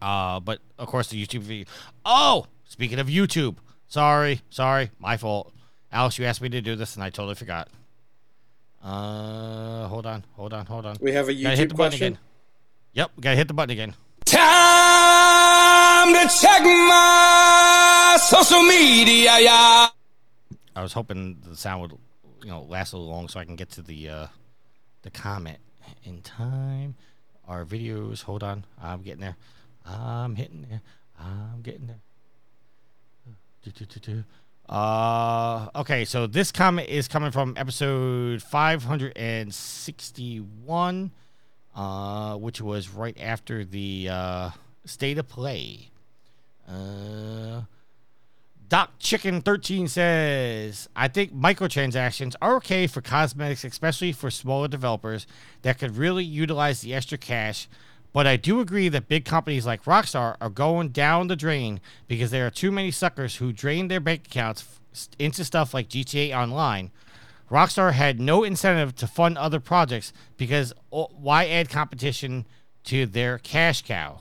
Uh, 0.00 0.40
but 0.40 0.60
of 0.78 0.88
course 0.88 1.08
the 1.08 1.24
YouTube 1.24 1.40
video. 1.40 1.64
Oh, 2.04 2.46
speaking 2.64 2.98
of 2.98 3.08
YouTube, 3.08 3.56
sorry, 3.88 4.42
sorry, 4.50 4.90
my 4.98 5.16
fault. 5.16 5.52
Alex, 5.90 6.18
you 6.18 6.26
asked 6.26 6.42
me 6.42 6.50
to 6.50 6.60
do 6.60 6.76
this, 6.76 6.94
and 6.94 7.02
I 7.02 7.08
totally 7.08 7.34
forgot. 7.34 7.68
Uh, 8.88 9.86
hold 9.88 10.06
on, 10.06 10.24
hold 10.32 10.54
on, 10.54 10.64
hold 10.64 10.86
on. 10.86 10.96
we 11.02 11.12
have 11.12 11.28
a 11.28 11.34
Gotta 11.34 11.56
hit 11.56 11.66
YouTube 11.66 11.68
the 11.68 11.74
button 11.74 11.90
question. 11.90 12.06
again. 12.14 12.18
Yep, 12.94 13.10
gotta 13.20 13.36
hit 13.36 13.48
the 13.48 13.54
button 13.54 13.70
again. 13.70 13.94
Time 14.24 16.12
to 16.14 16.34
check 16.40 16.62
my 16.62 18.16
social 18.18 18.62
media, 18.62 19.36
yeah. 19.40 19.88
I 20.74 20.82
was 20.82 20.94
hoping 20.94 21.36
the 21.46 21.54
sound 21.54 21.82
would, 21.82 21.92
you 22.42 22.48
know, 22.48 22.62
last 22.62 22.94
a 22.94 22.96
little 22.96 23.10
long 23.12 23.28
so 23.28 23.38
I 23.38 23.44
can 23.44 23.56
get 23.56 23.68
to 23.72 23.82
the 23.82 24.08
uh, 24.08 24.26
the 25.02 25.10
comment 25.10 25.58
in 26.04 26.22
time. 26.22 26.94
Our 27.46 27.66
videos. 27.66 28.22
Hold 28.22 28.42
on, 28.42 28.64
I'm 28.82 29.02
getting 29.02 29.20
there. 29.20 29.36
I'm 29.84 30.34
hitting 30.36 30.66
there. 30.68 30.80
I'm 31.20 31.60
getting 31.62 31.88
there. 31.88 32.00
Do, 33.64 33.70
do, 33.70 33.84
do, 33.84 34.00
do. 34.00 34.24
Uh, 34.68 35.68
okay, 35.74 36.04
so 36.04 36.26
this 36.26 36.52
comment 36.52 36.86
is 36.88 37.08
coming 37.08 37.30
from 37.30 37.54
episode 37.56 38.42
561, 38.42 41.10
uh, 41.74 42.36
which 42.36 42.60
was 42.60 42.90
right 42.90 43.16
after 43.18 43.64
the 43.64 44.08
uh, 44.10 44.50
state 44.84 45.16
of 45.16 45.26
play. 45.26 45.88
Uh, 46.68 47.62
Doc 48.68 48.90
Chicken 48.98 49.40
13 49.40 49.88
says, 49.88 50.90
I 50.94 51.08
think 51.08 51.34
microtransactions 51.34 52.34
are 52.42 52.56
okay 52.56 52.86
for 52.86 53.00
cosmetics, 53.00 53.64
especially 53.64 54.12
for 54.12 54.30
smaller 54.30 54.68
developers 54.68 55.26
that 55.62 55.78
could 55.78 55.96
really 55.96 56.24
utilize 56.24 56.82
the 56.82 56.92
extra 56.92 57.16
cash. 57.16 57.68
But 58.12 58.26
I 58.26 58.36
do 58.36 58.60
agree 58.60 58.88
that 58.88 59.08
big 59.08 59.24
companies 59.24 59.66
like 59.66 59.84
Rockstar 59.84 60.36
are 60.40 60.50
going 60.50 60.88
down 60.88 61.28
the 61.28 61.36
drain 61.36 61.80
because 62.06 62.30
there 62.30 62.46
are 62.46 62.50
too 62.50 62.72
many 62.72 62.90
suckers 62.90 63.36
who 63.36 63.52
drain 63.52 63.88
their 63.88 64.00
bank 64.00 64.26
accounts 64.26 64.80
into 65.18 65.44
stuff 65.44 65.74
like 65.74 65.88
GTA 65.88 66.36
Online. 66.36 66.90
Rockstar 67.50 67.92
had 67.92 68.20
no 68.20 68.44
incentive 68.44 68.94
to 68.96 69.06
fund 69.06 69.38
other 69.38 69.60
projects 69.60 70.12
because 70.36 70.72
why 70.90 71.46
add 71.46 71.68
competition 71.68 72.46
to 72.84 73.06
their 73.06 73.38
cash 73.38 73.82
cow? 73.82 74.20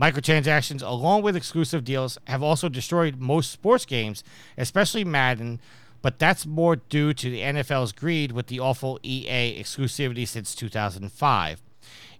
Microtransactions, 0.00 0.82
along 0.86 1.22
with 1.22 1.36
exclusive 1.36 1.84
deals, 1.84 2.18
have 2.26 2.42
also 2.42 2.68
destroyed 2.68 3.18
most 3.18 3.50
sports 3.50 3.84
games, 3.84 4.22
especially 4.56 5.04
Madden, 5.04 5.60
but 6.02 6.18
that's 6.18 6.46
more 6.46 6.76
due 6.76 7.12
to 7.12 7.30
the 7.30 7.40
NFL's 7.40 7.92
greed 7.92 8.30
with 8.30 8.46
the 8.46 8.60
awful 8.60 9.00
EA 9.02 9.60
exclusivity 9.60 10.26
since 10.26 10.54
2005. 10.54 11.62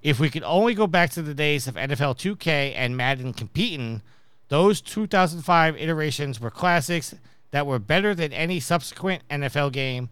If 0.03 0.21
we 0.21 0.31
could 0.31 0.45
only 0.45 0.75
go 0.75 0.87
back 0.87 1.11
to 1.11 1.23
the 1.23 1.35
days 1.35 1.67
of 1.67 1.75
NFL 1.75 2.17
2K 2.19 2.73
and 2.77 2.97
Madden 2.97 3.33
competing, 3.33 4.03
those 4.49 4.81
2005 4.81 5.77
iterations 5.77 6.41
were 6.41 6.51
classics 6.51 7.15
that 7.51 7.67
were 7.67 7.79
better 7.79 8.15
than 8.15 8.33
any 8.33 8.61
subsequent 8.61 9.23
NFL 9.29 9.73
game. 9.73 10.11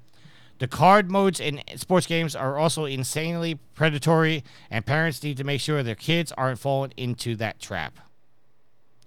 The 0.59 0.67
card 0.67 1.11
modes 1.11 1.39
in 1.39 1.61
sports 1.77 2.07
games 2.07 2.35
are 2.35 2.57
also 2.57 2.87
insanely 2.87 3.59
predatory, 3.75 4.43
and 4.71 4.87
parents 4.87 5.23
need 5.23 5.37
to 5.37 5.45
make 5.45 5.61
sure 5.61 5.83
their 5.83 5.95
kids 5.95 6.33
aren't 6.33 6.59
falling 6.59 6.93
into 6.97 7.37
that 7.37 7.61
trap. 7.61 7.99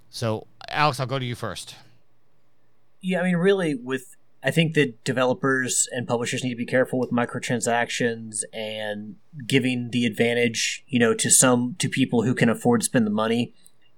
So, 0.10 0.46
Alex, 0.70 1.00
I'll 1.00 1.08
go 1.08 1.20
to 1.20 1.26
you 1.26 1.36
first. 1.36 1.76
Yeah, 3.02 3.22
I 3.22 3.24
mean, 3.24 3.38
really, 3.38 3.76
with 3.76 4.16
I 4.42 4.52
think 4.52 4.74
that 4.76 5.04
developers 5.04 5.88
and 5.92 6.08
publishers 6.08 6.44
need 6.44 6.52
to 6.52 6.56
be 6.56 6.66
careful 6.66 6.98
with 6.98 7.12
microtransactions 7.12 8.44
and 8.54 9.18
giving 9.46 9.90
the 9.90 10.06
advantage, 10.06 10.84
you 10.88 10.98
know, 10.98 11.14
to 11.14 11.30
some 11.30 11.76
to 11.80 11.90
people 11.90 12.24
who 12.24 12.34
can 12.34 12.50
afford 12.50 12.82
to 12.82 12.86
spend 12.86 13.06
the 13.06 13.12
money. 13.12 13.54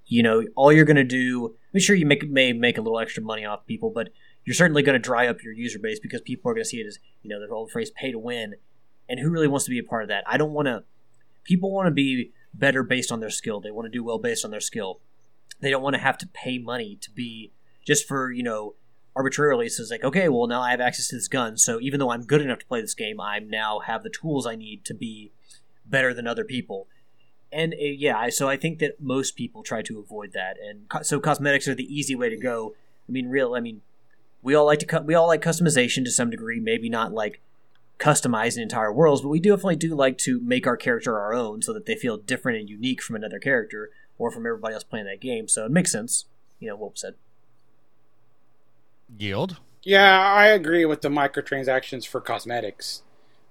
You 0.08 0.24
know, 0.24 0.44
all 0.56 0.74
you're 0.74 0.86
going 0.86 0.96
to 0.96 1.04
do. 1.04 1.56
I'm 1.74 1.80
sure 1.80 1.96
you 1.96 2.06
make 2.06 2.28
may 2.28 2.54
make 2.54 2.78
a 2.78 2.82
little 2.82 3.00
extra 3.00 3.24
money 3.24 3.46
off 3.46 3.66
people, 3.68 3.92
but 3.92 4.10
you're 4.44 4.56
certainly 4.56 4.82
going 4.82 4.94
to 4.94 5.00
dry 5.00 5.28
up 5.28 5.44
your 5.44 5.54
user 5.54 5.80
base 5.80 6.00
because 6.00 6.22
people 6.22 6.50
are 6.50 6.56
going 6.56 6.64
to 6.64 6.70
see 6.70 6.82
it 6.82 6.88
as 6.88 6.98
you 7.22 7.30
know 7.30 7.40
the 7.40 7.54
old 7.54 7.72
phrase 7.72 7.92
"pay 7.92 8.12
to 8.12 8.20
win," 8.20 8.56
and 9.08 9.20
who 9.20 9.30
really 9.30 9.48
wants 9.48 9.66
to 9.66 9.72
be 9.72 9.80
a 9.80 9.84
part 9.84 10.04
of 10.04 10.10
that? 10.10 10.24
I 10.28 10.38
don't 10.38 10.54
want 10.54 10.68
to. 10.68 10.84
People 11.44 11.72
want 11.72 11.88
to 11.88 11.92
be 11.92 12.32
better 12.54 12.84
based 12.84 13.12
on 13.12 13.20
their 13.20 13.30
skill. 13.30 13.62
They 13.62 13.72
want 13.72 13.86
to 13.86 13.90
do 13.90 14.04
well 14.04 14.20
based 14.20 14.44
on 14.44 14.52
their 14.52 14.60
skill. 14.60 15.00
They 15.60 15.70
don't 15.70 15.84
want 15.84 15.96
to 15.96 16.02
have 16.02 16.18
to 16.20 16.28
pay 16.28 16.58
money 16.58 16.98
to 17.02 17.12
be 17.12 17.52
just 17.86 18.08
for 18.08 18.32
you 18.32 18.44
know 18.44 18.74
arbitrarily 19.16 19.66
it 19.66 19.72
says 19.72 19.92
like 19.92 20.04
okay 20.04 20.30
well 20.30 20.48
now 20.48 20.62
i 20.62 20.72
have 20.72 20.80
access 20.80 21.08
to 21.08 21.16
this 21.16 21.28
gun 21.28 21.58
so 21.58 21.80
even 21.82 22.00
though 22.00 22.12
i'm 22.12 22.24
good 22.24 22.42
enough 22.42 22.60
to 22.60 22.66
play 22.66 22.80
this 22.80 22.94
game 22.94 23.20
i 23.20 23.40
now 23.40 23.80
have 23.80 24.04
the 24.04 24.10
tools 24.10 24.48
i 24.48 24.56
need 24.56 24.86
to 24.86 24.94
be 24.94 25.32
better 25.86 26.14
than 26.14 26.26
other 26.26 26.46
people. 26.46 26.88
And 27.52 27.74
uh, 27.74 27.78
yeah 27.84 28.30
so 28.30 28.48
i 28.48 28.56
think 28.56 28.80
that 28.80 29.02
most 29.02 29.36
people 29.36 29.62
try 29.62 29.82
to 29.84 30.00
avoid 30.00 30.32
that 30.34 30.58
and 30.58 30.88
co- 30.88 31.02
so 31.02 31.20
cosmetics 31.20 31.68
are 31.68 31.76
the 31.76 31.94
easy 31.94 32.16
way 32.16 32.30
to 32.30 32.38
go. 32.38 32.76
I 33.08 33.12
mean 33.12 33.28
real 33.28 33.54
i 33.54 33.60
mean 33.60 33.82
we 34.42 34.56
all 34.56 34.66
like 34.66 34.80
to 34.80 34.86
cut 34.86 35.06
we 35.06 35.14
all 35.14 35.28
like 35.28 35.42
customization 35.42 36.06
to 36.06 36.12
some 36.12 36.30
degree 36.30 36.62
maybe 36.62 36.90
not 36.90 37.12
like 37.12 37.42
customizing 38.00 38.62
entire 38.62 38.92
worlds 38.92 39.22
but 39.22 39.28
we 39.28 39.40
definitely 39.40 39.76
do 39.76 39.94
like 39.94 40.18
to 40.18 40.40
make 40.40 40.66
our 40.66 40.78
character 40.78 41.20
our 41.20 41.34
own 41.34 41.62
so 41.62 41.74
that 41.74 41.86
they 41.86 41.96
feel 41.96 42.18
different 42.18 42.58
and 42.58 42.70
unique 42.70 43.02
from 43.02 43.18
another 43.18 43.38
character 43.38 43.90
or 44.18 44.32
from 44.32 44.46
everybody 44.46 44.74
else 44.74 44.84
playing 44.84 45.06
that 45.06 45.20
game 45.20 45.48
so 45.48 45.66
it 45.66 45.72
makes 45.72 45.92
sense 45.92 46.26
you 46.60 46.70
know 46.70 46.76
what 46.78 46.98
said 46.98 47.16
Yield. 49.18 49.58
Yeah, 49.84 50.20
I 50.20 50.48
agree 50.48 50.86
with 50.86 51.02
the 51.02 51.10
microtransactions 51.10 52.08
for 52.08 52.22
cosmetics, 52.22 53.02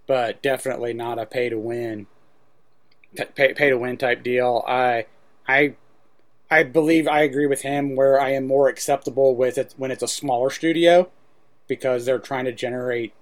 but 0.07 0.43
definitely 0.43 0.93
not 0.93 1.19
a 1.19 1.27
pay 1.27 1.49
to 1.49 1.59
win 1.59 2.07
pay, 3.35 3.53
pay 3.55 3.70
to 3.70 3.78
win 3.78 3.97
type 3.97 4.23
deal. 4.23 4.65
I 4.66 5.07
I 5.47 5.74
I 6.51 6.62
believe 6.65 7.07
I 7.07 7.23
agree 7.23 7.47
with 7.47 7.62
him 7.62 7.97
where 7.97 8.20
I 8.20 8.31
am 8.31 8.47
more 8.47 8.69
acceptable 8.69 9.37
with 9.37 9.59
it 9.59 9.74
when 9.77 9.91
it's 9.91 10.03
a 10.03 10.09
smaller 10.09 10.51
studio 10.51 11.11
because 11.69 12.05
they're 12.05 12.19
trying 12.19 12.45
to 12.47 12.53
generate 12.53 13.12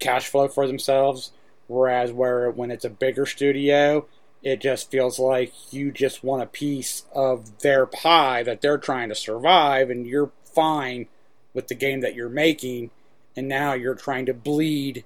cash 0.00 0.26
flow 0.26 0.48
for 0.48 0.66
themselves 0.66 1.30
whereas 1.68 2.12
where 2.12 2.50
when 2.50 2.70
it's 2.70 2.84
a 2.84 2.90
bigger 2.90 3.24
studio 3.24 4.06
it 4.42 4.60
just 4.60 4.90
feels 4.90 5.18
like 5.18 5.72
you 5.72 5.90
just 5.90 6.24
want 6.24 6.42
a 6.42 6.46
piece 6.46 7.04
of 7.14 7.60
their 7.60 7.86
pie 7.86 8.42
that 8.42 8.60
they're 8.60 8.76
trying 8.76 9.08
to 9.08 9.14
survive 9.14 9.88
and 9.88 10.06
you're 10.06 10.32
fine 10.42 11.06
with 11.54 11.68
the 11.68 11.74
game 11.74 12.00
that 12.00 12.14
you're 12.14 12.28
making 12.28 12.90
and 13.36 13.48
now 13.48 13.72
you're 13.72 13.94
trying 13.94 14.26
to 14.26 14.34
bleed 14.34 15.04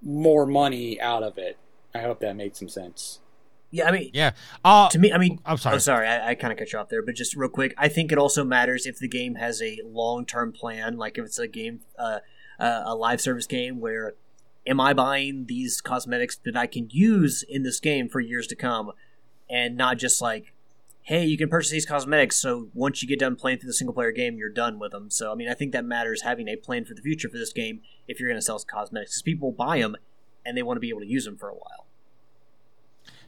more 0.00 0.46
money 0.46 1.00
out 1.00 1.22
of 1.22 1.38
it. 1.38 1.56
I 1.94 2.00
hope 2.00 2.20
that 2.20 2.36
made 2.36 2.56
some 2.56 2.68
sense. 2.68 3.20
yeah 3.70 3.88
i 3.88 3.92
mean 3.92 4.10
Yeah. 4.12 4.32
Uh, 4.64 4.88
to 4.90 4.98
me, 4.98 5.12
I 5.12 5.18
mean, 5.18 5.40
I'm 5.44 5.56
sorry. 5.56 5.76
Oh, 5.76 5.78
sorry, 5.78 6.06
I, 6.08 6.30
I 6.30 6.34
kind 6.34 6.52
of 6.52 6.58
cut 6.58 6.72
you 6.72 6.78
off 6.78 6.88
there, 6.88 7.02
but 7.02 7.14
just 7.14 7.34
real 7.36 7.48
quick, 7.48 7.74
I 7.76 7.88
think 7.88 8.12
it 8.12 8.18
also 8.18 8.44
matters 8.44 8.86
if 8.86 8.98
the 8.98 9.08
game 9.08 9.36
has 9.36 9.60
a 9.62 9.80
long-term 9.84 10.52
plan, 10.52 10.96
like 10.96 11.18
if 11.18 11.24
it's 11.24 11.38
a 11.38 11.48
game, 11.48 11.80
uh, 11.98 12.18
uh, 12.58 12.82
a 12.84 12.94
live 12.94 13.20
service 13.20 13.46
game, 13.46 13.80
where 13.80 14.14
am 14.66 14.80
I 14.80 14.92
buying 14.92 15.46
these 15.46 15.80
cosmetics 15.80 16.36
that 16.44 16.56
I 16.56 16.66
can 16.66 16.88
use 16.90 17.42
in 17.48 17.62
this 17.62 17.80
game 17.80 18.08
for 18.08 18.20
years 18.20 18.46
to 18.48 18.56
come, 18.56 18.92
and 19.50 19.76
not 19.76 19.98
just 19.98 20.20
like, 20.22 20.52
hey, 21.02 21.24
you 21.24 21.36
can 21.36 21.48
purchase 21.48 21.70
these 21.70 21.84
cosmetics, 21.84 22.36
so 22.36 22.68
once 22.74 23.02
you 23.02 23.08
get 23.08 23.18
done 23.18 23.34
playing 23.34 23.58
through 23.58 23.66
the 23.66 23.74
single-player 23.74 24.12
game, 24.12 24.38
you're 24.38 24.48
done 24.48 24.78
with 24.78 24.92
them. 24.92 25.10
So, 25.10 25.32
I 25.32 25.34
mean, 25.34 25.48
I 25.48 25.54
think 25.54 25.72
that 25.72 25.84
matters 25.84 26.22
having 26.22 26.48
a 26.48 26.56
plan 26.56 26.84
for 26.84 26.94
the 26.94 27.02
future 27.02 27.28
for 27.28 27.38
this 27.38 27.52
game 27.52 27.80
if 28.06 28.20
you're 28.20 28.28
going 28.28 28.38
to 28.38 28.42
sell 28.42 28.58
cosmetics, 28.60 29.12
because 29.12 29.22
people 29.22 29.50
buy 29.50 29.80
them 29.80 29.96
and 30.46 30.56
they 30.56 30.62
want 30.62 30.76
to 30.76 30.80
be 30.80 30.88
able 30.88 31.00
to 31.00 31.06
use 31.06 31.24
them 31.24 31.36
for 31.36 31.48
a 31.48 31.54
while. 31.54 31.86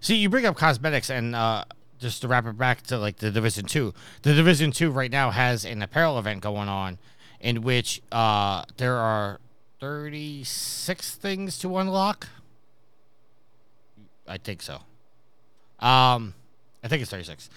See, 0.01 0.17
you 0.17 0.29
bring 0.29 0.47
up 0.47 0.57
cosmetics, 0.57 1.11
and 1.11 1.35
uh, 1.35 1.65
just 1.99 2.21
to 2.23 2.29
wrap 2.29 2.47
it 2.47 2.59
back 2.59 2.83
to 2.83 2.99
like 2.99 3.17
the 3.17 3.31
Division 3.31 3.65
Two. 3.65 3.95
The 4.23 4.35
Division 4.35 4.71
Two 4.71 4.91
right 4.91 5.11
now 5.11 5.31
has 5.31 5.65
an 5.65 5.83
apparel 5.83 6.19
event 6.19 6.43
going 6.43 6.69
on, 6.69 6.99
in 7.41 7.63
which 7.63 8.03
uh, 8.13 8.65
there 8.77 8.97
are 8.97 9.41
thirty 9.81 10.45
six 10.45 11.15
things 11.15 11.59
to 11.61 11.77
unlock. 11.79 12.29
I 14.29 14.37
think 14.37 14.63
so. 14.63 14.81
Um, 15.81 16.35
I 16.85 16.89
think 16.89 17.03
it's 17.03 17.11
thirty 17.11 17.25
six. 17.25 17.51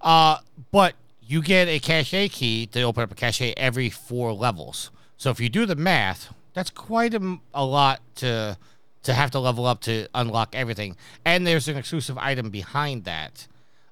Uh, 0.00 0.38
but 0.72 0.94
you 1.22 1.40
get 1.40 1.68
a 1.68 1.78
cache 1.78 2.30
key 2.32 2.66
to 2.66 2.82
open 2.82 3.02
up 3.02 3.12
a 3.12 3.14
cache 3.14 3.54
every 3.56 3.88
four 3.88 4.32
levels. 4.32 4.90
So 5.16 5.30
if 5.30 5.40
you 5.40 5.48
do 5.48 5.64
the 5.64 5.76
math, 5.76 6.34
that's 6.52 6.70
quite 6.70 7.14
a, 7.14 7.38
a 7.54 7.64
lot 7.64 8.00
to 8.16 8.58
to 9.04 9.14
have 9.14 9.30
to 9.30 9.38
level 9.38 9.66
up 9.66 9.80
to 9.82 10.08
unlock 10.14 10.54
everything. 10.54 10.96
And 11.24 11.46
there's 11.46 11.68
an 11.68 11.76
exclusive 11.76 12.18
item 12.18 12.50
behind 12.50 13.04
that. 13.04 13.46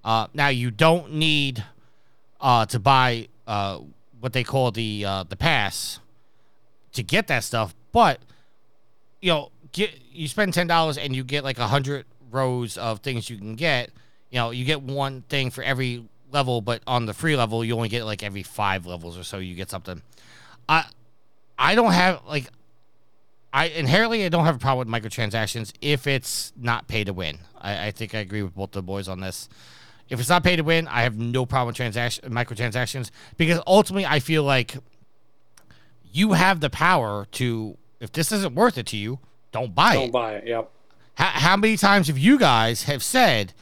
Uh, 0.05 0.27
now 0.35 0.49
you 0.49 0.71
don't 0.71 1.15
need 1.15 1.65
uh, 2.41 2.67
to 2.67 2.79
buy 2.81 3.29
uh, 3.47 3.79
what 4.21 4.33
they 4.33 4.45
call 4.45 4.71
the 4.71 5.05
uh, 5.05 5.25
the 5.25 5.37
pass 5.37 6.01
to 6.93 7.03
get 7.03 7.27
that 7.29 7.45
stuff, 7.45 7.75
but 7.93 8.21
you 9.21 9.31
know, 9.31 9.51
get 9.73 9.91
you 10.13 10.29
spend 10.29 10.53
ten 10.53 10.67
dollars 10.67 10.99
and 10.99 11.15
you 11.15 11.25
get 11.25 11.45
like 11.45 11.59
a 11.59 11.69
hundred 11.69 12.07
rows 12.31 12.77
of 12.77 13.01
things 13.01 13.31
you 13.31 13.39
can 13.39 13.55
get. 13.55 13.91
You 14.35 14.41
know, 14.41 14.51
you 14.51 14.65
get 14.65 14.83
one 14.83 15.23
thing 15.23 15.53
for 15.53 15.63
every 15.63 16.05
level, 16.33 16.61
but 16.61 16.83
on 16.89 17.07
the 17.07 17.15
free 17.15 17.37
level, 17.37 17.65
you 17.65 17.77
only 17.77 17.89
get 17.89 18.05
like 18.05 18.25
every 18.25 18.43
five 18.43 18.85
levels 18.85 19.17
or 19.17 19.23
so. 19.23 19.39
You 19.39 19.55
get 19.55 19.71
something. 19.71 20.03
I 20.69 20.87
I 21.57 21.77
don't 21.77 21.93
have 21.93 22.21
like 22.27 22.49
I 23.53 23.67
inherently 23.67 24.25
I 24.25 24.29
don't 24.31 24.45
have 24.45 24.57
a 24.57 24.59
problem 24.59 24.91
with 24.91 25.03
microtransactions 25.03 25.73
if 25.81 26.09
it's 26.09 26.53
not 26.57 26.89
pay 26.89 27.05
to 27.05 27.13
win. 27.13 27.39
I, 27.61 27.87
I 27.87 27.91
think 27.93 28.13
I 28.13 28.19
agree 28.19 28.43
with 28.43 28.57
both 28.57 28.73
the 28.73 28.83
boys 28.83 29.07
on 29.07 29.21
this. 29.21 29.49
If 30.09 30.19
it's 30.19 30.29
not 30.29 30.43
pay 30.43 30.57
to 30.57 30.63
win, 30.63 30.89
I 30.89 31.03
have 31.03 31.17
no 31.17 31.47
problem 31.47 31.69
with 31.69 31.77
transaction 31.77 32.29
microtransactions 32.29 33.13
because 33.37 33.61
ultimately 33.69 34.05
I 34.05 34.19
feel 34.19 34.43
like 34.43 34.75
you 36.11 36.33
have 36.33 36.59
the 36.59 36.71
power 36.71 37.29
to 37.31 37.79
if 38.01 38.11
this 38.11 38.33
isn't 38.33 38.57
worth 38.57 38.79
it 38.79 38.87
to 38.87 38.97
you, 38.97 39.21
don't 39.53 39.77
buy 39.77 39.95
it. 39.95 39.99
Don't 39.99 40.11
buy 40.11 40.33
it. 40.35 40.49
Yep. 40.49 40.71
How, 41.15 41.25
how 41.27 41.57
many 41.57 41.77
times 41.77 42.09
have 42.09 42.19
you 42.19 42.37
guys 42.37 42.83
have 42.83 43.05
said, 43.05 43.53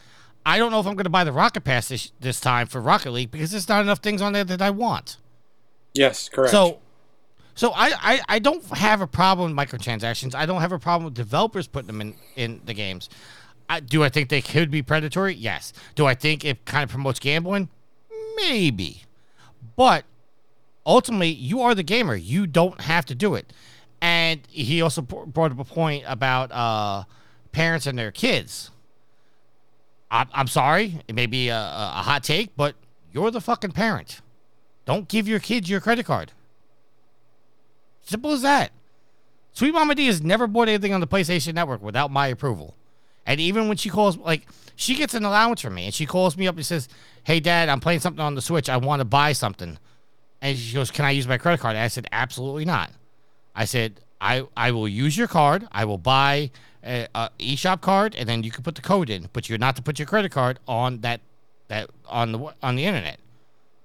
I 0.44 0.58
don't 0.58 0.72
know 0.72 0.80
if 0.80 0.86
I'm 0.86 0.94
going 0.94 1.04
to 1.04 1.10
buy 1.10 1.24
the 1.24 1.32
Rocket 1.32 1.62
Pass 1.62 1.88
this, 1.88 2.12
this 2.20 2.40
time 2.40 2.66
for 2.66 2.80
Rocket 2.80 3.12
League 3.12 3.30
because 3.30 3.52
there's 3.52 3.68
not 3.68 3.82
enough 3.82 4.00
things 4.00 4.20
on 4.20 4.32
there 4.32 4.44
that 4.44 4.60
I 4.60 4.70
want. 4.70 5.16
Yes, 5.94 6.28
correct. 6.28 6.50
So, 6.50 6.80
so 7.54 7.70
I, 7.72 7.92
I, 8.00 8.20
I 8.28 8.38
don't 8.38 8.64
have 8.76 9.00
a 9.00 9.06
problem 9.06 9.54
with 9.54 9.68
microtransactions. 9.68 10.34
I 10.34 10.46
don't 10.46 10.60
have 10.60 10.72
a 10.72 10.78
problem 10.78 11.04
with 11.04 11.14
developers 11.14 11.68
putting 11.68 11.86
them 11.86 12.00
in, 12.00 12.14
in 12.34 12.60
the 12.64 12.74
games. 12.74 13.08
I, 13.68 13.80
do 13.80 14.02
I 14.02 14.08
think 14.08 14.28
they 14.30 14.42
could 14.42 14.70
be 14.70 14.82
predatory? 14.82 15.34
Yes. 15.34 15.72
Do 15.94 16.06
I 16.06 16.14
think 16.14 16.44
it 16.44 16.64
kind 16.64 16.82
of 16.82 16.90
promotes 16.90 17.20
gambling? 17.20 17.68
Maybe. 18.36 19.04
But 19.76 20.04
ultimately, 20.84 21.28
you 21.28 21.60
are 21.60 21.74
the 21.74 21.84
gamer. 21.84 22.16
You 22.16 22.46
don't 22.46 22.80
have 22.82 23.06
to 23.06 23.14
do 23.14 23.34
it. 23.34 23.52
And 24.00 24.40
he 24.48 24.82
also 24.82 25.02
brought 25.02 25.52
up 25.52 25.58
a 25.60 25.64
point 25.64 26.02
about 26.08 26.50
uh, 26.50 27.04
parents 27.52 27.86
and 27.86 27.96
their 27.96 28.10
kids. 28.10 28.71
I, 30.12 30.26
I'm 30.34 30.46
sorry, 30.46 31.00
it 31.08 31.14
may 31.14 31.26
be 31.26 31.48
a, 31.48 31.56
a 31.56 31.92
a 31.96 32.02
hot 32.02 32.22
take, 32.22 32.54
but 32.54 32.76
you're 33.10 33.30
the 33.30 33.40
fucking 33.40 33.72
parent. 33.72 34.20
Don't 34.84 35.08
give 35.08 35.26
your 35.26 35.40
kids 35.40 35.70
your 35.70 35.80
credit 35.80 36.06
card. 36.06 36.32
Simple 38.02 38.32
as 38.32 38.42
that. 38.42 38.72
Sweet 39.54 39.72
Mama 39.72 39.94
D 39.94 40.06
has 40.06 40.22
never 40.22 40.46
bought 40.46 40.68
anything 40.68 40.92
on 40.92 41.00
the 41.00 41.06
PlayStation 41.06 41.54
Network 41.54 41.82
without 41.82 42.10
my 42.10 42.26
approval. 42.26 42.74
And 43.26 43.40
even 43.40 43.68
when 43.68 43.76
she 43.76 43.88
calls, 43.88 44.16
like, 44.16 44.46
she 44.76 44.94
gets 44.94 45.14
an 45.14 45.24
allowance 45.24 45.60
from 45.60 45.74
me 45.74 45.84
and 45.84 45.94
she 45.94 46.06
calls 46.06 46.36
me 46.36 46.46
up 46.46 46.56
and 46.56 46.66
says, 46.66 46.88
Hey, 47.24 47.38
Dad, 47.40 47.68
I'm 47.68 47.80
playing 47.80 48.00
something 48.00 48.22
on 48.22 48.34
the 48.34 48.42
Switch. 48.42 48.68
I 48.68 48.76
want 48.78 49.00
to 49.00 49.04
buy 49.04 49.32
something. 49.32 49.78
And 50.40 50.58
she 50.58 50.74
goes, 50.74 50.90
Can 50.90 51.04
I 51.04 51.10
use 51.10 51.28
my 51.28 51.38
credit 51.38 51.60
card? 51.60 51.76
And 51.76 51.84
I 51.84 51.88
said, 51.88 52.06
Absolutely 52.10 52.64
not. 52.64 52.90
I 53.54 53.64
said, 53.64 54.00
I, 54.22 54.44
I 54.56 54.70
will 54.70 54.86
use 54.86 55.18
your 55.18 55.26
card. 55.26 55.66
I 55.72 55.84
will 55.84 55.98
buy 55.98 56.52
a, 56.84 57.08
a 57.12 57.30
eShop 57.40 57.80
card, 57.80 58.14
and 58.14 58.28
then 58.28 58.44
you 58.44 58.52
can 58.52 58.62
put 58.62 58.76
the 58.76 58.80
code 58.82 59.10
in. 59.10 59.28
But 59.32 59.48
you're 59.48 59.58
not 59.58 59.74
to 59.76 59.82
put 59.82 59.98
your 59.98 60.06
credit 60.06 60.30
card 60.30 60.60
on 60.68 61.00
that 61.00 61.20
that 61.66 61.90
on 62.08 62.32
the 62.32 62.54
on 62.62 62.76
the 62.76 62.84
internet 62.84 63.18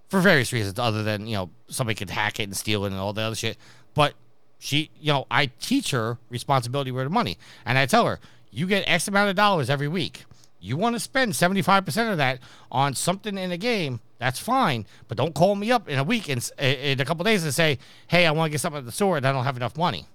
for 0.09 0.19
various 0.21 0.53
reasons, 0.53 0.77
other 0.77 1.01
than 1.01 1.25
you 1.25 1.35
know 1.35 1.49
somebody 1.67 1.95
could 1.95 2.11
hack 2.11 2.39
it 2.39 2.43
and 2.43 2.55
steal 2.55 2.85
it 2.85 2.91
and 2.91 2.97
all 2.97 3.13
the 3.13 3.23
other 3.23 3.35
shit. 3.35 3.57
But 3.95 4.13
she, 4.59 4.91
you 5.01 5.11
know, 5.11 5.25
I 5.31 5.47
teach 5.59 5.89
her 5.91 6.19
responsibility 6.29 6.91
with 6.91 7.09
money, 7.09 7.37
and 7.65 7.77
I 7.77 7.87
tell 7.87 8.05
her, 8.05 8.19
you 8.51 8.67
get 8.67 8.83
X 8.87 9.07
amount 9.07 9.31
of 9.31 9.35
dollars 9.35 9.71
every 9.71 9.87
week. 9.87 10.25
You 10.59 10.77
want 10.77 10.95
to 10.95 10.99
spend 10.99 11.35
seventy 11.35 11.63
five 11.63 11.83
percent 11.83 12.11
of 12.11 12.17
that 12.17 12.39
on 12.71 12.93
something 12.93 13.39
in 13.39 13.51
a 13.51 13.57
game, 13.57 14.01
that's 14.19 14.39
fine. 14.39 14.85
But 15.07 15.17
don't 15.17 15.33
call 15.33 15.55
me 15.55 15.71
up 15.71 15.89
in 15.89 15.97
a 15.97 16.03
week 16.03 16.29
and 16.29 16.47
in 16.59 17.01
a 17.01 17.05
couple 17.05 17.23
days 17.23 17.43
and 17.43 17.53
say, 17.53 17.79
hey, 18.07 18.27
I 18.27 18.31
want 18.31 18.49
to 18.49 18.51
get 18.51 18.61
something 18.61 18.79
at 18.79 18.85
the 18.85 18.91
store 18.91 19.17
and 19.17 19.25
I 19.25 19.31
don't 19.31 19.43
have 19.43 19.57
enough 19.57 19.75
money. 19.75 20.07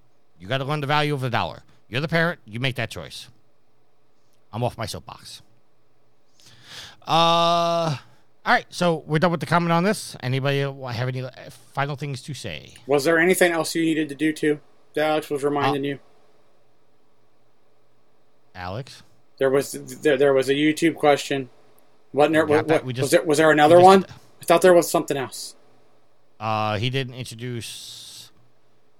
You 0.42 0.48
got 0.48 0.58
to 0.58 0.64
learn 0.64 0.80
the 0.80 0.88
value 0.88 1.14
of 1.14 1.20
the 1.20 1.30
dollar. 1.30 1.62
You're 1.88 2.00
the 2.00 2.08
parent. 2.08 2.40
You 2.44 2.58
make 2.58 2.74
that 2.74 2.90
choice. 2.90 3.28
I'm 4.52 4.64
off 4.64 4.76
my 4.76 4.86
soapbox. 4.86 5.40
Uh, 7.06 7.06
All 7.06 7.96
right, 8.44 8.66
so 8.68 9.04
we're 9.06 9.20
done 9.20 9.30
with 9.30 9.38
the 9.38 9.46
comment 9.46 9.70
on 9.70 9.84
this. 9.84 10.16
Anybody 10.20 10.58
have 10.62 11.06
any 11.06 11.22
uh, 11.22 11.30
final 11.74 11.94
things 11.94 12.22
to 12.22 12.34
say? 12.34 12.74
Was 12.88 13.04
there 13.04 13.20
anything 13.20 13.52
else 13.52 13.72
you 13.76 13.82
needed 13.84 14.08
to 14.08 14.16
do 14.16 14.32
too? 14.32 14.58
that 14.94 15.06
Alex 15.10 15.30
was 15.30 15.44
reminding 15.44 15.84
you. 15.84 16.00
Alex? 18.56 19.04
There 19.38 19.48
was 19.48 19.72
there, 20.02 20.16
there 20.16 20.34
was 20.34 20.48
a 20.48 20.54
YouTube 20.54 20.96
question. 20.96 21.50
Wasn't 22.12 22.34
there? 22.34 22.44
What, 22.46 22.66
what- 22.66 22.84
We 22.84 22.92
was 22.94 23.12
there 23.12 23.22
was 23.22 23.38
there 23.38 23.52
another 23.52 23.76
just- 23.76 23.84
one? 23.84 24.06
I 24.40 24.44
thought 24.44 24.60
there 24.60 24.74
was 24.74 24.90
something 24.90 25.16
else. 25.16 25.54
Uh, 26.40 26.78
he 26.78 26.90
didn't 26.90 27.14
introduce 27.14 27.68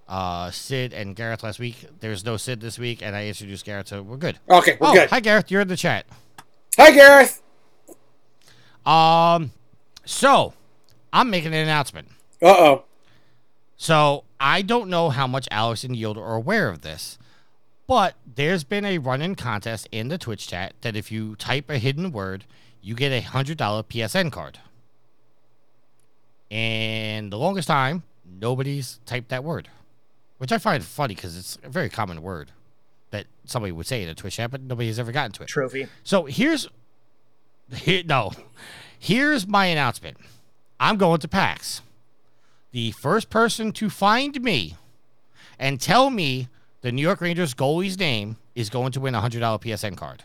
uh, 0.07 0.51
Sid 0.51 0.93
and 0.93 1.15
Gareth 1.15 1.43
last 1.43 1.59
week. 1.59 1.85
There's 1.99 2.25
no 2.25 2.37
Sid 2.37 2.61
this 2.61 2.77
week, 2.77 3.01
and 3.01 3.15
I 3.15 3.27
introduced 3.27 3.65
Gareth, 3.65 3.87
so 3.87 4.01
we're 4.01 4.17
good. 4.17 4.39
Okay, 4.49 4.77
we're 4.79 4.87
oh, 4.87 4.93
good. 4.93 5.09
hi 5.09 5.19
Gareth, 5.19 5.49
you're 5.49 5.61
in 5.61 5.67
the 5.67 5.77
chat. 5.77 6.05
Hi, 6.77 6.91
Gareth. 6.91 7.41
Um, 8.85 9.51
so 10.05 10.53
I'm 11.11 11.29
making 11.29 11.53
an 11.53 11.59
announcement. 11.59 12.09
Uh 12.41 12.47
oh. 12.47 12.83
So 13.77 14.23
I 14.39 14.61
don't 14.61 14.89
know 14.89 15.09
how 15.09 15.27
much 15.27 15.47
Alex 15.51 15.83
and 15.83 15.95
Yield 15.95 16.17
are 16.17 16.35
aware 16.35 16.69
of 16.69 16.81
this, 16.81 17.17
but 17.87 18.15
there's 18.35 18.63
been 18.63 18.85
a 18.85 18.97
run-in 18.97 19.35
contest 19.35 19.87
in 19.91 20.07
the 20.07 20.17
Twitch 20.17 20.47
chat 20.47 20.73
that 20.81 20.95
if 20.95 21.11
you 21.11 21.35
type 21.35 21.69
a 21.69 21.77
hidden 21.77 22.11
word, 22.11 22.45
you 22.81 22.95
get 22.95 23.11
a 23.11 23.21
hundred 23.21 23.57
dollar 23.57 23.83
PSN 23.83 24.31
card. 24.31 24.59
And 26.51 27.31
the 27.31 27.37
longest 27.37 27.67
time, 27.67 28.03
nobody's 28.25 28.99
typed 29.05 29.29
that 29.29 29.43
word, 29.43 29.69
which 30.43 30.51
I 30.51 30.57
find 30.57 30.83
funny 30.83 31.15
because 31.15 31.37
it's 31.37 31.57
a 31.63 31.69
very 31.69 31.87
common 31.87 32.21
word 32.21 32.51
that 33.11 33.27
somebody 33.45 33.71
would 33.71 33.85
say 33.85 34.03
in 34.03 34.09
a 34.09 34.13
Twitch 34.13 34.35
chat, 34.35 34.51
but 34.51 34.59
nobody's 34.59 34.99
ever 34.99 35.13
gotten 35.13 35.31
to 35.31 35.43
it. 35.43 35.47
Trophy. 35.47 35.87
So 36.03 36.25
here's 36.25 36.67
here, 37.73 38.03
no. 38.05 38.33
Here's 38.99 39.47
my 39.47 39.67
announcement. 39.67 40.17
I'm 40.81 40.97
going 40.97 41.21
to 41.21 41.29
PAX. 41.29 41.81
The 42.73 42.91
first 42.91 43.29
person 43.29 43.71
to 43.71 43.89
find 43.89 44.41
me 44.43 44.75
and 45.57 45.79
tell 45.79 46.09
me 46.09 46.49
the 46.81 46.91
New 46.91 47.03
York 47.03 47.21
Rangers 47.21 47.53
goalie's 47.53 47.97
name 47.97 48.35
is 48.53 48.69
going 48.69 48.91
to 48.91 48.99
win 48.99 49.15
a 49.15 49.21
$100 49.21 49.39
PSN 49.39 49.95
card. 49.95 50.23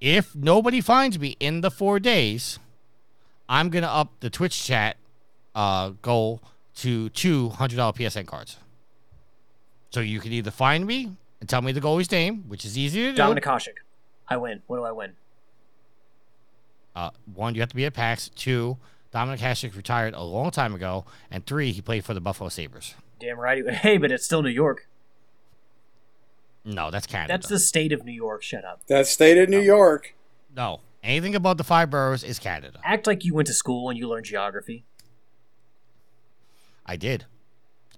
If 0.00 0.36
nobody 0.36 0.80
finds 0.80 1.18
me 1.18 1.36
in 1.40 1.62
the 1.62 1.70
4 1.72 1.98
days, 1.98 2.60
I'm 3.48 3.70
going 3.70 3.82
to 3.82 3.90
up 3.90 4.12
the 4.20 4.30
Twitch 4.30 4.62
chat 4.64 4.98
uh, 5.52 5.94
goal 6.00 6.40
to 6.76 7.08
two 7.10 7.50
$100 7.50 7.76
PSN 7.96 8.26
cards. 8.26 8.56
So 9.90 10.00
you 10.00 10.20
can 10.20 10.32
either 10.32 10.50
find 10.50 10.86
me 10.86 11.12
and 11.40 11.48
tell 11.48 11.60
me 11.62 11.72
the 11.72 11.80
goalie's 11.80 12.10
name, 12.10 12.44
which 12.48 12.64
is 12.64 12.78
easy 12.78 13.02
to 13.04 13.12
do. 13.12 13.18
Dominik 13.22 13.42
Hasek. 13.42 13.74
I 14.28 14.36
win. 14.38 14.62
What 14.66 14.76
do 14.78 14.84
I 14.84 14.92
win? 14.92 15.12
Uh, 16.94 17.10
one, 17.34 17.54
you 17.54 17.60
have 17.60 17.70
to 17.70 17.76
be 17.76 17.84
at 17.84 17.94
PAX. 17.94 18.28
Two, 18.30 18.78
Dominik 19.12 19.38
Hasek 19.38 19.76
retired 19.76 20.14
a 20.14 20.22
long 20.22 20.50
time 20.50 20.74
ago. 20.74 21.04
And 21.30 21.44
three, 21.44 21.72
he 21.72 21.80
played 21.82 22.04
for 22.04 22.14
the 22.14 22.20
Buffalo 22.20 22.48
Sabres. 22.48 22.94
Damn 23.18 23.38
right. 23.38 23.68
Hey, 23.70 23.98
but 23.98 24.10
it's 24.10 24.24
still 24.24 24.42
New 24.42 24.50
York. 24.50 24.88
No, 26.64 26.90
that's 26.90 27.06
Canada. 27.06 27.32
That's 27.32 27.48
the 27.48 27.58
state 27.58 27.92
of 27.92 28.04
New 28.04 28.12
York. 28.12 28.42
Shut 28.42 28.64
up. 28.64 28.82
That's 28.86 29.10
state 29.10 29.36
of 29.38 29.48
New 29.48 29.60
York. 29.60 30.14
no. 30.54 30.80
Anything 31.04 31.34
above 31.34 31.58
the 31.58 31.64
five 31.64 31.90
boroughs 31.90 32.22
is 32.22 32.38
Canada. 32.38 32.78
Act 32.84 33.08
like 33.08 33.24
you 33.24 33.34
went 33.34 33.48
to 33.48 33.52
school 33.52 33.90
and 33.90 33.98
you 33.98 34.08
learned 34.08 34.24
geography. 34.24 34.84
I 36.86 36.96
did. 36.96 37.26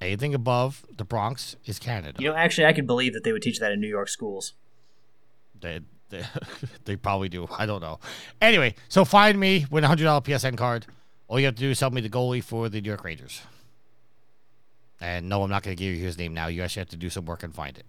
Anything 0.00 0.34
above 0.34 0.84
the 0.96 1.04
Bronx 1.04 1.56
is 1.64 1.78
Canada. 1.78 2.20
You 2.20 2.30
know, 2.30 2.36
actually, 2.36 2.66
I 2.66 2.72
could 2.72 2.86
believe 2.86 3.14
that 3.14 3.24
they 3.24 3.32
would 3.32 3.42
teach 3.42 3.60
that 3.60 3.72
in 3.72 3.80
New 3.80 3.88
York 3.88 4.08
schools. 4.08 4.52
They, 5.60 5.80
they, 6.10 6.24
they 6.84 6.96
probably 6.96 7.28
do. 7.28 7.48
I 7.50 7.66
don't 7.66 7.80
know. 7.80 8.00
Anyway, 8.40 8.74
so 8.88 9.04
find 9.04 9.38
me, 9.38 9.66
win 9.70 9.84
a 9.84 9.88
$100 9.88 10.24
PSN 10.24 10.56
card. 10.56 10.86
All 11.28 11.38
you 11.38 11.46
have 11.46 11.54
to 11.54 11.60
do 11.60 11.70
is 11.70 11.78
tell 11.78 11.90
me 11.90 12.00
the 12.00 12.10
goalie 12.10 12.42
for 12.42 12.68
the 12.68 12.80
New 12.80 12.88
York 12.88 13.04
Rangers. 13.04 13.42
And 15.00 15.28
no, 15.28 15.42
I'm 15.42 15.50
not 15.50 15.62
going 15.62 15.76
to 15.76 15.82
give 15.82 15.94
you 15.94 16.02
his 16.02 16.18
name 16.18 16.34
now. 16.34 16.48
You 16.48 16.62
actually 16.62 16.80
have 16.80 16.90
to 16.90 16.96
do 16.96 17.10
some 17.10 17.24
work 17.24 17.42
and 17.42 17.54
find 17.54 17.78
it. 17.78 17.86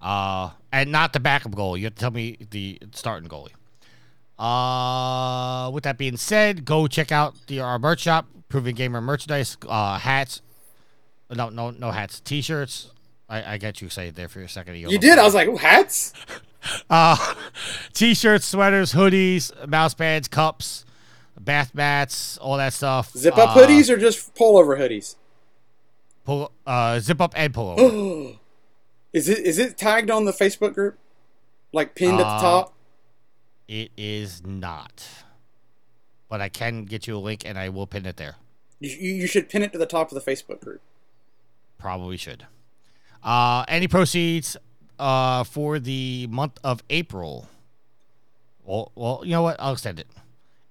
Uh, 0.00 0.50
and 0.70 0.92
not 0.92 1.12
the 1.12 1.20
backup 1.20 1.52
goalie. 1.52 1.78
You 1.78 1.84
have 1.84 1.94
to 1.94 2.00
tell 2.00 2.10
me 2.10 2.36
the 2.50 2.78
starting 2.92 3.28
goalie. 3.28 3.52
Uh, 4.38 5.70
with 5.72 5.84
that 5.84 5.96
being 5.98 6.16
said, 6.16 6.64
go 6.64 6.86
check 6.86 7.12
out 7.12 7.34
the 7.46 7.60
our 7.60 7.78
merch 7.78 8.00
shop, 8.00 8.26
Proven 8.48 8.74
Gamer 8.74 9.00
merchandise, 9.00 9.56
uh, 9.68 9.98
hats. 9.98 10.42
No, 11.30 11.48
no, 11.48 11.70
no 11.70 11.90
hats, 11.90 12.20
t-shirts. 12.20 12.90
I, 13.28 13.54
I 13.54 13.58
got 13.58 13.80
you 13.80 13.86
excited 13.86 14.14
there 14.14 14.28
for 14.28 14.40
a 14.40 14.48
second. 14.48 14.76
You 14.76 14.98
did. 14.98 15.18
I 15.18 15.24
was 15.24 15.34
like, 15.34 15.48
hats. 15.58 16.12
Uh, 16.88 17.34
t-shirts, 17.92 18.46
sweaters, 18.46 18.94
hoodies, 18.94 19.52
mouse 19.68 19.92
pads, 19.92 20.28
cups, 20.28 20.86
bath 21.38 21.74
mats, 21.74 22.38
all 22.38 22.56
that 22.56 22.72
stuff. 22.72 23.10
Zip 23.12 23.36
up 23.36 23.54
Uh, 23.54 23.60
hoodies 23.60 23.90
or 23.90 23.98
just 23.98 24.34
pullover 24.34 24.78
hoodies? 24.78 25.16
Pull, 26.24 26.50
uh, 26.66 27.00
zip 27.00 27.20
up 27.20 27.34
and 27.36 27.52
pull 27.52 27.78
over. 27.78 28.38
is 29.12 29.28
it 29.28 29.40
is 29.40 29.58
it 29.58 29.76
tagged 29.76 30.10
on 30.10 30.24
the 30.24 30.32
Facebook 30.32 30.72
group? 30.72 30.96
Like 31.74 31.94
pinned 31.94 32.18
at 32.18 32.24
Uh, 32.26 32.36
the 32.36 32.40
top? 32.42 32.73
It 33.68 33.90
is 33.96 34.44
not, 34.44 35.06
but 36.28 36.40
I 36.40 36.48
can 36.48 36.84
get 36.84 37.06
you 37.06 37.16
a 37.16 37.18
link 37.18 37.42
and 37.44 37.58
I 37.58 37.68
will 37.68 37.86
pin 37.86 38.06
it 38.06 38.16
there. 38.16 38.36
You, 38.80 38.90
you 38.90 39.26
should 39.26 39.48
pin 39.48 39.62
it 39.62 39.72
to 39.72 39.78
the 39.78 39.86
top 39.86 40.12
of 40.12 40.22
the 40.22 40.30
Facebook 40.30 40.60
group. 40.60 40.80
Probably 41.78 42.16
should. 42.16 42.46
Uh, 43.22 43.64
any 43.68 43.88
proceeds 43.88 44.56
uh, 44.98 45.44
for 45.44 45.78
the 45.78 46.26
month 46.30 46.58
of 46.62 46.82
April? 46.90 47.48
Well, 48.64 48.92
well, 48.94 49.22
you 49.24 49.30
know 49.30 49.42
what? 49.42 49.56
I'll 49.58 49.72
extend 49.72 49.98
it. 49.98 50.06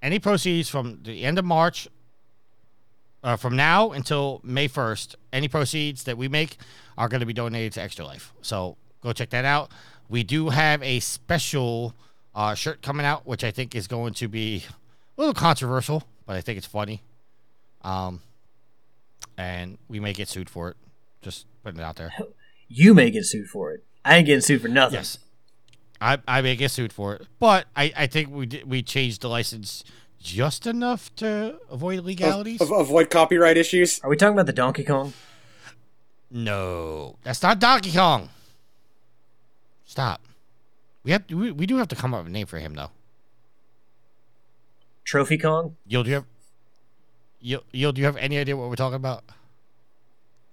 Any 0.01 0.19
proceeds 0.19 0.69
from 0.69 0.99
the 1.03 1.23
end 1.23 1.39
of 1.39 1.45
March, 1.45 1.87
uh, 3.23 3.37
from 3.37 3.55
now 3.55 3.91
until 3.91 4.41
May 4.43 4.67
1st, 4.67 5.15
any 5.31 5.47
proceeds 5.47 6.03
that 6.03 6.17
we 6.17 6.27
make 6.27 6.57
are 6.97 7.07
going 7.07 7.21
to 7.21 7.25
be 7.25 7.33
donated 7.33 7.73
to 7.73 7.81
Extra 7.81 8.05
Life. 8.05 8.33
So 8.41 8.77
go 9.01 9.13
check 9.13 9.29
that 9.29 9.45
out. 9.45 9.71
We 10.09 10.23
do 10.23 10.49
have 10.49 10.83
a 10.83 10.99
special 10.99 11.95
uh, 12.35 12.53
shirt 12.55 12.81
coming 12.81 13.05
out, 13.05 13.25
which 13.25 13.43
I 13.43 13.51
think 13.51 13.75
is 13.75 13.87
going 13.87 14.13
to 14.15 14.27
be 14.27 14.63
a 15.17 15.21
little 15.21 15.33
controversial, 15.33 16.03
but 16.25 16.35
I 16.35 16.41
think 16.41 16.57
it's 16.57 16.67
funny. 16.67 17.01
Um, 17.81 18.21
and 19.37 19.77
we 19.87 19.99
may 19.99 20.13
get 20.13 20.27
sued 20.27 20.49
for 20.49 20.69
it. 20.69 20.77
Just 21.21 21.45
putting 21.63 21.79
it 21.79 21.83
out 21.83 21.95
there. 21.95 22.11
You 22.67 22.93
may 22.93 23.11
get 23.11 23.25
sued 23.25 23.47
for 23.47 23.71
it. 23.71 23.83
I 24.05 24.17
ain't 24.17 24.25
getting 24.25 24.41
sued 24.41 24.61
for 24.61 24.67
nothing. 24.67 24.95
Yes, 24.95 25.17
I 26.01 26.17
I 26.27 26.41
may 26.41 26.55
get 26.55 26.71
sued 26.71 26.91
for 26.91 27.15
it, 27.15 27.27
but 27.39 27.67
I 27.75 27.93
I 27.95 28.07
think 28.07 28.29
we 28.29 28.45
did, 28.45 28.69
we 28.69 28.81
changed 28.81 29.21
the 29.21 29.29
license 29.29 29.83
just 30.21 30.65
enough 30.67 31.13
to 31.17 31.59
avoid 31.69 31.99
legalities. 32.03 32.61
Av- 32.61 32.71
avoid 32.71 33.09
copyright 33.09 33.57
issues. 33.57 33.99
Are 34.03 34.09
we 34.09 34.17
talking 34.17 34.33
about 34.33 34.45
the 34.47 34.53
Donkey 34.53 34.83
Kong? 34.83 35.13
no, 36.31 37.17
that's 37.23 37.41
not 37.43 37.59
Donkey 37.59 37.91
Kong. 37.93 38.29
Stop. 39.85 40.21
We 41.03 41.11
have 41.11 41.23
we, 41.29 41.51
we 41.51 41.65
do 41.65 41.77
have 41.77 41.87
to 41.89 41.95
come 41.95 42.13
up 42.13 42.21
with 42.21 42.27
a 42.27 42.31
name 42.31 42.47
for 42.47 42.59
him 42.59 42.75
though. 42.75 42.91
Trophy 45.03 45.37
Kong? 45.37 45.75
You'll 45.85 46.03
do 46.03 46.09
you 46.09 46.15
have 46.15 46.25
you 47.41 47.59
you 47.71 47.91
do 47.91 47.99
you 48.01 48.05
have 48.05 48.17
any 48.17 48.37
idea 48.37 48.55
what 48.55 48.69
we're 48.69 48.75
talking 48.75 48.95
about? 48.95 49.23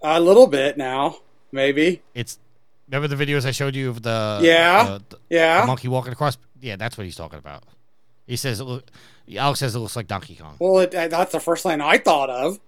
A 0.02 0.18
little 0.20 0.46
bit 0.46 0.76
now, 0.76 1.18
maybe. 1.52 2.02
It's 2.14 2.38
remember 2.90 3.14
the 3.14 3.22
videos 3.24 3.44
I 3.46 3.50
showed 3.52 3.76
you 3.76 3.90
of 3.90 4.02
the 4.02 4.40
Yeah. 4.42 4.84
the, 4.84 5.02
the- 5.10 5.18
Yeah. 5.30 5.60
the 5.60 5.66
monkey 5.66 5.88
walking 5.88 6.12
across. 6.12 6.36
Yeah, 6.60 6.76
that's 6.76 6.98
what 6.98 7.04
he's 7.04 7.16
talking 7.16 7.38
about. 7.38 7.64
He 8.26 8.36
says 8.36 8.60
it 8.60 8.64
look. 8.64 8.84
Alex 9.36 9.60
says 9.60 9.74
it 9.74 9.78
looks 9.78 9.94
like 9.94 10.08
Donkey 10.08 10.34
Kong. 10.34 10.56
Well, 10.58 10.80
it, 10.80 10.90
that's 10.90 11.30
the 11.32 11.38
first 11.40 11.62
thing 11.62 11.80
I 11.80 11.98
thought 11.98 12.30
of. 12.30 12.58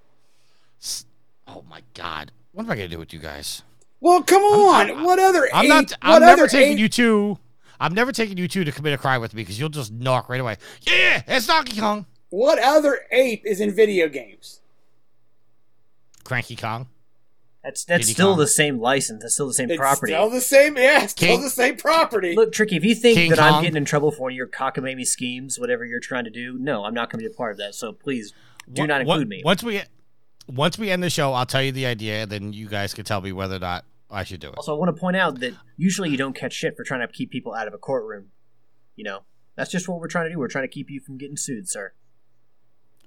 Oh 1.49 1.65
my 1.69 1.83
god, 1.95 2.31
what 2.53 2.65
am 2.65 2.71
I 2.71 2.77
gonna 2.77 2.89
do 2.89 2.99
with 2.99 3.13
you 3.13 3.19
guys? 3.19 3.63
Well, 4.01 4.23
come 4.23 4.43
on. 4.43 5.03
what 5.05 5.19
other? 5.19 5.49
I'm 5.53 5.65
ape- 5.65 5.69
not. 5.69 5.93
I'm 6.03 6.21
never 6.21 6.43
other 6.43 6.49
taking 6.49 6.75
ape- 6.75 6.79
you 6.79 6.89
two. 6.89 7.39
I'm 7.83 7.95
never 7.95 8.13
taking 8.13 8.39
you 8.39 8.47
two 8.49 8.63
to 8.65 8.71
commit 8.73 8.93
a 8.95 8.99
crime 8.99 9.21
with 9.21 9.35
me 9.35 9.43
because 9.43 9.59
you'll 9.59 9.69
just 9.69 9.93
knock 9.93 10.29
right 10.29 10.41
away. 10.41 10.57
Yeah, 10.83 11.23
it's 11.27 11.47
Donkey 11.49 11.81
Kong, 11.81 12.07
What 12.31 12.59
other 12.61 13.01
ape 13.11 13.43
is 13.45 13.61
in 13.61 13.75
video 13.75 14.09
games? 14.09 14.61
Cranky 16.25 16.57
Kong. 16.57 16.87
That's 17.65 17.85
that's 17.85 18.05
Diddy 18.07 18.15
still 18.15 18.31
Kong. 18.31 18.39
the 18.39 18.47
same 18.49 18.81
license. 18.81 19.23
That's 19.23 19.35
still 19.35 19.47
the 19.47 19.55
same 19.55 19.71
It's 19.71 19.79
property. 19.79 20.13
still 20.13 20.31
the 20.31 20.41
same. 20.41 20.77
Yeah, 20.77 21.05
it's 21.05 21.13
still 21.13 21.39
the 21.41 21.51
same 21.51 21.77
property. 21.77 22.35
Look, 22.35 22.53
Tricky, 22.53 22.77
if 22.77 22.85
you 22.85 22.95
think 22.95 23.17
King 23.17 23.31
that 23.31 23.39
Kong. 23.39 23.55
I'm 23.55 23.63
getting 23.63 23.77
in 23.77 23.85
trouble 23.85 24.11
for 24.11 24.31
your 24.31 24.49
cockamamie 24.49 25.07
schemes, 25.07 25.59
whatever 25.61 25.85
you're 25.85 26.01
trying 26.01 26.25
to 26.25 26.31
do, 26.31 26.59
no, 26.59 26.85
I'm 26.85 26.95
not 26.95 27.11
going 27.11 27.23
to 27.23 27.29
be 27.29 27.33
a 27.33 27.37
part 27.37 27.53
of 27.53 27.59
that. 27.59 27.75
So 27.77 27.93
please 27.93 28.33
do 28.73 28.83
Wha- 28.83 28.87
not 28.87 29.05
wha- 29.07 29.15
include 29.15 29.29
me. 29.29 29.43
Once 29.45 29.63
we 29.63 29.81
once 30.49 30.77
we 30.77 30.91
end 30.91 31.03
the 31.05 31.11
show, 31.11 31.33
I'll 31.35 31.47
tell 31.47 31.63
you 31.63 31.71
the 31.71 31.87
idea, 31.87 32.23
and 32.23 32.31
then 32.33 32.53
you 32.53 32.69
guys 32.69 32.95
can 32.95 33.05
tell 33.05 33.21
me 33.21 33.31
whether 33.33 33.57
or 33.57 33.61
not 33.61 33.85
I 34.13 34.25
should 34.25 34.41
do 34.41 34.49
it. 34.49 34.55
Also, 34.57 34.75
I 34.75 34.79
want 34.79 34.95
to 34.95 35.01
point 35.01 35.17
out 35.17 35.41
that 35.41 35.55
usually 35.77 36.11
you 36.11 36.17
don't 36.17 36.35
catch 36.35 36.53
shit 36.53 36.77
for 36.77 36.85
trying 36.85 37.01
to 37.01 37.09
keep 37.13 37.31
people 37.31 37.55
out 37.55 37.67
of 37.67 37.75
a 37.75 37.79
courtroom. 37.79 38.27
You 38.95 39.05
know, 39.05 39.21
that's 39.57 39.71
just 39.71 39.89
what 39.89 39.99
we're 40.01 40.09
trying 40.09 40.27
to 40.27 40.31
do. 40.31 40.39
We're 40.39 40.49
trying 40.49 40.65
to 40.65 40.73
keep 40.73 40.91
you 40.91 41.01
from 41.01 41.17
getting 41.17 41.37
sued, 41.37 41.69
sir. 41.69 41.93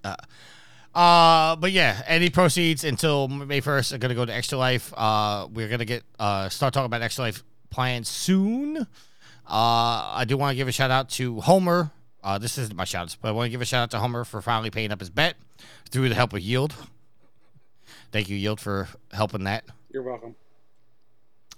Uh, 0.03 0.16
uh, 0.95 1.56
but 1.58 1.72
yeah, 1.72 2.01
any 2.08 2.30
proceeds 2.30 2.84
until 2.84 3.27
May 3.27 3.59
first 3.59 3.93
are 3.93 3.98
gonna 3.98 4.16
go 4.16 4.25
to 4.25 4.34
Extra 4.34 4.58
Life. 4.58 4.93
Uh, 4.98 5.48
we're 5.51 5.69
gonna 5.69 5.85
get 5.85 6.03
uh 6.19 6.50
start 6.50 6.74
talking 6.74 6.88
about 6.88 7.01
Extra 7.01 7.25
Life 7.25 7.43
plans 7.69 8.09
soon. 8.09 8.77
Uh, 8.77 8.85
I 9.48 10.25
do 10.27 10.38
want 10.38 10.53
to 10.53 10.56
give 10.56 10.67
a 10.67 10.72
shout 10.72 10.90
out 10.90 11.09
to 11.11 11.40
Homer. 11.42 11.92
Uh, 12.24 12.40
this 12.40 12.58
isn't 12.58 12.75
my 12.75 12.85
shout 12.85 13.03
outs, 13.03 13.16
but 13.16 13.27
I 13.30 13.32
want 13.32 13.45
to 13.45 13.51
give 13.51 13.61
a 13.61 13.66
shout 13.66 13.84
out 13.84 13.92
to 13.92 14.00
Homer 14.00 14.24
for 14.24 14.42
finally 14.42 14.72
paying 14.72 14.92
up 14.92 15.00
his 15.00 15.11
bet 15.11 15.35
through 15.92 16.09
the 16.09 16.16
help 16.16 16.34
of 16.34 16.40
Yield. 16.40 16.74
Thank 18.11 18.30
you, 18.30 18.35
Yield, 18.35 18.59
for 18.59 18.88
helping 19.11 19.43
that. 19.43 19.66
You're 19.92 20.01
welcome. 20.01 20.35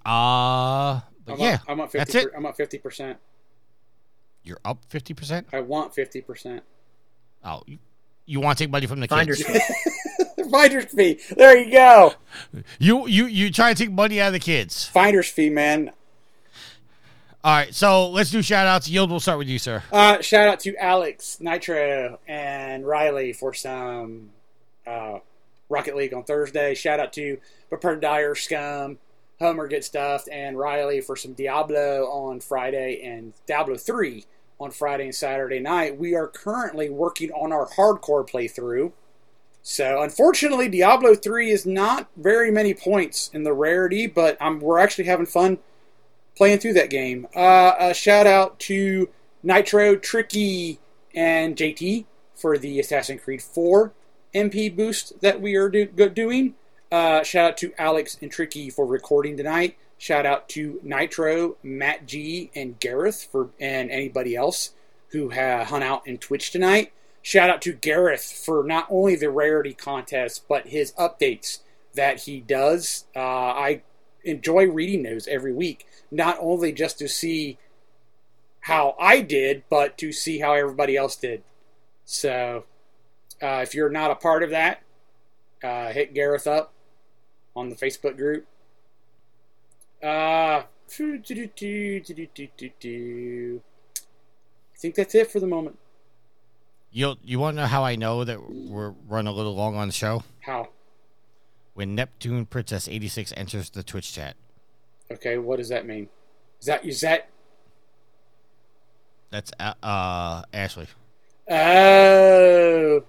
Uh, 0.08 1.02
but 1.26 1.34
I'm 1.34 1.40
yeah, 1.40 1.53
up, 1.56 1.61
I'm 1.68 1.82
up 1.82 1.92
50 1.92 1.98
that's 1.98 2.16
it. 2.16 2.32
I'm 2.36 2.45
up 2.45 2.58
50%. 2.58 3.18
You're 4.44 4.60
up 4.64 4.80
50%? 4.90 5.45
I 5.52 5.60
want 5.60 5.94
50%. 5.94 6.61
Oh, 7.44 7.64
you, 7.66 7.77
you 8.26 8.40
want 8.40 8.58
to 8.58 8.64
take 8.64 8.72
money 8.72 8.88
from 8.88 9.02
the 9.02 9.08
Finder's 9.08 9.44
kids? 9.44 9.66
fee. 9.66 10.44
Finder's 10.52 10.86
fee. 10.86 11.19
There 11.36 11.58
you 11.58 11.72
go. 11.72 12.14
You, 12.80 13.06
you, 13.08 13.26
you 13.26 13.52
try 13.52 13.74
to 13.74 13.77
take 13.77 13.92
money 13.92 14.22
out 14.22 14.27
of 14.27 14.34
the 14.34 14.40
kids. 14.40 14.86
Finder's 14.86 15.27
fee, 15.27 15.50
man. 15.50 15.92
All 17.44 17.53
right, 17.53 17.74
so 17.74 18.10
let's 18.10 18.32
do 18.32 18.42
shout 18.42 18.66
outs. 18.66 18.90
Yield, 18.90 19.10
we'll 19.10 19.19
start 19.19 19.38
with 19.38 19.48
you, 19.48 19.60
sir. 19.60 19.84
Uh, 19.92 20.22
shout 20.22 20.48
out 20.48 20.61
to 20.61 20.76
Alex, 20.77 21.40
Nitro, 21.42 22.19
and 22.27 22.86
Riley 22.86 23.34
for 23.34 23.53
some 23.53 24.30
uh, 24.86 25.19
Rocket 25.69 25.95
League 25.95 26.14
on 26.14 26.24
Thursday. 26.24 26.76
Shout 26.76 27.00
out 27.00 27.14
to 27.14 27.38
Prepared 27.69 28.02
Dyer, 28.02 28.36
Scum, 28.36 28.98
Homer 29.40 29.67
gets 29.67 29.88
Stuffed, 29.88 30.30
and 30.32 30.57
Riley 30.57 31.01
for 31.01 31.16
some 31.16 31.33
Diablo 31.33 32.06
on 32.06 32.40
Friday 32.40 33.01
and 33.03 33.33
Diablo 33.45 33.77
3 33.77 34.25
on 34.59 34.72
Friday 34.72 35.06
and 35.06 35.16
Saturday 35.16 35.59
night. 35.59 35.98
We 35.98 36.16
are 36.16 36.27
currently 36.27 36.90
working 36.90 37.32
on 37.32 37.51
our 37.51 37.67
hardcore 37.67 38.27
playthrough. 38.27 38.91
So, 39.61 40.01
unfortunately, 40.01 40.69
Diablo 40.69 41.14
3 41.14 41.51
is 41.51 41.66
not 41.66 42.07
very 42.16 42.49
many 42.49 42.74
points 42.74 43.30
in 43.33 43.43
the 43.43 43.53
rarity, 43.53 44.07
but 44.07 44.41
um, 44.41 44.59
we're 44.59 44.80
actually 44.80 45.06
having 45.06 45.25
fun 45.25 45.59
playing 46.35 46.59
through 46.59 46.74
that 46.74 46.90
game. 46.90 47.27
Uh, 47.35 47.74
a 47.77 47.93
shout 47.93 48.25
out 48.25 48.59
to 48.61 49.09
Nitro, 49.43 49.95
Tricky, 49.95 50.80
and 51.14 51.56
JT 51.56 52.06
for 52.33 52.57
the 52.57 52.80
Assassin's 52.80 53.22
Creed 53.22 53.41
4 53.41 53.91
MP 54.33 54.74
boost 54.74 55.19
that 55.22 55.41
we 55.41 55.56
are 55.56 55.69
do- 55.69 55.85
doing. 55.85 56.56
Uh, 56.91 57.22
shout 57.22 57.51
out 57.51 57.57
to 57.57 57.74
Alex 57.77 58.17
and 58.22 58.32
Tricky 58.32 58.69
for 58.69 58.85
recording 58.85 59.35
tonight. 59.35 59.77
Shout 59.98 60.25
out 60.25 60.48
to 60.49 60.80
Nitro, 60.83 61.57
Matt 61.61 62.06
G, 62.06 62.49
and 62.56 62.80
Gareth 62.80 63.27
for 63.30 63.49
and 63.59 63.91
anybody 63.91 64.35
else 64.35 64.72
who 65.09 65.32
ha- 65.32 65.66
hung 65.66 65.83
out 65.83 66.07
in 66.07 66.17
Twitch 66.17 66.51
tonight. 66.51 66.93
Shout 67.22 67.49
out 67.49 67.61
to 67.64 67.74
Gareth 67.74 68.24
for 68.45 68.64
not 68.64 68.88
only 68.90 69.16
the 69.16 69.30
rarity 69.30 69.74
contest 69.74 70.48
but 70.48 70.67
his 70.67 70.93
updates 70.93 71.59
that 71.95 72.22
he 72.22 72.40
does. 72.40 73.06
Uh, 73.16 73.19
I 73.19 73.82
enjoy 74.24 74.67
reading 74.67 75.03
those 75.03 75.27
every 75.27 75.53
week, 75.53 75.85
not 76.09 76.38
only 76.40 76.72
just 76.72 76.99
to 76.99 77.09
see 77.09 77.57
how 78.61 78.95
I 78.99 79.22
did, 79.22 79.64
but 79.69 79.98
to 79.98 80.14
see 80.14 80.40
how 80.40 80.53
everybody 80.53 80.95
else 80.95 81.17
did. 81.17 81.43
So, 82.06 82.64
uh, 83.41 83.59
if 83.64 83.75
you're 83.75 83.90
not 83.90 84.11
a 84.11 84.16
part 84.16 84.43
of 84.43 84.51
that, 84.51 84.83
uh, 85.61 85.91
hit 85.91 86.14
Gareth 86.14 86.48
up 86.48 86.74
on 87.58 87.69
the 87.69 87.76
Facebook 87.76 88.16
group. 88.16 88.45
Uh, 90.02 90.06
I 90.08 90.66
think 94.77 94.95
that's 94.95 95.16
it 95.16 95.32
for 95.32 95.40
the 95.40 95.48
moment. 95.48 95.80
You, 96.92 97.16
you 97.24 97.40
want 97.40 97.58
to 97.58 97.61
know 97.64 97.68
how 97.68 97.84
I 97.84 97.95
know 97.95 98.24
that 98.24 98.50
we're 98.50 98.94
running 99.08 99.27
a 99.27 99.36
little 99.36 99.56
long 99.56 99.76
on 99.76 99.88
the 99.88 99.94
show? 99.94 100.24
How? 100.42 100.69
When 101.74 101.95
Neptune 101.95 102.45
Princess 102.45 102.88
86 102.88 103.34
enters 103.36 103.69
the 103.72 103.84
Twitch 103.84 104.14
chat. 104.14 104.36
Okay, 105.11 105.38
what 105.38 105.58
does 105.58 105.69
that 105.69 105.86
mean? 105.86 106.10
Is 106.60 106.68
that 106.68 106.86
is 106.86 107.02
that? 107.02 107.30
That's 109.30 109.52
uh, 109.60 109.74
uh 109.84 110.44
Ashley. 110.53 110.88
Oh, 111.50 113.03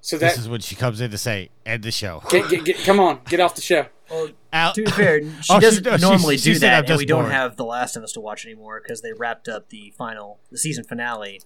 so 0.00 0.16
that 0.18 0.30
This 0.34 0.38
is 0.38 0.48
when 0.48 0.60
she 0.60 0.74
comes 0.76 1.00
in 1.00 1.10
to 1.10 1.18
say, 1.18 1.50
end 1.66 1.82
the 1.82 1.90
show. 1.90 2.22
get, 2.30 2.48
get, 2.48 2.64
get, 2.64 2.76
come 2.78 3.00
on, 3.00 3.20
get 3.28 3.40
off 3.40 3.54
the 3.54 3.60
show. 3.62 3.86
Well, 4.10 4.30
Al- 4.52 4.72
to 4.72 4.84
be 4.84 4.90
fair, 4.90 5.20
she 5.22 5.28
Oh, 5.50 5.60
she- 5.60 5.60
doesn't 5.60 5.84
she- 5.84 6.00
normally 6.00 6.38
she 6.38 6.50
do 6.52 6.54
said, 6.54 6.68
that, 6.70 6.78
and 6.80 6.86
just 6.86 6.98
we 6.98 7.04
don't 7.06 7.30
have 7.30 7.56
The 7.56 7.64
Last 7.64 7.96
of 7.96 8.02
Us 8.02 8.12
to 8.12 8.20
watch 8.20 8.44
anymore 8.46 8.80
because 8.82 9.02
they 9.02 9.12
wrapped 9.12 9.48
up 9.48 9.68
the 9.70 9.92
final, 9.98 10.38
the 10.50 10.58
season 10.58 10.84
finale 10.84 11.40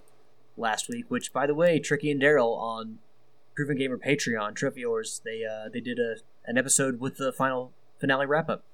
last 0.57 0.89
week. 0.89 1.07
Which, 1.09 1.33
by 1.33 1.47
the 1.47 1.55
way, 1.55 1.79
Tricky 1.81 2.11
and 2.11 2.21
Daryl 2.23 2.57
on 2.57 2.99
Proven 3.57 3.77
Gamer 3.77 3.99
Patreon 3.99 4.55
Trophy 4.55 4.85
they 5.25 5.45
uh, 5.45 5.69
they 5.73 5.81
did 5.81 5.99
a 5.99 6.17
an 6.45 6.57
episode 6.59 7.01
with 7.01 7.17
the 7.17 7.33
final 7.33 7.73
finale 7.99 8.27
wrap 8.27 8.49
up. 8.49 8.65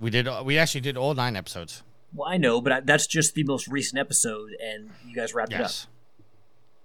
We 0.00 0.10
did. 0.10 0.28
We 0.44 0.58
actually 0.58 0.80
did 0.80 0.96
all 0.96 1.14
nine 1.14 1.36
episodes. 1.36 1.82
Well, 2.14 2.28
I 2.28 2.36
know, 2.36 2.60
but 2.60 2.72
I, 2.72 2.80
that's 2.80 3.06
just 3.06 3.34
the 3.34 3.44
most 3.44 3.66
recent 3.68 3.98
episode, 3.98 4.52
and 4.62 4.90
you 5.06 5.14
guys 5.14 5.34
wrapped 5.34 5.50
Yes. 5.52 5.60
It 5.60 5.86
up. 5.86 6.24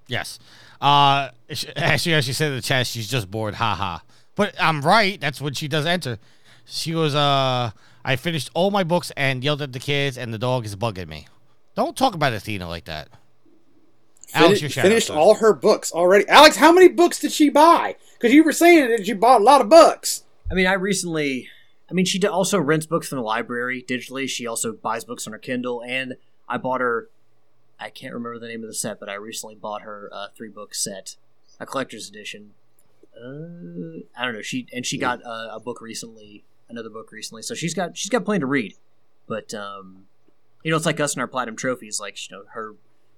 Yes. 0.07 0.39
Uh, 0.82 1.30
sh- 1.51 1.66
actually, 1.75 2.14
as 2.14 2.25
she 2.25 2.33
said 2.33 2.49
in 2.49 2.56
the 2.56 2.61
chat, 2.61 2.88
she's 2.88 3.09
just 3.09 3.30
bored. 3.30 3.56
Ha 3.56 3.75
ha. 3.75 4.03
But 4.35 4.56
I'm 4.59 4.82
right. 4.82 5.19
That's 5.19 5.41
when 5.41 5.53
she 5.53 5.67
does 5.67 5.85
enter. 5.85 6.17
She 6.66 6.91
goes, 6.91 7.16
uh, 7.16 7.72
I 8.06 8.16
finished 8.16 8.49
all 8.53 8.72
my 8.72 8.83
books 8.83 9.11
and 9.17 9.43
yelled 9.43 9.61
at 9.61 9.74
the 9.74 9.80
kids, 9.80 10.17
and 10.17 10.33
the 10.33 10.38
dog 10.38 10.66
is 10.66 10.75
bugging 10.75 11.08
me. 11.08 11.27
Don't 11.75 11.98
talk 11.98 12.14
about 12.14 12.33
Athena 12.33 12.67
like 12.67 12.85
that. 12.85 13.09
Alex, 14.33 14.61
your 14.61 14.69
shout 14.69 14.83
finished 14.83 15.09
all 15.09 15.35
her 15.35 15.53
books 15.53 15.91
already. 15.91 16.27
Alex, 16.27 16.56
how 16.56 16.72
many 16.72 16.88
books 16.88 17.19
did 17.19 17.32
she 17.32 17.49
buy? 17.49 17.95
Because 18.14 18.33
you 18.33 18.43
were 18.43 18.51
saying 18.51 18.90
that 18.90 19.06
she 19.06 19.14
bought 19.14 19.41
a 19.41 19.43
lot 19.43 19.61
of 19.61 19.69
books. 19.69 20.24
I 20.51 20.53
mean, 20.53 20.67
I 20.67 20.74
recently, 20.74 21.48
I 21.90 21.93
mean, 21.93 22.06
she 22.06 22.24
also 22.25 22.59
rents 22.59 22.85
books 22.85 23.08
from 23.08 23.17
the 23.17 23.24
library 23.24 23.83
digitally. 23.88 24.30
She 24.30 24.45
also 24.45 24.74
buys 24.74 25.03
books 25.03 25.25
on 25.25 25.33
her 25.33 25.40
Kindle, 25.40 25.82
and 25.83 26.16
I 26.48 26.58
bought 26.58 26.82
her. 26.82 27.09
I 27.80 27.90
can't 27.90 28.14
remember 28.14 28.40
the 28.40 28.48
name 28.48 28.61
of 28.64 28.67
the 28.67 28.74
set, 28.74 28.99
but 28.99 29.09
I 29.09 29.14
recently 29.16 29.56
bought 29.56 29.83
her 29.83 30.09
a 30.11 30.30
three 30.35 30.49
book 30.49 30.75
set, 30.75 31.16
a 31.59 31.66
collector's 31.66 32.09
edition. 32.09 32.51
Uh, 33.16 34.01
I 34.17 34.25
don't 34.25 34.33
know. 34.33 34.41
She 34.41 34.67
and 34.74 34.85
she 34.85 34.98
got 34.98 35.22
a, 35.24 35.56
a 35.56 35.59
book 35.59 35.82
recently, 35.82 36.43
another 36.69 36.90
book 36.90 37.11
recently. 37.11 37.41
So 37.41 37.53
she's 37.56 37.74
got 37.74 37.98
she's 37.98 38.09
got 38.09 38.25
plenty 38.25 38.40
to 38.41 38.45
read. 38.45 38.75
But 39.27 39.53
um, 39.53 40.06
you 40.64 40.72
know, 40.72 40.77
it's 40.77 40.85
like 40.85 40.99
us 40.99 41.14
and 41.14 41.22
our 41.22 41.27
platinum 41.27 41.56
trophies. 41.56 41.99
Like 41.99 42.17
you 42.30 42.38
know, 42.38 42.43
her 42.53 42.75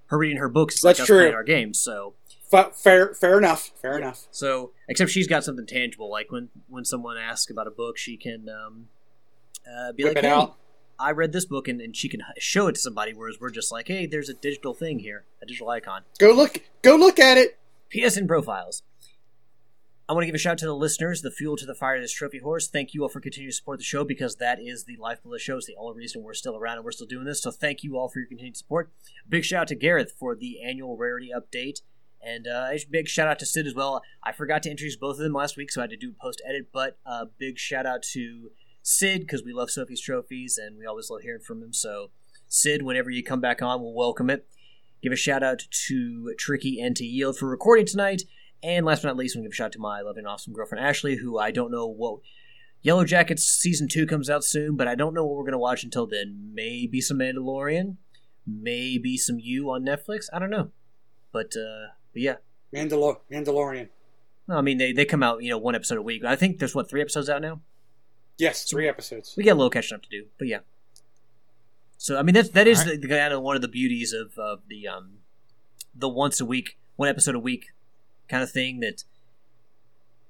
her 0.07 0.17
reading 0.17 0.37
her 0.37 0.49
books 0.49 0.75
is 0.75 0.83
like 0.83 0.97
That's 0.97 1.01
us 1.01 1.07
true. 1.07 1.19
playing 1.19 1.33
our 1.35 1.43
games. 1.43 1.79
So 1.79 2.13
Fa- 2.49 2.71
fair, 2.73 3.13
fair 3.13 3.37
enough. 3.37 3.71
Fair 3.81 3.97
enough. 3.97 4.27
so, 4.29 4.71
except 4.89 5.09
she's 5.09 5.27
got 5.27 5.43
something 5.45 5.65
tangible. 5.65 6.09
Like 6.11 6.31
when 6.31 6.49
when 6.67 6.83
someone 6.83 7.17
asks 7.17 7.49
about 7.49 7.65
a 7.67 7.71
book, 7.71 7.97
she 7.97 8.17
can 8.17 8.49
um, 8.49 8.87
uh, 9.65 9.93
be 9.93 10.03
Whip 10.03 10.15
like, 10.15 10.23
it 10.25 10.27
"Hey, 10.27 10.33
out. 10.33 10.57
I 11.01 11.11
read 11.11 11.33
this 11.33 11.45
book," 11.45 11.67
and, 11.67 11.81
and 11.81 11.95
she 11.95 12.09
can 12.09 12.21
show 12.37 12.67
it 12.67 12.75
to 12.75 12.79
somebody. 12.79 13.13
Whereas 13.13 13.39
we're 13.39 13.49
just 13.49 13.71
like, 13.71 13.87
"Hey, 13.87 14.05
there's 14.05 14.29
a 14.29 14.33
digital 14.33 14.73
thing 14.73 14.99
here, 14.99 15.25
a 15.41 15.45
digital 15.45 15.69
icon." 15.69 16.03
Go 16.19 16.33
look. 16.33 16.61
Go 16.81 16.95
look 16.95 17.19
at 17.19 17.37
it. 17.37 17.57
PSN 17.93 18.27
profiles. 18.27 18.83
I 20.11 20.13
want 20.13 20.23
to 20.23 20.25
give 20.25 20.35
a 20.35 20.39
shout 20.39 20.51
out 20.51 20.57
to 20.57 20.65
the 20.65 20.75
listeners, 20.75 21.21
the 21.21 21.31
fuel 21.31 21.55
to 21.55 21.65
the 21.65 21.73
fire 21.73 21.95
of 21.95 22.01
this 22.01 22.11
Trophy 22.11 22.41
Whores. 22.41 22.69
Thank 22.69 22.93
you 22.93 23.03
all 23.03 23.07
for 23.07 23.21
continuing 23.21 23.51
to 23.51 23.55
support 23.55 23.79
the 23.79 23.85
show 23.85 24.03
because 24.03 24.35
that 24.35 24.59
is 24.59 24.83
the 24.83 24.97
lifeblood 24.97 25.35
of 25.35 25.39
the 25.39 25.39
show. 25.39 25.55
It's 25.55 25.67
the 25.67 25.77
only 25.77 25.99
reason 25.99 26.21
we're 26.21 26.33
still 26.33 26.57
around 26.57 26.75
and 26.75 26.83
we're 26.83 26.91
still 26.91 27.07
doing 27.07 27.23
this. 27.23 27.41
So 27.41 27.49
thank 27.49 27.81
you 27.81 27.97
all 27.97 28.09
for 28.09 28.19
your 28.19 28.27
continued 28.27 28.57
support. 28.57 28.91
Big 29.29 29.45
shout 29.45 29.61
out 29.61 29.67
to 29.69 29.75
Gareth 29.75 30.13
for 30.19 30.35
the 30.35 30.61
annual 30.61 30.97
rarity 30.97 31.31
update. 31.33 31.79
And 32.21 32.45
uh, 32.45 32.71
a 32.71 32.79
big 32.89 33.07
shout 33.07 33.29
out 33.29 33.39
to 33.39 33.45
Sid 33.45 33.65
as 33.65 33.73
well. 33.73 34.03
I 34.21 34.33
forgot 34.33 34.63
to 34.63 34.69
introduce 34.69 34.97
both 34.97 35.15
of 35.15 35.23
them 35.23 35.31
last 35.31 35.55
week, 35.55 35.71
so 35.71 35.79
I 35.79 35.83
had 35.83 35.91
to 35.91 35.95
do 35.95 36.11
post 36.21 36.41
edit. 36.45 36.67
But 36.73 36.97
uh, 37.05 37.27
big 37.37 37.57
shout 37.57 37.85
out 37.85 38.03
to 38.11 38.51
Sid 38.81 39.21
because 39.21 39.43
we 39.43 39.53
love 39.53 39.69
Sophie's 39.69 40.01
trophies 40.01 40.57
and 40.57 40.77
we 40.77 40.85
always 40.85 41.09
love 41.09 41.21
hearing 41.21 41.41
from 41.41 41.61
him. 41.61 41.73
So 41.73 42.11
Sid, 42.47 42.81
whenever 42.81 43.09
you 43.09 43.23
come 43.23 43.41
back 43.41 43.61
on, 43.61 43.81
we'll 43.81 43.93
welcome 43.93 44.29
it. 44.29 44.47
Give 45.01 45.13
a 45.13 45.15
shout 45.15 45.41
out 45.43 45.63
to 45.87 46.33
Tricky 46.37 46.79
and 46.79 46.95
to 46.95 47.05
Yield 47.05 47.37
for 47.37 47.47
recording 47.47 47.85
tonight. 47.85 48.23
And 48.63 48.85
last 48.85 49.01
but 49.01 49.09
not 49.09 49.17
least, 49.17 49.35
I'm 49.35 49.41
to 49.41 49.47
give 49.47 49.53
a 49.53 49.55
shout 49.55 49.65
out 49.67 49.71
to 49.73 49.79
my 49.79 50.01
loving, 50.01 50.27
awesome 50.27 50.53
girlfriend 50.53 50.85
Ashley, 50.85 51.15
who 51.15 51.39
I 51.39 51.51
don't 51.51 51.71
know 51.71 51.87
what. 51.87 52.19
Yellowjackets 52.85 53.39
season 53.39 53.87
two 53.87 54.05
comes 54.07 54.29
out 54.29 54.43
soon, 54.43 54.75
but 54.75 54.87
I 54.87 54.95
don't 54.95 55.13
know 55.13 55.25
what 55.25 55.37
we're 55.37 55.43
going 55.43 55.51
to 55.53 55.59
watch 55.59 55.83
until 55.83 56.07
then. 56.07 56.51
Maybe 56.53 56.99
some 56.99 57.19
Mandalorian, 57.19 57.97
maybe 58.45 59.17
some 59.17 59.39
You 59.39 59.69
on 59.71 59.83
Netflix. 59.83 60.25
I 60.33 60.39
don't 60.39 60.49
know, 60.49 60.71
but 61.31 61.55
uh, 61.55 61.93
but 62.13 62.21
yeah. 62.21 62.35
Mandalor- 62.73 63.19
Mandalorian. 63.31 63.89
I 64.49 64.61
mean 64.61 64.77
they, 64.77 64.91
they 64.91 65.05
come 65.05 65.23
out 65.23 65.43
you 65.43 65.49
know 65.49 65.57
one 65.57 65.75
episode 65.75 65.97
a 65.97 66.01
week. 66.01 66.25
I 66.25 66.35
think 66.35 66.59
there's 66.59 66.75
what 66.75 66.89
three 66.89 67.01
episodes 67.01 67.29
out 67.29 67.41
now. 67.41 67.61
Yes, 68.37 68.63
three 68.63 68.87
episodes. 68.87 69.33
We 69.37 69.43
got 69.43 69.53
a 69.53 69.55
little 69.55 69.69
catching 69.69 69.95
up 69.95 70.03
to 70.03 70.09
do, 70.09 70.25
but 70.37 70.47
yeah. 70.47 70.59
So 71.97 72.17
I 72.17 72.23
mean 72.23 72.33
that's 72.33 72.49
that 72.49 72.67
is 72.67 72.79
All 72.79 72.85
the, 72.85 72.97
the 72.97 73.07
kind 73.07 73.33
of 73.33 73.41
one 73.41 73.55
of 73.55 73.61
the 73.61 73.67
beauties 73.67 74.13
of, 74.13 74.37
of 74.37 74.61
the 74.67 74.87
um 74.87 75.19
the 75.93 76.09
once 76.09 76.41
a 76.41 76.45
week, 76.45 76.77
one 76.95 77.09
episode 77.09 77.35
a 77.35 77.39
week 77.39 77.67
kind 78.27 78.41
of 78.41 78.51
thing 78.51 78.79
that 78.79 79.03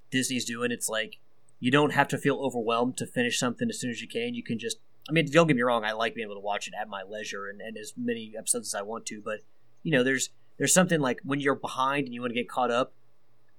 Disney's 0.09 0.45
doing. 0.45 0.71
It's 0.71 0.89
like 0.89 1.19
you 1.59 1.71
don't 1.71 1.93
have 1.93 2.07
to 2.09 2.17
feel 2.17 2.39
overwhelmed 2.39 2.97
to 2.97 3.05
finish 3.05 3.39
something 3.39 3.69
as 3.69 3.79
soon 3.79 3.91
as 3.91 4.01
you 4.01 4.07
can. 4.07 4.33
You 4.33 4.43
can 4.43 4.59
just 4.59 4.77
I 5.09 5.13
mean, 5.13 5.29
don't 5.31 5.47
get 5.47 5.55
me 5.55 5.61
wrong, 5.61 5.83
I 5.83 5.93
like 5.93 6.13
being 6.13 6.25
able 6.25 6.35
to 6.35 6.41
watch 6.41 6.67
it 6.67 6.73
at 6.79 6.87
my 6.87 7.03
leisure 7.03 7.47
and, 7.47 7.61
and 7.61 7.77
as 7.77 7.93
many 7.97 8.33
episodes 8.37 8.67
as 8.67 8.75
I 8.75 8.81
want 8.81 9.05
to, 9.07 9.21
but 9.23 9.39
you 9.83 9.91
know, 9.91 10.03
there's 10.03 10.29
there's 10.57 10.73
something 10.73 10.99
like 10.99 11.19
when 11.23 11.39
you're 11.39 11.55
behind 11.55 12.05
and 12.05 12.13
you 12.13 12.21
want 12.21 12.31
to 12.31 12.39
get 12.39 12.49
caught 12.49 12.69
up, 12.69 12.93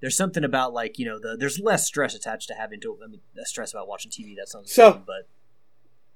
there's 0.02 0.16
something 0.16 0.44
about 0.44 0.74
like, 0.74 0.98
you 0.98 1.06
know, 1.06 1.18
the 1.18 1.36
there's 1.38 1.58
less 1.58 1.86
stress 1.86 2.14
attached 2.14 2.48
to 2.48 2.54
having 2.54 2.80
to 2.80 2.98
I 3.02 3.06
mean, 3.06 3.20
stress 3.44 3.72
about 3.72 3.88
watching 3.88 4.10
TV, 4.10 4.36
that 4.36 4.48
sounds 4.50 4.70
So- 4.70 5.02
but 5.06 5.26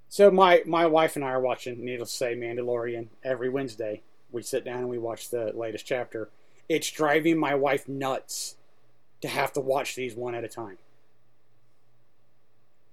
So 0.09 0.31
my 0.31 0.63
my 0.67 0.85
wife 0.87 1.17
and 1.17 1.25
I 1.25 1.29
are 1.31 1.41
watching, 1.41 1.83
needless 1.85 2.11
to 2.11 2.17
say, 2.17 2.35
Mandalorian 2.37 3.09
every 3.25 3.49
Wednesday. 3.49 4.03
we 4.31 4.43
sit 4.43 4.65
down 4.65 4.79
and 4.81 4.89
we 4.89 4.99
watch 4.99 5.31
the 5.31 5.53
latest 5.55 5.87
chapter. 5.87 6.29
It's 6.69 6.91
driving 6.91 7.39
my 7.39 7.55
wife 7.55 7.89
nuts 7.89 8.57
to 9.23 9.29
have 9.29 9.53
to 9.55 9.61
watch 9.61 9.95
these 9.95 10.15
one 10.15 10.35
at 10.35 10.45
a 10.45 10.49
time. 10.49 10.79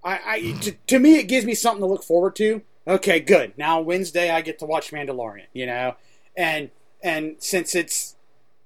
I, 0.03 0.19
I 0.25 0.51
to, 0.61 0.71
to 0.87 0.99
me, 0.99 1.15
it 1.17 1.27
gives 1.27 1.45
me 1.45 1.55
something 1.55 1.81
to 1.81 1.87
look 1.87 2.03
forward 2.03 2.35
to. 2.37 2.61
Okay, 2.87 3.19
good. 3.19 3.57
Now 3.57 3.79
Wednesday, 3.81 4.29
I 4.29 4.41
get 4.41 4.59
to 4.59 4.65
watch 4.65 4.91
Mandalorian. 4.91 5.47
You 5.53 5.65
know, 5.65 5.95
and 6.37 6.69
and 7.01 7.35
since 7.39 7.73
it's 7.75 8.15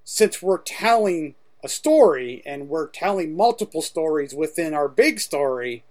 since 0.03 0.41
we're 0.41 0.57
telling 0.59 1.35
a 1.67 1.69
story 1.69 2.41
and 2.45 2.69
we're 2.69 2.87
telling 2.87 3.35
multiple 3.35 3.81
stories 3.81 4.33
within 4.33 4.73
our 4.73 4.87
big 4.87 5.19
story, 5.19 5.83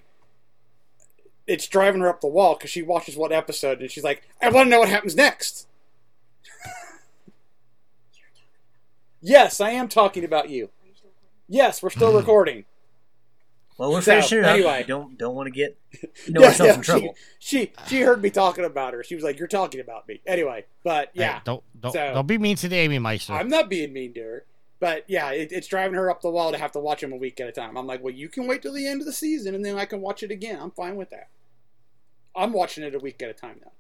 it's 1.46 1.68
driving 1.68 2.00
her 2.00 2.08
up 2.08 2.20
the 2.22 2.26
wall 2.26 2.54
because 2.54 2.70
she 2.70 2.82
watches 2.82 3.16
one 3.16 3.32
episode 3.32 3.80
and 3.80 3.90
she's 3.90 4.04
like, 4.04 4.22
I 4.40 4.48
want 4.48 4.66
to 4.66 4.70
know 4.70 4.80
what 4.80 4.88
happens 4.88 5.14
next. 5.14 5.68
yes, 9.20 9.60
I 9.60 9.70
am 9.70 9.88
talking 9.88 10.24
about 10.24 10.50
you. 10.50 10.70
Yes, 11.48 11.82
we're 11.82 11.90
still 11.90 12.12
recording. 12.18 12.64
Well, 13.78 13.92
we're 13.92 14.00
So, 14.00 14.12
finishing 14.12 14.38
it 14.38 14.44
up. 14.44 14.54
anyway. 14.54 14.84
Don't 14.88 15.18
don't 15.18 15.34
want 15.34 15.48
to 15.48 15.50
get 15.50 15.76
you 16.26 16.32
know 16.32 16.40
Yeah, 16.40 16.46
ourselves 16.48 16.68
yeah, 16.70 16.74
in 16.76 16.80
trouble. 16.82 17.14
She, 17.38 17.58
she 17.58 17.72
she 17.88 18.00
heard 18.00 18.22
me 18.22 18.30
talking 18.30 18.64
about 18.64 18.94
her. 18.94 19.04
She 19.04 19.14
was 19.14 19.22
like, 19.22 19.38
"You're 19.38 19.48
talking 19.48 19.80
about 19.80 20.08
me." 20.08 20.22
Anyway, 20.26 20.64
but 20.82 21.10
Hey, 21.12 21.20
yeah, 21.20 21.40
don't 21.44 21.62
don't 21.78 21.92
So- 21.92 22.14
don't 22.14 22.26
be 22.26 22.38
mean 22.38 22.56
to 22.56 22.68
the 22.70 22.76
Amy 22.76 22.98
Meister. 22.98 23.34
I'm 23.34 23.48
not 23.48 23.68
being 23.68 23.92
mean 23.92 24.14
to 24.14 24.20
her. 24.22 24.44
But 24.78 25.04
yeah, 25.08 25.30
it, 25.30 25.52
it's 25.52 25.68
driving 25.68 25.94
her 25.94 26.10
up 26.10 26.20
the 26.20 26.30
wall 26.30 26.52
to 26.52 26.58
have 26.58 26.72
to 26.72 26.78
watch 26.78 27.00
them 27.00 27.12
a 27.12 27.16
week 27.16 27.40
at 27.40 27.48
a 27.48 27.52
time. 27.52 27.76
I'm 27.76 27.86
like, 27.86 28.02
well, 28.02 28.12
you 28.12 28.28
can 28.28 28.46
wait 28.46 28.62
till 28.62 28.74
the 28.74 28.86
end 28.86 29.00
of 29.00 29.06
the 29.06 29.12
season 29.12 29.54
and 29.54 29.64
then 29.64 29.76
I 29.76 29.86
can 29.86 30.00
watch 30.00 30.22
it 30.22 30.30
again. 30.30 30.58
I'm 30.60 30.70
fine 30.70 30.96
with 30.96 31.10
that. 31.10 31.28
I'm 32.34 32.52
watching 32.52 32.84
it 32.84 32.94
a 32.94 32.98
week 32.98 33.22
at 33.22 33.30
a 33.30 33.32
time 33.32 33.60
now. 33.64 33.72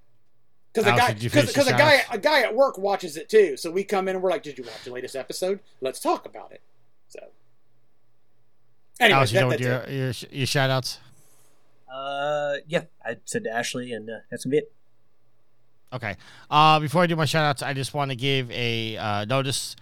Because 0.72 0.92
a 0.92 0.96
guy, 0.96 1.12
did 1.12 1.22
you 1.22 1.30
finish 1.30 1.48
because 1.48 1.68
a 1.68 1.72
guy, 1.72 2.02
a 2.10 2.18
guy 2.18 2.42
at 2.42 2.54
work 2.54 2.76
watches 2.76 3.16
it 3.16 3.30
too. 3.30 3.56
So 3.56 3.70
we 3.70 3.82
come 3.82 4.08
in 4.08 4.16
and 4.16 4.22
we're 4.22 4.30
like, 4.30 4.42
"Did 4.42 4.58
you 4.58 4.64
watch 4.64 4.84
the 4.84 4.90
latest 4.90 5.16
episode? 5.16 5.60
Let's 5.80 6.00
talk 6.00 6.26
about 6.26 6.52
it." 6.52 6.60
So, 7.08 7.20
anyway, 9.00 9.16
Alice, 9.16 9.32
you 9.32 9.40
that, 9.40 9.48
know 9.48 9.56
your, 9.56 9.88
your 9.88 10.12
your 10.30 10.46
shout 10.46 10.68
outs? 10.68 10.98
Uh, 11.90 12.56
yeah, 12.68 12.82
I 13.02 13.16
said 13.24 13.44
to 13.44 13.50
Ashley, 13.50 13.90
and 13.92 14.10
uh, 14.10 14.18
that's 14.30 14.44
gonna 14.44 14.50
be 14.50 14.58
it. 14.58 14.72
Okay. 15.94 16.16
Uh, 16.50 16.78
before 16.78 17.02
I 17.02 17.06
do 17.06 17.16
my 17.16 17.24
shout 17.24 17.44
outs, 17.46 17.62
I 17.62 17.72
just 17.72 17.94
want 17.94 18.10
to 18.10 18.16
give 18.16 18.50
a 18.50 18.98
uh, 18.98 19.24
notice. 19.24 19.76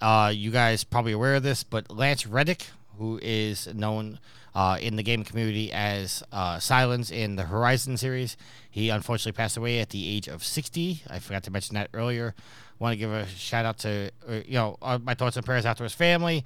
Uh, 0.00 0.32
you 0.34 0.50
guys 0.50 0.84
probably 0.84 1.12
aware 1.12 1.34
of 1.34 1.42
this, 1.42 1.62
but 1.62 1.90
Lance 1.90 2.26
Reddick, 2.26 2.66
who 2.98 3.18
is 3.22 3.66
known 3.74 4.18
uh, 4.54 4.78
in 4.80 4.96
the 4.96 5.02
gaming 5.02 5.24
community 5.24 5.72
as 5.72 6.22
uh, 6.32 6.56
Sylens 6.56 7.12
in 7.12 7.36
the 7.36 7.44
Horizon 7.44 7.96
series, 7.96 8.36
he 8.70 8.88
unfortunately 8.88 9.32
passed 9.36 9.56
away 9.56 9.78
at 9.80 9.90
the 9.90 10.08
age 10.08 10.28
of 10.28 10.44
60. 10.44 11.02
I 11.08 11.18
forgot 11.18 11.44
to 11.44 11.50
mention 11.50 11.74
that 11.74 11.88
earlier. 11.94 12.34
Want 12.78 12.92
to 12.94 12.96
give 12.96 13.12
a 13.12 13.26
shout 13.28 13.66
out 13.66 13.78
to, 13.80 14.10
uh, 14.28 14.40
you 14.46 14.54
know, 14.54 14.78
uh, 14.80 14.98
my 15.02 15.14
thoughts 15.14 15.36
and 15.36 15.44
prayers 15.44 15.66
out 15.66 15.76
to 15.76 15.82
his 15.82 15.92
family. 15.92 16.44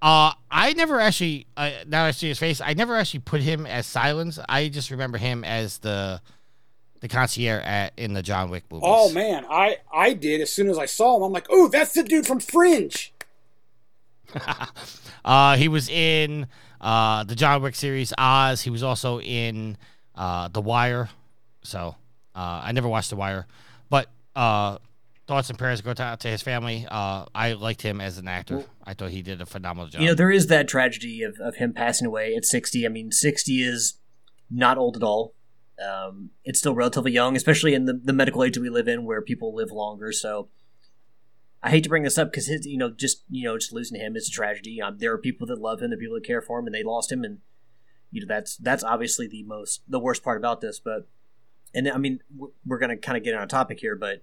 Uh, 0.00 0.32
I 0.50 0.72
never 0.74 1.00
actually, 1.00 1.46
uh, 1.56 1.70
now 1.86 2.04
I 2.04 2.10
see 2.12 2.28
his 2.28 2.38
face, 2.38 2.60
I 2.60 2.74
never 2.74 2.94
actually 2.94 3.20
put 3.20 3.40
him 3.40 3.66
as 3.66 3.86
Sylens. 3.86 4.42
I 4.48 4.68
just 4.68 4.90
remember 4.90 5.18
him 5.18 5.42
as 5.42 5.78
the 5.78 6.20
the 7.08 7.14
concierge 7.14 7.62
at 7.64 7.92
in 7.96 8.12
the 8.12 8.22
John 8.22 8.50
Wick 8.50 8.64
movies. 8.70 8.84
Oh 8.86 9.12
man, 9.12 9.44
I 9.48 9.78
I 9.92 10.12
did 10.12 10.40
as 10.40 10.52
soon 10.52 10.68
as 10.68 10.78
I 10.78 10.86
saw 10.86 11.16
him. 11.16 11.22
I'm 11.22 11.32
like, 11.32 11.46
"Oh, 11.50 11.68
that's 11.68 11.92
the 11.92 12.02
dude 12.02 12.26
from 12.26 12.40
Fringe." 12.40 13.12
Uh, 15.24 15.56
he 15.56 15.66
was 15.66 15.88
in 15.88 16.46
uh, 16.80 17.24
the 17.24 17.34
John 17.34 17.60
Wick 17.60 17.74
series 17.74 18.12
Oz. 18.16 18.62
He 18.62 18.70
was 18.70 18.84
also 18.84 19.20
in 19.20 19.76
uh, 20.14 20.46
The 20.46 20.60
Wire. 20.60 21.08
So 21.64 21.96
uh, 22.32 22.60
I 22.62 22.70
never 22.70 22.86
watched 22.86 23.10
The 23.10 23.16
Wire, 23.16 23.44
but 23.90 24.08
uh, 24.36 24.78
thoughts 25.26 25.50
and 25.50 25.58
prayers 25.58 25.80
go 25.80 25.92
to, 25.94 26.16
to 26.20 26.28
his 26.28 26.42
family. 26.42 26.86
Uh, 26.88 27.24
I 27.34 27.54
liked 27.54 27.82
him 27.82 28.00
as 28.00 28.18
an 28.18 28.28
actor. 28.28 28.66
I 28.84 28.94
thought 28.94 29.10
he 29.10 29.22
did 29.22 29.40
a 29.40 29.46
phenomenal 29.46 29.88
job. 29.88 30.00
You 30.00 30.06
know, 30.06 30.14
there 30.14 30.30
is 30.30 30.46
that 30.46 30.68
tragedy 30.68 31.24
of, 31.24 31.40
of 31.40 31.56
him 31.56 31.72
passing 31.72 32.06
away 32.06 32.36
at 32.36 32.44
60. 32.44 32.86
I 32.86 32.88
mean, 32.88 33.10
60 33.10 33.62
is 33.64 33.94
not 34.48 34.78
old 34.78 34.94
at 34.94 35.02
all. 35.02 35.34
Um, 35.84 36.30
it's 36.44 36.58
still 36.58 36.74
relatively 36.74 37.12
young, 37.12 37.36
especially 37.36 37.74
in 37.74 37.84
the, 37.84 37.92
the 37.92 38.12
medical 38.12 38.42
age 38.42 38.54
that 38.54 38.62
we 38.62 38.70
live 38.70 38.88
in 38.88 39.04
where 39.04 39.20
people 39.20 39.54
live 39.54 39.70
longer. 39.70 40.10
So 40.10 40.48
I 41.62 41.70
hate 41.70 41.82
to 41.82 41.90
bring 41.90 42.04
this 42.04 42.16
up 42.16 42.30
because 42.30 42.46
his, 42.46 42.64
you 42.66 42.78
know, 42.78 42.90
just, 42.90 43.24
you 43.28 43.44
know, 43.44 43.58
just 43.58 43.72
losing 43.72 44.00
him 44.00 44.16
is 44.16 44.28
a 44.28 44.30
tragedy. 44.30 44.80
Um, 44.80 44.98
there 44.98 45.12
are 45.12 45.18
people 45.18 45.46
that 45.48 45.60
love 45.60 45.82
him, 45.82 45.90
there 45.90 45.98
people 45.98 46.14
that 46.14 46.26
care 46.26 46.40
for 46.40 46.58
him, 46.58 46.66
and 46.66 46.74
they 46.74 46.82
lost 46.82 47.12
him. 47.12 47.24
And, 47.24 47.38
you 48.10 48.20
know, 48.22 48.26
that's, 48.28 48.56
that's 48.56 48.84
obviously 48.84 49.28
the 49.28 49.42
most, 49.42 49.82
the 49.88 49.98
worst 49.98 50.22
part 50.22 50.38
about 50.38 50.60
this. 50.60 50.80
But, 50.80 51.08
and 51.74 51.88
I 51.88 51.98
mean, 51.98 52.20
we're- 52.34 52.52
we're 52.64 52.78
going 52.78 52.90
to 52.90 52.96
kind 52.96 53.18
of 53.18 53.24
get 53.24 53.34
on 53.34 53.42
a 53.42 53.46
topic 53.46 53.80
here, 53.80 53.96
but 53.96 54.22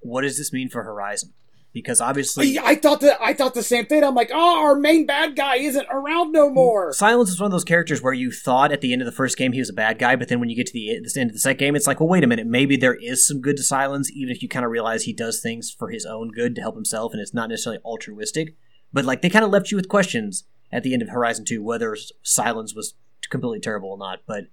what 0.00 0.22
does 0.22 0.38
this 0.38 0.52
mean 0.52 0.70
for 0.70 0.84
Horizon? 0.84 1.32
Because 1.74 2.00
obviously. 2.00 2.56
I, 2.56 2.68
I 2.68 2.74
thought 2.76 3.00
that 3.00 3.18
I 3.20 3.34
thought 3.34 3.52
the 3.52 3.62
same 3.62 3.84
thing. 3.86 4.04
I'm 4.04 4.14
like, 4.14 4.30
"Oh, 4.32 4.64
our 4.64 4.76
main 4.76 5.04
bad 5.06 5.34
guy 5.34 5.56
isn't 5.56 5.86
around 5.90 6.30
no 6.30 6.48
more." 6.48 6.92
Sylens 6.92 7.28
is 7.28 7.40
one 7.40 7.46
of 7.46 7.52
those 7.52 7.64
characters 7.64 8.00
where 8.00 8.12
you 8.12 8.30
thought 8.30 8.70
at 8.70 8.80
the 8.80 8.92
end 8.92 9.02
of 9.02 9.06
the 9.06 9.12
first 9.12 9.36
game 9.36 9.52
he 9.52 9.58
was 9.58 9.68
a 9.68 9.74
bad 9.74 9.98
guy, 9.98 10.14
but 10.14 10.28
then 10.28 10.38
when 10.38 10.48
you 10.48 10.54
get 10.54 10.68
to 10.68 10.72
the, 10.72 10.86
the 10.86 11.20
end 11.20 11.30
of 11.30 11.34
the 11.34 11.40
second 11.40 11.58
game, 11.58 11.74
it's 11.74 11.88
like, 11.88 11.98
well, 11.98 12.08
wait 12.08 12.22
a 12.22 12.28
minute, 12.28 12.46
maybe 12.46 12.76
there 12.76 12.94
is 12.94 13.26
some 13.26 13.40
good 13.40 13.56
to 13.56 13.62
Sylens, 13.64 14.08
even 14.10 14.32
if 14.34 14.40
you 14.40 14.48
kind 14.48 14.64
of 14.64 14.70
realize 14.70 15.02
he 15.02 15.12
does 15.12 15.40
things 15.40 15.68
for 15.68 15.90
his 15.90 16.06
own 16.06 16.30
good 16.30 16.54
to 16.54 16.60
help 16.60 16.76
himself, 16.76 17.12
and 17.12 17.20
it's 17.20 17.34
not 17.34 17.48
necessarily 17.50 17.82
altruistic. 17.84 18.54
But 18.92 19.04
like 19.04 19.20
they 19.20 19.28
kind 19.28 19.44
of 19.44 19.50
left 19.50 19.72
you 19.72 19.76
with 19.76 19.88
questions 19.88 20.44
at 20.70 20.84
the 20.84 20.92
end 20.92 21.02
of 21.02 21.08
Horizon 21.08 21.44
Two 21.44 21.60
whether 21.62 21.96
Sylens 22.24 22.74
was 22.74 22.94
completely 23.28 23.58
terrible 23.58 23.90
or 23.90 23.98
not. 23.98 24.20
But 24.28 24.44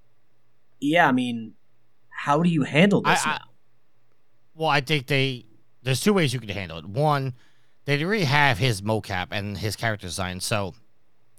yeah, 0.80 1.08
I 1.08 1.11
mean, 1.11 1.53
how 2.09 2.41
do 2.41 2.50
you 2.50 2.64
handle 2.64 3.01
this 3.01 3.24
I- 3.24 3.30
I- 3.30 3.33
now? 3.33 3.45
Well, 4.56 4.69
I 4.69 4.82
think 4.82 5.08
they 5.08 5.45
there's 5.84 6.01
two 6.01 6.14
ways 6.14 6.34
you 6.34 6.40
could 6.40 6.50
handle 6.50 6.77
it. 6.77 6.85
One, 6.85 7.34
they 7.85 8.03
really 8.03 8.26
have 8.26 8.58
his 8.58 8.82
mocap 8.82 9.27
and 9.32 9.58
his 9.58 9.76
character 9.76 10.08
design, 10.08 10.40
so 10.40 10.76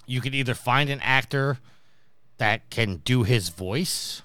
you 0.07 0.21
could 0.21 0.35
either 0.35 0.55
find 0.55 0.91
an 0.91 1.01
actor 1.01 1.59
that 2.39 2.71
can 2.71 2.97
do 2.97 3.23
his 3.23 3.51
voice 3.51 4.23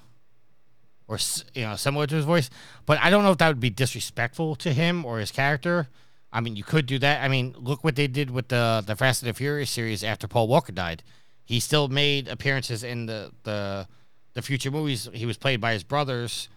or 1.07 1.17
you 1.53 1.61
know 1.61 1.75
similar 1.75 2.07
to 2.07 2.15
his 2.15 2.25
voice, 2.25 2.49
but 2.85 2.99
I 2.99 3.09
don't 3.09 3.23
know 3.23 3.31
if 3.31 3.37
that 3.37 3.47
would 3.47 3.59
be 3.59 3.69
disrespectful 3.69 4.55
to 4.57 4.73
him 4.73 5.05
or 5.05 5.19
his 5.19 5.31
character. 5.31 5.87
I 6.33 6.41
mean, 6.41 6.55
you 6.55 6.63
could 6.63 6.85
do 6.85 6.99
that. 6.99 7.23
I 7.23 7.29
mean, 7.29 7.55
look 7.57 7.83
what 7.83 7.95
they 7.95 8.07
did 8.07 8.31
with 8.31 8.49
the 8.49 8.83
the 8.85 8.95
Fast 8.95 9.23
and 9.23 9.29
the 9.29 9.33
Furious 9.33 9.69
series 9.69 10.03
after 10.03 10.27
Paul 10.27 10.47
Walker 10.47 10.73
died. 10.73 11.03
He 11.45 11.59
still 11.59 11.87
made 11.87 12.27
appearances 12.27 12.83
in 12.83 13.05
the 13.05 13.31
the 13.43 13.87
the 14.33 14.41
future 14.41 14.71
movies. 14.71 15.09
He 15.13 15.25
was 15.25 15.37
played 15.37 15.61
by 15.61 15.73
his 15.73 15.83
brothers 15.83 16.49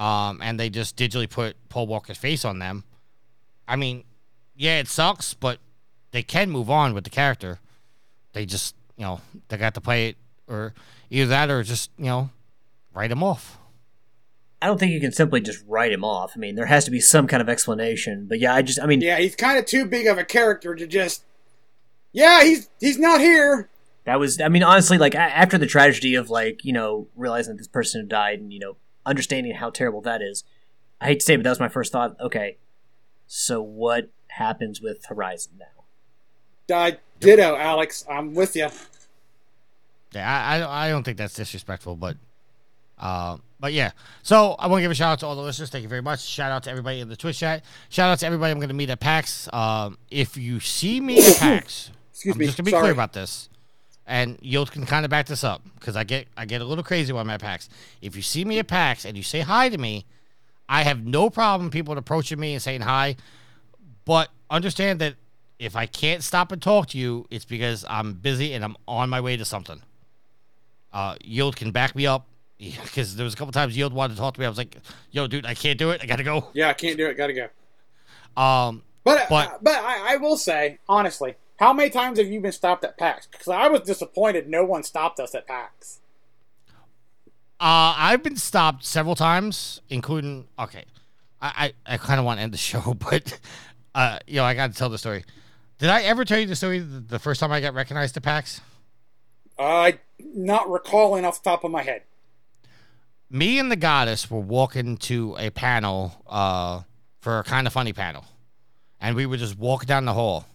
um, 0.00 0.40
and 0.42 0.58
they 0.58 0.70
just 0.70 0.96
digitally 0.96 1.28
put 1.28 1.56
Paul 1.68 1.86
Walker's 1.86 2.16
face 2.16 2.44
on 2.44 2.58
them. 2.58 2.84
I 3.70 3.76
mean, 3.76 4.02
yeah, 4.56 4.80
it 4.80 4.88
sucks, 4.88 5.32
but 5.32 5.58
they 6.10 6.24
can 6.24 6.50
move 6.50 6.68
on 6.68 6.92
with 6.92 7.04
the 7.04 7.10
character. 7.10 7.60
They 8.32 8.44
just, 8.44 8.74
you 8.96 9.04
know, 9.04 9.20
they 9.48 9.56
got 9.56 9.74
to 9.74 9.80
play 9.80 10.08
it, 10.08 10.16
or 10.48 10.74
either 11.08 11.28
that, 11.28 11.50
or 11.50 11.62
just, 11.62 11.90
you 11.96 12.06
know, 12.06 12.30
write 12.92 13.12
him 13.12 13.22
off. 13.22 13.58
I 14.60 14.66
don't 14.66 14.78
think 14.78 14.92
you 14.92 15.00
can 15.00 15.12
simply 15.12 15.40
just 15.40 15.64
write 15.68 15.92
him 15.92 16.04
off. 16.04 16.32
I 16.34 16.40
mean, 16.40 16.56
there 16.56 16.66
has 16.66 16.84
to 16.84 16.90
be 16.90 17.00
some 17.00 17.28
kind 17.28 17.40
of 17.40 17.48
explanation. 17.48 18.26
But 18.28 18.40
yeah, 18.40 18.54
I 18.54 18.62
just, 18.62 18.80
I 18.80 18.86
mean, 18.86 19.00
Yeah, 19.00 19.18
he's 19.18 19.36
kind 19.36 19.56
of 19.56 19.66
too 19.66 19.86
big 19.86 20.08
of 20.08 20.18
a 20.18 20.24
character 20.24 20.74
to 20.74 20.86
just. 20.86 21.24
Yeah, 22.12 22.42
he's 22.42 22.68
he's 22.80 22.98
not 22.98 23.20
here. 23.20 23.70
That 24.04 24.18
was, 24.18 24.40
I 24.40 24.48
mean, 24.48 24.64
honestly, 24.64 24.98
like 24.98 25.14
after 25.14 25.56
the 25.58 25.66
tragedy 25.66 26.16
of 26.16 26.28
like 26.28 26.64
you 26.64 26.72
know 26.72 27.06
realizing 27.14 27.54
that 27.54 27.58
this 27.58 27.68
person 27.68 28.00
had 28.00 28.08
died 28.08 28.40
and 28.40 28.52
you 28.52 28.58
know 28.58 28.76
understanding 29.06 29.54
how 29.54 29.70
terrible 29.70 30.00
that 30.00 30.20
is. 30.20 30.42
I 31.00 31.06
hate 31.06 31.20
to 31.20 31.24
say, 31.24 31.34
it, 31.34 31.36
but 31.38 31.44
that 31.44 31.50
was 31.50 31.60
my 31.60 31.68
first 31.68 31.92
thought. 31.92 32.16
Okay, 32.20 32.56
so 33.32 33.62
what 33.62 34.08
happens 34.26 34.80
with 34.82 35.04
Horizon 35.06 35.52
now? 35.60 36.74
Uh, 36.76 36.90
ditto, 37.20 37.54
Alex. 37.54 38.04
I'm 38.10 38.34
with 38.34 38.56
you. 38.56 38.68
Yeah, 40.12 40.28
I, 40.28 40.58
I, 40.58 40.86
I 40.86 40.88
don't 40.88 41.04
think 41.04 41.16
that's 41.16 41.34
disrespectful, 41.34 41.94
but, 41.94 42.16
uh, 42.98 43.36
but 43.60 43.72
yeah. 43.72 43.92
So 44.24 44.56
I 44.58 44.66
want 44.66 44.80
to 44.80 44.82
give 44.82 44.90
a 44.90 44.94
shout 44.96 45.12
out 45.12 45.18
to 45.20 45.26
all 45.26 45.36
the 45.36 45.42
listeners. 45.42 45.70
Thank 45.70 45.82
you 45.84 45.88
very 45.88 46.02
much. 46.02 46.22
Shout 46.24 46.50
out 46.50 46.64
to 46.64 46.70
everybody 46.70 46.98
in 46.98 47.08
the 47.08 47.14
Twitch 47.14 47.38
chat. 47.38 47.62
Shout 47.88 48.10
out 48.10 48.18
to 48.18 48.26
everybody 48.26 48.50
I'm 48.50 48.58
going 48.58 48.68
to 48.68 48.74
meet 48.74 48.90
at 48.90 48.98
PAX. 48.98 49.48
Um, 49.52 49.96
if 50.10 50.36
you 50.36 50.58
see 50.58 51.00
me 51.00 51.18
at 51.24 51.36
PAX, 51.38 51.92
Excuse 52.12 52.34
I'm 52.34 52.38
me. 52.40 52.46
just 52.46 52.56
to 52.56 52.64
be 52.64 52.72
Sorry. 52.72 52.82
clear 52.82 52.92
about 52.92 53.12
this, 53.12 53.48
and 54.08 54.38
Yield 54.42 54.72
can 54.72 54.86
kind 54.86 55.04
of 55.04 55.10
back 55.12 55.26
this 55.26 55.44
up 55.44 55.62
because 55.78 55.94
I 55.94 56.02
get 56.02 56.26
I 56.36 56.46
get 56.46 56.60
a 56.62 56.64
little 56.64 56.82
crazy 56.82 57.12
when 57.12 57.20
I'm 57.20 57.30
at 57.30 57.40
PAX. 57.40 57.68
If 58.02 58.16
you 58.16 58.22
see 58.22 58.44
me 58.44 58.58
at 58.58 58.66
PAX 58.66 59.04
and 59.04 59.16
you 59.16 59.22
say 59.22 59.40
hi 59.40 59.68
to 59.68 59.78
me, 59.78 60.04
I 60.70 60.84
have 60.84 61.04
no 61.04 61.28
problem 61.30 61.68
people 61.70 61.98
approaching 61.98 62.38
me 62.38 62.52
and 62.54 62.62
saying 62.62 62.82
hi, 62.82 63.16
but 64.04 64.28
understand 64.48 65.00
that 65.00 65.16
if 65.58 65.74
I 65.74 65.86
can't 65.86 66.22
stop 66.22 66.52
and 66.52 66.62
talk 66.62 66.86
to 66.90 66.98
you, 66.98 67.26
it's 67.28 67.44
because 67.44 67.84
I'm 67.90 68.14
busy 68.14 68.54
and 68.54 68.64
I'm 68.64 68.76
on 68.86 69.10
my 69.10 69.20
way 69.20 69.36
to 69.36 69.44
something. 69.44 69.82
Uh, 70.92 71.16
Yield 71.24 71.56
can 71.56 71.72
back 71.72 71.96
me 71.96 72.06
up 72.06 72.26
because 72.58 73.16
there 73.16 73.24
was 73.24 73.34
a 73.34 73.36
couple 73.36 73.50
times 73.52 73.76
Yield 73.76 73.92
wanted 73.92 74.14
to 74.14 74.20
talk 74.20 74.34
to 74.34 74.40
me. 74.40 74.46
I 74.46 74.48
was 74.48 74.58
like, 74.58 74.76
"Yo, 75.10 75.26
dude, 75.26 75.44
I 75.44 75.54
can't 75.54 75.78
do 75.78 75.90
it. 75.90 76.00
I 76.02 76.06
gotta 76.06 76.22
go." 76.22 76.48
Yeah, 76.52 76.68
I 76.68 76.72
can't 76.74 76.96
do 76.96 77.06
it. 77.06 77.16
Gotta 77.16 77.32
go. 77.32 78.40
Um, 78.40 78.82
But 79.02 79.28
But- 79.28 79.64
but, 79.64 79.74
I, 79.74 80.14
I 80.14 80.16
will 80.18 80.36
say 80.36 80.78
honestly, 80.88 81.34
how 81.58 81.72
many 81.72 81.90
times 81.90 82.18
have 82.18 82.28
you 82.28 82.40
been 82.40 82.52
stopped 82.52 82.84
at 82.84 82.96
PAX? 82.96 83.26
Because 83.26 83.48
I 83.48 83.66
was 83.66 83.80
disappointed 83.82 84.48
no 84.48 84.64
one 84.64 84.84
stopped 84.84 85.18
us 85.18 85.34
at 85.34 85.46
PAX. 85.48 85.98
Uh, 87.60 87.92
I've 87.94 88.22
been 88.22 88.36
stopped 88.36 88.86
several 88.86 89.14
times, 89.14 89.82
including 89.90 90.48
okay. 90.58 90.84
I, 91.42 91.72
I, 91.86 91.94
I 91.94 91.96
kind 91.98 92.18
of 92.18 92.24
want 92.24 92.38
to 92.38 92.42
end 92.42 92.54
the 92.54 92.58
show, 92.72 92.94
but 92.94 93.38
uh, 93.94 94.18
you 94.26 94.36
know, 94.36 94.44
I 94.44 94.54
got 94.54 94.72
to 94.72 94.78
tell 94.78 94.88
the 94.88 94.96
story. 94.96 95.24
Did 95.78 95.90
I 95.90 96.02
ever 96.02 96.24
tell 96.24 96.38
you 96.38 96.46
the 96.46 96.56
story 96.56 96.78
the, 96.78 97.18
first 97.18 97.40
time 97.40 97.52
I 97.52 97.60
got 97.60 97.74
recognized 97.74 98.14
to 98.14 98.20
PAX? 98.20 98.60
I 99.58 99.98
not 100.18 100.70
recalling 100.70 101.24
off 101.24 101.42
the 101.42 101.50
top 101.50 101.64
of 101.64 101.70
my 101.70 101.82
head. 101.82 102.02
Me 103.30 103.58
and 103.58 103.70
the 103.70 103.76
goddess 103.76 104.30
were 104.30 104.40
walking 104.40 104.96
to 104.96 105.36
a 105.38 105.50
panel 105.50 106.22
uh, 106.26 106.82
for 107.20 107.38
a 107.38 107.44
kind 107.44 107.66
of 107.66 107.72
funny 107.74 107.92
panel, 107.92 108.24
and 109.00 109.14
we 109.14 109.26
would 109.26 109.38
just 109.38 109.58
walk 109.58 109.84
down 109.84 110.06
the 110.06 110.14
hall. 110.14 110.46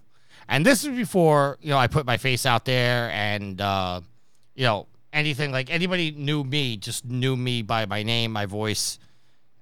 And 0.48 0.66
this 0.66 0.84
is 0.84 0.90
before 0.90 1.58
you 1.62 1.70
know 1.70 1.78
I 1.78 1.86
put 1.86 2.06
my 2.06 2.18
face 2.18 2.48
out 2.48 2.66
there, 2.66 3.12
and 3.12 3.62
uh, 3.62 4.02
you 4.56 4.66
know 4.66 4.88
anything 5.16 5.52
like 5.52 5.72
anybody 5.72 6.12
knew 6.12 6.44
me, 6.44 6.78
just 6.78 7.06
knew 7.06 7.36
me 7.36 7.62
by 7.62 7.86
my 7.86 8.04
name, 8.04 8.32
my 8.32 8.46
voice. 8.46 9.00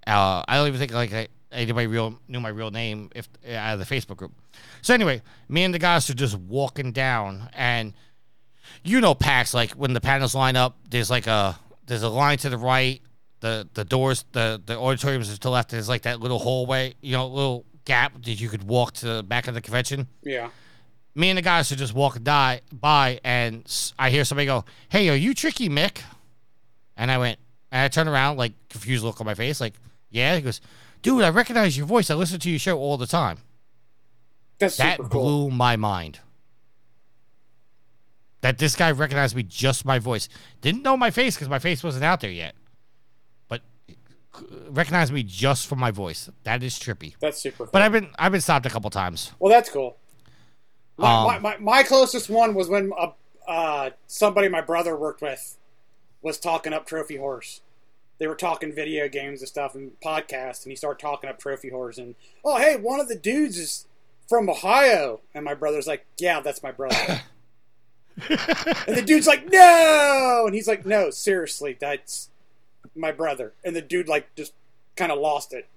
Uh, 0.05 0.43
I 0.47 0.55
don't 0.57 0.67
even 0.67 0.79
think 0.79 0.91
like 0.93 1.29
anybody 1.51 1.87
real 1.87 2.19
knew 2.27 2.39
my 2.39 2.49
real 2.49 2.71
name 2.71 3.09
if 3.15 3.29
out 3.49 3.79
of 3.79 3.87
the 3.87 3.95
Facebook 3.95 4.17
group. 4.17 4.33
So 4.81 4.93
anyway, 4.93 5.21
me 5.47 5.63
and 5.63 5.73
the 5.73 5.79
guys 5.79 6.09
are 6.09 6.13
just 6.13 6.37
walking 6.37 6.91
down, 6.91 7.49
and 7.53 7.93
you 8.83 8.99
know, 8.99 9.15
PAX 9.15 9.53
like 9.53 9.71
when 9.71 9.93
the 9.93 10.01
panels 10.01 10.35
line 10.35 10.55
up, 10.55 10.77
there's 10.89 11.09
like 11.09 11.27
a 11.27 11.57
there's 11.85 12.03
a 12.03 12.09
line 12.09 12.37
to 12.39 12.49
the 12.49 12.57
right, 12.57 13.01
the 13.39 13.69
the 13.73 13.85
doors, 13.85 14.25
the 14.33 14.61
the 14.65 14.77
auditoriums 14.77 15.31
to 15.33 15.39
the 15.39 15.49
left. 15.49 15.69
There's 15.69 15.87
like 15.87 16.01
that 16.01 16.19
little 16.19 16.39
hallway, 16.39 16.95
you 17.01 17.13
know, 17.13 17.27
little 17.27 17.65
gap 17.85 18.13
that 18.23 18.41
you 18.41 18.49
could 18.49 18.63
walk 18.63 18.93
to 18.93 19.05
the 19.05 19.23
back 19.23 19.47
of 19.47 19.53
the 19.53 19.61
convention 19.61 20.07
Yeah. 20.23 20.49
Me 21.15 21.29
and 21.29 21.37
the 21.37 21.41
guys 21.41 21.71
are 21.71 21.75
just 21.75 21.93
walking 21.93 22.23
die, 22.23 22.61
by, 22.71 23.19
and 23.23 23.63
I 23.99 24.09
hear 24.09 24.25
somebody 24.25 24.45
go, 24.47 24.65
"Hey, 24.89 25.09
are 25.09 25.15
you 25.15 25.33
Tricky 25.33 25.69
Mick?" 25.69 26.01
And 26.97 27.09
I 27.11 27.17
went, 27.17 27.39
and 27.71 27.81
I 27.83 27.87
turned 27.87 28.09
around, 28.09 28.37
like 28.37 28.53
confused 28.69 29.03
look 29.03 29.19
on 29.21 29.25
my 29.25 29.35
face, 29.35 29.61
like, 29.61 29.73
"Yeah." 30.09 30.35
He 30.35 30.41
goes, 30.41 30.59
"Dude, 31.01 31.23
I 31.23 31.29
recognize 31.29 31.77
your 31.77 31.85
voice. 31.85 32.09
I 32.09 32.15
listen 32.15 32.39
to 32.39 32.49
your 32.49 32.59
show 32.59 32.77
all 32.79 32.97
the 32.97 33.07
time." 33.07 33.39
That's 34.59 34.77
That 34.77 34.97
super 34.97 35.09
cool. 35.09 35.21
blew 35.49 35.51
my 35.51 35.75
mind. 35.75 36.19
That 38.41 38.57
this 38.57 38.75
guy 38.75 38.91
recognized 38.91 39.35
me 39.35 39.43
just 39.43 39.85
my 39.85 39.99
voice. 39.99 40.27
Didn't 40.61 40.83
know 40.83 40.97
my 40.97 41.11
face 41.11 41.35
because 41.35 41.47
my 41.47 41.59
face 41.59 41.81
wasn't 41.83 42.03
out 42.03 42.19
there 42.19 42.29
yet, 42.29 42.55
but 43.47 43.61
uh, 43.89 43.93
recognized 44.69 45.13
me 45.13 45.23
just 45.23 45.65
from 45.67 45.79
my 45.79 45.91
voice. 45.91 46.29
That 46.43 46.61
is 46.61 46.77
trippy. 46.77 47.15
That's 47.21 47.41
super 47.41 47.59
cool. 47.65 47.69
But 47.71 47.81
I've 47.83 47.93
been 47.93 48.09
I've 48.19 48.33
been 48.33 48.41
stopped 48.41 48.65
a 48.65 48.69
couple 48.69 48.89
times. 48.89 49.31
well, 49.39 49.49
that's 49.51 49.69
cool. 49.69 49.97
My, 50.97 51.13
Um, 51.13 51.25
my, 51.27 51.39
my, 51.39 51.57
my 51.57 51.83
closest 51.83 52.29
one 52.29 52.53
was 52.53 52.67
when 52.69 52.91
uh, 52.97 53.11
uh, 53.47 53.89
somebody 54.07 54.47
my 54.47 54.61
brother 54.61 54.95
worked 54.95 55.21
with 55.21 55.57
was 56.21 56.37
talking 56.39 56.73
up 56.73 56.85
Trophy 56.85 57.17
Whores. 57.17 57.61
They 58.19 58.27
were 58.27 58.35
talking 58.35 58.73
video 58.73 59.09
games 59.09 59.41
and 59.41 59.49
stuff 59.49 59.75
and 59.75 59.99
podcasts, 59.99 60.63
and 60.63 60.71
he 60.71 60.75
started 60.75 61.01
talking 61.01 61.29
up 61.29 61.39
Trophy 61.39 61.71
Whores. 61.71 61.97
And 61.97 62.15
oh, 62.45 62.57
hey, 62.57 62.77
one 62.77 62.99
of 62.99 63.07
the 63.09 63.15
dudes 63.15 63.57
is 63.57 63.85
from 64.29 64.49
Ohio, 64.49 65.19
and 65.33 65.43
my 65.43 65.53
brother's 65.55 65.87
like, 65.87 66.05
"Yeah, 66.17 66.39
that's 66.39 66.63
my 66.63 66.71
brother." 66.71 67.21
and 68.29 68.95
the 68.95 69.03
dude's 69.05 69.27
like, 69.27 69.51
"No," 69.51 70.43
and 70.45 70.53
he's 70.55 70.67
like, 70.67 70.85
"No, 70.85 71.09
seriously, 71.09 71.75
that's 71.77 72.29
my 72.95 73.11
brother." 73.11 73.53
And 73.65 73.75
the 73.75 73.81
dude 73.81 74.07
like 74.07 74.33
just 74.35 74.53
kind 74.95 75.11
of 75.11 75.19
lost 75.19 75.51
it. 75.51 75.67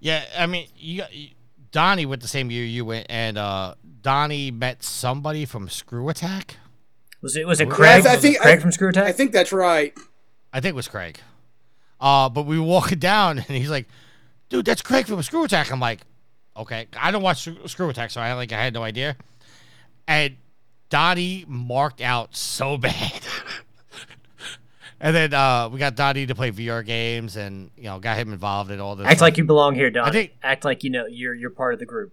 Yeah, 0.00 0.24
I 0.36 0.46
mean, 0.46 0.66
you, 0.76 0.98
got- 0.98 1.14
you 1.14 1.28
Donnie 1.72 2.06
went 2.06 2.22
the 2.22 2.28
same 2.28 2.50
year 2.50 2.64
you 2.64 2.84
went, 2.84 3.06
and 3.08 3.38
uh, 3.38 3.74
Donnie 4.02 4.50
met 4.50 4.82
somebody 4.82 5.44
from 5.44 5.68
Screw 5.68 6.08
Attack. 6.08 6.56
Was 7.22 7.36
it 7.36 7.46
was 7.46 7.60
it 7.60 7.68
Yeah, 7.68 7.74
Craig? 7.74 8.06
I 8.06 8.16
think- 8.16 8.38
Craig 8.40 8.58
I- 8.58 8.60
from 8.60 8.72
Screw 8.72 8.88
Attack? 8.88 9.04
I 9.06 9.12
think 9.12 9.32
that's 9.32 9.52
right. 9.52 9.92
I 10.52 10.60
think 10.60 10.70
it 10.70 10.76
was 10.76 10.88
Craig. 10.88 11.18
Uh, 12.00 12.28
but 12.28 12.46
we 12.46 12.58
were 12.58 12.64
walking 12.64 12.98
down, 13.10 13.38
and 13.38 13.46
he's 13.56 13.70
like, 13.70 13.88
"Dude, 14.48 14.64
that's 14.64 14.82
Craig 14.82 15.06
from 15.06 15.22
Screw 15.22 15.44
Attack." 15.44 15.70
I'm 15.70 15.80
like, 15.80 16.00
"Okay, 16.56 16.88
I 16.98 17.10
don't 17.10 17.22
watch 17.22 17.42
Screw- 17.42 17.68
Screw 17.68 17.88
Attack, 17.90 18.10
so 18.10 18.20
I 18.20 18.32
like 18.32 18.52
I 18.52 18.62
had 18.62 18.74
no 18.74 18.82
idea." 18.82 19.16
And 20.08 20.36
Donnie 20.88 21.44
marked 21.46 22.00
out 22.00 22.34
so 22.34 22.76
bad. 22.78 23.19
And 25.00 25.16
then 25.16 25.32
uh, 25.34 25.68
we 25.70 25.78
got 25.78 25.96
Donnie 25.96 26.26
to 26.26 26.34
play 26.34 26.50
VR 26.50 26.84
games, 26.84 27.36
and 27.36 27.70
you 27.76 27.84
know, 27.84 27.98
got 27.98 28.18
him 28.18 28.32
involved 28.32 28.70
in 28.70 28.80
all 28.80 28.96
this. 28.96 29.06
Act 29.06 29.16
stuff. 29.16 29.22
like 29.22 29.38
you 29.38 29.44
belong 29.44 29.74
here, 29.74 29.90
Don. 29.90 30.08
I 30.08 30.12
think- 30.12 30.32
Act 30.42 30.64
like 30.64 30.84
you 30.84 30.90
know 30.90 31.06
you're 31.06 31.34
you're 31.34 31.50
part 31.50 31.72
of 31.72 31.80
the 31.80 31.86
group. 31.86 32.12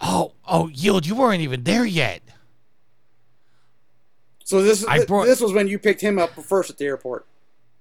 oh, 0.00 0.32
oh, 0.46 0.68
yield, 0.68 1.06
you 1.06 1.14
weren't 1.14 1.40
even 1.42 1.64
there 1.64 1.84
yet. 1.84 2.22
So 4.44 4.62
this 4.62 4.84
I 4.86 5.04
brought- 5.04 5.26
this 5.26 5.40
was 5.40 5.52
when 5.52 5.68
you 5.68 5.78
picked 5.78 6.00
him 6.00 6.18
up 6.18 6.30
first 6.30 6.70
at 6.70 6.78
the 6.78 6.84
airport. 6.86 7.26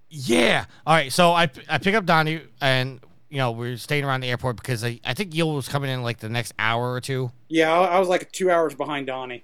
Yeah. 0.10 0.66
All 0.86 0.94
right. 0.96 1.12
So 1.12 1.32
I 1.32 1.50
I 1.70 1.78
pick 1.78 1.96
up 1.96 2.06
Donnie 2.06 2.42
and 2.62 3.00
you 3.30 3.38
know 3.38 3.52
we're 3.52 3.78
staying 3.78 4.06
around 4.06 4.22
the 4.22 4.30
airport 4.30 4.56
because 4.58 4.84
I, 4.84 5.00
I 5.06 5.14
think 5.14 5.32
Yul 5.34 5.56
was 5.56 5.68
coming 5.68 5.90
in 5.90 6.02
like 6.02 6.20
the 6.20 6.30
next 6.30 6.54
hour 6.58 6.94
or 6.94 7.02
two. 7.02 7.32
Yeah, 7.50 7.74
I, 7.74 7.96
I 7.96 8.00
was 8.00 8.08
like 8.08 8.32
two 8.32 8.50
hours 8.50 8.74
behind 8.74 9.08
Donnie. 9.08 9.44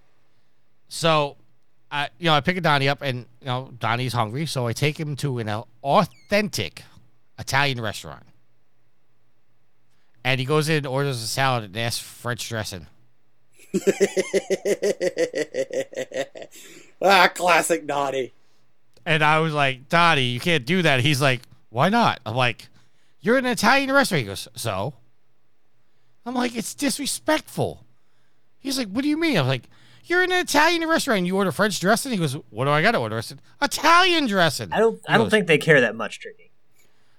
So 0.88 1.38
I 1.94 2.10
you 2.18 2.26
know 2.26 2.34
I 2.34 2.42
pick 2.42 2.58
a 2.58 2.62
Donnie 2.62 2.90
up 2.90 3.04
and 3.04 3.28
you 3.40 3.46
know 3.46 3.72
Donnie's 3.80 4.14
hungry, 4.14 4.48
so 4.48 4.66
I 4.68 4.74
take 4.74 5.00
him 5.00 5.16
to 5.18 5.38
an 5.38 5.64
authentic 5.84 6.84
Italian 7.38 7.80
restaurant. 7.80 8.26
And 10.26 10.40
he 10.40 10.46
goes 10.46 10.70
in 10.70 10.78
and 10.78 10.88
orders 10.88 11.22
a 11.22 11.28
salad 11.28 11.66
and 11.66 11.78
asks 11.78 12.02
for 12.02 12.08
French 12.08 12.50
dressing. 12.50 12.88
ah, 17.02 17.30
classic 17.36 17.86
Donnie. 17.86 18.32
And 19.06 19.22
I 19.24 19.40
was 19.40 19.54
like, 19.54 19.90
Donnie, 19.90 20.24
you 20.24 20.40
can't 20.40 20.66
do 20.66 20.82
that. 20.82 21.02
He's 21.02 21.22
like, 21.22 21.42
why 21.70 21.90
not? 21.90 22.22
I'm 22.26 22.36
like, 22.36 22.70
you're 23.20 23.38
in 23.38 23.46
an 23.46 23.52
Italian 23.52 23.92
restaurant. 23.92 24.22
He 24.22 24.28
goes, 24.28 24.48
so? 24.56 24.94
I'm 26.26 26.36
like, 26.36 26.56
it's 26.56 26.74
disrespectful. 26.74 27.84
He's 28.60 28.78
like, 28.78 28.88
what 28.88 29.02
do 29.04 29.10
you 29.10 29.18
mean? 29.18 29.38
I'm 29.38 29.48
like, 29.48 29.64
you're 30.06 30.24
in 30.24 30.32
an 30.32 30.40
Italian 30.40 30.88
restaurant. 30.88 31.20
and 31.20 31.28
You 31.28 31.38
order 31.38 31.52
French 31.52 31.80
dressing. 31.80 32.12
He 32.12 32.18
goes, 32.18 32.34
what 32.50 32.66
do 32.66 32.72
I 32.72 32.82
got 32.82 32.92
to 32.92 32.98
order? 33.00 33.18
I 33.18 33.22
said, 33.22 33.42
Italian 33.62 34.28
dressing. 34.28 34.72
I 34.74 34.80
don't. 34.80 34.96
He 34.96 35.02
I 35.08 35.18
don't 35.18 35.26
goes, 35.26 35.32
think 35.32 35.48
they 35.48 35.58
care 35.58 35.82
that 35.82 35.96
much, 35.96 36.20
Tricky. 36.20 36.52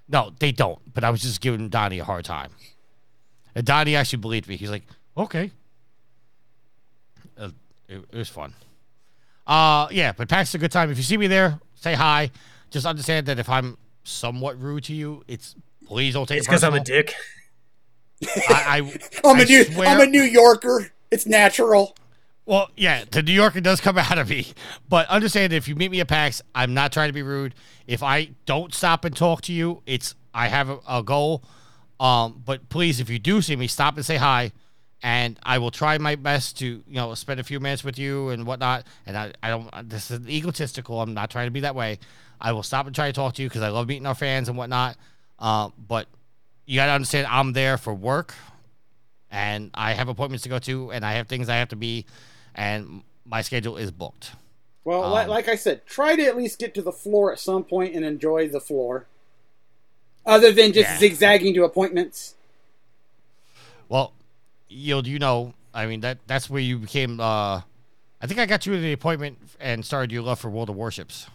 No, 0.08 0.32
they 0.38 0.52
don't. 0.52 0.78
But 0.92 1.02
I 1.04 1.10
was 1.10 1.22
just 1.22 1.40
giving 1.40 1.68
Donnie 1.68 1.98
a 1.98 2.04
hard 2.04 2.24
time. 2.24 2.50
And 3.54 3.64
Donnie 3.64 3.96
actually 3.96 4.18
believed 4.18 4.48
me. 4.48 4.56
He's 4.56 4.70
like, 4.70 4.82
okay. 5.16 5.50
Uh, 7.38 7.50
it, 7.88 8.04
it 8.12 8.16
was 8.16 8.28
fun. 8.28 8.54
Uh, 9.46 9.88
yeah, 9.90 10.12
but 10.12 10.28
PAX 10.28 10.54
a 10.54 10.58
good 10.58 10.72
time. 10.72 10.90
If 10.90 10.96
you 10.96 11.02
see 11.04 11.16
me 11.16 11.26
there, 11.26 11.58
say 11.74 11.94
hi. 11.94 12.30
Just 12.70 12.86
understand 12.86 13.26
that 13.26 13.38
if 13.38 13.48
I'm 13.48 13.76
somewhat 14.02 14.60
rude 14.60 14.84
to 14.84 14.94
you, 14.94 15.22
it's 15.28 15.54
please 15.86 16.14
don't 16.14 16.26
take 16.26 16.38
It's 16.38 16.46
it 16.46 16.50
because 16.50 16.64
I'm 16.64 16.74
a 16.74 16.80
dick. 16.80 17.14
I, 18.48 18.48
I, 18.48 18.76
I'm 19.28 19.38
a 19.38 19.42
I 19.42 19.44
New 19.44 19.64
swear- 19.64 19.88
I'm 19.88 20.00
a 20.00 20.06
New 20.06 20.22
Yorker. 20.22 20.92
It's 21.10 21.26
natural. 21.26 21.94
Well, 22.46 22.70
yeah, 22.76 23.04
the 23.10 23.22
New 23.22 23.32
Yorker 23.32 23.60
does 23.60 23.80
come 23.80 23.98
out 23.98 24.18
of 24.18 24.28
me. 24.28 24.46
But 24.88 25.08
understand 25.08 25.52
if 25.52 25.68
you 25.68 25.76
meet 25.76 25.90
me 25.90 26.00
at 26.00 26.08
PAX, 26.08 26.42
I'm 26.54 26.74
not 26.74 26.92
trying 26.92 27.08
to 27.08 27.12
be 27.12 27.22
rude. 27.22 27.54
If 27.86 28.02
I 28.02 28.30
don't 28.46 28.74
stop 28.74 29.04
and 29.04 29.16
talk 29.16 29.42
to 29.42 29.52
you, 29.52 29.82
it's 29.86 30.14
I 30.32 30.48
have 30.48 30.68
a, 30.68 30.78
a 30.88 31.02
goal. 31.02 31.42
Um, 32.00 32.42
but 32.44 32.68
please, 32.68 33.00
if 33.00 33.08
you 33.08 33.18
do 33.18 33.40
see 33.40 33.56
me, 33.56 33.66
stop 33.66 33.96
and 33.96 34.04
say 34.04 34.16
hi, 34.16 34.52
and 35.02 35.38
I 35.42 35.58
will 35.58 35.70
try 35.70 35.96
my 35.98 36.16
best 36.16 36.58
to 36.58 36.66
you 36.66 36.82
know 36.88 37.14
spend 37.14 37.40
a 37.40 37.44
few 37.44 37.60
minutes 37.60 37.84
with 37.84 37.98
you 37.98 38.30
and 38.30 38.46
whatnot. 38.46 38.84
And 39.06 39.16
I, 39.16 39.32
I 39.42 39.48
don't. 39.50 39.88
This 39.88 40.10
is 40.10 40.28
egotistical. 40.28 41.00
I'm 41.00 41.14
not 41.14 41.30
trying 41.30 41.46
to 41.46 41.52
be 41.52 41.60
that 41.60 41.74
way. 41.74 41.98
I 42.40 42.52
will 42.52 42.62
stop 42.64 42.86
and 42.86 42.94
try 42.94 43.06
to 43.06 43.12
talk 43.12 43.34
to 43.34 43.42
you 43.42 43.48
because 43.48 43.62
I 43.62 43.68
love 43.68 43.86
meeting 43.86 44.06
our 44.06 44.14
fans 44.14 44.48
and 44.48 44.58
whatnot. 44.58 44.96
Uh, 45.38 45.70
but 45.88 46.08
you 46.66 46.76
got 46.76 46.86
to 46.86 46.92
understand, 46.92 47.26
I'm 47.30 47.52
there 47.52 47.78
for 47.78 47.94
work 47.94 48.34
and 49.34 49.70
I 49.74 49.92
have 49.94 50.08
appointments 50.08 50.44
to 50.44 50.48
go 50.48 50.58
to, 50.60 50.92
and 50.92 51.04
I 51.04 51.14
have 51.14 51.26
things 51.26 51.48
I 51.48 51.56
have 51.56 51.70
to 51.70 51.76
be, 51.76 52.06
and 52.54 53.02
my 53.24 53.42
schedule 53.42 53.76
is 53.76 53.90
booked. 53.90 54.32
Well, 54.84 55.02
Um, 55.16 55.28
like 55.28 55.48
I 55.48 55.54
said, 55.56 55.86
try 55.86 56.14
to 56.16 56.22
at 56.24 56.36
least 56.36 56.58
get 56.58 56.74
to 56.74 56.82
the 56.82 56.92
floor 56.92 57.32
at 57.32 57.38
some 57.38 57.64
point 57.64 57.94
and 57.94 58.04
enjoy 58.04 58.48
the 58.48 58.60
floor. 58.60 59.06
Other 60.26 60.52
than 60.52 60.72
just 60.72 60.88
Yeah. 60.90 60.98
zigzagging 60.98 61.54
to 61.54 61.64
appointments. 61.64 62.34
Well, 63.88 64.12
Yield, 64.68 65.06
you 65.06 65.18
know, 65.18 65.54
I 65.72 65.86
mean 65.86 66.00
that 66.00 66.18
that's 66.26 66.48
where 66.50 66.60
you 66.60 66.78
became. 66.78 67.20
uh 67.20 67.62
I 68.20 68.26
think 68.26 68.40
I 68.40 68.46
got 68.46 68.64
you 68.66 68.74
to 68.74 68.80
the 68.80 68.92
appointment 68.92 69.38
and 69.60 69.84
started 69.84 70.10
your 70.12 70.22
love 70.22 70.38
for 70.40 70.48
World 70.50 70.70
of 70.70 70.76
Warships. 70.76 71.26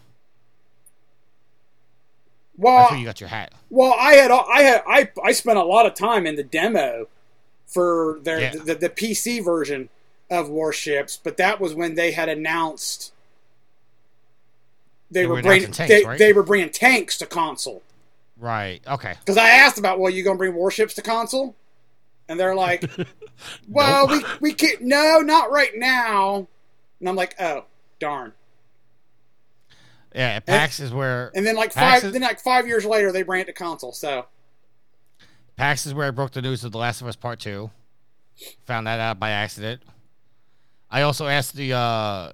Well, 2.57 2.77
That's 2.77 2.91
where 2.91 2.99
you 2.99 3.05
got 3.05 3.21
your 3.21 3.29
hat. 3.29 3.53
well, 3.69 3.95
I 3.97 4.13
had 4.15 4.31
I 4.31 4.61
had 4.63 4.83
I 4.87 5.09
I 5.23 5.31
spent 5.31 5.57
a 5.57 5.63
lot 5.63 5.85
of 5.85 5.93
time 5.93 6.27
in 6.27 6.35
the 6.35 6.43
demo 6.43 7.07
for 7.67 8.19
their 8.23 8.41
Yeah. 8.41 8.55
the, 8.55 8.75
the 8.75 8.89
PC 8.89 9.43
version 9.43 9.89
of 10.29 10.49
Warships, 10.49 11.17
but 11.21 11.37
that 11.37 11.59
was 11.59 11.73
when 11.73 11.95
they 11.95 12.11
had 12.11 12.29
announced 12.29 13.13
they, 15.11 15.21
They 15.21 15.27
were, 15.27 15.35
were 15.35 15.41
bringing 15.41 15.63
announcing 15.65 15.87
they, 15.87 15.93
tanks, 15.95 16.07
right? 16.07 16.19
they 16.19 16.33
were 16.33 16.43
bringing 16.43 16.69
tanks 16.69 17.17
to 17.17 17.25
console. 17.25 17.81
Right. 18.37 18.81
Okay. 18.87 19.15
Because 19.19 19.37
I 19.37 19.49
asked 19.49 19.79
about, 19.79 19.99
well, 19.99 20.11
you 20.11 20.23
gonna 20.23 20.37
bring 20.37 20.53
warships 20.53 20.93
to 20.95 21.01
console? 21.01 21.55
And 22.27 22.39
they're 22.39 22.55
like, 22.55 22.89
well, 23.67 24.07
we 24.07 24.23
we 24.39 24.53
can't. 24.53 24.81
No, 24.81 25.19
not 25.19 25.51
right 25.51 25.71
now. 25.75 26.47
And 26.99 27.09
I'm 27.09 27.15
like, 27.15 27.35
oh, 27.39 27.65
darn. 27.99 28.33
Yeah, 30.13 30.39
PAX 30.39 30.79
is 30.79 30.91
where. 30.93 31.31
And 31.35 31.45
then 31.45 31.55
like 31.55 31.73
PAX 31.73 32.01
five, 32.01 32.07
is- 32.07 32.13
then 32.13 32.21
like 32.21 32.39
five 32.39 32.67
years 32.67 32.85
later, 32.85 33.11
they 33.11 33.23
bring 33.23 33.41
it 33.41 33.45
to 33.45 33.53
console. 33.53 33.91
So 33.93 34.25
PAX 35.57 35.85
is 35.85 35.93
where 35.93 36.07
I 36.07 36.11
broke 36.11 36.31
the 36.31 36.41
news 36.41 36.63
of 36.63 36.71
The 36.71 36.77
Last 36.77 37.01
of 37.01 37.07
Us 37.07 37.15
Part 37.15 37.39
2. 37.39 37.69
Found 38.67 38.87
that 38.87 38.99
out 38.99 39.19
by 39.19 39.31
accident. 39.31 39.81
I 40.91 41.03
also 41.03 41.27
asked 41.27 41.55
the 41.55 41.73
uh, 41.73 42.31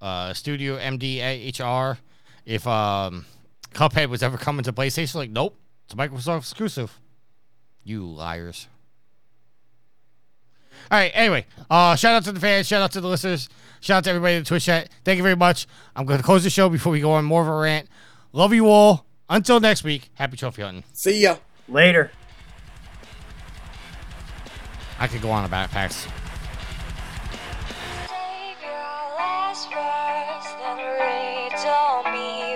uh, 0.00 0.34
studio 0.34 0.78
MDHR 0.78 1.98
if 2.44 2.66
um, 2.66 3.26
Cuphead 3.72 4.08
was 4.08 4.22
ever 4.22 4.36
coming 4.36 4.62
to 4.64 4.72
PlayStation. 4.72 5.16
Like, 5.16 5.30
nope, 5.30 5.56
it's 5.84 5.94
a 5.94 5.96
Microsoft 5.96 6.38
exclusive. 6.38 6.98
You 7.82 8.06
liars. 8.06 8.68
All 10.90 10.98
right. 10.98 11.10
Anyway, 11.14 11.46
uh, 11.70 11.96
shout 11.96 12.14
out 12.14 12.24
to 12.24 12.32
the 12.32 12.40
fans. 12.40 12.66
Shout 12.66 12.82
out 12.82 12.92
to 12.92 13.00
the 13.00 13.08
listeners. 13.08 13.48
Shout 13.80 13.98
out 13.98 14.04
to 14.04 14.10
everybody 14.10 14.34
in 14.34 14.42
the 14.42 14.48
Twitch 14.48 14.64
chat. 14.64 14.88
Thank 15.04 15.16
you 15.16 15.22
very 15.22 15.36
much. 15.36 15.66
I'm 15.94 16.06
going 16.06 16.18
to 16.18 16.24
close 16.24 16.44
the 16.44 16.50
show 16.50 16.68
before 16.68 16.92
we 16.92 17.00
go 17.00 17.12
on 17.12 17.24
more 17.24 17.42
of 17.42 17.48
a 17.48 17.54
rant. 17.54 17.88
Love 18.32 18.52
you 18.52 18.68
all. 18.68 19.06
Until 19.28 19.58
next 19.58 19.82
week. 19.82 20.10
Happy 20.14 20.36
trophy 20.36 20.62
hunting. 20.62 20.84
See 20.92 21.22
ya. 21.22 21.36
Later. 21.68 22.12
I 24.98 25.08
could 25.08 25.20
go 25.22 25.30
on 25.30 25.44
about 25.44 25.70
PAX. 25.70 26.06
Last 29.56 29.72
words, 29.72 30.54
then 30.60 30.76
riddle 31.00 32.02
me 32.12 32.55